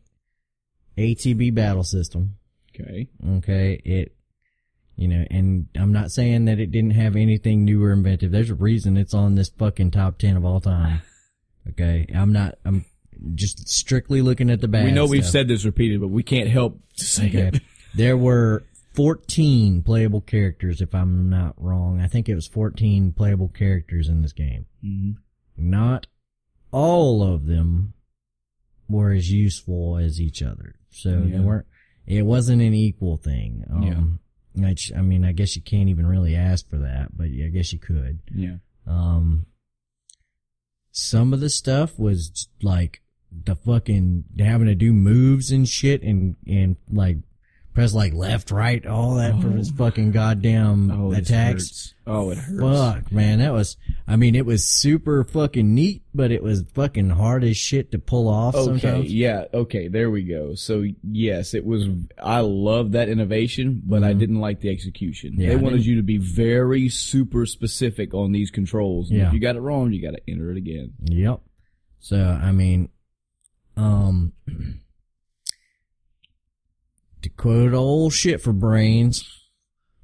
ATB 0.96 1.54
battle 1.54 1.84
system. 1.84 2.36
Okay. 2.74 3.08
Okay. 3.36 3.74
It, 3.84 4.14
you 4.96 5.06
know, 5.08 5.24
and 5.30 5.68
I'm 5.76 5.92
not 5.92 6.10
saying 6.10 6.46
that 6.46 6.58
it 6.58 6.70
didn't 6.72 6.92
have 6.92 7.14
anything 7.16 7.64
new 7.64 7.84
or 7.84 7.92
inventive. 7.92 8.32
There's 8.32 8.50
a 8.50 8.54
reason 8.54 8.96
it's 8.96 9.14
on 9.14 9.34
this 9.36 9.48
fucking 9.50 9.92
top 9.92 10.18
10 10.18 10.36
of 10.36 10.44
all 10.44 10.60
time. 10.60 11.02
Okay. 11.72 12.06
I'm 12.14 12.32
not, 12.32 12.54
I'm 12.64 12.86
just 13.34 13.68
strictly 13.68 14.22
looking 14.22 14.48
at 14.48 14.62
the 14.62 14.68
bad 14.68 14.86
we 14.86 14.90
know 14.90 15.04
we've 15.04 15.22
said 15.26 15.46
this 15.46 15.66
repeated, 15.66 16.00
but 16.00 16.08
we 16.08 16.22
can't 16.22 16.48
help 16.48 16.80
to 16.96 17.04
say 17.04 17.26
Okay. 17.28 17.48
it. 17.56 17.62
There 17.94 18.16
were 18.16 18.64
14 18.98 19.82
playable 19.82 20.20
characters, 20.20 20.80
if 20.80 20.92
I'm 20.92 21.30
not 21.30 21.54
wrong. 21.56 22.00
I 22.00 22.08
think 22.08 22.28
it 22.28 22.34
was 22.34 22.48
14 22.48 23.12
playable 23.12 23.48
characters 23.48 24.08
in 24.08 24.22
this 24.22 24.32
game. 24.32 24.66
Mhm. 24.84 25.18
Not 25.56 26.08
all 26.72 27.22
of 27.22 27.46
them 27.46 27.94
were 28.88 29.12
as 29.12 29.30
useful 29.30 29.98
as 29.98 30.20
each 30.20 30.42
other. 30.42 30.74
So 30.90 31.20
they 31.20 31.38
weren't, 31.38 31.66
it 32.06 32.26
wasn't 32.26 32.60
an 32.60 32.74
equal 32.74 33.16
thing. 33.18 33.64
Um, 33.70 34.18
I, 34.64 34.74
j- 34.74 34.96
I 34.96 35.02
mean, 35.02 35.24
I 35.24 35.30
guess 35.30 35.54
you 35.54 35.62
can't 35.62 35.88
even 35.88 36.04
really 36.06 36.34
ask 36.34 36.68
for 36.68 36.78
that, 36.78 37.16
but 37.16 37.26
I 37.26 37.50
guess 37.52 37.72
you 37.72 37.78
could. 37.78 38.18
Yeah. 38.34 38.56
Um, 38.84 39.46
some 40.90 41.32
of 41.32 41.38
the 41.38 41.50
stuff 41.50 41.96
was 42.00 42.48
like 42.62 43.00
the 43.30 43.54
fucking 43.54 44.24
having 44.40 44.66
to 44.66 44.74
do 44.74 44.92
moves 44.92 45.52
and 45.52 45.68
shit 45.68 46.02
and, 46.02 46.34
and 46.48 46.76
like 46.90 47.18
press 47.78 47.94
like 47.94 48.12
left, 48.12 48.50
right, 48.50 48.84
all 48.86 49.14
that 49.14 49.40
for 49.40 49.50
his 49.50 49.70
fucking 49.70 50.10
goddamn 50.10 50.90
Oh, 50.90 51.12
attacks. 51.12 51.94
Oh, 52.06 52.30
it 52.30 52.38
hurts. 52.38 52.60
Fuck, 52.60 53.12
man, 53.12 53.38
that 53.38 53.52
was. 53.52 53.76
I 54.06 54.16
mean, 54.16 54.34
it 54.34 54.44
was 54.46 54.64
super 54.64 55.22
fucking 55.22 55.74
neat, 55.74 56.02
but 56.12 56.32
it 56.32 56.42
was 56.42 56.64
fucking 56.74 57.10
hard 57.10 57.44
as 57.44 57.56
shit 57.56 57.92
to 57.92 57.98
pull 57.98 58.28
off. 58.28 58.54
Okay, 58.56 58.64
Sometimes. 58.80 59.12
yeah, 59.14 59.44
okay, 59.54 59.88
there 59.88 60.10
we 60.10 60.22
go. 60.24 60.54
So 60.54 60.84
yes, 61.02 61.54
it 61.54 61.64
was. 61.64 61.86
I 62.20 62.40
love 62.40 62.92
that 62.92 63.08
innovation, 63.08 63.80
but 63.84 64.02
I 64.02 64.12
didn't 64.12 64.40
like 64.40 64.60
the 64.60 64.70
execution. 64.70 65.32
Mm-hmm. 65.32 65.40
Yeah, 65.42 65.48
they 65.50 65.56
wanted 65.56 65.86
you 65.86 65.96
to 65.96 66.02
be 66.02 66.18
very 66.18 66.88
super 66.88 67.46
specific 67.46 68.12
on 68.14 68.32
these 68.32 68.50
controls. 68.50 69.10
And 69.10 69.18
Yeah. 69.20 69.28
If 69.28 69.34
you 69.34 69.40
got 69.40 69.56
it 69.56 69.60
wrong, 69.60 69.92
you 69.92 70.02
got 70.02 70.16
to 70.16 70.22
enter 70.30 70.50
it 70.50 70.56
again. 70.56 70.94
Yep. 71.04 71.40
So 72.00 72.18
I 72.18 72.50
mean, 72.52 72.88
um, 73.76 74.32
to 77.22 77.28
quote 77.28 77.74
old 77.74 78.12
shit 78.12 78.40
for 78.40 78.52
brains, 78.52 79.24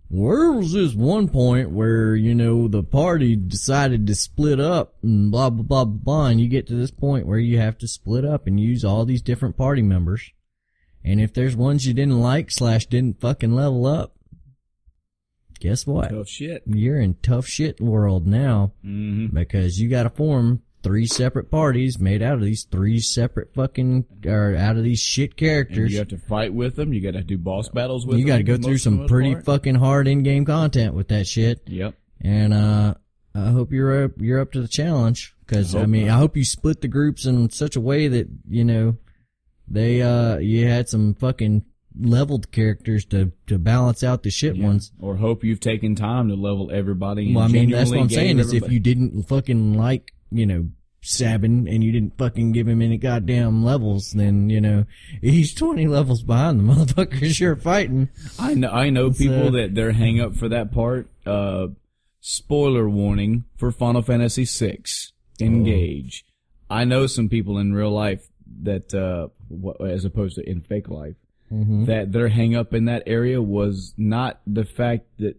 where 0.09 0.53
was 0.53 0.73
this 0.73 0.95
one 0.95 1.29
point 1.29 1.71
where 1.71 2.15
you 2.15 2.35
know 2.35 2.69
the 2.69 2.83
party 2.83 3.37
decided 3.37 4.07
to 4.07 4.15
split 4.15 4.61
up 4.61 4.95
and 5.03 5.31
blah 5.31 5.51
blah 5.51 5.63
blah 5.63 5.85
blah 5.85 5.99
blah, 6.03 6.27
and 6.27 6.41
you 6.41 6.49
get 6.49 6.67
to 6.69 6.75
this 6.75 6.91
point 6.91 7.27
where 7.27 7.39
you 7.39 7.59
have 7.59 7.79
to 7.79 7.89
split 7.89 8.25
up 8.25 8.47
and 8.47 8.59
use 8.61 8.85
all 8.85 9.05
these 9.05 9.23
different 9.23 9.57
party 9.57 9.83
members, 9.83 10.31
and 11.05 11.21
if 11.21 11.33
there's 11.35 11.57
ones 11.57 11.87
you 11.87 11.95
didn't 11.95 12.21
like 12.21 12.51
slash 12.51 12.87
didn't 12.87 13.21
fucking 13.21 13.55
level 13.55 13.87
up, 13.87 14.15
guess 15.61 15.87
what? 15.87 16.13
Oh 16.13 16.25
shit. 16.25 16.63
You're 16.67 17.01
in 17.01 17.15
tough 17.23 17.47
shit 17.47 17.81
world 17.81 18.27
now 18.27 18.73
Mm-hmm. 18.85 19.35
because 19.35 19.81
you 19.81 19.89
got 19.89 20.03
to 20.05 20.11
form 20.11 20.63
three 20.85 21.07
separate 21.07 21.51
parties 21.51 21.99
made 21.99 22.23
out 22.23 22.35
of 22.35 22.43
these 22.43 22.63
three 22.65 23.01
separate 23.01 23.53
fucking 23.55 24.05
or 24.27 24.55
out 24.55 24.77
of 24.77 24.85
these 24.85 25.01
shit 25.01 25.37
characters. 25.37 25.79
And 25.79 25.91
you 25.91 25.99
have 25.99 26.09
to 26.09 26.19
fight 26.19 26.55
with 26.55 26.77
them. 26.77 26.93
You 26.93 27.01
got 27.01 27.15
to 27.15 27.23
do 27.23 27.37
boss 27.39 27.69
battles 27.69 28.07
with 28.07 28.13
them. 28.15 28.21
You 28.21 28.27
got 28.27 28.37
to 28.37 28.43
go 28.45 28.57
through 28.57 28.73
most- 28.75 28.85
for 28.85 28.91
the 28.91 28.97
some 28.99 29.07
pretty 29.09 29.33
part. 29.33 29.45
fucking 29.47 29.75
hard 29.75 30.07
in-game 30.07 30.45
content 30.45 30.95
with 30.95 31.09
that 31.09 31.27
shit. 31.27 31.63
Yep. 31.67 31.95
And 32.21 32.55
uh 32.55 32.95
I 33.35 33.49
hope 33.51 33.73
you're 33.73 34.05
up, 34.05 34.13
you're 34.19 34.39
up 34.41 34.53
to 34.53 34.61
the 34.63 34.69
challenge 34.69 35.35
because 35.45 35.75
I 35.75 35.83
I, 35.83 35.87
mean 35.87 36.07
not. 36.07 36.15
I 36.15 36.19
hope 36.19 36.37
you 36.37 36.45
split 36.45 36.83
the 36.83 36.87
groups 36.89 37.27
in 37.27 37.51
such 37.51 37.75
a 37.75 37.81
way 37.81 38.07
that 38.07 38.29
you 38.49 38.65
know 38.65 38.97
they 39.67 40.03
uh 40.03 40.37
you 40.39 40.67
had 40.69 40.89
some 40.89 41.15
fucking 41.15 41.65
leveled 42.01 42.51
characters 42.53 43.05
to 43.07 43.33
to 43.47 43.59
balance 43.59 44.03
out 44.05 44.23
the 44.23 44.31
shit 44.31 44.57
Yeah. 44.57 44.67
ones. 44.67 44.93
Or 45.01 45.17
hope 45.17 45.43
you've 45.45 45.61
taken 45.61 45.95
time 45.95 46.29
to 46.29 46.35
level 46.35 46.71
everybody. 46.73 47.35
Well, 47.35 47.45
I 47.45 47.49
mean, 47.49 47.71
that's 47.71 47.91
what 47.91 48.01
I'm 48.01 48.09
saying 48.11 48.37
gave 48.37 48.47
is 48.47 48.53
if 48.53 48.71
you 48.71 48.81
didn't 48.81 49.23
fucking 49.29 49.75
like, 49.75 50.13
you 50.37 50.47
know, 50.47 50.69
Sabin 51.01 51.69
and 51.69 51.85
you 51.85 51.93
didn't 51.93 52.17
fucking 52.17 52.53
give 52.53 52.67
him 52.67 52.81
any 52.81 52.97
goddamn 52.97 53.63
levels, 53.65 54.13
then, 54.13 54.49
you 54.49 54.61
know, 54.61 54.85
he's 55.21 55.53
20 55.55 55.87
levels 55.87 56.23
behind 56.23 56.61
the 56.61 56.65
motherfuckers 56.75 57.39
you're 57.39 57.57
fighting. 57.57 58.09
I 58.39 58.55
know 58.55 58.71
I 58.71 58.91
know 58.91 59.11
people 59.11 59.49
uh, 59.49 59.51
that 59.51 59.75
their 59.75 59.93
hang 59.93 60.21
up 60.21 60.35
for 60.35 60.49
that 60.49 60.73
part. 60.73 61.09
Uh, 61.27 61.69
spoiler 62.21 62.89
warning 62.89 63.45
for 63.57 63.71
Final 63.71 64.01
Fantasy 64.03 64.45
VI. 64.45 64.83
Engage. 65.41 66.25
I 66.71 66.85
know 66.85 67.07
some 67.07 67.29
people 67.29 67.59
in 67.59 67.75
real 67.75 67.91
life 67.91 68.27
that, 68.63 68.95
uh, 68.95 69.29
as 69.85 70.05
opposed 70.05 70.37
to 70.37 70.49
in 70.49 70.61
fake 70.61 70.89
life, 70.89 71.17
Mm-hmm. 71.53 71.85
that 71.85 72.11
their 72.11 72.29
hang 72.29 72.57
up 72.57 72.73
in 72.73 72.87
that 72.87 73.03
area 73.07 73.41
was 73.41 73.93
not 73.99 74.41
the 74.47 74.65
fact 74.65 75.05
that 75.19 75.37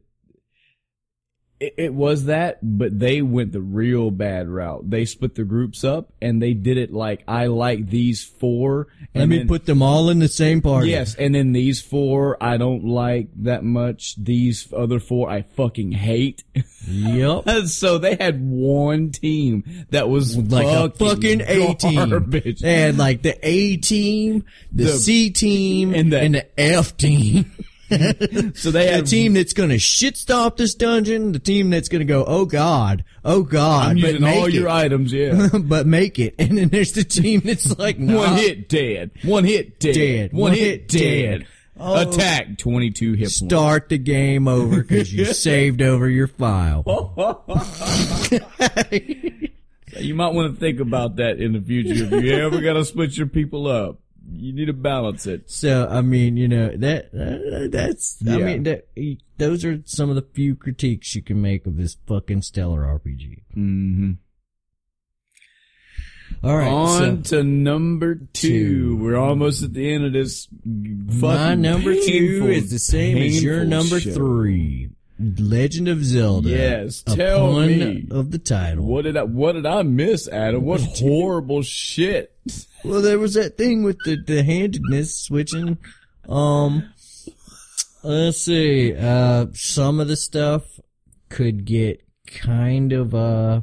it, 1.59 1.73
it 1.77 1.93
was 1.93 2.25
that, 2.25 2.59
but 2.61 2.99
they 2.99 3.21
went 3.21 3.51
the 3.53 3.61
real 3.61 4.11
bad 4.11 4.49
route. 4.49 4.89
They 4.89 5.05
split 5.05 5.35
the 5.35 5.43
groups 5.45 5.83
up 5.83 6.11
and 6.21 6.41
they 6.41 6.53
did 6.53 6.77
it 6.77 6.91
like 6.91 7.23
I 7.27 7.47
like 7.47 7.87
these 7.89 8.23
four. 8.23 8.87
Let 9.13 9.21
and 9.21 9.29
me 9.31 9.37
then- 9.39 9.47
put 9.47 9.65
them 9.65 9.81
all 9.81 10.09
in 10.09 10.19
the 10.19 10.27
same 10.27 10.61
party. 10.61 10.89
Yes, 10.89 11.15
and 11.15 11.33
then 11.33 11.53
these 11.53 11.81
four 11.81 12.37
I 12.43 12.57
don't 12.57 12.83
like 12.83 13.29
that 13.43 13.63
much. 13.63 14.15
These 14.17 14.73
other 14.75 14.99
four 14.99 15.29
I 15.29 15.43
fucking 15.43 15.93
hate. 15.93 16.43
Yep. 16.87 17.47
so 17.67 17.97
they 17.99 18.15
had 18.15 18.41
one 18.45 19.11
team 19.11 19.85
that 19.91 20.09
was 20.09 20.35
Like 20.37 20.67
a 20.67 20.89
fucking 20.97 21.41
A 21.41 21.73
team. 21.75 22.29
They 22.61 22.81
had 22.81 22.97
like 22.97 23.21
the 23.21 23.37
A 23.41 23.77
team, 23.77 24.43
the, 24.71 24.83
The- 24.85 24.89
C 24.91 25.29
team, 25.31 25.93
and 25.95 26.13
and 26.13 26.35
the- 26.35 26.39
the, 26.55 26.59
F 26.61 26.97
team. 26.97 27.51
So 28.55 28.71
they 28.71 28.87
the 28.87 28.93
had 28.93 29.05
team 29.05 29.33
that's 29.33 29.53
gonna 29.53 29.77
shit 29.77 30.17
stop 30.17 30.57
this 30.57 30.73
dungeon, 30.75 31.31
the 31.33 31.39
team 31.39 31.69
that's 31.69 31.87
gonna 31.89 32.05
go, 32.05 32.23
oh 32.25 32.45
god, 32.45 33.03
oh 33.23 33.43
god, 33.43 33.89
I'm 33.91 33.95
but 34.01 34.07
using 34.07 34.21
make 34.21 34.35
all 34.35 34.45
it. 34.47 34.53
your 34.53 34.69
items, 34.69 35.13
yeah. 35.13 35.49
but 35.63 35.85
make 35.85 36.17
it. 36.17 36.35
And 36.39 36.57
then 36.57 36.69
there's 36.69 36.93
the 36.93 37.03
team 37.03 37.41
that's 37.43 37.77
like, 37.77 37.99
nah. 37.99 38.17
One 38.17 38.33
hit 38.35 38.69
dead. 38.69 39.11
One 39.23 39.43
hit 39.43 39.79
dead. 39.79 39.93
Dead. 39.95 40.33
One, 40.33 40.53
hit, 40.53 40.87
dead. 40.87 41.45
Oh. 41.77 42.09
Attack 42.09 42.57
22 42.57 43.13
hit 43.13 43.19
points. 43.19 43.35
Start 43.35 43.89
the 43.89 43.97
game 43.97 44.47
over 44.47 44.81
because 44.81 45.13
you 45.13 45.25
saved 45.25 45.81
over 45.81 46.07
your 46.09 46.27
file. 46.27 46.83
You 49.97 50.15
might 50.15 50.33
want 50.33 50.53
to 50.53 50.59
think 50.59 50.79
about 50.79 51.17
that 51.17 51.39
in 51.39 51.53
the 51.53 51.61
future. 51.61 52.15
If 52.15 52.23
you 52.23 52.33
ever 52.33 52.61
got 52.61 52.73
to 52.73 52.85
split 52.85 53.17
your 53.17 53.27
people 53.27 53.67
up, 53.67 53.99
you 54.31 54.53
need 54.53 54.65
to 54.65 54.73
balance 54.73 55.27
it. 55.27 55.49
So 55.49 55.87
I 55.89 56.01
mean, 56.01 56.37
you 56.37 56.47
know 56.47 56.75
that 56.75 57.05
uh, 57.13 57.67
that's. 57.69 58.21
I 58.27 58.37
mean, 58.37 58.63
that, 58.63 58.87
those 59.37 59.65
are 59.65 59.81
some 59.85 60.09
of 60.09 60.15
the 60.15 60.25
few 60.33 60.55
critiques 60.55 61.15
you 61.15 61.21
can 61.21 61.41
make 61.41 61.65
of 61.65 61.77
this 61.77 61.97
fucking 62.07 62.41
stellar 62.41 62.81
RPG. 62.81 63.43
Mm-hmm. 63.55 64.11
All 66.43 66.57
right, 66.57 66.67
On 66.67 67.23
so 67.23 67.37
to 67.37 67.43
number 67.43 68.15
two. 68.15 68.27
Two. 68.33 68.97
We're 68.97 69.15
almost 69.15 69.63
at 69.63 69.73
the 69.73 69.91
end 69.91 70.05
of 70.05 70.13
this. 70.13 70.47
Fucking 70.47 71.19
my 71.19 71.55
number 71.55 71.93
two 71.93 72.47
is 72.49 72.69
the 72.71 72.79
same 72.79 73.17
as 73.17 73.41
your 73.41 73.63
number 73.63 73.99
show. 73.99 74.11
three. 74.13 74.89
Legend 75.17 75.87
of 75.87 76.03
Zelda. 76.03 76.49
Yes, 76.49 77.01
tell 77.01 77.61
me. 77.61 78.05
of 78.11 78.31
the 78.31 78.37
title. 78.37 78.85
What 78.85 79.03
did 79.03 79.15
I? 79.15 79.23
What 79.23 79.53
did 79.53 79.65
I 79.65 79.81
miss, 79.83 80.27
Adam? 80.27 80.65
What 80.65 80.81
horrible 80.81 81.61
shit! 81.61 82.35
Well, 82.85 83.01
there 83.01 83.19
was 83.19 83.33
that 83.35 83.57
thing 83.57 83.83
with 83.83 83.97
the, 84.05 84.17
the 84.25 84.43
handedness 84.43 85.17
switching. 85.17 85.77
Um, 86.27 86.91
let's 88.03 88.41
see. 88.41 88.95
Uh, 88.95 89.47
some 89.53 89.99
of 89.99 90.07
the 90.07 90.15
stuff 90.15 90.63
could 91.29 91.65
get 91.65 92.01
kind 92.27 92.91
of, 92.93 93.13
uh, 93.15 93.61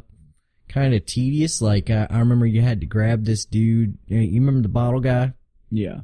kind 0.69 0.95
of 0.95 1.07
tedious. 1.07 1.61
Like, 1.63 1.91
I, 1.91 2.07
I 2.11 2.19
remember 2.19 2.47
you 2.47 2.63
had 2.63 2.81
to 2.81 2.87
grab 2.87 3.25
this 3.25 3.45
dude. 3.45 3.99
You 4.07 4.41
remember 4.41 4.63
the 4.63 4.69
bottle 4.69 5.01
guy? 5.01 5.33
Yeah. 5.71 6.01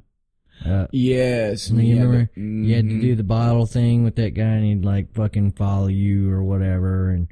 Uh, 0.65 0.87
Yes. 0.93 1.71
I 1.71 1.75
mean, 1.75 1.87
you 1.87 1.95
yeah, 1.97 2.03
remember 2.03 2.31
the- 2.35 2.41
you 2.41 2.75
had 2.75 2.89
to 2.89 2.95
mhm. 2.95 3.01
do 3.01 3.15
the 3.15 3.23
bottle 3.25 3.67
thing 3.67 4.05
with 4.05 4.17
that 4.17 4.35
guy 4.35 4.43
and 4.45 4.65
he'd 4.65 4.85
like 4.85 5.15
fucking 5.15 5.53
follow 5.53 5.87
you 5.87 6.31
or 6.33 6.43
whatever. 6.43 7.11
And 7.11 7.29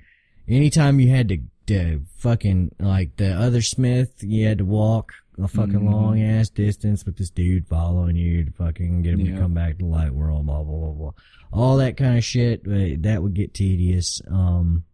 anytime 0.49 1.01
you 1.01 1.11
had 1.11 1.29
to, 1.31 1.39
to 1.67 2.03
fucking, 2.19 2.77
like 2.79 3.17
the 3.17 3.33
other 3.33 3.63
Smith, 3.63 4.13
you 4.23 4.47
had 4.47 4.59
to 4.59 4.65
walk 4.65 5.13
a 5.39 5.49
fucking 5.49 5.81
Mhm. 5.81 5.93
long 5.93 6.21
ass 6.21 6.49
distance 6.49 7.05
with 7.05 7.17
this 7.17 7.31
dude 7.31 7.67
following 7.69 8.17
you 8.17 8.45
to 8.45 8.51
fucking 8.53 9.03
get 9.03 9.15
him 9.15 9.21
Yeah. 9.21 9.35
to 9.35 9.41
come 9.41 9.55
back 9.55 9.73
to 9.73 9.79
the 9.79 9.85
light 9.87 10.15
world, 10.15 10.47
blah, 10.47 10.63
blah, 10.63 10.79
blah, 10.79 10.93
blah. 10.93 11.13
All 11.53 11.77
that 11.77 11.97
kind 11.97 12.17
of 12.17 12.25
shit, 12.25 12.65
that 13.03 13.23
would 13.23 13.35
get 13.35 13.53
tedious. 13.55 14.21
Um, 14.29 14.85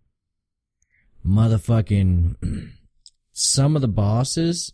motherfucking, 1.24 2.70
some 3.32 3.76
of 3.76 3.82
the 3.82 3.88
bosses, 3.88 4.72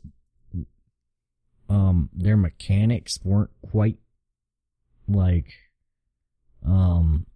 um, 1.69 2.09
their 2.15 2.37
mechanics 2.37 3.19
weren't 3.23 3.51
quite 3.63 3.99
like, 5.07 5.53
um, 6.65 7.27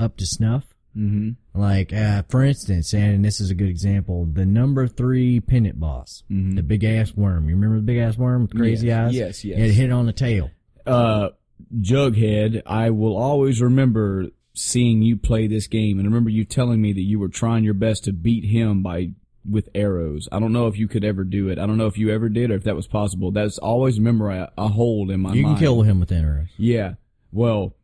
up 0.00 0.16
to 0.16 0.26
snuff. 0.26 0.73
Mhm. 0.96 1.36
Like, 1.54 1.92
uh, 1.92 2.22
for 2.28 2.42
instance, 2.44 2.94
and 2.94 3.24
this 3.24 3.40
is 3.40 3.50
a 3.50 3.54
good 3.54 3.68
example, 3.68 4.26
the 4.32 4.46
number 4.46 4.86
three 4.86 5.40
pendant 5.40 5.80
boss, 5.80 6.22
Mhm. 6.30 6.54
the 6.54 6.62
big 6.62 6.84
ass 6.84 7.14
worm. 7.16 7.48
You 7.48 7.56
remember 7.56 7.76
the 7.76 7.82
big 7.82 7.98
ass 7.98 8.16
worm 8.16 8.42
with 8.42 8.54
crazy 8.54 8.86
Yes, 8.88 9.08
eyes? 9.08 9.14
yes, 9.16 9.44
yes. 9.44 9.58
It 9.58 9.72
hit 9.74 9.90
on 9.90 10.06
the 10.06 10.12
tail. 10.12 10.50
uh, 10.86 11.30
Jughead, 11.80 12.62
I 12.66 12.90
will 12.90 13.16
always 13.16 13.60
remember 13.60 14.26
seeing 14.54 15.02
you 15.02 15.16
play 15.16 15.46
this 15.46 15.66
game, 15.66 15.98
and 15.98 16.06
I 16.06 16.08
remember 16.08 16.30
you 16.30 16.44
telling 16.44 16.80
me 16.80 16.92
that 16.92 17.00
you 17.02 17.18
were 17.18 17.28
trying 17.28 17.64
your 17.64 17.74
best 17.74 18.04
to 18.04 18.12
beat 18.12 18.44
him 18.44 18.82
by 18.82 19.10
with 19.48 19.68
arrows. 19.74 20.28
I 20.32 20.40
don't 20.40 20.52
know 20.52 20.68
if 20.68 20.78
you 20.78 20.88
could 20.88 21.04
ever 21.04 21.24
do 21.24 21.48
it. 21.48 21.58
I 21.58 21.66
don't 21.66 21.76
know 21.76 21.86
if 21.86 21.98
you 21.98 22.10
ever 22.10 22.28
did 22.28 22.50
or 22.50 22.54
if 22.54 22.64
that 22.64 22.76
was 22.76 22.86
possible. 22.86 23.30
That's 23.30 23.58
always 23.58 23.98
a 23.98 24.00
memory 24.00 24.38
I, 24.38 24.48
I 24.56 24.68
hold 24.68 25.10
in 25.10 25.20
my 25.20 25.34
You 25.34 25.42
mind. 25.42 25.56
can 25.58 25.62
kill 25.64 25.82
him 25.82 26.00
with 26.00 26.12
arrows. 26.12 26.48
Yeah. 26.56 26.94
Well, 27.32 27.74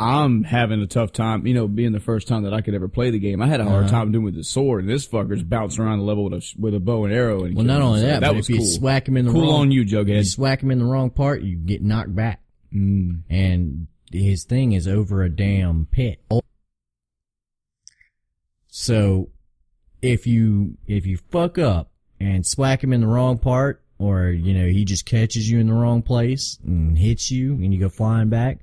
I'm 0.00 0.44
having 0.44 0.80
a 0.80 0.86
tough 0.86 1.12
time, 1.12 1.46
you 1.46 1.54
know, 1.54 1.66
being 1.66 1.92
the 1.92 1.98
first 2.00 2.28
time 2.28 2.44
that 2.44 2.54
I 2.54 2.60
could 2.60 2.74
ever 2.74 2.86
play 2.88 3.10
the 3.10 3.18
game. 3.18 3.42
I 3.42 3.46
had 3.48 3.60
a 3.60 3.64
hard 3.64 3.84
Uh-huh. 3.84 3.90
time 3.90 4.12
doing 4.12 4.24
with 4.24 4.34
the 4.36 4.44
sword, 4.44 4.80
and 4.82 4.88
this 4.88 5.06
fucker's 5.08 5.42
bouncing 5.42 5.84
around 5.84 5.98
the 5.98 6.04
level 6.04 6.24
with 6.24 6.34
a 6.34 6.54
with 6.58 6.74
a 6.74 6.80
bow 6.80 7.04
and 7.04 7.12
arrow. 7.12 7.42
And 7.44 7.56
Well, 7.56 7.64
not 7.64 7.82
only 7.82 8.00
me. 8.00 8.06
So 8.06 8.12
that, 8.12 8.20
that 8.20 8.26
but 8.28 8.36
was 8.36 8.46
if 8.48 8.54
you 8.54 8.58
cool. 8.58 8.66
swack 8.66 9.08
him 9.08 9.16
in 9.16 9.26
the 9.26 9.32
cool 9.32 9.42
wrong, 9.42 9.60
on 9.62 9.70
you, 9.72 9.82
you 9.82 10.24
swack 10.24 10.62
him 10.62 10.70
in 10.70 10.78
the 10.78 10.84
wrong 10.84 11.10
part, 11.10 11.42
you 11.42 11.56
get 11.56 11.82
knocked 11.82 12.14
back. 12.14 12.40
Mm. 12.74 13.22
and 13.30 13.86
his 14.12 14.44
thing 14.44 14.72
is 14.72 14.86
over 14.86 15.22
a 15.22 15.28
damn 15.30 15.86
pit. 15.86 16.20
So 18.68 19.30
if 20.02 20.26
you 20.26 20.76
if 20.86 21.06
you 21.06 21.16
fuck 21.30 21.58
up 21.58 21.90
and 22.20 22.46
swack 22.46 22.84
him 22.84 22.92
in 22.92 23.00
the 23.00 23.06
wrong 23.06 23.38
part 23.38 23.82
or 23.98 24.26
you 24.28 24.54
know 24.54 24.66
he 24.68 24.84
just 24.84 25.06
catches 25.06 25.50
you 25.50 25.58
in 25.58 25.66
the 25.66 25.72
wrong 25.72 26.02
place 26.02 26.58
and 26.64 26.96
hits 26.98 27.30
you, 27.30 27.54
and 27.54 27.72
you 27.72 27.80
go 27.80 27.88
flying 27.88 28.28
back, 28.28 28.58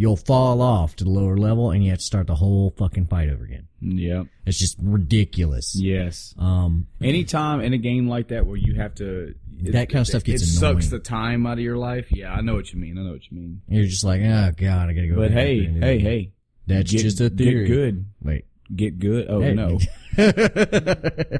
you'll 0.00 0.16
fall 0.16 0.62
off 0.62 0.94
to 0.94 1.02
the 1.02 1.10
lower 1.10 1.36
level, 1.36 1.72
and 1.72 1.82
you 1.82 1.90
have 1.90 1.98
to 1.98 2.04
start 2.04 2.28
the 2.28 2.36
whole 2.36 2.72
fucking 2.78 3.06
fight 3.06 3.28
over 3.28 3.42
again. 3.44 3.66
Yep. 3.80 4.26
It's 4.46 4.56
just 4.58 4.76
ridiculous. 4.80 5.74
Yes. 5.74 6.34
Um, 6.38 6.86
Anytime 7.02 7.60
in 7.62 7.72
a 7.72 7.78
game 7.78 8.08
like 8.08 8.28
that 8.28 8.46
where 8.46 8.56
you 8.56 8.74
have 8.76 8.94
to, 8.96 9.34
it- 9.64 9.72
That 9.72 9.88
kind 9.88 10.00
of 10.02 10.06
stuff 10.06 10.22
gets 10.22 10.42
it 10.42 10.46
sucks 10.46 10.86
the 10.88 11.00
time 11.00 11.46
out 11.46 11.54
of 11.54 11.64
your 11.64 11.76
life. 11.76 12.12
Yeah, 12.12 12.32
I 12.32 12.42
know 12.42 12.54
what 12.54 12.72
you 12.72 12.78
mean. 12.78 12.96
I 12.96 13.02
know 13.02 13.10
what 13.12 13.28
you 13.28 13.36
mean. 13.36 13.60
you're 13.68 13.86
just 13.86 14.04
like, 14.04 14.20
oh 14.22 14.52
god, 14.56 14.88
I 14.88 14.92
gotta 14.92 15.08
go. 15.08 15.16
But 15.16 15.32
hey, 15.32 15.64
hey, 15.64 15.98
hey, 15.98 16.32
that's 16.68 16.92
get, 16.92 17.02
just 17.02 17.20
a 17.20 17.28
theory. 17.28 17.66
Get 17.66 17.74
good. 17.74 18.04
Wait. 18.22 18.44
Get 18.76 18.98
good. 19.00 19.26
Oh 19.28 19.40
Hey. 19.40 19.54
no. 19.54 19.78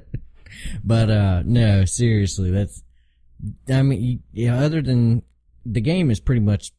but 0.84 1.10
uh 1.10 1.42
no, 1.44 1.84
seriously, 1.84 2.50
that's. 2.50 2.82
I 3.68 3.82
mean, 3.82 4.22
yeah. 4.32 4.60
Other 4.62 4.82
than 4.82 5.22
the 5.64 5.80
game 5.80 6.10
is 6.10 6.18
pretty 6.20 6.40
much 6.40 6.72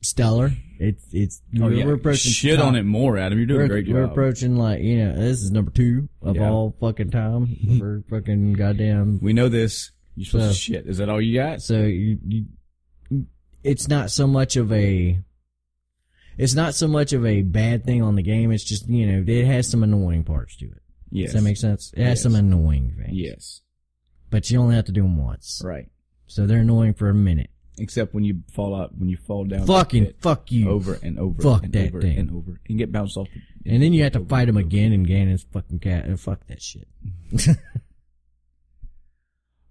stellar. 0.00 0.52
It's 0.78 1.04
it's 1.12 1.42
Oh 1.56 1.62
we're, 1.66 1.72
yeah. 1.72 1.84
we're 1.86 1.94
approaching 1.94 2.32
Shit 2.32 2.58
top- 2.58 2.66
on 2.68 2.76
it 2.76 2.84
more, 2.84 3.18
Adam. 3.18 3.38
You're 3.38 3.46
doing 3.46 3.58
We're, 3.60 3.64
a 3.64 3.68
great 3.68 3.88
we're 3.88 4.02
job. 4.02 4.10
approaching 4.12 4.56
like 4.56 4.80
you 4.82 5.04
know 5.04 5.16
this 5.16 5.42
is 5.42 5.50
number 5.50 5.70
two 5.70 6.08
of 6.22 6.36
Yeah. 6.36 6.50
all 6.50 6.76
fucking 6.80 7.10
time 7.10 7.56
for 7.78 8.04
fucking 8.08 8.52
goddamn. 8.54 9.18
we 9.20 9.32
know 9.32 9.48
this. 9.48 9.90
You're 10.14 10.26
supposed 10.26 10.44
So- 10.46 10.50
to 10.52 10.54
shit. 10.54 10.86
Is 10.86 10.98
that 10.98 11.08
all 11.08 11.20
you 11.20 11.38
got? 11.38 11.62
So 11.62 11.82
you, 11.82 12.18
you 12.26 12.44
it's 13.64 13.88
not 13.88 14.10
so 14.10 14.26
much 14.26 14.56
of 14.56 14.72
a 14.72 15.18
it's 16.36 16.54
not 16.54 16.74
so 16.74 16.86
much 16.86 17.12
of 17.12 17.26
a 17.26 17.42
bad 17.42 17.84
thing 17.84 18.00
on 18.02 18.14
the 18.14 18.22
game. 18.22 18.52
It's 18.52 18.62
just 18.64 18.88
you 18.88 19.06
know 19.06 19.24
it 19.26 19.44
has 19.46 19.68
some 19.68 19.82
annoying 19.82 20.22
parts 20.24 20.56
to 20.58 20.66
it. 20.66 20.82
Yes. 21.10 21.32
Does 21.32 21.42
that 21.42 21.48
make 21.48 21.56
sense? 21.56 21.92
It 21.96 22.02
has 22.04 22.18
Yes. 22.18 22.22
some 22.22 22.34
annoying 22.36 22.94
things. 22.96 23.10
Yes. 23.16 23.60
But 24.30 24.50
you 24.50 24.60
only 24.60 24.76
have 24.76 24.84
to 24.84 24.92
do 24.92 25.02
them 25.02 25.16
once. 25.16 25.60
Right. 25.64 25.88
So 26.26 26.46
they're 26.46 26.58
annoying 26.60 26.94
for 26.94 27.08
a 27.08 27.14
minute. 27.14 27.50
Except 27.80 28.14
when 28.14 28.24
you 28.24 28.42
fall 28.52 28.74
out, 28.74 28.96
when 28.98 29.08
you 29.08 29.16
fall 29.16 29.44
down. 29.44 29.66
Fucking 29.66 30.14
fuck 30.20 30.50
you. 30.52 30.70
over 30.70 30.98
and 31.02 31.18
over 31.18 31.42
Fuck 31.42 31.64
and 31.64 31.72
that 31.72 31.88
over 31.88 32.00
thing. 32.00 32.18
and 32.18 32.30
over 32.30 32.60
and 32.68 32.78
get 32.78 32.92
bounced 32.92 33.16
off. 33.16 33.28
The, 33.64 33.70
And 33.72 33.82
then 33.82 33.92
you 33.92 34.02
have 34.04 34.12
to 34.12 34.24
fight 34.24 34.48
him 34.48 34.56
again 34.56 34.92
and 34.92 35.06
Ganon's 35.06 35.44
fucking 35.52 35.80
cat. 35.80 36.08
uh, 36.10 36.16
Fuck 36.16 36.46
that 36.48 36.62
shit. 36.62 36.88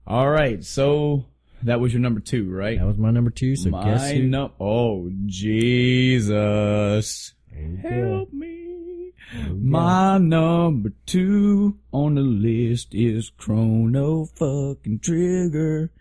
All 0.06 0.30
right. 0.30 0.64
So 0.64 1.26
that 1.64 1.80
was 1.80 1.94
your 1.94 2.02
number 2.02 2.20
two, 2.20 2.50
right? 2.50 2.78
That 2.80 2.86
was 2.86 2.98
my 2.98 3.12
number 3.12 3.32
two. 3.32 3.56
So 3.56 3.72
guess 3.72 4.02
My 4.02 4.14
who? 4.14 4.24
num- 4.24 4.52
Oh 4.60 5.10
Jesus. 5.26 7.34
Help 7.82 8.32
me. 8.34 9.12
My 9.52 10.18
number 10.20 10.94
two 11.06 11.78
on 11.92 12.16
the 12.16 12.22
list 12.22 12.94
is 12.96 13.30
Chrono 13.38 14.26
fucking 14.26 15.00
Trigger. 15.00 15.92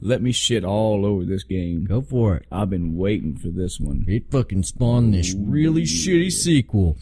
Let 0.00 0.22
me 0.22 0.32
shit 0.32 0.64
all 0.64 1.06
over 1.06 1.24
this 1.24 1.44
game. 1.44 1.84
Go 1.84 2.02
for 2.02 2.36
it. 2.36 2.46
I've 2.50 2.70
been 2.70 2.96
waiting 2.96 3.36
for 3.36 3.48
this 3.48 3.78
one. 3.78 4.04
It 4.08 4.30
fucking 4.30 4.64
spawned 4.64 5.14
this 5.14 5.34
really 5.34 5.82
shitty 5.82 6.30
sequel. 6.30 6.98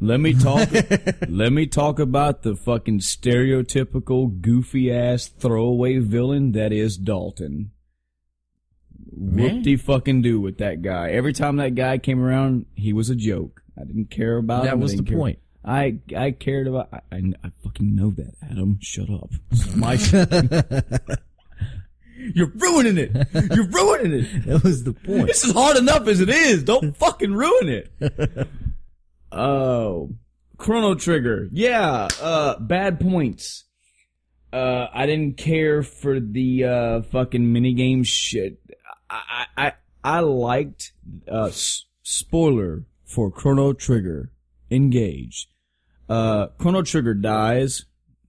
Let 0.00 0.20
me 0.20 0.34
talk. 0.34 0.68
let 1.28 1.52
me 1.52 1.66
talk 1.66 1.98
about 1.98 2.42
the 2.42 2.56
fucking 2.56 3.00
stereotypical 3.00 4.40
goofy 4.40 4.92
ass 4.92 5.28
throwaway 5.28 5.98
villain 5.98 6.52
that 6.52 6.72
is 6.72 6.96
Dalton. 6.96 7.70
Whoop 9.16 9.62
de 9.62 9.76
fucking 9.76 10.22
do 10.22 10.40
with 10.40 10.58
that 10.58 10.82
guy. 10.82 11.10
Every 11.10 11.32
time 11.32 11.56
that 11.56 11.74
guy 11.74 11.98
came 11.98 12.22
around, 12.22 12.66
he 12.74 12.92
was 12.92 13.10
a 13.10 13.14
joke. 13.14 13.62
I 13.80 13.84
didn't 13.84 14.10
care 14.10 14.36
about 14.36 14.60
him. 14.60 14.66
That 14.66 14.72
I 14.72 14.76
was 14.76 14.96
the 14.96 15.02
care- 15.02 15.16
point. 15.16 15.38
I 15.64 15.98
I 16.14 16.32
cared 16.32 16.66
about. 16.66 16.90
I, 16.92 17.00
I, 17.10 17.22
I 17.42 17.50
fucking 17.62 17.94
know 17.94 18.10
that. 18.10 18.34
Adam, 18.42 18.78
shut 18.82 19.08
up. 19.08 19.30
My. 19.76 19.96
You're 22.34 22.52
ruining 22.54 22.96
it. 22.98 23.10
You're 23.54 23.66
ruining 23.68 24.20
it. 24.24 24.44
That 24.46 24.62
was 24.64 24.84
the 24.84 24.92
point. 24.92 25.26
This 25.26 25.44
is 25.44 25.52
hard 25.52 25.76
enough 25.76 26.06
as 26.08 26.20
it 26.20 26.28
is. 26.28 26.62
Don't 26.62 26.96
fucking 26.96 27.32
ruin 27.34 27.68
it. 27.68 28.48
Oh, 29.32 30.10
Chrono 30.58 30.94
Trigger. 30.94 31.48
Yeah, 31.50 32.06
uh, 32.22 32.58
bad 32.60 33.00
points. 33.00 33.64
Uh, 34.52 34.86
I 34.94 35.06
didn't 35.06 35.36
care 35.36 35.82
for 35.82 36.20
the, 36.20 36.64
uh, 36.64 37.02
fucking 37.02 37.42
minigame 37.42 38.06
shit. 38.06 38.58
I, 39.10 39.46
I, 39.56 39.66
I, 39.66 39.72
I 40.04 40.20
liked, 40.20 40.92
uh, 41.30 41.46
s- 41.46 41.86
spoiler 42.04 42.84
for 43.04 43.30
Chrono 43.32 43.72
Trigger. 43.72 44.30
Engage. 44.70 45.48
Uh, 46.08 46.46
Chrono 46.58 46.82
Trigger 46.82 47.14
dies. 47.14 47.86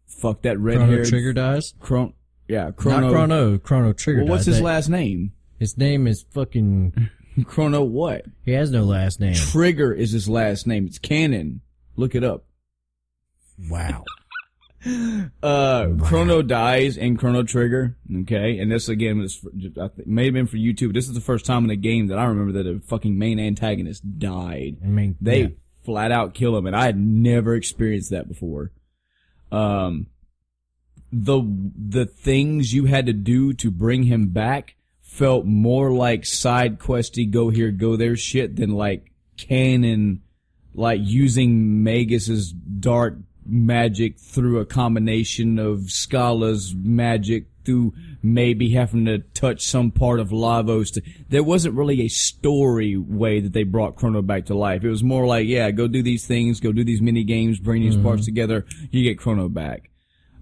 Fuck 0.08 0.42
that 0.42 0.58
red 0.60 0.78
hair. 0.78 0.86
Chrono 0.86 0.96
haired. 0.98 1.08
Trigger 1.08 1.34
dies. 1.34 1.74
Chron- 1.80 2.14
yeah, 2.48 2.72
Chrono. 2.72 3.02
Not 3.02 3.12
Chrono. 3.12 3.58
Chrono 3.58 3.94
Trigger 3.94 4.22
Well, 4.24 4.32
what's 4.32 4.46
dies. 4.46 4.56
his 4.56 4.58
That- 4.60 4.64
last 4.66 4.90
name? 4.90 5.32
His 5.60 5.78
name 5.78 6.08
is 6.08 6.26
fucking. 6.32 7.10
Chrono 7.46 7.84
what? 7.84 8.26
He 8.46 8.52
has 8.52 8.72
no 8.72 8.84
last 8.84 9.20
name. 9.20 9.34
Trigger 9.36 9.92
is 9.94 10.12
his 10.12 10.30
last 10.30 10.66
name. 10.68 10.86
It's 10.86 11.00
canon. 11.00 11.62
Look 11.98 12.16
it 12.16 12.24
up. 12.24 12.46
Wow. 13.70 14.04
Uh, 15.42 15.88
Chrono 16.00 16.44
dies 16.44 16.96
in 16.96 17.18
Chrono 17.18 17.42
Trigger. 17.42 17.98
Okay, 18.22 18.60
and 18.60 18.72
this 18.72 18.88
again 18.88 19.18
was 19.18 19.36
for, 19.36 19.50
I 19.82 19.88
think, 19.88 20.08
may 20.08 20.26
have 20.26 20.36
been 20.36 20.46
for 20.46 20.58
YouTube. 20.58 20.94
This 20.94 21.08
is 21.08 21.16
the 21.16 21.22
first 21.22 21.44
time 21.44 21.64
in 21.64 21.72
a 21.72 21.76
game 21.76 22.06
that 22.08 22.20
I 22.20 22.26
remember 22.26 22.52
that 22.62 22.70
a 22.70 22.80
fucking 22.82 23.18
main 23.18 23.40
antagonist 23.40 24.20
died. 24.20 24.78
I 24.84 24.88
mean, 24.88 25.16
They 25.20 25.42
yeah. 25.42 25.48
flat 25.84 26.12
out 26.12 26.36
kill 26.36 26.56
him, 26.56 26.68
and 26.68 26.76
I 26.76 26.86
had 26.86 27.00
never 27.00 27.56
experienced 27.56 28.12
that 28.12 28.28
before. 28.28 28.74
Um, 29.52 30.06
the 31.24 31.42
the 31.78 32.06
things 32.06 32.74
you 32.74 32.86
had 32.86 33.06
to 33.06 33.14
do 33.14 33.54
to 33.54 33.72
bring 33.72 34.04
him 34.04 34.28
back 34.30 34.76
felt 35.02 35.46
more 35.46 35.92
like 35.92 36.26
side 36.26 36.78
questy, 36.78 37.30
go 37.30 37.50
here, 37.50 37.72
go 37.72 37.96
there 37.96 38.18
shit 38.18 38.58
than 38.58 38.72
like 38.72 39.14
canon, 39.38 40.22
like 40.74 41.00
using 41.02 41.84
Magus's 41.84 42.52
dark 42.52 43.16
magic 43.46 44.20
through 44.20 44.60
a 44.60 44.66
combination 44.66 45.58
of 45.58 45.82
Schala's 45.82 46.76
magic 46.76 47.46
through 47.64 47.94
maybe 48.22 48.72
having 48.72 49.06
to 49.06 49.20
touch 49.20 49.66
some 49.66 49.92
part 49.92 50.20
of 50.20 50.30
Lavos. 50.30 50.94
To, 50.94 51.02
there 51.30 51.44
wasn't 51.44 51.76
really 51.76 52.02
a 52.02 52.10
story 52.10 52.98
way 52.98 53.40
that 53.40 53.54
they 53.54 53.64
brought 53.64 53.96
Chrono 53.96 54.22
back 54.22 54.48
to 54.48 54.56
life. 54.56 54.84
It 54.84 54.90
was 54.90 55.04
more 55.04 55.26
like, 55.26 55.48
yeah, 55.48 55.72
go 55.72 55.88
do 55.88 56.04
these 56.04 56.28
things, 56.28 56.60
go 56.60 56.74
do 56.74 56.84
these 56.84 57.02
mini 57.02 57.24
games, 57.24 57.60
bring 57.60 57.84
these 57.84 57.98
parts 57.98 58.26
together, 58.26 58.66
you 58.92 59.04
get 59.04 59.18
Chrono 59.18 59.48
back. 59.48 59.90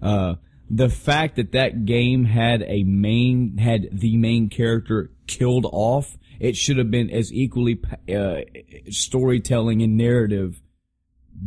Uh, 0.02 0.34
the 0.70 0.88
fact 0.88 1.36
that 1.36 1.52
that 1.52 1.84
game 1.84 2.24
had 2.24 2.62
a 2.62 2.84
main, 2.84 3.58
had 3.58 3.88
the 3.92 4.16
main 4.16 4.48
character 4.48 5.10
killed 5.26 5.66
off, 5.70 6.16
it 6.40 6.56
should 6.56 6.78
have 6.78 6.90
been 6.90 7.10
as 7.10 7.32
equally, 7.32 7.80
uh, 8.12 8.40
storytelling 8.90 9.82
and 9.82 9.96
narrative 9.96 10.60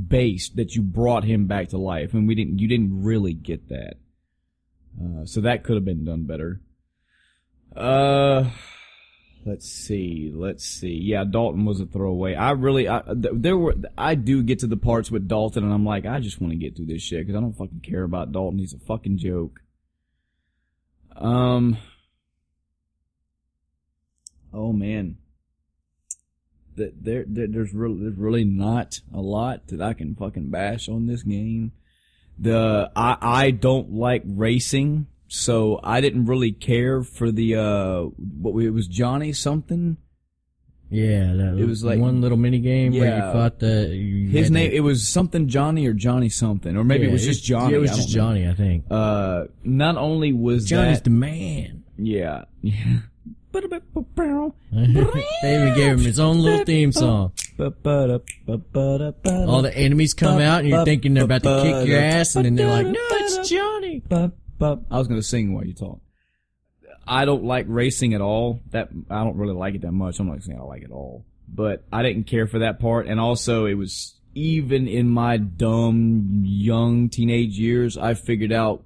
based 0.07 0.55
that 0.55 0.75
you 0.75 0.81
brought 0.81 1.23
him 1.23 1.47
back 1.47 1.69
to 1.69 1.77
life. 1.77 2.13
And 2.13 2.27
we 2.27 2.35
didn't, 2.35 2.59
you 2.59 2.67
didn't 2.67 3.03
really 3.03 3.33
get 3.33 3.69
that. 3.69 3.95
Uh, 5.01 5.25
so 5.25 5.41
that 5.41 5.63
could 5.63 5.75
have 5.75 5.85
been 5.85 6.05
done 6.05 6.23
better. 6.23 6.61
Uh, 7.75 8.49
let's 9.47 9.69
see, 9.69 10.31
let's 10.33 10.65
see. 10.65 10.99
Yeah, 11.01 11.23
Dalton 11.23 11.65
was 11.65 11.79
a 11.79 11.85
throwaway. 11.85 12.35
I 12.35 12.51
really, 12.51 12.89
I, 12.89 13.01
th- 13.01 13.33
there 13.33 13.57
were, 13.57 13.75
I 13.97 14.15
do 14.15 14.43
get 14.43 14.59
to 14.59 14.67
the 14.67 14.77
parts 14.77 15.09
with 15.09 15.27
Dalton 15.27 15.63
and 15.63 15.73
I'm 15.73 15.85
like, 15.85 16.05
I 16.05 16.19
just 16.19 16.41
want 16.41 16.51
to 16.51 16.57
get 16.57 16.75
through 16.75 16.87
this 16.87 17.01
shit 17.01 17.25
because 17.25 17.37
I 17.37 17.41
don't 17.41 17.57
fucking 17.57 17.81
care 17.81 18.03
about 18.03 18.31
Dalton. 18.31 18.59
He's 18.59 18.73
a 18.73 18.79
fucking 18.79 19.17
joke. 19.17 19.61
Um, 21.15 21.77
oh 24.53 24.73
man. 24.73 25.17
There, 26.75 27.23
there, 27.25 27.47
there's 27.47 27.73
really, 27.73 28.01
there's 28.01 28.17
really 28.17 28.43
not 28.43 28.99
a 29.11 29.21
lot 29.21 29.67
that 29.69 29.81
I 29.81 29.93
can 29.93 30.13
fucking 30.13 30.51
bash 30.51 30.87
on 30.89 31.07
this 31.07 31.23
game. 31.23 31.71
The, 32.37 32.91
I, 32.95 33.17
I 33.19 33.51
don't 33.51 33.93
like 33.93 34.21
racing, 34.25 35.07
so 35.27 35.79
I 35.83 36.01
didn't 36.01 36.25
really 36.25 36.51
care 36.51 37.03
for 37.03 37.31
the, 37.31 37.55
uh, 37.55 38.01
what 38.41 38.53
we- 38.53 38.65
it 38.65 38.73
was 38.73 38.87
Johnny 38.87 39.33
something. 39.33 39.97
Yeah, 40.89 41.33
that 41.33 41.57
It 41.59 41.65
was 41.67 41.83
like- 41.83 41.99
one 41.99 42.21
little 42.21 42.37
mini 42.37 42.59
game 42.59 42.93
where 42.93 43.13
you 43.17 43.21
fought 43.33 43.59
the. 43.59 43.93
You 43.93 44.29
His 44.29 44.49
name, 44.49 44.69
to- 44.69 44.75
it 44.77 44.79
was 44.79 45.05
something 45.05 45.49
Johnny 45.49 45.85
or 45.85 45.93
Johnny 45.93 46.29
something, 46.29 46.77
or 46.77 46.85
maybe 46.85 47.03
yeah, 47.03 47.09
it 47.09 47.11
was 47.13 47.25
just 47.25 47.43
Johnny. 47.43 47.71
Yeah, 47.71 47.77
it 47.79 47.81
was 47.81 47.91
I 47.91 47.95
just 47.95 48.07
know. 48.09 48.13
Johnny, 48.21 48.47
I 48.47 48.53
think. 48.53 48.85
Uh, 48.89 49.45
not 49.65 49.97
only 49.97 50.31
was 50.31 50.65
Johnny's 50.65 50.99
that, 50.99 51.03
the 51.03 51.09
man. 51.09 51.83
yeah, 51.97 52.45
yeah. 52.61 52.99
they 53.51 53.61
even 55.55 55.73
gave 55.75 55.91
him 55.93 55.99
his 55.99 56.19
own 56.19 56.37
little 56.39 56.63
theme 56.63 56.91
song. 56.91 57.31
All 57.59 57.71
the 59.61 59.71
enemies 59.75 60.13
come 60.13 60.39
out 60.39 60.59
and 60.59 60.69
you're 60.69 60.85
thinking 60.85 61.13
they're 61.15 61.23
about 61.23 61.43
to 61.43 61.61
kick 61.63 61.87
your 61.87 61.99
ass, 61.99 62.35
and 62.35 62.45
then 62.45 62.55
they're 62.55 62.67
like, 62.67 62.85
"No, 62.87 62.99
it's 63.11 63.49
Johnny." 63.49 64.03
I 64.61 64.97
was 64.97 65.07
gonna 65.07 65.21
sing 65.21 65.53
while 65.53 65.65
you 65.65 65.73
talk. 65.73 65.99
I 67.07 67.25
don't 67.25 67.43
like 67.45 67.65
racing 67.69 68.13
at 68.13 68.21
all. 68.21 68.59
That 68.71 68.89
I 69.09 69.23
don't 69.23 69.37
really 69.37 69.53
like 69.55 69.75
it 69.75 69.81
that 69.83 69.91
much. 69.93 70.19
I'm 70.19 70.27
not 70.27 70.43
saying 70.43 70.59
I 70.59 70.63
like 70.63 70.83
it 70.83 70.91
all, 70.91 71.25
but 71.47 71.85
I 71.91 72.03
didn't 72.03 72.25
care 72.27 72.47
for 72.47 72.59
that 72.59 72.79
part. 72.79 73.07
And 73.07 73.19
also, 73.19 73.65
it 73.65 73.75
was 73.75 74.19
even 74.35 74.87
in 74.87 75.07
my 75.09 75.37
dumb 75.37 76.43
young 76.45 77.09
teenage 77.09 77.57
years, 77.57 77.97
I 77.97 78.13
figured 78.13 78.51
out 78.51 78.83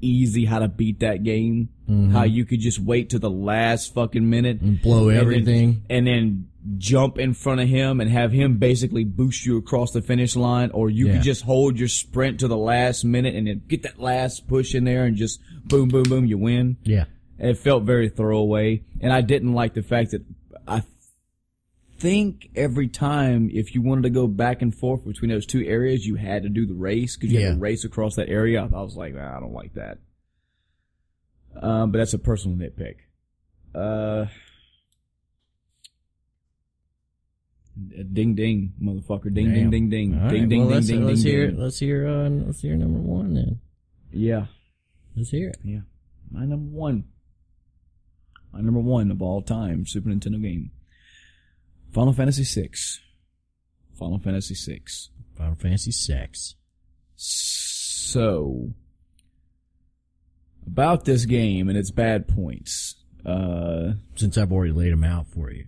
easy 0.00 0.44
how 0.44 0.58
to 0.58 0.68
beat 0.68 1.00
that 1.00 1.22
game. 1.22 1.68
Mm-hmm. 1.88 2.12
How 2.12 2.24
you 2.24 2.44
could 2.44 2.60
just 2.60 2.78
wait 2.80 3.10
to 3.10 3.18
the 3.18 3.30
last 3.30 3.92
fucking 3.94 4.28
minute 4.28 4.60
And 4.60 4.80
blow 4.80 5.08
and 5.08 5.16
then- 5.16 5.20
everything. 5.22 5.82
and 5.90 6.06
then 6.06 6.48
jump 6.78 7.18
in 7.18 7.34
front 7.34 7.60
of 7.60 7.68
him 7.68 8.00
and 8.00 8.10
have 8.10 8.32
him 8.32 8.56
basically 8.58 9.04
boost 9.04 9.44
you 9.44 9.58
across 9.58 9.92
the 9.92 10.00
finish 10.00 10.34
line, 10.34 10.70
or 10.70 10.88
you 10.88 11.06
Yeah. 11.06 11.14
could 11.14 11.22
just 11.22 11.42
hold 11.42 11.78
your 11.78 11.88
sprint 11.88 12.40
to 12.40 12.48
the 12.48 12.56
last 12.56 13.04
minute 13.04 13.34
and 13.34 13.46
then 13.46 13.62
get 13.68 13.82
that 13.82 13.98
last 14.00 14.46
push 14.48 14.74
in 14.74 14.84
there 14.84 15.04
and 15.04 15.16
just 15.16 15.40
boom, 15.66 15.88
boom, 15.88 16.04
boom, 16.04 16.24
you 16.24 16.38
win. 16.38 16.76
yeah. 16.84 17.04
It 17.38 17.58
felt 17.58 17.82
very 17.82 18.08
throwaway, 18.08 18.82
and 19.00 19.12
I 19.12 19.20
didn't 19.20 19.52
like 19.54 19.74
the 19.74 19.82
fact 19.82 20.12
that 20.12 20.22
I 20.68 20.82
think 21.98 22.48
every 22.54 22.86
time 22.88 23.50
if 23.52 23.74
you 23.74 23.82
wanted 23.82 24.02
to 24.02 24.10
go 24.10 24.26
back 24.26 24.62
and 24.62 24.74
forth 24.74 25.04
between 25.04 25.30
those 25.30 25.44
two 25.44 25.64
areas, 25.64 26.06
you 26.06 26.14
had 26.14 26.44
to 26.44 26.48
do 26.48 26.64
the 26.64 26.74
race 26.74 27.16
because 27.16 27.32
you 27.32 27.40
had 27.40 27.54
to 27.56 27.60
race 27.60 27.84
across 27.84 28.14
that 28.16 28.28
area. 28.28 28.62
I 28.62 28.80
was 28.82 28.96
like, 28.96 29.14
nah, 29.14 29.36
I 29.36 29.40
don't 29.40 29.52
like 29.52 29.74
that. 29.74 29.98
Um, 31.60 31.92
but 31.92 31.98
that's 31.98 32.14
a 32.14 32.18
personal 32.18 32.56
nitpick. 32.56 32.96
Uh, 33.74 34.26
ding 38.12 38.34
ding, 38.34 38.72
motherfucker, 38.80 39.32
ding 39.34 39.46
Damn. 39.52 39.70
ding 39.70 39.70
ding 39.70 39.90
ding, 39.90 40.14
All 40.22 40.28
ding 40.30 40.40
right, 40.42 40.48
ding 40.48 40.58
well, 40.60 40.68
ding 40.68 40.74
let's, 40.76 40.86
ding 40.86 41.04
let's 41.06 41.22
ding 41.22 41.32
hear 41.32 41.46
ding. 41.50 41.60
let's 41.60 41.78
hear 41.78 42.06
uh, 42.08 42.28
let's 42.28 42.60
hear 42.60 42.76
number 42.76 42.98
one 43.00 43.34
then. 43.34 43.60
Yeah. 44.12 44.46
Let's 45.16 45.30
hear 45.30 45.48
it. 45.50 45.58
Yeah. 45.64 45.80
My 46.30 46.44
number 46.44 46.70
one. 46.76 47.04
My 48.52 48.60
number 48.60 48.80
one 48.80 49.10
of 49.10 49.20
all 49.22 49.42
time 49.42 49.86
Super 49.86 50.08
Nintendo 50.10 50.40
game. 50.42 50.70
Final 51.92 52.12
Fantasy 52.12 52.42
VI. 52.44 52.70
Final 53.98 54.18
Fantasy 54.18 54.54
VI. 54.54 54.82
Final 55.36 55.54
Fantasy 55.56 55.90
Sex. 55.92 56.54
So, 57.16 58.70
about 60.66 61.04
this 61.04 61.24
game 61.26 61.68
and 61.68 61.78
its 61.78 61.90
bad 61.90 62.26
points. 62.28 62.96
Uh, 63.24 63.92
Since 64.16 64.36
I've 64.38 64.52
already 64.52 64.72
laid 64.72 64.92
them 64.92 65.04
out 65.04 65.26
for 65.28 65.50
you. 65.50 65.66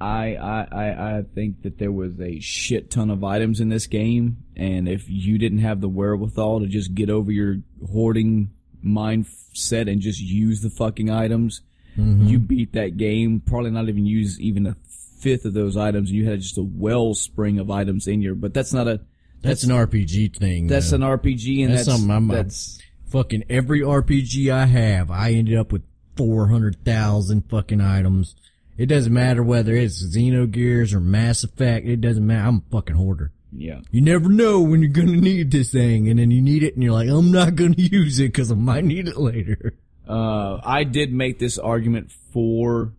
I, 0.00 0.36
I, 0.36 0.68
I, 0.70 1.18
I 1.18 1.22
think 1.34 1.62
that 1.62 1.78
there 1.78 1.92
was 1.92 2.20
a 2.20 2.38
shit 2.40 2.90
ton 2.90 3.10
of 3.10 3.24
items 3.24 3.60
in 3.60 3.68
this 3.68 3.86
game, 3.86 4.44
and 4.56 4.88
if 4.88 5.08
you 5.08 5.38
didn't 5.38 5.58
have 5.58 5.80
the 5.80 5.88
wherewithal 5.88 6.60
to 6.60 6.66
just 6.66 6.94
get 6.94 7.10
over 7.10 7.32
your 7.32 7.56
hoarding 7.90 8.50
mindset 8.84 9.90
and 9.90 10.00
just 10.00 10.20
use 10.20 10.60
the 10.62 10.70
fucking 10.70 11.10
items, 11.10 11.62
mm-hmm. 11.96 12.26
you 12.26 12.38
beat 12.38 12.72
that 12.74 12.96
game. 12.96 13.42
Probably 13.44 13.70
not 13.70 13.88
even 13.88 14.06
use 14.06 14.40
even 14.40 14.66
a 14.66 14.76
fifth 15.20 15.44
of 15.44 15.54
those 15.54 15.76
items, 15.76 16.10
and 16.10 16.18
you 16.18 16.28
had 16.28 16.40
just 16.40 16.58
a 16.58 16.62
wellspring 16.62 17.58
of 17.58 17.70
items 17.70 18.06
in 18.06 18.22
your. 18.22 18.34
But 18.34 18.54
that's 18.54 18.72
not 18.72 18.86
a. 18.86 19.00
That's, 19.40 19.62
an 19.62 19.70
RPG 19.70 20.36
thing. 20.36 20.66
That's 20.66 20.90
though. 20.90 20.96
an 20.96 21.02
RPG, 21.02 21.64
and 21.64 21.72
That's 21.72 21.86
that's, 21.86 21.96
something 21.96 22.10
I'm- 22.10 22.28
I'm- 22.30 22.36
that's 22.36 22.80
fucking 23.08 23.44
every 23.48 23.80
RPG 23.80 24.50
I 24.50 24.66
have, 24.66 25.10
I 25.10 25.32
ended 25.32 25.56
up 25.56 25.72
with 25.72 25.82
400,000 26.16 27.48
fucking 27.48 27.80
items. 27.80 28.34
It 28.78 28.86
doesn't 28.86 29.12
matter 29.12 29.42
whether 29.42 29.74
it's 29.74 30.02
Xenogears 30.02 30.94
or 30.94 31.00
Mass 31.00 31.42
Effect. 31.44 31.86
It 31.86 32.00
doesn't 32.00 32.26
matter. 32.26 32.48
I'm 32.48 32.62
a 32.66 32.70
fucking 32.70 32.96
hoarder. 32.96 33.32
yeah. 33.52 33.80
You 33.90 34.00
never 34.00 34.28
know 34.28 34.60
when 34.62 34.80
you're 34.80 34.90
gonna 34.92 35.16
need 35.16 35.50
this 35.50 35.72
thing, 35.72 36.08
and 36.08 36.18
then 36.18 36.30
you 36.30 36.40
need 36.40 36.62
it, 36.62 36.74
and 36.74 36.82
you're 36.82 36.92
like, 36.92 37.08
I'm 37.08 37.30
not 37.32 37.56
gonna 37.56 37.74
use 37.76 38.20
it 38.20 38.28
because 38.28 38.52
I 38.52 38.54
might 38.54 38.84
need 38.84 39.08
it 39.08 39.16
later. 39.16 39.74
Uh, 40.08 40.58
I 40.64 40.84
did 40.84 41.12
make 41.12 41.38
this 41.38 41.58
argument 41.58 42.12
for 42.32 42.92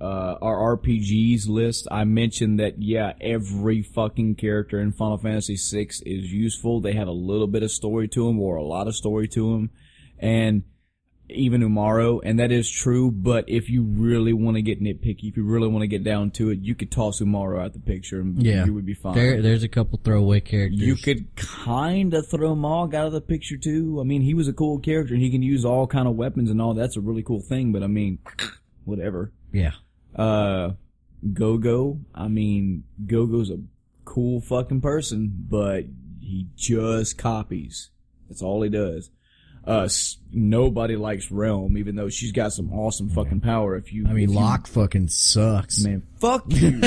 uh, 0.00 0.36
our 0.40 0.76
RPGs 0.78 1.48
list. 1.48 1.88
I 1.90 2.04
mentioned 2.04 2.60
that 2.60 2.80
yeah, 2.80 3.12
every 3.20 3.82
fucking 3.82 4.36
character 4.36 4.78
in 4.80 4.92
Final 4.92 5.18
Fantasy 5.18 5.56
VI 5.56 5.88
is 6.06 6.32
useful. 6.32 6.80
They 6.80 6.92
have 6.94 7.08
a 7.08 7.12
little 7.12 7.46
bit 7.48 7.62
of 7.62 7.70
story 7.70 8.08
to 8.08 8.26
them, 8.26 8.40
or 8.40 8.56
a 8.56 8.64
lot 8.64 8.86
of 8.86 8.94
story 8.94 9.28
to 9.28 9.52
them, 9.52 9.70
and 10.18 10.62
even 11.28 11.62
Umaro, 11.62 12.20
and 12.22 12.38
that 12.38 12.52
is 12.52 12.68
true. 12.70 13.10
But 13.10 13.48
if 13.48 13.70
you 13.70 13.82
really 13.82 14.32
want 14.32 14.56
to 14.56 14.62
get 14.62 14.82
nitpicky, 14.82 15.24
if 15.28 15.36
you 15.36 15.44
really 15.44 15.68
want 15.68 15.82
to 15.82 15.86
get 15.86 16.04
down 16.04 16.30
to 16.32 16.50
it, 16.50 16.60
you 16.60 16.74
could 16.74 16.90
toss 16.90 17.20
Umaro 17.20 17.62
out 17.64 17.72
the 17.72 17.78
picture, 17.80 18.20
and 18.20 18.42
Yeah, 18.42 18.64
you 18.66 18.74
would 18.74 18.84
be 18.86 18.94
fine. 18.94 19.14
There, 19.14 19.40
there's 19.40 19.62
a 19.62 19.68
couple 19.68 19.98
throwaway 20.02 20.40
characters. 20.40 20.80
You 20.80 20.96
could 20.96 21.34
kind 21.36 22.12
of 22.14 22.28
throw 22.28 22.54
Mog 22.54 22.94
out 22.94 23.06
of 23.06 23.12
the 23.12 23.20
picture 23.20 23.56
too. 23.56 23.98
I 24.00 24.04
mean, 24.04 24.22
he 24.22 24.34
was 24.34 24.48
a 24.48 24.52
cool 24.52 24.78
character 24.78 25.14
and 25.14 25.22
he 25.22 25.30
can 25.30 25.42
use 25.42 25.64
all 25.64 25.86
kind 25.86 26.06
of 26.06 26.14
weapons 26.16 26.50
and 26.50 26.60
all. 26.60 26.74
That's 26.74 26.96
a 26.96 27.00
really 27.00 27.22
cool 27.22 27.40
thing. 27.40 27.72
But 27.72 27.82
I 27.82 27.86
mean, 27.86 28.18
whatever. 28.84 29.32
yeah, 29.52 29.72
Uh, 30.14 30.72
Go-Go. 31.32 32.00
I 32.14 32.28
mean, 32.28 32.84
Go-Go's 33.06 33.50
a 33.50 33.58
cool 34.04 34.40
fucking 34.42 34.82
person, 34.82 35.32
but 35.48 35.84
he 36.20 36.48
just 36.56 37.16
copies. 37.16 37.90
That's 38.28 38.42
all 38.42 38.62
he 38.62 38.68
does. 38.68 39.10
Uh, 39.66 39.88
nobody 40.32 40.96
likes 40.96 41.30
Relm, 41.30 41.78
even 41.78 41.96
though 41.96 42.08
she's 42.10 42.32
got 42.32 42.52
some 42.52 42.72
awesome 42.72 43.08
fucking 43.08 43.40
power. 43.40 43.76
If 43.76 43.92
you, 43.92 44.06
I 44.06 44.12
mean, 44.12 44.30
if 44.30 44.36
you- 44.36 44.72
fucking 44.72 45.08
sucks. 45.08 45.82
man, 45.82 46.02
fuck 46.20 46.44
you, 46.48 46.80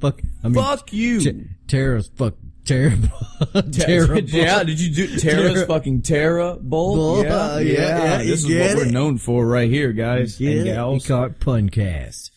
Fuck, 0.00 0.20
I 0.42 0.48
mean, 0.48 0.54
fuck 0.54 0.92
you. 0.92 1.20
T- 1.20 1.44
Terra's 1.68 2.08
fuck 2.16 2.34
terrible. 2.64 3.08
Terra, 3.52 3.70
terrible. 3.70 4.20
yeah, 4.22 4.62
did 4.64 4.80
you 4.80 4.94
do 4.94 5.18
Terra's 5.18 5.52
Terra- 5.54 5.66
fucking 5.66 6.02
Terra 6.02 6.56
Bolt? 6.60 6.96
Bull, 6.96 7.22
yeah, 7.24 7.36
uh, 7.36 7.58
yeah, 7.58 7.72
yeah, 8.04 8.18
This 8.18 8.44
is 8.44 8.76
what 8.76 8.86
we're 8.86 8.90
known 8.90 9.18
for 9.18 9.46
right 9.46 9.68
here, 9.70 9.92
guys 9.92 10.40
and 10.40 10.48
Yeah, 10.48 10.64
gals. 10.74 11.02
he 11.04 11.08
caught 11.08 11.38
Puncast. 11.38 12.30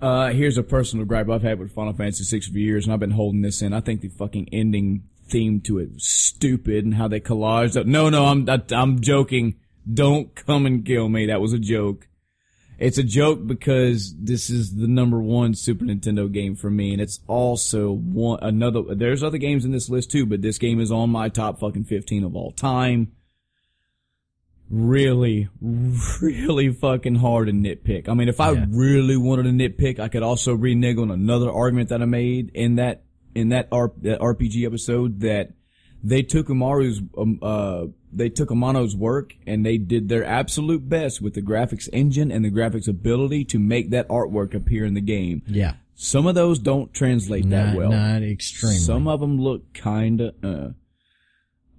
Uh, 0.00 0.30
here's 0.30 0.58
a 0.58 0.62
personal 0.62 1.06
gripe 1.06 1.28
I've 1.30 1.42
had 1.42 1.58
with 1.58 1.72
Final 1.72 1.94
Fantasy 1.94 2.38
VI 2.38 2.44
for 2.52 2.58
years, 2.58 2.84
and 2.84 2.92
I've 2.92 3.00
been 3.00 3.12
holding 3.12 3.40
this 3.42 3.62
in. 3.62 3.72
I 3.72 3.80
think 3.80 4.02
the 4.02 4.08
fucking 4.08 4.48
ending 4.52 5.04
theme 5.28 5.60
to 5.62 5.78
it 5.78 5.92
was 5.94 6.06
stupid, 6.08 6.84
and 6.84 6.94
how 6.94 7.08
they 7.08 7.20
collaged. 7.20 7.78
Up. 7.80 7.86
No, 7.86 8.08
no, 8.08 8.26
I'm 8.26 8.48
I, 8.48 8.62
I'm 8.72 9.00
joking. 9.00 9.56
Don't 9.92 10.34
come 10.34 10.66
and 10.66 10.84
kill 10.84 11.08
me. 11.08 11.26
That 11.26 11.40
was 11.40 11.52
a 11.52 11.58
joke. 11.58 12.08
It's 12.78 12.98
a 12.98 13.02
joke 13.02 13.46
because 13.46 14.14
this 14.18 14.50
is 14.50 14.74
the 14.76 14.86
number 14.86 15.18
one 15.18 15.54
Super 15.54 15.86
Nintendo 15.86 16.30
game 16.30 16.54
for 16.56 16.70
me, 16.70 16.92
and 16.92 17.00
it's 17.00 17.20
also 17.26 17.90
one 17.90 18.38
another. 18.42 18.82
There's 18.94 19.22
other 19.22 19.38
games 19.38 19.64
in 19.64 19.72
this 19.72 19.88
list 19.88 20.10
too, 20.10 20.26
but 20.26 20.42
this 20.42 20.58
game 20.58 20.78
is 20.80 20.92
on 20.92 21.08
my 21.08 21.30
top 21.30 21.58
fucking 21.58 21.84
15 21.84 22.24
of 22.24 22.36
all 22.36 22.52
time. 22.52 23.12
Really, 24.68 25.48
really 26.20 26.70
fucking 26.70 27.14
hard 27.14 27.46
to 27.46 27.52
nitpick. 27.52 28.08
I 28.08 28.14
mean, 28.14 28.28
if 28.28 28.40
I 28.40 28.50
Yeah. 28.50 28.66
really 28.68 29.16
wanted 29.16 29.44
to 29.44 29.50
nitpick, 29.50 30.00
I 30.00 30.08
could 30.08 30.24
also 30.24 30.54
renege 30.54 30.98
on 30.98 31.10
another 31.10 31.50
argument 31.50 31.88
that 31.90 32.02
I 32.02 32.04
made 32.04 32.50
in 32.52 32.74
that 32.74 33.04
in 33.36 33.50
that, 33.50 33.68
R, 33.70 33.92
that 34.02 34.20
RPG 34.20 34.66
episode 34.66 35.20
that 35.20 35.50
they 36.02 36.22
took 36.22 36.48
Amaru's, 36.48 37.00
um, 37.16 37.38
uh 37.42 37.86
they 38.12 38.30
took 38.30 38.48
Amano's 38.50 38.96
work 38.96 39.34
and 39.46 39.66
they 39.66 39.76
did 39.76 40.08
their 40.08 40.24
absolute 40.24 40.88
best 40.88 41.20
with 41.20 41.34
the 41.34 41.42
graphics 41.42 41.86
engine 41.92 42.32
and 42.32 42.42
the 42.44 42.50
graphics 42.50 42.88
ability 42.88 43.44
to 43.44 43.58
make 43.58 43.90
that 43.90 44.08
artwork 44.08 44.54
appear 44.54 44.86
in 44.86 44.94
the 44.94 45.02
game. 45.02 45.42
Yeah, 45.46 45.74
Some 45.96 46.26
of 46.26 46.34
those 46.34 46.58
don't 46.58 46.94
translate 46.94 47.50
that 47.50 47.76
well. 47.76 47.90
not 47.90 48.22
extremely. 48.22 48.78
Some 48.78 49.06
of 49.06 49.20
them 49.20 49.38
look 49.38 49.70
kinda, 49.74 50.32
uh, 50.42 50.68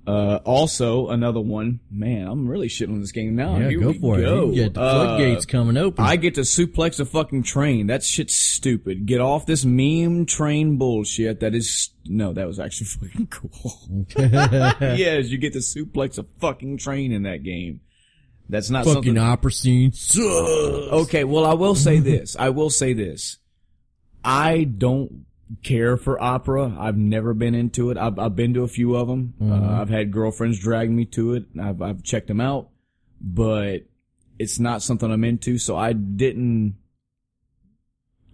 uh, 0.07 0.39
also 0.45 1.09
another 1.09 1.41
one, 1.41 1.81
man, 1.91 2.25
I'm 2.27 2.47
really 2.47 2.69
shitting 2.69 2.93
on 2.93 3.01
this 3.01 3.11
game 3.11 3.35
now. 3.35 3.57
yeah, 3.57 3.69
Here 3.69 3.79
go 3.81 3.87
we 3.89 3.99
for 3.99 4.17
go. 4.17 4.43
it. 4.49 4.55
You 4.55 4.63
get 4.63 4.73
the 4.73 4.81
Uh, 4.81 4.93
floodgates 5.17 5.45
coming 5.45 5.75
open. 5.77 6.03
I 6.03 6.15
get 6.15 6.35
to 6.35 6.41
suplex 6.41 6.99
a 6.99 7.05
fucking 7.05 7.43
train. 7.43 7.87
That 7.87 8.03
shit's 8.03 8.33
stupid. 8.33 9.05
Get 9.05 9.19
off 9.21 9.45
this 9.45 9.65
meme 9.65 10.25
train 10.25 10.77
bullshit. 10.77 11.41
That 11.41 11.53
is, 11.53 11.89
no, 12.05 12.31
that 12.33 12.47
was 12.47 12.57
actually 12.59 12.87
fucking 13.09 13.27
cool. 13.27 14.07
yes, 14.17 15.27
you 15.27 15.37
get 15.37 15.53
to 15.53 15.59
suplex 15.59 16.17
a 16.17 16.23
fucking 16.39 16.77
train 16.77 17.11
in 17.11 17.23
that 17.23 17.43
game. 17.43 17.81
That's 18.49 18.69
not 18.69 18.85
fucking 18.85 19.03
something. 19.03 19.17
opera 19.17 19.51
scene 19.51 19.91
sucks. 19.91 20.23
Okay, 20.23 21.25
well, 21.25 21.45
I 21.45 21.53
will 21.53 21.75
say 21.75 21.99
this. 21.99 22.35
I 22.39 22.49
will 22.49 22.69
say 22.69 22.93
this. 22.93 23.37
I 24.23 24.63
don't 24.63 25.25
care 25.63 25.95
for 25.97 26.21
opera. 26.21 26.75
I've 26.77 26.97
never 26.97 27.33
been 27.33 27.55
into 27.55 27.89
it. 27.89 27.97
I've, 27.97 28.19
I've 28.19 28.35
been 28.35 28.53
to 28.55 28.63
a 28.63 28.67
few 28.67 28.95
of 28.95 29.07
them. 29.07 29.33
Uh, 29.41 29.81
I've 29.81 29.89
had 29.89 30.11
girlfriends 30.11 30.59
drag 30.59 30.91
me 30.91 31.05
to 31.05 31.33
it. 31.33 31.45
I've, 31.61 31.81
I've 31.81 32.03
checked 32.03 32.27
them 32.27 32.41
out, 32.41 32.69
but 33.21 33.83
it's 34.37 34.59
not 34.59 34.81
something 34.81 35.11
I'm 35.11 35.23
into. 35.23 35.57
So 35.57 35.77
I 35.77 35.93
didn't, 35.93 36.75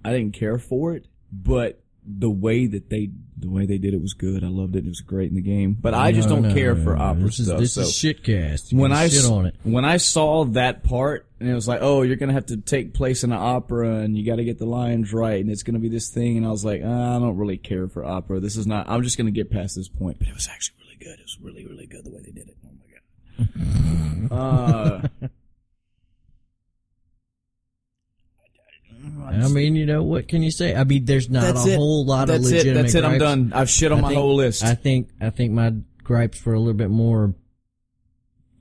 I 0.04 0.12
didn't 0.12 0.34
care 0.34 0.58
for 0.58 0.96
it, 0.96 1.08
but 1.32 1.83
the 2.06 2.30
way 2.30 2.66
that 2.68 2.90
they, 2.90 3.10
the 3.38 3.50
way 3.50 3.66
they 3.66 3.78
did 3.78 3.94
it 3.94 4.02
was 4.02 4.14
good. 4.14 4.44
I 4.44 4.48
loved 4.48 4.76
it. 4.76 4.86
It 4.86 4.90
was 4.90 5.02
great 5.02 5.30
in 5.30 5.36
the 5.36 5.42
game, 5.42 5.78
but 5.80 5.94
I 5.94 6.12
just 6.12 6.28
No, 6.30 6.36
don't 6.36 6.50
no, 6.50 6.54
care 6.54 6.76
no, 6.76 6.84
for 6.84 6.96
opera 6.98 7.24
This 7.24 7.40
is 7.40 7.48
stuff. 7.48 7.60
this 7.60 7.74
so 7.74 7.82
is 7.82 7.92
shitcast. 7.92 8.72
You 8.72 8.78
when 8.80 8.92
I 8.92 9.08
shit 9.08 9.26
on 9.26 9.46
it. 9.46 9.56
when 9.64 9.86
I 9.86 9.98
saw 9.98 10.46
that 10.46 10.84
part 10.84 11.26
and 11.40 11.50
it 11.50 11.54
was 11.54 11.68
like, 11.68 11.80
oh, 11.82 12.02
you're 12.02 12.16
gonna 12.18 12.34
have 12.34 12.46
to 12.48 12.58
take 12.58 12.94
place 12.94 13.24
in 13.24 13.32
an 13.32 13.38
opera 13.40 13.98
and 14.00 14.18
you 14.18 14.26
got 14.26 14.36
to 14.38 14.44
get 14.44 14.60
the 14.60 14.66
lines 14.66 15.14
right 15.14 15.40
and 15.42 15.50
it's 15.50 15.64
gonna 15.64 15.80
be 15.80 15.90
this 15.90 16.10
thing 16.10 16.38
and 16.38 16.46
I 16.46 16.50
was 16.52 16.64
like, 16.66 16.82
ah, 16.86 17.16
I 17.16 17.20
don't 17.20 17.38
really 17.38 17.58
care 17.58 17.88
for 17.88 18.04
opera. 18.06 18.40
This 18.40 18.56
is 18.58 18.68
not. 18.68 18.90
I'm 18.90 19.04
just 19.04 19.18
gonna 19.18 19.32
get 19.32 19.50
past 19.52 19.76
this 19.76 19.88
point. 19.90 20.20
But 20.20 20.28
it 20.28 20.34
was 20.34 20.48
actually 20.48 20.78
really 20.84 20.98
good. 20.98 21.20
It 21.20 21.24
was 21.24 21.38
really 21.42 21.66
really 21.66 21.86
good 21.88 22.04
the 22.06 22.12
way 22.12 22.22
they 22.24 22.32
did 22.32 22.50
it. 22.50 22.58
Oh 22.66 22.70
my 24.30 24.30
god. 24.30 25.12
uh, 25.24 25.28
I 29.28 29.48
mean, 29.48 29.76
you 29.76 29.86
know, 29.86 30.04
what 30.04 30.28
can 30.28 30.42
you 30.44 30.52
say? 30.52 30.76
I 30.76 30.84
mean, 30.84 31.06
there's 31.06 31.30
not 31.30 31.42
That's 31.44 31.66
a 31.66 31.72
it. 31.72 31.76
whole 31.78 32.06
lot 32.06 32.28
That's 32.28 32.46
of 32.46 32.52
it. 32.52 32.56
legitimate 32.58 32.82
That's 32.84 32.96
it. 32.96 33.04
I'm 33.04 33.18
done. 33.20 33.52
I've 33.54 33.70
shit 33.70 33.92
on 33.92 34.00
I 34.00 34.02
my 34.02 34.08
think- 34.10 34.20
whole 34.20 34.36
list. 34.36 34.64
I 34.64 34.76
think 34.76 35.10
I 35.22 35.30
think 35.30 35.52
my 35.54 35.74
gripes 36.04 36.46
were 36.46 36.54
a 36.54 36.60
little 36.60 36.74
bit 36.74 36.90
more 36.90 37.34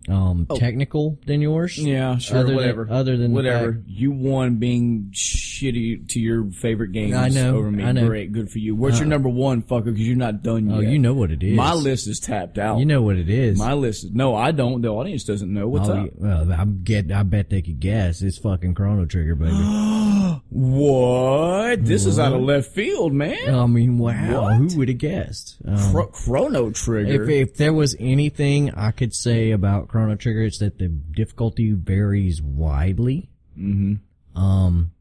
um 0.09 0.47
technical 0.57 1.19
than 1.27 1.41
yours. 1.41 1.79
Oh. 1.81 1.85
Yeah, 1.85 2.19
sure, 2.19 2.39
Other 2.39 2.47
than- 2.49 2.57
whatever. 2.57 2.89
other 2.91 3.17
than 3.17 3.33
whatever. 3.33 3.73
fact- 3.75 3.85
you 3.87 4.11
won 4.11 4.57
being 4.57 5.09
shitty 5.13 6.09
to 6.09 6.21
your 6.21 6.45
favorite 6.51 6.93
games 6.93 7.15
I 7.15 7.29
know, 7.29 7.57
over 7.57 7.71
me. 7.71 7.85
I 7.85 7.93
know. 7.93 8.07
Great, 8.07 8.33
good 8.33 8.51
for 8.51 8.59
you. 8.59 8.75
What's 8.75 8.99
your 8.99 9.07
Uh, 9.07 9.11
number 9.11 9.29
one, 9.29 9.63
fucker? 9.63 9.85
Because 9.87 10.01
you're 10.07 10.17
not 10.17 10.43
done 10.43 10.71
Oh, 10.73 10.81
yet. 10.81 10.91
you 10.93 10.99
know 10.99 11.15
what 11.15 11.31
it 11.31 11.43
is. 11.43 11.57
My 11.57 11.75
list 11.75 12.09
is 12.09 12.19
tapped 12.21 12.59
out. 12.59 12.79
You 12.79 12.87
know 12.87 13.03
what 13.03 13.17
it 13.17 13.29
is. 13.31 13.59
my 13.59 13.75
list 13.75 14.05
is 14.05 14.13
no, 14.13 14.35
I 14.35 14.51
don't. 14.53 14.83
The 14.83 14.89
audience 14.89 15.25
doesn't 15.25 15.53
know. 15.53 15.69
What's 15.69 15.89
oh, 15.89 15.93
up? 16.05 16.11
well, 16.17 16.53
I 16.53 16.65
get. 16.65 17.13
I 17.13 17.23
bet 17.23 17.51
they 17.51 17.63
could 17.63 17.81
guess. 17.81 18.23
It's 18.23 18.39
fucking 18.39 18.75
Chrono 18.75 19.05
Trigger, 19.05 19.35
baby. 19.37 19.53
What? 20.51 21.85
This 21.85 22.05
is 22.05 22.19
out 22.19 22.33
of 22.35 22.43
left 22.43 22.73
field, 22.73 23.13
man. 23.15 23.55
I 23.55 23.67
mean, 23.67 23.99
wow. 23.99 24.43
What? 24.43 24.55
Who 24.73 24.79
would 24.79 24.89
have 24.89 24.99
guessed? 24.99 25.57
Um, 25.67 25.77
Chro- 25.77 26.13
Chrono 26.13 26.71
Trigger. 26.71 27.23
if 27.25 27.29
if 27.51 27.57
there 27.57 27.73
was 27.73 27.97
anything 27.99 28.71
I 28.75 28.91
could 28.91 29.15
say 29.15 29.51
about 29.53 29.89
Chrono 29.93 30.15
Trigger, 30.17 30.41
it's 30.45 30.59
that 30.61 30.79
the 30.79 30.89
difficulty 30.89 31.73
varies 31.73 32.41
widely. 32.41 33.29
hmm 33.55 33.97
Um, 34.35 34.93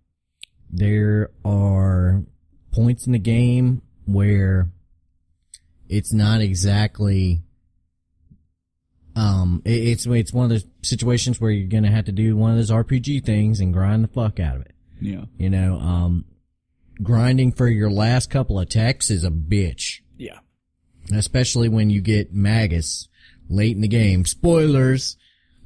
there 0.69 1.31
are 1.45 2.23
points 2.73 3.05
in 3.05 3.13
the 3.13 3.19
game 3.19 3.81
where 4.05 4.69
it's 5.87 6.11
not 6.13 6.41
exactly. 6.41 7.41
Um, 9.15 9.61
it, 9.63 9.71
it's 9.87 10.05
it's 10.05 10.33
one 10.33 10.43
of 10.45 10.49
those 10.49 10.65
situations 10.81 11.39
where 11.39 11.51
you're 11.51 11.69
gonna 11.69 11.89
have 11.91 12.05
to 12.05 12.11
do 12.11 12.35
one 12.35 12.51
of 12.51 12.57
those 12.57 12.69
RPG 12.71 13.23
things 13.25 13.61
and 13.61 13.71
grind 13.73 14.03
the 14.03 14.07
fuck 14.09 14.41
out 14.41 14.57
of 14.57 14.61
it. 14.63 14.73
Yeah. 14.99 15.23
You 15.37 15.49
know, 15.49 15.79
um, 15.79 16.25
grinding 17.01 17.53
for 17.53 17.69
your 17.69 17.89
last 17.89 18.29
couple 18.29 18.59
of 18.59 18.67
techs 18.67 19.09
is 19.09 19.23
a 19.23 19.31
bitch, 19.31 20.01
Yeah. 20.17 20.39
especially 21.13 21.69
when 21.69 21.89
you 21.89 22.01
get 22.01 22.33
Magus 22.33 23.07
late 23.51 23.75
in 23.75 23.81
the 23.81 23.87
game. 23.87 24.25
Spoilers, 24.25 25.17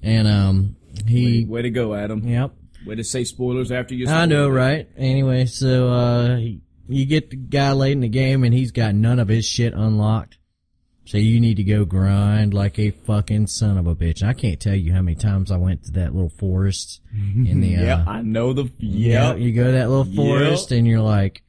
and 0.02 0.28
um, 0.28 0.76
he. 1.08 1.46
Way 1.46 1.62
to 1.64 1.70
go, 1.70 1.94
Adam. 1.94 2.28
Yep. 2.28 2.54
Way 2.86 2.96
to 2.96 3.04
say 3.04 3.24
spoilers 3.24 3.72
after 3.72 3.96
you. 3.96 4.08
I 4.08 4.26
know, 4.26 4.48
right? 4.50 4.88
Anyway, 4.98 5.46
so 5.48 5.90
uh 5.90 6.38
you 6.88 7.06
get 7.08 7.32
the 7.32 7.36
guy 7.36 7.72
late 7.72 7.94
in 7.94 8.02
the 8.02 8.08
game 8.08 8.44
and 8.44 8.54
he's 8.54 8.72
got 8.72 8.94
none 8.94 9.18
of 9.18 9.28
his 9.28 9.44
shit 9.44 9.74
unlocked. 9.74 10.38
So 11.06 11.18
you 11.18 11.40
need 11.40 11.58
to 11.58 11.64
go 11.64 11.84
grind 11.84 12.54
like 12.54 12.78
a 12.78 12.92
fucking 12.92 13.48
son 13.48 13.80
of 13.80 13.88
a 13.88 13.96
bitch. 13.96 14.22
I 14.22 14.34
can't 14.34 14.60
tell 14.60 14.76
you 14.76 14.94
how 14.94 15.02
many 15.02 15.16
times 15.16 15.50
I 15.52 15.58
went 15.58 15.84
to 15.86 15.92
that 15.94 16.14
little 16.14 16.30
forest 16.30 17.02
in 17.14 17.60
the 17.62 17.76
uh 17.78 17.82
Yeah, 17.84 18.04
I 18.06 18.22
know 18.22 18.54
the. 18.54 18.70
yeah, 18.78 19.30
Yep. 19.32 19.40
you 19.40 19.52
go 19.54 19.64
to 19.66 19.72
that 19.72 19.90
little 19.90 20.06
forest 20.06 20.72
and 20.72 20.86
you're 20.86 21.02
like 21.02 21.42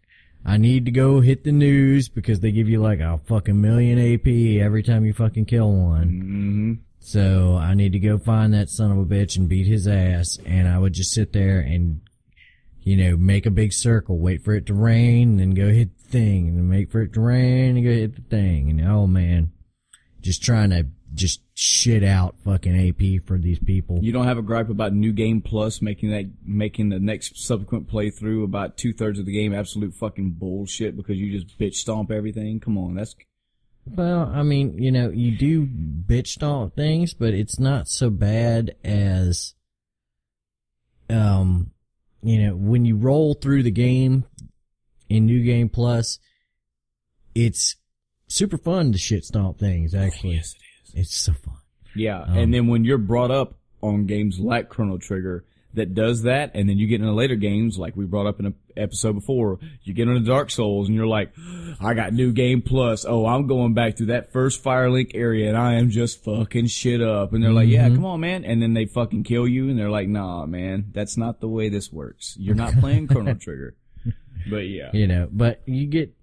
I 0.48 0.58
need 0.58 0.84
to 0.84 0.92
go 0.92 1.20
hit 1.20 1.42
the 1.42 1.50
Nus 1.50 2.08
because 2.08 2.38
they 2.38 2.52
give 2.52 2.68
you 2.68 2.80
like 2.80 3.00
a 3.00 3.18
fucking 3.26 3.60
million 3.60 3.98
AP 3.98 4.62
every 4.64 4.84
time 4.84 5.04
you 5.04 5.12
fucking 5.12 5.46
kill 5.46 5.72
one. 5.72 6.08
hmm 6.08 6.72
So 7.00 7.56
I 7.56 7.74
need 7.74 7.92
to 7.92 7.98
go 7.98 8.16
find 8.16 8.54
that 8.54 8.70
son 8.70 8.92
of 8.92 8.98
a 8.98 9.04
bitch 9.04 9.36
and 9.36 9.48
beat 9.48 9.66
his 9.66 9.88
ass. 9.88 10.38
And 10.46 10.68
I 10.68 10.78
would 10.78 10.92
just 10.92 11.12
sit 11.12 11.32
there 11.32 11.58
and, 11.58 12.00
you 12.80 12.96
know, 12.96 13.16
make 13.16 13.44
a 13.44 13.50
big 13.50 13.72
circle, 13.72 14.18
wait 14.20 14.44
for 14.44 14.54
it 14.54 14.66
to 14.66 14.74
rain, 14.74 15.30
and 15.30 15.40
then 15.40 15.50
go 15.50 15.70
hit 15.70 15.98
the 15.98 16.08
thing, 16.10 16.46
and 16.46 16.56
then 16.56 16.70
wait 16.70 16.92
for 16.92 17.02
it 17.02 17.12
to 17.14 17.20
rain 17.20 17.76
and 17.76 17.84
go 17.84 17.90
hit 17.90 18.14
the 18.14 18.22
thing. 18.22 18.70
And 18.70 18.88
oh 18.88 19.08
man, 19.08 19.50
just 20.20 20.44
trying 20.44 20.70
to 20.70 20.86
just 21.16 21.40
shit 21.54 22.04
out 22.04 22.36
fucking 22.44 22.88
AP 22.88 23.26
for 23.26 23.38
these 23.38 23.58
people. 23.58 23.98
You 24.02 24.12
don't 24.12 24.26
have 24.26 24.38
a 24.38 24.42
gripe 24.42 24.68
about 24.68 24.92
New 24.92 25.12
Game 25.12 25.40
Plus 25.40 25.80
making 25.82 26.10
that 26.10 26.30
making 26.44 26.90
the 26.90 27.00
next 27.00 27.38
subsequent 27.38 27.90
playthrough 27.90 28.44
about 28.44 28.76
two 28.76 28.92
thirds 28.92 29.18
of 29.18 29.26
the 29.26 29.32
game 29.32 29.54
absolute 29.54 29.94
fucking 29.94 30.32
bullshit 30.32 30.96
because 30.96 31.18
you 31.18 31.38
just 31.38 31.58
bitch 31.58 31.74
stomp 31.74 32.10
everything. 32.10 32.60
Come 32.60 32.78
on, 32.78 32.94
that's 32.94 33.16
Well, 33.86 34.30
I 34.32 34.42
mean, 34.42 34.80
you 34.80 34.92
know, 34.92 35.10
you 35.10 35.36
do 35.36 35.66
bitch 35.66 36.28
stomp 36.28 36.76
things, 36.76 37.14
but 37.14 37.34
it's 37.34 37.58
not 37.58 37.88
so 37.88 38.10
bad 38.10 38.76
as, 38.84 39.54
um, 41.08 41.70
you 42.22 42.42
know, 42.42 42.54
when 42.54 42.84
you 42.84 42.96
roll 42.96 43.34
through 43.34 43.62
the 43.62 43.70
game 43.70 44.24
in 45.08 45.26
New 45.26 45.42
Game 45.42 45.68
Plus, 45.68 46.18
it's 47.34 47.76
super 48.28 48.58
fun 48.58 48.92
to 48.92 48.98
shit 48.98 49.24
stomp 49.24 49.58
things, 49.58 49.94
actually. 49.94 50.34
yes 50.34 50.54
it 50.54 50.58
is. 50.58 50.65
It's 50.96 51.14
so 51.14 51.32
fun. 51.32 51.58
Yeah, 51.94 52.22
Um, 52.22 52.36
and 52.36 52.54
then 52.54 52.66
when 52.66 52.84
you're 52.84 52.98
brought 52.98 53.30
up 53.30 53.54
on 53.82 54.06
games 54.06 54.38
like 54.40 54.68
Chrono 54.68 54.98
Trigger 54.98 55.44
that 55.74 55.94
does 55.94 56.22
that, 56.22 56.52
and 56.54 56.68
then 56.68 56.78
you 56.78 56.86
get 56.86 57.00
into 57.02 57.12
later 57.12 57.34
games 57.36 57.78
like 57.78 57.94
we 57.96 58.06
brought 58.06 58.26
up 58.26 58.40
in 58.40 58.46
an 58.46 58.54
episode 58.78 59.12
before, 59.12 59.58
you 59.82 59.92
get 59.92 60.08
into 60.08 60.20
Dark 60.20 60.50
Souls 60.50 60.88
and 60.88 60.96
you're 60.96 61.06
like, 61.06 61.32
I 61.80 61.92
got 61.92 62.14
New 62.14 62.32
Game 62.32 62.62
Plus. 62.62 63.04
Oh, 63.06 63.26
I'm 63.26 63.46
going 63.46 63.74
back 63.74 63.96
to 63.96 64.06
that 64.06 64.32
first 64.32 64.64
Firelink 64.64 65.10
area 65.14 65.48
and 65.48 65.56
I 65.56 65.74
am 65.74 65.90
just 65.90 66.24
fucking 66.24 66.68
shit 66.68 67.02
up. 67.02 67.34
And 67.34 67.44
they're 67.44 67.52
like, 67.52 67.68
yeah, 67.68 67.88
come 67.90 68.06
on, 68.06 68.20
man. 68.20 68.46
And 68.46 68.62
then 68.62 68.72
they 68.72 68.86
fucking 68.86 69.24
kill 69.24 69.46
you 69.46 69.68
and 69.68 69.78
they're 69.78 69.90
like, 69.90 70.08
nah, 70.08 70.46
man, 70.46 70.86
that's 70.92 71.18
not 71.18 71.40
the 71.40 71.48
way 71.48 71.68
this 71.68 71.92
works. 71.92 72.36
You're 72.38 72.54
not 72.54 72.72
playing 72.80 73.08
Chrono 73.08 73.34
Trigger. 73.38 73.74
But 74.48 74.68
yeah. 74.68 74.90
You 74.94 75.06
know, 75.06 75.28
but 75.30 75.60
you 75.66 75.86
get, 75.88 76.14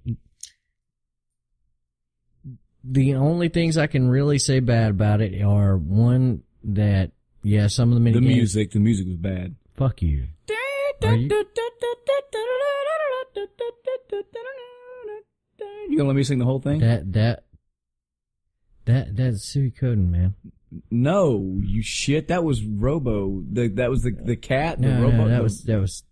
the 2.83 3.15
only 3.15 3.49
things 3.49 3.77
I 3.77 3.87
can 3.87 4.07
really 4.09 4.39
say 4.39 4.59
bad 4.59 4.91
about 4.91 5.21
it 5.21 5.41
are 5.41 5.77
one 5.77 6.43
that, 6.65 7.11
yeah, 7.43 7.67
some 7.67 7.89
of 7.89 7.95
the 7.95 7.99
mini 8.01 8.15
The 8.19 8.21
games- 8.25 8.35
music, 8.35 8.71
the 8.71 8.79
music 8.79 9.07
was 9.07 9.15
bad. 9.17 9.55
Fuck 9.75 10.01
you. 10.01 10.27
Are 11.03 11.15
you- 11.15 11.29
You 15.89 15.97
gonna 15.97 16.07
let 16.09 16.15
me 16.15 16.23
sing 16.23 16.39
the 16.39 16.45
whole 16.45 16.59
thing? 16.59 16.79
That 16.79 17.11
that 17.13 17.43
that 18.85 19.15
that's 19.15 19.45
Suikoden, 19.53 20.09
man. 20.09 20.33
No, 20.89 21.59
you 21.61 21.83
shit. 21.83 22.29
That 22.29 22.43
was 22.43 22.63
Robo. 22.65 23.43
The, 23.51 23.67
that 23.69 23.89
was 23.89 24.01
the 24.03 24.11
the 24.11 24.35
cat. 24.35 24.81
The 24.81 24.87
No, 24.87 25.03
robot. 25.03 25.17
no, 25.17 25.27
that 25.29 25.37
the, 25.37 25.43
was 25.43 25.63
that 25.63 25.79
was 25.79 26.03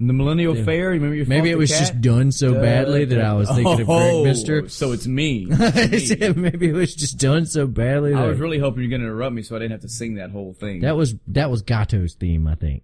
the 0.00 0.12
Millennial 0.12 0.56
yeah. 0.56 0.64
Fair. 0.64 0.90
Remember 0.90 1.14
your 1.14 1.26
maybe 1.26 1.50
it 1.50 1.58
was 1.58 1.70
cat? 1.70 1.78
just 1.78 2.00
done 2.00 2.32
so 2.32 2.54
badly 2.54 3.04
that 3.04 3.20
I 3.20 3.34
was 3.34 3.48
thinking 3.48 3.80
of 3.80 3.86
Greg 3.86 3.88
oh, 3.88 4.24
Mister. 4.24 4.68
So 4.68 4.92
it's 4.92 5.06
me. 5.06 5.46
It's 5.50 6.10
me. 6.10 6.32
maybe 6.32 6.68
it 6.68 6.74
was 6.74 6.94
just 6.94 7.18
done 7.18 7.46
so 7.46 7.66
badly. 7.66 8.12
I 8.12 8.26
was 8.26 8.40
really 8.40 8.58
hoping 8.58 8.82
you're 8.82 8.90
going 8.90 9.02
to 9.02 9.06
interrupt 9.06 9.34
me, 9.34 9.42
so 9.42 9.54
I 9.54 9.60
didn't 9.60 9.72
have 9.72 9.82
to 9.82 9.88
sing 9.88 10.16
that 10.16 10.30
whole 10.30 10.52
thing. 10.52 10.80
That 10.80 10.96
was 10.96 11.14
that 11.28 11.50
was 11.50 11.62
Gato's 11.62 12.14
theme, 12.14 12.48
I 12.48 12.56
think. 12.56 12.82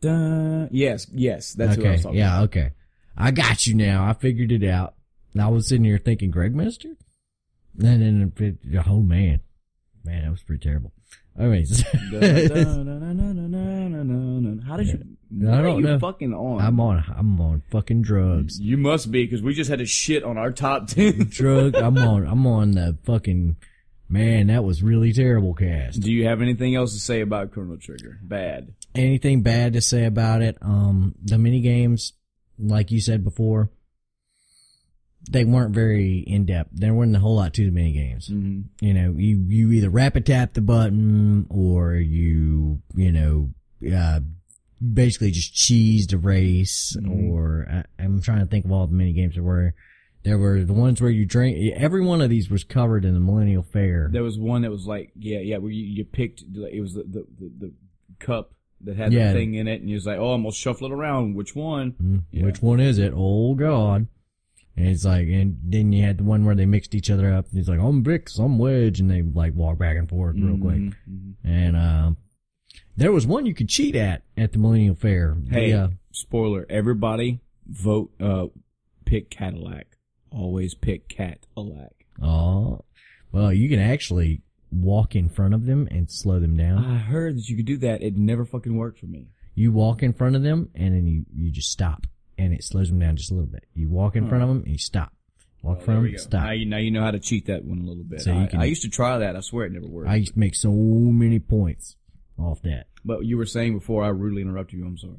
Duh. 0.00 0.66
Yes, 0.70 1.06
yes, 1.12 1.54
that's 1.54 1.78
okay. 1.78 1.98
Yeah, 2.12 2.34
about. 2.34 2.44
okay. 2.44 2.72
I 3.16 3.30
got 3.30 3.66
you 3.66 3.74
now. 3.74 4.06
I 4.06 4.12
figured 4.12 4.52
it 4.52 4.64
out. 4.64 4.94
I 5.38 5.48
was 5.48 5.68
sitting 5.68 5.84
here 5.84 5.98
thinking 5.98 6.30
Greg 6.30 6.54
Mister, 6.54 6.88
and 7.78 8.02
then 8.02 8.32
the 8.36 8.84
oh 8.86 9.00
man, 9.00 9.40
man, 10.04 10.24
that 10.24 10.30
was 10.30 10.42
pretty 10.42 10.62
terrible. 10.62 10.92
Anyways, 11.38 11.82
how 11.82 11.90
did 14.76 14.86
you? 14.86 15.16
I 15.42 15.44
What 15.46 15.58
are 15.58 15.62
don't 15.62 15.76
you 15.80 15.84
know. 15.86 15.98
fucking 15.98 16.32
on? 16.34 16.60
I'm 16.60 16.78
on 16.80 17.04
I'm 17.16 17.40
on 17.40 17.62
fucking 17.70 18.02
drugs. 18.02 18.60
You 18.60 18.76
must 18.76 19.10
be 19.10 19.24
because 19.24 19.42
we 19.42 19.54
just 19.54 19.70
had 19.70 19.80
to 19.80 19.86
shit 19.86 20.22
on 20.24 20.38
our 20.38 20.50
top 20.52 20.86
ten. 20.88 21.26
drug. 21.30 21.74
I'm 21.76 21.98
on. 21.98 22.26
I'm 22.26 22.46
on 22.46 22.72
the 22.72 22.96
fucking. 23.04 23.56
Man, 24.08 24.48
that 24.48 24.62
was 24.62 24.82
really 24.82 25.12
terrible 25.14 25.54
cast. 25.54 26.00
Do 26.00 26.12
you 26.12 26.26
have 26.26 26.42
anything 26.42 26.74
else 26.74 26.92
to 26.92 27.00
say 27.00 27.20
about 27.22 27.52
Chrono 27.52 27.76
Trigger? 27.76 28.18
Bad. 28.22 28.74
Anything 28.94 29.42
bad 29.42 29.72
to 29.72 29.80
say 29.80 30.04
about 30.04 30.42
it? 30.42 30.58
Um, 30.60 31.14
the 31.24 31.38
mini 31.38 31.60
games, 31.62 32.12
like 32.58 32.90
you 32.90 33.00
said 33.00 33.24
before, 33.24 33.70
they 35.30 35.44
weren't 35.44 35.74
very 35.74 36.18
in 36.18 36.44
depth. 36.44 36.68
There 36.74 36.92
wasn't 36.92 37.16
a 37.16 37.20
whole 37.20 37.36
lot 37.36 37.54
to 37.54 37.64
the 37.64 37.70
mini 37.70 37.92
games. 37.92 38.28
hmm 38.28 38.60
You 38.80 38.92
know, 38.92 39.14
you 39.16 39.42
you 39.48 39.72
either 39.72 39.88
rapid 39.88 40.26
tap 40.26 40.52
the 40.52 40.60
button 40.60 41.46
or 41.48 41.94
you 41.94 42.82
you 42.94 43.10
know 43.10 43.50
uh, 43.92 44.20
basically 44.92 45.30
just 45.30 45.54
cheesed 45.54 46.12
a 46.12 46.18
race. 46.18 46.96
Mhm. 47.00 47.30
Or 47.30 47.66
I, 47.70 48.02
I'm 48.02 48.20
trying 48.20 48.40
to 48.40 48.46
think 48.46 48.64
of 48.64 48.72
all 48.72 48.86
the 48.86 48.94
mini 48.94 49.12
games 49.12 49.34
there 49.34 49.42
were. 49.44 49.74
There 50.24 50.38
were 50.38 50.64
the 50.64 50.72
ones 50.72 51.00
where 51.02 51.10
you 51.10 51.26
drink. 51.26 51.74
Every 51.76 52.02
one 52.02 52.20
of 52.22 52.30
these 52.30 52.48
was 52.50 52.64
covered 52.64 53.04
in 53.04 53.12
the 53.14 53.20
Millennial 53.20 53.62
Fair. 53.62 54.08
There 54.10 54.22
was 54.22 54.38
one 54.38 54.62
that 54.62 54.70
was 54.70 54.86
like, 54.86 55.12
yeah, 55.18 55.40
yeah, 55.40 55.58
where 55.58 55.70
you, 55.70 55.84
you 55.84 56.04
picked, 56.04 56.42
it 56.42 56.80
was 56.80 56.94
the, 56.94 57.02
the, 57.02 57.26
the, 57.38 57.50
the 57.58 57.72
cup 58.20 58.54
that 58.80 58.96
had 58.96 59.12
Yeah. 59.12 59.28
the 59.32 59.38
thing 59.38 59.54
in 59.54 59.68
it, 59.68 59.80
and 59.80 59.88
you 59.90 59.96
was 59.96 60.06
like, 60.06 60.18
oh, 60.18 60.32
I'm 60.32 60.42
gonna 60.42 60.52
shuffle 60.52 60.86
it 60.86 60.92
around. 60.94 61.34
Which 61.34 61.54
one? 61.54 61.92
Mm, 62.02 62.22
Yeah. 62.30 62.44
Which 62.44 62.62
one 62.62 62.80
is 62.80 62.98
it? 62.98 63.12
Oh 63.14 63.54
God. 63.54 64.06
And 64.76 64.88
it's 64.88 65.04
like, 65.04 65.28
and 65.28 65.58
then 65.62 65.92
you 65.92 66.02
had 66.04 66.16
the 66.18 66.24
one 66.24 66.44
where 66.46 66.54
they 66.56 66.66
mixed 66.66 66.94
each 66.94 67.10
other 67.10 67.32
up. 67.32 67.46
And 67.50 67.58
he's 67.58 67.68
like, 67.68 67.78
I'm 67.78 68.02
Vicks, 68.02 68.38
I'm 68.38 68.58
Wedge, 68.58 68.98
and 69.00 69.10
they 69.10 69.20
like 69.22 69.54
walk 69.54 69.78
back 69.78 69.96
and 69.96 70.08
forth 70.08 70.36
real 70.38 70.58
quick. 70.58 70.76
Mhm, 70.78 70.94
mhm. 71.08 71.34
And 71.44 71.76
um, 71.76 72.16
there 72.96 73.12
was 73.12 73.26
one 73.26 73.46
you 73.46 73.54
could 73.54 73.68
cheat 73.68 73.94
at 73.96 74.22
at 74.36 74.52
the 74.52 74.58
Millennial 74.58 74.94
Fair. 74.94 75.36
Hey, 75.50 75.72
The, 75.72 75.78
uh, 75.80 75.88
spoiler: 76.12 76.66
everybody 76.68 77.40
vote, 77.66 78.10
uh, 78.20 78.46
pick 79.04 79.30
Catalack. 79.30 79.84
Always 80.30 80.74
pick 80.74 81.08
Catalack. 81.08 81.90
oh, 82.22 82.80
well, 83.32 83.52
you 83.52 83.68
can 83.68 83.78
actually 83.80 84.42
walk 84.70 85.14
in 85.14 85.28
front 85.28 85.54
of 85.54 85.66
them 85.66 85.86
and 85.90 86.10
slow 86.10 86.40
them 86.40 86.56
down. 86.56 86.84
I 86.84 86.98
heard 86.98 87.36
that 87.36 87.48
you 87.48 87.56
could 87.56 87.66
do 87.66 87.76
that. 87.78 88.02
It 88.02 88.16
never 88.16 88.44
fucking 88.44 88.76
worked 88.76 88.98
for 88.98 89.06
me. 89.06 89.28
You 89.54 89.70
walk 89.72 90.02
in 90.02 90.12
front 90.12 90.34
of 90.36 90.42
them 90.42 90.70
and 90.74 90.94
then 90.94 91.06
you 91.06 91.24
you 91.32 91.50
just 91.50 91.70
stop, 91.70 92.06
and 92.38 92.52
it 92.52 92.64
slows 92.64 92.90
them 92.90 92.98
down 92.98 93.16
just 93.16 93.30
a 93.30 93.34
little 93.34 93.48
bit. 93.50 93.64
You 93.74 93.88
walk 93.88 94.16
in 94.16 94.28
front 94.28 94.42
of 94.42 94.48
them 94.48 94.62
and 94.64 94.72
you 94.72 94.78
stop. 94.78 95.12
Walk 95.62 95.78
Oh, 95.82 95.86
There 95.86 96.00
we 96.00 96.10
from 96.10 96.18
stop. 96.18 96.42
Now 96.44 96.50
you, 96.50 96.66
now 96.66 96.76
you 96.76 96.90
know 96.90 97.00
how 97.02 97.10
to 97.12 97.18
cheat 97.20 97.46
that 97.46 97.64
one 97.64 97.78
a 97.78 97.84
little 97.84 98.04
bit. 98.04 98.20
So 98.20 98.36
I, 98.36 98.46
can- 98.46 98.60
I 98.60 98.64
used 98.64 98.82
to 98.82 98.90
try 98.90 99.18
that. 99.18 99.34
I 99.36 99.40
swear 99.40 99.64
it 99.66 99.72
never 99.72 99.86
worked. 99.86 100.10
I 100.10 100.16
used 100.16 100.34
to 100.34 100.38
make 100.38 100.54
so 100.54 100.70
many 100.72 101.38
points 101.38 101.96
off 102.38 102.62
that. 102.62 102.86
but 103.04 103.24
you 103.24 103.36
were 103.36 103.46
saying 103.46 103.74
before 103.78 104.02
I 104.04 104.08
rudely 104.08 104.42
interrupted 104.42 104.78
you. 104.78 104.86
I'm 104.86 104.98
sorry. 104.98 105.16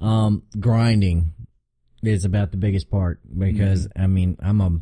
Um, 0.00 0.42
grinding 0.58 1.32
is 2.02 2.24
about 2.24 2.50
the 2.50 2.56
biggest 2.58 2.90
part 2.90 3.20
because 3.38 3.86
Mm-hmm. 3.88 4.02
I 4.02 4.06
mean 4.06 4.36
I'm 4.40 4.60
a 4.60 4.80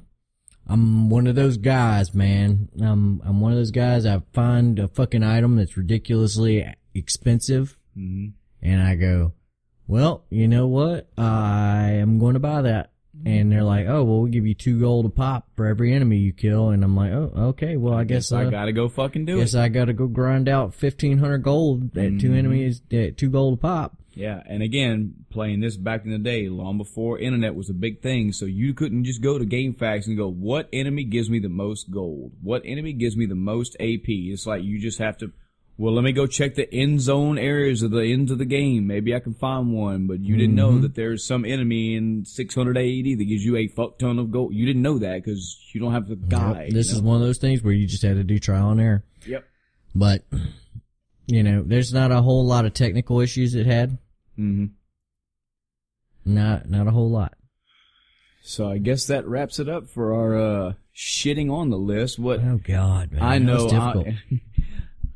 I'm 0.67 1.11
one 1.11 1.27
of 1.27 1.35
those 1.35 1.59
guys, 1.59 2.15
man. 2.15 2.71
I'm 2.81 3.21
I'm 3.25 3.41
one 3.41 3.53
of 3.53 3.59
those 3.59 3.71
guys. 3.71 4.07
I 4.07 4.23
find 4.33 4.79
a 4.79 4.89
fucking 4.89 5.23
item 5.23 5.57
that's 5.57 5.77
ridiculously 5.77 6.67
expensive, 6.95 7.77
hmm 7.95 8.29
and 8.63 8.83
I 8.83 8.95
go, 8.95 9.33
well, 9.87 10.25
you 10.31 10.49
know 10.49 10.67
what? 10.67 11.11
I 11.19 11.91
am 12.01 12.19
going 12.19 12.33
to 12.33 12.41
buy 12.41 12.63
that. 12.63 12.93
And 13.27 13.51
they're 13.51 13.63
like, 13.65 13.87
oh, 13.87 14.05
well, 14.05 14.21
we'll 14.21 14.31
give 14.31 14.47
you 14.47 14.55
two 14.55 14.79
gold 14.81 15.07
a 15.07 15.09
pop 15.09 15.49
for 15.57 15.67
every 15.67 15.95
enemy 15.95 16.19
you 16.19 16.33
kill. 16.33 16.71
And 16.71 16.85
I'm 16.85 16.95
like, 16.95 17.13
oh, 17.13 17.33
okay. 17.37 17.77
Well, 17.77 17.95
I, 17.95 18.05
guess, 18.05 18.33
I 18.33 18.45
uh, 18.45 18.51
gotta 18.51 18.73
go 18.73 18.89
fucking 18.89 19.25
do 19.25 19.39
guess 19.39 19.55
it. 19.55 19.61
I 19.61 19.69
got 19.69 19.87
to 19.87 19.93
go 19.95 20.07
grind 20.09 20.49
out 20.49 20.75
1500 20.79 21.39
gold 21.39 21.97
at 21.97 22.19
two 22.21 22.31
Mhm. 22.31 22.37
enemies, 22.37 22.83
at 22.93 23.17
two 23.17 23.31
gold 23.31 23.55
a 23.55 23.57
pop. 23.57 23.97
Yeah, 24.17 24.43
and 24.47 24.63
again, 24.63 25.15
playing 25.31 25.59
this 25.61 25.77
back 25.77 26.05
in 26.05 26.11
the 26.13 26.19
day, 26.19 26.49
long 26.49 26.79
before 26.79 27.19
internet 27.19 27.55
was 27.57 27.69
a 27.69 27.75
big 27.75 28.01
thing, 28.01 28.33
so 28.33 28.45
you 28.45 28.73
couldn't 28.73 29.03
just 29.05 29.21
go 29.21 29.39
to 29.39 29.45
GameFAQs 29.45 30.07
and 30.07 30.17
go, 30.17 30.31
what 30.31 30.69
enemy 30.73 31.03
gives 31.03 31.29
me 31.29 31.41
the 31.41 31.49
most 31.49 31.91
gold? 31.91 32.31
What 32.41 32.63
enemy 32.65 32.93
gives 32.93 33.17
me 33.17 33.27
the 33.27 33.35
most 33.35 33.75
AP? 33.81 34.05
It's 34.09 34.47
like 34.47 34.63
you 34.63 34.79
just 34.79 34.99
have 34.99 35.19
to, 35.19 35.33
well, 35.77 35.93
let 35.93 36.05
me 36.05 36.13
go 36.13 36.27
check 36.27 36.55
the 36.55 36.73
end 36.73 37.01
zone 37.01 37.37
areas 37.37 37.83
of 37.83 37.91
the 37.91 38.03
ends 38.03 38.31
of 38.31 38.39
the 38.39 38.45
game. 38.45 38.87
Maybe 38.87 39.15
I 39.15 39.19
can 39.19 39.35
find 39.35 39.73
one, 39.73 40.07
but 40.07 40.21
you 40.21 40.37
didn't 40.37 40.55
know 40.55 40.79
that 40.79 40.95
there's 40.95 41.27
some 41.27 41.45
enemy 41.45 41.97
in 41.97 42.25
600 42.25 42.77
AD 42.79 43.19
that 43.19 43.25
gives 43.29 43.45
you 43.45 43.57
a 43.57 43.67
fuck 43.67 43.99
ton 43.99 44.21
of 44.21 44.31
gold. 44.31 44.55
You 44.55 44.67
didn't 44.67 44.83
know 44.83 44.99
that 44.99 45.25
because 45.25 45.59
you 45.73 45.81
don't 45.81 45.93
have 45.93 46.07
the 46.07 46.15
guy. 46.15 46.65
Yep. 46.65 46.73
This 46.73 46.91
you 46.91 46.97
is 46.97 47.03
one 47.03 47.17
of 47.17 47.23
those 47.23 47.39
things 47.39 47.63
where 47.63 47.75
you 47.75 47.89
just 47.89 48.05
had 48.05 48.15
to 48.15 48.23
do 48.23 48.39
trial 48.39 48.71
and 48.71 48.81
error. 48.81 49.05
Yep. 49.27 49.45
But, 49.97 50.25
you 51.27 51.43
know, 51.43 51.65
there's 51.67 51.93
not 51.93 52.13
a 52.13 52.23
whole 52.23 52.47
lot 52.47 52.67
of 52.67 52.75
technical 52.75 53.21
issues 53.21 53.57
it 53.57 53.67
had. 53.67 53.99
Mm-hmm. 54.39 54.67
Not, 56.25 56.71
not 56.71 56.87
a 56.87 56.93
whole 56.93 57.11
lot. 57.11 57.35
So 58.43 58.71
I 58.71 58.79
guess 58.79 59.07
that 59.09 59.27
wraps 59.27 59.59
it 59.59 59.69
up 59.69 59.89
for 59.89 60.15
our, 60.15 60.37
uh, 60.37 60.73
shitting 60.95 61.51
on 61.51 61.71
the 61.71 61.79
list. 61.79 62.21
What, 62.21 62.39
Oh 62.41 62.61
God, 62.63 63.11
man. 63.11 63.23
I 63.23 63.39
know. 63.39 64.05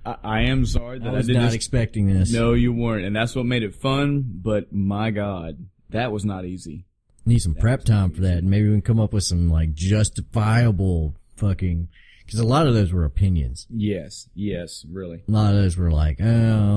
I, 0.05 0.11
I, 0.11 0.17
I 0.23 0.41
am 0.43 0.65
sorry 0.67 0.99
that 0.99 1.09
I 1.09 1.13
I, 1.13 1.15
was 1.17 1.27
did 1.27 1.37
not 1.37 1.47
this. 1.47 1.55
expecting 1.55 2.07
this. 2.07 2.33
no, 2.33 2.55
you 2.55 2.73
weren't, 2.73 3.05
and 3.05 3.15
that's 3.15 3.35
what 3.35 3.47
made 3.47 3.63
it 3.63 3.75
fun. 3.75 4.25
But 4.27 4.73
my 4.73 5.11
God, 5.11 5.67
that 5.91 6.13
was 6.13 6.25
not 6.25 6.45
easy. 6.45 6.85
Need 7.27 7.41
some 7.41 7.55
prep 7.55 7.85
time 7.85 8.11
for 8.13 8.23
that. 8.23 8.39
and 8.39 8.51
Maybe 8.51 8.69
we 8.69 8.75
can 8.75 8.83
come 8.83 9.01
up 9.01 9.13
with 9.13 9.25
some 9.25 9.51
like 9.51 9.75
justifiable 9.75 11.15
fucking, 11.37 11.89
cause 12.31 12.41
a 12.41 12.47
lot 12.47 12.67
of 12.67 12.75
those 12.75 12.93
were 12.93 13.05
opinions. 13.05 13.67
Yes, 13.71 14.29
yes, 14.35 14.85
really. 14.91 15.23
A 15.29 15.31
lot 15.31 15.55
of 15.55 15.61
those 15.61 15.77
were 15.77 15.91
like, 15.91 16.19
oh, 16.21 16.25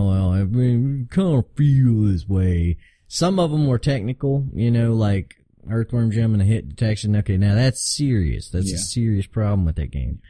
well, 0.09 0.31
I 0.33 0.43
mean, 0.43 1.07
kind 1.09 1.37
of 1.37 1.45
feel 1.55 2.03
this 2.11 2.27
way. 2.27 2.77
Some 3.07 3.39
of 3.39 3.51
them 3.51 3.67
were 3.67 3.79
technical, 3.79 4.47
you 4.53 4.71
know, 4.71 4.93
like 4.93 5.35
Earthworm 5.69 6.11
Jim 6.11 6.33
and 6.33 6.41
the 6.41 6.45
hit 6.45 6.69
detection. 6.69 7.15
Okay, 7.17 7.37
now 7.37 7.55
that's 7.55 7.81
serious. 7.95 8.49
That's 8.49 8.69
Yeah. 8.69 8.75
a 8.75 8.79
serious 8.79 9.27
problem 9.27 9.65
with 9.65 9.75
that 9.75 9.91
game. 9.91 10.21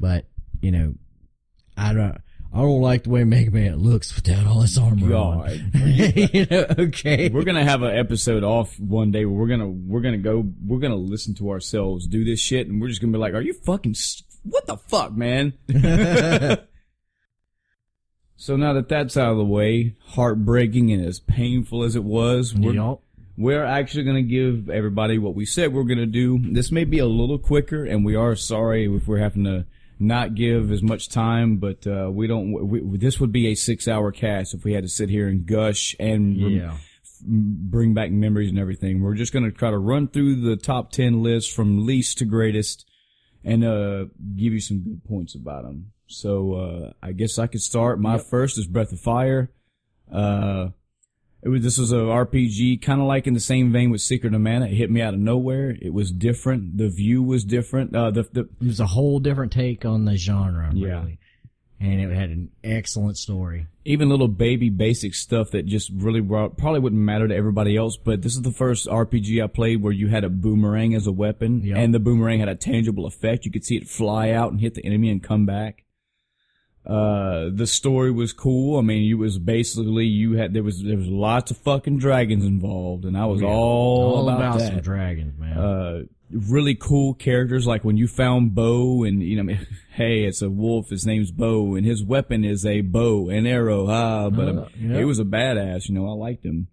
But, 0.00 0.26
you 0.60 0.70
know, 0.70 0.94
I 1.76 1.92
don't, 1.92 2.18
I 2.54 2.58
don't 2.60 2.82
like 2.82 3.04
the 3.04 3.10
way 3.10 3.24
Mega 3.24 3.50
Man 3.50 3.76
looks 3.76 4.14
without 4.14 4.46
all 4.46 4.60
this 4.60 4.76
armor 4.76 5.14
on. 5.14 5.70
You 5.74 6.46
know, 6.50 6.66
okay. 6.78 7.30
We're 7.30 7.44
gonna 7.44 7.64
have 7.64 7.82
an 7.82 7.96
episode 7.96 8.44
off 8.44 8.78
one 8.78 9.10
day 9.10 9.24
where 9.24 9.34
we're 9.34 9.48
gonna 9.48 9.68
we're 9.68 10.02
gonna 10.02 10.18
go 10.18 10.44
we're 10.64 10.78
gonna 10.78 10.96
listen 10.96 11.34
to 11.36 11.50
ourselves 11.50 12.06
do 12.06 12.24
this 12.24 12.40
shit, 12.40 12.68
and 12.68 12.80
we're 12.80 12.88
just 12.88 13.00
gonna 13.00 13.12
be 13.12 13.18
like, 13.18 13.34
"Are 13.34 13.40
you 13.40 13.54
fucking 13.54 13.94
what 14.42 14.66
the 14.66 14.76
fuck, 14.76 15.12
man?" 15.12 15.54
so 18.36 18.56
now 18.56 18.74
that 18.74 18.88
that's 18.88 19.16
out 19.16 19.32
of 19.32 19.38
the 19.38 19.44
way, 19.44 19.96
heartbreaking 20.08 20.92
and 20.92 21.04
as 21.04 21.20
painful 21.20 21.82
as 21.84 21.96
it 21.96 22.04
was, 22.04 22.54
we're 22.54 22.74
Yup. 22.74 23.02
We're 23.36 23.64
actually 23.64 24.04
going 24.04 24.16
to 24.16 24.22
give 24.22 24.68
everybody 24.68 25.16
what 25.16 25.34
we 25.34 25.46
said 25.46 25.72
we're 25.72 25.84
going 25.84 25.96
to 25.96 26.06
do. 26.06 26.38
This 26.52 26.70
may 26.70 26.84
be 26.84 26.98
a 26.98 27.06
little 27.06 27.38
quicker, 27.38 27.82
and 27.82 28.04
we 28.04 28.14
are 28.14 28.36
sorry 28.36 28.84
if 28.94 29.08
we're 29.08 29.18
having 29.18 29.44
to 29.44 29.64
not 29.98 30.34
give 30.34 30.72
as 30.72 30.82
much 30.82 31.08
time, 31.08 31.58
but 31.58 31.86
uh, 31.86 32.10
we 32.10 32.26
don't. 32.26 32.52
We, 32.52 32.98
this 32.98 33.20
would 33.20 33.32
be 33.32 33.48
a 33.48 33.54
six-hour 33.54 34.12
cast 34.12 34.54
if 34.54 34.64
we 34.64 34.72
had 34.72 34.84
to 34.84 34.88
sit 34.88 35.08
here 35.08 35.28
and 35.28 35.46
gush 35.46 35.94
and 36.00 36.36
rem- 36.36 36.78
bring 37.24 37.94
back 37.94 38.10
memories 38.10 38.50
and 38.50 38.58
everything. 38.58 39.00
We're 39.00 39.14
just 39.14 39.32
going 39.32 39.44
to 39.44 39.52
try 39.52 39.70
to 39.70 39.78
run 39.78 40.08
through 40.08 40.40
the 40.40 40.56
top 40.56 40.90
10 40.92 41.22
list 41.22 41.52
from 41.54 41.86
least 41.86 42.18
to 42.18 42.24
greatest 42.24 42.84
and 43.44 43.64
uh, 43.64 44.04
give 44.36 44.52
you 44.52 44.60
some 44.60 44.80
good 44.80 45.04
points 45.04 45.34
about 45.34 45.64
them. 45.64 45.92
So 46.06 46.54
uh, 46.54 46.92
I 47.02 47.12
guess 47.12 47.38
I 47.38 47.46
could 47.46 47.62
start. 47.62 48.00
My 48.00 48.18
first 48.18 48.58
is 48.58 48.66
Breath 48.66 48.92
of 48.92 49.00
Fire. 49.00 49.50
It 51.44 51.48
was, 51.48 51.62
this 51.62 51.78
was 51.78 51.90
a 51.92 51.96
RPG, 51.96 52.82
kind 52.82 53.00
of 53.00 53.06
like 53.08 53.26
in 53.26 53.34
the 53.34 53.40
same 53.40 53.72
vein 53.72 53.90
with 53.90 54.00
Secret 54.00 54.32
of 54.32 54.40
Mana. 54.40 54.66
It 54.66 54.74
hit 54.74 54.90
me 54.90 55.02
out 55.02 55.12
of 55.14 55.20
nowhere. 55.20 55.76
It 55.80 55.92
was 55.92 56.12
different. 56.12 56.78
The 56.78 56.88
view 56.88 57.22
was 57.22 57.44
different. 57.44 57.96
Uh, 57.96 58.10
the, 58.12 58.22
the, 58.32 58.40
It 58.60 58.66
was 58.66 58.78
a 58.80 58.86
whole 58.86 59.18
different 59.18 59.50
take 59.52 59.84
on 59.84 60.04
the 60.04 60.16
genre, 60.16 60.70
Yeah. 60.72 60.88
really. 61.00 61.18
And 61.80 62.00
it 62.00 62.14
had 62.14 62.30
an 62.30 62.50
excellent 62.62 63.16
story. 63.18 63.66
even 63.84 64.08
little 64.08 64.28
baby 64.28 64.70
basic 64.70 65.12
stuff 65.16 65.50
that 65.50 65.66
just 65.66 65.90
really 65.96 66.20
brought, 66.20 66.56
probably 66.56 66.78
wouldn't 66.78 67.02
matter 67.02 67.26
to 67.26 67.34
everybody 67.34 67.76
else, 67.76 67.96
but 67.96 68.22
this 68.22 68.36
is 68.36 68.42
the 68.42 68.52
first 68.52 68.86
RPG 68.86 69.42
I 69.42 69.48
played 69.48 69.82
where 69.82 69.92
you 69.92 70.06
had 70.06 70.22
a 70.22 70.28
boomerang 70.30 70.94
as 70.94 71.08
a 71.08 71.12
weapon, 71.12 71.60
Yep. 71.64 71.76
and 71.76 71.92
the 71.92 71.98
boomerang 71.98 72.38
had 72.38 72.48
a 72.48 72.54
tangible 72.54 73.04
effect. 73.04 73.44
You 73.44 73.50
could 73.50 73.64
see 73.64 73.74
it 73.76 73.88
fly 73.88 74.30
out 74.30 74.52
and 74.52 74.60
hit 74.60 74.74
the 74.74 74.84
enemy 74.86 75.10
and 75.10 75.20
come 75.20 75.44
back. 75.44 75.82
Uh, 76.84 77.48
the 77.52 77.66
story 77.66 78.10
was 78.10 78.32
cool. 78.32 78.76
I 78.78 78.82
mean, 78.82 79.02
you 79.04 79.16
was 79.18 79.38
basically 79.38 80.06
you 80.06 80.32
had 80.34 80.52
there 80.52 80.64
was 80.64 80.82
there 80.82 80.96
was 80.96 81.06
lots 81.06 81.50
of 81.52 81.58
fucking 81.58 81.98
dragons 81.98 82.44
involved, 82.44 83.04
and 83.04 83.16
I 83.16 83.26
was 83.26 83.40
all, 83.42 84.16
All 84.16 84.28
about, 84.28 84.56
about, 84.56 84.60
some 84.60 84.80
dragons, 84.80 85.38
man. 85.38 85.56
uh, 85.58 86.02
really 86.32 86.74
cool 86.74 87.14
characters. 87.14 87.66
Like 87.68 87.84
when 87.84 87.96
you 87.96 88.08
found 88.08 88.54
Bo, 88.56 89.04
and 89.04 89.22
you 89.22 89.40
know, 89.40 89.54
hey, 89.92 90.24
it's 90.24 90.42
a 90.42 90.50
wolf. 90.50 90.90
His 90.90 91.06
name's 91.06 91.30
Bo, 91.30 91.76
and 91.76 91.86
his 91.86 92.02
weapon 92.02 92.44
is 92.44 92.66
a 92.66 92.80
bow, 92.80 93.28
an 93.28 93.46
arrow. 93.46 93.86
Ah, 93.88 94.28
but 94.28 94.48
um, 94.48 94.58
Uh, 94.58 94.68
yeah. 94.80 94.98
he 94.98 95.04
was 95.04 95.20
a 95.20 95.24
badass. 95.24 95.88
You 95.88 95.94
know, 95.94 96.08
I 96.08 96.14
liked 96.14 96.44
him. 96.44 96.66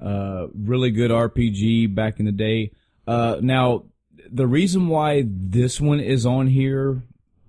Uh, 0.00 0.46
really 0.54 0.90
good 0.92 1.10
RPG 1.10 1.94
back 1.94 2.20
in 2.20 2.26
the 2.26 2.32
day. 2.32 2.70
Uh, 3.08 3.38
now 3.40 3.84
the 4.30 4.46
reason 4.46 4.86
why 4.86 5.24
this 5.26 5.80
one 5.80 5.98
is 5.98 6.24
on 6.26 6.46
here. 6.46 7.02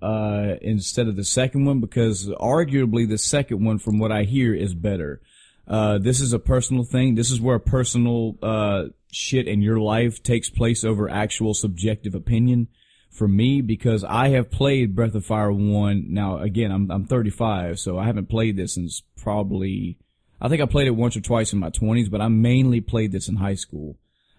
Uh, 0.04 0.58
instead 0.60 1.08
of 1.08 1.16
the 1.16 1.24
second 1.24 1.64
one, 1.64 1.80
because 1.80 2.28
arguably 2.38 3.08
the 3.08 3.16
second 3.16 3.64
one, 3.64 3.78
from 3.78 3.98
what 3.98 4.12
I 4.12 4.24
hear, 4.24 4.54
is 4.54 4.74
better. 4.74 5.22
Uh, 5.66 5.96
this 5.96 6.20
is 6.20 6.34
a 6.34 6.38
personal 6.38 6.84
thing. 6.84 7.14
This 7.14 7.30
is 7.30 7.40
where 7.40 7.58
personal, 7.58 8.36
uh, 8.42 8.84
shit 9.10 9.48
in 9.48 9.62
your 9.62 9.80
life 9.80 10.22
takes 10.22 10.50
place 10.50 10.84
over 10.84 11.08
actual 11.08 11.54
subjective 11.54 12.14
opinion 12.14 12.68
for 13.10 13.26
me 13.26 13.62
because 13.62 14.04
I 14.04 14.28
have 14.28 14.50
played 14.50 14.94
Breath 14.94 15.14
of 15.14 15.24
Fire 15.24 15.50
1. 15.50 16.12
Now, 16.12 16.36
again, 16.36 16.70
I'm, 16.70 16.90
I'm 16.90 17.06
35, 17.06 17.78
so 17.78 17.98
I 17.98 18.04
haven't 18.04 18.28
played 18.28 18.58
this 18.58 18.74
since 18.74 19.02
probably, 19.16 19.96
I 20.38 20.50
think 20.50 20.60
I 20.60 20.66
played 20.66 20.88
it 20.88 20.96
once 20.96 21.16
or 21.16 21.22
twice 21.22 21.54
in 21.54 21.60
my 21.60 21.70
20s, 21.70 22.10
but 22.10 22.20
I 22.20 22.28
mainly 22.28 22.82
played 22.82 23.10
this 23.10 23.26
in 23.26 23.36
high 23.36 23.54
school. 23.54 23.96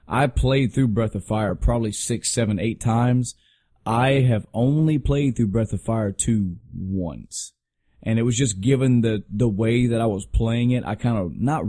I 0.07 0.27
played 0.27 0.73
through 0.73 0.89
Breath 0.89 1.15
of 1.15 1.25
Fire 1.25 1.55
probably 1.55 1.91
six, 1.91 2.29
seven, 2.29 2.59
eight 2.59 2.79
times. 2.79 3.33
I 3.85 4.21
have 4.21 4.47
only 4.53 4.97
played 4.97 5.35
through 5.35 5.47
Breath 5.47 5.73
of 5.73 5.81
Fire 5.81 6.11
2 6.11 6.55
once 6.73 7.53
and 8.05 8.19
it 8.19 8.21
was 8.21 8.37
just 8.37 8.61
given 8.61 9.01
the 9.01 9.23
the 9.29 9.49
way 9.49 9.87
that 9.87 9.99
I 9.99 10.05
was 10.05 10.25
playing 10.25 10.71
it. 10.71 10.85
I 10.85 10.95
kind 10.95 11.17
of 11.17 11.35
not. 11.35 11.63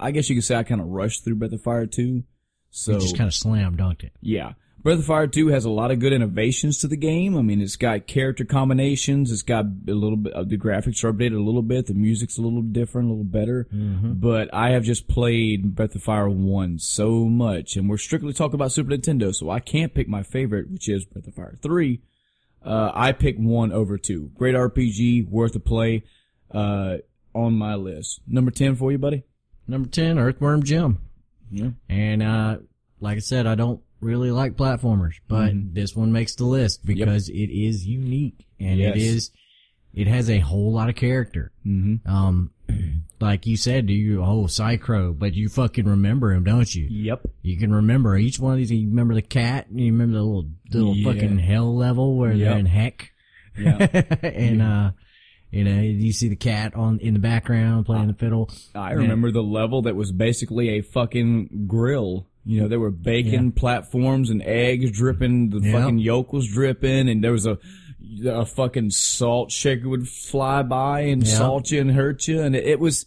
I 0.00 0.10
guess 0.10 0.28
you 0.28 0.36
could 0.36 0.44
say 0.44 0.56
I 0.56 0.62
kind 0.62 0.80
of 0.80 0.88
rushed 0.88 1.24
through 1.24 1.36
Breath 1.36 1.52
of 1.52 1.62
Fire 1.62 1.86
2. 1.86 2.24
So 2.70 2.92
you 2.92 3.00
just 3.00 3.16
kind 3.16 3.28
of 3.28 3.34
slam 3.34 3.76
dunked 3.76 4.04
it. 4.04 4.12
yeah, 4.20 4.52
Breath 4.86 5.00
of 5.00 5.06
Fire 5.06 5.26
2 5.26 5.48
has 5.48 5.64
a 5.64 5.70
lot 5.70 5.90
of 5.90 5.98
good 5.98 6.12
innovations 6.12 6.78
to 6.78 6.86
the 6.86 6.96
game. 6.96 7.36
I 7.36 7.42
mean, 7.42 7.60
it's 7.60 7.74
got 7.74 8.06
character 8.06 8.44
combinations. 8.44 9.32
It's 9.32 9.42
got 9.42 9.64
a 9.64 9.92
little 9.92 10.16
bit 10.16 10.32
of 10.32 10.48
the 10.48 10.56
graphics 10.56 11.02
are 11.02 11.12
updated 11.12 11.34
a 11.34 11.42
little 11.42 11.62
bit. 11.62 11.88
The 11.88 11.94
music's 11.94 12.38
a 12.38 12.42
little 12.42 12.62
different, 12.62 13.08
a 13.08 13.10
little 13.10 13.24
better. 13.24 13.66
But 14.14 14.54
I 14.54 14.70
have 14.70 14.84
just 14.84 15.08
played 15.08 15.74
Breath 15.74 15.96
of 15.96 16.04
Fire 16.04 16.28
1 16.28 16.78
so 16.78 17.24
much, 17.24 17.74
and 17.74 17.90
we're 17.90 17.96
strictly 17.96 18.32
talking 18.32 18.54
about 18.54 18.70
Super 18.70 18.90
Nintendo, 18.90 19.34
so 19.34 19.50
I 19.50 19.58
can't 19.58 19.92
pick 19.92 20.06
my 20.06 20.22
favorite, 20.22 20.70
which 20.70 20.88
is 20.88 21.04
Breath 21.04 21.26
of 21.26 21.34
Fire 21.34 21.58
3. 21.60 22.00
Uh, 22.64 22.92
I 22.94 23.10
pick 23.10 23.38
one 23.38 23.72
over 23.72 23.98
two. 23.98 24.30
Great 24.36 24.54
RPG, 24.54 25.28
worth 25.28 25.56
a 25.56 25.58
play, 25.58 26.04
uh, 26.52 26.98
on 27.34 27.54
my 27.54 27.74
list. 27.74 28.20
Number 28.28 28.52
10 28.52 28.76
for 28.76 28.92
you, 28.92 28.98
buddy? 28.98 29.24
Number 29.66 29.88
10, 29.88 30.16
Earthworm 30.16 30.62
Jim. 30.62 31.00
Yeah. 31.50 31.70
And, 31.88 32.22
uh, 32.22 32.58
like 33.00 33.16
I 33.16 33.20
said, 33.20 33.48
I 33.48 33.56
don't 33.56 33.80
really 34.00 34.30
like 34.30 34.56
platformers, 34.56 35.14
but 35.28 35.52
Mm-hmm. 35.54 35.74
this 35.74 35.94
one 35.96 36.12
makes 36.12 36.34
the 36.34 36.44
list 36.44 36.84
because 36.84 37.28
it 37.28 37.34
is 37.50 37.86
unique 37.86 38.46
and 38.60 38.78
Yes. 38.78 38.96
it 38.96 39.02
is, 39.02 39.30
it 39.94 40.06
has 40.06 40.28
a 40.28 40.38
whole 40.40 40.72
lot 40.72 40.88
of 40.88 40.94
character. 40.96 41.52
Mm-hmm. 41.66 42.08
Um, 42.10 42.50
like 43.20 43.46
you 43.46 43.56
said, 43.56 43.86
do 43.86 43.92
you 43.94 44.22
oh 44.22 44.46
Psy-Crow, 44.46 45.12
but 45.14 45.34
you 45.34 45.48
fucking 45.48 45.86
remember 45.86 46.32
him, 46.32 46.44
don't 46.44 46.72
you? 46.74 46.86
Yep. 46.90 47.22
You 47.42 47.56
can 47.58 47.72
remember 47.72 48.16
each 48.16 48.38
one 48.38 48.52
of 48.52 48.58
these. 48.58 48.70
You 48.72 48.88
remember 48.88 49.14
the 49.14 49.22
cat. 49.22 49.66
You 49.72 49.86
remember 49.92 50.18
the 50.18 50.22
little 50.24 50.48
little 50.72 50.96
Yeah. 50.96 51.12
fucking 51.12 51.38
hell 51.38 51.74
level 51.74 52.16
where 52.16 52.36
they're 52.36 52.58
in 52.58 52.66
heck. 52.66 53.12
Yeah. 53.58 53.78
and 54.22 54.60
uh, 54.60 54.90
you 55.50 55.64
know, 55.64 55.80
you 55.80 56.12
see 56.12 56.28
the 56.28 56.36
cat 56.36 56.74
on 56.74 56.98
in 56.98 57.14
the 57.14 57.20
background 57.20 57.86
playing 57.86 58.08
the 58.08 58.14
fiddle. 58.14 58.50
I 58.74 58.92
remember 58.92 59.30
the 59.30 59.42
level 59.42 59.82
that 59.82 59.96
was 59.96 60.12
basically 60.12 60.70
a 60.70 60.82
fucking 60.82 61.64
grill. 61.66 62.26
You 62.48 62.60
know, 62.62 62.68
there 62.68 62.78
were 62.80 62.92
bacon 62.92 63.50
platforms 63.52 64.30
and 64.30 64.40
eggs 64.42 64.92
dripping. 64.92 65.50
The 65.50 65.60
Yep. 65.60 65.72
fucking 65.72 65.98
yolk 65.98 66.32
was 66.32 66.46
dripping, 66.48 67.08
and 67.08 67.22
there 67.22 67.32
was 67.32 67.46
a 67.46 67.58
a 68.24 68.46
fucking 68.46 68.90
salt 68.90 69.50
shaker 69.50 69.88
would 69.88 70.08
fly 70.08 70.62
by 70.62 71.00
and 71.00 71.26
Yeah. 71.26 71.34
salt 71.38 71.70
you 71.72 71.80
and 71.80 71.90
hurt 71.90 72.28
you. 72.28 72.40
And 72.40 72.54
it, 72.54 72.64
it 72.64 72.78
was, 72.80 73.04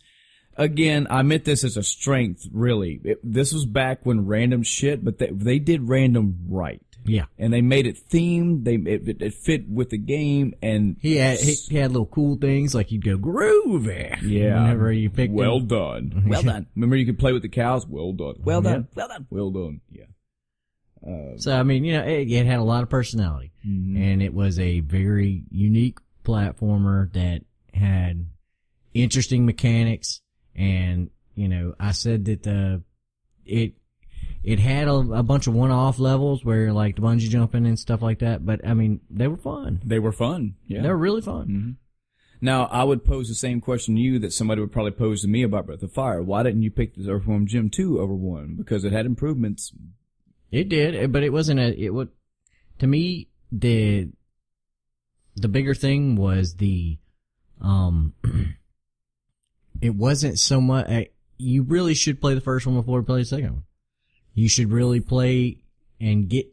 again, 0.58 1.08
I 1.10 1.22
meant 1.24 1.46
this 1.46 1.64
as 1.64 1.78
a 1.78 1.84
strength. 1.84 2.48
Really, 2.52 3.00
it, 3.06 3.20
this 3.24 3.54
was 3.54 3.66
back 3.66 4.06
when 4.06 4.26
random 4.26 4.62
shit, 4.64 5.04
but 5.06 5.18
they 5.18 5.30
they 5.32 5.58
did 5.58 5.88
random 5.88 6.40
right. 6.50 6.82
Yeah. 7.06 7.26
And 7.38 7.52
they 7.52 7.62
made 7.62 7.88
it 7.88 7.98
themed. 8.10 8.64
They 8.66 8.76
it, 8.76 9.08
it- 9.08 9.22
it 9.22 9.34
fit 9.34 9.70
with 9.70 9.90
the 9.90 9.98
game, 9.98 10.54
and 10.62 10.98
He 11.00 11.16
had 11.18 11.40
he, 11.40 11.54
he 11.54 11.78
had 11.78 11.92
little 11.92 12.06
cool 12.06 12.38
things 12.38 12.76
like 12.76 12.92
you'd 12.92 13.04
go 13.04 13.18
groovy. 13.18 14.22
Yeah. 14.22 14.62
Whenever 14.62 14.92
you 14.92 15.10
picked 15.10 15.34
well 15.34 15.58
him. 15.58 15.68
done. 15.68 16.24
Well 16.28 16.44
done. 16.44 16.68
Remember 16.76 16.96
you 16.96 17.06
could 17.06 17.20
play 17.20 17.34
with 17.34 17.42
the 17.42 17.50
cows? 17.50 17.88
Well 17.88 18.14
done. 18.14 18.36
Well 18.44 18.62
done. 18.62 18.88
Well 18.96 19.08
done. 19.08 19.28
Well 19.30 19.52
done. 19.52 19.82
Yeah. 19.92 20.06
Um, 21.06 21.40
so 21.40 21.58
I 21.58 21.64
mean, 21.64 21.86
you 21.86 21.94
know, 21.94 22.04
it, 22.06 22.30
it 22.30 22.46
had 22.46 22.60
a 22.60 22.64
lot 22.64 22.84
of 22.84 22.90
personality, 22.90 23.54
mm-hmm. 23.66 24.02
and 24.02 24.22
it 24.22 24.34
was 24.34 24.60
a 24.60 24.82
very 24.82 25.44
unique 25.50 25.98
platformer 26.26 27.12
that 27.14 27.44
had 27.74 28.28
interesting 28.94 29.46
mechanics. 29.46 30.22
And 30.56 31.10
you 31.36 31.48
know, 31.48 31.74
I 31.80 31.94
said 31.94 32.26
that 32.26 32.44
the 32.44 32.84
it 33.46 33.74
it 34.44 34.60
had 34.60 34.88
a, 34.88 34.94
a 34.94 35.24
bunch 35.24 35.48
of 35.48 35.54
one-off 35.54 36.00
levels 36.00 36.46
where 36.46 36.72
like 36.72 36.96
the 36.96 37.02
bungee 37.02 37.30
jumping 37.30 37.66
and 37.66 37.78
stuff 37.78 38.02
like 38.02 38.20
that. 38.20 38.46
But 38.46 38.66
I 38.66 38.74
mean, 38.74 39.02
they 39.10 39.28
were 39.28 39.38
fun. 39.38 39.82
They 39.84 40.00
were 40.00 40.12
fun. 40.12 40.56
Yeah. 40.68 40.82
They 40.82 40.90
were 40.90 40.98
really 40.98 41.22
fun. 41.22 41.78
now 42.42 42.66
I 42.66 42.84
would 42.84 43.04
pose 43.04 43.28
the 43.28 43.36
same 43.36 43.60
question 43.60 43.96
to 43.96 44.02
you 44.02 44.20
that 44.20 44.34
somebody 44.34 44.62
would 44.62 44.72
probably 44.72 44.92
pose 44.92 45.22
to 45.24 45.28
me 45.28 45.44
about 45.44 45.66
Breath 45.66 45.84
of 45.84 45.92
Fire. 45.92 46.24
Why 46.24 46.44
didn't 46.44 46.64
you 46.64 46.72
pick 46.72 46.96
the 46.96 47.12
Earthworm 47.12 47.48
Jim 47.48 47.70
2 47.70 48.00
over 48.00 48.14
1? 48.14 48.56
Because 48.58 48.86
it 48.86 48.94
had 48.94 49.06
improvements. 49.06 49.74
It 50.52 50.70
did, 50.70 51.12
but 51.12 51.24
it 51.24 51.32
wasn't 51.32 51.60
a. 51.60 51.78
It 51.78 51.94
would 51.94 52.10
to 52.80 52.88
me 52.88 53.28
the 53.52 54.10
the 55.36 55.48
bigger 55.48 55.76
thing 55.76 56.16
was 56.16 56.56
the 56.56 56.98
um. 57.62 58.14
it 59.82 59.96
wasn't 59.96 60.40
so 60.40 60.60
much. 60.62 60.90
Uh, 60.90 61.04
you 61.38 61.64
really 61.64 61.94
should 61.94 62.20
play 62.20 62.34
the 62.34 62.42
first 62.42 62.66
one 62.66 62.76
before 62.76 63.00
you 63.00 63.06
play 63.06 63.20
the 63.20 63.26
second 63.26 63.52
one. 63.52 63.64
You 64.34 64.48
should 64.50 64.72
really 64.72 65.00
play 65.02 65.58
and 66.00 66.30
get 66.30 66.48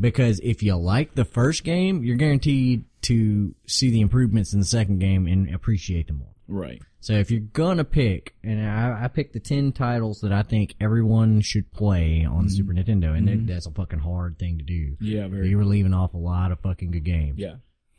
because 0.00 0.40
if 0.42 0.62
you 0.62 0.74
like 0.76 1.14
the 1.14 1.24
first 1.24 1.64
game, 1.64 2.02
you're 2.02 2.16
guaranteed 2.16 2.84
to 3.02 3.54
see 3.66 3.90
the 3.90 4.00
improvements 4.00 4.52
in 4.52 4.60
the 4.60 4.66
second 4.66 4.98
game 4.98 5.26
and 5.26 5.54
appreciate 5.54 6.06
them 6.08 6.18
more. 6.18 6.28
Right. 6.48 6.80
So 7.00 7.14
if 7.14 7.30
you're 7.30 7.40
gonna 7.40 7.84
pick, 7.84 8.34
and 8.44 8.64
I, 8.64 9.04
I 9.04 9.08
picked 9.08 9.32
the 9.32 9.40
ten 9.40 9.72
titles 9.72 10.20
that 10.20 10.32
I 10.32 10.42
think 10.42 10.74
everyone 10.80 11.40
should 11.40 11.72
play 11.72 12.24
on 12.24 12.44
the 12.44 12.50
Super 12.50 12.72
Nintendo, 12.72 13.16
and 13.16 13.26
that- 13.28 13.46
that's 13.52 13.66
a 13.66 13.70
fucking 13.72 13.98
hard 14.00 14.38
thing 14.38 14.58
to 14.58 14.64
do. 14.64 14.96
Yeah, 15.00 15.26
very. 15.28 15.48
You 15.48 15.56
were 15.56 15.64
leaving 15.64 15.94
off 15.94 16.14
a 16.14 16.18
lot 16.18 16.52
of 16.52 16.60
fucking 16.60 16.90
good 16.92 17.04
games. 17.04 17.38
Yeah. 17.38 17.56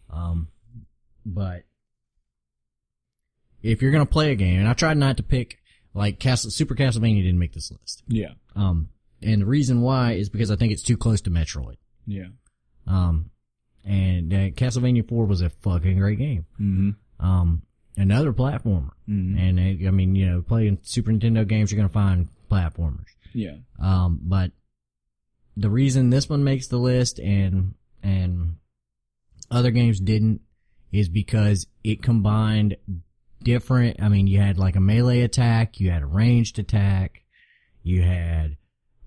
Um, 0.09 0.47
but 1.25 1.63
if 3.61 3.81
you're 3.81 3.91
gonna 3.91 4.05
play 4.05 4.31
a 4.31 4.35
game, 4.35 4.59
and 4.59 4.67
I 4.67 4.73
tried 4.73 4.97
not 4.97 5.17
to 5.17 5.23
pick 5.23 5.59
like 5.93 6.19
Castle 6.19 6.51
Super 6.51 6.75
Castlevania 6.75 7.23
didn't 7.23 7.39
make 7.39 7.53
this 7.53 7.71
list. 7.71 8.03
Yeah. 8.07 8.33
Um, 8.55 8.89
and 9.23 9.41
the 9.41 9.45
reason 9.45 9.81
why 9.81 10.13
is 10.13 10.29
because 10.29 10.51
I 10.51 10.55
think 10.55 10.71
it's 10.73 10.83
too 10.83 10.97
close 10.97 11.21
to 11.21 11.31
Metroid. 11.31 11.77
Yeah. 12.05 12.27
Um, 12.87 13.31
and 13.85 14.33
uh, 14.33 14.49
Castlevania 14.51 15.07
Four 15.07 15.25
was 15.25 15.41
a 15.41 15.49
fucking 15.49 15.97
great 15.97 16.17
game. 16.17 16.45
Mm-hmm. 16.59 17.25
Um, 17.25 17.63
another 17.97 18.33
platformer. 18.33 18.91
Mm-hmm. 19.09 19.37
And 19.37 19.59
uh, 19.59 19.87
I 19.87 19.91
mean, 19.91 20.15
you 20.15 20.29
know, 20.29 20.41
playing 20.41 20.79
Super 20.83 21.11
Nintendo 21.11 21.47
games, 21.47 21.71
you're 21.71 21.77
gonna 21.77 21.89
find 21.89 22.29
platformers. 22.49 23.07
Yeah. 23.33 23.55
Um, 23.81 24.19
but 24.23 24.51
the 25.57 25.69
reason 25.69 26.09
this 26.09 26.29
one 26.29 26.43
makes 26.43 26.67
the 26.67 26.77
list 26.77 27.19
and 27.19 27.75
and 28.01 28.57
other 29.51 29.71
games 29.71 29.99
didn't 29.99 30.41
is 30.91 31.09
because 31.09 31.67
it 31.83 32.01
combined 32.01 32.77
different. 33.41 34.01
I 34.01 34.09
mean, 34.09 34.27
you 34.27 34.39
had 34.39 34.57
like 34.57 34.75
a 34.75 34.81
melee 34.81 35.21
attack, 35.21 35.79
you 35.79 35.91
had 35.91 36.03
a 36.03 36.07
ranged 36.07 36.59
attack, 36.59 37.23
you 37.81 38.01
had 38.01 38.57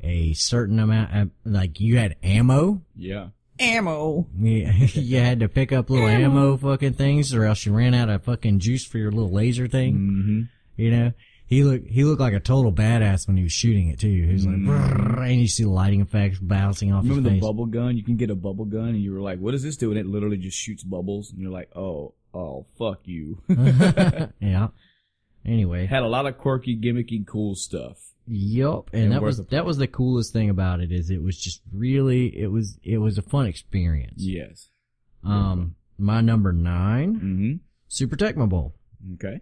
a 0.02 0.32
certain 0.34 0.78
amount, 0.78 1.14
of, 1.14 1.30
like 1.44 1.80
you 1.80 1.98
had 1.98 2.16
ammo. 2.22 2.82
Yeah. 2.94 3.28
Ammo. 3.58 4.26
Yeah, 4.38 4.72
you 4.76 5.18
had 5.18 5.40
to 5.40 5.48
pick 5.48 5.72
up 5.72 5.88
little 5.88 6.06
ammo 6.06 6.56
fucking 6.56 6.94
things, 6.94 7.34
or 7.34 7.44
else 7.44 7.64
you 7.64 7.72
ran 7.72 7.94
out 7.94 8.10
of 8.10 8.24
fucking 8.24 8.58
juice 8.58 8.84
for 8.84 8.98
your 8.98 9.10
little 9.10 9.32
laser 9.32 9.66
thing. 9.66 9.94
Mm-hmm. 9.94 10.42
You 10.76 10.90
know, 10.90 11.12
he 11.46 11.64
looked 11.64 11.88
he 11.88 12.04
looked 12.04 12.20
like 12.20 12.34
a 12.34 12.40
total 12.40 12.72
badass 12.72 13.26
when 13.26 13.36
he 13.36 13.44
was 13.44 13.52
shooting 13.52 13.88
it 13.88 14.00
too. 14.00 14.08
He 14.08 14.32
was 14.32 14.46
like, 14.46 14.56
"Brrr," 14.56 15.30
and 15.30 15.40
you 15.40 15.48
see 15.48 15.62
the 15.62 15.70
lighting 15.70 16.00
effects 16.00 16.38
bouncing 16.38 16.92
off 16.92 17.04
Remember 17.04 17.30
his 17.30 17.40
the 17.40 17.46
bubble 17.46 17.66
gun? 17.66 17.96
You 17.96 18.02
can 18.02 18.16
get 18.16 18.30
a 18.30 18.34
bubble 18.34 18.64
gun, 18.64 18.88
and 18.88 19.00
you 19.00 19.12
were 19.12 19.20
like, 19.22 19.38
"What 19.38 19.52
does 19.52 19.62
this 19.62 19.76
do?" 19.76 19.90
And 19.90 19.98
it 19.98 20.06
literally 20.06 20.36
just 20.36 20.58
shoots 20.58 20.82
bubbles, 20.82 21.30
and 21.30 21.40
you're 21.40 21.52
like, 21.52 21.70
"Oh, 21.74 22.14
oh, 22.34 22.66
fuck 22.78 23.00
you." 23.04 23.40
yeah. 23.48 24.68
Anyway, 25.46 25.86
Had 25.86 26.02
a 26.02 26.08
lot 26.08 26.26
of 26.26 26.36
quirky, 26.36 26.76
gimmicky, 26.76 27.24
cool 27.24 27.54
stuff. 27.54 27.98
Yup, 28.26 28.90
and 28.92 29.04
And 29.04 29.12
that 29.12 29.22
was 29.22 29.38
that 29.46 29.64
was 29.64 29.76
the 29.78 29.86
coolest 29.86 30.32
thing 30.32 30.50
about 30.50 30.80
it 30.80 30.92
is 30.92 31.10
it 31.10 31.22
was 31.22 31.36
just 31.38 31.62
really 31.72 32.26
it 32.38 32.50
was 32.50 32.78
it 32.82 32.98
was 32.98 33.18
a 33.18 33.22
fun 33.22 33.46
experience. 33.46 34.14
Yes. 34.22 34.68
Um, 35.24 35.74
my 35.98 36.20
number 36.20 36.52
nine, 36.52 37.14
Mm-hmm. 37.16 37.52
Super 37.88 38.16
Tecmo 38.16 38.48
Bowl. 38.48 38.74
Okay. 39.14 39.40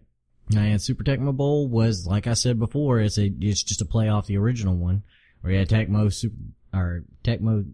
And 0.55 0.81
Super 0.81 1.03
Tecmo 1.05 1.35
Bowl 1.35 1.69
was, 1.69 2.07
like 2.07 2.27
I 2.27 2.35
said 2.35 2.59
before, 2.59 3.01
it's 3.01 3.19
a 3.19 3.31
it's 3.41 3.63
just 3.63 3.81
a 3.83 3.87
play 3.87 4.09
off 4.09 4.27
the 4.27 4.37
original 4.39 4.77
one, 4.77 5.03
where 5.41 5.53
you 5.53 5.59
had 5.59 5.69
Tecmo 5.69 6.13
Super 6.13 6.37
or 6.73 7.05
Tecmo 7.23 7.71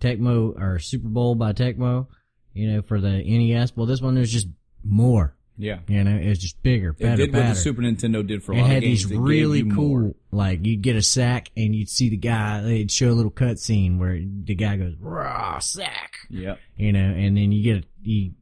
Tecmo 0.00 0.60
or 0.60 0.78
Super 0.78 1.08
Bowl 1.08 1.34
by 1.34 1.52
Tecmo, 1.52 2.06
you 2.54 2.70
know, 2.70 2.82
for 2.82 3.00
the 3.00 3.22
NES. 3.22 3.76
Well, 3.76 3.86
this 3.86 4.00
one 4.00 4.16
was 4.18 4.32
just 4.32 4.48
more, 4.84 5.36
Yeah. 5.58 5.80
you 5.86 6.02
know, 6.02 6.16
it 6.16 6.28
was 6.28 6.38
just 6.38 6.62
bigger, 6.62 6.90
It 6.90 6.98
better, 6.98 7.16
did 7.26 7.34
what 7.34 7.46
the 7.48 7.54
Super 7.54 7.82
Nintendo 7.82 8.26
did 8.26 8.42
for 8.42 8.52
a 8.52 8.56
it 8.56 8.60
lot 8.62 8.68
had 8.68 8.76
of 8.78 8.82
games. 8.84 9.02
these 9.02 9.10
It 9.10 9.14
gave 9.14 9.20
really 9.22 9.62
cool, 9.70 9.98
more. 10.00 10.14
like 10.32 10.64
you'd 10.66 10.82
get 10.82 10.96
a 10.96 11.02
sack 11.02 11.50
and 11.56 11.74
you'd 11.74 11.88
see 11.90 12.08
the 12.08 12.16
guy. 12.16 12.62
They'd 12.62 12.90
show 12.90 13.10
a 13.10 13.12
little 13.12 13.30
cut 13.30 13.58
scene 13.58 13.98
where 13.98 14.18
the 14.18 14.54
guy 14.54 14.76
goes 14.76 14.94
raw 14.98 15.58
sack, 15.58 16.12
Yeah. 16.30 16.56
you 16.76 16.92
know, 16.92 17.00
and 17.00 17.36
then 17.36 17.52
you 17.52 17.62
get 17.62 17.84
a, 17.84 17.86
you 18.02 18.32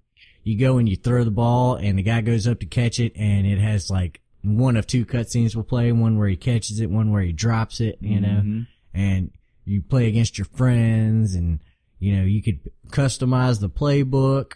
you 0.42 0.58
go 0.58 0.78
and 0.78 0.88
you 0.88 0.96
throw 0.96 1.22
the 1.24 1.30
ball 1.30 1.74
and 1.74 1.98
the 1.98 2.02
guy 2.02 2.22
goes 2.22 2.46
up 2.46 2.60
to 2.60 2.66
catch 2.66 2.98
it 2.98 3.12
and 3.16 3.46
it 3.46 3.58
has 3.58 3.90
like 3.90 4.20
one 4.42 4.74
of 4.76 4.86
two 4.86 5.04
cutscenes 5.04 5.54
will 5.54 5.62
play, 5.64 5.92
one 5.92 6.16
where 6.16 6.28
he 6.28 6.36
catches 6.36 6.80
it, 6.80 6.90
one 6.90 7.10
where 7.12 7.20
he 7.22 7.30
drops 7.32 7.78
it, 7.80 7.98
you 8.00 8.18
know, 8.20 8.40
Mhm. 8.42 8.66
and 8.94 9.30
you 9.66 9.82
play 9.82 10.08
against 10.08 10.38
your 10.38 10.46
friends 10.46 11.34
and, 11.34 11.60
you 11.98 12.16
know, 12.16 12.24
you 12.24 12.42
could 12.42 12.60
customize 12.88 13.60
the 13.60 13.68
playbook, 13.68 14.52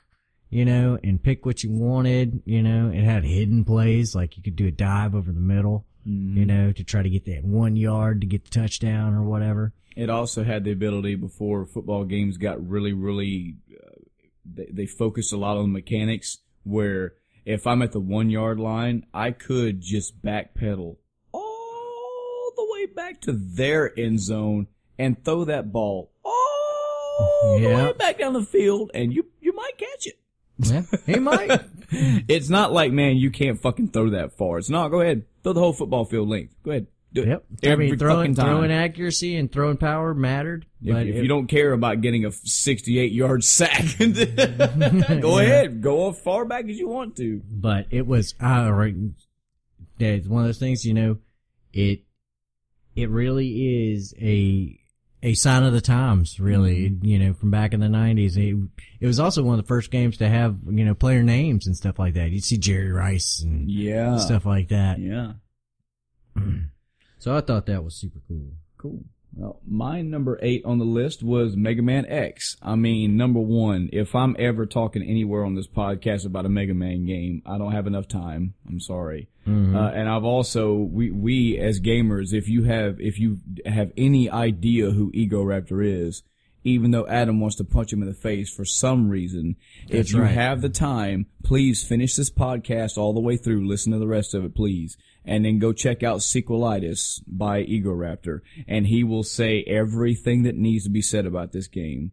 you 0.51 0.65
know, 0.65 0.99
and 1.03 1.23
pick 1.23 1.45
what 1.47 1.63
you 1.63 1.71
wanted, 1.73 2.43
you 2.45 2.63
know, 2.63 2.91
it 2.91 3.03
had 3.03 3.25
hidden 3.25 3.65
plays, 3.65 4.15
like 4.15 4.37
you 4.37 4.43
could 4.43 4.57
do 4.57 4.67
a 4.67 4.71
dive 4.71 5.15
over 5.15 5.33
the 5.33 5.41
middle, 5.41 5.85
Mhm. 6.07 6.37
you 6.37 6.45
know, 6.47 6.73
to 6.73 6.85
try 6.85 7.03
to 7.03 7.11
get 7.11 7.25
that 7.27 7.45
one 7.45 7.77
yard 7.77 8.21
to 8.21 8.27
get 8.27 8.45
the 8.45 8.51
touchdown 8.51 9.15
or 9.15 9.23
whatever. 9.25 9.73
It 9.97 10.11
also 10.11 10.45
had 10.45 10.65
the 10.65 10.73
ability 10.73 11.15
before 11.15 11.67
football 11.67 12.05
games 12.05 12.37
got 12.37 12.67
really, 12.67 12.93
really, 12.93 13.57
uh, 13.73 13.91
they, 14.45 14.67
they 14.71 14.87
focused 14.87 15.33
a 15.33 15.37
lot 15.37 15.57
on 15.57 15.73
mechanics 15.73 16.39
where 16.65 17.15
if 17.47 17.67
I'm 17.67 17.83
at 17.83 17.93
the 17.93 18.01
one 18.01 18.31
yard 18.31 18.59
line, 18.59 19.07
I 19.15 19.31
could 19.31 19.81
just 19.81 20.21
backpedal 20.23 20.97
all 21.33 22.53
the 22.57 22.67
way 22.73 22.87
back 22.87 23.21
to 23.23 23.33
their 23.33 23.99
end 23.99 24.21
zone 24.21 24.67
and 24.99 25.23
throw 25.25 25.45
that 25.45 25.73
ball 25.73 26.11
all 26.25 27.59
the 27.61 27.69
way 27.69 27.93
back 27.99 28.19
down 28.19 28.33
the 28.33 28.43
field 28.45 28.91
and 28.95 29.13
you, 29.13 29.27
you 29.41 29.53
might 29.55 29.77
catch 29.79 30.07
it. 30.07 30.19
Yeah, 30.59 30.83
he 31.07 31.19
might. 31.19 31.61
It's 32.27 32.49
not 32.49 32.73
like, 32.73 32.91
man, 32.91 33.19
you 33.19 33.31
can't 33.31 33.61
fucking 33.61 33.89
throw 33.89 34.11
that 34.11 34.37
far. 34.37 34.59
It's 34.59 34.71
not, 34.71 34.89
go 34.89 35.01
ahead, 35.01 35.27
throw 35.45 35.53
the 35.53 35.61
whole 35.61 35.73
football 35.73 36.05
field 36.05 36.29
length. 36.29 36.55
Go 36.65 36.73
ahead. 36.73 36.87
Do 37.13 37.23
it. 37.23 37.29
Yep. 37.29 37.45
Every 37.63 37.87
I 37.87 37.91
mean, 37.91 37.99
throwing, 37.99 38.17
fucking 38.19 38.35
time. 38.35 38.47
throwing 38.47 38.73
accuracy 38.73 39.37
and 39.37 39.53
throwing 39.53 39.77
power 39.77 40.13
mattered. 40.15 40.67
If, 40.83 40.93
but 40.93 41.07
if 41.07 41.15
it- 41.15 41.23
you 41.23 41.29
don't 41.29 41.47
care 41.47 41.73
about 41.73 42.01
getting 42.01 42.25
a 42.25 42.33
68 42.33 43.13
yard 43.13 43.45
sack, 43.45 43.85
go 45.21 45.39
ahead, 45.39 45.81
go 45.83 46.11
as 46.11 46.19
far 46.19 46.45
back 46.47 46.65
as 46.69 46.77
you 46.79 46.89
want 46.89 47.17
to. 47.19 47.41
but 47.49 47.87
it 47.91 48.07
was 48.07 48.35
uh, 48.43 48.69
right. 48.73 48.95
It's 50.01 50.27
one 50.27 50.43
of 50.43 50.49
those 50.49 50.59
things, 50.59 50.85
you 50.85 50.95
know. 50.95 51.19
It 51.73 52.01
it 52.97 53.09
really 53.11 53.93
is 53.93 54.15
a 54.21 54.81
a 55.25 55.35
sign 55.35 55.65
of 55.65 55.73
the 55.73 55.81
times, 55.81 56.39
really. 56.39 56.91
Mm-hmm. 56.91 57.05
You 57.05 57.19
know, 57.19 57.33
from 57.35 57.51
back 57.51 57.73
in 57.73 57.81
the 57.81 57.89
nineties, 57.89 58.37
it, 58.37 58.55
it 59.01 59.07
was 59.07 59.19
also 59.19 59.43
one 59.43 59.59
of 59.59 59.65
the 59.65 59.69
first 59.69 59.91
games 59.91 60.19
to 60.19 60.29
have 60.29 60.57
you 60.71 60.85
know 60.85 60.95
player 60.95 61.23
names 61.25 61.67
and 61.67 61.77
stuff 61.77 61.99
like 61.99 62.15
that. 62.15 62.31
You'd 62.31 62.45
see 62.45 62.59
Jerry 62.59 62.93
Rice 62.93 63.41
and 63.43 63.69
Yeah. 63.69 64.19
stuff 64.19 64.45
like 64.47 64.69
that. 64.69 64.99
Yeah. 65.01 65.33
So 67.19 67.35
I 67.35 67.41
thought 67.41 67.65
that 67.67 67.83
was 67.83 67.95
super 67.95 68.21
cool. 68.29 68.51
Cool. 68.77 69.03
Well, 69.37 69.61
my 69.67 70.01
number 70.03 70.39
eight 70.43 70.65
on 70.65 70.79
the 70.79 70.85
list 70.85 71.23
was 71.23 71.57
Mega 71.57 71.83
Man 71.83 72.07
X. 72.07 72.57
I 72.63 72.77
mean, 72.77 73.17
number 73.17 73.41
one, 73.41 73.89
if 73.93 74.15
I'm 74.15 74.37
ever 74.39 74.65
talking 74.65 75.03
anywhere 75.03 75.45
on 75.45 75.55
this 75.55 75.67
podcast 75.67 76.25
about 76.25 76.47
a 76.47 76.49
Mega 76.49 76.75
Man 76.75 77.05
game, 77.05 77.43
I 77.45 77.59
don't 77.59 77.73
have 77.73 77.87
enough 77.87 78.07
time. 78.07 78.55
I'm 78.69 78.81
sorry. 78.81 79.29
Mm-hmm. 79.47 79.77
Uh, 79.77 79.91
and 79.91 80.09
I've 80.09 80.25
also, 80.25 80.75
we, 80.75 81.11
we 81.11 81.59
as 81.59 81.81
gamers, 81.81 82.33
if 82.33 82.49
you 82.49 82.65
have, 82.65 83.01
if 83.01 83.19
you 83.19 83.39
have 83.67 83.93
any 83.97 84.31
idea 84.31 84.91
who 84.91 85.11
Egoraptor 85.13 85.85
is, 85.85 86.23
even 86.65 86.93
though 86.93 87.07
Adam 87.07 87.41
wants 87.41 87.57
to 87.57 87.65
punch 87.65 87.93
him 87.93 88.03
in 88.03 88.09
the 88.09 88.15
face 88.15 88.53
for 88.53 88.65
some 88.65 89.11
reason, 89.11 89.57
That's 89.89 90.09
if 90.09 90.15
you 90.15 90.23
right. 90.23 90.31
have 90.33 90.63
the 90.63 90.71
time, 90.71 91.27
please 91.43 91.85
finish 91.85 92.17
this 92.17 92.31
podcast 92.31 92.97
all 92.97 93.13
the 93.13 93.21
way 93.21 93.37
through. 93.37 93.69
Listen 93.69 93.93
to 93.93 93.99
the 93.99 94.07
rest 94.07 94.35
of 94.35 94.45
it, 94.45 94.55
please. 94.55 94.97
And 95.25 95.45
then 95.45 95.59
go 95.59 95.73
check 95.73 96.03
out 96.03 96.19
Sequelitis 96.21 97.23
by 97.27 97.65
Egoraptor. 97.65 98.41
And 98.69 98.87
he 98.87 99.03
will 99.05 99.23
say 99.23 99.63
everything 99.67 100.43
that 100.43 100.57
needs 100.57 100.85
to 100.85 100.91
be 100.91 101.03
said 101.03 101.25
about 101.27 101.53
this 101.53 101.67
game. 101.67 102.13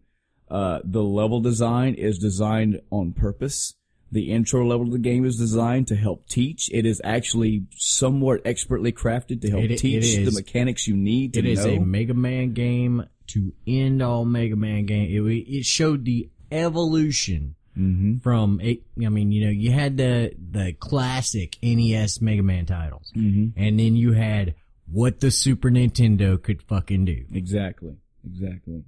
Uh, 0.50 0.80
the 0.84 1.04
level 1.04 1.40
design 1.42 1.94
is 1.96 2.18
designed 2.20 2.82
on 2.90 3.14
purpose. 3.14 3.74
The 4.14 4.32
intro 4.32 4.66
level 4.68 4.88
of 4.88 4.92
the 4.92 5.00
game 5.00 5.24
is 5.26 5.38
designed 5.38 5.88
to 5.88 5.96
help 5.96 6.28
teach. 6.28 6.70
It 6.74 6.86
is 6.86 7.02
actually 7.06 7.66
somewhat 7.78 8.42
expertly 8.44 8.92
crafted 8.92 9.42
to 9.42 9.50
help 9.50 9.64
It- 9.64 9.72
it 9.72 9.78
teach 9.78 10.16
the 10.18 10.32
mechanics 10.32 10.88
you 10.88 10.98
need 10.98 11.34
to 11.34 11.40
It 11.40 11.46
is 11.46 11.66
know. 11.66 11.76
a 11.76 11.80
Mega 11.80 12.14
Man 12.14 12.52
game 12.54 13.04
to 13.28 13.54
end 13.66 14.02
all 14.02 14.26
Mega 14.26 14.58
Man 14.58 14.86
game. 14.86 15.10
It, 15.30 15.48
it 15.48 15.66
showed 15.66 16.04
the 16.04 16.30
evolution 16.52 17.56
mm-hmm. 17.78 18.18
from. 18.20 18.60
I 18.62 18.80
mean, 18.96 19.32
you 19.32 19.46
know, 19.46 19.52
you 19.52 19.72
had 19.72 19.98
the 19.98 20.34
the 20.38 20.74
classic 20.74 21.58
NES 21.62 22.22
Mega 22.22 22.44
Man 22.44 22.66
titles, 22.66 23.12
Mm-hmm. 23.16 23.60
and 23.60 23.80
then 23.80 23.96
you 23.96 24.14
had 24.14 24.56
what 24.92 25.20
the 25.20 25.32
Super 25.32 25.70
Nintendo 25.70 26.42
could 26.42 26.62
fucking 26.64 27.06
do. 27.06 27.26
Exactly. 27.34 27.96
Exactly. 28.26 28.84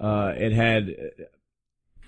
Uh, 0.00 0.32
it 0.36 0.52
had, 0.52 0.94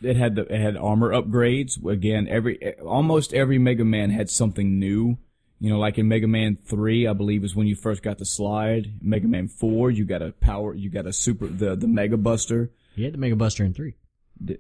it 0.02 0.16
had 0.16 0.34
the, 0.34 0.42
it 0.52 0.60
had 0.60 0.76
armor 0.76 1.10
upgrades. 1.12 1.82
Again, 1.86 2.26
every, 2.28 2.76
almost 2.80 3.32
every 3.32 3.58
Mega 3.58 3.84
Man 3.84 4.10
had 4.10 4.28
something 4.30 4.78
new. 4.78 5.18
You 5.58 5.70
know, 5.70 5.78
like 5.78 5.96
in 5.96 6.06
Mega 6.08 6.26
Man 6.26 6.58
3, 6.66 7.06
I 7.06 7.14
believe 7.14 7.42
is 7.42 7.56
when 7.56 7.66
you 7.66 7.76
first 7.76 8.02
got 8.02 8.18
the 8.18 8.26
slide. 8.26 8.94
Mega 9.00 9.26
Man 9.26 9.48
4, 9.48 9.90
you 9.90 10.04
got 10.04 10.20
a 10.20 10.32
power, 10.32 10.74
you 10.74 10.90
got 10.90 11.06
a 11.06 11.12
super, 11.12 11.46
the, 11.46 11.74
the 11.76 11.88
Mega 11.88 12.18
Buster. 12.18 12.70
You 12.94 13.04
had 13.04 13.14
the 13.14 13.18
Mega 13.18 13.36
Buster 13.36 13.64
in 13.64 13.72
three. 13.72 13.94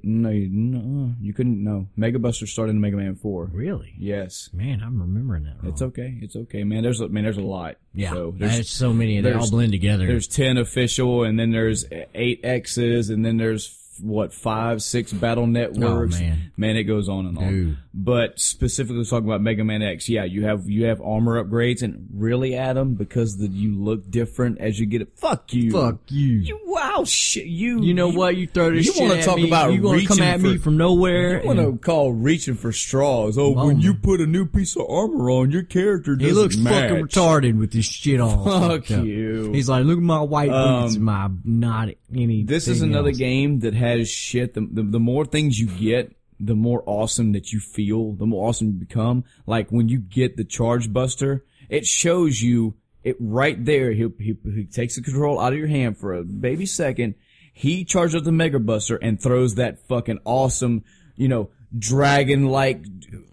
No, 0.02 0.30
you, 0.30 0.48
no, 0.50 1.14
you 1.20 1.34
couldn't, 1.34 1.62
no. 1.62 1.88
Mega 1.96 2.18
Buster 2.18 2.46
started 2.46 2.72
in 2.72 2.80
Mega 2.80 2.96
Man 2.96 3.14
4. 3.14 3.50
Really? 3.52 3.94
Yes. 3.98 4.48
Man, 4.52 4.82
I'm 4.82 5.00
remembering 5.00 5.44
that 5.44 5.62
wrong. 5.62 5.72
It's 5.72 5.82
okay. 5.82 6.18
It's 6.22 6.34
okay, 6.34 6.64
man. 6.64 6.82
There's, 6.82 7.00
a 7.00 7.08
man, 7.08 7.24
there's 7.24 7.36
a 7.36 7.42
lot. 7.42 7.76
yeah, 7.92 8.10
So 8.10 8.34
there's, 8.36 8.52
there's, 8.52 8.70
so 8.70 8.92
many, 8.92 9.20
they 9.20 9.32
all 9.32 9.50
blend 9.50 9.72
together. 9.72 10.06
There's 10.06 10.28
10 10.28 10.56
official, 10.56 11.24
and 11.24 11.38
then 11.38 11.50
there's 11.50 11.84
8 11.92 12.40
X's, 12.42 13.10
and 13.10 13.24
then 13.24 13.36
there's, 13.36 13.76
what, 14.00 14.32
5, 14.32 14.82
6 14.82 15.12
battle 15.14 15.46
networks. 15.46 16.16
Oh, 16.16 16.20
man. 16.20 16.52
Man, 16.56 16.76
it 16.76 16.84
goes 16.84 17.08
on 17.08 17.26
and 17.26 17.38
on. 17.38 17.48
Dude. 17.48 17.78
But 17.98 18.38
specifically 18.38 19.06
talking 19.06 19.26
about 19.26 19.40
Mega 19.40 19.64
Man 19.64 19.80
X, 19.82 20.06
yeah, 20.10 20.24
you 20.24 20.44
have, 20.44 20.68
you 20.68 20.84
have 20.84 21.00
armor 21.00 21.42
upgrades, 21.42 21.80
and 21.82 22.06
really, 22.12 22.54
Adam, 22.54 22.92
because 22.94 23.38
the, 23.38 23.48
you 23.48 23.82
look 23.82 24.10
different 24.10 24.60
as 24.60 24.78
you 24.78 24.84
get 24.84 25.00
it. 25.00 25.16
Fuck 25.16 25.54
you. 25.54 25.70
Fuck 25.70 26.00
you. 26.10 26.32
You, 26.40 26.60
wow, 26.66 27.04
shit, 27.06 27.46
you. 27.46 27.82
You 27.82 27.94
know 27.94 28.10
what? 28.10 28.36
You 28.36 28.48
throw 28.48 28.70
this 28.70 28.86
you 28.94 29.02
wanna 29.02 29.20
at 29.20 29.24
talk 29.24 29.36
me. 29.36 29.46
about 29.48 29.72
you 29.72 29.80
gonna 29.80 30.04
come 30.04 30.18
reaching 30.18 30.24
at 30.26 30.40
me 30.42 30.58
from 30.58 30.76
nowhere. 30.76 31.40
You 31.40 31.46
want 31.46 31.58
to 31.58 31.78
call 31.78 32.12
reaching 32.12 32.54
for 32.54 32.70
straws. 32.70 33.38
Oh, 33.38 33.52
when 33.52 33.80
you 33.80 33.94
put 33.94 34.20
a 34.20 34.26
new 34.26 34.44
piece 34.44 34.76
of 34.76 34.84
armor 34.90 35.30
on, 35.30 35.50
your 35.50 35.62
character 35.62 36.16
doesn't 36.16 36.28
he 36.28 36.38
looks 36.38 36.56
match. 36.58 36.90
fucking 36.90 37.06
retarded 37.06 37.58
with 37.58 37.72
this 37.72 37.86
shit 37.86 38.20
on. 38.20 38.44
Fuck 38.44 38.90
up. 38.90 39.04
you. 39.06 39.52
He's 39.52 39.68
like, 39.68 39.84
look 39.84 39.96
at 39.98 40.02
my 40.02 40.20
white 40.20 40.50
boots 40.50 40.96
Um, 40.96 40.96
and 40.96 41.02
my 41.04 41.30
not 41.44 41.88
any. 42.14 42.42
This 42.44 42.68
is 42.68 42.82
another 42.82 43.12
game 43.12 43.60
that 43.60 43.74
has 43.74 44.10
shit. 44.10 44.52
The, 44.54 44.68
the 44.70 44.82
the 44.82 45.00
more 45.00 45.24
things 45.24 45.58
you 45.58 45.66
get, 45.66 46.12
the 46.38 46.54
more 46.54 46.82
awesome 46.86 47.32
that 47.32 47.52
you 47.52 47.60
feel. 47.60 48.12
The 48.12 48.26
more 48.26 48.48
awesome 48.48 48.68
you 48.68 48.72
become. 48.74 49.24
Like 49.46 49.70
when 49.70 49.88
you 49.88 49.98
get 49.98 50.36
the 50.36 50.44
Charge 50.44 50.92
Buster, 50.92 51.44
it 51.68 51.86
shows 51.86 52.42
you 52.42 52.74
it 53.02 53.16
right 53.20 53.64
there. 53.64 53.92
He 53.92 54.06
he, 54.18 54.36
he 54.44 54.64
takes 54.64 54.96
the 54.96 55.02
control 55.02 55.38
out 55.40 55.52
of 55.52 55.58
your 55.58 55.68
hand 55.68 55.98
for 55.98 56.14
a 56.14 56.24
baby 56.24 56.66
second. 56.66 57.14
He 57.52 57.84
charges 57.84 58.14
up 58.16 58.24
the 58.24 58.32
Mega 58.32 58.58
Buster 58.58 58.96
and 58.96 59.20
throws 59.20 59.54
that 59.54 59.78
fucking 59.88 60.18
awesome, 60.24 60.84
you 61.14 61.28
know, 61.28 61.48
dragon 61.78 62.46
like 62.46 62.84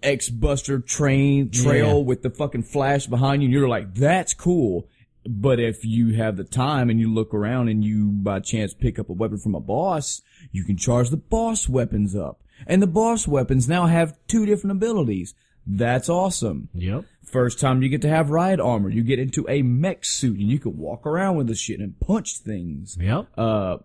X 0.02 0.28
Buster 0.30 0.78
train 0.78 1.50
trail 1.50 1.98
Yeah. 1.98 2.04
with 2.04 2.22
the 2.22 2.30
fucking 2.30 2.62
flash 2.62 3.06
behind 3.06 3.42
you. 3.42 3.46
And 3.48 3.52
you're 3.52 3.68
like, 3.68 3.94
that's 3.94 4.32
cool. 4.32 4.88
But 5.26 5.58
if 5.58 5.84
you 5.84 6.14
have 6.14 6.36
the 6.36 6.44
time 6.44 6.90
and 6.90 7.00
you 7.00 7.12
look 7.12 7.32
around 7.34 7.68
and 7.68 7.82
you 7.84 8.08
by 8.10 8.40
chance 8.40 8.74
pick 8.74 8.98
up 8.98 9.08
a 9.08 9.12
weapon 9.14 9.38
from 9.38 9.54
a 9.54 9.60
boss, 9.60 10.20
you 10.52 10.64
can 10.64 10.76
charge 10.76 11.10
the 11.10 11.16
boss 11.16 11.68
weapons 11.68 12.14
up. 12.14 12.42
And 12.66 12.82
the 12.82 12.86
boss 12.86 13.26
weapons 13.28 13.68
now 13.68 13.86
have 13.86 14.16
two 14.26 14.46
different 14.46 14.76
abilities. 14.76 15.34
That's 15.66 16.08
awesome. 16.08 16.68
Yep. 16.74 17.04
First 17.24 17.58
time 17.58 17.82
you 17.82 17.88
get 17.88 18.02
to 18.02 18.08
have 18.08 18.30
ride 18.30 18.60
armor, 18.60 18.90
you 18.90 19.02
get 19.02 19.18
into 19.18 19.46
a 19.48 19.62
mech 19.62 20.04
suit 20.04 20.38
and 20.38 20.48
you 20.48 20.58
can 20.58 20.76
walk 20.76 21.06
around 21.06 21.36
with 21.36 21.46
the 21.46 21.54
shit 21.54 21.80
and 21.80 21.98
punch 21.98 22.38
things. 22.38 22.96
Yep. 23.00 23.26
Uh, 23.36 23.78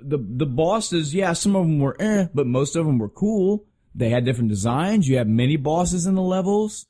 the, 0.00 0.18
the 0.18 0.46
bosses, 0.46 1.14
yeah, 1.14 1.32
some 1.32 1.56
of 1.56 1.66
them 1.66 1.78
were 1.78 1.96
eh, 2.00 2.28
but 2.32 2.46
most 2.46 2.76
of 2.76 2.86
them 2.86 2.98
were 2.98 3.08
cool. 3.08 3.66
They 3.94 4.10
had 4.10 4.24
different 4.24 4.50
designs. 4.50 5.08
You 5.08 5.18
had 5.18 5.28
many 5.28 5.56
bosses 5.56 6.06
in 6.06 6.14
the 6.14 6.22
levels. 6.22 6.86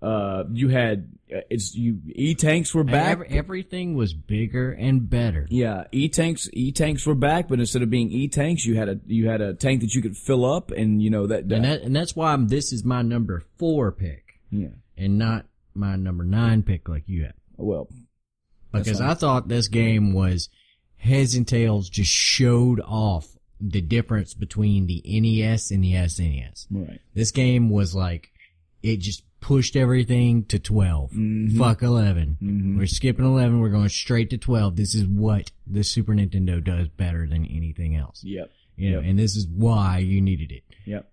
Uh, 0.00 0.44
you 0.52 0.68
had, 0.68 1.10
Uh, 1.32 1.40
it's, 1.48 1.74
you, 1.74 2.00
E-tanks 2.14 2.74
were 2.74 2.84
back. 2.84 3.12
Every, 3.12 3.28
everything 3.28 3.94
was 3.94 4.12
bigger 4.12 4.72
and 4.72 5.08
better. 5.08 5.46
Yeah, 5.50 5.84
E 5.90 6.08
tanks 6.08 6.48
E 6.52 6.70
tanks 6.72 7.06
were 7.06 7.14
back, 7.14 7.48
but 7.48 7.60
instead 7.60 7.82
of 7.82 7.90
being 7.90 8.10
E 8.10 8.28
tanks, 8.28 8.64
you 8.64 8.76
had 8.76 8.88
a 8.88 9.00
you 9.06 9.28
had 9.28 9.40
a 9.40 9.54
tank 9.54 9.80
that 9.80 9.94
you 9.94 10.02
could 10.02 10.16
fill 10.16 10.44
up, 10.44 10.70
and 10.70 11.02
you 11.02 11.10
know 11.10 11.26
that, 11.26 11.48
that, 11.48 11.54
And 11.54 11.64
that 11.64 11.82
and 11.82 11.96
that's 11.96 12.14
why 12.14 12.32
I'm, 12.32 12.48
this 12.48 12.72
is 12.72 12.84
my 12.84 13.02
number 13.02 13.42
four 13.56 13.90
pick 13.90 14.40
yeah. 14.50 14.68
and 14.96 15.18
not 15.18 15.46
my 15.74 15.96
number 15.96 16.24
nine 16.24 16.62
pick 16.62 16.88
like 16.88 17.04
you 17.06 17.24
had. 17.24 17.34
Well, 17.56 17.88
Because. 18.72 19.00
I 19.00 19.14
thought 19.14 19.48
this 19.48 19.68
game 19.68 20.12
was 20.12 20.48
heads 20.96 21.34
and 21.34 21.46
tails 21.46 21.88
just 21.88 22.10
showed 22.10 22.80
off 22.80 23.28
the 23.60 23.80
difference 23.80 24.34
between 24.34 24.86
the 24.86 25.02
NES 25.04 25.70
and 25.70 25.82
the 25.82 25.92
SNES. 25.92 26.66
right. 26.70 27.00
This 27.14 27.30
game 27.30 27.70
was 27.70 27.94
like, 27.94 28.30
it 28.82 28.98
just 28.98 29.22
pushed 29.44 29.76
everything 29.76 30.42
to 30.46 30.58
12. 30.58 31.10
Mm-hmm. 31.10 31.58
Fuck 31.58 31.82
11. 31.82 32.76
We're 32.78 32.86
skipping 32.86 33.26
11. 33.26 33.60
We're 33.60 33.68
going 33.68 33.90
straight 33.90 34.30
to 34.30 34.38
12. 34.38 34.76
This 34.76 34.94
is 34.94 35.06
what 35.06 35.52
the 35.66 35.84
Super 35.84 36.14
Nintendo 36.14 36.64
does 36.64 36.88
better 36.88 37.26
than 37.26 37.44
anything 37.44 37.94
else. 37.94 38.22
Yep. 38.24 38.50
You 38.76 38.92
know, 38.92 39.00
Yep. 39.00 39.10
and 39.10 39.18
this 39.18 39.36
is 39.36 39.46
why 39.46 39.98
you 39.98 40.22
needed 40.22 40.50
it. 40.50 40.62
Yep. 40.86 41.10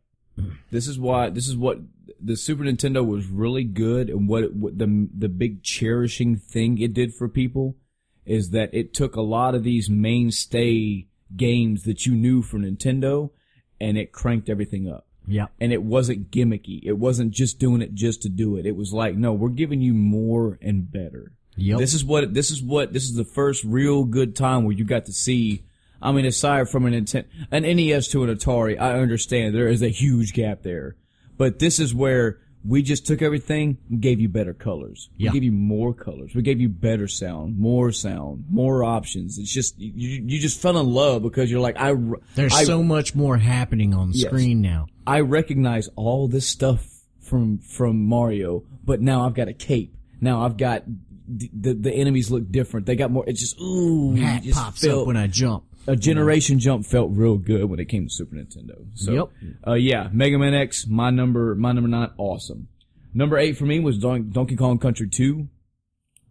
This 0.72 0.88
is 0.88 0.98
why. 0.98 1.30
This 1.30 1.50
is 1.50 1.58
what 1.58 1.80
the 2.22 2.38
Super 2.38 2.64
Nintendo 2.64 3.06
was 3.06 3.28
really 3.28 3.66
good, 3.66 4.10
and 4.10 4.30
what, 4.30 4.44
it, 4.44 4.56
what 4.56 4.78
the 4.78 5.10
the 5.16 5.28
big 5.28 5.62
cherishing 5.62 6.38
thing 6.38 6.78
it 6.80 6.94
did 6.94 7.14
for 7.14 7.28
people 7.28 7.76
is 8.26 8.52
that 8.52 8.74
it 8.74 8.94
took 8.94 9.18
a 9.18 9.22
lot 9.22 9.56
of 9.56 9.64
these 9.64 9.90
mainstay 9.90 11.06
games 11.36 11.84
that 11.84 12.06
you 12.06 12.14
knew 12.16 12.42
from 12.42 12.64
Nintendo, 12.64 13.30
and 13.80 13.98
it 13.98 14.14
cranked 14.14 14.50
everything 14.50 14.88
up. 14.90 15.06
Yep. 15.28 15.52
and 15.60 15.72
it 15.72 15.84
wasn't 15.84 16.32
gimmicky. 16.32 16.82
It 16.84 16.94
wasn't 16.98 17.32
just 17.32 17.60
doing 17.60 17.82
it 17.82 17.94
just 17.94 18.22
to 18.24 18.30
do 18.30 18.58
it. 18.58 18.66
It 18.66 18.76
was 18.76 18.92
like, 18.92 19.16
no, 19.16 19.34
we're 19.34 19.50
giving 19.50 19.80
you 19.82 19.94
more 19.94 20.58
and 20.62 20.92
better. 20.92 21.32
Yep. 21.58 21.80
This 21.80 21.94
is 21.94 22.04
what 22.04 22.34
this 22.34 22.50
is 22.50 22.62
what 22.62 22.94
this 22.94 23.04
is 23.04 23.16
the 23.16 23.26
first 23.26 23.64
real 23.64 24.04
good 24.06 24.36
time 24.36 24.64
where 24.64 24.74
you 24.76 24.84
got 24.86 25.06
to 25.06 25.14
see. 25.14 25.64
I 26.02 26.12
mean, 26.12 26.26
aside 26.26 26.70
from 26.70 26.86
an 26.86 26.94
intent, 26.94 27.28
an 27.52 27.64
NES 27.64 28.08
to 28.10 28.24
an 28.24 28.36
Atari, 28.36 28.80
I 28.80 29.00
understand 29.00 29.54
there 29.54 29.68
is 29.68 29.84
a 29.84 29.90
huge 29.90 30.34
gap 30.34 30.64
there, 30.64 30.96
but 31.38 31.60
this 31.60 31.80
is 31.80 31.94
where 31.94 32.40
we 32.64 32.82
just 32.84 33.06
took 33.08 33.22
everything 33.22 33.78
and 33.90 34.02
gave 34.02 34.20
you 34.20 34.30
better 34.30 34.54
colors. 34.54 35.10
We 35.18 35.26
Yeah. 35.26 35.32
gave 35.32 35.44
you 35.44 35.52
more 35.52 35.94
colors. 35.94 36.34
We 36.36 36.42
gave 36.44 36.62
you 36.62 36.70
better 36.70 37.08
sound, 37.08 37.58
more 37.60 37.92
sound, 37.92 38.46
more 38.50 38.84
options. 38.84 39.38
It's 39.38 39.52
just 39.54 39.78
you, 39.80 40.22
you 40.26 40.40
just 40.40 40.60
fell 40.62 40.78
in 40.80 40.88
love 40.88 41.22
because 41.24 41.52
you're 41.52 41.60
like, 41.60 41.78
I, 41.78 41.94
There's 42.36 42.54
I, 42.54 42.64
so 42.64 42.82
much 42.84 43.14
more 43.16 43.38
happening 43.38 43.94
on 43.94 44.12
the 44.12 44.18
Yes. 44.20 44.28
screen 44.28 44.62
now. 44.62 44.88
I 45.06 45.22
recognize 45.22 45.90
all 45.96 46.28
this 46.28 46.48
stuff 46.48 46.88
from 47.20 47.60
from 47.60 48.06
Mario, 48.06 48.64
but 48.84 49.02
now 49.02 49.26
I've 49.26 49.34
got 49.34 49.48
a 49.48 49.54
cape. 49.54 49.96
Now 50.20 50.44
I've 50.44 50.58
got 50.58 50.84
the 51.28 51.50
the, 51.54 51.74
the 51.74 51.92
enemies 51.94 52.30
look 52.32 52.52
different. 52.52 52.86
They 52.86 52.96
got 52.96 53.12
more. 53.12 53.24
It's 53.28 53.40
just 53.40 53.60
ooh, 53.60 54.14
Hat 54.16 54.44
just 54.44 54.58
pops 54.60 54.82
felt- 54.86 55.02
up 55.02 55.08
when 55.08 55.18
I 55.18 55.28
jump. 55.28 55.64
a 55.88 55.96
generation 55.96 56.60
jump 56.60 56.86
felt 56.86 57.10
real 57.12 57.38
good 57.38 57.66
when 57.66 57.80
it 57.80 57.86
came 57.86 58.08
to 58.08 58.14
Super 58.14 58.36
Nintendo. 58.36 58.86
So, 58.94 59.12
Yep. 59.14 59.30
uh, 59.68 59.74
yeah, 59.74 60.10
Mega 60.12 60.38
Man 60.38 60.54
X, 60.54 60.86
my 60.88 61.10
number, 61.10 61.56
my 61.56 61.72
number 61.72 61.88
nine, 61.90 62.10
awesome. 62.18 62.68
Number 63.14 63.38
eight 63.40 63.58
for 63.58 63.66
me 63.66 63.80
was 63.80 63.98
Don- 63.98 64.30
Donkey 64.30 64.56
Kong 64.56 64.78
Country 64.78 65.10
2. 65.10 65.48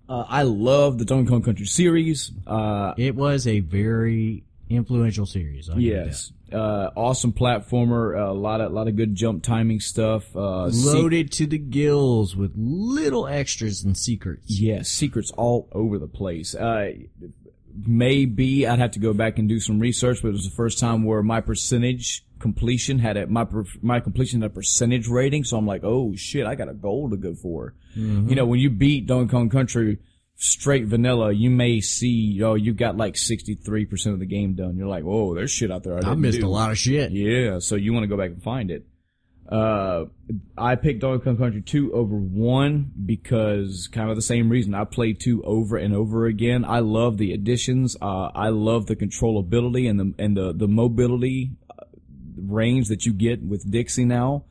Uh, 0.08 0.24
I 0.28 0.42
love 0.44 0.98
the 0.98 1.04
Donkey 1.04 1.28
Kong 1.28 1.42
Country 1.42 1.66
series. 1.66 2.30
Uh, 2.46 2.94
It 2.96 3.14
was 3.16 3.46
a 3.46 3.60
very 3.60 4.44
influential 4.70 5.26
series. 5.26 5.68
I'll 5.68 5.78
yes, 5.80 6.32
uh, 6.52 6.90
awesome 6.96 7.32
platformer. 7.32 8.18
A 8.28 8.32
lot 8.32 8.60
of 8.60 8.72
lot 8.72 8.88
of 8.88 8.96
good 8.96 9.14
jump 9.14 9.42
timing 9.42 9.80
stuff. 9.80 10.34
Uh, 10.34 10.66
that. 10.66 10.72
se- 10.72 10.86
Loaded 10.88 11.32
to 11.32 11.46
the 11.46 11.58
gills 11.58 12.34
with 12.36 12.52
little 12.56 13.26
extras 13.26 13.84
and 13.84 13.96
secrets. 13.96 14.60
Yes, 14.60 14.88
secrets 14.88 15.30
all 15.32 15.68
over 15.72 15.98
the 15.98 16.06
place. 16.08 16.54
Uh, 16.54 16.92
maybe 17.86 18.66
I'd 18.66 18.78
have 18.78 18.92
to 18.92 18.98
go 18.98 19.12
back 19.12 19.38
and 19.38 19.48
do 19.48 19.60
some 19.60 19.78
research, 19.78 20.22
but 20.22 20.28
it 20.28 20.32
was 20.32 20.44
the 20.48 20.54
first 20.54 20.78
time 20.78 21.04
where 21.04 21.22
my 21.22 21.40
percentage 21.40 22.24
completion 22.38 22.98
had 22.98 23.16
a 23.18 23.26
my 23.26 23.44
per- 23.44 23.64
my 23.82 24.00
completion 24.00 24.40
had 24.42 24.50
a 24.50 24.54
percentage 24.54 25.08
rating. 25.08 25.44
So 25.44 25.56
I'm 25.56 25.66
like, 25.66 25.82
oh 25.84 26.14
shit, 26.16 26.46
I 26.46 26.54
got 26.54 26.68
a 26.68 26.74
goal 26.74 27.10
to 27.10 27.16
go 27.16 27.34
for. 27.34 27.74
You 27.96 28.34
know, 28.36 28.46
when 28.46 28.60
you 28.60 28.70
beat 28.70 29.06
Donkey 29.06 29.30
Kong 29.32 29.50
Country 29.50 29.98
straight 30.40 30.86
vanilla, 30.86 31.32
you 31.32 31.50
may 31.50 31.80
see, 31.80 32.42
oh, 32.42 32.54
you 32.54 32.72
got 32.72 32.96
like 32.96 33.14
63% 33.14 34.06
of 34.06 34.18
the 34.18 34.26
game 34.26 34.54
done. 34.54 34.76
You're 34.76 34.88
like, 34.88 35.04
whoa, 35.04 35.34
there's 35.34 35.50
shit 35.50 35.70
out 35.70 35.82
there. 35.82 36.02
I, 36.02 36.12
I 36.12 36.14
missed 36.14 36.40
do. 36.40 36.46
a 36.46 36.48
lot 36.48 36.70
of 36.70 36.78
shit. 36.78 37.12
Yeah, 37.12 37.58
so 37.58 37.76
you 37.76 37.92
want 37.92 38.04
to 38.04 38.08
go 38.08 38.16
back 38.16 38.30
and 38.30 38.42
find 38.42 38.70
it. 38.70 38.86
Uh, 39.46 40.06
I 40.56 40.76
picked 40.76 41.00
Donkey 41.00 41.24
Kong 41.24 41.36
Country 41.36 41.60
2 41.60 41.92
over 41.92 42.14
1 42.16 42.92
because 43.04 43.88
kind 43.92 44.08
of 44.08 44.16
the 44.16 44.22
same 44.22 44.48
reason. 44.48 44.74
I 44.74 44.84
played 44.84 45.20
2 45.20 45.42
over 45.44 45.76
and 45.76 45.94
over 45.94 46.24
again. 46.24 46.64
I 46.64 46.78
love 46.78 47.18
the 47.18 47.32
additions. 47.32 47.96
Uh, 48.00 48.30
I 48.34 48.48
love 48.48 48.86
the 48.86 48.96
controllability 48.96 49.90
and 49.90 50.00
the, 50.00 50.14
and 50.18 50.36
the, 50.36 50.54
the 50.54 50.68
mobility 50.68 51.50
uh, 51.68 51.84
range 52.38 52.88
that 52.88 53.04
you 53.04 53.12
get 53.12 53.42
with 53.42 53.70
Dixie 53.70 54.06
now. 54.06 54.44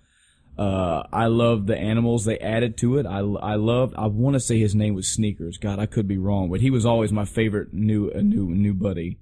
Uh, 0.59 1.07
I 1.13 1.27
love 1.27 1.67
the 1.67 1.77
animals 1.77 2.25
they 2.25 2.37
added 2.37 2.75
to 2.79 2.97
it. 2.97 3.05
I, 3.05 3.19
I 3.19 3.55
loved, 3.55 3.95
I 3.97 4.07
want 4.07 4.33
to 4.33 4.41
say 4.41 4.59
his 4.59 4.75
name 4.75 4.93
was 4.93 5.07
Sneakers. 5.07 5.57
God, 5.57 5.79
I 5.79 5.85
could 5.85 6.05
be 6.05 6.17
wrong, 6.17 6.49
but 6.49 6.59
he 6.59 6.69
was 6.69 6.85
always 6.85 7.13
my 7.13 7.23
favorite 7.23 7.73
new, 7.73 8.11
new, 8.13 8.49
new 8.49 8.73
buddy. 8.73 9.19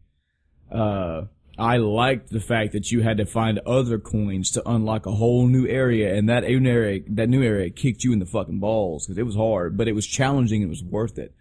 Uh, 0.72 1.26
I 1.56 1.78
liked 1.78 2.32
the 2.32 2.40
fact 2.40 2.74
that 2.74 2.92
you 2.92 3.04
had 3.04 3.18
to 3.18 3.28
find 3.28 3.60
other 3.60 4.00
coins 4.00 4.50
to 4.52 4.68
unlock 4.68 5.06
a 5.06 5.12
whole 5.12 5.46
new 5.46 5.68
area, 5.68 6.16
and 6.16 6.28
that 6.28 6.44
new 6.44 6.68
area, 6.68 7.02
that 7.10 7.30
new 7.30 7.44
area 7.44 7.70
kicked 7.70 8.04
you 8.04 8.14
in 8.14 8.20
the 8.20 8.26
fucking 8.26 8.60
balls 8.60 9.06
because 9.06 9.20
it 9.20 9.26
was 9.26 9.36
hard, 9.36 9.78
but 9.78 9.88
it 9.88 9.94
was 9.94 10.08
challenging 10.08 10.64
and 10.64 10.70
it 10.70 10.76
was 10.82 10.84
worth 10.84 11.20
it. 11.20 11.36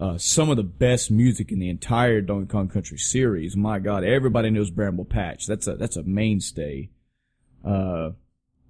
Uh, 0.00 0.16
some 0.16 0.48
of 0.48 0.56
the 0.56 0.62
best 0.62 1.10
music 1.10 1.52
in 1.52 1.58
the 1.58 1.68
entire 1.68 2.22
Donkey 2.22 2.50
Kong 2.50 2.68
Country 2.68 2.96
series. 2.96 3.54
My 3.54 3.80
God, 3.80 4.02
everybody 4.02 4.48
knows 4.48 4.70
Bramble 4.70 5.04
Patch. 5.04 5.46
That's 5.46 5.66
a 5.66 5.76
that's 5.76 5.98
a 5.98 6.02
mainstay. 6.04 6.88
Uh, 7.62 8.12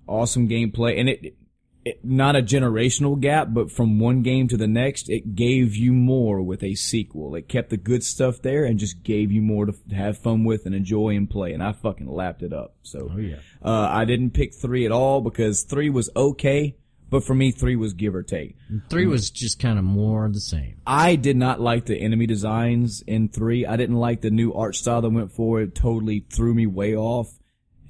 awesome 0.07 0.49
gameplay, 0.49 0.99
and 0.99 1.09
it, 1.09 1.37
it 1.85 2.05
not 2.05 2.37
a 2.37 2.43
generational 2.43 3.19
gap, 3.19 3.49
but 3.51 3.71
from 3.71 3.99
one 3.99 4.23
game 4.23 4.47
to 4.49 4.57
the 4.57 4.69
next, 4.69 5.09
it 5.11 5.35
gave 5.35 5.75
you 5.75 5.93
more 5.93 6.41
with 6.41 6.63
a 6.63 6.75
sequel. 6.77 7.35
It 7.35 7.49
kept 7.49 7.71
the 7.71 7.77
good 7.77 8.05
stuff 8.05 8.41
there 8.43 8.65
and 8.65 8.79
just 8.79 9.03
gave 9.03 9.33
you 9.33 9.43
more 9.43 9.67
to 9.67 9.73
f- 9.73 9.93
have 9.97 10.19
fun 10.19 10.45
with 10.45 10.65
and 10.67 10.75
enjoy 10.75 11.17
and 11.17 11.29
play. 11.29 11.53
And 11.53 11.63
I 11.63 11.73
fucking 11.73 12.07
lapped 12.09 12.43
it 12.43 12.53
up. 12.53 12.77
So, 12.83 13.11
Oh 13.13 13.19
yeah. 13.19 13.37
uh, 13.65 13.89
I 13.91 14.05
didn't 14.05 14.31
pick 14.31 14.55
three 14.55 14.87
at 14.87 14.93
all 14.93 15.21
because 15.21 15.63
three 15.65 15.91
was 15.91 16.09
okay, 16.15 16.77
but 17.11 17.25
for 17.25 17.35
me, 17.35 17.51
three 17.51 17.75
was 17.75 17.95
give 17.95 18.15
or 18.15 18.23
take. 18.23 18.57
Three 18.89 19.07
was 19.09 19.29
just 19.31 19.59
kind 19.59 19.77
of 19.79 19.85
more 19.85 20.31
the 20.33 20.41
same. 20.41 20.77
I 20.87 21.17
did 21.17 21.37
not 21.37 21.61
like 21.61 21.87
the 21.87 21.99
enemy 22.01 22.27
designs 22.27 23.03
in 23.09 23.29
three. 23.29 23.67
I 23.67 23.77
didn't 23.77 23.97
like 23.97 24.21
the 24.21 24.31
new 24.31 24.55
art 24.55 24.77
style 24.77 25.03
that 25.03 25.11
went 25.11 25.33
for 25.33 25.61
it. 25.61 25.75
Totally 25.75 26.25
threw 26.31 26.55
me 26.55 26.67
way 26.67 26.95
off. 26.97 27.39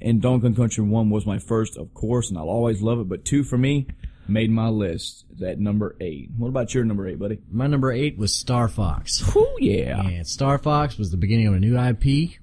And 0.03 0.21
Donkey 0.21 0.49
Kong 0.49 0.55
Country 0.55 0.85
1 0.85 1.11
was 1.11 1.25
my 1.27 1.39
first, 1.39 1.77
of 1.77 1.95
course, 1.95 2.29
and 2.29 2.37
I'll 2.37 2.49
always 2.51 2.83
love 2.83 2.99
it. 3.01 3.09
But 3.09 3.25
2 3.25 3.45
for 3.45 3.57
me 3.57 3.87
made 4.29 4.51
my 4.51 4.69
list 4.69 5.25
at 5.45 5.59
number 5.59 5.97
8. 6.01 6.31
What 6.37 6.49
about 6.49 6.75
your 6.75 6.85
number 6.85 7.07
8, 7.07 7.19
buddy? 7.19 7.39
My 7.51 7.67
number 7.67 7.93
eight 7.93 8.17
was 8.19 8.35
Star 8.35 8.69
Fox. 8.69 9.23
Oh, 9.35 9.57
yeah. 9.59 10.01
And 10.01 10.27
Star 10.27 10.59
Fox 10.59 10.99
was 10.99 11.11
the 11.11 11.17
beginning 11.17 11.47
of 11.49 11.55
a 11.55 11.61
new 11.61 11.79
IP. 11.79 12.39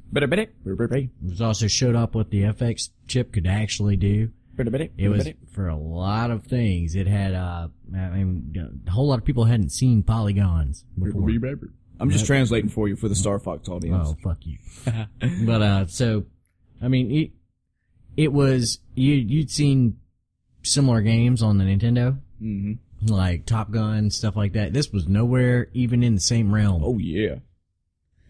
It 1.23 1.29
was 1.29 1.41
also 1.41 1.67
showed 1.67 1.95
up 1.95 2.15
what 2.15 2.29
the 2.29 2.43
FX 2.43 2.89
chip 3.07 3.31
could 3.33 3.47
actually 3.47 3.95
do. 3.97 4.31
It 4.97 5.09
was 5.09 5.25
for 5.53 5.67
a 5.67 5.75
lot 5.75 6.31
of 6.31 6.43
things. 6.43 6.95
It 6.95 7.07
had, 7.07 7.33
uh, 7.33 7.69
I 7.95 8.09
mean, 8.09 8.83
a 8.87 8.91
whole 8.91 9.07
lot 9.07 9.19
of 9.19 9.25
people 9.25 9.45
hadn't 9.45 9.69
seen 9.69 10.03
polygons 10.03 10.83
before. 11.05 11.21
I'm 11.99 12.09
just 12.09 12.25
translating 12.25 12.69
for 12.69 12.87
you 12.87 12.95
for 12.95 13.07
the 13.09 13.15
Star 13.15 13.39
Fox 13.39 13.67
audience. 13.69 14.09
Oh, 14.09 14.17
fuck 14.23 14.37
you. 14.45 14.57
but, 15.45 15.61
uh, 15.61 15.87
so, 15.87 16.25
I 16.81 16.87
mean, 16.87 17.31
it, 18.23 18.33
was, 18.33 18.79
you, 18.95 19.13
you'd 19.13 19.49
seen 19.51 19.97
similar 20.63 21.01
games 21.01 21.41
on 21.41 21.57
the 21.57 21.63
Nintendo. 21.63 22.19
hmm 22.39 22.73
Like 23.07 23.45
Top 23.45 23.71
Gun, 23.71 24.09
stuff 24.11 24.35
like 24.35 24.53
that. 24.53 24.73
This 24.73 24.91
was 24.91 25.07
nowhere 25.07 25.69
even 25.73 26.03
in 26.03 26.15
the 26.15 26.21
same 26.21 26.53
realm. 26.53 26.83
Oh, 26.83 26.97
yeah. 26.97 27.35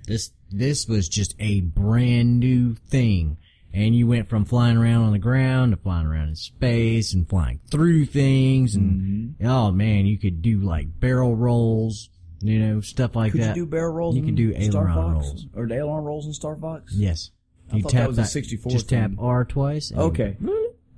This, 0.06 0.32
this 0.52 0.88
was 0.88 1.10
just 1.10 1.36
a 1.40 1.62
brand 1.62 2.40
new 2.40 2.76
thing. 2.76 3.38
And 3.72 3.96
you 3.96 4.08
went 4.08 4.28
from 4.30 4.46
flying 4.46 4.78
around 4.78 5.04
on 5.04 5.12
the 5.12 5.20
ground 5.20 5.72
to 5.74 5.78
flying 5.78 6.08
around 6.08 6.30
in 6.30 6.36
space 6.36 7.14
and 7.14 7.30
flying 7.30 7.60
through 7.70 8.06
things 8.06 8.74
and, 8.76 9.36
oh 9.44 9.72
man, 9.72 10.08
you 10.08 10.18
could 10.18 10.42
do 10.42 10.60
like 10.60 11.00
barrel 11.00 11.36
rolls, 11.36 12.10
you 12.42 12.58
know, 12.58 12.82
stuff 12.82 13.16
like 13.16 13.34
Could 13.34 13.42
that. 13.42 13.56
you 13.56 13.66
do 13.66 13.70
barrel 13.70 13.94
rolls? 13.94 14.16
You 14.16 14.24
could 14.24 14.36
do 14.36 14.54
Star 14.70 14.90
aileron 14.90 15.14
Fox? 15.14 15.26
rolls. 15.28 15.46
Or 15.56 15.72
aileron 15.72 16.04
rolls 16.04 16.26
in 16.26 16.34
Star 16.34 16.56
Fox? 16.56 16.94
Yes. 16.96 17.30
I 17.72 17.78
You 17.78 17.82
thought 17.84 17.92
tap 17.92 18.02
that 18.02 18.08
was 18.10 18.18
a 18.20 18.26
64 18.26 18.72
Just 18.72 18.90
tap. 18.90 19.12
R 19.20 19.46
twice. 19.46 19.92
and- 19.92 20.00
Okay. 20.02 20.38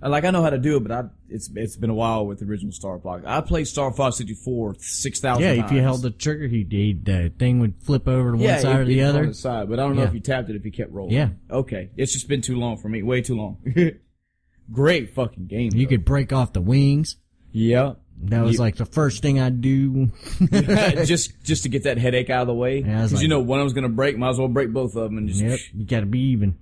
Like 0.03 0.23
I 0.25 0.31
know 0.31 0.41
how 0.41 0.49
to 0.49 0.57
do 0.57 0.77
it, 0.77 0.79
but 0.79 0.91
I 0.91 1.03
it's 1.29 1.47
it's 1.55 1.75
been 1.75 1.91
a 1.91 1.93
while 1.93 2.25
with 2.25 2.39
the 2.39 2.45
original 2.45 2.71
Star 2.71 2.97
Fox. 2.99 3.23
I 3.23 3.39
played 3.41 3.67
Star 3.67 3.93
Fox 3.93 4.17
64 4.17 4.77
six 4.79 5.19
thousand. 5.19 5.43
Yeah, 5.43 5.63
if 5.63 5.71
you 5.71 5.79
held 5.81 6.01
the 6.01 6.09
trigger, 6.09 6.47
he, 6.47 6.65
he 6.67 6.93
the 6.93 7.31
thing 7.37 7.59
would 7.59 7.75
flip 7.83 8.07
over 8.07 8.31
to 8.31 8.37
one 8.37 8.59
side 8.59 8.79
or 8.79 8.85
the 8.85 9.03
On 9.03 9.09
other. 9.09 9.27
the 9.27 9.33
side, 9.35 9.69
but 9.69 9.79
I 9.79 9.83
don't 9.83 9.95
know 9.95 10.01
Yeah. 10.01 10.07
if 10.07 10.13
you 10.15 10.19
tapped 10.19 10.49
it 10.49 10.55
if 10.55 10.65
you 10.65 10.71
kept 10.71 10.91
rolling. 10.91 11.13
Yeah. 11.13 11.29
Okay, 11.51 11.91
it's 11.97 12.13
just 12.13 12.27
been 12.27 12.41
too 12.41 12.55
long 12.57 12.77
for 12.77 12.89
me. 12.89 13.03
Way 13.03 13.21
too 13.21 13.35
long. 13.37 13.57
Great 14.71 15.13
fucking 15.13 15.45
game. 15.47 15.71
You 15.75 15.85
though. 15.85 15.89
could 15.91 16.05
break 16.05 16.31
off 16.33 16.53
the 16.53 16.61
wings. 16.61 17.17
Yeah. 17.51 17.93
That 18.23 18.43
was 18.43 18.53
You- 18.53 18.59
like 18.59 18.75
the 18.75 18.85
first 18.85 19.21
thing 19.21 19.39
I'd 19.39 19.61
do. 19.61 20.11
just 21.05 21.41
just 21.43 21.63
to 21.63 21.69
get 21.69 21.83
that 21.83 21.97
headache 21.97 22.29
out 22.29 22.41
of 22.41 22.47
the 22.47 22.53
way. 22.53 22.79
Yeah, 22.81 22.99
I 22.99 23.01
was 23.03 23.11
Because 23.11 23.23
you 23.23 23.29
know 23.29 23.39
one 23.39 23.59
of 23.59 23.63
them's 23.65 23.73
gonna 23.73 23.89
break, 23.89 24.17
might 24.17 24.29
as 24.29 24.37
well 24.37 24.47
break 24.47 24.71
both 24.71 24.95
of 24.95 25.03
them 25.05 25.17
and 25.17 25.27
just. 25.27 25.41
Yep, 25.41 25.59
you 25.73 25.85
got 25.85 25.99
to 26.01 26.05
be 26.05 26.19
even. 26.31 26.57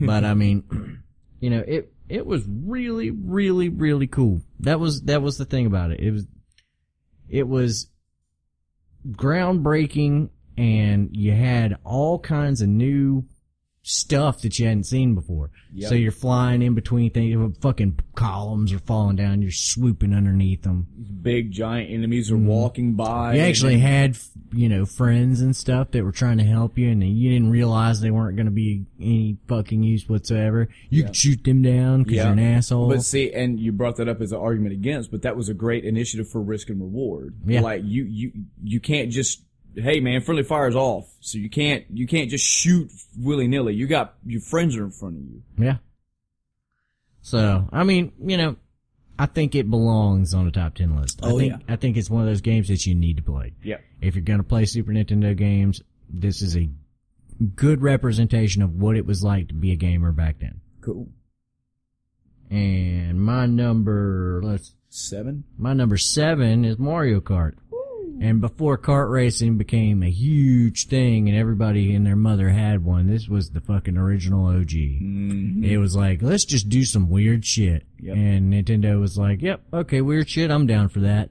but 0.00 0.24
I 0.24 0.34
mean, 0.34 1.02
you 1.40 1.50
know, 1.50 1.62
it 1.66 1.92
it 2.08 2.24
was 2.26 2.44
really, 2.48 3.10
really, 3.10 3.68
really 3.68 4.06
cool. 4.06 4.40
That 4.60 4.80
was 4.80 5.02
that 5.02 5.22
was 5.22 5.36
the 5.38 5.44
thing 5.44 5.66
about 5.66 5.90
it. 5.90 6.00
It 6.00 6.12
was 6.12 6.26
it 7.28 7.46
was 7.48 7.88
groundbreaking, 9.10 10.30
and 10.56 11.10
you 11.12 11.32
had 11.32 11.76
all 11.84 12.18
kinds 12.18 12.62
of 12.62 12.68
new 12.68 13.24
stuff 13.88 14.42
that 14.42 14.58
you 14.58 14.66
hadn't 14.66 14.82
seen 14.82 15.14
before. 15.14 15.48
Yep. 15.72 15.88
So 15.88 15.94
you're 15.94 16.10
flying 16.10 16.60
in 16.60 16.74
between 16.74 17.12
things. 17.12 17.56
Fucking 17.60 18.00
columns 18.16 18.72
are 18.72 18.80
falling 18.80 19.14
down. 19.14 19.42
You're 19.42 19.52
swooping 19.52 20.12
underneath 20.12 20.62
them. 20.62 20.88
Big 21.22 21.52
giant 21.52 21.90
enemies 21.90 22.30
are 22.30 22.34
mm-hmm. 22.34 22.46
walking 22.46 22.94
by. 22.94 23.34
You 23.34 23.42
actually 23.42 23.78
had, 23.78 24.18
you 24.52 24.68
know, 24.68 24.86
friends 24.86 25.40
and 25.40 25.54
stuff 25.54 25.92
that 25.92 26.02
were 26.02 26.10
trying 26.10 26.38
to 26.38 26.44
help 26.44 26.76
you, 26.76 26.90
and 26.90 27.00
you 27.02 27.30
didn't 27.30 27.50
realize 27.50 28.00
they 28.00 28.10
weren't 28.10 28.34
going 28.36 28.46
to 28.46 28.52
be 28.52 28.86
any 29.00 29.36
fucking 29.46 29.84
use 29.84 30.08
whatsoever. 30.08 30.68
You 30.90 31.04
could 31.04 31.16
shoot 31.16 31.44
them 31.44 31.62
down 31.62 32.02
because 32.02 32.16
you're 32.16 32.26
an 32.26 32.40
asshole. 32.40 32.88
But 32.88 33.04
see, 33.04 33.32
and 33.32 33.60
you 33.60 33.70
brought 33.70 33.96
that 33.96 34.08
up 34.08 34.20
as 34.20 34.32
an 34.32 34.38
argument 34.38 34.72
against, 34.72 35.12
but 35.12 35.22
that 35.22 35.36
was 35.36 35.48
a 35.48 35.54
great 35.54 35.84
initiative 35.84 36.28
for 36.28 36.42
risk 36.42 36.70
and 36.70 36.80
reward. 36.80 37.36
Yeah. 37.46 37.60
Like 37.60 37.82
you, 37.84 38.04
you, 38.04 38.32
you 38.64 38.80
can't 38.80 39.12
just, 39.12 39.42
hey 39.76 40.00
man, 40.00 40.20
friendly 40.22 40.42
fire's 40.42 40.74
off. 40.74 41.08
So 41.20 41.38
you 41.38 41.50
can't, 41.50 41.84
you 41.92 42.06
can't 42.06 42.30
just 42.30 42.44
shoot 42.44 42.90
willy 43.18 43.46
nilly. 43.48 43.74
You 43.74 43.86
got, 43.86 44.14
your 44.24 44.40
friends 44.40 44.76
are 44.76 44.84
in 44.84 44.90
front 44.90 45.16
of 45.16 45.22
you. 45.22 45.42
yeah. 45.58 45.76
So, 47.22 47.68
I 47.72 47.82
mean, 47.84 48.12
you 48.24 48.36
know, 48.36 48.56
I 49.18 49.26
think 49.26 49.54
it 49.54 49.68
belongs 49.68 50.32
on 50.32 50.44
the 50.44 50.50
top 50.52 50.74
10 50.76 50.94
list. 50.96 51.20
I 51.24 51.30
Oh, 51.30 51.38
think, 51.38 51.52
yeah. 51.52 51.72
I 51.72 51.76
think 51.76 51.96
it's 51.96 52.08
one 52.08 52.22
of 52.22 52.28
those 52.28 52.40
games 52.40 52.68
that 52.68 52.86
you 52.86 52.94
need 52.94 53.16
to 53.16 53.22
play. 53.22 53.54
Yeah. 53.64 53.78
If 54.00 54.14
you're 54.14 54.22
going 54.22 54.38
to 54.38 54.44
play 54.44 54.64
Super 54.64 54.92
Nintendo 54.92 55.36
games, 55.36 55.80
this 56.08 56.40
is 56.42 56.56
a 56.56 56.68
good 57.56 57.82
representation 57.82 58.62
of 58.62 58.74
what 58.74 58.96
it 58.96 59.04
was 59.06 59.24
like 59.24 59.48
to 59.48 59.54
be 59.54 59.72
a 59.72 59.76
gamer 59.76 60.12
back 60.12 60.38
then. 60.38 60.60
Cool. 60.82 61.08
And 62.50 63.20
my 63.20 63.46
number, 63.46 64.40
let's 64.44 64.72
Seven? 64.88 65.44
My 65.58 65.74
number 65.74 65.98
seven 65.98 66.64
is 66.64 66.78
Mario 66.78 67.20
Kart. 67.20 67.54
And 68.20 68.40
before 68.40 68.78
kart 68.78 69.10
racing 69.10 69.58
became 69.58 70.02
a 70.02 70.10
huge 70.10 70.86
thing 70.86 71.28
and 71.28 71.36
everybody 71.36 71.94
and 71.94 72.06
their 72.06 72.16
mother 72.16 72.48
had 72.48 72.84
one, 72.84 73.08
this 73.08 73.28
was 73.28 73.50
the 73.50 73.60
fucking 73.60 73.96
original 73.96 74.46
OG. 74.46 74.70
Mm-hmm. 74.70 75.64
It 75.64 75.76
was 75.78 75.94
like, 75.94 76.22
let's 76.22 76.44
just 76.44 76.68
do 76.68 76.84
some 76.84 77.10
weird 77.10 77.44
shit. 77.44 77.84
Yep. 78.00 78.16
And 78.16 78.52
Nintendo 78.52 79.00
was 79.00 79.18
like, 79.18 79.42
yep, 79.42 79.62
okay, 79.72 80.00
weird 80.00 80.28
shit, 80.28 80.50
I'm 80.50 80.66
down 80.66 80.88
for 80.88 81.00
that. 81.00 81.30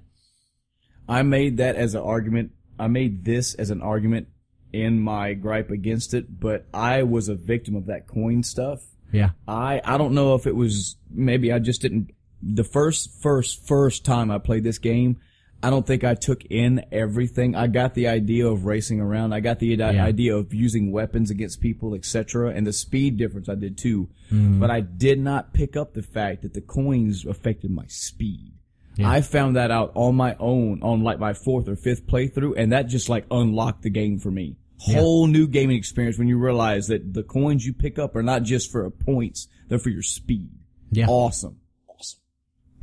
I 1.07 1.21
made 1.23 1.57
that 1.57 1.75
as 1.75 1.95
an 1.95 2.01
argument. 2.01 2.51
I 2.79 2.87
made 2.87 3.25
this 3.25 3.53
as 3.55 3.69
an 3.69 3.81
argument 3.81 4.27
in 4.73 4.99
my 4.99 5.33
gripe 5.33 5.71
against 5.71 6.13
it, 6.13 6.39
but 6.39 6.65
I 6.73 7.03
was 7.03 7.29
a 7.29 7.35
victim 7.35 7.75
of 7.75 7.85
that 7.85 8.07
coin 8.07 8.43
stuff. 8.43 8.81
Yeah. 9.11 9.29
I 9.47 9.81
I 9.83 9.97
don't 9.97 10.13
know 10.13 10.35
if 10.35 10.45
it 10.47 10.55
was 10.55 10.97
maybe 11.09 11.51
I 11.53 11.59
just 11.59 11.81
didn't 11.81 12.11
the 12.41 12.63
first 12.63 13.21
first 13.21 13.65
first 13.67 14.03
time 14.03 14.29
I 14.29 14.39
played 14.39 14.63
this 14.63 14.79
game 14.79 15.21
I 15.65 15.69
don't 15.71 15.85
think 15.87 16.03
I 16.03 16.13
took 16.13 16.45
in 16.45 16.85
everything. 16.91 17.55
I 17.55 17.65
got 17.65 17.95
the 17.95 18.07
idea 18.07 18.45
of 18.47 18.65
racing 18.65 18.99
around. 19.01 19.33
I 19.33 19.39
got 19.39 19.57
the 19.59 19.67
Yeah. 19.67 19.87
idea 20.05 20.35
of 20.35 20.53
using 20.53 20.91
weapons 20.91 21.31
against 21.31 21.59
people, 21.59 21.95
etc. 21.95 22.51
And 22.53 22.67
the 22.67 22.73
speed 22.73 23.17
difference 23.17 23.49
I 23.49 23.55
did 23.55 23.75
too. 23.77 24.09
Mm-hmm. 24.31 24.59
But 24.59 24.69
I 24.69 24.81
did 24.81 25.19
not 25.19 25.53
pick 25.53 25.75
up 25.75 25.93
the 25.95 26.03
fact 26.03 26.43
that 26.43 26.53
the 26.53 26.61
coins 26.61 27.25
affected 27.25 27.71
my 27.71 27.85
speed. 27.87 28.51
Yeah. 28.95 29.09
I 29.09 29.21
found 29.21 29.55
that 29.55 29.71
out 29.71 29.91
on 29.95 30.15
my 30.15 30.35
own 30.39 30.81
on 30.83 31.01
like 31.03 31.19
my 31.19 31.33
fourth 31.33 31.67
or 31.67 31.75
fifth 31.75 32.05
playthrough 32.05 32.53
and 32.57 32.71
that 32.71 32.83
just 32.87 33.09
like 33.09 33.25
unlocked 33.31 33.81
the 33.81 33.89
game 33.89 34.19
for 34.19 34.29
me. 34.31 34.57
Whole 34.77 35.25
new 35.27 35.47
gaming 35.47 35.77
experience 35.77 36.19
when 36.19 36.27
you 36.27 36.37
realize 36.37 36.87
that 36.87 37.13
the 37.13 37.23
coins 37.23 37.65
you 37.65 37.73
pick 37.73 37.97
up 37.97 38.15
are 38.15 38.21
not 38.23 38.43
just 38.43 38.71
for 38.71 38.87
points, 38.91 39.47
they're 39.67 39.79
for 39.79 39.89
your 39.89 40.03
speed. 40.03 40.51
Yeah. 40.91 41.07
Awesome. 41.07 41.57
Awesome. 41.89 42.19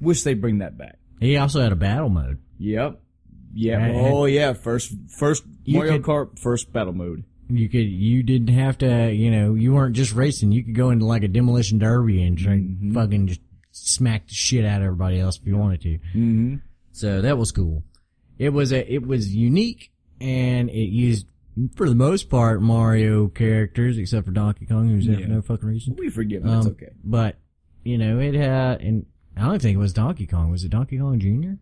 Wish 0.00 0.22
they 0.24 0.34
bring 0.34 0.58
that 0.58 0.76
back. 0.76 0.98
He 1.20 1.36
also 1.36 1.60
had 1.62 1.70
a 1.70 1.76
battle 1.76 2.08
mode. 2.08 2.38
Yep. 2.62 3.00
Yeah. 3.54 3.78
And- 3.84 3.96
oh 3.96 4.24
yeah. 4.26 4.52
First, 4.54 4.94
first 5.08 5.44
You 5.64 5.78
Mario 5.78 5.98
could- 5.98 6.02
Kart, 6.02 6.38
first 6.38 6.72
battle 6.72 6.92
mode. 6.92 7.24
You 7.50 7.68
could, 7.68 7.78
you 7.86 8.22
didn't 8.22 8.54
have 8.54 8.78
to, 8.78 9.12
you 9.12 9.30
know, 9.30 9.54
you 9.54 9.74
weren't 9.74 9.94
just 9.94 10.14
racing. 10.14 10.52
You 10.52 10.64
could 10.64 10.74
go 10.74 10.88
into 10.90 11.04
like 11.04 11.22
a 11.22 11.28
demolition 11.28 11.78
derby 11.78 12.22
and 12.22 12.38
try 12.38 12.54
Mm-hmm. 12.58 12.94
fucking 12.94 13.26
just 13.26 13.40
smack 13.72 14.26
the 14.28 14.34
shit 14.34 14.64
out 14.64 14.80
of 14.80 14.86
everybody 14.86 15.18
else 15.20 15.38
if 15.38 15.46
you 15.46 15.56
wanted 15.58 15.80
to. 15.82 15.98
Mm-hmm. 16.14 16.54
So 16.92 17.20
that 17.20 17.36
was 17.36 17.52
cool. 17.52 17.82
It 18.38 18.50
was 18.50 18.72
a, 18.72 18.90
it 18.90 19.06
was 19.06 19.34
unique 19.34 19.90
and 20.20 20.70
it 20.70 20.88
used, 20.88 21.26
for 21.74 21.88
the 21.88 21.94
most 21.94 22.30
part, 22.30 22.62
Mario 22.62 23.28
characters 23.28 23.98
except 23.98 24.24
for 24.24 24.32
Donkey 24.32 24.64
Kong, 24.64 24.88
who's 24.88 25.06
there 25.06 25.18
Yeah. 25.18 25.26
for 25.26 25.32
no 25.32 25.42
fucking 25.42 25.68
reason. 25.68 25.96
We 25.98 26.08
forgive 26.08 26.44
it. 26.46 26.48
Um, 26.48 26.58
it's 26.58 26.66
okay. 26.68 26.92
But, 27.04 27.36
you 27.84 27.98
know, 27.98 28.18
it 28.18 28.34
had, 28.34 28.80
and 28.80 29.04
I 29.36 29.42
don't 29.42 29.60
think 29.60 29.74
it 29.74 29.78
was 29.78 29.92
Donkey 29.92 30.26
Kong. 30.26 30.50
Was 30.50 30.64
it 30.64 30.70
Donkey 30.70 30.98
Kong 30.98 31.18
Jr.? 31.18 31.54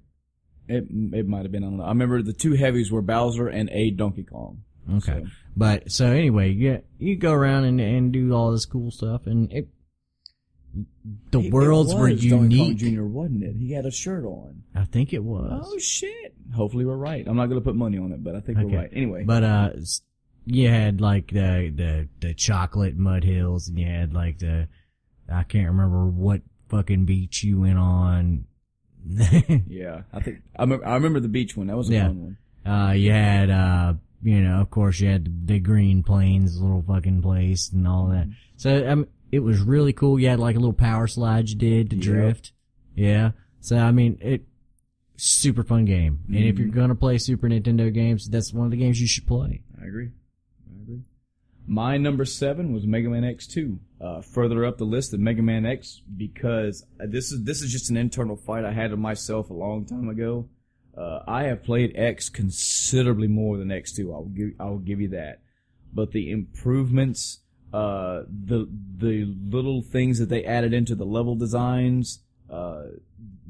It 0.70 0.86
it 1.18 1.26
might 1.28 1.42
have 1.42 1.52
been. 1.52 1.65
I 1.65 1.66
don't 1.66 1.78
know. 1.78 1.84
I 1.84 1.89
remember 1.89 2.23
the 2.23 2.32
two 2.32 2.52
heavies 2.55 2.90
were 2.92 3.02
Bowser 3.02 3.49
and 3.49 3.68
a 3.70 3.90
Donkey 3.90 4.24
Kong. 4.24 4.62
Okay. 4.94 5.23
So- 5.24 5.31
But 5.57 5.90
so 5.90 6.07
anyway, 6.07 6.50
yeah, 6.52 6.78
you 6.99 7.16
go 7.16 7.32
around 7.32 7.65
and, 7.65 7.81
and 7.81 8.12
do 8.12 8.32
all 8.32 8.52
this 8.52 8.65
cool 8.66 8.90
stuff, 8.90 9.26
and 9.26 9.52
it 9.52 9.68
the 11.32 11.40
It- 11.40 11.52
worlds 11.52 11.92
it 11.92 11.97
were 11.99 12.10
was 12.10 12.20
Donkey 12.24 12.31
Kong 12.31 12.50
unique. 12.50 12.76
Jr. 12.78 13.02
wasn't 13.05 13.42
it? 13.42 13.57
He 13.57 13.73
had 13.73 13.84
a 13.86 13.90
shirt 13.90 14.24
on. 14.24 14.62
I 14.74 14.84
think 14.84 15.12
it 15.12 15.24
was. 15.24 15.62
Oh 15.66 15.78
shit! 15.78 16.34
Hopefully 16.55 16.84
we're 16.84 16.97
right. 16.97 17.26
I'm 17.26 17.36
not 17.36 17.47
gonna 17.47 17.60
put 17.60 17.74
money 17.76 17.99
on 17.99 18.12
it, 18.12 18.23
but 18.23 18.36
I 18.36 18.40
think 18.40 18.58
Okay. 18.58 18.66
we're 18.68 18.78
right. 18.78 18.90
Anyway, 18.92 19.24
But 19.24 19.42
uh, 19.42 19.70
you 20.47 20.68
had 20.68 21.00
like 21.00 21.28
the 21.32 21.73
the 21.74 22.08
the 22.20 22.34
chocolate 22.34 22.97
mud 22.97 23.24
hills, 23.24 23.68
and 23.68 23.78
you 23.78 23.86
had 23.86 24.15
like 24.15 24.39
the 24.39 24.68
I 25.28 25.42
can't 25.42 25.68
remember 25.68 26.07
what 26.07 26.42
fucking 26.68 27.05
beach 27.05 27.42
you 27.42 27.60
went 27.60 27.78
on. 27.78 28.44
yeah, 29.68 30.02
I 30.12 30.20
think 30.20 30.38
I 30.56 30.62
remember. 30.62 30.86
I 30.86 30.94
remember 30.94 31.20
the 31.20 31.28
beach 31.28 31.56
one. 31.56 31.66
That 31.68 31.76
was 31.76 31.88
a 31.90 31.94
Yeah. 31.94 32.06
fun 32.08 32.36
one. 32.64 32.72
uh, 32.72 32.92
you 32.92 33.12
had 33.12 33.50
uh, 33.50 33.94
you 34.22 34.40
know, 34.40 34.60
of 34.60 34.70
course, 34.70 35.00
you 35.00 35.08
had 35.08 35.24
the, 35.24 35.54
the 35.54 35.60
green 35.60 36.02
plains 36.02 36.60
little 36.60 36.82
fucking 36.86 37.22
place 37.22 37.70
and 37.72 37.86
all 37.88 38.08
that. 38.08 38.28
So 38.56 38.86
um, 38.88 39.08
it 39.32 39.40
was 39.40 39.60
really 39.60 39.92
cool. 39.92 40.18
You 40.20 40.28
had 40.28 40.38
like 40.40 40.56
a 40.56 40.58
little 40.58 40.72
power 40.74 41.06
slide 41.06 41.48
you 41.48 41.56
did 41.56 41.90
to 41.90 41.96
Yep. 41.96 42.04
drift. 42.04 42.52
Yeah. 42.94 43.30
So 43.60 43.76
I 43.78 43.90
mean, 43.92 44.18
it 44.20 44.42
super 45.16 45.62
fun 45.62 45.84
game. 45.84 46.20
And 46.28 46.36
if 46.44 46.58
you're 46.58 46.68
gonna 46.68 46.94
play 46.94 47.18
Super 47.18 47.48
Nintendo 47.48 47.92
games, 47.92 48.28
that's 48.28 48.52
one 48.52 48.64
of 48.66 48.70
the 48.70 48.76
games 48.78 49.00
you 49.00 49.06
should 49.06 49.26
play. 49.26 49.62
I 49.80 49.86
agree. 49.86 50.10
I 50.70 50.82
agree. 50.82 51.00
My 51.66 51.96
number 51.98 52.24
seven 52.24 52.72
was 52.72 52.86
Mega 52.86 53.08
Man 53.08 53.22
X2. 53.22 53.78
Uh, 54.00 54.22
further 54.22 54.64
up 54.64 54.78
the 54.78 54.84
list 54.84 55.12
of 55.12 55.20
Mega 55.20 55.42
Man 55.42 55.66
X 55.66 56.00
because 56.16 56.86
this 56.98 57.32
is 57.32 57.44
this 57.44 57.60
is 57.60 57.70
just 57.70 57.90
an 57.90 57.98
internal 57.98 58.36
fight 58.36 58.64
I 58.64 58.72
had 58.72 58.92
with 58.92 59.00
myself 59.00 59.50
a 59.50 59.54
long 59.54 59.84
time 59.84 60.08
ago. 60.08 60.48
Uh, 60.96 61.20
I 61.26 61.44
have 61.44 61.62
played 61.62 61.92
X 61.94 62.28
considerably 62.28 63.28
more 63.28 63.58
than 63.58 63.68
X2. 63.68 64.12
I'll 64.12 64.24
give 64.24 64.50
I'll 64.58 64.78
give 64.78 65.00
you 65.00 65.08
that. 65.08 65.42
But 65.92 66.12
the 66.12 66.30
improvements, 66.30 67.40
uh, 67.74 68.22
the 68.28 68.68
the 68.96 69.34
little 69.48 69.82
things 69.82 70.18
that 70.18 70.30
they 70.30 70.44
added 70.44 70.72
into 70.72 70.94
the 70.94 71.04
level 71.04 71.34
designs, 71.34 72.22
uh, 72.50 72.84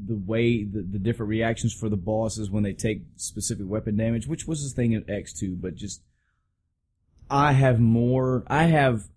the 0.05 0.17
way 0.17 0.65
the, 0.65 0.83
the 0.83 0.99
different 0.99 1.31
reactions 1.31 1.73
for 1.73 1.89
the 1.89 1.97
bosses 1.97 2.51
when 2.51 2.63
they 2.63 2.73
take 2.73 3.03
specific 3.17 3.67
weapon 3.69 3.97
damage, 3.97 4.27
which 4.27 4.47
was 4.47 4.69
the 4.69 4.75
thing 4.75 4.93
in 4.93 5.03
X2, 5.05 5.61
but 5.61 5.77
just 5.77 6.03
I 7.31 7.53
have 7.53 7.79
more. 7.79 8.45
I 8.49 8.65
have. 8.65 9.09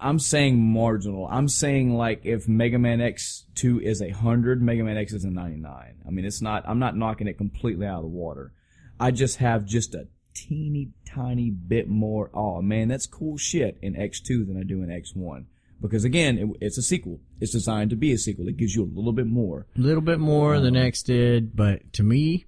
I'm 0.00 0.18
saying 0.18 0.60
marginal. 0.60 1.26
I'm 1.30 1.48
saying 1.48 1.96
like 1.96 2.26
if 2.26 2.48
Mega 2.48 2.78
Man 2.78 2.98
X2 2.98 3.82
is 3.82 4.02
a 4.02 4.10
hundred, 4.10 4.60
Mega 4.60 4.82
Man 4.82 4.96
X 4.96 5.12
is 5.12 5.24
a 5.24 5.30
99. 5.30 5.94
I 6.06 6.10
mean, 6.10 6.24
it's 6.24 6.42
not. 6.42 6.64
I'm 6.66 6.78
not 6.78 6.96
knocking 6.96 7.28
it 7.28 7.38
completely 7.38 7.86
out 7.86 7.98
of 7.98 8.02
the 8.02 8.08
water. 8.08 8.52
I 8.98 9.10
just 9.10 9.38
have 9.38 9.64
just 9.64 9.94
a 9.94 10.08
teeny 10.34 10.90
tiny 11.06 11.50
bit 11.50 11.88
more. 11.88 12.30
Oh 12.34 12.60
man, 12.60 12.88
that's 12.88 13.06
cool 13.06 13.36
shit 13.36 13.78
in 13.80 13.94
X2 13.94 14.46
than 14.46 14.58
I 14.58 14.64
do 14.64 14.82
in 14.82 14.88
X1. 14.88 15.46
Because 15.80 16.04
again, 16.04 16.38
it, 16.38 16.48
it's 16.60 16.78
a 16.78 16.82
sequel. 16.82 17.20
It's 17.40 17.52
designed 17.52 17.90
to 17.90 17.96
be 17.96 18.12
a 18.12 18.18
sequel. 18.18 18.48
It 18.48 18.56
gives 18.56 18.74
you 18.74 18.84
a 18.84 18.94
little 18.94 19.12
bit 19.12 19.26
more. 19.26 19.66
A 19.76 19.80
little 19.80 20.02
bit 20.02 20.18
more 20.18 20.60
than 20.60 20.76
um, 20.76 20.82
X 20.82 21.02
did, 21.02 21.54
but 21.54 21.92
to 21.94 22.02
me, 22.02 22.46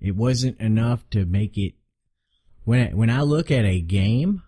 it 0.00 0.16
wasn't 0.16 0.60
enough 0.60 1.08
to 1.10 1.24
make 1.24 1.56
it. 1.56 1.74
When 2.64 2.96
when 2.96 3.10
I 3.10 3.22
look 3.22 3.50
at 3.50 3.64
a 3.64 3.80
game, 3.80 4.42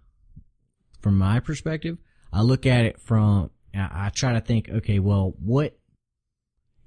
from 1.01 1.19
my 1.19 1.41
perspective, 1.41 1.99
I 2.33 2.43
look 2.43 2.67
at 2.67 2.85
it 2.85 3.01
from. 3.01 3.51
I, 3.75 4.11
try 4.15 4.33
to 4.33 4.41
think, 4.41 4.69
okay, 4.69 4.99
well, 4.99 5.35
what 5.39 5.77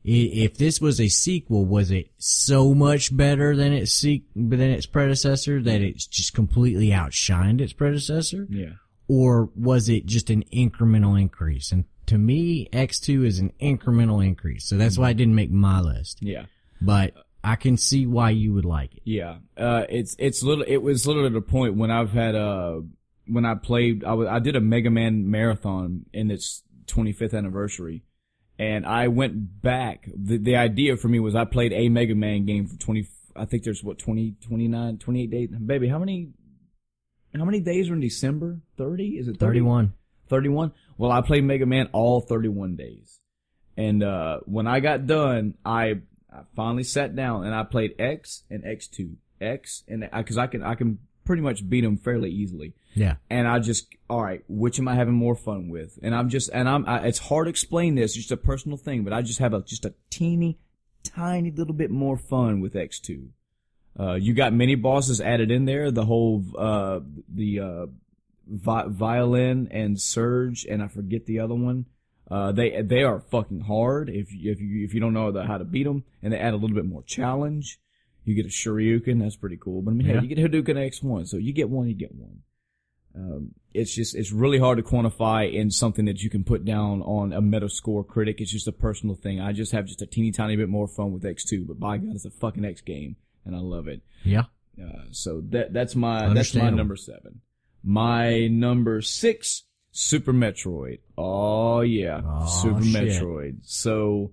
if 0.03 0.57
this 0.57 0.81
was 0.81 0.99
a 0.99 1.07
sequel? 1.07 1.65
Was 1.65 1.91
it 1.91 2.11
so 2.17 2.73
much 2.73 3.15
better 3.15 3.55
than 3.55 3.71
its 3.71 3.93
se- 3.93 4.25
than 4.35 4.59
its 4.61 4.85
predecessor 4.85 5.61
that 5.61 5.81
it's 5.81 6.05
just 6.05 6.33
completely 6.33 6.89
outshined 6.89 7.61
its 7.61 7.73
predecessor? 7.73 8.47
Yeah. 8.49 8.73
or 9.07 9.49
was 9.55 9.87
it 9.89 10.05
just 10.05 10.29
an 10.29 10.43
incremental 10.53 11.19
increase? 11.19 11.71
And 11.71 11.85
to 12.07 12.17
me, 12.17 12.67
X2 12.73 13.25
is 13.25 13.39
an 13.39 13.53
incremental 13.61 14.25
increase. 14.25 14.65
So 14.65 14.75
that's 14.77 14.97
why 14.97 15.09
I 15.09 15.13
didn't 15.13 15.35
make 15.35 15.51
my 15.51 15.79
list. 15.79 16.19
Yeah. 16.21 16.45
But 16.81 17.13
I 17.45 17.55
can 17.55 17.77
see 17.77 18.05
why 18.05 18.31
you 18.31 18.53
would 18.53 18.65
like 18.65 18.95
it. 18.95 19.03
Yeah, 19.05 19.37
uh, 19.57 19.85
it's 19.89 20.15
it's 20.19 20.43
little. 20.43 20.65
It 20.67 20.77
was 20.77 21.07
literally 21.07 21.29
the 21.29 21.41
point 21.41 21.75
when 21.75 21.91
I've 21.91 22.11
had 22.11 22.35
uh 22.35 22.81
when 23.27 23.45
I 23.45 23.55
played. 23.55 24.03
I 24.03 24.13
was 24.13 24.27
I 24.27 24.39
did 24.39 24.55
a 24.55 24.61
Mega 24.61 24.89
Man 24.89 25.29
marathon 25.29 26.05
in 26.13 26.31
its 26.31 26.63
25th 26.87 27.33
anniversary, 27.33 28.03
and 28.59 28.85
I 28.85 29.07
went 29.07 29.61
back. 29.61 30.09
The 30.15 30.37
the 30.37 30.55
idea 30.55 30.97
for 30.97 31.07
me 31.07 31.19
was 31.19 31.35
I 31.35 31.45
played 31.45 31.73
a 31.73 31.89
Mega 31.89 32.15
Man 32.15 32.45
game 32.45 32.67
for 32.67 32.77
20. 32.77 33.07
I 33.35 33.45
think 33.45 33.63
there's 33.63 33.83
what 33.83 33.97
20, 33.97 34.35
29, 34.41 34.97
28 34.99 35.31
days. 35.31 35.49
Baby, 35.49 35.87
how 35.87 35.99
many? 35.99 36.29
How 37.35 37.45
many 37.45 37.61
days 37.61 37.89
are 37.89 37.93
in 37.93 37.99
December? 37.99 38.59
30? 38.77 39.17
Is 39.17 39.27
it 39.27 39.39
30? 39.39 39.59
31. 39.59 39.93
31? 40.29 40.71
Well, 40.97 41.11
I 41.11 41.21
played 41.21 41.43
Mega 41.43 41.65
Man 41.65 41.89
all 41.91 42.21
31 42.21 42.75
days. 42.75 43.19
And, 43.75 44.03
uh, 44.03 44.41
when 44.45 44.67
I 44.67 44.79
got 44.79 45.07
done, 45.07 45.55
I, 45.65 46.01
I 46.31 46.41
finally 46.55 46.83
sat 46.83 47.15
down 47.15 47.45
and 47.45 47.55
I 47.55 47.63
played 47.63 47.95
X 47.97 48.43
and 48.49 48.63
X2. 48.63 49.15
X 49.41 49.83
and, 49.87 50.07
I 50.13 50.23
cause 50.23 50.37
I 50.37 50.47
can, 50.47 50.63
I 50.63 50.75
can 50.75 50.99
pretty 51.25 51.41
much 51.41 51.67
beat 51.67 51.81
them 51.81 51.97
fairly 51.97 52.29
easily. 52.29 52.73
Yeah. 52.93 53.15
And 53.29 53.47
I 53.47 53.59
just, 53.59 53.87
alright, 54.09 54.43
which 54.47 54.79
am 54.79 54.87
I 54.87 54.95
having 54.95 55.13
more 55.13 55.35
fun 55.35 55.69
with? 55.69 55.97
And 56.03 56.13
I'm 56.13 56.29
just, 56.29 56.49
and 56.53 56.67
I'm, 56.69 56.85
I, 56.87 57.07
it's 57.07 57.19
hard 57.19 57.45
to 57.45 57.49
explain 57.49 57.95
this, 57.95 58.11
it's 58.11 58.27
just 58.27 58.31
a 58.31 58.37
personal 58.37 58.77
thing, 58.77 59.03
but 59.03 59.13
I 59.13 59.21
just 59.21 59.39
have 59.39 59.53
a, 59.53 59.61
just 59.61 59.85
a 59.85 59.93
teeny, 60.09 60.59
tiny 61.03 61.51
little 61.51 61.73
bit 61.73 61.91
more 61.91 62.17
fun 62.17 62.61
with 62.61 62.73
X2. 62.73 63.27
Uh, 63.99 64.13
you 64.13 64.33
got 64.33 64.53
many 64.53 64.75
bosses 64.75 65.21
added 65.21 65.51
in 65.51 65.65
there. 65.65 65.91
The 65.91 66.05
whole, 66.05 66.43
uh, 66.57 66.99
the, 67.29 67.59
uh, 67.59 67.85
vi- 68.47 68.87
Violen 68.87 69.67
and 69.71 69.99
surge, 69.99 70.65
and 70.65 70.81
I 70.81 70.87
forget 70.87 71.25
the 71.25 71.39
other 71.39 71.55
one. 71.55 71.85
Uh, 72.29 72.51
they, 72.51 72.81
they 72.81 73.03
are 73.03 73.19
fucking 73.19 73.61
hard 73.61 74.09
if 74.09 74.31
you, 74.33 74.51
if 74.51 74.59
you, 74.59 74.85
if 74.85 74.93
you 74.93 74.99
don't 74.99 75.13
know 75.13 75.31
the, 75.31 75.43
how 75.43 75.57
to 75.57 75.63
beat 75.63 75.83
them, 75.83 76.03
and 76.21 76.33
they 76.33 76.39
add 76.39 76.53
a 76.53 76.57
little 76.57 76.75
bit 76.75 76.85
more 76.85 77.03
challenge. 77.03 77.79
You 78.25 78.35
get 78.35 78.45
a 78.45 78.49
Shoryuken, 78.49 79.19
that's 79.19 79.35
pretty 79.35 79.57
cool. 79.57 79.81
But 79.81 79.91
I 79.91 79.93
mean, 79.95 80.07
Yeah. 80.07 80.13
hell, 80.15 80.23
you 80.25 80.35
get 80.35 80.51
Hadouken 80.51 80.75
X1, 80.77 81.27
so 81.27 81.37
you 81.37 81.51
get 81.53 81.69
one, 81.69 81.87
you 81.87 81.95
get 81.95 82.13
one. 82.15 82.39
Um, 83.15 83.51
it's 83.73 83.93
just, 83.93 84.15
it's 84.15 84.31
really 84.31 84.57
hard 84.57 84.77
to 84.77 84.83
quantify 84.83 85.51
in 85.53 85.69
something 85.69 86.05
that 86.05 86.21
you 86.23 86.29
can 86.31 86.43
put 86.43 86.65
down 86.65 87.01
on 87.03 87.31
a 87.31 87.41
Metascore 87.41 88.07
critic. 88.07 88.41
It's 88.41 88.51
just 88.51 88.67
a 88.67 88.71
personal 88.71 89.15
thing. 89.15 89.39
I 89.39 89.51
just 89.51 89.71
have 89.71 89.85
just 89.85 90.01
a 90.01 90.07
teeny 90.07 90.31
tiny 90.31 90.55
bit 90.55 90.67
more 90.69 90.87
fun 90.87 91.11
with 91.11 91.23
X2, 91.23 91.67
but 91.67 91.79
by 91.79 91.97
God, 91.97 92.15
it's 92.15 92.25
a 92.25 92.31
fucking 92.31 92.65
X 92.65 92.81
game, 92.81 93.15
and 93.45 93.55
I 93.55 93.59
love 93.59 93.87
it. 93.87 94.01
Yeah. 94.23 94.45
Uh, 94.81 95.03
so 95.11 95.41
that 95.49 95.71
that's 95.73 95.95
my 95.95 96.33
that's 96.33 96.55
my 96.55 96.71
number 96.71 96.95
seven. 96.95 97.41
My 97.83 98.47
number 98.47 99.01
six, 99.01 99.65
Super 99.91 100.33
Metroid. 100.33 100.99
Oh 101.15 101.81
yeah, 101.81 102.21
Aw, 102.25 102.45
Super 102.47 102.81
shit. 102.83 103.03
Metroid. 103.21 103.57
So, 103.61 104.31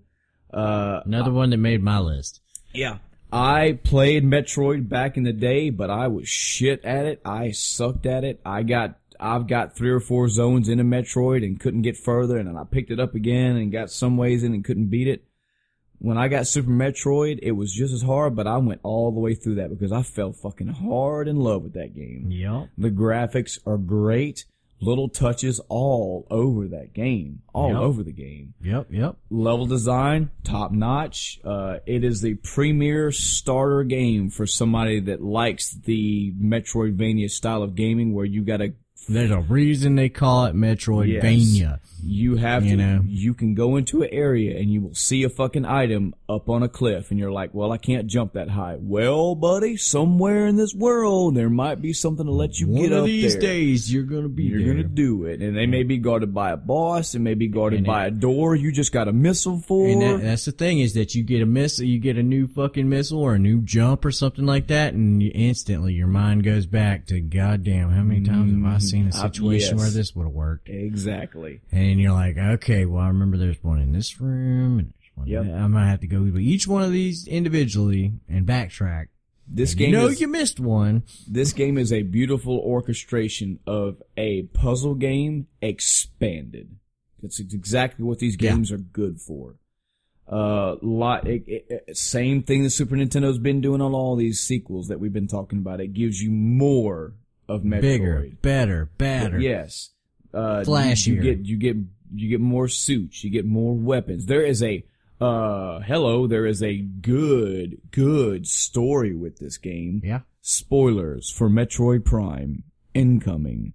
uh, 0.55 1.01
Another 1.05 1.33
one 1.33 1.51
that 1.51 1.59
made 1.59 1.83
my 1.83 1.99
list. 1.99 2.41
yeah, 2.73 2.99
I 3.33 3.79
played 3.85 4.25
Metroid 4.25 4.89
back 4.89 5.17
in 5.17 5.23
the 5.23 5.33
day, 5.33 5.71
but 5.71 5.91
I 5.91 6.09
was 6.09 6.29
shit 6.29 6.85
at 6.85 7.07
it. 7.07 7.21
I 7.25 7.53
sucked 7.53 8.07
at 8.07 8.25
it. 8.25 8.41
I 8.45 8.63
got 8.63 8.99
I've 9.21 9.47
got 9.47 9.77
three 9.77 9.91
or 9.91 10.01
four 10.01 10.29
zones 10.29 10.69
in 10.69 10.81
a 10.81 10.85
Metroid 10.85 11.45
and 11.45 11.61
couldn't 11.61 11.83
get 11.83 11.97
further, 11.97 12.39
and 12.39 12.49
then 12.49 12.57
I 12.57 12.65
picked 12.65 12.91
it 12.91 12.99
up 12.99 13.15
again 13.15 13.57
and 13.57 13.71
got 13.71 13.91
some 13.91 14.17
ways 14.17 14.43
in 14.43 14.55
and 14.55 14.65
couldn't 14.65 14.87
beat 14.89 15.09
it. 15.09 15.25
when 15.99 16.17
I 16.17 16.29
got 16.29 16.47
Super 16.47 16.71
Metroid, 16.71 17.39
it 17.43 17.53
was 17.53 17.73
just 17.73 17.93
as 17.93 18.01
hard, 18.03 18.35
but 18.35 18.47
I 18.47 18.57
went 18.57 18.81
all 18.83 19.13
the 19.13 19.21
way 19.21 19.35
through 19.35 19.57
that 19.57 19.69
because 19.69 19.93
I 19.93 20.03
fell 20.03 20.33
fucking 20.33 20.69
hard 20.69 21.29
in 21.29 21.37
love 21.37 21.63
with 21.63 21.75
that 21.75 21.95
game. 21.95 22.29
Yep. 22.31 22.71
The 22.79 22.91
graphics 22.91 23.59
are 23.67 23.77
great. 23.77 24.47
Little 24.83 25.09
touches 25.11 25.61
all 25.69 26.27
over 26.31 26.69
that 26.69 26.95
game. 26.95 27.43
All 27.53 27.69
Yep. 27.73 27.79
over 27.79 28.03
the 28.03 28.13
game. 28.13 28.55
Yep. 28.63 28.87
Yep. 28.91 29.17
Level 29.31 29.67
design, 29.67 30.31
top 30.43 30.73
notch. 30.73 31.39
Uh, 31.45 31.79
it 31.87 32.03
is 32.03 32.23
the 32.23 32.35
premier 32.35 33.13
starter 33.13 33.85
game 33.85 34.31
for 34.31 34.47
somebody 34.47 35.01
that 35.01 35.23
likes 35.23 35.73
the 35.75 36.33
Metroidvania 36.43 37.29
style 37.31 37.63
of 37.63 37.75
gaming 37.75 38.15
where 38.15 38.25
you 38.25 38.43
gotta 38.43 38.73
There's 39.09 39.31
a 39.31 39.41
reason 39.41 39.97
they 39.97 40.09
call 40.09 40.47
it 40.47 40.55
Metroidvania. 40.55 41.81
You 42.03 42.37
have 42.37 42.65
You 42.65 42.77
to, 42.77 42.83
know? 42.83 43.03
you 43.07 43.35
can 43.35 43.55
go 43.55 43.77
into 43.77 44.03
an 44.03 44.09
area 44.13 44.59
and 44.59 44.73
you 44.73 44.81
will 44.81 44.95
see 44.95 45.23
a 45.23 45.29
fucking 45.29 45.65
item 45.65 46.15
up 46.29 46.49
on 46.49 46.63
a 46.63 46.69
cliff 46.69 47.11
and 47.11 47.19
you're 47.19 47.33
like, 47.33 47.53
well, 47.55 47.73
I 47.73 47.79
can't 47.79 48.07
jump 48.07 48.35
that 48.35 48.49
high. 48.51 48.77
Well, 48.81 49.35
buddy, 49.35 49.77
somewhere 49.77 50.47
in 50.47 50.57
this 50.57 50.75
world, 50.75 51.35
there 51.35 51.51
might 51.51 51.81
be 51.81 51.93
something 51.93 52.27
to 52.27 52.33
let 52.33 52.59
you 52.61 52.69
One 52.69 52.83
get 52.83 52.93
of 52.93 52.99
up 53.01 53.07
these 53.07 53.33
there. 53.35 53.41
days, 53.43 53.93
you're 53.93 54.05
gonna 54.05 54.29
be 54.29 54.45
You're 54.45 54.63
there. 54.65 54.75
gonna 54.75 54.85
do 54.89 55.25
it. 55.25 55.41
And 55.43 55.57
they 55.57 55.67
may 55.67 55.83
be 55.83 55.99
guarded 55.99 56.33
by 56.35 56.51
a 56.53 56.57
boss, 56.57 57.15
it 57.15 57.21
may 57.21 57.35
be 57.35 57.49
guarded 57.49 57.79
And 57.79 57.87
by 57.87 58.07
a 58.07 58.11
door 58.11 58.55
you 58.55 58.71
just 58.73 58.93
got 58.93 59.09
a 59.09 59.13
missile 59.13 59.59
for. 59.59 59.89
And 59.89 60.03
that, 60.03 60.23
that's 60.23 60.45
the 60.45 60.53
thing 60.53 60.81
is 60.81 60.95
that 60.95 61.15
you 61.15 61.23
get 61.23 61.43
a 61.43 61.47
missile, 61.47 61.85
you 61.85 61.99
get 61.99 62.17
a 62.17 62.23
new 62.23 62.47
fucking 62.47 62.89
missile 62.89 63.21
or 63.21 63.35
a 63.35 63.39
new 63.39 63.61
jump 63.61 64.05
or 64.05 64.11
something 64.11 64.47
like 64.47 64.67
that, 64.69 64.95
and 64.95 65.23
you 65.23 65.31
instantly 65.35 65.95
your 65.95 66.07
mind 66.07 66.45
goes 66.45 66.67
back 66.67 67.07
to 67.07 67.21
goddamn, 67.21 67.91
how 67.91 68.03
many 68.03 68.23
times 68.23 68.53
have 68.53 68.65
I 68.75 68.79
seen 68.79 69.07
a 69.07 69.09
Uh, 69.09 69.13
situation 69.23 69.77
yes. 69.77 69.81
where 69.85 69.91
this 69.91 70.15
would 70.15 70.25
have 70.25 70.33
worked? 70.35 70.69
exactly. 70.69 71.61
And 71.73 71.90
you're 71.99 72.13
like, 72.13 72.37
okay, 72.37 72.85
well, 72.85 73.03
I 73.03 73.09
remember 73.09 73.37
there's 73.39 73.63
one 73.65 73.81
in 73.81 73.93
this 73.93 74.21
room, 74.21 74.79
and 74.79 74.93
there's 74.99 75.11
one. 75.17 75.27
Yep. 75.27 75.61
I 75.63 75.67
might 75.67 75.87
have 75.89 76.01
to 76.01 76.07
go 76.07 76.25
each 76.39 76.69
one 76.69 76.83
of 76.83 76.93
these 76.93 77.27
individually 77.27 78.13
and 78.29 78.47
backtrack. 78.47 79.07
This 79.53 79.73
You 79.73 79.79
game 79.79 79.93
know 79.93 80.07
is, 80.07 80.21
you 80.21 80.29
missed 80.29 80.61
one. 80.61 81.03
this 81.27 81.53
game 81.53 81.77
is 81.77 81.93
a 81.93 82.03
beautiful 82.03 82.59
orchestration 82.61 83.59
of 83.67 84.01
a 84.17 84.43
puzzle 84.53 84.95
game 84.95 85.49
expanded. 85.61 86.77
It's 87.23 87.41
exactly 87.41 88.05
what 88.05 88.19
these 88.21 88.37
Yeah. 88.41 88.53
games 88.53 88.71
are 88.71 88.79
good 88.79 89.21
for. 89.21 89.57
Uh, 90.31 90.77
lot, 90.83 91.27
it, 91.27 91.43
it- 91.49 91.97
same 91.97 92.43
thing 92.45 92.63
the 92.63 92.71
Super 92.71 92.95
Nintendo's 92.95 93.39
been 93.39 93.61
doing 93.61 93.81
on 93.81 93.93
all 93.93 94.15
these 94.15 94.39
sequels 94.39 94.87
that 94.87 95.01
we've 95.01 95.13
been 95.13 95.27
talking 95.27 95.59
about. 95.59 95.81
It 95.81 95.93
gives 95.95 96.23
you 96.23 96.31
more 96.31 97.15
of 97.49 97.63
Metroid. 97.63 97.81
Bigger, 97.81 98.29
better, 98.41 98.91
better. 98.97 99.41
Yes. 99.41 99.91
Uh, 100.33 100.63
Flashier. 100.67 101.07
You, 101.07 101.15
you 101.15 101.23
get 101.23 101.39
you 101.47 101.57
get 101.57 101.77
you 102.15 102.29
get 102.29 102.41
more 102.41 102.69
suits. 102.69 103.25
You 103.25 103.31
get 103.31 103.47
more 103.47 103.75
weapons. 103.75 104.27
There 104.27 104.45
is 104.45 104.63
a 104.63 104.85
uh 105.21 105.81
hello. 105.81 106.27
There 106.27 106.47
is 106.47 106.63
a 106.63 106.79
good 106.79 107.79
good 107.91 108.47
story 108.47 109.15
with 109.15 109.39
this 109.39 109.59
game. 109.59 110.01
Yeah. 110.05 110.21
Spoilers 110.41 111.31
for 111.31 111.49
Metroid 111.49 112.05
Prime 112.05 112.65
incoming. 112.95 113.75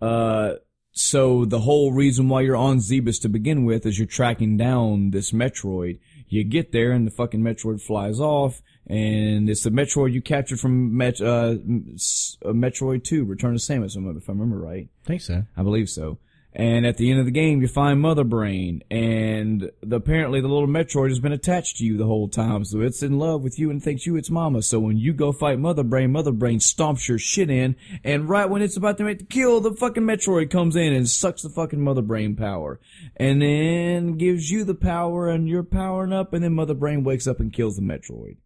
Uh. 0.00 0.54
So 0.96 1.44
the 1.44 1.58
whole 1.58 1.92
reason 1.92 2.28
why 2.28 2.42
you're 2.42 2.54
on 2.54 2.78
Zebes 2.78 3.20
to 3.22 3.28
begin 3.28 3.64
with 3.64 3.84
is 3.84 3.98
you're 3.98 4.06
tracking 4.06 4.56
down 4.56 5.10
this 5.10 5.32
Metroid. 5.32 5.98
You 6.28 6.44
get 6.44 6.72
there 6.72 6.92
and 6.92 7.06
the 7.06 7.10
fucking 7.10 7.40
Metroid 7.40 7.80
flies 7.80 8.20
off, 8.20 8.62
and 8.86 9.48
it's 9.48 9.62
the 9.62 9.70
Metroid 9.70 10.12
you 10.12 10.20
captured 10.22 10.60
from 10.60 10.96
Met, 10.96 11.20
uh, 11.20 11.54
uh, 11.54 12.52
Metroid 12.52 13.04
2, 13.04 13.24
Return 13.24 13.52
to 13.54 13.60
Samus, 13.60 13.96
if 14.16 14.28
I 14.28 14.32
remember 14.32 14.58
right. 14.58 14.88
I 15.04 15.06
think 15.06 15.20
so. 15.20 15.44
I 15.56 15.62
believe 15.62 15.88
so. 15.88 16.18
And 16.56 16.86
at 16.86 16.98
the 16.98 17.10
end 17.10 17.18
of 17.18 17.26
the 17.26 17.32
game, 17.32 17.62
you 17.62 17.66
find 17.66 18.00
Mother 18.00 18.22
Brain, 18.22 18.84
and 18.88 19.72
the, 19.82 19.96
apparently 19.96 20.40
the 20.40 20.46
little 20.46 20.68
Metroid 20.68 21.08
has 21.08 21.18
been 21.18 21.32
attached 21.32 21.78
to 21.78 21.84
you 21.84 21.96
the 21.96 22.06
whole 22.06 22.28
time, 22.28 22.64
so 22.64 22.80
it's 22.80 23.02
in 23.02 23.18
love 23.18 23.42
with 23.42 23.58
you 23.58 23.70
and 23.70 23.82
thinks 23.82 24.06
you 24.06 24.14
its 24.14 24.30
mama. 24.30 24.62
So 24.62 24.78
when 24.78 24.96
you 24.96 25.12
go 25.12 25.32
fight 25.32 25.58
Mother 25.58 25.82
Brain, 25.82 26.12
Mother 26.12 26.30
Brain 26.30 26.60
stomps 26.60 27.08
your 27.08 27.18
shit 27.18 27.50
in, 27.50 27.74
and 28.04 28.28
right 28.28 28.48
when 28.48 28.62
it's 28.62 28.76
about 28.76 28.98
to 28.98 29.04
make 29.04 29.18
the 29.18 29.24
kill, 29.24 29.60
the 29.60 29.74
fucking 29.74 30.04
Metroid 30.04 30.48
comes 30.48 30.76
in 30.76 30.92
and 30.92 31.08
sucks 31.08 31.42
the 31.42 31.48
fucking 31.48 31.80
Mother 31.80 32.02
Brain 32.02 32.36
power, 32.36 32.78
and 33.16 33.42
then 33.42 34.16
gives 34.16 34.48
you 34.48 34.62
the 34.62 34.76
power, 34.76 35.28
and 35.28 35.48
you're 35.48 35.64
powering 35.64 36.12
up, 36.12 36.32
and 36.32 36.44
then 36.44 36.54
Mother 36.54 36.74
Brain 36.74 37.02
wakes 37.02 37.26
up 37.26 37.40
and 37.40 37.52
kills 37.52 37.74
the 37.74 37.82
Metroid. 37.82 38.36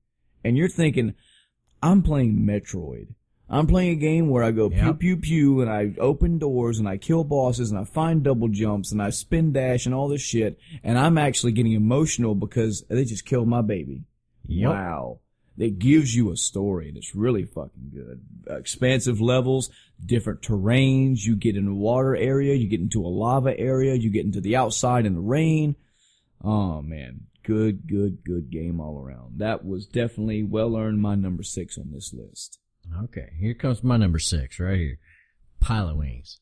And 0.43 0.57
you're 0.57 0.71
thinking, 0.71 1.15
I'm 1.83 2.03
playing 2.03 2.39
Metroid. 2.39 3.09
I'm 3.51 3.67
playing 3.67 3.93
a 3.93 4.01
game 4.01 4.29
where 4.29 4.45
I 4.45 4.51
go 4.51 4.69
pew 4.69 4.79
Yep. 4.79 4.99
pew 4.99 5.17
pew 5.17 5.61
and 5.63 5.71
I 5.71 5.95
open 5.99 6.39
doors 6.39 6.79
and 6.79 6.89
I 6.89 6.99
kill 6.99 7.25
bosses 7.25 7.71
and 7.71 7.81
I 7.81 7.85
find 7.85 8.23
double 8.23 8.49
jumps 8.49 8.93
and 8.93 9.01
I 9.03 9.11
spin 9.11 9.53
dash 9.53 9.87
and 9.87 9.95
all 9.95 10.09
this 10.09 10.21
shit 10.21 10.59
and 10.83 10.99
I'm 10.99 11.17
actually 11.17 11.53
getting 11.53 11.73
emotional 11.73 12.35
because 12.35 12.85
they 12.89 13.05
just 13.05 13.25
killed 13.25 13.49
my 13.49 13.63
baby. 13.63 14.05
Yep. 14.47 14.71
Wow. 14.71 15.21
It 15.57 15.79
gives 15.79 16.15
you 16.15 16.31
a 16.31 16.37
story 16.37 16.89
and 16.89 16.97
it's 16.97 17.15
really 17.15 17.45
fucking 17.45 17.91
good. 17.93 18.21
Expansive 18.49 19.21
levels, 19.21 19.71
different 20.05 20.43
terrains, 20.43 21.25
you 21.25 21.35
get 21.35 21.57
in 21.57 21.67
a 21.67 21.75
water 21.75 22.15
area, 22.15 22.55
you 22.55 22.69
get 22.69 22.81
into 22.81 23.05
a 23.05 23.09
lava 23.09 23.59
area, 23.59 23.95
you 23.95 24.11
get 24.11 24.25
into 24.27 24.41
the 24.41 24.57
outside 24.57 25.05
in 25.07 25.15
the 25.15 25.21
rain. 25.21 25.75
Oh 26.45 26.81
man, 26.83 27.23
good, 27.43 27.89
good, 27.89 28.23
good 28.25 28.51
game 28.51 28.79
all 28.81 29.03
around. 29.03 29.39
That 29.39 29.65
was 29.65 29.87
definitely 29.87 30.45
well 30.45 30.77
earned 30.77 31.01
my 31.01 31.15
number 31.15 31.43
six 31.43 31.77
on 31.79 31.91
this 31.93 32.13
list. 32.15 32.59
Okay, 33.05 33.31
here 33.39 33.55
comes 33.55 33.83
my 33.85 33.97
number 33.97 34.19
six 34.19 34.59
right 34.61 34.79
here. 34.79 34.99
Pilotwings. 35.63 36.37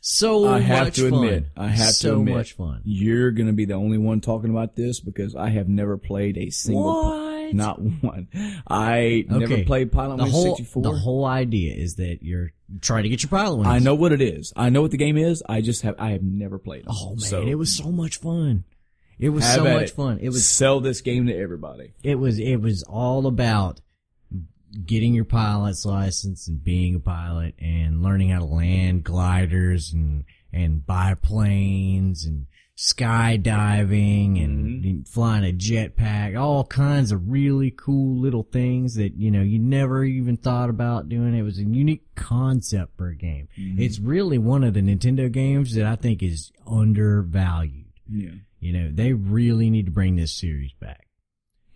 So 0.00 0.46
I 0.46 0.60
have 0.60 0.84
much 0.86 0.96
to 0.96 1.10
fun. 1.10 1.24
admit, 1.24 1.46
I 1.56 1.66
have 1.68 1.94
so 1.94 2.14
to 2.14 2.20
admit, 2.20 2.34
much 2.36 2.52
fun. 2.52 2.80
You're 2.84 3.32
gonna 3.32 3.52
be 3.52 3.64
the 3.64 3.74
only 3.74 3.98
one 3.98 4.20
talking 4.20 4.50
about 4.50 4.76
this 4.76 5.00
because 5.00 5.34
I 5.34 5.48
have 5.50 5.68
never 5.68 5.98
played 5.98 6.38
a 6.38 6.50
single, 6.50 6.84
What? 7.02 7.54
not 7.54 7.80
one. 7.82 8.28
I 8.68 9.24
never 9.28 9.64
played 9.64 9.90
Pilot 9.90 10.18
the 10.18 10.22
Wings 10.24 10.34
whole 10.34 10.56
64. 10.56 10.82
the 10.82 10.92
whole 10.92 11.24
idea 11.24 11.74
is 11.74 11.96
that 11.96 12.18
you're 12.22 12.52
trying 12.80 13.02
to 13.02 13.08
get 13.08 13.22
your 13.24 13.30
pilot 13.30 13.56
wings. 13.56 13.66
I 13.68 13.78
know 13.80 13.96
what 13.96 14.12
it 14.12 14.20
is. 14.20 14.52
I 14.54 14.70
know 14.70 14.82
what 14.82 14.92
the 14.92 14.96
game 14.96 15.16
is. 15.16 15.42
I 15.48 15.60
just 15.60 15.82
have, 15.82 15.96
I 15.98 16.10
have 16.10 16.22
never 16.22 16.58
played 16.58 16.80
it. 16.82 16.86
Oh 16.88 17.10
man, 17.10 17.18
So, 17.18 17.42
it 17.42 17.54
was 17.56 17.76
so 17.76 17.90
much 17.90 18.18
fun. 18.20 18.62
It 19.18 19.30
was 19.30 19.44
so 19.44 19.64
much 19.64 19.82
it. 19.84 19.90
fun. 19.90 20.18
It 20.20 20.28
was 20.28 20.46
sell 20.48 20.78
this 20.80 21.00
game 21.00 21.26
to 21.26 21.34
everybody. 21.36 21.94
it 22.04 22.16
was 22.16 22.38
it 22.38 22.56
was 22.56 22.84
all 22.84 23.26
about 23.26 23.80
getting 24.84 25.14
your 25.14 25.24
pilot's 25.24 25.84
license 25.84 26.48
and 26.48 26.62
being 26.62 26.94
a 26.94 27.00
pilot 27.00 27.54
and 27.58 28.02
learning 28.02 28.30
how 28.30 28.40
to 28.40 28.44
land 28.44 29.04
gliders 29.04 29.92
and 29.92 30.24
and 30.52 30.86
biplanes 30.86 32.24
and 32.24 32.46
skydiving 32.76 34.42
and 34.42 34.84
mm-hmm. 34.84 35.02
flying 35.02 35.44
a 35.44 35.52
jetpack, 35.52 36.38
all 36.38 36.64
kinds 36.64 37.10
of 37.10 37.30
really 37.30 37.70
cool 37.70 38.20
little 38.20 38.42
things 38.42 38.94
that 38.96 39.14
you 39.14 39.30
know 39.30 39.42
you 39.42 39.58
never 39.58 40.04
even 40.04 40.36
thought 40.36 40.68
about 40.68 41.08
doing. 41.08 41.34
It 41.34 41.42
was 41.42 41.58
a 41.58 41.64
unique 41.64 42.14
concept 42.14 42.96
for 42.96 43.08
a 43.08 43.16
game. 43.16 43.48
Mm-hmm. 43.58 43.80
It's 43.80 43.98
really 43.98 44.38
one 44.38 44.62
of 44.62 44.74
the 44.74 44.82
Nintendo 44.82 45.30
games 45.30 45.74
that 45.74 45.86
I 45.86 45.96
think 45.96 46.22
is 46.22 46.52
undervalued. 46.66 47.86
Yeah. 48.08 48.30
You 48.60 48.72
know, 48.72 48.90
they 48.92 49.12
really 49.12 49.70
need 49.70 49.86
to 49.86 49.92
bring 49.92 50.16
this 50.16 50.32
series 50.32 50.72
back. 50.80 51.05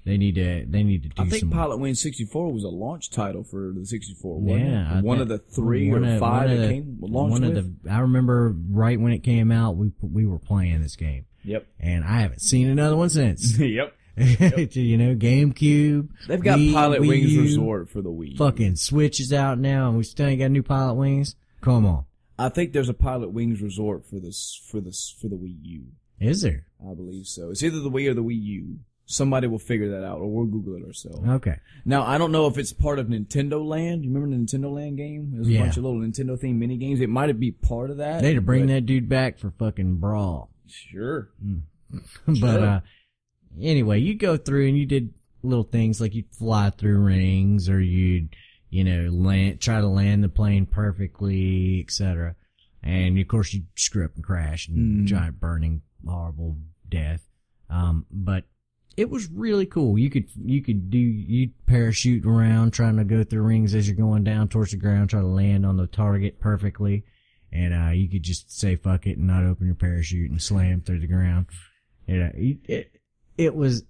They 0.05 0.17
need 0.17 0.35
to. 0.37 0.65
They 0.69 0.83
need 0.83 1.03
to 1.03 1.09
do 1.11 1.23
I 1.23 1.27
think 1.29 1.41
some. 1.41 1.51
Pilotwings 1.53 1.99
64 1.99 2.53
was 2.53 2.65
a 2.65 2.69
launch 2.69 3.11
title 3.11 3.45
for 3.45 3.73
the 3.75 3.85
64. 3.85 4.41
Yeah, 4.45 4.99
it? 4.99 5.05
One 5.05 5.21
of 5.21 5.29
the 5.29 5.39
three 5.39 5.91
or 5.91 6.03
of- 6.03 6.19
five 6.19 6.49
that 6.51 6.69
came 6.71 6.99
launched 7.01 7.33
One 7.33 7.45
of 7.45 7.55
with. 7.55 7.83
the. 7.85 7.91
I 7.91 7.99
remember 8.01 8.55
right 8.71 8.99
when 8.99 9.13
it 9.13 9.21
came 9.23 9.53
out, 9.53 9.77
we 9.77 9.93
we 10.01 10.27
were 10.27 10.39
playing 10.39 10.81
this 10.83 10.97
game, 10.97 11.27
Yep. 11.45 11.67
and 11.79 12.05
I 12.05 12.21
haven't 12.21 12.41
seen 12.41 12.69
another 12.69 12.97
one 12.97 13.11
since. 13.11 13.59
yep. 13.59 13.95
you 14.17 14.99
know, 14.99 15.15
GameCube. 15.15 16.09
They've 16.27 16.43
got 16.43 16.59
Wii- 16.59 16.73
Pilot 16.73 17.01
Wii 17.03 17.09
Wings 17.09 17.33
U, 17.33 17.43
Resort 17.43 17.89
for 17.89 18.03
the 18.03 18.11
Wii. 18.11 18.37
Fucking 18.37 18.77
Switch 18.77 19.21
is 19.21 19.33
out 19.33 19.59
now, 19.59 19.89
and 19.89 19.97
we 19.97 20.03
still 20.05 20.27
ain't 20.27 20.41
got 20.41 20.51
new 20.51 20.63
Pilotwings. 20.63 21.35
Come 21.61 21.87
on, 21.87 22.05
I 22.39 22.49
think 22.49 22.73
there's 22.73 22.89
a 22.89 22.95
Pilotwings 22.95 23.63
Resort 23.63 24.07
for 24.07 24.19
this 24.19 24.61
for 24.71 24.81
this 24.81 25.15
for 25.21 25.29
the 25.29 25.37
Wii 25.37 25.57
U. 25.63 25.85
is 26.19 26.43
there? 26.43 26.67
I 26.83 26.95
believe 26.95 27.27
so. 27.27 27.51
It's 27.51 27.63
either 27.63 27.81
the 27.81 27.91
Wii 27.91 28.09
or 28.11 28.15
the 28.15 28.23
Wii 28.23 28.43
U. 28.43 28.79
Somebody 29.11 29.47
will 29.49 29.59
figure 29.59 29.91
that 29.91 30.05
out, 30.05 30.19
or 30.19 30.29
we'll 30.29 30.47
Google 30.47 30.77
it 30.77 30.87
ourselves. 30.87 31.27
Okay. 31.29 31.57
Now 31.85 32.05
I 32.07 32.17
don't 32.17 32.31
know 32.33 32.47
if 32.47 32.59
it's 32.59 32.73
part 32.73 32.99
of 33.01 33.09
Nintendo 33.09 33.65
Land. 33.65 34.05
You 34.05 34.13
remember 34.13 34.37
the 34.37 34.43
Nintendo 34.43 34.73
Land 34.73 34.97
game? 34.99 35.31
There's 35.33 35.49
a 35.49 35.53
Yeah. 35.53 35.63
bunch 35.63 35.77
of 35.77 35.83
little 35.85 35.99
Nintendo 35.99 36.39
themed 36.41 36.59
mini 36.59 36.77
games. 36.77 37.01
It 37.01 37.09
might 37.11 37.33
be 37.41 37.51
part 37.51 37.91
of 37.91 37.97
that. 37.97 38.21
They 38.23 38.29
had 38.29 38.37
to 38.37 38.41
bring 38.43 38.67
but- 38.67 38.73
that 38.75 38.87
dude 38.87 39.09
back 39.09 39.39
for 39.39 39.51
fucking 39.51 39.97
Brawl. 39.97 40.51
Sure. 40.69 41.31
but 42.27 42.37
Sure. 42.37 42.49
uh 42.67 42.81
anyway, 43.61 43.99
you 43.99 44.15
go 44.15 44.37
through 44.37 44.69
and 44.69 44.79
you 44.79 44.87
did 44.87 45.13
little 45.43 45.65
things 45.65 46.01
like 46.01 46.15
you'd 46.15 46.31
fly 46.33 46.71
through 46.71 46.99
rings 47.01 47.69
or 47.69 47.81
you'd 47.81 48.29
you 48.69 48.85
know 48.85 49.11
land 49.11 49.61
try 49.61 49.81
to 49.81 49.89
land 49.89 50.23
the 50.23 50.29
plane 50.29 50.67
perfectly, 50.67 51.81
etc. 51.81 52.37
And 52.83 53.19
of 53.19 53.27
course 53.29 53.53
you 53.53 53.63
screw 53.75 54.05
up 54.05 54.15
and 54.15 54.25
crash 54.25 54.69
and 54.69 55.03
Mm. 55.03 55.07
giant 55.07 55.41
burning 55.41 55.83
horrible 56.07 56.59
death. 56.89 57.27
Um, 57.69 58.07
but 58.11 58.45
it 58.97 59.09
was 59.09 59.31
really 59.31 59.67
cool. 59.67 59.99
You 59.99 60.11
could 60.11 60.29
you 60.45 60.63
could 60.63 60.91
do 60.91 60.99
you 60.99 61.51
parachute 61.67 62.27
around 62.27 62.73
trying 62.73 62.97
to 62.97 63.05
go 63.05 63.25
through 63.25 63.43
rings 63.43 63.75
as 63.75 63.89
you're 63.89 63.97
going 63.97 64.25
down 64.25 64.49
towards 64.49 64.73
the 64.73 64.77
ground, 64.77 65.11
try 65.11 65.21
to 65.21 65.27
land 65.27 65.65
on 65.65 65.77
the 65.77 65.87
target 65.87 66.41
perfectly. 66.41 67.05
And 67.53 67.75
uh, 67.75 67.91
you 67.91 68.09
could 68.09 68.23
just 68.23 68.57
say 68.57 68.77
fuck 68.77 69.07
it 69.07 69.19
and 69.19 69.27
not 69.27 69.45
open 69.45 69.67
your 69.67 69.75
parachute 69.75 70.31
and 70.31 70.41
slam 70.41 70.83
through 70.83 71.01
the 71.01 71.07
ground. 71.07 71.47
You 72.07 72.19
know, 72.19 72.31
it, 72.35 72.59
it, 72.65 72.93
it 73.37 73.55
was 73.55 73.85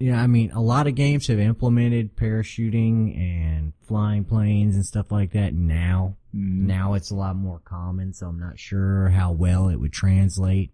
yeah, 0.00 0.20
I 0.20 0.26
mean, 0.26 0.50
a 0.52 0.62
lot 0.62 0.86
of 0.86 0.94
games 0.94 1.26
have 1.26 1.38
implemented 1.38 2.16
parachuting 2.16 3.14
and 3.18 3.74
flying 3.86 4.24
planes 4.24 4.74
and 4.74 4.84
stuff 4.84 5.12
like 5.12 5.32
that 5.32 5.52
now. 5.52 6.16
Mm-hmm. 6.34 6.66
Now 6.66 6.94
it's 6.94 7.10
a 7.10 7.14
lot 7.14 7.36
more 7.36 7.60
common, 7.62 8.14
so 8.14 8.26
I'm 8.26 8.40
not 8.40 8.58
sure 8.58 9.10
how 9.10 9.30
well 9.32 9.68
it 9.68 9.76
would 9.76 9.92
translate. 9.92 10.72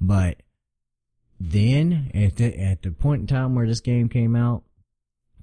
But 0.00 0.42
then, 1.40 2.10
at 2.14 2.36
the, 2.36 2.58
at 2.60 2.82
the 2.82 2.90
point 2.90 3.22
in 3.22 3.26
time 3.26 3.54
where 3.54 3.66
this 3.66 3.80
game 3.80 4.08
came 4.08 4.34
out, 4.34 4.64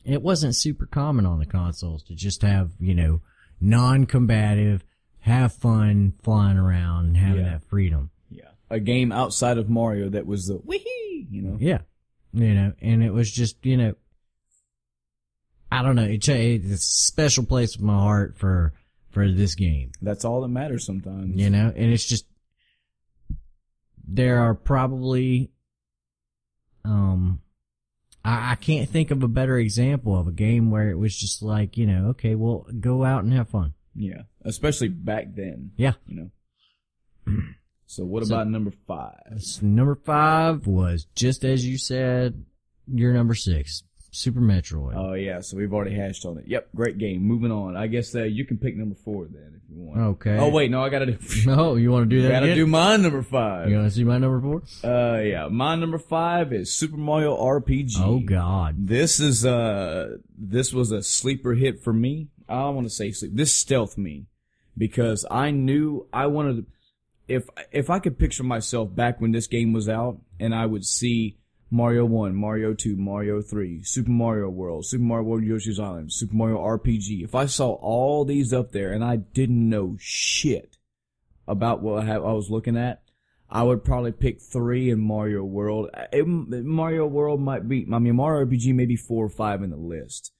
it 0.03 0.21
wasn't 0.21 0.55
super 0.55 0.85
common 0.85 1.25
on 1.25 1.39
the 1.39 1.45
consoles 1.45 2.03
to 2.03 2.15
just 2.15 2.41
have, 2.41 2.71
you 2.79 2.93
know, 2.93 3.21
non-combative, 3.61 4.83
have 5.21 5.53
fun 5.53 6.13
flying 6.21 6.57
around 6.57 7.05
and 7.07 7.17
having 7.17 7.43
Yeah. 7.45 7.51
that 7.51 7.63
freedom. 7.63 8.11
Yeah. 8.29 8.49
A 8.69 8.79
game 8.79 9.11
outside 9.11 9.57
of 9.57 9.69
Mario 9.69 10.09
that 10.09 10.27
was 10.27 10.47
the 10.47 10.59
wee 10.63 11.27
you 11.31 11.41
know. 11.41 11.57
Yeah. 11.59 11.79
You 12.33 12.53
know, 12.53 12.73
and 12.81 13.01
it 13.03 13.11
was 13.13 13.31
just, 13.31 13.65
you 13.65 13.77
know, 13.77 13.95
I 15.71 15.81
don't 15.81 15.95
know. 15.95 16.03
It's 16.03 16.29
a, 16.29 16.55
it's 16.55 16.71
a 16.71 16.77
special 16.77 17.45
place 17.45 17.75
in 17.77 17.85
my 17.85 17.97
heart 17.97 18.37
for, 18.37 18.73
for 19.09 19.31
this 19.31 19.55
game, 19.55 19.91
That's 20.01 20.25
all 20.25 20.41
that 20.41 20.49
matters 20.49 20.85
sometimes. 20.85 21.35
you 21.39 21.49
know, 21.49 21.71
and 21.75 21.91
it's 21.93 22.05
just, 22.05 22.25
there 24.07 24.39
are 24.41 24.53
probably, 24.53 25.51
um, 26.85 27.41
I, 28.23 28.51
I 28.51 28.55
can't 28.55 28.89
think 28.89 29.11
of 29.11 29.23
a 29.23 29.27
better 29.27 29.57
example 29.57 30.17
of 30.17 30.27
a 30.27 30.31
game 30.31 30.71
where 30.71 30.89
it 30.89 30.97
was 30.97 31.15
just 31.15 31.41
like, 31.41 31.77
you 31.77 31.85
know, 31.85 32.07
okay, 32.09 32.35
well, 32.35 32.65
go 32.79 33.03
out 33.03 33.23
and 33.23 33.33
have 33.33 33.49
fun. 33.49 33.73
Yeah. 33.95 34.23
Especially 34.43 34.87
back 34.89 35.33
then. 35.35 35.71
Yeah. 35.77 35.93
You 36.07 36.15
know. 37.27 37.37
So 37.87 38.03
what 38.03 38.25
So- 38.25 38.33
about 38.33 38.47
number 38.49 38.71
five? 38.87 39.37
Number 39.61 39.93
five 39.95 40.65
was 40.65 41.05
just 41.15 41.45
as 41.45 41.63
you 41.65 41.77
said, 41.77 42.43
your 42.91 43.13
number 43.13 43.35
six, 43.35 43.83
Super 44.15 44.39
Metroid. 44.39 44.93
Oh 44.95 45.13
yeah, 45.13 45.41
so 45.41 45.57
we've 45.57 45.73
already 45.73 45.93
hashed 45.93 46.25
on 46.25 46.37
it. 46.37 46.45
Yep, 46.47 46.69
great 46.73 46.97
game. 46.97 47.21
Moving 47.21 47.51
on. 47.51 47.75
I 47.75 47.87
guess 47.87 48.15
uh, 48.15 48.23
you 48.23 48.45
can 48.45 48.57
pick 48.57 48.77
number 48.77 48.95
four 48.95 49.25
then 49.25 49.61
if 49.61 49.69
you 49.69 49.83
want. 49.83 49.99
Okay. 49.99 50.37
Oh 50.37 50.47
wait, 50.47 50.71
no, 50.71 50.81
I 50.81 50.87
gotta 50.87 51.07
do. 51.07 51.17
no, 51.45 51.75
you 51.75 51.91
want 51.91 52.09
to 52.09 52.15
do 52.15 52.21
that? 52.21 52.31
I 52.31 52.33
gotta 52.35 52.45
again? 52.45 52.57
do 52.57 52.67
my 52.67 52.95
number 52.95 53.21
five. 53.21 53.69
You 53.69 53.75
want 53.75 53.89
to 53.89 53.93
see 53.93 54.05
my 54.05 54.17
number 54.17 54.39
four? 54.39 54.89
Uh, 54.89 55.19
yeah, 55.19 55.49
my 55.49 55.75
number 55.75 55.97
five 55.97 56.53
is 56.53 56.73
Super 56.73 56.95
Mario 56.95 57.35
RPG. 57.35 57.99
Oh 57.99 58.19
God. 58.19 58.87
This 58.87 59.19
is 59.19 59.45
uh, 59.45 60.15
this 60.37 60.71
was 60.71 60.91
a 60.91 61.03
sleeper 61.03 61.53
hit 61.53 61.83
for 61.83 61.91
me. 61.91 62.29
I 62.47 62.69
want 62.69 62.87
to 62.87 62.93
say 62.93 63.11
sleep. 63.11 63.31
This 63.35 63.53
stealth 63.53 63.97
me 63.97 64.27
because 64.77 65.25
I 65.29 65.51
knew 65.51 66.07
I 66.13 66.27
wanted 66.27 66.55
to. 66.55 66.65
If 67.27 67.49
if 67.73 67.89
I 67.89 67.99
could 67.99 68.17
picture 68.17 68.43
myself 68.43 68.95
back 68.95 69.19
when 69.19 69.33
this 69.33 69.47
game 69.47 69.73
was 69.73 69.89
out, 69.89 70.19
and 70.39 70.55
I 70.55 70.67
would 70.67 70.85
see 70.85 71.37
Mario 71.75 72.05
One, 72.05 72.33
Mario 72.35 72.73
Two, 72.73 72.95
Mario 72.95 73.41
Three, 73.41 73.83
Super 73.83 74.09
Mario 74.09 74.47
World, 74.47 74.85
Super 74.85 75.03
Mario 75.03 75.25
World 75.25 75.43
Yoshi's 75.43 75.77
Island, 75.77 76.13
Super 76.13 76.33
Mario 76.33 76.57
RPG. 76.57 77.21
If 77.21 77.35
I 77.35 77.47
saw 77.47 77.73
all 77.73 78.23
these 78.23 78.53
up 78.53 78.71
there 78.71 78.93
and 78.93 79.03
I 79.03 79.17
didn't 79.17 79.67
know 79.69 79.97
shit 79.99 80.77
about 81.45 81.81
what 81.81 82.01
I, 82.01 82.05
have, 82.05 82.23
I 82.23 82.31
was 82.31 82.49
looking 82.49 82.77
at, 82.77 83.01
I 83.49 83.63
would 83.63 83.83
probably 83.83 84.13
pick 84.13 84.41
three 84.41 84.89
in 84.89 85.01
Mario 85.01 85.43
World. 85.43 85.89
It- 86.13 86.25
Mario 86.25 87.07
World 87.07 87.41
might 87.41 87.67
be, 87.67 87.85
I 87.91 87.99
mean, 87.99 88.15
Mario 88.15 88.45
RPG 88.45 88.73
may 88.73 88.85
be 88.85 88.95
four 88.95 89.25
or 89.25 89.29
five 89.29 89.61
in 89.61 89.69
the 89.69 89.75
list. 89.75 90.31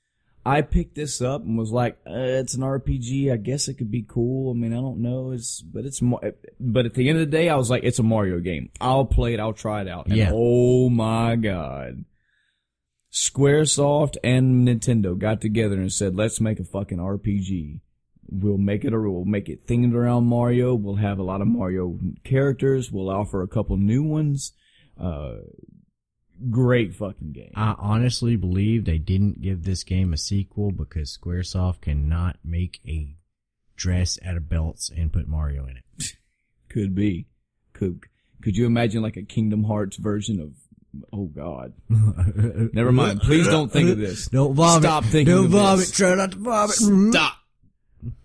I 0.47 0.61
picked 0.61 0.93
this 0.95 1.21
up 1.21 1.41
and 1.41 1.57
was 1.57 1.71
like, 1.71 1.97
uh, 2.05 2.13
it's 2.13 2.53
an 2.53 2.61
RPG. 2.61 3.31
I 3.33 3.37
guess 3.37 3.67
it 3.67 3.75
could 3.79 3.89
be 3.89 4.05
cool. 4.07 4.51
I 4.51 4.53
mean, 4.55 4.73
I 4.73 4.75
don't 4.75 4.99
know. 5.01 5.31
It's, 5.31 5.61
but 5.61 5.85
it's, 5.85 6.01
Mar- 6.03 6.21
but 6.59 6.85
at 6.85 6.93
the 6.93 7.09
end 7.09 7.19
of 7.19 7.25
the 7.25 7.37
day, 7.37 7.49
I 7.49 7.55
was 7.55 7.69
like, 7.71 7.83
it's 7.83 7.97
a 7.97 8.03
Mario 8.03 8.39
game. 8.39 8.69
I'll 8.79 9.05
play 9.05 9.33
it. 9.33 9.39
I'll 9.39 9.53
try 9.53 9.81
it 9.81 9.87
out. 9.87 10.05
And 10.05 10.15
Yeah. 10.15 10.29
oh 10.31 10.89
my 10.89 11.35
God. 11.35 12.05
Squaresoft 13.11 14.17
and 14.23 14.67
Nintendo 14.67 15.17
got 15.17 15.41
together 15.41 15.75
and 15.77 15.91
said, 15.91 16.15
let's 16.15 16.41
make 16.41 16.59
a 16.59 16.63
fucking 16.65 16.97
RPG. 16.97 17.79
We'll 18.27 18.57
make 18.57 18.83
it 18.83 18.93
or 18.93 19.09
we'll 19.09 19.23
make 19.25 19.49
it 19.49 19.65
themed 19.67 19.93
around 19.93 20.25
Mario. 20.25 20.73
We'll 20.75 20.95
have 20.95 21.17
a 21.19 21.23
lot 21.23 21.41
of 21.41 21.47
Mario 21.47 21.97
characters. 22.23 22.91
We'll 22.91 23.09
offer 23.09 23.41
a 23.41 23.47
couple 23.47 23.77
new 23.77 24.03
ones. 24.03 24.51
Uh, 24.99 25.35
great 26.49 26.95
fucking 26.95 27.31
game. 27.31 27.51
I 27.55 27.75
honestly 27.77 28.35
believe 28.35 28.85
they 28.85 28.97
didn't 28.97 29.41
give 29.41 29.63
this 29.63 29.83
game 29.83 30.13
a 30.13 30.17
sequel 30.17 30.71
because 30.71 31.17
SquareSoft 31.17 31.81
cannot 31.81 32.37
make 32.43 32.79
a 32.87 33.15
dress 33.75 34.17
out 34.25 34.37
of 34.37 34.49
belts 34.49 34.89
and 34.95 35.11
put 35.11 35.27
Mario 35.27 35.65
in 35.65 35.77
it. 35.77 36.13
Could 36.69 36.95
be. 36.95 37.27
Could 37.73 38.01
could 38.41 38.55
you 38.57 38.65
imagine 38.65 39.01
like 39.01 39.17
a 39.17 39.23
Kingdom 39.23 39.63
Hearts 39.63 39.97
version 39.97 40.39
of 40.39 40.51
oh 41.11 41.25
god. 41.25 41.73
Never 41.89 42.91
mind. 42.91 43.21
Please 43.21 43.47
don't 43.47 43.71
think 43.71 43.89
of 43.89 43.97
this. 43.97 44.27
Don't 44.27 44.53
vomit. 44.53 44.83
Stop 44.83 45.03
thinking 45.05 45.33
Don't 45.33 45.47
vomit. 45.49 45.79
this. 45.79 45.91
Try 45.91 46.15
not 46.15 46.31
to 46.31 46.37
vomit. 46.37 46.75
Stop. 46.75 47.37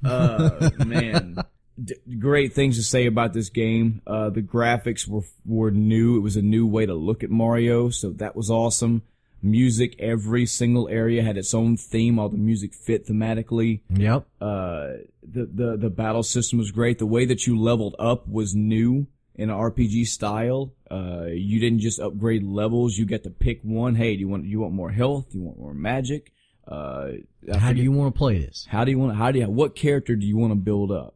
Uh 0.04 0.70
man. 0.84 1.36
D- 1.82 1.94
great 2.18 2.52
things 2.52 2.76
to 2.76 2.82
say 2.82 3.06
about 3.06 3.32
this 3.32 3.48
game. 3.48 4.02
Uh 4.06 4.30
the 4.30 4.42
graphics 4.42 5.06
were 5.08 5.22
were 5.44 5.70
new. 5.70 6.16
It 6.16 6.20
was 6.20 6.36
a 6.36 6.42
new 6.42 6.66
way 6.66 6.86
to 6.86 6.94
look 6.94 7.22
at 7.22 7.30
Mario, 7.30 7.90
so 7.90 8.10
that 8.10 8.34
was 8.36 8.50
awesome. 8.50 9.02
Music, 9.42 9.96
every 9.98 10.44
single 10.44 10.86
area 10.90 11.22
had 11.22 11.38
its 11.38 11.54
own 11.54 11.76
theme. 11.76 12.18
All 12.18 12.28
the 12.28 12.36
music 12.36 12.74
fit 12.74 13.06
thematically. 13.06 13.80
Yep. 13.88 14.26
uh, 14.40 14.88
the, 15.22 15.46
the, 15.46 15.76
the 15.78 15.88
battle 15.90 16.22
system 16.22 16.58
was 16.58 16.70
great. 16.70 16.98
The 16.98 17.06
way 17.06 17.24
that 17.24 17.46
you 17.46 17.58
leveled 17.58 17.96
up 17.98 18.28
was 18.28 18.54
new 18.54 19.06
in 19.36 19.48
an 19.48 19.56
RPG 19.56 20.08
style. 20.08 20.74
Uh, 20.90 21.24
you 21.32 21.58
didn't 21.58 21.78
just 21.78 21.98
upgrade 22.00 22.42
levels. 22.42 22.98
You 22.98 23.06
get 23.06 23.22
to 23.24 23.30
pick 23.30 23.62
one. 23.62 23.94
Hey, 23.94 24.14
do 24.14 24.20
you 24.20 24.28
want, 24.28 24.44
you 24.44 24.60
want 24.60 24.74
more 24.74 24.90
health? 24.90 25.30
Do 25.32 25.38
you 25.38 25.44
want 25.44 25.58
more 25.58 25.72
magic? 25.72 26.32
Uh, 26.68 27.12
How 27.58 27.72
do 27.72 27.80
you 27.82 27.92
want 27.92 28.14
to 28.14 28.18
play 28.18 28.38
this? 28.40 28.66
how 28.68 28.84
do 28.84 28.90
you 28.90 28.98
want, 28.98 29.16
how 29.16 29.32
do 29.32 29.38
you, 29.38 29.48
what 29.48 29.74
character 29.74 30.16
do 30.16 30.26
you 30.26 30.36
want 30.36 30.50
to 30.52 30.56
build 30.56 30.92
up? 30.92 31.14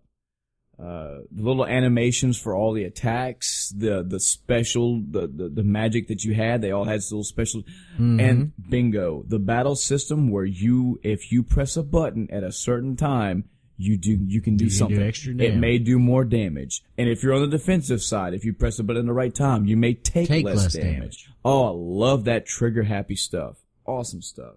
Uh, 0.78 1.20
the 1.30 1.42
little 1.42 1.64
animations 1.66 2.36
for 2.36 2.54
all 2.54 2.72
the 2.72 2.82
attacks, 2.84 3.72
the, 3.76 4.02
the 4.02 4.18
special, 4.18 5.00
the, 5.08 5.28
the, 5.28 5.48
the 5.48 5.62
magic 5.62 6.08
that 6.08 6.24
you 6.24 6.34
had, 6.34 6.60
they 6.62 6.72
all 6.72 6.84
had 6.84 7.00
little 7.10 7.22
special, 7.24 7.62
Mm-hmm. 7.94 8.18
and 8.20 8.52
bingo, 8.68 9.22
the 9.28 9.38
battle 9.38 9.76
system 9.76 10.30
where 10.30 10.44
you, 10.44 10.98
if 11.04 11.30
you 11.30 11.44
press 11.44 11.76
a 11.76 11.82
button 11.84 12.28
at 12.32 12.42
a 12.42 12.50
certain 12.50 12.96
time, 12.96 13.44
you 13.76 13.96
do, 13.96 14.18
you 14.26 14.40
can 14.40 14.56
do 14.56 14.64
You 14.66 14.70
can 14.70 14.70
do 14.70 14.70
something. 14.70 15.02
extra 15.02 15.34
It 15.34 15.56
may 15.56 15.78
do 15.78 15.98
more 16.00 16.24
damage. 16.24 16.82
And 16.98 17.08
if 17.08 17.22
you're 17.22 17.34
on 17.34 17.42
the 17.42 17.56
defensive 17.56 18.02
side, 18.02 18.34
if 18.34 18.44
you 18.44 18.52
press 18.52 18.78
a 18.80 18.82
button 18.82 19.02
at 19.02 19.06
the 19.06 19.12
right 19.12 19.34
time, 19.34 19.66
you 19.66 19.76
may 19.76 19.94
take, 19.94 20.26
Take 20.28 20.44
less, 20.44 20.56
less 20.56 20.72
damage. 20.74 20.92
damage. 20.94 21.30
Oh, 21.44 21.66
I 21.68 21.72
love 21.74 22.24
that 22.24 22.46
trigger 22.46 22.82
happy 22.84 23.16
stuff. 23.16 23.58
Awesome 23.86 24.22
stuff. 24.22 24.56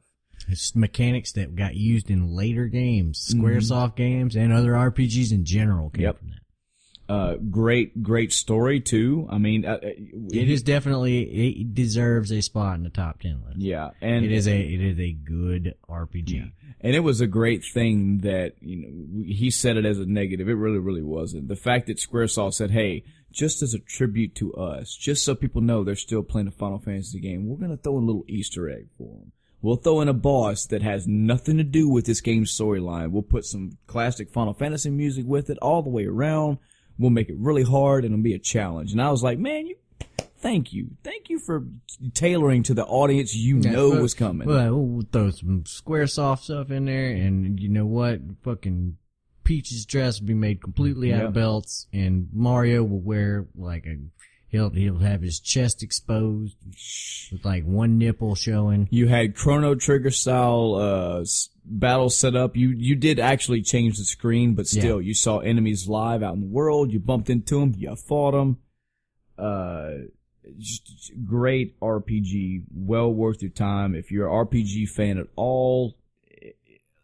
It's 0.50 0.76
mechanics 0.76 1.32
that 1.34 1.56
got 1.56 1.76
used 1.76 2.10
in 2.10 2.34
later 2.36 2.68
games, 2.68 3.28
Mm-hmm. 3.30 3.44
SquareSoft 3.46 3.96
games, 3.96 4.36
and 4.36 4.54
other 4.54 4.72
RPGs 4.74 5.32
in 5.32 5.44
general 5.46 5.90
came 5.90 6.04
Yep. 6.04 6.20
from 6.20 6.30
that. 6.30 6.38
Uh, 7.10 7.38
great, 7.50 8.04
great 8.04 8.34
story 8.34 8.82
too. 8.82 9.28
I 9.30 9.38
mean, 9.38 9.66
uh, 9.66 9.78
It 9.82 10.50
is 10.50 10.62
definitely 10.62 11.22
it 11.62 11.74
deserves 11.74 12.32
a 12.34 12.42
spot 12.42 12.76
in 12.76 12.84
the 12.84 12.90
top 12.90 13.22
ten 13.22 13.42
list. 13.46 13.60
yeah, 13.60 13.92
and 14.02 14.26
it 14.26 14.32
is 14.34 14.46
a 14.46 14.60
it 14.60 14.82
is 14.82 15.00
a 15.00 15.14
good 15.14 15.76
RPG. 15.90 16.52
And 16.82 16.96
it 16.96 17.00
was 17.00 17.22
a 17.22 17.28
great 17.28 17.64
thing 17.74 18.20
that, 18.20 18.54
you 18.62 18.76
know, 18.76 19.24
he 19.26 19.50
said 19.50 19.78
it 19.78 19.86
as 19.86 19.98
a 20.00 20.06
negative. 20.06 20.48
It 20.50 20.54
really, 20.54 20.78
really 20.80 21.02
wasn't. 21.02 21.48
The 21.48 21.56
fact 21.56 21.88
that 21.88 21.98
Squaresoft 21.98 22.54
said, 22.54 22.70
hey, 22.72 23.04
just 23.32 23.64
as 23.64 23.74
a 23.74 23.80
tribute 23.80 24.36
to 24.36 24.54
us, 24.54 24.96
just 24.96 25.26
so 25.26 25.34
people 25.34 25.62
know 25.62 25.84
they're 25.84 25.96
still 25.96 26.22
playing 26.24 26.48
a 26.50 26.52
Final 26.52 26.78
Fantasy 26.78 27.20
game, 27.20 27.48
we're 27.48 27.58
going 27.58 27.76
to 27.76 27.82
throw 27.82 27.98
a 27.98 28.00
little 28.00 28.26
Easter 28.28 28.70
egg 28.70 28.90
for 28.96 29.08
them. 29.18 29.32
We'll 29.62 29.76
throw 29.78 30.02
in 30.02 30.08
a 30.08 30.14
boss 30.14 30.66
that 30.68 30.82
has 30.84 31.08
nothing 31.08 31.58
to 31.58 31.64
do 31.64 31.90
with 31.90 32.06
this 32.06 32.22
game's 32.22 32.56
storyline. 32.56 33.12
We'll 33.12 33.24
put 33.24 33.46
some 33.46 33.78
classic 33.88 34.30
Final 34.30 34.54
Fantasy 34.54 34.90
music 34.92 35.26
with 35.28 35.50
it 35.50 35.58
all 35.62 35.82
the 35.82 35.90
way 35.90 36.06
around. 36.06 36.60
We'll 37.00 37.10
make 37.10 37.30
it 37.30 37.38
really 37.38 37.64
hard 37.64 38.06
and 38.06 38.14
it'll 38.14 38.24
be 38.24 38.34
a 38.34 38.40
challenge. 38.40 38.92
And 38.92 39.02
I 39.02 39.10
was 39.10 39.24
like, 39.24 39.40
man, 39.40 39.68
you, 39.68 39.76
thank 40.38 40.74
you. 40.74 40.92
Thank 41.04 41.30
you 41.30 41.40
for 41.40 41.66
tailoring 42.14 42.64
to 42.64 42.74
the 42.76 42.86
audience 42.86 43.36
you 43.36 43.56
know 43.58 43.90
well- 43.90 44.02
was 44.04 44.14
coming. 44.14 44.48
Well, 44.48 44.76
we'll 44.80 45.06
throw 45.12 45.32
some 45.32 45.64
SquareSoft 45.64 46.42
stuff 46.44 46.70
in 46.72 46.86
there, 46.86 47.10
and 47.10 47.60
you 47.60 47.70
know 47.70 47.86
what? 47.86 48.20
Fucking 48.44 48.98
Peach's 49.44 49.86
dress 49.86 50.20
will 50.20 50.28
be 50.28 50.34
made 50.34 50.62
completely 50.62 51.14
out 51.14 51.22
Yeah. 51.22 51.28
of 51.30 51.34
belts, 51.34 51.88
and 51.94 52.28
Mario 52.34 52.84
will 52.84 53.00
wear 53.02 53.48
like 53.56 53.86
a 53.86 53.98
he'll 54.50 54.70
he'll 54.70 55.00
have 55.00 55.22
his 55.22 55.40
chest 55.40 55.84
exposed 55.84 56.56
with 57.32 57.46
like 57.46 57.64
one 57.64 57.98
nipple 57.98 58.36
showing. 58.36 58.88
You 58.92 59.08
had 59.08 59.36
Chrono 59.36 59.76
Trigger 59.76 60.12
style 60.12 60.76
uh, 60.76 61.26
battle 61.66 62.10
set 62.10 62.36
up. 62.36 62.56
You 62.56 62.70
you 62.70 62.96
did 62.96 63.20
actually 63.20 63.62
change 63.62 63.98
the 63.98 64.06
screen, 64.06 64.56
but 64.56 64.68
still, 64.68 65.02
you 65.02 65.14
saw 65.14 65.40
enemies 65.40 65.88
live 65.88 66.24
out 66.24 66.36
in 66.36 66.42
the 66.42 66.48
world. 66.48 66.92
You 66.92 67.00
bumped 67.00 67.30
into 67.30 67.60
them. 67.60 67.74
You 67.78 67.96
fought 67.96 68.32
them. 68.32 68.58
Uh, 69.38 70.08
just 70.58 71.12
great 71.26 71.80
RPG. 71.80 72.64
Well 72.74 73.12
worth 73.12 73.42
your 73.42 73.52
time. 73.52 73.96
If 73.96 74.12
you're 74.12 74.28
an 74.28 74.48
RPG 74.48 74.90
fan 74.90 75.18
at 75.18 75.28
all, 75.36 75.98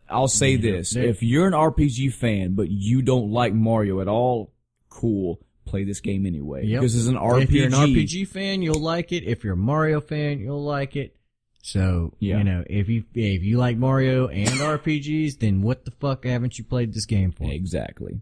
I'll 0.10 0.28
say 0.28 0.56
this: 0.56 0.96
if 0.96 1.22
you're 1.22 1.48
an 1.48 1.54
RPG 1.54 2.14
fan 2.14 2.54
but 2.54 2.70
you 2.70 3.02
don't 3.02 3.32
like 3.32 3.54
Mario 3.54 4.00
at 4.00 4.08
all, 4.08 4.54
cool. 4.90 5.40
Play 5.74 5.86
this 5.86 6.02
game 6.02 6.28
anyway 6.28 6.68
Yep. 6.68 6.82
because 6.82 6.96
it's 6.96 7.08
an 7.08 7.16
RPG. 7.18 7.42
If 7.46 7.52
you're 7.52 7.66
an 7.66 7.72
RPG 7.74 8.28
fan, 8.28 8.62
you'll 8.62 8.80
like 8.80 9.12
it. 9.12 9.24
If 9.24 9.44
you're 9.44 9.54
a 9.54 9.58
Mario 9.58 10.02
fan, 10.02 10.38
you'll 10.40 10.64
like 10.64 10.96
it. 10.96 11.16
So, 11.64 12.14
Yeah. 12.20 12.38
you 12.38 12.44
know, 12.44 12.64
if 12.70 12.90
you, 12.90 13.06
if 13.16 13.42
you 13.42 13.58
like 13.58 13.76
Mario 13.78 14.28
and 14.28 14.50
RPGs, 14.50 15.40
then 15.40 15.64
what 15.64 15.84
the 15.84 15.90
fuck 15.90 16.26
haven't 16.26 16.60
you 16.60 16.64
played 16.64 16.94
this 16.94 17.08
game 17.08 17.32
for? 17.32 17.52
Exactly. 17.52 18.22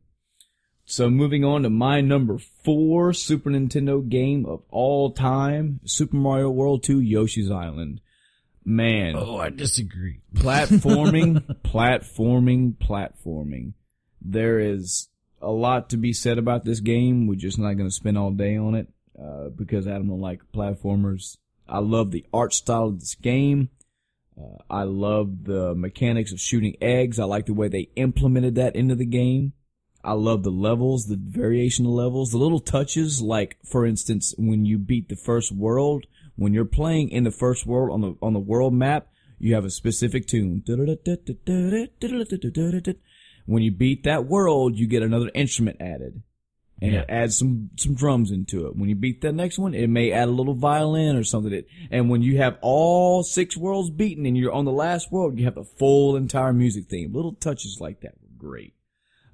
So 0.85 1.09
moving 1.09 1.43
on 1.43 1.63
to 1.63 1.69
my 1.69 1.99
number 1.99 2.38
four 2.63 3.11
Super 3.11 3.49
Nintendo 3.49 4.07
game 4.07 4.45
of 4.45 4.61
all 4.69 5.11
time, 5.11 5.81
Super 5.83 6.15
Mario 6.15 6.49
World 6.51 6.83
2 6.83 7.01
Yoshi's 7.01 7.51
Island. 7.51 7.99
Man, 8.63 9.13
Oh, 9.17 9.35
I 9.35 9.49
disagree. 9.49 10.21
platforming, 10.35 11.43
platforming, 11.65 12.75
platforming. 12.77 13.73
There 14.21 14.57
is 14.59 15.09
a 15.41 15.51
lot 15.51 15.89
to 15.89 15.97
be 15.97 16.13
said 16.13 16.37
about 16.37 16.65
this 16.65 16.79
game. 16.79 17.27
We're 17.27 17.35
just 17.35 17.59
not 17.59 17.73
going 17.73 17.89
to 17.89 17.95
spend 17.95 18.17
all 18.17 18.31
day 18.31 18.57
on 18.57 18.75
it 18.75 18.87
uh, 19.21 19.49
because 19.49 19.87
Adam 19.87 20.07
don't 20.07 20.21
like 20.21 20.51
platformers. 20.53 21.37
I 21.67 21.79
love 21.79 22.11
the 22.11 22.25
art 22.33 22.53
style 22.53 22.87
of 22.87 22.99
this 22.99 23.15
game. 23.15 23.69
Uh, 24.39 24.57
I 24.69 24.83
love 24.83 25.43
the 25.43 25.75
mechanics 25.75 26.31
of 26.31 26.39
shooting 26.39 26.75
eggs. 26.81 27.19
I 27.19 27.25
like 27.25 27.45
the 27.45 27.53
way 27.53 27.67
they 27.67 27.89
implemented 27.95 28.55
that 28.55 28.75
into 28.75 28.95
the 28.95 29.05
game. 29.05 29.53
I 30.03 30.13
love 30.13 30.43
the 30.43 30.49
levels, 30.49 31.05
the 31.05 31.17
variation 31.17 31.85
of 31.85 31.91
levels, 31.91 32.31
the 32.31 32.37
little 32.37 32.59
touches. 32.59 33.21
Like, 33.21 33.57
for 33.63 33.85
instance, 33.85 34.33
when 34.37 34.65
you 34.65 34.77
beat 34.79 35.09
the 35.09 35.15
first 35.15 35.51
world, 35.51 36.07
when 36.35 36.53
you're 36.53 36.65
playing 36.65 37.09
in 37.09 37.23
the 37.23 37.31
first 37.31 37.65
world 37.67 37.91
on 37.91 38.01
the 38.01 38.15
on 38.21 38.33
the 38.33 38.39
world 38.39 38.73
map, 38.73 39.07
you 39.37 39.53
have 39.53 39.65
a 39.65 39.69
specific 39.69 40.27
tune. 40.27 40.63
When 43.45 43.63
you 43.63 43.71
beat 43.71 44.03
that 44.03 44.25
world, 44.25 44.77
you 44.77 44.87
get 44.87 45.03
another 45.03 45.29
instrument 45.33 45.77
added. 45.79 46.21
And 46.83 46.95
it 47.01 47.05
adds 47.09 47.37
some, 47.37 47.69
some 47.77 47.93
drums 47.93 48.31
into 48.31 48.65
it. 48.65 48.75
When 48.75 48.89
you 48.89 48.95
beat 48.95 49.21
that 49.21 49.33
next 49.33 49.59
one, 49.59 49.75
it 49.75 49.87
may 49.87 50.11
add 50.11 50.29
a 50.29 50.31
little 50.31 50.55
violin 50.55 51.15
or 51.15 51.23
something. 51.23 51.53
It- 51.53 51.67
And 51.91 52.09
when 52.09 52.23
you 52.23 52.37
have 52.37 52.57
all 52.63 53.21
six 53.21 53.55
worlds 53.55 53.91
beaten 53.91 54.25
and 54.25 54.35
you're 54.35 54.51
on 54.51 54.65
the 54.65 54.71
last 54.71 55.11
world, 55.11 55.37
you 55.37 55.45
have 55.45 55.53
the 55.55 55.63
full 55.63 56.15
entire 56.15 56.53
music 56.53 56.85
theme. 56.89 57.13
Little 57.13 57.33
touches 57.35 57.77
like 57.79 58.01
that 58.01 58.15
were 58.19 58.29
great. 58.49 58.73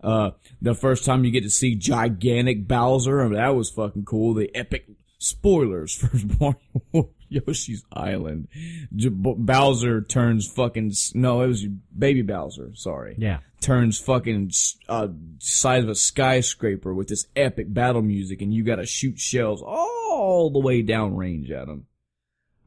Uh, 0.03 0.31
the 0.61 0.75
first 0.75 1.05
time 1.05 1.23
you 1.23 1.31
get 1.31 1.43
to 1.43 1.49
see 1.49 1.73
gigantic 1.75 2.67
Bowser, 2.67 3.21
I 3.21 3.25
mean, 3.25 3.33
that 3.35 3.55
was 3.55 3.69
fucking 3.71 4.03
cool. 4.05 4.33
The 4.33 4.53
epic 4.53 4.85
spoilers 5.17 5.95
for 5.95 6.11
Mario 6.39 7.11
Yoshi's 7.29 7.83
Island. 7.93 8.49
J- 8.93 9.07
Bowser 9.09 10.01
turns 10.01 10.47
fucking, 10.51 10.91
no, 11.13 11.41
it 11.41 11.47
was 11.47 11.65
baby 11.97 12.23
Bowser, 12.23 12.71
sorry. 12.75 13.15
Yeah. 13.17 13.39
Turns 13.59 13.99
fucking, 13.99 14.51
uh, 14.87 15.07
size 15.39 15.83
of 15.83 15.89
a 15.89 15.95
skyscraper 15.95 16.93
with 16.93 17.07
this 17.07 17.25
epic 17.35 17.73
battle 17.73 18.01
music 18.01 18.41
and 18.41 18.53
you 18.53 18.63
gotta 18.63 18.85
shoot 18.85 19.19
shells 19.19 19.61
all 19.61 20.49
the 20.49 20.59
way 20.59 20.83
downrange 20.83 21.49
at 21.51 21.67
them. 21.67 21.87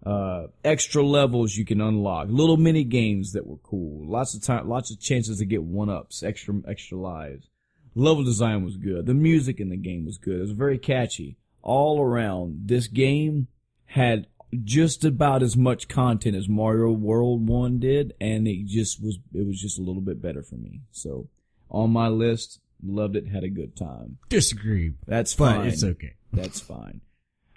Uh, 0.04 0.46
extra 0.64 1.02
levels 1.02 1.56
you 1.56 1.64
can 1.64 1.80
unlock, 1.80 2.26
little 2.30 2.56
mini 2.56 2.84
games 2.84 3.32
that 3.32 3.46
were 3.46 3.58
cool, 3.58 4.10
lots 4.10 4.34
of 4.34 4.42
time, 4.42 4.66
lots 4.68 4.90
of 4.90 4.98
chances 4.98 5.38
to 5.38 5.44
get 5.44 5.62
one 5.62 5.90
ups, 5.90 6.22
extra, 6.22 6.54
extra 6.66 6.96
lives. 6.96 7.48
Level 7.94 8.24
design 8.24 8.64
was 8.64 8.76
good. 8.76 9.04
The 9.06 9.14
music 9.14 9.60
in 9.60 9.68
the 9.68 9.76
game 9.76 10.06
was 10.06 10.16
good. 10.16 10.36
It 10.36 10.42
was 10.42 10.52
very 10.52 10.78
catchy. 10.78 11.36
All 11.60 12.00
around, 12.00 12.62
this 12.64 12.86
game 12.86 13.48
had 13.86 14.26
just 14.64 15.04
about 15.04 15.42
as 15.42 15.56
much 15.56 15.88
content 15.88 16.36
as 16.36 16.48
Mario 16.48 16.90
World 16.90 17.48
1 17.48 17.78
did, 17.78 18.14
and 18.20 18.48
it 18.48 18.66
just 18.66 19.02
was, 19.02 19.18
it 19.34 19.46
was 19.46 19.60
just 19.60 19.78
a 19.78 19.82
little 19.82 20.02
bit 20.02 20.20
better 20.20 20.42
for 20.42 20.56
me. 20.56 20.80
So, 20.90 21.28
on 21.70 21.90
my 21.90 22.08
list, 22.08 22.60
loved 22.84 23.16
it, 23.16 23.28
had 23.28 23.44
a 23.44 23.48
good 23.48 23.76
time. 23.76 24.18
Disagree. 24.28 24.94
That's 25.06 25.32
fine. 25.32 25.66
it's 25.68 25.84
okay. 25.84 26.14
That's 26.32 26.60
fine. 26.60 27.00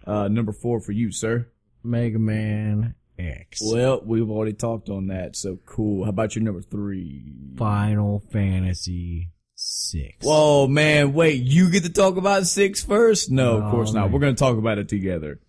Uh, 0.05 0.27
number 0.27 0.51
four 0.51 0.79
for 0.79 0.91
you, 0.91 1.11
sir. 1.11 1.47
Mega 1.83 2.19
Man 2.19 2.95
X. 3.17 3.59
Well, 3.63 4.01
we've 4.03 4.29
already 4.29 4.53
talked 4.53 4.89
on 4.89 5.07
that, 5.07 5.35
so 5.35 5.59
cool. 5.65 6.03
How 6.03 6.09
about 6.09 6.35
your 6.35 6.43
number 6.43 6.61
three? 6.61 7.33
Final 7.57 8.23
Fantasy 8.31 9.29
Six. 9.55 10.25
Whoa, 10.25 10.67
man, 10.67 11.13
wait, 11.13 11.41
you 11.41 11.69
get 11.69 11.83
to 11.83 11.89
talk 11.91 12.17
about 12.17 12.47
six 12.47 12.83
first? 12.83 13.31
No, 13.31 13.59
of 13.61 13.71
course 13.71 13.93
not. 13.93 14.05
man. 14.05 14.11
We're 14.11 14.19
gonna 14.19 14.33
talk 14.33 14.57
about 14.57 14.77
it 14.77 14.89
together. 14.89 15.39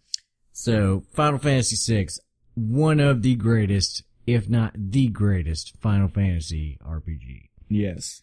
So, 0.57 1.03
Final 1.13 1.41
Fantasy 1.41 1.77
VI, 1.93 2.07
one 2.55 3.01
of 3.01 3.23
the 3.23 3.35
greatest, 3.35 4.05
if 4.25 4.49
not 4.49 4.73
the 4.77 5.09
greatest, 5.09 5.77
Final 5.81 6.07
Fantasy 6.07 6.79
RPG. 6.81 7.49
Yes. 7.69 8.23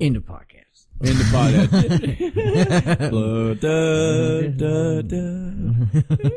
End 0.00 0.16
of 0.16 0.24
podcast. 0.24 0.86
In 1.02 1.16
the 1.16 1.24
podcast. 1.32 3.10
Blood, 3.10 3.60
da, 3.60 4.48
da, 4.50 5.02
da. 5.02 6.30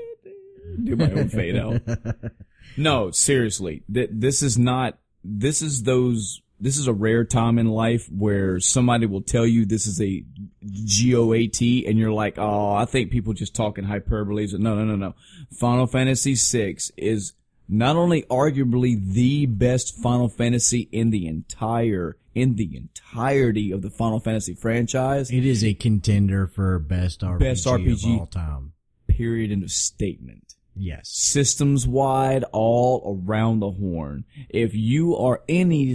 Do 0.84 0.95
my 0.95 1.11
own 1.11 1.30
fade 1.30 1.56
out. 1.58 1.82
No, 2.78 3.10
seriously. 3.10 3.82
Th- 3.92 4.11
this 4.14 4.44
is 4.44 4.58
not, 4.60 5.00
this 5.24 5.64
is 5.64 5.84
those, 5.84 6.40
this 6.60 6.78
is 6.78 6.88
a 6.88 6.94
rare 6.94 7.24
time 7.24 7.58
in 7.58 7.68
life 7.68 8.08
where 8.12 8.60
somebody 8.60 9.06
will 9.06 9.22
tell 9.22 9.46
you 9.46 9.66
this 9.66 9.88
is 9.88 10.02
a 10.02 10.24
GOAT 10.64 11.62
and 11.88 11.98
you're 11.98 12.12
like, 12.12 12.38
oh, 12.38 12.74
I 12.74 12.86
think 12.86 13.12
people 13.12 13.34
just 13.34 13.56
talking 13.56 13.86
hyperboles. 13.86 14.54
No, 14.58 14.76
no, 14.76 14.84
no, 14.86 14.96
no. 14.96 15.16
Final 15.58 15.88
Fantasy 15.88 16.36
VI 16.36 16.78
is 16.98 17.34
not 17.68 17.96
only 17.96 18.24
arguably 18.24 19.00
the 19.14 19.46
best 19.46 19.96
Final 20.02 20.28
Fantasy 20.28 20.90
in 20.92 21.12
the 21.12 21.28
entire, 21.28 22.18
in 22.34 22.56
the 22.56 22.76
entirety 22.76 23.72
of 23.72 23.82
the 23.82 23.90
Final 23.90 24.20
Fantasy 24.20 24.54
franchise, 24.56 25.30
It 25.32 25.46
is 25.46 25.64
a 25.64 25.74
contender 25.74 26.48
for 26.48 26.80
best 26.80 27.22
RPG, 27.22 27.40
Best 27.40 27.66
RPG. 27.68 28.14
of 28.16 28.20
all 28.22 28.26
time. 28.28 28.74
period 29.08 29.52
end 29.52 29.64
of 29.64 29.72
statement. 29.72 30.56
Yes. 30.82 31.10
systems 31.10 31.86
wide 31.86 32.46
all 32.54 33.22
around 33.28 33.60
the 33.60 33.72
horn. 33.72 34.24
If 34.48 34.74
you 34.74 35.14
are 35.18 35.42
any 35.50 35.94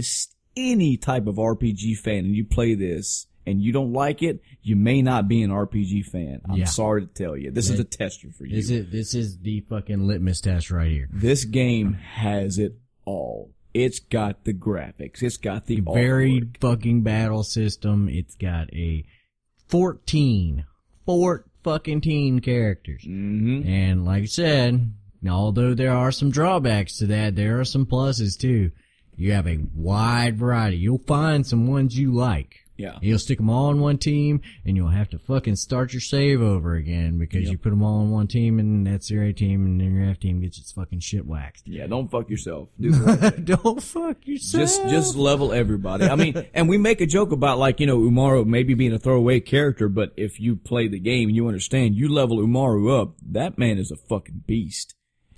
any 0.57 0.97
type 0.97 1.27
of 1.27 1.35
RPG 1.35 1.97
fan 1.99 2.25
and 2.25 2.35
you 2.35 2.45
play 2.45 2.75
this 2.75 3.27
and 3.47 3.61
you 3.61 3.71
don't 3.71 3.93
like 3.93 4.23
it, 4.23 4.41
you 4.63 4.75
may 4.75 5.01
not 5.01 5.27
be 5.27 5.43
an 5.43 5.51
RPG 5.51 6.05
fan. 6.05 6.41
I'm 6.49 6.57
Yeah. 6.57 6.65
sorry 6.65 7.01
to 7.05 7.07
tell 7.13 7.37
you. 7.37 7.51
This 7.51 7.69
is 7.69 7.79
a 7.79 7.83
tester 7.83 8.31
for 8.31 8.45
you. 8.45 8.55
This 8.55 8.69
is, 8.71 8.91
this 8.91 9.13
is 9.13 9.37
the 9.39 9.61
fucking 9.69 10.07
litmus 10.07 10.41
test 10.41 10.71
right 10.71 10.89
here. 10.91 11.09
this 11.13 11.45
game 11.45 11.93
has 11.93 12.57
it 12.57 12.73
all. 13.05 13.51
It's 13.73 13.99
got 13.99 14.45
the 14.45 14.53
graphics. 14.53 15.21
It's 15.21 15.37
got 15.37 15.65
the 15.67 15.81
Very 15.81 16.39
artwork. 16.41 16.57
fucking 16.61 17.01
battle 17.03 17.43
system. 17.43 18.07
It's 18.09 18.35
got 18.35 18.73
a 18.73 19.03
14, 19.67 20.63
four 21.05 21.45
fucking 21.63 22.01
teen 22.01 22.39
characters. 22.39 23.03
Mhm. 23.05 23.65
And 23.65 24.05
like 24.05 24.23
I 24.23 24.27
said, 24.27 24.93
although 25.27 25.73
there 25.73 25.91
are 25.91 26.11
some 26.11 26.29
drawbacks 26.31 26.97
to 26.99 27.07
that, 27.07 27.35
there 27.35 27.59
are 27.59 27.65
some 27.65 27.85
pluses 27.85 28.37
too. 28.39 28.71
You 29.17 29.31
have 29.33 29.47
a 29.47 29.59
wide 29.73 30.37
variety. 30.37 30.77
You'll 30.77 30.97
find 31.07 31.45
some 31.45 31.67
ones 31.67 31.97
you 31.97 32.11
like. 32.13 32.61
Yeah. 32.77 32.97
You'll 33.01 33.19
stick 33.19 33.37
them 33.37 33.49
all 33.49 33.67
on 33.67 33.79
one 33.79 33.97
team, 33.97 34.41
and 34.65 34.75
you'll 34.75 34.89
have 34.89 35.07
to 35.11 35.17
fucking 35.17 35.55
start 35.55 35.93
your 35.93 36.01
save 36.01 36.41
over 36.41 36.75
again 36.75 37.17
because 37.17 37.43
Yep. 37.43 37.51
you 37.53 37.57
put 37.57 37.69
them 37.69 37.81
all 37.81 37.99
on 38.01 38.11
one 38.11 38.27
team, 38.27 38.59
and 38.59 38.85
that's 38.85 39.09
your 39.09 39.23
A 39.23 39.31
team, 39.31 39.65
and 39.65 39.79
then 39.79 39.95
your 39.95 40.09
F 40.09 40.19
team 40.19 40.41
gets 40.41 40.59
its 40.59 40.73
fucking 40.73 40.99
shit 40.99 41.25
waxed. 41.25 41.65
Yeah, 41.69 41.87
don't 41.87 42.11
fuck 42.11 42.29
yourself. 42.29 42.67
Do 42.81 42.91
the 42.91 42.99
right 42.99 43.33
thing. 43.35 43.45
Don't 43.45 43.81
fuck 43.81 44.17
yourself. 44.27 44.61
just 44.61 44.81
just 44.89 45.15
level 45.15 45.53
everybody. 45.53 46.03
I 46.03 46.15
mean, 46.17 46.45
and 46.53 46.67
we 46.67 46.77
make 46.77 46.99
a 46.99 47.05
joke 47.05 47.31
about 47.31 47.59
like 47.59 47.79
you 47.79 47.87
know 47.87 47.99
Umaro 47.99 48.45
maybe 48.45 48.73
being 48.73 48.91
a 48.91 48.99
throwaway 48.99 49.39
character, 49.39 49.87
but 49.87 50.11
if 50.17 50.41
you 50.41 50.57
play 50.57 50.89
the 50.89 50.99
game 50.99 51.29
and 51.29 51.35
you 51.37 51.47
understand, 51.47 51.95
you 51.95 52.09
level 52.13 52.39
Umaro 52.39 53.01
up. 53.03 53.13
That 53.25 53.57
man 53.57 53.77
is 53.77 53.89
a 53.89 53.95
fucking 53.95 54.43
beast. 54.47 54.95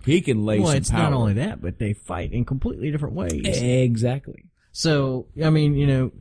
He 0.07 0.21
can 0.21 0.45
lay 0.45 0.59
well, 0.59 0.69
some 0.69 0.77
it's 0.77 0.89
power. 0.89 1.03
not 1.03 1.13
only 1.13 1.33
that, 1.33 1.61
but 1.61 1.77
they 1.77 1.93
fight 1.93 2.31
in 2.31 2.45
completely 2.45 2.89
different 2.91 3.15
ways. 3.15 3.45
exactly. 3.45 4.45
So, 4.71 5.27
I 5.43 5.49
mean, 5.49 5.75
you 5.75 5.87
know, 5.87 6.11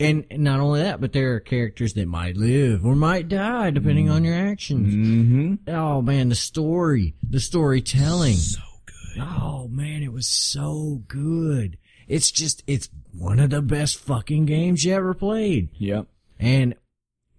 and 0.00 0.24
and 0.30 0.42
not 0.42 0.60
only 0.60 0.82
that, 0.82 1.00
but 1.00 1.12
there 1.12 1.34
are 1.34 1.40
characters 1.40 1.92
that 1.94 2.08
might 2.08 2.36
live 2.36 2.84
or 2.84 2.96
might 2.96 3.28
die 3.28 3.70
depending 3.70 4.08
on 4.08 4.24
your 4.24 4.34
actions. 4.34 4.94
Mm-hmm. 4.94 5.70
Oh 5.74 6.02
man, 6.02 6.30
the 6.30 6.34
story, 6.34 7.14
the 7.22 7.40
storytelling. 7.40 8.34
So 8.34 8.60
good. 8.86 9.22
Oh 9.22 9.68
man, 9.68 10.02
it 10.02 10.12
was 10.12 10.26
so 10.26 11.02
good. 11.06 11.76
It's 12.08 12.30
just, 12.32 12.64
it's 12.66 12.88
one 13.12 13.38
of 13.38 13.50
the 13.50 13.62
best 13.62 14.00
fucking 14.00 14.46
games 14.46 14.84
you 14.84 14.94
ever 14.94 15.14
played. 15.14 15.68
Yep. 15.74 16.06
And 16.40 16.74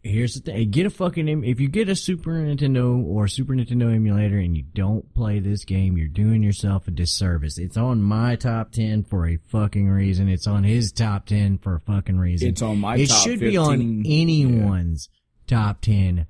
here's 0.04 0.36
the 0.36 0.42
thing: 0.42 0.70
get 0.72 0.86
a 0.86 0.90
fucking 0.90 1.28
em- 1.30 1.44
if 1.44 1.60
you 1.60 1.68
get 1.68 1.90
a 1.90 1.96
Super 1.96 2.32
Nintendo 2.32 3.04
or 3.04 3.28
Super 3.28 3.54
Nintendo 3.54 3.94
emulator 3.94 4.38
and 4.38 4.56
you 4.56 4.64
don't 4.64 5.14
play 5.14 5.40
this 5.40 5.66
game, 5.66 5.98
you're 5.98 6.08
doing 6.08 6.44
yourself 6.44 6.88
a 6.88 6.92
disservice. 6.92 7.58
It's 7.58 7.78
on 7.78 8.02
my 8.02 8.36
top 8.36 8.72
ten 8.72 9.04
for 9.04 9.28
a 9.28 9.38
fucking 9.38 9.90
reason. 9.90 10.30
It's 10.30 10.48
on 10.48 10.64
his 10.64 10.92
top 10.92 11.26
ten 11.26 11.58
for 11.58 11.76
a 11.76 11.80
fucking 11.80 12.18
reason. 12.18 12.50
It's 12.50 12.62
on 12.62 12.80
my 12.80 12.96
it 12.98 13.10
should 13.10 13.40
15. 13.40 13.50
be 13.50 13.58
on 13.58 14.04
anyone's 14.06 15.10
top 15.48 15.82
ten, 15.82 16.28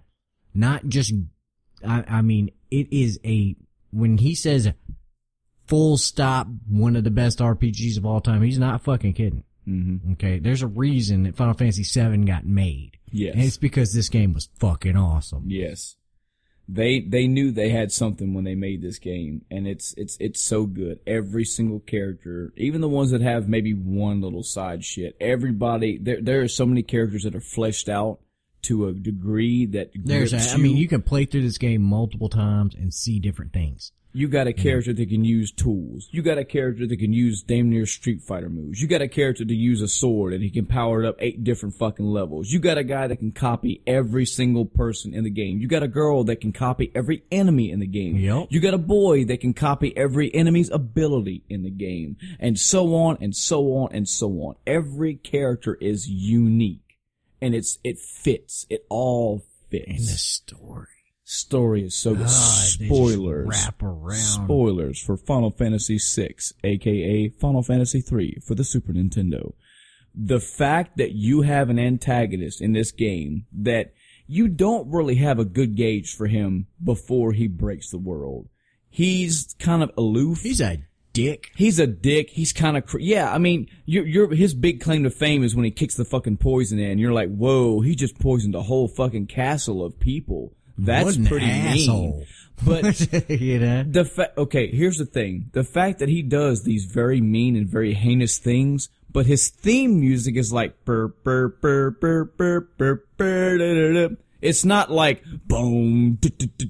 not 0.54 0.88
just. 0.88 1.14
I, 1.86 2.04
I 2.08 2.22
mean, 2.22 2.52
it 2.70 2.92
is 2.92 3.20
a 3.26 3.56
when 3.92 4.18
he 4.18 4.36
says 4.36 4.72
full 5.68 5.98
stop 5.98 6.48
one 6.68 6.96
of 6.96 7.04
the 7.04 7.12
best 7.12 7.40
RPGs 7.40 7.98
of 7.98 8.06
all 8.06 8.22
time. 8.22 8.42
He's 8.42 8.60
not 8.60 8.82
fucking 8.84 9.14
kidding. 9.14 9.44
Mm-hmm. 9.72 10.12
Okay, 10.14 10.40
there's 10.40 10.62
a 10.62 10.68
reason 10.68 11.24
that 11.24 11.36
Final 11.36 11.54
Fantasy 11.54 11.84
VII 11.84 12.26
got 12.26 12.46
made. 12.46 12.98
Yes. 13.12 13.34
And 13.36 13.44
it's 13.44 13.58
because 13.58 13.94
this 13.94 14.10
game 14.10 14.34
was 14.34 14.50
fucking 14.60 14.98
awesome. 14.98 15.46
Yes. 15.48 15.96
They 16.68 17.02
they 17.02 17.28
knew 17.28 17.52
they 17.52 17.70
had 17.70 17.92
something 17.92 18.34
when 18.34 18.46
they 18.46 18.56
made 18.56 18.82
this 18.82 18.98
game, 18.98 19.42
and 19.52 19.68
it's 19.68 19.94
it's 19.98 20.16
it's 20.20 20.42
so 20.42 20.66
good. 20.66 21.00
Every 21.06 21.44
single 21.44 21.80
character, 21.80 22.54
even 22.56 22.80
the 22.80 22.88
ones 22.88 23.12
that 23.12 23.22
have 23.22 23.50
maybe 23.50 23.74
one 23.74 24.22
little 24.22 24.44
side 24.44 24.86
shit, 24.86 25.18
everybody 25.20 25.98
there 25.98 26.22
there 26.22 26.42
are 26.42 26.48
so 26.48 26.66
many 26.66 26.82
characters 26.82 27.24
that 27.24 27.36
are 27.36 27.42
fleshed 27.42 27.90
out 27.90 28.20
to 28.64 28.88
a 28.88 28.94
degree 28.94 29.66
that 29.66 29.92
There's, 29.96 30.34
a, 30.34 30.54
I 30.54 30.58
mean, 30.58 30.78
you 30.78 30.88
can 30.88 31.02
play 31.02 31.26
through 31.26 31.42
this 31.42 31.58
game 31.58 31.82
multiple 31.82 32.30
times 32.30 32.76
and 32.76 32.94
see 32.94 33.20
different 33.20 33.54
things. 33.54 33.92
You 34.14 34.28
got 34.28 34.48
a 34.48 34.54
character 34.54 34.94
that 34.94 35.10
can 35.10 35.24
use 35.24 35.52
tools. 35.52 36.10
You 36.12 36.22
got 36.22 36.38
a 36.38 36.44
character 36.44 36.86
that 36.86 36.98
can 36.98 37.14
use 37.14 37.44
damn 37.44 37.70
near 37.70 37.86
Street 37.86 38.22
Fighter 38.22 38.50
moves. 38.50 38.82
You 38.82 38.88
got 38.88 39.02
a 39.02 39.08
character 39.08 39.46
to 39.46 39.54
use 39.54 39.82
a 39.82 39.88
sword 39.88 40.34
and 40.34 40.44
he 40.44 40.50
can 40.50 40.66
power 40.66 41.04
it 41.04 41.08
up 41.08 41.16
eight 41.20 41.44
different 41.44 41.76
fucking 41.76 42.06
levels. 42.06 42.52
You 42.52 42.60
got 42.60 42.78
a 42.78 42.84
guy 42.84 43.08
that 43.08 43.18
can 43.18 43.32
copy 43.32 43.82
every 43.88 44.26
single 44.26 44.66
person 44.66 45.14
in 45.14 45.24
the 45.24 45.30
game. 45.30 45.60
You 45.60 45.68
got 45.68 45.84
a 45.84 45.88
girl 45.88 46.26
that 46.26 46.42
can 46.42 46.52
copy 46.52 46.92
every 46.94 47.24
enemy 47.32 47.72
in 47.72 47.80
the 47.80 47.88
game. 47.88 48.18
Yep. 48.18 48.48
You 48.50 48.60
got 48.60 48.74
a 48.74 48.78
boy 48.78 49.26
that 49.26 49.40
can 49.40 49.54
copy 49.54 49.96
every 49.96 50.34
enemy's 50.34 50.70
ability 50.70 51.44
in 51.50 51.64
the 51.64 51.70
game. 51.70 52.18
And 52.40 52.60
so 52.60 52.94
on 52.96 53.18
and 53.22 53.36
so 53.36 53.74
on 53.76 53.90
and 53.94 54.10
so 54.10 54.28
on. 54.42 54.56
Every 54.68 55.16
character 55.16 55.76
is 55.80 56.10
unique. 56.10 56.98
And 57.42 57.56
it's, 57.56 57.80
it 57.84 57.98
fits. 57.98 58.68
It 58.70 58.86
all 58.90 59.44
fits. 59.70 59.88
And 59.88 60.00
the 60.00 60.18
story. 60.18 60.88
Story 61.32 61.84
is 61.86 61.96
so 61.96 62.14
good. 62.16 62.28
Ah, 62.28 62.66
Spoilers. 62.68 63.48
wrap 63.48 63.82
around. 63.82 64.16
Spoilers 64.16 65.00
for 65.02 65.16
Final 65.18 65.52
Fantasy 65.52 65.98
VI, 65.98 66.36
aka 66.64 67.30
Final 67.30 67.64
Fantasy 67.64 68.04
III 68.12 68.40
for 68.46 68.56
the 68.56 68.64
Super 68.64 68.94
Nintendo. 68.94 69.54
The 70.14 70.40
fact 70.42 70.98
that 70.98 71.14
you 71.14 71.42
have 71.42 71.70
an 71.70 71.80
antagonist 71.80 72.62
in 72.62 72.74
this 72.74 72.92
game 72.92 73.46
that 73.54 73.94
you 74.28 74.50
don't 74.50 74.92
really 74.92 75.16
have 75.16 75.40
a 75.40 75.46
good 75.46 75.76
gauge 75.76 76.14
for 76.16 76.28
him 76.28 76.68
before 76.84 77.32
he 77.32 77.48
breaks 77.48 77.90
the 77.90 77.98
world. 77.98 78.50
He's 78.90 79.56
kind 79.58 79.82
of 79.82 79.92
aloof. 79.98 80.42
He's 80.42 80.60
a 80.60 80.80
dick. 81.14 81.52
He's 81.56 81.80
a 81.80 81.88
dick. 81.88 82.30
He's 82.32 82.52
kind 82.52 82.76
of 82.76 82.86
cr- 82.86 83.00
yeah. 83.00 83.34
I 83.34 83.38
mean, 83.38 83.68
you're, 83.86 84.06
you're 84.06 84.34
his 84.34 84.54
big 84.54 84.82
claim 84.82 85.04
to 85.04 85.10
fame 85.10 85.44
is 85.44 85.56
when 85.56 85.66
he 85.66 85.72
kicks 85.72 85.96
the 85.96 86.04
fucking 86.06 86.38
poison 86.38 86.78
in. 86.80 86.98
You're 86.98 87.14
like, 87.14 87.30
whoa, 87.30 87.80
he 87.82 87.96
just 87.96 88.20
poisoned 88.20 88.56
a 88.56 88.64
whole 88.64 88.90
fucking 88.90 89.28
castle 89.28 89.84
of 89.84 89.98
people. 90.00 90.54
That's 90.78 91.18
What 91.18 91.28
pretty 91.28 91.46
asshole. 91.48 92.18
mean. 92.18 92.26
But 92.64 93.30
you 93.30 93.58
know? 93.60 93.84
the 93.84 94.06
fa- 94.06 94.34
okay, 94.38 94.68
here's 94.68 94.98
the 95.00 95.06
thing: 95.08 95.50
the 95.54 95.64
fact 95.64 95.98
that 95.98 96.10
he 96.10 96.22
does 96.22 96.62
these 96.64 96.86
very 96.86 97.20
mean 97.20 97.56
and 97.56 97.68
very 97.68 97.96
heinous 97.96 98.38
things, 98.38 98.88
but 99.12 99.26
his 99.26 99.50
theme 99.50 100.00
music 100.00 100.36
is 100.36 100.54
like 100.54 100.86
burr 100.86 101.08
burr 101.08 101.48
burr 101.48 101.90
burr 101.90 102.26
burr 102.26 102.60
burr 102.78 103.04
burr. 103.18 103.58
da, 103.58 103.74
da, 103.74 104.08
da. 104.10 104.16
It's 104.42 104.64
not 104.64 104.92
like 104.92 105.24
boom, 105.48 106.20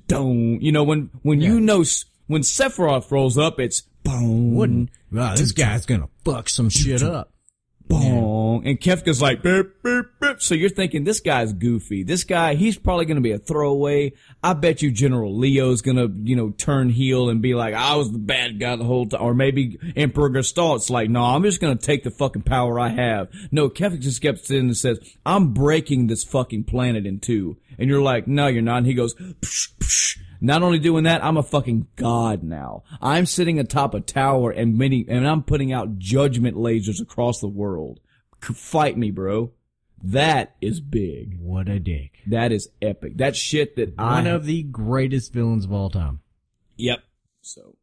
dong. 0.07 0.61
You 0.61 0.71
know 0.71 0.83
when 0.85 1.09
when 1.23 1.41
you 1.41 1.59
know 1.59 1.83
when 2.27 2.41
Sephiroth 2.43 3.11
rolls 3.11 3.37
up, 3.37 3.59
it's 3.59 3.81
boom, 4.03 4.55
Wouldn't. 4.55 4.91
Wow, 5.11 5.35
this 5.35 5.51
guy's 5.51 5.85
gonna 5.85 6.07
fuck 6.23 6.47
some 6.47 6.69
shit 6.69 7.03
up. 7.03 7.33
And 8.63 8.79
Kefka's 8.79 9.21
like 9.21 9.41
burp 9.41 9.81
burp 9.81 10.19
burp. 10.19 10.41
So 10.41 10.53
you're 10.55 10.69
thinking 10.69 11.03
this 11.03 11.19
guy's 11.19 11.53
goofy. 11.53 12.03
This 12.03 12.23
guy, 12.23 12.55
he's 12.55 12.77
probably 12.77 13.05
gonna 13.05 13.21
be 13.21 13.31
a 13.31 13.39
throwaway. 13.39 14.13
I 14.43 14.53
bet 14.53 14.81
you 14.81 14.91
General 14.91 15.35
Leo's 15.35 15.81
gonna, 15.81 16.07
you 16.23 16.35
know, 16.35 16.51
turn 16.51 16.89
heel 16.89 17.29
and 17.29 17.41
be 17.41 17.55
like, 17.55 17.73
I 17.73 17.95
was 17.95 18.11
the 18.11 18.19
bad 18.19 18.59
guy 18.59 18.75
the 18.75 18.83
whole 18.83 19.07
time. 19.07 19.21
Or 19.21 19.33
maybe 19.33 19.79
Emperor 19.95 20.29
Gestahl's 20.29 20.89
like, 20.89 21.09
no, 21.09 21.23
I'm 21.23 21.43
just 21.43 21.59
gonna 21.59 21.75
take 21.75 22.03
the 22.03 22.11
fucking 22.11 22.43
power 22.43 22.79
I 22.79 22.89
have. 22.89 23.29
No, 23.51 23.69
Kefka 23.69 23.99
just 23.99 24.21
gets 24.21 24.49
in 24.51 24.67
and 24.67 24.77
says, 24.77 24.99
I'm 25.25 25.53
breaking 25.53 26.07
this 26.07 26.23
fucking 26.23 26.65
planet 26.65 27.05
in 27.05 27.19
two. 27.19 27.57
And 27.79 27.89
you're 27.89 28.01
like, 28.01 28.27
no, 28.27 28.47
you're 28.47 28.61
not. 28.61 28.77
And 28.77 28.87
he 28.87 28.93
goes, 28.93 29.15
psh, 29.15 29.75
psh. 29.79 30.17
Not 30.43 30.63
only 30.63 30.79
doing 30.79 31.03
that, 31.03 31.23
I'm 31.23 31.37
a 31.37 31.43
fucking 31.43 31.87
god 31.95 32.41
now. 32.41 32.81
I'm 32.99 33.27
sitting 33.27 33.59
atop 33.59 33.93
a 33.93 34.01
tower 34.01 34.49
and 34.49 34.75
many, 34.75 35.05
and 35.07 35.27
I'm 35.27 35.43
putting 35.43 35.71
out 35.71 35.99
judgment 35.99 36.57
lasers 36.57 36.99
across 36.99 37.39
the 37.39 37.47
world. 37.47 37.99
Fight 38.41 38.97
me, 38.97 39.11
bro. 39.11 39.51
That 40.03 40.55
is 40.61 40.81
big. 40.81 41.37
What 41.39 41.69
a 41.69 41.79
dick. 41.79 42.19
That 42.27 42.51
is 42.51 42.69
epic. 42.81 43.17
That 43.17 43.35
shit 43.35 43.75
that 43.75 43.93
I 43.99 44.15
One 44.15 44.27
of 44.27 44.45
the 44.45 44.63
greatest 44.63 45.31
villains 45.31 45.65
of 45.65 45.71
all 45.73 45.89
time. 45.91 46.21
Yep. 46.77 47.03
So, 47.41 47.75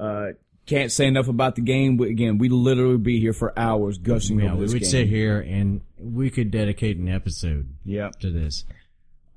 uh, 0.00 0.28
can't 0.64 0.90
say 0.90 1.06
enough 1.06 1.28
about 1.28 1.56
the 1.56 1.60
game. 1.60 1.96
But 1.98 2.08
again, 2.08 2.38
we 2.38 2.48
literally 2.48 2.96
be 2.96 3.20
here 3.20 3.32
for 3.34 3.56
hours 3.58 3.98
gushing 3.98 4.38
Yeah, 4.40 4.52
over 4.52 4.62
we 4.62 4.66
would 4.72 4.80
game. 4.80 4.88
sit 4.90 5.08
here 5.08 5.40
and 5.40 5.82
we 5.98 6.30
could 6.30 6.50
dedicate 6.50 6.96
an 6.96 7.08
episode 7.08 7.74
Yep. 7.84 8.20
to 8.20 8.30
this. 8.30 8.64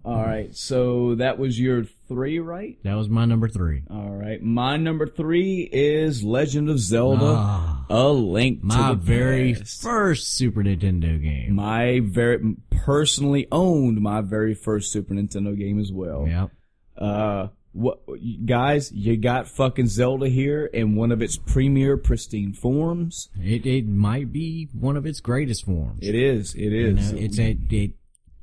All 0.06 0.24
right. 0.24 0.56
So 0.56 1.16
that 1.16 1.38
was 1.40 1.60
your 1.60 1.86
three, 2.08 2.40
right? 2.40 2.78
That 2.84 2.94
was 2.96 3.10
my 3.10 3.26
number 3.26 3.48
three. 3.48 3.84
All 3.90 4.12
right. 4.12 4.42
My 4.42 4.78
number 4.78 5.08
three 5.08 5.68
is 5.72 6.24
Legend 6.24 6.70
of 6.70 6.80
Zelda: 6.80 7.26
Ah, 7.38 7.86
A 7.90 8.10
Link 8.10 8.62
to 8.62 8.66
my 8.68 8.90
the 8.90 8.96
very 8.96 9.54
Past. 9.56 9.82
first 9.82 10.34
Super 10.34 10.64
Nintendo 10.64 11.22
game. 11.22 11.56
my 11.56 12.02
very 12.04 12.56
personally 12.70 13.48
owned 13.52 14.00
my 14.02 14.22
very 14.22 14.54
first 14.54 14.92
Super 14.92 15.14
Nintendo 15.16 15.58
game 15.58 15.80
as 15.80 15.92
well. 15.92 16.26
Yep. 16.28 16.52
Uh, 16.98 17.48
what 17.74 18.00
guys? 18.46 18.92
You 18.92 19.18
got 19.18 19.48
fucking 19.48 19.88
Zelda 19.88 20.30
here 20.30 20.66
in 20.68 20.96
one 20.96 21.12
of 21.12 21.22
its 21.22 21.36
premier 21.36 21.98
pristine 21.98 22.54
forms. 22.54 23.30
It 23.42 23.66
it 23.66 23.88
might 23.88 24.32
be 24.32 24.70
one 24.72 24.96
of 24.96 25.06
its 25.06 25.20
greatest 25.20 25.66
forms. 25.66 26.00
It 26.02 26.16
is. 26.16 26.54
It 26.56 26.72
is. 26.72 27.12
You 27.12 27.18
know, 27.20 27.26
it's 27.26 27.40
a 27.40 27.58
it 27.70 27.92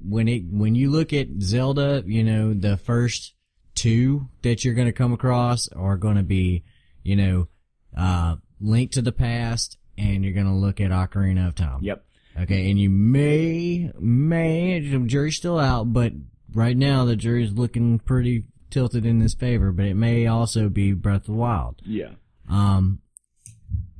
when 0.04 0.28
it 0.28 0.44
when 0.50 0.74
you 0.74 0.90
look 0.90 1.12
at 1.12 1.28
Zelda, 1.40 2.02
you 2.06 2.24
know 2.24 2.54
the 2.54 2.76
first 2.76 3.34
two 3.74 4.28
that 4.42 4.64
you're 4.64 4.74
going 4.74 4.88
to 4.88 4.92
come 4.92 5.12
across 5.12 5.68
are 5.68 5.96
going 5.96 6.16
to 6.16 6.22
be, 6.22 6.64
you 7.02 7.16
know, 7.16 7.48
uh, 7.96 8.36
Link 8.60 8.92
to 8.92 9.02
the 9.02 9.12
Past, 9.12 9.78
and 9.98 10.24
you're 10.24 10.34
going 10.34 10.46
to 10.46 10.52
look 10.52 10.80
at 10.80 10.90
Ocarina 10.90 11.48
of 11.48 11.54
Time. 11.54 11.78
Yep. 11.82 12.04
Okay, 12.42 12.70
and 12.70 12.80
you 12.80 12.88
may 12.88 13.90
may 13.98 14.80
the 14.80 14.98
jury's 15.00 15.36
still 15.36 15.58
out, 15.58 15.92
but 15.92 16.12
right 16.54 16.76
now 16.76 17.04
the 17.04 17.16
jury's 17.16 17.52
looking 17.52 17.98
pretty 17.98 18.44
tilted 18.70 19.04
in 19.04 19.18
this 19.18 19.34
favor. 19.34 19.70
But 19.70 19.86
it 19.86 19.94
may 19.94 20.26
also 20.26 20.68
be 20.68 20.92
Breath 20.92 21.22
of 21.22 21.26
the 21.26 21.32
Wild. 21.32 21.82
Yeah. 21.84 22.12
Um, 22.48 23.00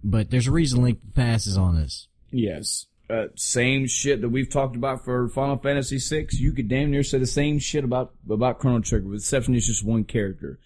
but 0.03 0.31
there's 0.31 0.47
a 0.47 0.53
reason 0.53 0.83
Link 0.83 0.99
passes 1.15 1.59
on 1.59 1.77
this. 1.77 2.09
Yes. 2.31 2.87
Uh, 3.11 3.27
same 3.35 3.87
shit 3.87 4.21
that 4.23 4.29
we've 4.31 4.49
talked 4.49 4.75
about 4.77 5.05
for 5.05 5.29
Final 5.29 5.57
Fantasy 5.59 5.99
VI. 5.99 6.29
You 6.31 6.53
could 6.53 6.69
damn 6.69 6.91
near 6.91 7.03
say 7.03 7.19
the 7.19 7.27
same 7.27 7.59
shit 7.59 7.85
about 7.85 8.15
about 8.31 8.59
Chrono 8.59 8.81
Trigger, 8.81 9.09
with 9.09 9.21
exception 9.21 9.55
it's 9.55 9.67
just 9.67 9.85
one 9.85 10.05
character. 10.05 10.59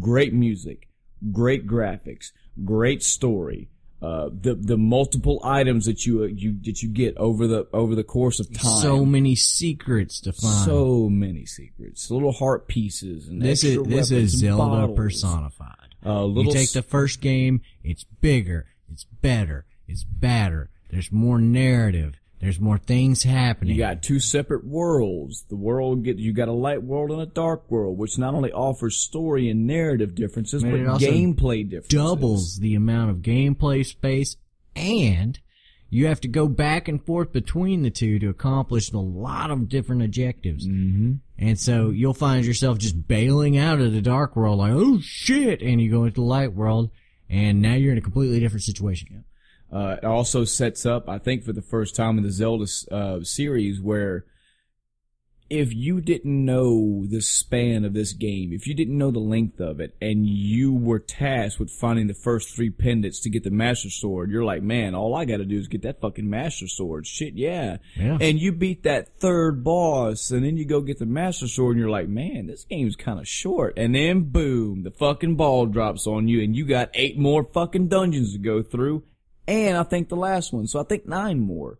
Great 0.00 0.32
music, 0.32 0.88
great 1.30 1.66
graphics, 1.66 2.32
great 2.64 3.02
story. 3.02 3.68
Uh, 4.00 4.30
the 4.32 4.56
the 4.56 4.76
multiple 4.76 5.40
items 5.44 5.86
that 5.86 6.04
you 6.04 6.24
uh, 6.24 6.26
you 6.26 6.56
that 6.64 6.82
you 6.82 6.88
get 6.88 7.16
over 7.18 7.46
the 7.46 7.68
over 7.72 7.94
the 7.94 8.02
course 8.02 8.40
of 8.40 8.52
time. 8.52 8.80
So 8.82 9.04
many 9.04 9.36
secrets 9.36 10.20
to 10.22 10.32
find. 10.32 10.64
so 10.64 11.08
many 11.08 11.46
secrets, 11.46 12.10
little 12.10 12.32
heart 12.32 12.66
pieces, 12.66 13.28
and 13.28 13.40
this 13.40 13.62
is 13.62 13.80
this 13.84 14.10
is 14.10 14.38
Zelda 14.38 14.64
bottles. 14.88 14.96
personified. 14.96 15.94
Uh, 16.04 16.26
You 16.26 16.50
take 16.50 16.72
the 16.72 16.82
first 16.82 17.20
game, 17.20 17.60
it's 17.84 18.02
bigger, 18.02 18.66
it's 18.90 19.04
better, 19.04 19.66
it's 19.86 20.02
badder. 20.02 20.70
There's 20.92 21.10
more 21.10 21.40
narrative. 21.40 22.20
There's 22.38 22.60
more 22.60 22.76
things 22.76 23.22
happening. 23.22 23.74
You 23.74 23.80
got 23.80 24.02
two 24.02 24.20
separate 24.20 24.64
worlds. 24.64 25.44
The 25.48 25.56
world 25.56 26.04
get 26.04 26.18
you 26.18 26.32
got 26.32 26.48
a 26.48 26.52
light 26.52 26.82
world 26.82 27.10
and 27.10 27.22
a 27.22 27.26
dark 27.26 27.70
world, 27.70 27.96
which 27.96 28.18
not 28.18 28.34
only 28.34 28.52
offers 28.52 28.96
story 28.96 29.48
and 29.48 29.66
narrative 29.66 30.14
differences, 30.14 30.62
but 30.62 30.72
gameplay 30.72 31.62
differences. 31.68 31.88
doubles 31.88 32.58
the 32.58 32.74
amount 32.74 33.10
of 33.10 33.18
gameplay 33.18 33.86
space 33.86 34.36
and 34.76 35.38
you 35.88 36.06
have 36.06 36.20
to 36.22 36.28
go 36.28 36.48
back 36.48 36.88
and 36.88 37.04
forth 37.04 37.32
between 37.32 37.82
the 37.82 37.90
two 37.90 38.18
to 38.18 38.28
accomplish 38.28 38.90
a 38.90 38.98
lot 38.98 39.50
of 39.50 39.68
different 39.68 40.02
objectives. 40.02 40.66
Mm-hmm. 40.66 41.12
And 41.38 41.60
so 41.60 41.90
you'll 41.90 42.14
find 42.14 42.44
yourself 42.44 42.78
just 42.78 43.06
bailing 43.06 43.56
out 43.56 43.80
of 43.80 43.92
the 43.92 44.02
dark 44.02 44.34
world 44.34 44.58
like, 44.58 44.72
oh 44.72 45.00
shit, 45.00 45.62
and 45.62 45.80
you 45.80 45.90
go 45.90 46.04
into 46.04 46.14
the 46.14 46.26
light 46.26 46.54
world 46.54 46.90
and 47.30 47.62
now 47.62 47.74
you're 47.74 47.92
in 47.92 47.98
a 47.98 48.02
completely 48.02 48.40
different 48.40 48.64
situation. 48.64 49.24
Uh, 49.72 49.96
it 50.02 50.04
also 50.04 50.44
sets 50.44 50.84
up, 50.84 51.08
I 51.08 51.18
think, 51.18 51.44
for 51.44 51.52
the 51.52 51.62
first 51.62 51.96
time 51.96 52.18
in 52.18 52.24
the 52.24 52.30
Zelda 52.30 52.66
uh, 52.90 53.22
series, 53.22 53.80
where 53.80 54.26
if 55.52 55.74
you 55.74 56.00
didn't 56.00 56.46
know 56.46 57.04
the 57.06 57.20
span 57.20 57.84
of 57.84 57.92
this 57.92 58.14
game, 58.14 58.54
if 58.54 58.66
you 58.66 58.74
didn't 58.74 58.96
know 58.96 59.10
the 59.10 59.18
length 59.18 59.60
of 59.60 59.80
it, 59.80 59.94
and 60.00 60.26
you 60.26 60.72
were 60.74 60.98
tasked 60.98 61.60
with 61.60 61.70
finding 61.70 62.06
the 62.06 62.14
first 62.14 62.54
three 62.54 62.70
pendants 62.70 63.20
to 63.20 63.28
get 63.28 63.44
the 63.44 63.50
Master 63.50 63.90
Sword, 63.90 64.30
you're 64.30 64.44
like, 64.44 64.62
man, 64.62 64.94
all 64.94 65.14
I 65.14 65.26
got 65.26 65.38
to 65.38 65.44
do 65.44 65.58
is 65.58 65.68
get 65.68 65.82
that 65.82 66.00
fucking 66.00 66.28
Master 66.28 66.66
Sword. 66.66 67.06
Shit, 67.06 67.34
yeah. 67.34 67.78
Yeah. 67.96 68.16
And 68.18 68.40
you 68.40 68.52
beat 68.52 68.82
that 68.84 69.20
third 69.20 69.62
boss, 69.62 70.30
and 70.30 70.42
then 70.42 70.56
you 70.56 70.64
go 70.64 70.80
get 70.80 70.98
the 70.98 71.06
Master 71.06 71.46
Sword, 71.46 71.76
and 71.76 71.80
you're 71.80 71.90
like, 71.90 72.08
man, 72.08 72.46
this 72.46 72.64
game's 72.64 72.96
kind 72.96 73.20
of 73.20 73.28
short. 73.28 73.74
And 73.76 73.94
then 73.94 74.30
boom, 74.30 74.84
the 74.84 74.90
fucking 74.90 75.36
ball 75.36 75.66
drops 75.66 76.06
on 76.06 76.28
you, 76.28 76.42
and 76.42 76.56
you 76.56 76.64
got 76.64 76.90
eight 76.94 77.18
more 77.18 77.44
fucking 77.44 77.88
dungeons 77.88 78.32
to 78.32 78.38
go 78.38 78.62
through, 78.62 79.04
and 79.46 79.76
I 79.76 79.82
think 79.82 80.08
the 80.08 80.16
last 80.16 80.52
one, 80.52 80.66
so 80.66 80.80
I 80.80 80.84
think 80.84 81.06
nine 81.06 81.40
more. 81.40 81.78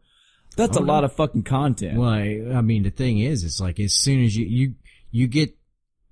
That's 0.56 0.76
a 0.76 0.80
oh, 0.80 0.84
lot 0.84 1.04
of 1.04 1.14
fucking 1.14 1.44
content. 1.44 1.98
Well, 1.98 2.10
I, 2.10 2.42
I 2.54 2.60
mean, 2.60 2.82
the 2.82 2.90
thing 2.90 3.18
is, 3.18 3.42
it's 3.42 3.60
like 3.60 3.80
as 3.80 3.94
soon 3.94 4.22
as 4.22 4.36
you, 4.36 4.44
you, 4.44 4.74
you 5.10 5.26
get 5.26 5.56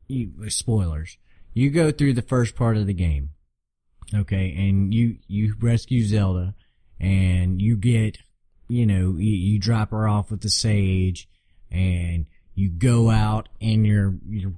you, 0.09 0.51
spoilers. 0.51 1.17
You 1.53 1.71
go 1.71 1.91
through 1.91 2.15
the 2.15 2.23
first 2.23 2.57
part 2.57 2.77
of 2.77 2.87
the 2.87 2.95
game, 2.95 3.31
okay, 4.15 4.55
and 4.57 4.95
you 4.95 5.19
you 5.27 5.55
rescue 5.61 6.05
Zelda, 6.05 6.55
and 6.99 7.61
you 7.61 7.77
get, 7.77 8.19
you 8.69 8.87
know, 8.87 9.17
you, 9.19 9.33
you 9.33 9.59
drop 9.59 9.91
her 9.91 10.09
off 10.09 10.31
with 10.31 10.43
the 10.43 10.49
sage, 10.49 11.29
and 11.71 12.27
you 12.55 12.71
go 12.71 13.11
out 13.11 13.49
and 13.61 13.87
you're 13.87 14.15
you're 14.29 14.55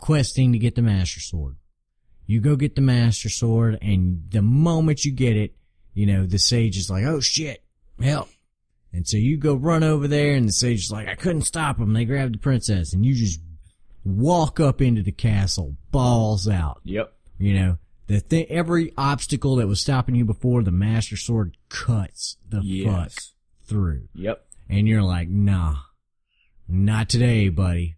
questing 0.00 0.52
to 0.52 0.58
get 0.58 0.74
the 0.74 0.82
Master 0.82 1.20
Sword. 1.20 1.56
You 2.26 2.40
go 2.40 2.56
get 2.56 2.74
the 2.74 2.80
Master 2.82 3.28
Sword, 3.28 3.78
and 3.82 4.24
the 4.30 4.42
moment 4.42 5.04
you 5.04 5.12
get 5.12 5.36
it, 5.36 5.54
you 5.96 6.06
know, 6.06 6.26
the 6.26 6.38
sage 6.38 6.76
is 6.76 6.90
like, 6.90 7.04
"Oh 7.04 7.18
shit, 7.20 7.64
help!" 8.00 8.28
And 8.92 9.08
so 9.08 9.16
you 9.16 9.36
go 9.38 9.54
run 9.54 9.82
over 9.82 10.06
there, 10.06 10.34
and 10.34 10.46
the 10.48 10.52
sage 10.52 10.84
is 10.84 10.92
like, 10.92 11.08
"I 11.08 11.14
couldn't 11.16 11.42
stop 11.42 11.78
them. 11.78 11.92
They 11.94 12.04
grabbed 12.04 12.34
the 12.34 12.38
princess," 12.38 12.92
and 12.92 13.04
you 13.04 13.14
just 13.14 13.40
walk 14.04 14.60
up 14.60 14.80
into 14.80 15.02
the 15.02 15.10
castle, 15.10 15.76
balls 15.90 16.46
out. 16.48 16.80
Yep. 16.84 17.12
You 17.38 17.54
know, 17.54 17.78
the 18.06 18.20
thing, 18.20 18.46
every 18.48 18.92
obstacle 18.96 19.56
that 19.56 19.66
was 19.66 19.80
stopping 19.80 20.14
you 20.14 20.24
before, 20.24 20.62
the 20.62 20.70
Master 20.70 21.16
Sword 21.16 21.56
cuts 21.68 22.36
the 22.48 22.62
fuck 22.84 23.12
through, 23.66 24.08
Yep. 24.14 24.46
and 24.68 24.86
you're 24.86 25.02
like, 25.02 25.28
"Nah, 25.28 25.76
not 26.68 27.08
today, 27.08 27.48
buddy." 27.48 27.95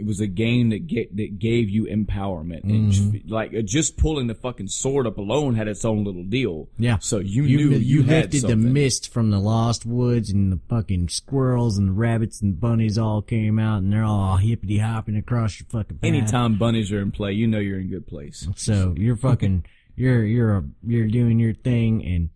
It 0.00 0.06
was 0.06 0.20
a 0.20 0.26
game 0.26 0.70
that 0.70 0.86
get, 0.86 1.14
that 1.16 1.38
gave 1.38 1.68
you 1.68 1.84
empowerment, 1.84 2.64
and 2.64 2.90
Mm-hmm. 2.92 3.28
like 3.32 3.54
uh, 3.54 3.60
just 3.62 3.96
pulling 3.98 4.26
the 4.26 4.34
fucking 4.34 4.68
sword 4.68 5.06
up 5.06 5.18
alone 5.18 5.54
had 5.54 5.68
its 5.68 5.84
own 5.84 6.04
little 6.04 6.24
deal. 6.24 6.68
Yeah. 6.78 6.98
So 7.00 7.18
you, 7.18 7.44
You, 7.44 7.56
knew 7.70 7.76
you, 7.78 8.02
had 8.02 8.32
lifted 8.32 8.48
the 8.48 8.56
mist 8.56 9.12
from 9.12 9.30
the 9.30 9.38
lost 9.38 9.84
woods, 9.84 10.30
and 10.30 10.50
the 10.52 10.58
fucking 10.68 11.08
squirrels 11.10 11.76
and 11.76 11.88
the 11.88 11.92
rabbits 11.92 12.40
and 12.40 12.58
bunnies 12.58 12.96
all 12.98 13.20
came 13.22 13.58
out, 13.58 13.82
and 13.82 13.92
they're 13.92 14.04
all 14.04 14.36
hippity 14.38 14.78
hopping 14.78 15.16
across 15.16 15.60
your 15.60 15.66
fucking 15.68 15.98
path. 15.98 16.08
Anytime 16.08 16.58
bunnies 16.58 16.90
are 16.92 17.00
in 17.00 17.10
play, 17.10 17.32
you 17.32 17.46
know 17.46 17.58
you're 17.58 17.78
in 17.80 17.88
good 17.90 18.06
place. 18.06 18.48
So 18.56 18.94
you're 18.96 19.16
fucking, 19.16 19.66
you're 19.96 20.24
you're 20.24 20.56
a, 20.56 20.64
you're 20.86 21.08
doing 21.08 21.38
your 21.38 21.52
thing, 21.54 22.04
and 22.04 22.30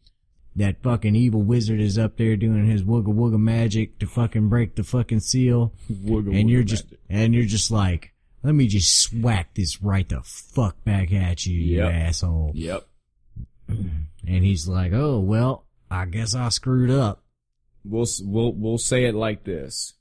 that 0.57 0.83
fucking 0.83 1.17
evil 1.17 1.43
wizard 1.43 1.81
is 1.81 1.99
up 1.99 2.17
there 2.17 2.37
doing 2.37 2.67
his 2.67 2.83
wooga 2.83 3.13
wooga 3.15 3.39
magic 3.39 3.99
to 3.99 4.07
fucking 4.07 4.49
break 4.49 4.77
the 4.77 4.85
fucking 4.85 5.21
seal, 5.21 5.73
Wooga 5.91 6.39
and 6.39 6.49
you're 6.49 6.63
just 6.63 6.85
magic. 6.85 7.01
and 7.09 7.35
you're 7.35 7.45
just 7.45 7.71
like, 7.71 8.13
let 8.43 8.55
me 8.55 8.67
just 8.69 9.01
swack 9.01 9.55
this 9.55 9.83
right 9.83 10.09
the 10.09 10.21
fuck 10.23 10.83
back 10.85 11.13
at 11.13 11.45
you, 11.47 11.59
you 11.59 11.83
asshole. 11.83 12.53
Yep. 12.55 12.87
And 14.27 14.43
he's 14.43 14.67
like, 14.67 14.93
oh 14.95 15.21
well, 15.21 15.67
I 15.91 16.07
guess 16.07 16.35
I 16.35 16.49
screwed 16.49 16.91
up. 16.91 17.23
We'll 17.85 18.07
we'll 18.23 18.55
we'll 18.55 18.79
say 18.79 19.05
it 19.05 19.15
like 19.15 19.45
this. 19.45 19.93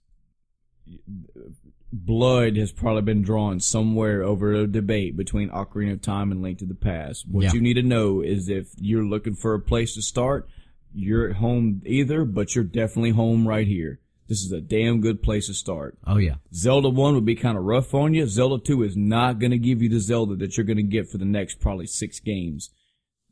Blood 1.95 2.57
has 2.57 2.71
probably 2.71 3.03
been 3.03 3.21
drawn 3.21 3.59
somewhere 3.59 4.23
over 4.23 4.51
a 4.51 4.65
debate 4.65 5.15
between 5.15 5.49
Ocarina 5.49 5.93
of 5.93 6.01
Time 6.01 6.31
and 6.31 6.41
Link 6.41 6.57
to 6.57 6.65
the 6.65 6.73
Past. 6.73 7.25
What 7.29 7.43
Yeah. 7.43 7.53
you 7.53 7.61
need 7.61 7.75
to 7.75 7.83
know 7.83 8.21
is 8.21 8.49
if 8.49 8.69
you're 8.79 9.05
looking 9.05 9.35
for 9.35 9.53
a 9.53 9.59
place 9.59 9.93
to 9.93 10.01
start, 10.01 10.49
you're 10.91 11.29
at 11.29 11.35
home 11.35 11.83
either, 11.85 12.25
but 12.25 12.55
you're 12.55 12.63
definitely 12.63 13.11
home 13.11 13.47
right 13.47 13.67
here. 13.67 13.99
This 14.27 14.43
is 14.43 14.51
a 14.51 14.59
damn 14.61 15.01
good 15.01 15.21
place 15.21 15.45
to 15.47 15.53
start. 15.53 15.95
Oh 16.07 16.17
yeah, 16.17 16.35
Zelda 16.51 16.89
1 16.89 17.13
would 17.13 17.25
be 17.25 17.35
kind 17.35 17.57
of 17.59 17.63
rough 17.63 17.93
on 17.93 18.15
you. 18.15 18.25
Zelda 18.25 18.57
2 18.63 18.81
is 18.81 18.97
not 18.97 19.37
going 19.37 19.51
to 19.51 19.59
give 19.59 19.83
you 19.83 19.89
the 19.89 19.99
Zelda 19.99 20.35
that 20.37 20.57
you're 20.57 20.65
going 20.65 20.77
to 20.77 20.83
get 20.83 21.07
for 21.07 21.19
the 21.19 21.25
next 21.25 21.59
probably 21.59 21.85
six 21.85 22.19
games. 22.19 22.71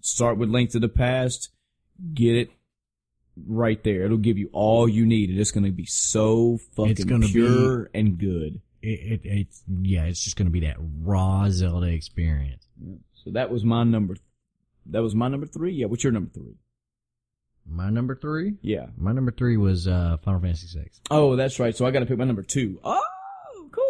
Start 0.02 0.38
with 0.38 0.50
Link 0.50 0.70
to 0.72 0.80
the 0.80 0.90
Past, 0.90 1.50
get 2.14 2.36
it 2.36 2.52
right 3.48 3.82
there. 3.84 4.04
It'll 4.04 4.18
give 4.18 4.38
you 4.38 4.50
all 4.54 4.88
you 4.88 5.06
need, 5.06 5.30
and 5.30 5.40
it's 5.40 5.52
going 5.52 5.64
to 5.66 5.72
be 5.72 5.86
so 5.86 6.58
fucking 6.76 7.08
gonna 7.08 7.28
pure 7.28 7.90
and 7.94 8.18
good. 8.18 8.62
it, 8.82 9.00
it 9.00 9.22
it's 9.24 9.64
yeah, 9.82 10.04
it's 10.06 10.24
just 10.24 10.36
gonna 10.36 10.50
be 10.50 10.62
that 10.62 10.78
raw 10.80 11.48
Zelda 11.50 11.88
experience. 11.88 12.68
So 13.24 13.32
that 13.32 13.52
was 13.52 13.64
my 13.64 13.84
number. 13.84 14.18
That 14.88 15.02
was 15.04 15.14
my 15.16 15.28
number 15.28 15.46
three. 15.46 15.74
Yeah, 15.74 15.86
what's 15.86 16.04
your 16.04 16.12
number 16.14 16.32
three? 16.34 16.56
My 17.70 17.90
number 17.92 18.16
three, 18.16 18.56
Yeah. 18.64 18.88
my 18.98 19.12
number 19.12 19.32
three 19.32 19.56
was 19.56 19.88
uh 19.88 20.18
Final 20.26 20.42
Fantasy 20.42 20.68
Six. 20.68 21.00
Oh, 21.12 21.36
that's 21.36 21.60
right. 21.60 21.76
So 21.76 21.86
I 21.86 21.92
got 21.92 22.00
to 22.00 22.06
pick 22.08 22.18
my 22.18 22.26
number 22.26 22.42
two. 22.42 22.80
Oh, 22.84 23.02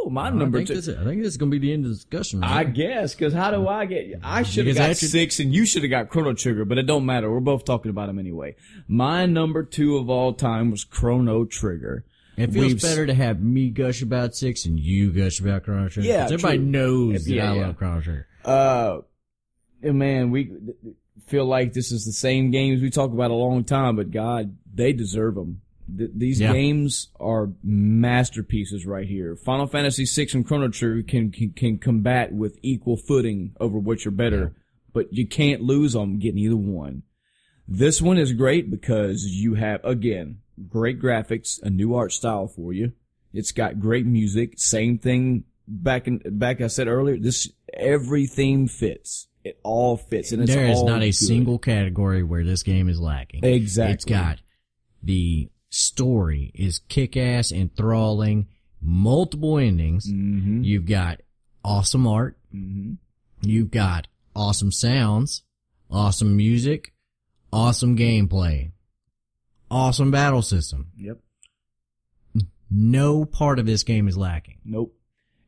My 0.09 0.29
number 0.29 0.57
I 0.57 0.65
think 0.65 0.67
two. 0.69 0.81
This, 0.81 0.87
I 0.89 1.03
think 1.03 1.21
this 1.21 1.29
is 1.33 1.37
gonna 1.37 1.51
be 1.51 1.59
the 1.59 1.71
end 1.73 1.85
of 1.85 1.89
the 1.91 1.95
discussion. 1.95 2.41
Right? 2.41 2.49
I 2.51 2.63
guess, 2.63 3.13
because 3.13 3.33
how 3.33 3.51
do 3.51 3.67
I 3.67 3.85
get? 3.85 4.19
I 4.23 4.43
should 4.43 4.67
have 4.67 4.75
got 4.77 4.97
six, 4.97 5.39
and 5.39 5.53
you 5.53 5.65
should 5.65 5.83
have 5.83 5.89
got 5.91 6.09
Chrono 6.09 6.33
Trigger, 6.33 6.65
but 6.65 6.77
it 6.77 6.83
don't 6.87 7.05
matter. 7.05 7.31
We're 7.31 7.39
both 7.39 7.65
talking 7.65 7.89
about 7.89 8.07
them 8.07 8.19
anyway. 8.19 8.55
My 8.87 9.25
number 9.25 9.63
two 9.63 9.97
of 9.97 10.09
all 10.09 10.33
time 10.33 10.71
was 10.71 10.83
Chrono 10.83 11.45
Trigger. 11.45 12.05
It 12.37 12.51
feels 12.53 12.67
We've- 12.67 12.79
better 12.81 13.05
to 13.05 13.13
have 13.13 13.41
me 13.41 13.69
gush 13.69 14.01
about 14.01 14.35
six 14.35 14.65
and 14.65 14.79
you 14.79 15.11
gush 15.11 15.39
about 15.39 15.63
Chrono 15.63 15.89
Trigger. 15.89 16.07
Yeah, 16.07 16.23
everybody 16.25 16.57
true. 16.57 16.65
knows 16.65 17.25
that 17.25 17.33
Yeah, 17.33 17.51
I 17.51 17.55
yeah. 17.55 17.61
love 17.67 17.77
Chrono 17.77 18.01
Trigger. 18.01 18.27
Uh, 18.43 18.99
man, 19.83 20.31
we 20.31 20.51
feel 21.27 21.45
like 21.45 21.73
this 21.73 21.91
is 21.91 22.05
the 22.05 22.11
same 22.13 22.49
games 22.51 22.81
we 22.81 22.89
talk 22.89 23.11
about 23.11 23.31
a 23.31 23.35
long 23.35 23.63
time, 23.63 23.95
but 23.97 24.11
God, 24.11 24.55
they 24.73 24.93
deserve 24.93 25.35
them. 25.35 25.61
Th- 25.97 26.11
these 26.15 26.39
Yeah. 26.39 26.53
games 26.53 27.09
are 27.19 27.51
masterpieces 27.63 28.85
right 28.85 29.07
here. 29.07 29.35
Final 29.35 29.67
Fantasy 29.67 30.05
VI 30.05 30.27
and 30.37 30.45
Chrono 30.45 30.67
Trigger 30.69 31.03
can, 31.03 31.31
can 31.31 31.51
can 31.51 31.77
combat 31.77 32.33
with 32.33 32.57
equal 32.61 32.97
footing 32.97 33.51
over 33.59 33.77
which 33.79 34.05
are 34.05 34.11
better, 34.11 34.53
but 34.93 35.11
you 35.13 35.25
can't 35.27 35.61
lose 35.61 35.95
on 35.95 36.19
getting 36.19 36.39
either 36.39 36.55
one. 36.57 37.03
This 37.67 38.01
one 38.01 38.17
is 38.17 38.33
great 38.33 38.69
because 38.69 39.23
you 39.25 39.53
have 39.55 39.83
again 39.83 40.39
great 40.69 40.99
graphics, 41.01 41.61
a 41.63 41.69
new 41.69 41.93
art 41.95 42.11
style 42.11 42.47
for 42.47 42.73
you. 42.73 42.91
It's 43.33 43.51
got 43.51 43.79
great 43.79 44.05
music. 44.05 44.55
Same 44.57 44.97
thing 44.97 45.45
back 45.67 46.07
in 46.07 46.21
back. 46.25 46.59
I 46.61 46.67
said 46.67 46.87
earlier, 46.87 47.17
this 47.17 47.49
every 47.73 48.25
theme 48.27 48.67
fits. 48.67 49.27
It 49.43 49.59
all 49.63 49.97
fits, 49.97 50.31
and 50.33 50.43
it's 50.43 50.53
There 50.53 50.67
is 50.67 50.83
not 50.83 51.01
a 51.01 51.07
good. 51.07 51.15
single 51.15 51.57
category 51.57 52.21
where 52.23 52.43
this 52.43 52.61
game 52.61 52.87
is 52.89 52.99
lacking. 52.99 53.43
Exactly. 53.43 53.93
It's 53.93 54.05
got 54.05 54.39
the 55.01 55.49
story 55.71 56.51
is 56.53 56.79
kick 56.87 57.17
ass, 57.17 57.51
enthralling, 57.51 58.47
multiple 58.79 59.57
endings. 59.57 60.07
Mm-hmm. 60.07 60.63
You've 60.63 60.85
got 60.85 61.21
awesome 61.63 62.05
art. 62.05 62.37
Mm-hmm. 62.53 62.93
You've 63.41 63.71
got 63.71 64.07
awesome 64.35 64.71
sounds, 64.71 65.41
awesome 65.89 66.37
music, 66.37 66.93
awesome 67.51 67.97
gameplay, 67.97 68.71
awesome 69.71 70.11
battle 70.11 70.43
system. 70.43 70.91
Yep. 70.97 71.17
No 72.69 73.25
part 73.25 73.59
of 73.59 73.65
this 73.65 73.83
game 73.83 74.07
is 74.07 74.17
lacking. 74.17 74.59
Nope. 74.63 74.95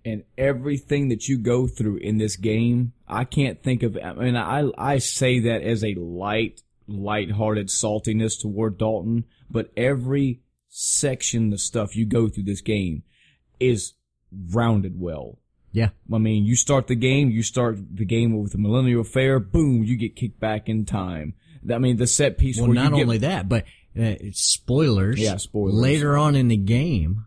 And 0.03 0.23
everything 0.37 1.09
that 1.09 1.29
you 1.29 1.37
go 1.37 1.67
through 1.67 1.97
in 1.97 2.17
this 2.17 2.35
game, 2.35 2.91
I 3.07 3.23
can't 3.23 3.63
think 3.63 3.83
of. 3.83 3.97
I 3.97 4.11
mean, 4.13 4.35
I 4.35 4.69
I 4.77 4.97
say 4.97 5.39
that 5.41 5.61
as 5.61 5.85
a 5.85 5.93
light, 5.93 6.61
light-hearted 6.87 7.67
saltiness 7.67 8.41
toward 8.41 8.77
Dalton, 8.77 9.23
but 9.53 9.71
every 9.77 10.41
section 10.67 11.53
of 11.53 11.61
stuff 11.61 11.95
you 11.95 12.05
go 12.05 12.27
through 12.27 12.43
this 12.43 12.61
game 12.61 13.03
is 13.59 13.93
rounded 14.49 14.99
well. 14.99 15.39
Yeah. 15.71 15.89
I 16.11 16.17
mean, 16.17 16.45
you 16.45 16.55
start 16.55 16.87
the 16.87 16.95
game, 16.95 17.29
you 17.29 17.43
start 17.43 17.77
the 17.95 18.05
game 18.05 18.37
with 18.41 18.51
the 18.51 18.57
Millennial 18.57 19.03
Fair, 19.03 19.39
boom, 19.39 19.83
you 19.83 19.95
get 19.95 20.15
kicked 20.15 20.39
back 20.39 20.67
in 20.67 20.85
time. 20.85 21.35
I 21.71 21.77
mean, 21.77 21.97
the 21.97 22.07
set 22.07 22.37
piece 22.37 22.59
Well, 22.59 22.71
not 22.73 22.91
you 22.91 22.97
get, 22.97 23.03
only 23.03 23.17
that, 23.19 23.47
but 23.47 23.63
uh, 23.97 24.17
it's 24.19 24.43
spoilers. 24.43 25.19
Yeah, 25.19 25.37
spoilers. 25.37 25.75
Later 25.75 26.17
on 26.17 26.35
in 26.35 26.49
the 26.49 26.57
game, 26.57 27.25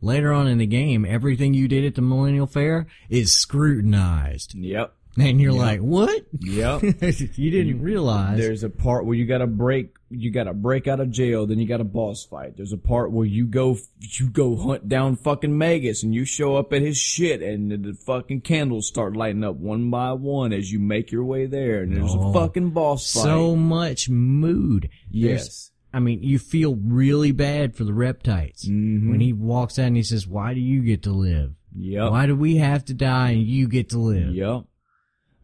later 0.00 0.32
on 0.32 0.46
in 0.46 0.58
the 0.58 0.66
game, 0.66 1.04
everything 1.04 1.54
you 1.54 1.66
did 1.66 1.84
at 1.84 1.94
the 1.94 2.02
Millennial 2.02 2.46
Fair 2.46 2.86
is 3.08 3.32
scrutinized, 3.32 4.54
Yep. 4.54 4.94
And 5.18 5.40
you're 5.40 5.52
like, 5.52 5.80
"What? 5.80 6.24
Yep. 6.40 6.82
you 7.36 7.50
didn't 7.50 7.82
realize?" 7.82 8.38
There's 8.38 8.62
a 8.62 8.70
part 8.70 9.04
where 9.06 9.16
you 9.16 9.26
gotta 9.26 9.46
break, 9.46 9.94
you 10.10 10.30
gotta 10.30 10.54
break 10.54 10.86
out 10.86 11.00
of 11.00 11.10
jail, 11.10 11.46
then 11.46 11.58
you 11.58 11.66
got 11.66 11.80
a 11.80 11.84
boss 11.84 12.24
fight. 12.24 12.56
There's 12.56 12.72
a 12.72 12.78
part 12.78 13.10
where 13.12 13.26
you 13.26 13.46
go, 13.46 13.76
you 14.00 14.28
go 14.30 14.56
hunt 14.56 14.88
down 14.88 15.16
fucking 15.16 15.56
Magus 15.56 16.02
and 16.02 16.14
you 16.14 16.24
show 16.24 16.56
up 16.56 16.72
at 16.72 16.82
his 16.82 16.96
shit 16.96 17.42
and 17.42 17.70
the, 17.70 17.92
fucking 17.94 18.42
candles 18.42 18.86
start 18.86 19.16
lighting 19.16 19.44
up 19.44 19.56
one 19.56 19.90
by 19.90 20.12
one 20.12 20.52
as 20.52 20.72
you 20.72 20.78
make 20.78 21.10
your 21.12 21.24
way 21.24 21.46
there 21.46 21.82
and 21.82 21.96
there's 21.96 22.14
Oh. 22.14 22.30
a 22.30 22.32
fucking 22.32 22.70
boss 22.70 23.12
fight. 23.12 23.22
so 23.22 23.56
much 23.56 24.08
mood. 24.08 24.88
There's- 25.10 25.44
yes. 25.46 25.66
I 25.92 25.98
mean, 25.98 26.22
you 26.22 26.38
feel 26.38 26.76
really 26.76 27.32
bad 27.32 27.74
for 27.74 27.82
the 27.82 27.92
reptites 27.92 28.64
Mhm. 28.68 29.10
when 29.10 29.18
he 29.20 29.32
walks 29.32 29.76
out 29.76 29.86
and 29.88 29.96
he 29.96 30.04
says, 30.04 30.24
"Why 30.24 30.54
do 30.54 30.60
you 30.60 30.82
get 30.82 31.02
to 31.02 31.10
live? 31.12 31.54
Yep. 31.76 32.10
Why 32.12 32.26
do 32.26 32.36
we 32.36 32.56
have 32.56 32.84
to 32.84 32.94
die 32.94 33.30
and 33.32 33.42
you 33.42 33.66
get 33.66 33.88
to 33.90 33.98
live?" 33.98 34.32
Yep. 34.32 34.66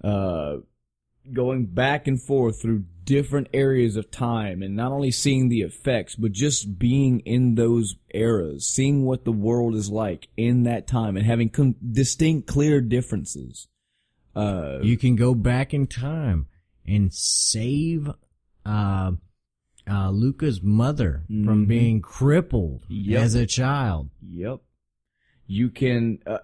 Uh, 0.02 0.58
going 1.32 1.66
back 1.66 2.06
and 2.06 2.22
forth 2.22 2.62
through 2.62 2.84
different 3.04 3.48
areas 3.52 3.96
of 3.96 4.10
time 4.10 4.62
and 4.62 4.74
not 4.76 4.92
only 4.92 5.10
seeing 5.10 5.48
the 5.48 5.60
effects, 5.62 6.14
but 6.16 6.32
just 6.32 6.78
being 6.78 7.20
in 7.20 7.54
those 7.54 7.96
eras, 8.14 8.66
seeing 8.66 9.04
what 9.04 9.24
the 9.24 9.32
world 9.32 9.74
is 9.74 9.90
like 9.90 10.28
in 10.36 10.62
that 10.64 10.86
time 10.86 11.16
and 11.16 11.26
having 11.26 11.74
distinct, 11.92 12.46
clear 12.48 12.80
differences. 12.80 13.68
Uh, 14.34 14.78
You 14.82 14.96
can 14.96 15.16
go 15.16 15.34
back 15.34 15.72
in 15.72 15.86
time 15.86 16.46
and 16.86 17.12
save 17.12 18.08
uh, 18.64 19.12
uh, 19.88 20.10
Lucca's 20.10 20.60
mother 20.62 21.22
from 21.28 21.64
Mhm. 21.64 21.68
being 21.68 22.00
crippled 22.00 22.82
Yep. 22.88 23.22
as 23.22 23.34
a 23.36 23.46
child. 23.46 24.10
Yep. 24.28 24.60
You 25.46 25.70
can, 25.70 26.18
uh, 26.26 26.38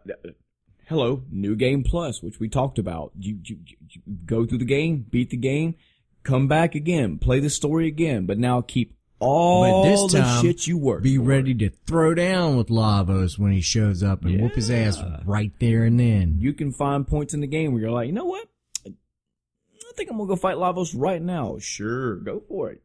hello, 0.86 1.22
New 1.30 1.56
Game 1.56 1.82
Plus, 1.84 2.22
which 2.22 2.38
we 2.40 2.48
talked 2.48 2.78
about. 2.78 3.12
You, 3.18 3.38
you, 3.44 3.58
you 3.66 4.00
go 4.26 4.46
through 4.46 4.58
the 4.58 4.64
game, 4.64 5.06
beat 5.08 5.30
the 5.30 5.36
game, 5.36 5.74
come 6.22 6.48
back 6.48 6.74
again, 6.74 7.18
play 7.18 7.40
the 7.40 7.50
story 7.50 7.86
again, 7.86 8.26
but 8.26 8.38
now 8.38 8.60
keep 8.60 8.94
all 9.18 9.82
But 9.84 9.88
this 9.90 10.12
the 10.12 10.18
time, 10.20 10.42
shit 10.42 10.66
you 10.66 10.76
worked 10.76 11.04
Be 11.04 11.16
for. 11.16 11.22
ready 11.22 11.54
to 11.54 11.70
throw 11.86 12.12
down 12.14 12.56
with 12.56 12.68
Lavos 12.68 13.38
when 13.38 13.52
he 13.52 13.60
shows 13.60 14.02
up 14.02 14.24
and 14.24 14.40
whoop 14.40 14.54
his 14.54 14.70
ass 14.70 15.00
right 15.24 15.52
there 15.60 15.84
and 15.84 15.98
then. 16.00 16.36
You 16.38 16.52
can 16.52 16.72
find 16.72 17.06
points 17.06 17.32
in 17.32 17.40
the 17.40 17.46
game 17.46 17.72
where 17.72 17.82
you're 17.82 17.90
like, 17.92 18.08
you 18.08 18.12
know 18.12 18.24
what? 18.24 18.48
I 18.86 19.94
think 19.94 20.10
I'm 20.10 20.16
gonna 20.16 20.26
go 20.28 20.36
fight 20.36 20.56
Lavos 20.56 20.92
right 20.96 21.20
now. 21.22 21.58
Sure, 21.60 22.16
go 22.16 22.42
for 22.48 22.70
it. 22.70 22.82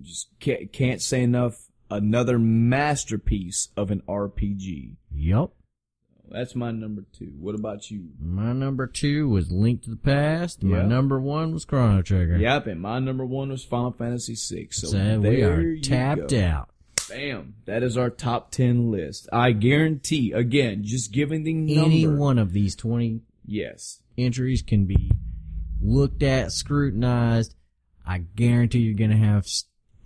Just 0.00 0.28
can't, 0.40 0.72
can't 0.72 1.02
say 1.02 1.22
enough. 1.22 1.68
Another 1.90 2.38
masterpiece 2.38 3.68
of 3.76 3.90
an 3.90 4.00
RPG. 4.08 4.96
Yup. 5.14 5.52
That's 6.30 6.54
my 6.54 6.70
number 6.70 7.04
two. 7.12 7.32
What 7.38 7.54
about 7.54 7.90
you? 7.90 8.08
My 8.18 8.52
number 8.52 8.86
two 8.86 9.28
was 9.28 9.52
Link 9.52 9.82
to 9.82 9.90
the 9.90 9.96
Past. 9.96 10.62
My 10.62 10.82
number 10.82 11.20
one 11.20 11.52
was 11.52 11.64
Chrono 11.64 12.02
Trigger. 12.02 12.36
Yep, 12.38 12.66
and 12.66 12.80
my 12.80 12.98
number 12.98 13.24
one 13.26 13.50
was 13.50 13.64
Final 13.64 13.92
Fantasy 13.92 14.34
VI. 14.34 14.68
So, 14.70 14.86
So 14.88 15.20
we 15.20 15.42
are 15.42 15.76
tapped 15.78 16.30
go. 16.30 16.40
out. 16.40 16.68
Bam. 17.10 17.54
That 17.66 17.82
is 17.82 17.98
our 17.98 18.08
top 18.10 18.50
ten 18.50 18.90
list. 18.90 19.28
I 19.32 19.52
guarantee, 19.52 20.32
again, 20.32 20.82
just 20.82 21.12
giving 21.12 21.44
the 21.44 21.52
number. 21.52 21.84
Any 21.84 22.06
one 22.06 22.38
of 22.38 22.52
these 22.52 22.74
20 22.74 23.20
Yes. 23.46 24.00
entries 24.16 24.62
can 24.62 24.86
be 24.86 25.10
looked 25.82 26.22
at, 26.22 26.50
scrutinized. 26.52 27.54
I 28.06 28.18
guarantee 28.18 28.80
you're 28.80 28.94
going 28.96 29.10
to 29.10 29.16
have 29.18 29.46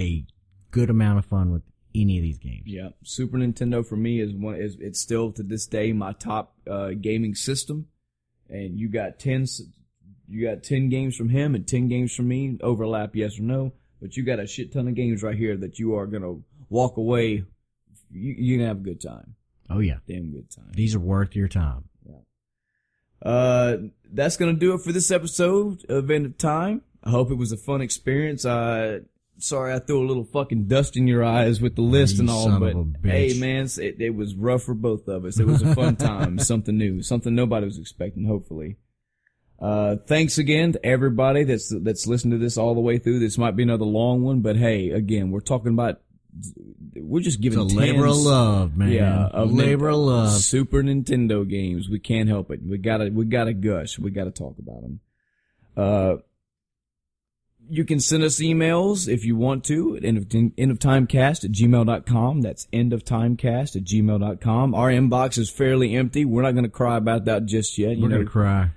a 0.00 0.24
good 0.72 0.90
amount 0.90 1.20
of 1.20 1.24
fun 1.26 1.52
with 1.52 1.62
any 2.01 2.18
of 2.18 2.23
these 2.23 2.39
games. 2.39 2.65
Yeah, 2.67 2.91
Super 3.05 3.39
Nintendo 3.39 3.86
for 3.86 3.97
me 3.97 4.20
is 4.20 4.33
one. 4.35 4.57
Is 4.57 4.77
it's 4.81 5.01
still 5.01 5.33
to 5.33 5.43
this 5.43 5.67
day 5.67 5.93
my 5.93 6.12
top 6.12 6.55
uh, 6.70 6.91
gaming 7.01 7.35
system, 7.35 7.89
and 8.49 8.78
you 8.78 8.89
got 8.89 9.18
ten. 9.18 9.47
You 10.28 10.47
got 10.47 10.62
ten 10.62 10.89
games 10.89 11.17
from 11.17 11.31
him 11.31 11.55
and 11.55 11.67
ten 11.67 11.89
games 11.89 12.15
from 12.15 12.28
me. 12.28 12.59
Overlap, 12.62 13.17
yes 13.17 13.39
or 13.39 13.43
no? 13.43 13.73
But 14.01 14.17
you 14.17 14.25
got 14.25 14.39
a 14.39 14.47
shit 14.47 14.73
ton 14.73 14.89
of 14.89 14.94
games 14.94 15.23
right 15.23 15.36
here 15.36 15.57
that 15.57 15.78
you 15.78 15.94
are 15.97 16.07
gonna 16.07 16.36
walk 16.68 16.97
away. 16.97 17.44
You, 18.10 18.35
you're 18.39 18.59
gonna 18.59 18.68
have 18.68 18.78
a 18.78 18.85
good 18.85 19.01
time. 19.01 19.35
Oh 19.70 19.81
yeah. 19.81 19.99
Damn 20.07 20.31
good 20.31 20.51
time. 20.51 20.73
These 20.73 20.94
are 20.94 21.01
worth 21.01 21.35
your 21.35 21.49
time. 21.49 21.85
Yeah. 22.09 23.31
Uh, 23.31 23.77
that's 24.12 24.36
gonna 24.36 24.52
do 24.52 24.75
it 24.75 24.83
for 24.83 24.93
this 24.93 25.10
episode 25.10 25.85
of 25.91 26.10
End 26.10 26.27
of 26.27 26.39
Time. 26.39 26.83
I 27.02 27.10
hope 27.10 27.31
it 27.31 27.36
was 27.36 27.52
a 27.52 27.57
fun 27.57 27.81
experience. 27.81 28.44
Uh, 28.44 29.01
sorry 29.39 29.73
I 29.75 29.78
threw 29.78 30.05
a 30.05 30.07
little 30.07 30.25
fucking 30.25 30.65
dust 30.65 30.97
in 30.97 31.07
your 31.07 31.25
eyes 31.25 31.60
with 31.60 31.76
the 31.76 31.83
list 31.83 32.17
You 32.17 32.20
and 32.20 32.31
all, 32.31 32.58
but 32.58 32.70
of 32.73 32.76
a 32.76 32.84
bitch. 32.84 33.10
hey, 33.10 33.39
man, 33.39 33.68
it, 33.78 34.00
it 34.00 34.15
was 34.15 34.34
rough 34.34 34.62
for 34.65 34.75
both 34.75 35.08
of 35.08 35.25
us. 35.25 35.39
It 35.39 35.47
was 35.47 35.62
a 35.62 35.75
fun 35.75 35.97
time, 36.10 36.39
something 36.39 36.76
new, 36.76 37.02
something 37.02 37.34
nobody 37.34 37.67
was 37.67 37.78
expecting. 37.78 38.25
Hopefully. 38.25 38.76
Uh, 39.60 39.97
thanks 40.07 40.39
again 40.39 40.73
to 40.73 40.86
everybody 40.86 41.42
that's 41.42 41.73
that's 41.83 42.07
listened 42.07 42.31
to 42.33 42.39
this 42.39 42.57
all 42.57 42.75
the 42.75 42.81
way 42.81 42.97
through. 42.99 43.18
This 43.18 43.36
might 43.39 43.57
be 43.57 43.65
another 43.65 43.84
long 43.84 44.23
one, 44.23 44.41
but 44.41 44.57
hey, 44.57 44.91
again, 44.91 45.31
we're 45.33 45.41
talking 45.41 45.73
about 45.73 46.00
we're 46.94 47.23
just 47.23 47.39
It's 47.39 47.42
giving 47.42 47.58
a 47.58 47.65
labor 47.65 48.07
of 48.07 48.17
love, 48.18 48.76
man. 48.76 48.92
yeah, 48.92 49.28
a 49.33 49.44
labor 49.44 49.89
of 49.89 49.97
love. 49.97 50.33
Super 50.33 50.83
Nintendo 50.84 51.49
games. 51.49 51.89
We 51.89 51.99
can't 51.99 52.28
help 52.28 52.52
it. 52.52 52.60
We 52.65 52.78
gotta, 52.78 53.10
we 53.10 53.25
gotta 53.25 53.52
gush. 53.52 53.99
We 53.99 54.10
gotta 54.12 54.31
talk 54.31 54.57
about 54.60 54.83
them. 54.83 55.00
Uh, 55.76 56.17
you 57.70 57.84
can 57.84 58.00
send 58.00 58.22
us 58.22 58.40
emails 58.40 59.08
if 59.08 59.24
you 59.24 59.36
want 59.36 59.64
to 59.64 59.97
at 59.97 60.05
end 60.05 60.18
of, 60.18 60.26
end 60.58 60.70
of 60.70 60.78
timecast 60.78 61.44
at 61.44 61.52
gmail.com. 61.52 62.40
That's 62.40 62.66
end 62.72 62.92
of 62.92 63.05
timecast 63.05 63.76
at 63.76 63.84
gmail.com. 63.84 64.74
Our 64.74 64.88
inbox 64.90 65.38
is 65.38 65.50
fairly 65.50 65.94
empty. 65.94 66.24
We're 66.24 66.42
not 66.42 66.55
gonna 66.55 66.68
cry 66.68 66.97
about 66.97 67.26
that 67.26 67.47
just 67.47 67.78
yet. 67.78 67.97
You 67.97 68.02
We're 68.02 68.08
know, 68.08 68.16
gonna 68.18 68.30
cry. 68.30 68.70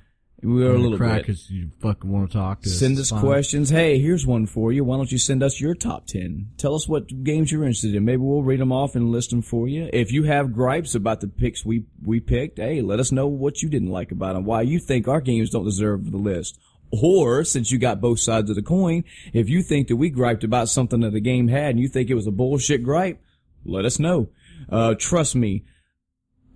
we 0.43 0.63
are 0.63 0.69
a 0.69 0.73
We're 0.73 0.77
little 0.79 0.97
gonna 0.97 1.09
cry 1.11 1.17
because 1.19 1.49
you 1.49 1.69
fucking 1.81 2.11
want 2.11 2.31
to 2.31 2.37
talk 2.37 2.61
to 2.61 2.69
us. 2.69 2.79
Send 2.79 2.97
us 2.97 3.11
questions. 3.11 3.69
Hey, 3.69 3.99
here's 3.99 4.25
one 4.25 4.45
for 4.45 4.71
you. 4.71 4.83
Why 4.83 4.97
don't 4.97 5.11
you 5.11 5.17
send 5.19 5.43
us 5.43 5.61
your 5.61 5.75
top 5.75 6.07
10? 6.07 6.51
Tell 6.57 6.75
us 6.75 6.87
what 6.87 7.23
games 7.23 7.51
you're 7.51 7.63
interested 7.63 7.95
in. 7.95 8.05
Maybe 8.05 8.21
we'll 8.21 8.43
read 8.43 8.59
them 8.59 8.71
off 8.71 8.95
and 8.95 9.11
list 9.11 9.29
them 9.29 9.41
for 9.41 9.67
you. 9.67 9.89
If 9.93 10.11
you 10.11 10.23
have 10.23 10.53
gripes 10.53 10.95
about 10.95 11.21
the 11.21 11.27
picks 11.27 11.63
we, 11.65 11.85
we 12.03 12.19
picked, 12.19 12.57
hey, 12.59 12.81
let 12.81 12.99
us 12.99 13.11
know 13.11 13.27
what 13.27 13.61
you 13.61 13.69
didn't 13.69 13.89
like 13.89 14.11
about 14.11 14.33
them. 14.33 14.45
Why 14.45 14.63
you 14.63 14.79
think 14.79 15.07
our 15.07 15.21
games 15.21 15.49
don't 15.49 15.65
deserve 15.65 16.11
the 16.11 16.17
list. 16.17 16.59
Or, 16.91 17.43
since 17.43 17.71
you 17.71 17.79
got 17.79 18.01
both 18.01 18.19
sides 18.19 18.49
of 18.49 18.55
the 18.55 18.61
coin, 18.61 19.03
if 19.33 19.49
you 19.49 19.63
think 19.63 19.87
that 19.87 19.95
we 19.95 20.09
griped 20.09 20.43
about 20.43 20.69
something 20.69 20.99
that 21.01 21.13
the 21.13 21.21
game 21.21 21.47
had 21.47 21.71
and 21.71 21.79
you 21.79 21.87
think 21.87 22.09
it 22.09 22.15
was 22.15 22.27
a 22.27 22.31
bullshit 22.31 22.83
gripe, 22.83 23.21
let 23.63 23.85
us 23.85 23.99
know. 23.99 24.29
Uh, 24.69 24.95
trust 24.95 25.35
me. 25.35 25.63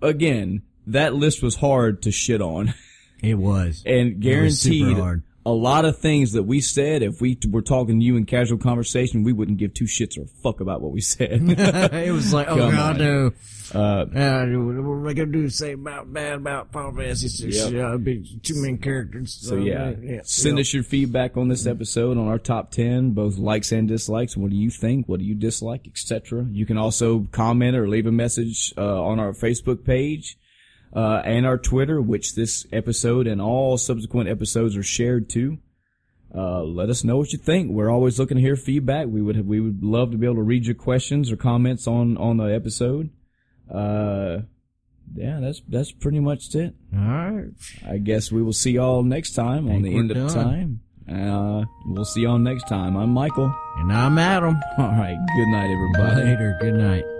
Again, 0.02 0.62
that 0.86 1.14
list 1.14 1.42
was 1.42 1.56
hard 1.56 2.02
to 2.02 2.10
shit 2.10 2.42
on. 2.42 2.74
It 3.22 3.34
was. 3.34 3.82
and 3.86 4.22
It 4.22 4.42
was 4.42 4.60
super 4.60 4.74
guaranteed 4.74 4.98
hard. 4.98 5.22
A 5.46 5.52
lot 5.52 5.84
of 5.84 5.96
things 5.96 6.32
that 6.32 6.42
we 6.42 6.60
said 6.60 7.02
if 7.04 7.20
we 7.20 7.38
were 7.48 7.62
talking 7.62 8.00
to 8.00 8.04
you 8.04 8.16
in 8.16 8.26
casual 8.26 8.58
conversation 8.58 9.22
we 9.22 9.32
wouldn't 9.32 9.58
give 9.58 9.72
two 9.72 9.84
shits 9.84 10.18
or 10.18 10.22
a 10.22 10.26
fuck 10.42 10.60
about 10.60 10.80
what 10.82 10.90
we 10.90 11.00
said 11.00 11.30
it 11.48 12.10
was 12.12 12.32
like, 12.34 12.48
oh 12.48 12.56
Come 12.56 12.70
god, 12.72 13.00
on. 13.00 13.06
no. 13.06 13.32
uh, 13.72 13.78
Uh, 13.78 14.46
what 14.46 14.76
am 14.76 15.06
I 15.06 15.12
gonna 15.14 15.30
do 15.30 15.42
to 15.42 15.50
say 15.50 15.72
about 15.72 16.12
bad 16.12 16.34
about 16.34 16.72
Final 16.72 16.92
Fantasy? 16.92 17.48
Yep. 17.48 17.72
Yeah, 17.72 17.96
be 17.96 18.38
too 18.42 18.60
many 18.60 18.76
characters. 18.76 19.38
so 19.40 19.54
yeah, 19.54 19.94
send 20.24 20.58
yeah. 20.58 20.62
us 20.62 20.74
your 20.74 20.82
feedback 20.82 21.36
on 21.36 21.46
this 21.48 21.64
episode 21.64 22.18
on 22.18 22.26
our 22.26 22.38
top 22.40 22.72
10 22.72 23.12
both 23.12 23.38
likes 23.38 23.70
and 23.70 23.86
dislikes 23.86 24.36
what 24.36 24.50
do 24.50 24.56
you 24.56 24.68
think 24.70 25.06
what 25.08 25.20
do 25.20 25.24
you 25.24 25.34
dislike 25.36 25.86
etc 25.86 26.44
you 26.50 26.66
can 26.66 26.76
also 26.76 27.26
comment 27.30 27.76
or 27.76 27.88
leave 27.88 28.06
a 28.06 28.12
message 28.12 28.74
uh, 28.76 29.00
on 29.02 29.20
our 29.20 29.32
facebook 29.32 29.84
page 29.84 30.36
uh, 30.94 31.22
and 31.24 31.44
our 31.46 31.58
twitter 31.58 32.00
which 32.00 32.34
this 32.34 32.66
episode 32.72 33.26
and 33.26 33.40
all 33.40 33.76
subsequent 33.78 34.28
episodes 34.28 34.76
are 34.76 34.82
shared 34.82 35.28
to 35.30 35.58
Uh, 36.34 36.62
let 36.62 36.90
us 36.90 37.04
know 37.04 37.16
what 37.16 37.32
you 37.32 37.38
think. 37.38 37.70
We're 37.70 37.88
always 37.88 38.18
looking 38.18 38.36
to 38.36 38.42
hear 38.42 38.56
feedback. 38.56 39.06
We 39.06 39.22
would 39.22 39.46
we 39.46 39.60
would 39.60 39.82
love 39.82 40.10
to 40.10 40.18
be 40.18 40.26
able 40.26 40.36
to 40.42 40.42
read 40.42 40.66
your 40.66 40.74
questions 40.74 41.30
or 41.32 41.36
comments 41.36 41.86
on 41.86 42.16
on 42.18 42.36
the 42.36 42.52
episode. 42.52 43.08
Uh, 43.70 44.42
yeah, 45.14 45.38
that's 45.40 45.62
that's 45.68 45.92
pretty 45.92 46.20
much 46.20 46.54
it. 46.54 46.74
All 46.92 47.00
right. 47.00 47.52
I 47.88 47.98
guess 47.98 48.30
we 48.32 48.42
will 48.42 48.52
see 48.52 48.72
y'all 48.72 49.02
next 49.04 49.32
time 49.34 49.70
on 49.70 49.82
the 49.82 49.96
end 49.96 50.10
we're 50.14 50.26
of 50.26 50.34
time. 50.34 50.80
Uh, 51.08 51.64
we'll 51.86 52.04
see 52.04 52.22
y'all 52.22 52.38
next 52.38 52.66
time. 52.68 52.96
I'm 52.96 53.10
Michael. 53.10 53.54
And 53.78 53.92
I'm 53.92 54.18
Adam. 54.18 54.56
All 54.78 54.88
right. 54.88 55.16
Good 55.36 55.48
night, 55.48 55.70
everybody. 55.72 56.22
Later. 56.26 56.56
Good 56.60 56.74
night. 56.74 57.15